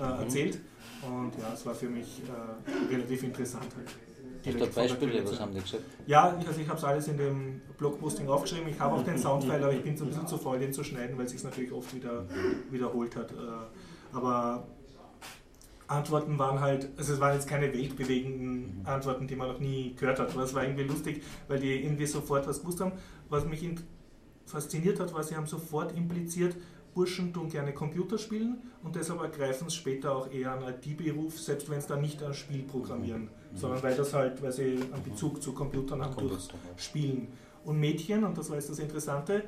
äh, 0.00 0.22
erzählt. 0.22 0.60
Und 1.02 1.32
ja, 1.38 1.52
es 1.52 1.66
war 1.66 1.74
für 1.74 1.88
mich 1.88 2.22
äh, 2.22 2.94
relativ 2.94 3.22
interessant 3.24 3.66
halt. 3.76 3.90
Hast 4.44 4.54
du 4.54 4.58
direkt 4.58 4.74
von 4.74 4.82
der 4.82 4.94
Beispiele, 4.94 5.24
was 5.30 5.40
haben 5.40 5.54
die 5.54 5.60
gesagt? 5.60 5.82
ja, 6.06 6.36
also 6.46 6.60
ich 6.60 6.68
habe 6.68 6.78
es 6.78 6.84
alles 6.84 7.08
in 7.08 7.16
dem 7.16 7.60
Blogposting 7.78 8.28
aufgeschrieben. 8.28 8.68
Ich 8.68 8.80
habe 8.80 8.96
auch 8.96 9.04
den 9.04 9.18
Soundfile, 9.18 9.62
aber 9.64 9.72
ich 9.72 9.82
bin 9.82 9.96
so 9.96 10.04
ein 10.04 10.08
bisschen 10.08 10.26
zu 10.26 10.36
faul, 10.38 10.58
den 10.58 10.72
zu 10.72 10.82
schneiden, 10.82 11.16
weil 11.16 11.26
es 11.26 11.32
sich 11.32 11.44
natürlich 11.44 11.72
oft 11.72 11.94
wieder 11.94 12.24
wiederholt 12.70 13.14
hat. 13.16 13.30
Äh, 13.32 13.34
Aber 14.12 14.66
Antworten 15.86 16.38
waren 16.38 16.60
halt, 16.60 16.88
also 16.96 17.12
es 17.14 17.20
waren 17.20 17.34
jetzt 17.34 17.46
keine 17.48 17.72
weltbewegenden 17.72 18.80
Antworten, 18.84 19.26
die 19.26 19.36
man 19.36 19.48
noch 19.48 19.58
nie 19.60 19.94
gehört 19.98 20.18
hat. 20.18 20.30
Aber 20.32 20.42
es 20.44 20.54
war 20.54 20.64
irgendwie 20.64 20.84
lustig, 20.84 21.22
weil 21.48 21.58
die 21.60 21.82
irgendwie 21.84 22.06
sofort 22.06 22.46
was 22.48 22.60
gewusst 22.60 22.80
haben. 22.80 22.92
Was 23.28 23.44
mich 23.44 23.62
in- 23.62 23.78
fasziniert 24.46 24.98
hat, 25.00 25.12
war, 25.14 25.22
sie 25.22 25.36
haben 25.36 25.46
sofort 25.46 25.96
impliziert, 25.96 26.56
Burschen 26.94 27.32
tun 27.32 27.48
gerne 27.48 27.72
Computer 27.72 28.18
spielen 28.18 28.58
und 28.82 28.96
deshalb 28.96 29.20
ergreifen 29.20 29.68
es 29.68 29.74
später 29.74 30.14
auch 30.14 30.30
eher 30.30 30.52
einen 30.52 30.74
IT-Beruf, 30.74 31.40
selbst 31.40 31.70
wenn 31.70 31.78
es 31.78 31.86
dann 31.86 32.00
nicht 32.00 32.22
ein 32.22 32.34
Spiel 32.34 32.62
programmieren, 32.62 33.28
sondern 33.54 33.82
weil 33.82 33.96
das 33.96 34.12
halt, 34.12 34.42
weil 34.42 34.52
sie 34.52 34.78
einen 34.92 35.02
Bezug 35.02 35.42
zu 35.42 35.52
Computern 35.52 36.02
haben 36.02 36.28
durch 36.28 36.48
Spielen. 36.76 37.28
Und 37.64 37.78
Mädchen, 37.78 38.24
und 38.24 38.36
das 38.36 38.50
war 38.50 38.56
jetzt 38.56 38.70
das 38.70 38.78
Interessante, 38.78 39.44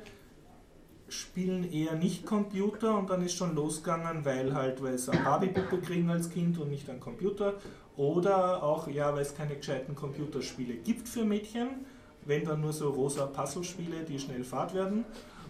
spielen 1.07 1.71
eher 1.71 1.95
nicht 1.95 2.25
Computer 2.25 2.97
und 2.97 3.09
dann 3.09 3.23
ist 3.23 3.35
schon 3.35 3.55
losgegangen, 3.55 4.25
weil 4.25 4.53
halt, 4.53 4.81
weil 4.81 4.97
sie 4.97 5.11
eine 5.11 5.23
Barbie-Puppe 5.23 5.79
kriegen 5.79 6.09
als 6.09 6.29
Kind 6.29 6.57
und 6.57 6.69
nicht 6.69 6.89
einen 6.89 6.99
Computer. 6.99 7.55
Oder 7.95 8.63
auch, 8.63 8.87
ja, 8.87 9.13
weil 9.13 9.21
es 9.21 9.35
keine 9.35 9.55
gescheiten 9.55 9.95
Computerspiele 9.95 10.75
gibt 10.75 11.07
für 11.07 11.23
Mädchen, 11.23 11.85
wenn 12.25 12.43
dann 12.43 12.61
nur 12.61 12.73
so 12.73 12.89
rosa 12.89 13.27
Puzzlespiele, 13.27 14.03
die 14.03 14.19
schnell 14.19 14.43
fad 14.43 14.73
werden. 14.73 15.05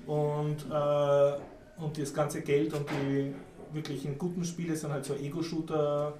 Und, 0.05 0.57
äh, 0.69 1.39
und 1.77 1.97
das 1.97 2.13
ganze 2.13 2.41
Geld 2.41 2.73
und 2.73 2.85
die 2.89 3.33
wirklichen 3.73 4.17
guten 4.17 4.43
Spiele 4.43 4.75
sind 4.75 4.91
halt 4.91 5.05
so 5.05 5.13
Ego-Shooter, 5.15 6.13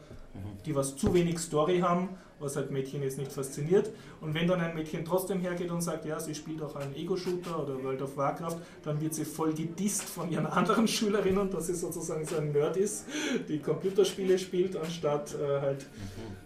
die 0.66 0.76
was 0.76 0.96
zu 0.96 1.14
wenig 1.14 1.40
Story 1.40 1.80
haben, 1.80 2.10
was 2.40 2.56
halt 2.58 2.72
Mädchen 2.72 3.02
jetzt 3.02 3.18
nicht 3.18 3.32
fasziniert. 3.32 3.92
Und 4.20 4.34
wenn 4.34 4.48
dann 4.48 4.60
ein 4.60 4.76
Mädchen 4.76 5.06
trotzdem 5.06 5.40
hergeht 5.40 5.72
und 5.72 5.82
sagt, 5.82 6.06
ja, 6.06 6.20
sie 6.20 6.36
spielt 6.36 6.62
auch 6.62 6.76
einen 6.76 6.94
Ego-Shooter 6.96 7.64
oder 7.64 7.82
World 7.82 8.02
of 8.02 8.18
Warcraft, 8.18 8.58
dann 8.84 9.00
wird 9.00 9.14
sie 9.14 9.24
voll 9.24 9.54
gedisst 9.54 10.04
von 10.04 10.30
ihren 10.30 10.46
anderen 10.60 10.88
Schülerinnen, 10.88 11.50
dass 11.50 11.68
sie 11.68 11.76
sozusagen 11.76 12.26
so 12.26 12.38
ein 12.38 12.52
Nerd 12.52 12.76
ist, 12.78 13.06
die 13.48 13.60
Computerspiele 13.60 14.38
spielt, 14.38 14.76
anstatt 14.76 15.34
äh, 15.36 15.62
halt 15.62 15.86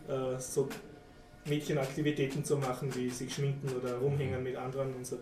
äh, 0.08 0.40
so 0.40 0.70
Mädchenaktivitäten 1.46 2.44
zu 2.44 2.58
machen, 2.58 2.94
wie 2.96 3.10
sich 3.10 3.34
schminken 3.34 3.70
oder 3.82 3.98
rumhängen 3.98 4.44
mit 4.44 4.56
anderen 4.56 4.94
und 4.94 5.06
so. 5.06 5.18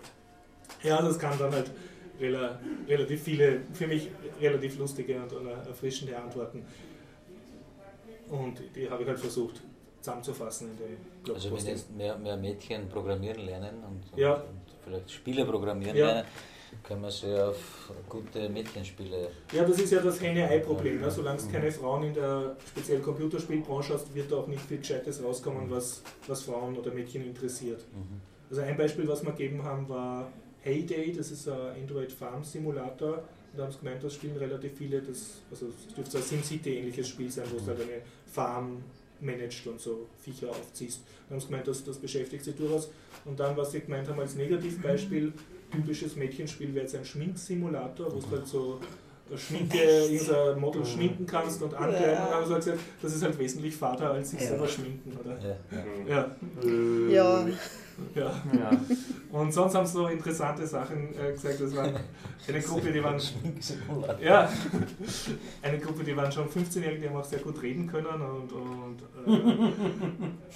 Ja, 0.84 1.02
das 1.02 1.18
kann 1.18 1.38
dann 1.40 1.54
halt 1.54 1.72
rela 2.20 2.60
relativ 2.88 3.24
viele, 3.24 3.62
für 3.74 3.88
mich 3.88 4.10
relativ 4.42 4.78
lustige 4.80 5.22
und 5.22 5.32
erfrischende 5.68 6.18
Antworten. 6.18 6.66
Und 8.30 8.62
die 8.76 8.90
habe 8.90 9.04
ich 9.04 9.08
halt 9.10 9.20
versucht 9.20 9.62
zusammenzufassen 10.02 10.70
in 10.72 10.78
der 11.26 11.36
Also 11.36 11.56
wenn 11.56 11.66
jetzt 11.66 11.92
mehr, 11.96 12.18
mehr 12.18 12.38
Mädchen 12.38 12.88
programmieren 12.90 13.46
lernen 13.46 13.76
und, 13.84 14.12
und, 14.12 14.18
Ja. 14.20 14.36
und 14.36 14.62
vielleicht 14.84 15.12
Spiele 15.12 15.46
programmieren 15.46 15.96
Ja. 15.98 16.06
lernen, 16.08 16.28
können 16.84 17.02
wir 17.02 17.12
sie 17.12 17.34
auf 17.42 17.92
gute 18.08 18.50
Mädchenspiele. 18.50 19.30
Ja, 19.54 19.64
das 19.64 19.80
ist 19.80 19.92
ja 19.92 20.02
das 20.02 20.22
Henne-Ei-Problem. 20.22 21.02
Ne? 21.02 21.10
Solange 21.10 21.38
es 21.40 21.50
keine 21.50 21.72
Frauen 21.72 22.04
in 22.04 22.14
der 22.14 22.56
speziellen 22.68 23.02
Computerspielbranche 23.04 23.94
hast, 23.94 24.14
wird 24.14 24.32
da 24.32 24.38
auch 24.38 24.48
nicht 24.48 24.62
viel 24.62 24.78
Gescheites 24.78 25.24
rauskommen, 25.24 25.70
was, 25.70 26.04
was 26.28 26.44
Frauen 26.44 26.78
oder 26.78 26.92
Mädchen 26.92 27.26
interessiert. 27.26 27.84
Mhm. 27.94 28.22
Also 28.50 28.62
ein 28.62 28.78
Beispiel, 28.78 29.08
was 29.08 29.24
wir 29.24 29.32
gegeben 29.32 29.64
haben, 29.64 29.88
war 29.90 30.32
Heyday, 30.68 31.14
das 31.14 31.32
ist 31.32 31.48
ein 31.48 31.82
Android 31.82 32.12
Farm 32.12 32.44
Simulator. 32.44 33.14
Und 33.18 33.58
da 33.58 33.64
haben 33.64 33.72
sie 33.72 33.80
gemeint, 33.80 34.04
das 34.04 34.14
spielen 34.14 34.38
relativ 34.38 34.74
viele, 34.78 35.02
das, 35.02 35.42
also 35.50 35.68
es 35.68 35.94
dürfte 35.96 36.12
so 36.12 36.18
ein 36.18 36.24
SimCity-ähnliches 36.24 37.08
Spiel 37.08 37.32
sein, 37.32 37.46
wo 37.52 37.58
du 37.58 37.66
halt 37.68 37.82
eine 37.82 38.02
Farm 38.32 38.84
managst 39.20 39.66
und 39.66 39.80
so 39.80 40.06
Viecher 40.20 40.50
aufziehst. 40.50 41.02
Da 41.28 41.34
haben 41.34 41.40
sie 41.40 41.48
gemeint, 41.48 41.68
das, 41.68 41.84
das 41.84 41.98
beschäftigt 41.98 42.44
sie 42.44 42.54
durchaus. 42.54 42.90
Und 43.26 43.40
dann, 43.40 43.56
was 43.58 43.72
sie 43.72 43.80
gemeint 43.82 44.08
haben 44.08 44.20
als 44.20 44.36
Negativbeispiel, 44.36 45.34
typisches 45.72 46.16
Mädchenspiel 46.16 46.74
wäre 46.74 46.84
jetzt 46.86 46.96
ein 46.96 47.04
Schminksimulator, 47.06 48.14
wo 48.14 48.20
du 48.20 48.30
halt 48.32 48.48
so 48.48 48.80
Schminke, 49.36 49.78
irgendein 49.78 50.60
Model 50.60 50.86
schminken 50.86 51.26
kannst 51.26 51.62
und 51.62 51.74
ankleiden. 51.74 52.18
Halt 52.18 52.44
gesagt, 52.48 52.80
das 53.02 53.14
ist 53.16 53.24
halt 53.24 53.38
wesentlich 53.40 53.76
fader 53.76 54.12
als 54.12 54.30
sich 54.32 54.40
Ja. 54.42 54.48
selber 54.48 54.68
schminken, 54.68 55.12
oder? 55.20 55.38
Ja, 55.42 55.58
ja. 56.08 56.32
Ja. 57.10 57.10
Ja, 57.10 57.48
Ja. 58.16 58.32
Ja. 58.58 58.72
Und 59.32 59.54
sonst 59.54 59.76
haben 59.76 59.86
sie 59.86 59.94
so 59.94 60.08
interessante 60.08 60.66
Sachen 60.66 61.14
äh, 61.20 61.32
gesagt. 61.32 61.62
Das 61.62 61.76
war 61.76 61.84
eine 62.48 62.62
Gruppe, 62.62 62.92
die 62.92 63.04
waren. 63.04 63.22
Ja, 64.22 64.50
eine 65.62 65.80
Gruppe, 65.80 66.04
die 66.04 66.16
waren 66.16 66.32
schon 66.32 66.48
15-Jährige, 66.48 67.02
die 67.02 67.10
haben 67.10 67.16
auch 67.18 67.24
sehr 67.24 67.40
gut 67.40 67.62
reden 67.62 67.88
können 67.88 68.08
und, 68.08 68.52
und 68.52 68.98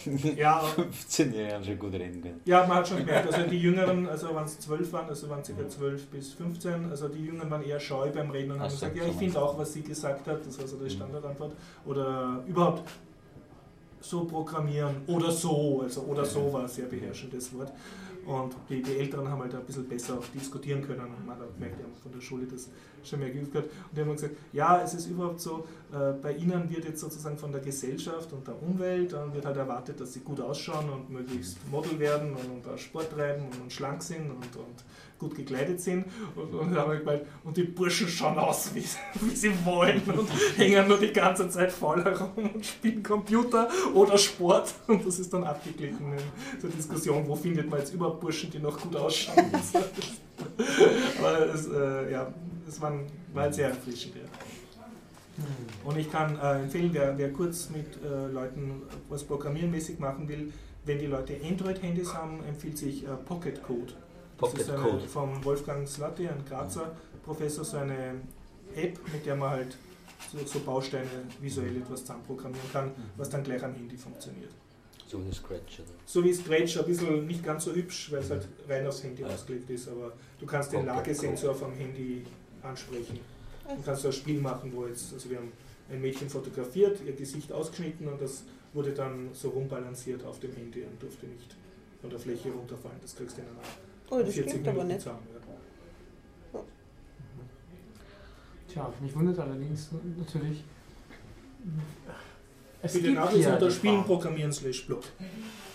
äh, 0.05 0.33
ja, 0.35 0.61
15-Jährige 1.09 1.53
haben 1.53 1.63
schon 1.63 1.79
gut 1.79 1.93
reden 1.93 2.21
können. 2.21 2.41
ja, 2.45 2.65
man 2.65 2.77
hat 2.77 2.87
schon 2.87 2.97
gemerkt, 2.99 3.33
also 3.33 3.49
die 3.49 3.59
Jüngeren, 3.59 4.07
also 4.07 4.35
wenn 4.35 4.43
es 4.43 4.59
12 4.59 4.93
waren, 4.93 5.09
also 5.09 5.29
waren 5.29 5.43
ca. 5.43 5.67
12 5.67 6.07
bis 6.07 6.33
15, 6.33 6.89
also 6.89 7.07
die 7.07 7.25
Jüngeren 7.25 7.49
waren 7.49 7.63
eher 7.63 7.79
scheu 7.79 8.09
beim 8.11 8.29
Reden 8.31 8.51
und 8.51 8.59
haben 8.59 8.69
gesagt, 8.69 8.95
ja, 8.95 9.03
ich 9.05 9.15
finde 9.15 9.41
auch, 9.41 9.57
was 9.57 9.73
sie 9.73 9.81
gesagt 9.81 10.27
hat, 10.27 10.45
das 10.45 10.59
war 10.59 10.67
so 10.67 10.77
die 10.77 10.89
Standardantwort. 10.89 11.53
Oder 11.85 12.43
überhaupt 12.47 12.83
so 14.01 14.25
programmieren 14.25 14.97
oder 15.07 15.31
so, 15.31 15.81
also 15.81 16.01
oder 16.01 16.25
so 16.25 16.51
war 16.51 16.63
ein 16.63 16.67
sehr 16.67 16.85
beherrschendes 16.85 17.55
Wort. 17.55 17.71
Und 18.25 18.55
die, 18.69 18.81
die 18.83 18.97
Älteren 18.97 19.27
haben 19.27 19.41
halt 19.41 19.55
ein 19.55 19.65
bisschen 19.65 19.87
besser 19.87 20.19
diskutieren 20.33 20.81
können 20.81 21.01
und 21.01 21.25
man 21.25 21.39
hat 21.39 21.53
gemerkt, 21.55 21.79
die 21.79 21.83
haben 21.83 21.93
von 22.01 22.11
der 22.11 22.21
Schule 22.21 22.45
das 22.45 22.69
schon 23.03 23.19
mehr 23.19 23.31
geübt 23.31 23.51
gehabt. 23.51 23.69
Und 23.71 23.97
die 23.97 24.01
haben 24.01 24.11
gesagt, 24.13 24.35
ja, 24.53 24.81
es 24.81 24.93
ist 24.93 25.07
überhaupt 25.07 25.39
so, 25.39 25.65
äh, 25.91 26.13
bei 26.21 26.33
ihnen 26.33 26.69
wird 26.69 26.85
jetzt 26.85 26.99
sozusagen 26.99 27.37
von 27.37 27.51
der 27.51 27.61
Gesellschaft 27.61 28.31
und 28.31 28.45
der 28.47 28.61
Umwelt, 28.61 29.13
dann 29.13 29.33
wird 29.33 29.45
halt 29.45 29.57
erwartet, 29.57 29.99
dass 29.99 30.13
sie 30.13 30.19
gut 30.19 30.39
ausschauen 30.39 30.87
und 30.89 31.09
möglichst 31.09 31.57
Model 31.71 31.97
werden 31.97 32.35
und, 32.35 32.67
und 32.67 32.79
Sport 32.79 33.11
treiben 33.11 33.45
und, 33.45 33.59
und 33.59 33.73
schlank 33.73 34.03
sind 34.03 34.29
und, 34.29 34.55
und 34.55 34.83
gut 35.21 35.35
gekleidet 35.35 35.79
sind. 35.79 36.05
Und, 36.35 36.53
und, 36.53 36.75
haben 36.75 36.97
gemeint, 36.97 37.21
und 37.43 37.55
die 37.55 37.63
Burschen 37.63 38.07
schauen 38.07 38.37
aus, 38.37 38.71
wie, 38.73 38.83
wie 39.21 39.35
sie 39.35 39.53
wollen 39.63 40.01
und 40.07 40.27
hängen 40.57 40.87
nur 40.87 40.97
die 40.97 41.13
ganze 41.13 41.47
Zeit 41.49 41.71
faul 41.71 42.03
herum 42.03 42.31
und 42.35 42.65
spielen 42.65 43.03
Computer 43.03 43.69
oder 43.93 44.17
Sport. 44.17 44.73
Und 44.87 45.05
das 45.05 45.19
ist 45.19 45.31
dann 45.31 45.43
abgeglichen 45.43 46.13
in 46.13 46.61
der 46.61 46.69
Diskussion, 46.71 47.27
wo 47.27 47.35
findet 47.35 47.69
man 47.69 47.79
jetzt 47.79 47.93
überhaupt 47.93 48.19
Burschen, 48.19 48.49
die 48.49 48.59
noch 48.59 48.79
gut 48.79 48.95
ausschauen. 48.95 49.45
Aber 51.19 51.53
es, 51.53 51.67
äh, 51.67 52.11
ja, 52.11 52.33
es 52.67 52.81
war, 52.81 52.93
war 53.33 53.43
halt 53.43 53.53
sehr 53.53 53.69
erfrischend. 53.69 54.15
Ja. 54.15 54.21
Und 55.85 55.97
ich 55.97 56.11
kann 56.11 56.37
äh, 56.39 56.63
empfehlen, 56.63 56.89
wer, 56.93 57.17
wer 57.17 57.31
kurz 57.31 57.69
mit 57.69 57.85
äh, 58.03 58.27
Leuten 58.31 58.81
was 59.09 59.23
programmiermäßig 59.23 59.99
machen 59.99 60.27
will, 60.27 60.51
wenn 60.85 60.99
die 60.99 61.05
Leute 61.05 61.35
Android-Handys 61.43 62.13
haben, 62.13 62.43
empfiehlt 62.47 62.77
sich 62.77 63.05
äh, 63.05 63.09
Pocket 63.25 63.61
Code. 63.63 63.93
Das 64.41 64.49
Pocket 64.51 64.61
ist 64.61 64.69
eine, 64.71 64.81
Code. 64.83 65.07
vom 65.07 65.45
Wolfgang 65.45 65.87
Slatti, 65.87 66.27
ein 66.27 66.43
Grazer 66.47 66.91
Professor, 67.23 67.63
so 67.63 67.77
eine 67.77 68.15
App, 68.75 68.99
mit 69.13 69.25
der 69.25 69.35
man 69.35 69.51
halt 69.51 69.77
so, 70.31 70.37
so 70.45 70.59
Bausteine 70.59 71.07
visuell 71.39 71.77
etwas 71.77 72.01
zusammenprogrammieren 72.01 72.71
kann, 72.71 72.91
was 73.17 73.29
dann 73.29 73.43
gleich 73.43 73.63
am 73.63 73.73
Handy 73.73 73.97
funktioniert. 73.97 74.51
So 75.07 75.19
wie 75.25 75.33
Scratch. 75.33 75.79
Oder? 75.79 75.89
So 76.05 76.23
wie 76.23 76.33
Scratch, 76.33 76.77
ein 76.77 76.85
bisschen 76.85 77.27
nicht 77.27 77.43
ganz 77.43 77.65
so 77.65 77.73
hübsch, 77.73 78.11
weil 78.11 78.19
es 78.19 78.29
halt 78.29 78.47
rein 78.67 78.87
aufs 78.87 79.03
Handy 79.03 79.21
Ja. 79.23 79.27
ausgelegt 79.27 79.69
ist, 79.69 79.89
aber 79.89 80.13
du 80.39 80.45
kannst 80.45 80.71
den 80.73 80.85
Lagesensor 80.85 81.53
vom 81.53 81.73
Handy 81.73 82.23
ansprechen. 82.63 83.19
Du 83.67 83.81
kannst 83.83 84.01
so 84.03 84.07
ein 84.07 84.13
Spiel 84.13 84.39
machen, 84.41 84.71
wo 84.73 84.87
jetzt, 84.87 85.13
also 85.13 85.29
wir 85.29 85.37
haben 85.37 85.51
ein 85.89 86.01
Mädchen 86.01 86.29
fotografiert, 86.29 86.99
ihr 87.05 87.13
Gesicht 87.13 87.51
ausgeschnitten 87.51 88.07
und 88.07 88.21
das 88.21 88.43
wurde 88.73 88.91
dann 88.93 89.29
so 89.33 89.49
rumbalanciert 89.49 90.23
auf 90.25 90.39
dem 90.39 90.53
Handy 90.53 90.81
und 90.83 91.01
durfte 91.01 91.25
nicht 91.25 91.55
von 91.99 92.09
der 92.09 92.19
Fläche 92.19 92.49
runterfallen. 92.51 92.97
Das 93.01 93.15
kriegst 93.15 93.37
du 93.37 93.41
in 93.41 93.47
einer 93.49 93.57
Oh, 94.11 94.19
das 94.21 94.33
stimmt 94.33 94.67
aber 94.67 94.83
nicht. 94.83 94.99
zusammen. 95.01 95.19
Ja. 96.53 96.59
Tja, 98.67 98.93
mich 99.01 99.15
wundert 99.15 99.39
allerdings 99.39 99.89
natürlich. 100.17 100.63
Es 102.83 102.93
Bitte 102.93 103.13
gibt, 103.13 103.17
ja 103.37 103.53
unter 103.53 103.69
Spielen 103.71 103.95
Frauen. 103.97 104.05
programmieren 104.05 104.51
slash 104.51 104.87
blog. 104.87 105.03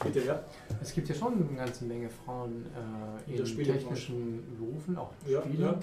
Bitte, 0.02 0.20
ja? 0.24 0.42
es 0.82 0.92
gibt 0.92 1.08
ja 1.08 1.14
schon 1.14 1.34
eine 1.48 1.56
ganze 1.56 1.84
Menge 1.84 2.08
Frauen 2.10 2.66
äh, 3.26 3.30
In 3.30 3.36
der 3.36 3.46
in 3.46 3.64
technischen 3.64 4.56
Berufen, 4.58 4.96
auch 4.98 5.12
Ja, 5.26 5.40
Spieler. 5.42 5.66
ja. 5.72 5.78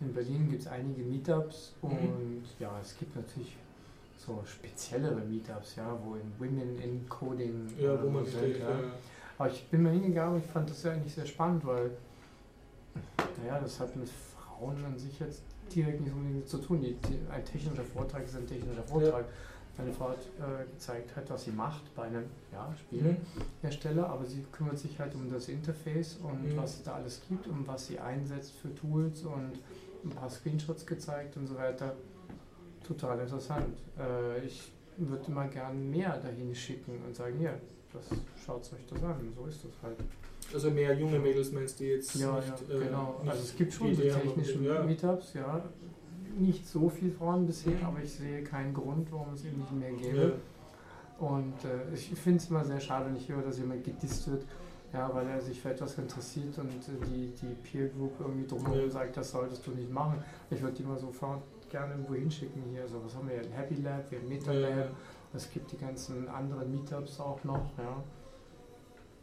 In 0.00 0.12
Berlin 0.12 0.50
gibt 0.50 0.62
es 0.62 0.68
einige 0.68 1.02
Meetups 1.02 1.74
Mhm. 1.82 1.88
und 1.90 2.42
ja, 2.58 2.72
es 2.82 2.98
gibt 2.98 3.14
natürlich 3.14 3.56
so 4.18 4.42
speziellere 4.44 5.20
Meetups, 5.20 5.76
ja, 5.76 5.96
wo 6.04 6.16
in 6.16 6.32
Women 6.38 6.78
in 6.82 7.08
Coding 7.08 7.68
Ja, 7.78 7.92
oder 7.94 8.02
wo 8.04 8.10
man 8.10 8.26
so 8.26 8.38
äh, 8.38 8.58
ja. 8.58 8.66
Aber 9.38 9.50
ich 9.50 9.66
bin 9.68 9.82
mal 9.82 9.92
hingegangen 9.92 10.36
und 10.36 10.44
ich 10.44 10.50
fand 10.50 10.70
das 10.70 10.82
ja 10.84 10.92
eigentlich 10.92 11.14
sehr 11.14 11.26
spannend, 11.26 11.64
weil, 11.66 11.90
naja, 13.42 13.58
das 13.60 13.80
hat 13.80 13.94
mit 13.96 14.08
Frauen 14.08 14.76
an 14.84 14.96
sich 14.98 15.18
jetzt 15.18 15.42
direkt 15.74 16.00
nicht 16.00 16.12
unbedingt 16.12 16.48
zu 16.48 16.58
tun. 16.58 16.80
Die, 16.80 16.94
die, 16.94 17.18
ein 17.30 17.44
technischer 17.44 17.82
Vortrag 17.82 18.24
ist 18.24 18.36
ein 18.36 18.46
technischer 18.46 18.82
Vortrag. 18.84 19.24
Meine 19.76 19.92
Frau 19.92 20.10
hat 20.10 20.18
äh, 20.18 20.70
gezeigt, 20.70 21.16
hat, 21.16 21.28
was 21.30 21.44
sie 21.44 21.50
macht 21.50 21.92
bei 21.96 22.04
einem 22.04 22.26
ja, 22.52 22.72
Spielehersteller, 22.78 24.08
aber 24.08 24.24
sie 24.24 24.44
kümmert 24.52 24.78
sich 24.78 24.96
halt 25.00 25.12
um 25.16 25.28
das 25.32 25.48
Interface 25.48 26.18
und 26.22 26.44
Mhm. 26.52 26.56
was 26.56 26.74
es 26.76 26.82
da 26.84 26.94
alles 26.94 27.20
gibt 27.28 27.48
und 27.48 27.66
was 27.66 27.86
sie 27.88 27.98
einsetzt 27.98 28.52
für 28.62 28.72
Tools 28.72 29.22
und 29.22 29.58
ein 30.04 30.10
paar 30.10 30.30
Screenshots 30.30 30.86
gezeigt 30.86 31.36
und 31.36 31.48
so 31.48 31.56
weiter. 31.56 31.96
Total 32.86 33.18
interessant. 33.18 33.76
Äh, 33.98 34.44
ich 34.44 34.70
würde 34.96 35.28
mal 35.32 35.48
gern 35.48 35.90
mehr 35.90 36.18
dahin 36.18 36.54
schicken 36.54 37.00
und 37.04 37.16
sagen, 37.16 37.36
hier, 37.38 37.58
das 37.94 38.18
schaut 38.44 38.60
euch 38.72 38.86
das 38.88 39.02
an, 39.02 39.32
so 39.36 39.46
ist 39.46 39.64
das 39.64 39.72
halt. 39.82 39.96
Also 40.52 40.70
mehr 40.70 40.94
junge 40.94 41.18
Mädels 41.18 41.52
meinst 41.52 41.80
du 41.80 41.84
jetzt? 41.84 42.14
Ja, 42.16 42.36
nicht, 42.36 42.48
ja, 42.68 42.74
äh, 42.76 42.84
genau. 42.84 43.18
nicht 43.22 43.30
Also 43.30 43.42
es 43.44 43.56
gibt 43.56 43.72
schon 43.72 43.88
die 43.88 43.94
so 43.94 44.02
Idee 44.02 44.12
haben, 44.12 44.22
technische 44.22 44.58
ja. 44.62 44.82
Meetups, 44.82 45.34
ja. 45.34 45.64
Nicht 46.38 46.66
so 46.66 46.88
viel 46.88 47.10
Frauen 47.12 47.46
bisher, 47.46 47.74
aber 47.84 48.02
ich 48.02 48.12
sehe 48.12 48.42
keinen 48.42 48.74
Grund, 48.74 49.10
warum 49.12 49.32
es 49.34 49.44
eben 49.44 49.58
nicht 49.58 49.72
mehr 49.72 49.92
gäbe. 49.92 50.34
Ja. 51.20 51.26
Und 51.26 51.54
äh, 51.64 51.94
ich 51.94 52.08
finde 52.08 52.38
es 52.38 52.50
immer 52.50 52.64
sehr 52.64 52.80
schade, 52.80 53.06
wenn 53.06 53.16
ich 53.16 53.28
höre, 53.28 53.42
dass 53.42 53.58
jemand 53.58 53.84
gedisst 53.84 54.28
wird, 54.30 54.42
ja, 54.92 55.08
weil 55.14 55.26
er 55.28 55.40
sich 55.40 55.60
für 55.60 55.70
etwas 55.70 55.96
interessiert 55.96 56.58
und 56.58 56.68
äh, 56.70 57.06
die, 57.06 57.32
die 57.40 57.54
Peer 57.62 57.88
Group 57.88 58.12
irgendwie 58.20 58.46
drumherum 58.46 58.80
Ja. 58.80 58.90
sagt, 58.90 59.16
das 59.16 59.30
solltest 59.30 59.66
du 59.66 59.70
nicht 59.70 59.90
machen. 59.90 60.22
Ich 60.50 60.60
würde 60.60 60.74
die 60.76 60.82
mal 60.82 60.98
sofort 60.98 61.42
gerne 61.70 61.92
irgendwo 61.94 62.14
hinschicken 62.14 62.62
hier. 62.70 62.82
Also 62.82 63.00
was 63.04 63.14
haben 63.14 63.28
wir 63.28 63.36
hier? 63.40 63.44
Ein 63.44 63.52
Happy 63.52 63.74
Lab, 63.80 64.10
wir 64.10 64.18
haben 64.18 64.28
Meta 64.28 64.52
Lab. 64.52 64.90
Es 65.34 65.50
gibt 65.50 65.72
die 65.72 65.78
ganzen 65.78 66.28
anderen 66.28 66.70
Meetups 66.70 67.20
auch 67.20 67.42
noch, 67.44 67.70
ja. 67.78 68.02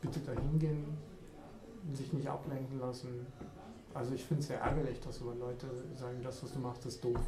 Bitte 0.01 0.19
da 0.19 0.33
hingehen, 0.33 0.98
sich 1.93 2.11
nicht 2.14 2.27
ablenken 2.27 2.80
lassen. 2.80 3.27
Also 3.93 4.14
ich 4.14 4.23
finde 4.23 4.41
es 4.41 4.48
sehr 4.48 4.59
ärgerlich, 4.59 4.99
dass 4.99 5.19
immer 5.22 5.35
Leute 5.35 5.67
sagen, 5.95 6.22
das, 6.23 6.43
was 6.43 6.53
du 6.53 6.59
machst, 6.59 6.85
ist 6.85 7.03
doof. 7.03 7.19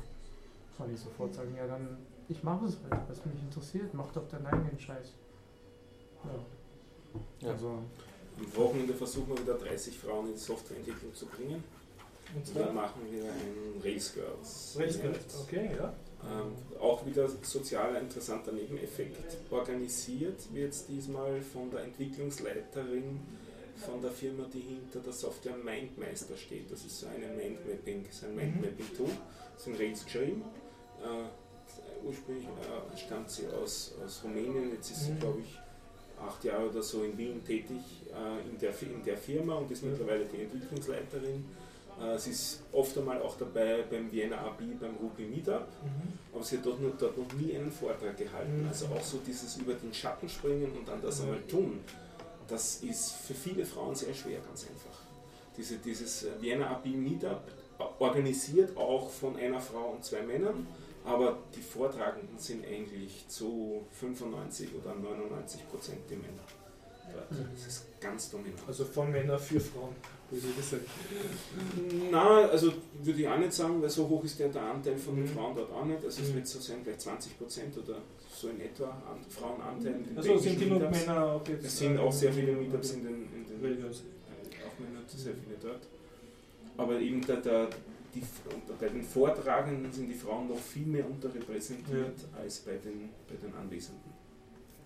Soll 0.78 0.90
ich 0.92 1.00
sofort 1.00 1.34
sagen, 1.36 1.56
ja 1.56 1.68
dann, 1.68 1.98
ich 2.30 2.44
mache 2.44 2.66
es 2.66 2.78
halt, 2.90 3.02
was 3.08 3.26
mich 3.26 3.42
interessiert, 3.42 3.94
mach 3.94 4.12
doch 4.12 4.28
deinen 4.28 4.46
eigenen 4.48 4.80
Scheiß. 4.80 5.14
Ja. 6.24 7.48
Ja. 7.48 7.52
Also, 7.52 7.80
Am 8.38 8.56
Wochenende 8.56 8.94
versuchen 8.94 9.30
wir 9.30 9.40
wieder 9.40 9.56
30 9.56 9.98
Frauen 9.98 10.28
in 10.28 10.34
die 10.34 10.40
Softwareentwicklung 10.40 11.14
zu 11.14 11.28
bringen. 11.28 11.64
Und 12.34 12.38
Und 12.38 12.56
dann 12.56 12.64
zwar 12.64 12.74
machen 12.74 13.02
wir 13.12 13.26
ein 13.26 13.82
Race 13.84 14.14
Girls. 14.14 14.76
Rechtsgeld. 14.80 15.20
Okay, 15.44 15.70
ja. 15.78 15.94
Ähm, 16.26 16.54
auch 16.80 17.06
wieder 17.06 17.28
sozialer 17.42 18.00
interessanter 18.00 18.52
Nebeneffekt. 18.54 19.38
Organisiert 19.52 20.54
wird 20.54 20.72
es 20.74 20.86
diesmal 20.86 21.42
von 21.42 21.70
der 21.70 21.82
Entwicklungsleiterin 21.84 23.20
von 23.86 24.02
der 24.02 24.12
Firma, 24.12 24.46
die 24.54 24.60
hinter 24.62 25.00
der 25.00 25.12
Software 25.14 25.58
Mindmeister 25.58 26.38
steht. 26.38 26.72
Das 26.72 26.86
ist 26.86 27.00
so 27.00 27.08
eine 27.08 27.28
Mindmapping, 27.36 28.06
so 28.12 28.28
ein 28.28 28.32
Mhm. 28.36 28.38
Mindmapping-Tool. 28.42 29.10
Das 29.54 29.62
ist 29.62 29.68
in 29.68 29.76
Rails 29.76 30.06
geschrieben. 30.06 30.44
Äh, 31.04 32.06
ursprünglich 32.08 32.46
äh, 32.46 32.98
stammt 32.98 33.30
sie 33.30 33.48
aus, 33.48 33.94
aus 34.06 34.24
Rumänien. 34.24 34.72
Jetzt 34.72 34.92
ist 34.92 35.06
sie, 35.06 35.12
Mhm. 35.12 35.20
glaube 35.20 35.42
ich, 35.42 35.60
acht 36.22 36.44
Jahre 36.46 36.70
oder 36.70 36.84
so 36.84 37.04
in 37.04 37.18
Wien 37.18 37.44
tätig 37.44 37.82
äh, 38.14 38.50
in, 38.50 38.58
der, 38.60 38.72
in 38.82 39.04
der 39.04 39.18
Firma 39.18 39.56
und 39.56 39.70
ist 39.72 39.84
mittlerweile 39.84 40.26
die 40.26 40.44
Entwicklungsleiterin. 40.44 41.44
Äh, 42.04 42.18
sie 42.20 42.32
ist 42.32 42.62
oft 42.72 42.98
einmal 42.98 43.22
auch 43.22 43.38
dabei 43.38 43.84
beim 43.90 44.12
Vienna 44.12 44.38
AB, 44.38 44.62
beim 44.80 44.96
Ruby 45.02 45.24
Meetup. 45.26 45.68
Mhm. 45.84 46.14
Aber 46.34 46.44
sie 46.44 46.58
hat 46.58 46.66
dort, 46.66 46.82
noch- 46.82 46.98
dort 46.98 47.18
noch 47.18 47.32
nie 47.34 47.56
einen 47.56 47.72
Vortrag 47.72 48.18
gehalten. 48.18 48.62
Mhm. 48.64 48.68
Also 48.68 48.86
auch 48.88 49.02
so 49.04 49.20
dieses 49.26 49.58
über 49.58 49.74
den 49.74 49.94
Schatten 49.94 50.28
springen 50.28 50.72
und 50.78 50.88
dann 50.88 51.02
das 51.02 51.20
Mhm. 51.20 51.26
einmal 51.26 51.42
tun, 51.44 51.80
das 52.48 52.78
ist 52.84 53.12
für 53.14 53.34
viele 53.34 53.66
Frauen 53.66 53.96
sehr 53.96 54.14
schwer, 54.14 54.40
ganz 54.42 54.64
einfach. 54.64 55.00
Diese, 55.58 55.78
dieses 55.78 56.24
äh, 56.24 56.30
Vienna 56.42 56.68
AB 56.72 56.88
Meetup, 56.88 57.42
organisiert 58.00 58.78
auch 58.78 59.10
von 59.10 59.36
einer 59.36 59.60
Frau 59.60 59.92
und 59.92 60.06
zwei 60.06 60.22
Männern, 60.22 60.68
aber 61.04 61.38
die 61.56 61.62
Vortragenden 61.62 62.38
sind 62.38 62.66
eigentlich 62.66 63.28
zu 63.28 63.84
95 64.00 64.70
oder 64.76 64.94
99 64.96 65.68
Prozent 65.70 66.00
die 66.10 66.16
Männer. 66.16 66.44
Das 67.30 67.68
ist 67.68 67.86
ganz 68.00 68.30
dominant. 68.30 68.60
Also 68.68 68.86
von 68.86 69.12
Männern 69.12 69.40
für 69.40 69.60
Frauen. 69.60 69.96
Na, 72.12 72.48
also 72.50 72.74
würde 73.02 73.22
ich 73.22 73.28
auch 73.28 73.38
nicht 73.38 73.54
sagen, 73.54 73.82
weil 73.82 73.90
so 73.90 74.08
hoch 74.08 74.24
ist 74.24 74.40
der, 74.40 74.50
der 74.50 74.62
Anteil 74.64 74.98
von 74.98 75.16
den 75.16 75.26
Mhm. 75.26 75.30
Frauen 75.30 75.56
dort 75.56 75.72
auch 75.72 75.86
nicht. 75.86 76.04
Also 76.04 76.22
es 76.22 76.30
Mhm. 76.30 76.36
wird 76.36 76.48
so 76.48 76.60
sein, 76.60 76.78
vielleicht 76.84 77.02
20 77.02 77.38
Prozent 77.38 77.78
oder 77.78 78.00
so 78.34 78.50
in 78.50 78.62
etwa 78.62 78.86
an 78.90 79.20
Frauenanteil. 79.30 79.96
Also 80.16 80.38
sind 80.38 80.60
genug. 80.60 80.90
Männer 80.90 81.24
auch 81.26 81.48
jetzt. 81.48 81.66
Es 81.66 81.78
sind 81.78 81.98
auch 81.98 82.12
sehr 82.12 82.34
viele 82.34 82.52
äh, 82.52 82.56
Meetups 82.56 82.92
in 82.92 83.04
den, 83.04 83.16
in 83.34 83.46
den 83.48 83.64
äh, 83.82 83.86
auch 83.86 84.80
Männer, 84.80 85.02
sehr 85.08 85.34
viele 85.34 85.58
dort. 85.62 85.82
Aber 86.78 87.00
eben 87.00 87.22
der, 87.26 87.38
der, 87.38 87.70
die, 88.16 88.22
bei 88.80 88.90
den 88.90 89.04
Vortragenden 89.04 89.92
sind 89.92 90.08
die 90.08 90.14
Frauen 90.16 90.48
noch 90.50 90.58
viel 90.58 90.86
mehr 90.88 91.06
unterrepräsentiert 91.10 92.16
als 92.40 92.60
bei 92.60 92.74
den, 92.78 93.10
bei 93.28 93.36
den 93.36 93.54
Anwesenden. 93.56 94.13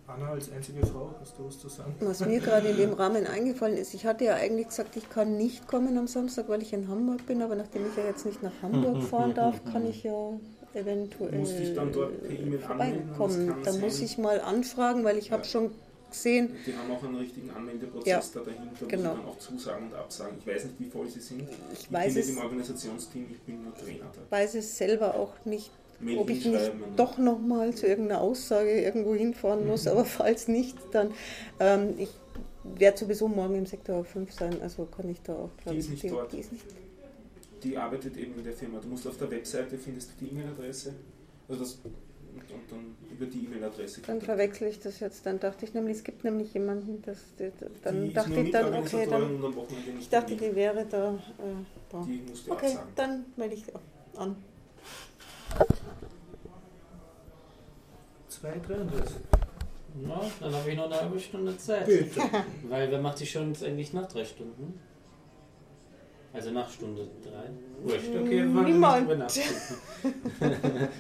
Anna 0.07 0.29
als 0.31 0.49
einzige 0.51 0.85
Frau, 0.85 1.13
hast 1.19 1.37
du 1.37 1.45
was 1.47 1.59
zu 1.59 1.67
sagen? 1.67 1.93
Was 1.99 2.25
mir 2.25 2.39
gerade 2.39 2.69
in 2.69 2.77
dem 2.77 2.93
Rahmen 2.93 3.27
eingefallen 3.27 3.75
ist, 3.77 3.93
ich 3.93 4.05
hatte 4.05 4.23
ja 4.23 4.35
eigentlich 4.35 4.67
gesagt, 4.69 4.95
ich 4.95 5.09
kann 5.09 5.35
nicht 5.35 5.67
kommen 5.67 5.97
am 5.97 6.07
Samstag, 6.07 6.47
weil 6.47 6.61
ich 6.61 6.71
in 6.71 6.87
Hamburg 6.87 7.25
bin, 7.25 7.41
aber 7.41 7.55
nachdem 7.55 7.85
ich 7.87 7.97
ja 7.97 8.05
jetzt 8.05 8.25
nicht 8.25 8.41
nach 8.41 8.53
Hamburg 8.61 9.03
fahren 9.03 9.33
darf, 9.33 9.61
kann 9.65 9.85
ich 9.85 10.03
ja 10.03 10.31
eventuell 10.73 11.37
Musst 11.39 11.59
dich 11.59 11.73
dann 11.73 11.91
dort 11.91 12.21
per 12.21 12.31
E-Mail 12.31 12.63
anmelden, 12.63 13.09
vorbeikommen. 13.15 13.47
das 13.47 13.55
kann 13.55 13.63
Da 13.79 13.85
muss 13.85 13.95
sein. 13.97 14.05
ich 14.05 14.17
mal 14.17 14.39
anfragen, 14.41 15.03
weil 15.03 15.17
ich 15.17 15.31
habe 15.31 15.43
Ja. 15.43 15.49
schon 15.49 15.71
gesehen, 16.09 16.55
Die 16.65 16.73
haben 16.73 16.89
auch 16.89 17.03
einen 17.03 17.15
richtigen 17.15 17.49
Anmeldeprozess 17.49 18.07
Ja, 18.07 18.21
da 18.33 18.39
dahinter, 18.49 18.71
wo 18.79 18.85
genau. 18.87 19.09
sie 19.11 19.17
dann 19.17 19.25
auch 19.25 19.39
zusagen 19.39 19.87
und 19.87 19.93
absagen. 19.93 20.37
Ich 20.39 20.47
weiß 20.47 20.63
nicht, 20.65 20.79
wie 20.79 20.85
voll 20.89 21.09
sie 21.09 21.19
sind. 21.19 21.49
ich 21.73 21.91
weiß 21.91 22.13
bin 22.13 22.21
es, 22.21 22.27
nicht 22.29 22.37
im 22.37 22.43
Organisationsteam, 22.43 23.25
ich 23.29 23.39
bin 23.41 23.61
nur 23.63 23.73
Trainer 23.75 24.05
da. 24.15 24.37
weiß 24.37 24.55
es 24.55 24.77
selber 24.77 25.15
auch 25.15 25.33
nicht, 25.43 25.69
ob 26.17 26.29
ich 26.29 26.45
nicht 26.45 26.71
doch 26.95 27.17
nochmal 27.17 27.73
zu 27.73 27.87
irgendeiner 27.87 28.21
Aussage 28.21 28.81
irgendwo 28.81 29.15
hinfahren 29.15 29.65
muss, 29.67 29.85
Mhm. 29.85 29.91
aber 29.91 30.05
falls 30.05 30.47
nicht, 30.47 30.77
dann 30.91 31.11
ähm, 31.59 31.95
ich 31.97 32.09
werde 32.63 32.97
sowieso 32.97 33.27
morgen 33.27 33.55
im 33.55 33.65
Sektor 33.65 34.03
5 34.03 34.31
sein, 34.31 34.61
also 34.61 34.85
kann 34.85 35.09
ich 35.09 35.21
da 35.21 35.33
auch, 35.33 35.49
glaub 35.63 35.75
Die 35.75 35.79
ich, 35.79 36.01
dort. 36.11 36.33
Die 36.33 36.39
ist 36.39 36.51
nicht 36.51 36.65
Die 37.63 37.77
arbeitet 37.77 38.17
eben 38.17 38.37
in 38.37 38.43
der 38.43 38.53
Firma. 38.53 38.79
Du 38.79 38.87
musst 38.89 39.07
auf 39.07 39.17
der 39.17 39.31
Webseite 39.31 39.77
findest 39.77 40.11
du 40.11 40.25
die 40.25 40.31
E-Mail-Adresse. 40.31 40.93
Also 41.49 41.61
das, 41.61 41.73
und, 41.73 42.43
dann 42.69 42.95
über 43.11 43.25
die 43.25 43.45
E-Mail-Adresse. 43.45 44.01
Dann 44.05 44.21
verwechsel 44.21 44.67
ich 44.67 44.79
das 44.79 44.99
jetzt. 44.99 45.25
Dann 45.25 45.39
dachte 45.39 45.65
ich 45.65 45.73
nämlich, 45.73 45.97
es 45.97 46.03
gibt 46.03 46.23
nämlich 46.23 46.53
jemanden, 46.53 47.01
das, 47.03 47.17
die, 47.39 47.51
dann 47.83 48.05
die 48.05 48.13
dachte 48.13 48.39
ich 48.41 48.51
dann, 48.51 48.73
okay, 48.75 49.07
dann, 49.09 49.39
nicht 49.39 49.57
ich 50.01 50.09
dachte, 50.09 50.35
die 50.35 50.55
wäre 50.55 50.85
da. 50.85 51.13
Äh, 51.13 51.17
da. 51.89 52.05
Die 52.05 52.21
musst 52.29 52.45
du 52.47 52.51
Okay, 52.51 52.65
absagen. 52.67 52.89
dann 52.95 53.25
melde 53.37 53.55
ich 53.55 53.63
an. 54.17 54.35
2,33. 58.43 59.15
Na, 60.05 60.21
dann 60.39 60.53
habe 60.53 60.69
ich 60.69 60.77
noch 60.77 60.85
eine 60.85 61.01
halbe 61.01 61.19
Stunde 61.19 61.57
Zeit. 61.57 61.85
Bitte. 61.85 62.21
Weil 62.69 62.91
wer 62.91 63.01
macht 63.01 63.19
die 63.19 63.25
schon 63.25 63.55
eigentlich 63.63 63.93
nach 63.93 64.07
drei 64.07 64.25
Stunden? 64.25 64.79
Also 66.33 66.51
nach 66.51 66.69
Stunde 66.69 67.07
drei? 67.23 67.49
Wurscht, 67.81 68.09
okay, 68.09 68.43
wir 68.43 68.45
Niemand. 68.45 69.09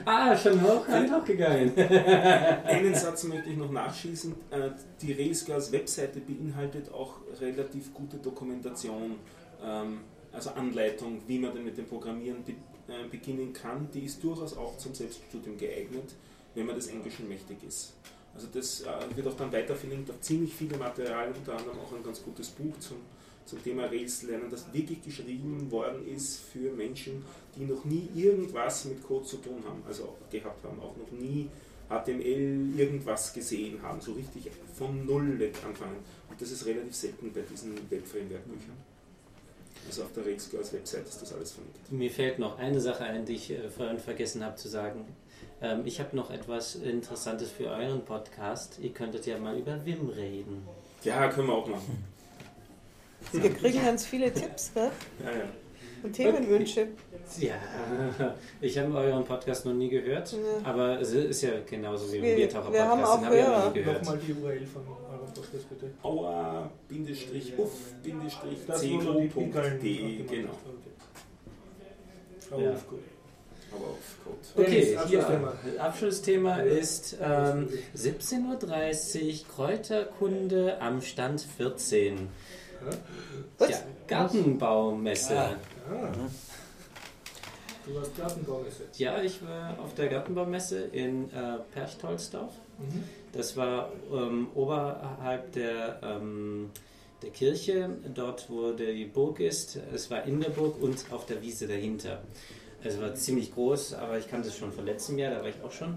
ah, 0.05 0.35
schon 0.35 0.59
hoch, 0.63 0.87
halt 0.87 1.11
hochgegangen. 1.11 1.77
Einen 2.65 2.95
Satz 2.95 3.25
möchte 3.25 3.49
ich 3.49 3.57
noch 3.57 3.71
nachschießen. 3.71 4.33
Äh, 4.49 4.69
Die 5.01 5.13
Railscars 5.13 5.71
Webseite 5.71 6.21
beinhaltet 6.21 6.91
auch 6.91 7.19
relativ 7.39 7.93
gute 7.93 8.17
Dokumentation, 8.17 9.17
ähm, 9.63 9.99
also 10.31 10.51
Anleitung, 10.51 11.21
wie 11.27 11.37
man 11.37 11.53
denn 11.53 11.65
mit 11.65 11.77
dem 11.77 11.85
Programmieren 11.85 12.43
äh, 12.47 13.07
beginnen 13.11 13.53
kann. 13.53 13.89
Die 13.93 14.05
ist 14.05 14.23
durchaus 14.23 14.57
auch 14.57 14.77
zum 14.77 14.95
Selbststudium 14.95 15.57
geeignet, 15.57 16.15
wenn 16.57 16.65
man 16.65 16.75
des 16.75 16.87
Englischen 16.87 17.29
mächtig 17.29 17.57
ist. 17.67 17.93
Also 18.33 18.47
das 18.51 18.81
äh, 18.81 19.15
wird 19.15 19.27
auch 19.27 19.37
dann 19.37 19.51
weiter 19.51 19.75
verlinkt 19.75 20.09
auf 20.09 20.19
ziemlich 20.21 20.53
viele 20.53 20.75
Materialien, 20.77 21.35
unter 21.35 21.55
anderem 21.55 21.79
auch 21.79 21.95
ein 21.95 22.03
ganz 22.03 22.21
gutes 22.23 22.49
Buch 22.49 22.77
zum, 22.79 22.97
zum 23.45 23.63
Thema 23.63 23.85
Rails 23.85 24.23
lernen, 24.23 24.49
das 24.49 24.65
wirklich 24.73 25.03
geschrieben 25.03 25.69
worden 25.71 26.07
ist 26.07 26.39
für 26.51 26.71
Menschen, 26.71 27.23
die 27.55 27.65
noch 27.65 27.85
nie 27.85 28.09
irgendwas 28.15 28.85
mit 28.85 29.03
Code 29.03 29.25
zu 29.25 29.37
tun 29.37 29.63
haben, 29.67 29.83
also 29.87 30.17
gehabt 30.31 30.63
haben, 30.65 30.79
auch 30.79 30.95
noch 30.97 31.11
nie 31.11 31.47
HTML 31.89 32.77
irgendwas 32.77 33.33
gesehen 33.33 33.81
haben, 33.81 34.01
so 34.01 34.13
richtig 34.13 34.51
von 34.73 35.05
Null 35.05 35.51
anfangen. 35.65 35.97
Und 36.29 36.41
das 36.41 36.51
ist 36.51 36.65
relativ 36.65 36.95
selten 36.95 37.31
bei 37.33 37.41
diesen 37.41 37.75
Web-Framework-Büchern. 37.89 38.75
Also 39.87 40.03
auf 40.03 40.11
der 40.13 40.25
Railscars 40.25 40.73
Website 40.73 41.07
ist 41.07 41.21
das 41.21 41.33
alles 41.33 41.51
verlinkt. 41.53 41.91
Mir 41.91 42.11
fällt 42.11 42.39
noch 42.39 42.57
eine 42.57 42.81
Sache 42.81 43.05
ein, 43.05 43.25
die 43.25 43.35
ich 43.35 43.51
äh, 43.51 43.69
vorhin 43.69 43.99
vergessen 43.99 44.43
habe 44.43 44.57
zu 44.57 44.67
sagen. 44.67 45.05
Ähm, 45.61 45.81
ich 45.85 45.99
habe 45.99 46.15
noch 46.15 46.29
etwas 46.29 46.75
Interessantes 46.75 47.49
für 47.51 47.65
euren 47.67 48.03
Podcast. 48.05 48.77
Ihr 48.81 48.91
könntet 48.91 49.25
ja 49.25 49.37
mal 49.39 49.57
über 49.57 49.83
Wim 49.85 50.09
reden. 50.09 50.63
Ja, 51.03 51.27
können 51.29 51.47
wir 51.47 51.55
auch 51.55 51.67
machen. 51.67 52.03
Wir 53.31 53.51
kriegen 53.53 53.83
ganz 53.83 54.05
viele 54.05 54.31
Tipps 54.31 54.71
gell? 54.73 54.91
Ja, 55.23 55.31
ja. 55.31 55.43
und 56.03 56.13
Themenwünsche. 56.13 56.87
Ja, 57.39 57.55
ich 58.61 58.77
habe 58.77 58.93
euren 58.95 59.25
Podcast 59.25 59.65
noch 59.65 59.73
nie 59.73 59.89
gehört, 59.89 60.31
Ja. 60.31 60.37
aber 60.63 61.01
es 61.01 61.11
ist 61.11 61.41
ja 61.41 61.49
genauso 61.67 62.13
wie 62.13 62.21
Wir- 62.21 62.29
ein 62.31 62.35
Biertaucher 62.37 62.71
wir 62.71 62.85
haben 62.87 63.03
auch 63.03 63.17
den 63.17 63.25
habe 63.25 63.35
ich 63.37 63.43
Hörer. 63.45 63.59
noch 63.65 63.73
nie 63.73 63.79
gehört. 63.81 64.03
Nochmal 64.03 64.19
die 64.25 64.33
URL 64.33 64.65
von 64.67 64.81
eurem 64.87 65.33
Podcast 65.33 65.69
bitte. 65.69 65.91
Du 66.03 66.09
die 66.89 66.95
Pinkeln 66.95 69.03
auer-uff-co.de, 69.03 70.21
abgemacht 70.21 70.29
genau. 70.29 70.57
Ja. 72.63 72.75
Aber 73.71 73.85
auf 73.85 73.97
Code. 74.23 74.37
Okay, 74.55 74.95
Dennis, 74.95 75.07
hier, 75.07 75.19
Abschlussthema. 75.19 75.53
Abschlussthema 75.79 76.55
ist 76.57 77.17
ähm, 77.21 77.69
17.30 77.95 79.41
Uhr, 79.41 79.47
Kräuterkunde 79.55 80.81
am 80.81 81.01
Stand 81.01 81.41
14. 81.41 82.29
Was? 83.57 83.69
Ja, 83.69 83.77
Gartenbaumesse. 84.07 85.37
Ah. 85.37 85.55
Du 87.85 87.99
hast 87.99 88.17
Gartenbaumesse. 88.17 88.83
Ja, 88.97 89.21
ich 89.21 89.41
war 89.41 89.79
auf 89.79 89.93
der 89.95 90.07
Gartenbaumesse 90.09 90.79
in 90.91 91.31
äh, 91.31 91.59
Perchtoldsdorf. 91.73 92.53
Mhm. 92.77 93.03
Das 93.31 93.55
war 93.55 93.91
ähm, 94.11 94.47
oberhalb 94.55 95.51
der, 95.53 95.99
ähm, 96.03 96.69
der 97.21 97.29
Kirche, 97.29 97.89
dort 98.13 98.49
wo 98.49 98.71
die 98.71 99.05
Burg 99.05 99.39
ist. 99.39 99.79
Es 99.93 100.11
war 100.11 100.23
in 100.23 100.41
der 100.41 100.49
Burg 100.49 100.81
und 100.81 101.05
auf 101.11 101.25
der 101.25 101.41
Wiese 101.41 101.67
dahinter. 101.67 102.21
Es 102.83 102.99
war 103.01 103.13
ziemlich 103.15 103.53
groß, 103.53 103.93
aber 103.93 104.17
ich 104.17 104.29
kannte 104.29 104.49
es 104.49 104.57
schon 104.57 104.71
von 104.71 104.85
letztem 104.85 105.17
Jahr, 105.17 105.33
da 105.33 105.41
war 105.41 105.49
ich 105.49 105.61
auch 105.63 105.71
schon. 105.71 105.95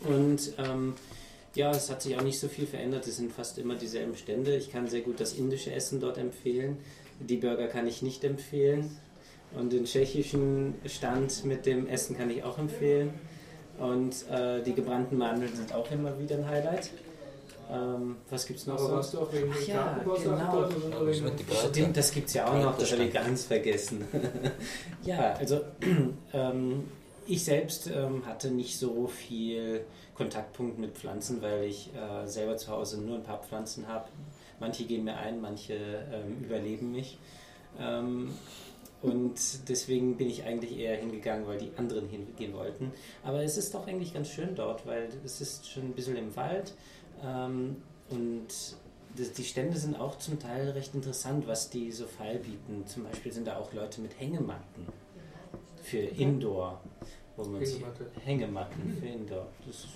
Und 0.00 0.52
ähm, 0.58 0.94
ja, 1.54 1.70
es 1.70 1.90
hat 1.90 2.02
sich 2.02 2.16
auch 2.16 2.22
nicht 2.22 2.38
so 2.38 2.48
viel 2.48 2.66
verändert. 2.66 3.06
Es 3.06 3.16
sind 3.16 3.32
fast 3.32 3.58
immer 3.58 3.76
dieselben 3.76 4.14
Stände. 4.14 4.56
Ich 4.56 4.70
kann 4.70 4.88
sehr 4.88 5.00
gut 5.00 5.20
das 5.20 5.32
indische 5.32 5.72
Essen 5.72 6.00
dort 6.00 6.18
empfehlen. 6.18 6.78
Die 7.20 7.36
Burger 7.36 7.66
kann 7.66 7.86
ich 7.86 8.02
nicht 8.02 8.24
empfehlen. 8.24 8.90
Und 9.54 9.72
den 9.72 9.84
tschechischen 9.84 10.74
Stand 10.86 11.44
mit 11.44 11.64
dem 11.64 11.86
Essen 11.86 12.16
kann 12.16 12.30
ich 12.30 12.42
auch 12.42 12.58
empfehlen. 12.58 13.10
Und 13.78 14.28
äh, 14.30 14.62
die 14.62 14.74
gebrannten 14.74 15.16
Mandeln 15.16 15.54
sind 15.54 15.74
auch 15.74 15.90
immer 15.90 16.18
wieder 16.18 16.36
ein 16.36 16.46
Highlight. 16.46 16.90
Ähm, 17.70 18.16
was 18.30 18.46
gibt's 18.46 18.66
noch 18.66 18.74
Aber 18.74 18.86
so? 18.86 18.92
warst 18.92 19.14
du 19.14 19.20
auch 19.20 19.32
wegen 19.32 19.52
Ach 19.52 19.66
ja, 19.66 20.00
genau. 20.04 20.68
Stimmt, 21.68 21.96
das 21.96 22.12
gibt 22.12 22.28
es 22.28 22.34
ja 22.34 22.46
auch 22.46 22.62
noch, 22.62 22.78
das 22.78 22.92
habe 22.92 23.04
ich 23.04 23.12
ganz 23.12 23.44
vergessen. 23.44 24.06
ja, 25.04 25.32
also 25.34 25.60
ähm, 26.32 26.84
ich 27.26 27.44
selbst 27.44 27.88
ähm, 27.88 28.24
hatte 28.24 28.50
nicht 28.50 28.78
so 28.78 29.08
viel 29.08 29.84
Kontaktpunkt 30.14 30.78
mit 30.78 30.96
Pflanzen, 30.96 31.42
weil 31.42 31.64
ich 31.64 31.90
äh, 31.94 32.26
selber 32.26 32.56
zu 32.56 32.70
Hause 32.70 33.00
nur 33.00 33.16
ein 33.16 33.24
paar 33.24 33.42
Pflanzen 33.42 33.88
habe. 33.88 34.08
Manche 34.60 34.84
gehen 34.84 35.04
mir 35.04 35.16
ein, 35.16 35.40
manche 35.40 35.74
ähm, 35.74 36.44
überleben 36.44 36.92
mich. 36.92 37.18
Ähm, 37.78 38.30
und 39.02 39.68
deswegen 39.68 40.16
bin 40.16 40.28
ich 40.28 40.44
eigentlich 40.44 40.78
eher 40.78 40.96
hingegangen, 40.96 41.46
weil 41.46 41.58
die 41.58 41.70
anderen 41.76 42.08
hingehen 42.08 42.54
wollten. 42.54 42.92
Aber 43.22 43.42
es 43.42 43.56
ist 43.56 43.74
doch 43.74 43.86
eigentlich 43.86 44.14
ganz 44.14 44.30
schön 44.30 44.54
dort, 44.54 44.86
weil 44.86 45.08
es 45.24 45.40
ist 45.40 45.70
schon 45.70 45.84
ein 45.84 45.92
bisschen 45.92 46.16
im 46.16 46.34
Wald. 46.34 46.72
Ähm, 47.24 47.76
und 48.10 48.46
das- 49.16 49.32
die 49.32 49.44
Stände 49.44 49.76
sind 49.78 49.98
auch 49.98 50.18
zum 50.18 50.38
Teil 50.38 50.70
recht 50.70 50.94
interessant, 50.94 51.46
was 51.46 51.70
die 51.70 51.90
so 51.90 52.06
feil 52.06 52.38
bieten. 52.38 52.84
Zum 52.86 53.04
Beispiel 53.04 53.32
sind 53.32 53.46
da 53.46 53.58
auch 53.58 53.72
Leute 53.72 54.00
mit 54.00 54.18
Hängematten 54.18 54.86
für 55.82 55.98
Indoor. 55.98 56.80
Wo 57.36 57.44
man 57.44 57.60
Hängematte. 57.60 58.06
Hängematten 58.24 58.96
für 58.98 59.06
Indoor. 59.06 59.46
Das 59.66 59.76
ist 59.76 59.86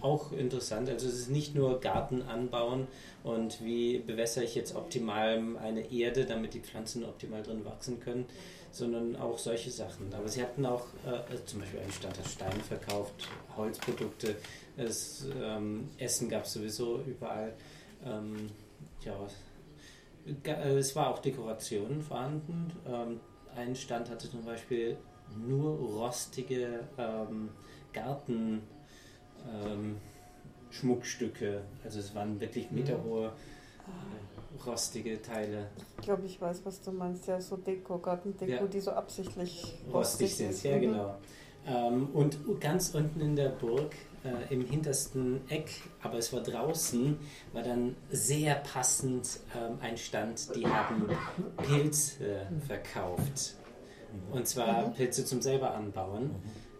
auch 0.00 0.32
interessant. 0.32 0.88
Also 0.88 1.06
es 1.08 1.14
ist 1.20 1.30
nicht 1.30 1.54
nur 1.54 1.78
Garten 1.80 2.22
anbauen 2.22 2.88
und 3.22 3.62
wie 3.64 3.98
bewässere 3.98 4.44
ich 4.44 4.54
jetzt 4.54 4.74
optimal 4.74 5.40
eine 5.62 5.92
Erde, 5.92 6.24
damit 6.24 6.54
die 6.54 6.60
Pflanzen 6.60 7.04
optimal 7.04 7.42
drin 7.42 7.64
wachsen 7.64 8.00
können, 8.00 8.24
sondern 8.72 9.14
auch 9.16 9.38
solche 9.38 9.70
Sachen. 9.70 10.12
Aber 10.14 10.26
sie 10.28 10.42
hatten 10.42 10.64
auch 10.66 10.86
äh, 11.06 11.10
also 11.30 11.44
zum 11.44 11.60
Beispiel 11.60 11.80
einen 11.80 11.92
Stand 11.92 12.18
hat 12.18 12.26
Steine 12.26 12.60
verkauft, 12.60 13.28
Holzprodukte, 13.56 14.36
es, 14.80 15.26
ähm, 15.40 15.88
Essen 15.98 16.28
gab 16.28 16.44
es 16.44 16.52
sowieso 16.54 17.00
überall. 17.02 17.54
Ähm, 18.04 18.46
ja, 19.04 19.14
äh, 20.44 20.76
es 20.78 20.94
war 20.96 21.10
auch 21.10 21.18
Dekoration 21.18 22.00
vorhanden. 22.02 22.72
Ähm, 22.86 23.20
ein 23.56 23.74
Stand 23.74 24.10
hatte 24.10 24.30
zum 24.30 24.44
Beispiel 24.44 24.96
nur 25.46 25.76
rostige 25.78 26.80
ähm, 26.98 27.50
Garten 27.92 28.62
ähm. 29.64 29.96
Also 31.84 31.98
es 31.98 32.14
waren 32.14 32.38
wirklich 32.40 32.70
meterhohe 32.70 33.26
äh, 33.28 34.62
rostige 34.68 35.20
Teile. 35.20 35.66
Ich 35.98 36.04
glaube, 36.04 36.26
ich 36.26 36.40
weiß, 36.40 36.64
was 36.64 36.80
du 36.80 36.92
meinst. 36.92 37.26
Ja, 37.26 37.40
so 37.40 37.56
Deko, 37.56 37.98
Gartendeko, 37.98 38.52
Ja. 38.52 38.66
die 38.66 38.80
so 38.80 38.92
absichtlich 38.92 39.74
Rostig 39.92 40.36
sind, 40.36 40.50
ist. 40.50 40.62
ja 40.62 40.76
Mhm. 40.76 40.80
genau. 40.80 41.16
Ähm, 41.66 42.08
und 42.14 42.38
ganz 42.60 42.94
unten 42.94 43.20
in 43.20 43.34
der 43.36 43.50
Burg, 43.50 43.94
äh, 44.24 44.52
im 44.52 44.64
hintersten 44.66 45.40
Eck, 45.48 45.70
aber 46.02 46.18
es 46.18 46.32
war 46.32 46.40
draußen, 46.42 47.16
war 47.52 47.62
dann 47.62 47.96
sehr 48.10 48.56
passend 48.56 49.40
ähm, 49.56 49.78
ein 49.80 49.96
Stand, 49.96 50.54
die 50.54 50.66
haben 50.66 51.08
Pilze 51.56 52.46
verkauft. 52.66 53.54
Und 54.32 54.46
zwar 54.46 54.88
Mhm. 54.88 54.94
Pilze 54.94 55.24
zum 55.24 55.40
selber 55.40 55.74
anbauen. 55.74 56.30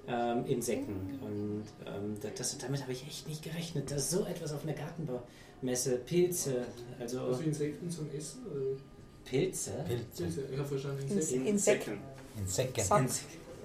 ähm, 0.09 0.45
Insekten. 0.47 1.21
Und 1.23 1.63
ähm, 1.87 2.17
das, 2.37 2.59
damit 2.59 2.83
habe 2.83 2.91
ich 2.93 3.07
echt 3.07 3.29
nicht 3.29 3.45
gerechnet, 3.45 3.93
dass 3.93 4.11
so 4.11 4.25
etwas 4.25 4.53
auf 4.53 4.65
einer 4.65 4.73
Gartenbaumesse, 4.73 5.99
Pilze, 5.99 6.65
also 6.99 7.21
Also 7.21 7.43
Insekten 7.43 7.89
zum 7.89 8.09
Essen? 8.11 8.45
Oder? 8.47 8.77
Pilze? 9.25 9.71
Pilze. 9.87 10.43
Ich 10.51 10.59
habe 10.59 10.67
verstanden 10.69 11.03
Ins- 11.03 11.31
Insekten. 11.31 11.47
Insekten. 11.47 11.99
Insekten. 12.39 13.09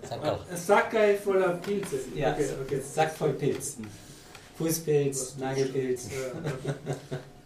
Sack. 0.05 0.21
Sackerl. 0.21 0.39
Ein 0.49 0.57
Sackei 0.57 1.15
voller 1.15 1.49
Pilze. 1.57 1.97
Ja, 2.15 2.31
okay, 2.33 2.45
okay. 2.65 2.79
Sack 2.81 3.15
voll 3.15 3.33
Pilzen. 3.33 3.87
Fußpilz, 4.57 5.37
Nagelpilz. 5.37 6.09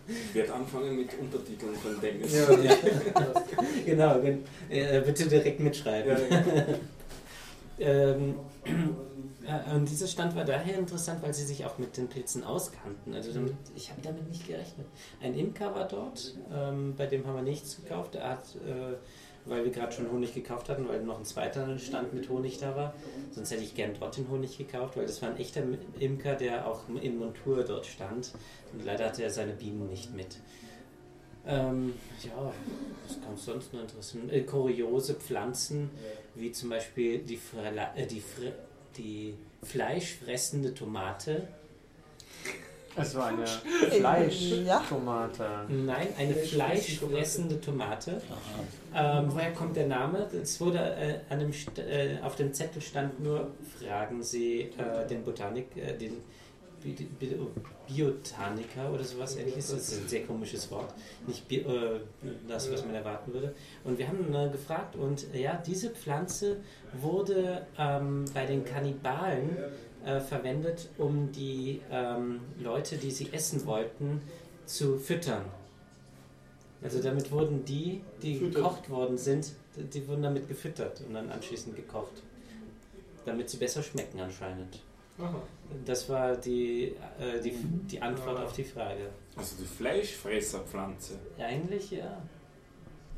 Ich 0.08 0.36
werde 0.36 0.54
anfangen 0.54 0.96
mit 0.96 1.10
Untertiteln 1.20 1.76
von 1.76 2.00
Dennis. 2.02 2.34
Ja, 2.34 2.52
Ja. 2.52 2.76
genau, 3.86 4.20
gen- 4.22 4.44
äh, 4.70 5.02
bitte 5.02 5.28
direkt 5.28 5.60
mitschreiben. 5.60 6.18
Ja, 6.30 6.38
ja. 6.38 6.66
ähm, 8.14 8.36
äh, 9.46 9.76
und 9.76 9.90
dieser 9.90 10.08
Stand 10.08 10.36
war 10.36 10.46
daher 10.46 10.78
interessant, 10.78 11.22
weil 11.22 11.34
sie 11.34 11.46
sich 11.46 11.64
auch 11.66 11.78
mit 11.78 11.96
den 11.98 12.08
Pilzen 12.08 12.44
auskannten. 12.44 13.14
Also 13.14 13.32
damit, 13.34 13.54
ich 13.76 13.90
habe 13.92 14.02
damit 14.04 14.28
nicht 14.30 14.48
gerechnet. 14.48 14.88
Ein 15.22 15.36
Imker 15.36 15.74
war 15.76 15.88
dort, 15.88 16.36
ähm, 16.54 16.96
bei 16.98 17.06
dem 17.06 17.26
haben 17.28 17.36
wir 17.36 17.44
nichts 17.44 17.76
gekauft. 17.78 18.16
Er 18.16 18.30
hat, 18.32 18.44
äh, 18.68 18.96
weil 19.50 19.66
wir 19.66 19.72
gerade 19.72 19.92
schon 19.92 20.12
Honig 20.12 20.34
gekauft 20.34 20.70
hatten, 20.70 20.88
weil 20.88 21.02
noch 21.02 21.18
ein 21.18 21.26
zweiter 21.26 21.78
Stand 21.80 22.14
mit 22.14 22.30
Honig 22.30 22.60
da 22.60 22.76
war. 22.76 22.94
Sonst 23.32 23.52
hätte 23.52 23.64
ich 23.64 23.76
gern 23.76 23.94
dort 24.00 24.18
den 24.18 24.30
Honig 24.30 24.58
gekauft, 24.58 24.96
weil 24.98 25.06
das 25.06 25.22
war 25.22 25.30
ein 25.30 25.38
echter 25.38 25.64
Imker, 26.00 26.36
der 26.36 26.68
auch 26.68 26.82
in 27.02 27.18
Montur 27.18 27.64
dort 27.64 27.86
stand. 27.86 28.32
Und 28.74 28.86
leider 28.86 29.06
hatte 29.06 29.24
er 29.24 29.30
seine 29.30 29.54
Bienen 29.54 29.88
nicht 29.88 30.14
mit. 30.16 30.38
Ähm, 31.46 31.94
ja, 32.24 32.54
was 33.08 33.22
kann 33.22 33.34
es 33.34 33.46
sonst 33.46 33.74
noch 33.74 33.82
interessieren? 33.82 34.30
Äh, 34.30 34.42
kuriose 34.42 35.16
Pflanzen, 35.16 35.90
wie 36.36 36.52
zum 36.52 36.70
Beispiel 36.70 37.20
die, 37.20 37.38
Frela 37.38 37.96
äh, 37.96 38.06
die, 38.06 38.22
Fre 38.22 38.54
die 38.98 39.36
fleischfressende 39.64 40.74
Tomate. 40.74 41.48
Es 42.96 43.16
war 43.16 43.28
eine. 43.28 43.46
Fleischtomate. 43.90 45.48
Nein, 45.68 46.08
eine 46.18 46.34
fleischfressende 46.34 47.60
Tomate. 47.62 48.22
Ähm, 48.96 49.26
woher 49.28 49.54
kommt 49.54 49.76
der 49.76 49.88
Name? 49.88 50.28
Es 50.42 50.60
wurde 50.60 50.80
äh, 50.80 51.20
an 51.30 51.40
dem 51.40 51.54
St 51.54 51.78
äh, 51.78 52.18
auf 52.24 52.36
dem 52.36 52.54
Zettel 52.54 52.82
stand 52.82 53.20
nur, 53.20 53.52
fragen 53.80 54.24
Sie 54.24 54.62
äh, 54.78 55.08
den 55.08 55.24
Botanik, 55.24 55.68
äh, 55.78 55.98
den 55.98 56.22
Bi 56.82 56.92
Bi 56.92 57.36
Biotaniker 57.88 58.94
oder 58.94 59.04
sowas 59.04 59.36
ähnliches. 59.36 59.72
Das 59.72 59.90
ist 59.90 60.02
ein 60.02 60.08
sehr 60.08 60.24
komisches 60.26 60.70
Wort. 60.72 60.94
Nicht 61.28 61.48
Bi 61.48 61.58
äh, 61.58 62.00
das, 62.48 62.72
was 62.72 62.86
man 62.86 62.96
erwarten 62.96 63.34
würde. 63.34 63.54
Und 63.84 63.98
wir 63.98 64.08
haben 64.08 64.34
äh, 64.34 64.50
gefragt 64.50 64.96
und 64.96 65.26
äh, 65.34 65.42
ja, 65.42 65.62
diese 65.66 65.90
Pflanze 65.90 66.58
wurde 66.94 67.66
ähm, 67.78 68.26
bei 68.34 68.46
den 68.46 68.64
Kannibalen 68.64 69.58
äh, 70.06 70.20
verwendet, 70.20 70.90
um 70.98 71.32
die 71.32 71.82
ähm, 71.92 72.40
Leute, 72.60 72.98
die 72.98 73.12
sie 73.12 73.32
essen 73.34 73.66
wollten, 73.66 74.22
zu 74.66 74.98
füttern. 74.98 75.46
Also 76.82 77.02
damit 77.02 77.32
wurden 77.32 77.66
die, 77.66 78.02
die 78.22 78.38
Füttern. 78.38 78.64
gekocht 78.64 78.90
worden 78.90 79.18
sind, 79.18 79.52
die 79.76 80.08
wurden 80.08 80.24
damit 80.24 80.48
gefüttert 80.48 81.02
und 81.02 81.14
dann 81.14 81.30
anschließend 81.30 81.76
gekocht. 81.76 82.24
Damit 83.26 83.50
sie 83.50 83.58
besser 83.58 83.84
schmecken 83.84 84.20
anscheinend. 84.22 84.80
Aha. 85.20 85.42
Das 85.86 86.08
war 86.08 86.38
die, 86.38 86.96
äh, 87.20 87.42
die, 87.44 87.52
die 87.92 88.02
Antwort 88.02 88.38
Ah. 88.40 88.44
auf 88.46 88.54
die 88.54 88.64
Frage. 88.64 89.10
Also 89.36 89.56
die 89.62 89.66
Fleischfresserpflanze. 89.68 91.20
Ja, 91.38 91.48
eigentlich 91.48 91.92
ja. 91.92 92.22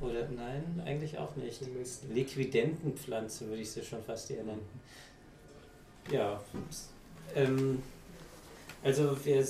Oder 0.02 0.28
nein, 0.30 0.82
eigentlich 0.84 1.16
auch 1.20 1.36
nicht. 1.36 1.62
Liquidentenpflanze 2.12 3.48
würde 3.48 3.62
ich 3.62 3.70
sie 3.70 3.84
schon 3.84 4.02
fast 4.04 4.32
eher 4.32 4.44
nennen. 4.44 4.62
Ja. 6.10 6.42
Ähm, 7.36 7.82
also 8.84 9.16
wir 9.24 9.46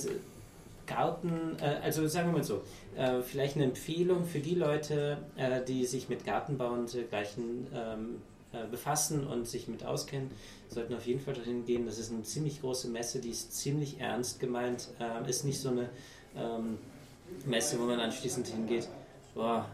Garten, 0.86 1.56
äh, 1.60 1.80
also 1.82 2.06
sagen 2.06 2.28
wir 2.28 2.38
mal 2.38 2.44
so, 2.44 2.62
äh, 2.96 3.22
vielleicht 3.22 3.56
eine 3.56 3.64
Empfehlung 3.64 4.24
für 4.24 4.40
die 4.40 4.54
Leute, 4.54 5.18
äh, 5.36 5.64
die 5.64 5.86
sich 5.86 6.08
mit 6.08 6.24
Gartenbau 6.24 6.70
und 6.72 6.92
dergleichen 6.92 7.66
ähm, 7.74 8.20
äh, 8.52 8.66
befassen 8.70 9.26
und 9.26 9.48
sich 9.48 9.68
mit 9.68 9.84
auskennen, 9.84 10.30
sollten 10.68 10.94
auf 10.94 11.06
jeden 11.06 11.20
Fall 11.20 11.34
dorthin 11.34 11.64
gehen. 11.64 11.86
Das 11.86 11.98
ist 11.98 12.12
eine 12.12 12.22
ziemlich 12.22 12.60
große 12.60 12.88
Messe, 12.88 13.20
die 13.20 13.30
ist 13.30 13.52
ziemlich 13.52 14.00
ernst 14.00 14.40
gemeint, 14.40 14.88
äh, 15.00 15.28
ist 15.28 15.44
nicht 15.44 15.60
so 15.60 15.70
eine 15.70 15.88
ähm, 16.36 16.78
Messe, 17.46 17.78
wo 17.78 17.84
man 17.84 18.00
anschließend 18.00 18.46
hingeht, 18.48 18.88
boah, 19.34 19.66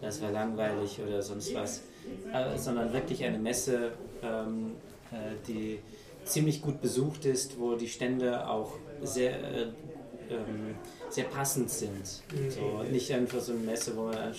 das 0.00 0.20
war 0.20 0.30
langweilig 0.30 0.98
oder 1.00 1.22
sonst 1.22 1.54
was, 1.54 1.82
äh, 2.32 2.58
sondern 2.58 2.92
wirklich 2.92 3.22
eine 3.24 3.38
Messe, 3.38 3.92
ähm, 4.22 4.72
äh, 5.12 5.36
die 5.46 5.78
ziemlich 6.26 6.60
gut 6.60 6.80
besucht 6.80 7.24
ist, 7.24 7.58
wo 7.58 7.74
die 7.76 7.88
Stände 7.88 8.48
auch 8.48 8.72
sehr, 9.02 9.32
äh, 9.42 9.62
ähm, 10.28 10.74
sehr 11.08 11.24
passend 11.24 11.70
sind. 11.70 12.22
Mhm. 12.32 12.50
So, 12.50 12.82
nicht 12.90 13.10
einfach 13.12 13.40
so 13.40 13.52
eine 13.52 13.62
Messe, 13.62 13.96
wo 13.96 14.06
man 14.06 14.34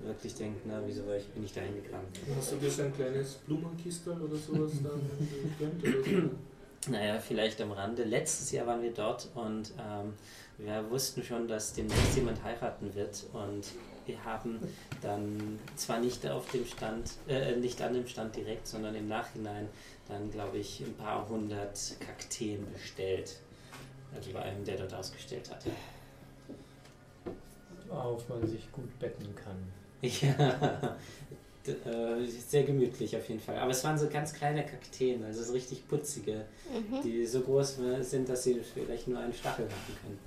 wirklich 0.00 0.34
denkt, 0.34 0.62
na, 0.66 0.82
wieso 0.84 1.06
war 1.06 1.16
ich, 1.16 1.26
bin 1.28 1.44
ich 1.44 1.52
da 1.52 1.60
hingegangen? 1.60 2.06
Hast 2.36 2.52
du 2.52 2.56
dir 2.56 2.70
so 2.70 2.82
ein 2.82 2.94
kleines 2.94 3.34
Blumenkistel 3.46 4.20
oder 4.20 4.36
sowas 4.36 4.72
dann 4.82 5.00
gegönnt? 5.80 6.32
So? 6.84 6.90
Naja, 6.90 7.20
vielleicht 7.20 7.60
am 7.60 7.70
Rande. 7.70 8.02
Letztes 8.02 8.50
Jahr 8.50 8.66
waren 8.66 8.82
wir 8.82 8.92
dort 8.92 9.28
und 9.36 9.72
ähm, 9.78 10.14
wir 10.58 10.90
wussten 10.90 11.22
schon, 11.22 11.46
dass 11.46 11.72
demnächst 11.74 12.16
jemand 12.16 12.42
heiraten 12.42 12.92
wird 12.94 13.24
und 13.32 13.66
wir 14.06 14.24
haben 14.24 14.58
dann 15.00 15.60
zwar 15.76 16.00
nicht 16.00 16.26
auf 16.26 16.50
dem 16.50 16.66
Stand, 16.66 17.12
äh, 17.28 17.54
nicht 17.56 17.80
an 17.82 17.94
dem 17.94 18.06
Stand 18.08 18.34
direkt, 18.34 18.66
sondern 18.66 18.96
im 18.96 19.06
Nachhinein 19.06 19.68
dann, 20.08 20.30
glaube 20.30 20.58
ich, 20.58 20.80
ein 20.80 20.94
paar 20.94 21.28
hundert 21.28 21.78
Kakteen 22.00 22.66
bestellt. 22.72 23.36
Also 24.14 24.32
bei 24.32 24.40
einem, 24.42 24.64
der 24.64 24.76
dort 24.76 24.92
ausgestellt 24.94 25.50
hatte. 25.50 25.70
Worauf 27.88 28.28
man 28.28 28.46
sich 28.46 28.70
gut 28.72 28.98
betten 28.98 29.34
kann. 29.34 29.56
Ja, 30.02 30.96
d- 31.64 31.70
äh, 31.88 32.26
sehr 32.26 32.64
gemütlich 32.64 33.16
auf 33.16 33.28
jeden 33.28 33.40
Fall. 33.40 33.56
Aber 33.58 33.70
es 33.70 33.84
waren 33.84 33.96
so 33.96 34.08
ganz 34.08 34.32
kleine 34.32 34.66
Kakteen, 34.66 35.24
also 35.24 35.44
so 35.44 35.52
richtig 35.52 35.86
putzige, 35.86 36.44
die 37.04 37.24
so 37.24 37.40
groß 37.42 37.78
sind, 38.00 38.28
dass 38.28 38.42
sie 38.42 38.60
vielleicht 38.74 39.06
nur 39.06 39.20
einen 39.20 39.32
Stachel 39.32 39.66
haben 39.66 39.96
können. 40.02 40.18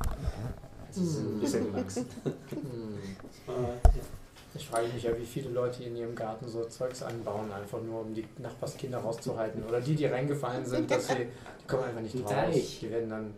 Also 0.88 1.04
sind 1.04 1.36
ein 1.36 1.40
bisschen 1.42 1.66
gewachsen. 1.74 2.06
Hm. 2.52 3.00
Ja. 4.56 4.60
Ich 4.60 4.68
frage 4.68 4.88
mich 4.88 5.04
ja, 5.04 5.18
wie 5.18 5.26
viele 5.26 5.50
Leute 5.50 5.84
in 5.84 5.96
ihrem 5.96 6.16
Garten 6.16 6.48
so 6.48 6.64
Zeugs 6.66 7.04
anbauen, 7.04 7.52
einfach 7.52 7.82
nur 7.82 8.02
um 8.02 8.14
die 8.14 8.26
Nachbarskinder 8.38 9.00
rauszuhalten. 9.00 9.64
Oder 9.64 9.82
die, 9.82 9.96
die 9.96 10.06
reingefallen 10.06 10.66
sind, 10.66 10.90
dass 10.90 11.08
sie, 11.08 11.16
die 11.16 11.68
kommen 11.68 11.84
einfach 11.84 12.02
nicht 12.02 12.16
raus. 12.16 12.56
Die 12.82 12.90
werden 12.90 13.10
dann 13.10 13.34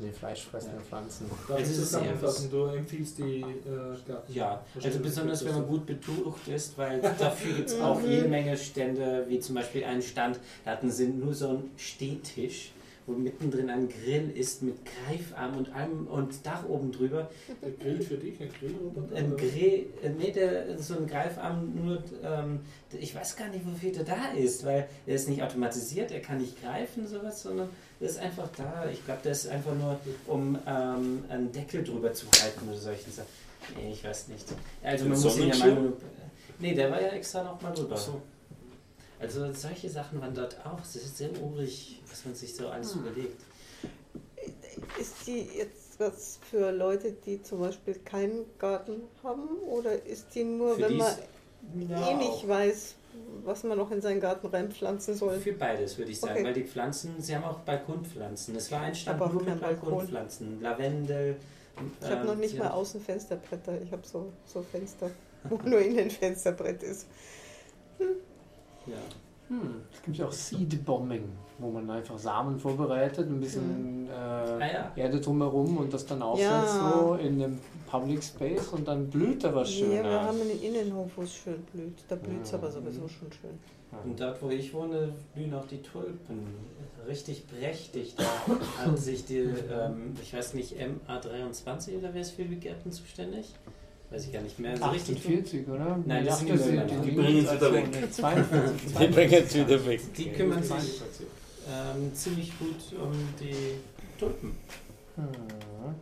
von 0.00 0.06
den 0.06 0.14
fleischfressenden 0.14 0.80
Pflanzen. 0.80 1.26
Darf 1.28 1.40
ich 1.48 1.54
Also 1.66 1.72
es 1.72 1.78
ist 1.78 1.92
zusammenfassen? 1.92 2.50
Du 2.50 2.64
empfiehlst 2.64 3.18
die 3.18 3.40
äh, 3.40 4.08
Garten. 4.08 4.32
Ja, 4.32 4.64
also 4.82 4.98
besonders 4.98 5.44
wenn 5.44 5.54
man 5.54 5.66
gut 5.66 5.84
betucht 5.84 6.48
ist, 6.48 6.78
weil 6.78 7.00
dafür 7.00 7.52
gibt 7.54 7.68
es 7.68 7.80
auch 7.80 8.00
jede 8.00 8.26
Menge 8.26 8.56
Stände, 8.56 9.26
wie 9.28 9.40
zum 9.40 9.56
Beispiel 9.56 9.84
einen 9.84 10.00
Stand, 10.00 10.40
da 10.64 10.72
hatten 10.72 10.90
sie 10.90 11.08
nur 11.08 11.34
so 11.34 11.48
einen 11.50 11.70
Stehtisch, 11.76 12.72
wo 13.10 13.18
mittendrin 13.18 13.70
ein 13.70 13.88
Grill 13.88 14.30
ist 14.30 14.62
mit 14.62 14.76
Greifarm 14.84 15.56
und 15.56 15.74
allem 15.74 16.06
und 16.06 16.46
Dach 16.46 16.64
oben 16.68 16.92
drüber. 16.92 17.30
Ein 17.62 17.78
Grill 17.78 18.00
für 18.00 18.16
dich, 18.16 18.40
ein? 18.40 18.50
Ein 19.14 19.32
oder? 19.32 19.42
Grill, 19.42 19.86
äh, 20.02 20.10
nee, 20.10 20.30
der, 20.30 20.78
so 20.78 20.96
ein 20.96 21.06
Greifarm, 21.06 21.74
nur, 21.74 22.02
ähm, 22.22 22.60
ich 22.98 23.14
weiß 23.14 23.36
gar 23.36 23.48
nicht, 23.48 23.66
wofür 23.66 23.92
der 23.92 24.04
da 24.04 24.32
ist, 24.36 24.64
weil 24.64 24.88
der 25.06 25.14
ist 25.16 25.28
nicht 25.28 25.42
automatisiert, 25.42 26.10
er 26.10 26.20
kann 26.20 26.38
nicht 26.38 26.60
greifen, 26.62 27.06
sowas, 27.06 27.42
sondern 27.42 27.68
der 28.00 28.08
ist 28.08 28.18
einfach 28.18 28.48
da. 28.56 28.88
Ich 28.90 29.04
glaube, 29.04 29.20
der 29.24 29.32
ist 29.32 29.48
einfach 29.48 29.74
nur, 29.74 29.98
um 30.26 30.58
ähm, 30.66 31.24
einen 31.28 31.52
Deckel 31.52 31.82
drüber 31.82 32.12
zu 32.12 32.26
halten 32.42 32.68
oder 32.68 32.78
solche 32.78 33.10
Sachen. 33.10 33.28
Nee, 33.76 33.92
ich 33.92 34.04
weiß 34.04 34.28
nicht. 34.28 34.46
Also 34.82 35.04
man 35.04 35.20
muss 35.20 35.38
ihn 35.38 35.48
ja 35.48 35.56
mal. 35.56 35.92
Nee, 36.58 36.74
der 36.74 36.90
war 36.90 37.00
ja 37.00 37.08
extra 37.08 37.42
noch 37.42 37.60
mal 37.60 37.72
drüber. 37.72 37.94
Ach 37.94 37.98
so. 37.98 38.22
Also 39.20 39.52
solche 39.52 39.88
Sachen 39.90 40.20
waren 40.20 40.34
dort 40.34 40.56
auch. 40.64 40.78
Das 40.80 40.96
ist 40.96 41.18
sehr 41.18 41.30
urig, 41.42 42.00
was 42.08 42.24
man 42.24 42.34
sich 42.34 42.54
so 42.56 42.68
alles 42.68 42.94
überlegt. 42.94 43.40
Ist 44.98 45.26
die 45.26 45.46
jetzt 45.58 45.98
was 45.98 46.38
für 46.50 46.70
Leute, 46.70 47.12
die 47.12 47.42
zum 47.42 47.60
Beispiel 47.60 47.94
keinen 48.04 48.46
Garten 48.58 49.02
haben? 49.22 49.48
Oder 49.68 50.04
ist 50.06 50.34
die 50.34 50.44
nur, 50.44 50.74
Für 50.76 50.82
wenn 50.82 50.96
man 50.96 51.12
Ja, 51.88 52.10
eh 52.10 52.14
nicht 52.14 52.48
weiß, 52.48 52.94
was 53.44 53.62
man 53.64 53.76
noch 53.76 53.90
in 53.90 54.00
seinen 54.00 54.20
Garten 54.20 54.46
reinpflanzen 54.46 55.14
soll? 55.14 55.38
Für 55.38 55.52
beides 55.52 55.98
würde 55.98 56.10
ich 56.12 56.20
sagen, 56.20 56.32
Okay. 56.32 56.44
weil 56.44 56.54
die 56.54 56.64
Pflanzen, 56.64 57.20
sie 57.20 57.36
haben 57.36 57.44
auch 57.44 57.58
Balkonpflanzen. 57.60 58.56
Es 58.56 58.70
war 58.72 58.80
ein 58.80 58.94
Stand 58.94 59.20
Aber 59.20 59.30
nur 59.32 59.42
mit 59.42 59.50
kein 59.50 59.60
Balkon. 59.60 59.90
Balkonpflanzen. 59.90 60.62
Lavendel. 60.62 61.36
Ich 62.00 62.06
habe 62.06 62.20
ähm, 62.22 62.26
noch 62.26 62.34
nicht 62.36 62.52
sie 62.52 62.58
mal 62.58 62.70
Außenfensterbretter. 62.70 63.80
Ich 63.82 63.92
habe 63.92 64.06
so, 64.06 64.32
so 64.46 64.62
Fenster, 64.62 65.10
wo 65.44 65.56
nur 65.68 65.80
innen 65.80 66.10
Fensterbrett 66.10 66.82
ist. 66.82 67.06
Ja. 68.86 68.96
Hm, 69.48 69.82
es 69.92 70.00
gibt 70.02 70.16
ja 70.16 70.26
auch 70.26 70.32
Seed 70.32 70.84
Bombing, 70.84 71.24
wo 71.58 71.70
man 71.70 71.90
einfach 71.90 72.16
Samen 72.18 72.58
vorbereitet, 72.58 73.28
ein 73.28 73.40
bisschen 73.40 74.08
äh, 74.08 74.12
ja. 74.72 74.92
Erde 74.94 75.20
drumherum 75.20 75.76
und 75.78 75.92
das 75.92 76.06
dann 76.06 76.22
aufsetzt 76.22 76.50
Ja. 76.76 76.92
so 77.02 77.14
in 77.16 77.38
dem 77.40 77.58
Public 77.90 78.22
Space 78.22 78.68
und 78.68 78.86
dann 78.86 79.08
blüht 79.10 79.42
da 79.42 79.52
was 79.52 79.76
Ja, 79.80 79.88
wir 80.04 80.22
haben 80.22 80.40
einen 80.40 80.62
Innenhof, 80.62 81.10
wo 81.16 81.22
es 81.22 81.34
schön 81.34 81.60
blüht. 81.72 81.98
Da 82.08 82.14
blüht 82.14 82.42
es 82.44 82.52
Ja. 82.52 82.58
aber 82.58 82.70
sowieso 82.70 83.08
schon 83.08 83.32
schön. 83.32 83.58
Und 84.04 84.20
dort, 84.20 84.40
wo 84.40 84.50
ich 84.50 84.72
wohne, 84.72 85.12
blühen 85.34 85.52
auch 85.52 85.66
die 85.66 85.82
Tulpen. 85.82 86.46
Richtig 87.08 87.44
prächtig. 87.48 88.14
Da 88.16 88.84
hat 88.84 88.96
sich 88.98 89.24
die, 89.24 89.38
ähm, 89.72 90.14
ich 90.22 90.32
weiß 90.32 90.54
nicht, 90.54 90.76
MA23 90.76 91.98
oder 91.98 92.14
wer 92.14 92.20
ist 92.20 92.30
für 92.32 92.44
die 92.44 92.54
Gärten 92.60 92.92
zuständig? 92.92 93.52
Weiß 94.10 94.26
ich 94.26 94.32
gar 94.32 94.42
nicht 94.42 94.58
mehr. 94.58 94.76
So 94.76 94.86
richtig 94.86 95.18
48, 95.18 95.68
oder? 95.68 95.98
Nein, 96.04 96.24
das 96.24 96.40
sind 96.40 96.50
die 96.50 96.56
die, 96.56 97.10
die, 97.10 97.16
bringen 97.16 97.44
es 97.44 97.52
wieder 97.52 97.72
weg. 97.72 97.88
Nee, 97.92 98.10
42. 98.10 98.98
Die 98.98 99.06
bringen 99.06 99.42
es 99.44 99.54
wieder 99.54 99.86
weg. 99.86 100.00
Die 100.16 100.32
kümmern 100.32 100.62
sich 100.62 101.02
ähm, 101.70 102.14
ziemlich 102.14 102.58
gut 102.58 103.00
um 103.00 103.12
die 103.38 103.76
Tulpen. 104.18 104.56
Hm. 105.14 105.26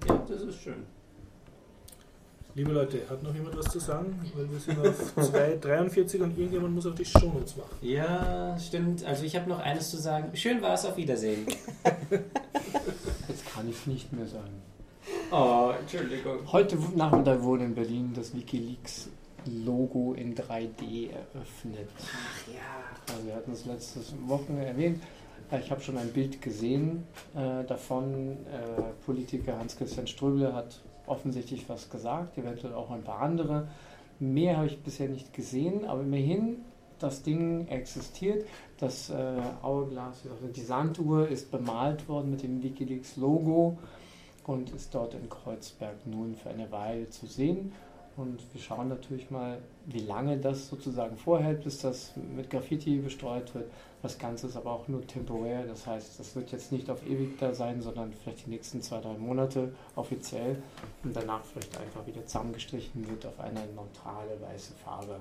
Ja, 0.08 0.24
das 0.26 0.42
ist 0.42 0.62
schön. 0.62 0.86
Liebe 2.54 2.72
Leute, 2.72 3.02
hat 3.08 3.22
noch 3.22 3.34
jemand 3.34 3.56
was 3.56 3.66
zu 3.66 3.78
sagen? 3.78 4.18
Weil 4.34 4.50
wir 4.50 4.58
sind 4.58 4.80
auf 4.80 5.16
2,43 5.16 6.22
und 6.22 6.36
irgendjemand 6.36 6.74
muss 6.74 6.86
auch 6.86 6.94
die 6.94 7.04
Shownotes 7.04 7.56
machen. 7.56 7.76
Ja, 7.82 8.58
stimmt. 8.58 9.04
Also 9.04 9.24
ich 9.24 9.36
habe 9.36 9.48
noch 9.48 9.60
eines 9.60 9.90
zu 9.90 9.98
sagen. 9.98 10.34
Schön 10.34 10.62
war 10.62 10.74
es, 10.74 10.84
auf 10.84 10.96
Wiedersehen. 10.96 11.46
Jetzt 13.28 13.46
kann 13.54 13.68
ich 13.68 13.86
nicht 13.86 14.12
mehr 14.12 14.26
sagen. 14.26 14.62
Oh, 15.30 15.72
Entschuldigung. 15.78 16.38
Heute 16.50 16.76
Nachmittag 16.96 17.42
wurde 17.42 17.64
in 17.64 17.74
Berlin 17.74 18.12
das 18.14 18.34
Wikileaks-Logo 18.34 20.14
in 20.14 20.34
3D 20.34 21.10
eröffnet. 21.10 21.88
Ach 21.98 22.48
ja. 22.52 23.14
Also 23.14 23.26
wir 23.26 23.34
hatten 23.34 23.52
es 23.52 23.66
letztes 23.66 24.14
Wochenende 24.26 24.66
erwähnt. 24.66 25.02
Äh, 25.50 25.60
Ich 25.60 25.70
habe 25.70 25.80
schon 25.80 25.98
ein 25.98 26.12
Bild 26.12 26.40
gesehen 26.40 27.04
äh, 27.34 27.64
davon. 27.64 28.38
Äh, 28.46 29.04
Politiker 29.04 29.58
Hans-Christian 29.58 30.06
Ströbele 30.06 30.54
hat 30.54 30.80
offensichtlich 31.06 31.68
was 31.68 31.88
gesagt, 31.90 32.38
eventuell 32.38 32.74
auch 32.74 32.90
ein 32.90 33.02
paar 33.02 33.20
andere. 33.20 33.68
Mehr 34.20 34.56
habe 34.56 34.66
ich 34.66 34.78
bisher 34.82 35.08
nicht 35.08 35.32
gesehen, 35.32 35.84
aber 35.84 36.02
immerhin, 36.02 36.64
das 36.98 37.22
Ding 37.22 37.68
existiert. 37.68 38.44
Das 38.78 39.08
äh, 39.10 39.14
Hourglass, 39.62 40.22
die 40.56 40.60
Sanduhr 40.60 41.28
ist 41.28 41.50
bemalt 41.50 42.08
worden 42.08 42.30
mit 42.32 42.42
dem 42.42 42.62
Wikileaks-Logo 42.62 43.78
und 44.48 44.70
ist 44.70 44.94
dort 44.94 45.12
in 45.12 45.28
Kreuzberg 45.28 46.06
nun 46.06 46.34
für 46.34 46.48
eine 46.48 46.72
Weile 46.72 47.10
zu 47.10 47.26
sehen. 47.26 47.70
Und 48.16 48.42
wir 48.52 48.60
schauen 48.60 48.88
natürlich 48.88 49.30
mal, 49.30 49.58
wie 49.84 50.00
lange 50.00 50.38
das 50.38 50.70
sozusagen 50.70 51.18
vorhält, 51.18 51.62
bis 51.64 51.80
das 51.80 52.12
mit 52.34 52.48
Graffiti 52.48 52.96
bestreut 52.96 53.54
wird. 53.54 53.70
Das 54.02 54.18
Ganze 54.18 54.46
ist 54.46 54.56
aber 54.56 54.72
auch 54.72 54.88
nur 54.88 55.06
temporär, 55.06 55.64
das 55.66 55.86
heißt, 55.86 56.18
das 56.18 56.34
wird 56.34 56.50
jetzt 56.50 56.72
nicht 56.72 56.88
auf 56.88 57.06
ewig 57.06 57.38
da 57.38 57.54
sein, 57.54 57.82
sondern 57.82 58.12
vielleicht 58.12 58.46
die 58.46 58.50
nächsten 58.50 58.80
zwei, 58.80 59.00
drei 59.00 59.18
Monate 59.18 59.74
offiziell 59.96 60.62
und 61.04 61.14
danach 61.14 61.44
vielleicht 61.44 61.78
einfach 61.78 62.06
wieder 62.06 62.24
zusammengestrichen 62.24 63.06
wird 63.06 63.26
auf 63.26 63.38
eine 63.38 63.66
neutrale 63.76 64.40
weiße 64.40 64.72
Farbe. 64.82 65.20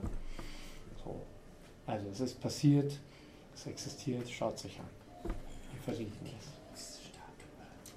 So. 1.04 1.20
Also 1.86 2.08
es 2.12 2.20
ist 2.22 2.40
passiert, 2.42 2.98
es 3.54 3.68
existiert, 3.68 4.30
schaut 4.30 4.56
es 4.56 4.66
euch 4.66 4.80
an. 4.80 4.86
Wir 5.74 5.82
verlinken 5.84 6.28
es. 6.40 6.58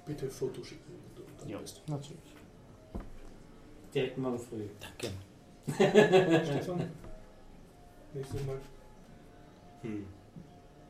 Bitte 0.05 0.29
Foto 0.29 0.63
schicken. 0.63 0.90
Bist. 1.59 1.81
natürlich. 1.87 2.19
Direkt 3.93 4.17
morgen 4.17 4.39
früh. 4.39 4.67
Danke. 4.79 5.13
Stefan? 6.45 6.89
Nächstes 8.13 8.45
Mal. 8.45 8.57
Hm. 9.81 10.05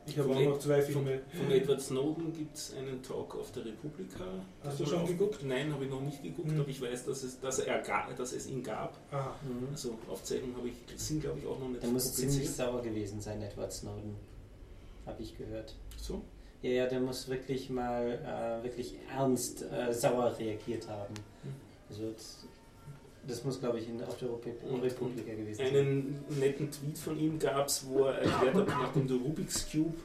Ich 0.04 0.18
habe 0.18 0.30
auch 0.34 0.40
noch 0.40 0.58
zwei 0.58 0.82
Filme. 0.82 1.20
Von 1.32 1.50
Edward 1.50 1.80
Snowden 1.80 2.32
gibt 2.32 2.56
es 2.56 2.74
einen 2.74 3.00
Talk 3.02 3.36
auf 3.36 3.52
der 3.52 3.64
Republika. 3.64 4.24
Hast 4.64 4.80
du 4.80 4.86
schon 4.86 5.06
geguckt? 5.06 5.44
Nein, 5.44 5.72
habe 5.72 5.84
ich 5.84 5.90
noch 5.90 6.00
nicht 6.00 6.22
geguckt, 6.22 6.50
Hm. 6.50 6.60
aber 6.60 6.68
ich 6.68 6.80
weiß, 6.80 7.04
dass 7.06 7.22
es, 7.22 7.38
dass, 7.40 7.60
er, 7.60 7.82
dass 8.16 8.32
es 8.32 8.48
ihn 8.48 8.62
gab. 8.64 8.98
Ah, 9.12 9.34
Mhm. 9.44 9.68
Also 9.70 9.96
Aufzeichnungen 10.10 10.56
habe 10.56 10.68
ich, 10.68 10.74
sind 10.96 11.20
glaube 11.22 11.38
ich 11.38 11.46
auch 11.46 11.58
noch 11.58 11.68
nicht 11.68 11.82
Der 11.82 11.90
muss 11.90 12.12
ziemlich 12.12 12.50
sauer 12.50 12.82
gewesen 12.82 13.20
sein, 13.20 13.40
Edward 13.42 13.72
Snowden. 13.72 14.16
Habe 15.06 15.22
ich 15.22 15.36
gehört. 15.36 15.76
So? 15.96 16.22
Ja, 16.62 16.70
ja, 16.70 16.86
der 16.86 17.00
muss 17.00 17.28
wirklich 17.28 17.70
mal 17.70 18.18
äh, 18.24 18.64
wirklich 18.64 18.94
ernst 19.14 19.64
äh, 19.70 19.92
sauer 19.92 20.36
reagiert 20.38 20.88
haben. 20.88 21.14
Also 21.90 22.12
das, 22.12 22.44
das 23.26 23.44
muss, 23.44 23.60
glaube 23.60 23.80
ich, 23.80 23.88
in, 23.88 24.02
auf 24.02 24.16
der 24.18 24.28
Republika 24.30 25.32
gewesen 25.32 25.56
sein. 25.56 25.66
Einen 25.66 26.24
netten 26.38 26.70
Tweet 26.70 26.98
von 26.98 27.18
ihm 27.18 27.38
gab 27.38 27.66
es, 27.66 27.84
wo 27.86 28.04
er 28.04 28.18
erklärt 28.18 28.54
hat, 28.54 28.68
nachdem 28.68 29.08
du 29.08 29.16
Rubik's 29.16 29.70
Cube 29.70 29.98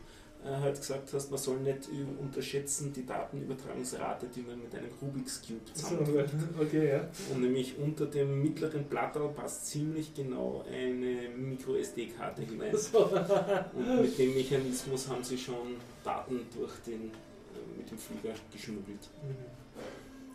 halt 0.50 0.78
gesagt 0.78 1.12
hast, 1.14 1.30
man 1.32 1.40
soll 1.40 1.58
nicht 1.60 1.90
unterschätzen 2.20 2.94
die 2.94 3.06
Datenübertragungsrate, 3.06 4.28
die 4.28 4.42
man 4.42 4.62
mit 4.62 4.74
einem 4.76 4.90
Rubik's 5.02 5.42
Cube 5.42 5.62
so, 5.74 5.88
zusammenbringt. 5.88 6.32
okay, 6.60 6.90
ja. 6.90 7.08
Und 7.32 7.42
nämlich 7.42 7.78
unter 7.78 8.06
dem 8.06 8.42
mittleren 8.42 8.86
Blatterl 8.86 9.30
passt 9.30 9.68
ziemlich 9.68 10.14
genau 10.14 10.64
eine 10.72 11.30
Micro-SD-Karte 11.30 12.44
hinein. 12.44 12.76
So. 12.76 13.06
Und 13.06 14.02
mit 14.02 14.18
dem 14.18 14.34
Mechanismus 14.34 15.08
haben 15.08 15.24
sie 15.24 15.38
schon 15.38 15.78
Daten 16.04 16.46
durch 16.56 16.74
den, 16.86 17.06
äh, 17.06 17.78
mit 17.78 17.90
dem 17.90 17.98
Flieger 17.98 18.34
geschmuggelt. 18.52 19.10
Mhm. 19.24 19.36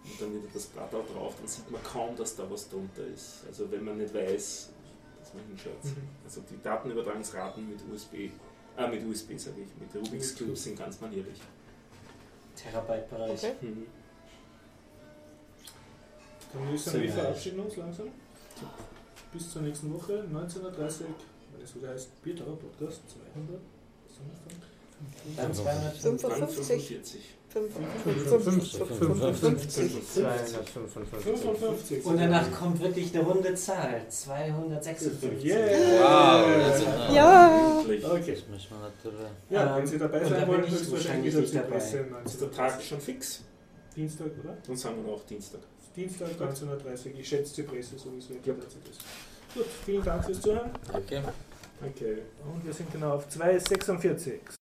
Und 0.04 0.20
dann 0.20 0.34
wieder 0.34 0.48
das 0.52 0.66
Blatterl 0.66 1.04
drauf, 1.14 1.34
dann 1.38 1.46
sieht 1.46 1.70
man 1.70 1.82
kaum, 1.82 2.16
dass 2.16 2.34
da 2.34 2.50
was 2.50 2.68
drunter 2.68 3.06
ist. 3.06 3.44
Also 3.46 3.70
wenn 3.70 3.84
man 3.84 3.98
nicht 3.98 4.12
weiß, 4.12 4.70
dass 5.20 5.34
man 5.34 5.44
hinschaut. 5.46 5.84
Mhm. 5.84 6.08
Also 6.24 6.42
die 6.50 6.60
Datenübertragungsraten 6.62 7.68
mit 7.68 7.78
USB, 7.92 8.30
äh, 8.76 8.88
mit 8.88 9.04
USB 9.04 9.36
sage 9.36 9.56
ich, 9.62 9.68
mit 9.80 9.94
Rubik's 9.94 10.32
mhm. 10.32 10.46
Cubes 10.46 10.64
sind 10.64 10.78
ganz 10.78 11.00
manierlich. 11.00 11.38
Terabyte-Bereich. 12.56 13.44
Okay. 13.44 13.54
Mhm. 13.60 13.86
Dann 16.52 16.70
müssen 16.70 16.90
Sehr 16.90 17.02
wir 17.02 17.12
verabschieden 17.12 17.60
uns 17.60 17.76
langsam. 17.76 18.08
Bis 19.32 19.50
zur 19.50 19.62
nächsten 19.62 19.92
Woche, 19.92 20.24
19.30 20.30 20.62
Uhr, 20.62 20.70
Das 21.58 21.74
es 21.74 21.88
heißt, 21.88 22.22
Bierdauer-Podcast 22.22 23.00
200. 23.34 23.60
Was 24.08 24.18
haben 24.18 24.28
wir 24.28 25.44
denn? 25.46 25.54
255. 25.54 26.20
255. 26.20 27.34
255. 27.52 28.80
55. 31.22 32.04
Und 32.04 32.18
danach 32.18 32.50
kommt 32.50 32.80
wirklich 32.80 33.14
eine 33.14 33.24
runde 33.24 33.54
Zahl. 33.54 34.00
256. 34.08 35.44
Yeah! 35.44 35.58
Wow, 36.00 36.46
ist 36.74 36.86
Ja! 37.14 37.82
Okay. 37.84 38.38
Ja, 39.50 39.76
wenn 39.76 39.86
Sie 39.86 39.98
dabei 39.98 40.24
sein 40.24 40.48
wollen, 40.48 40.62
höchstwahrscheinlich 40.62 41.34
wahrscheinlich 41.34 41.52
wieder 41.52 41.62
dabei. 41.62 41.76
Presse 41.76 42.06
Ist 42.24 42.40
der 42.40 42.48
19.30 42.48 42.56
Tag 42.56 42.82
schon 42.82 43.00
fix? 43.00 43.42
Dienstag, 43.94 44.28
oder? 44.42 44.56
Dann 44.66 44.76
sagen 44.76 45.04
wir 45.04 45.12
auch 45.12 45.24
Dienstag. 45.24 45.60
Dienstag 45.94 46.28
19.30 46.30 46.64
Uhr. 46.66 47.18
Ich 47.18 47.28
schätze 47.28 47.54
die 47.56 47.62
Presse 47.64 47.98
sowieso 47.98 48.32
ist. 48.32 48.44
Gut, 49.54 49.66
vielen 49.84 50.02
Dank 50.02 50.24
fürs 50.24 50.40
Zuhören. 50.40 50.70
Danke. 50.90 51.22
Danke. 51.80 52.22
Und 52.50 52.64
wir 52.64 52.72
sind 52.72 52.90
genau 52.90 53.16
auf 53.16 53.28
2,46. 53.28 54.38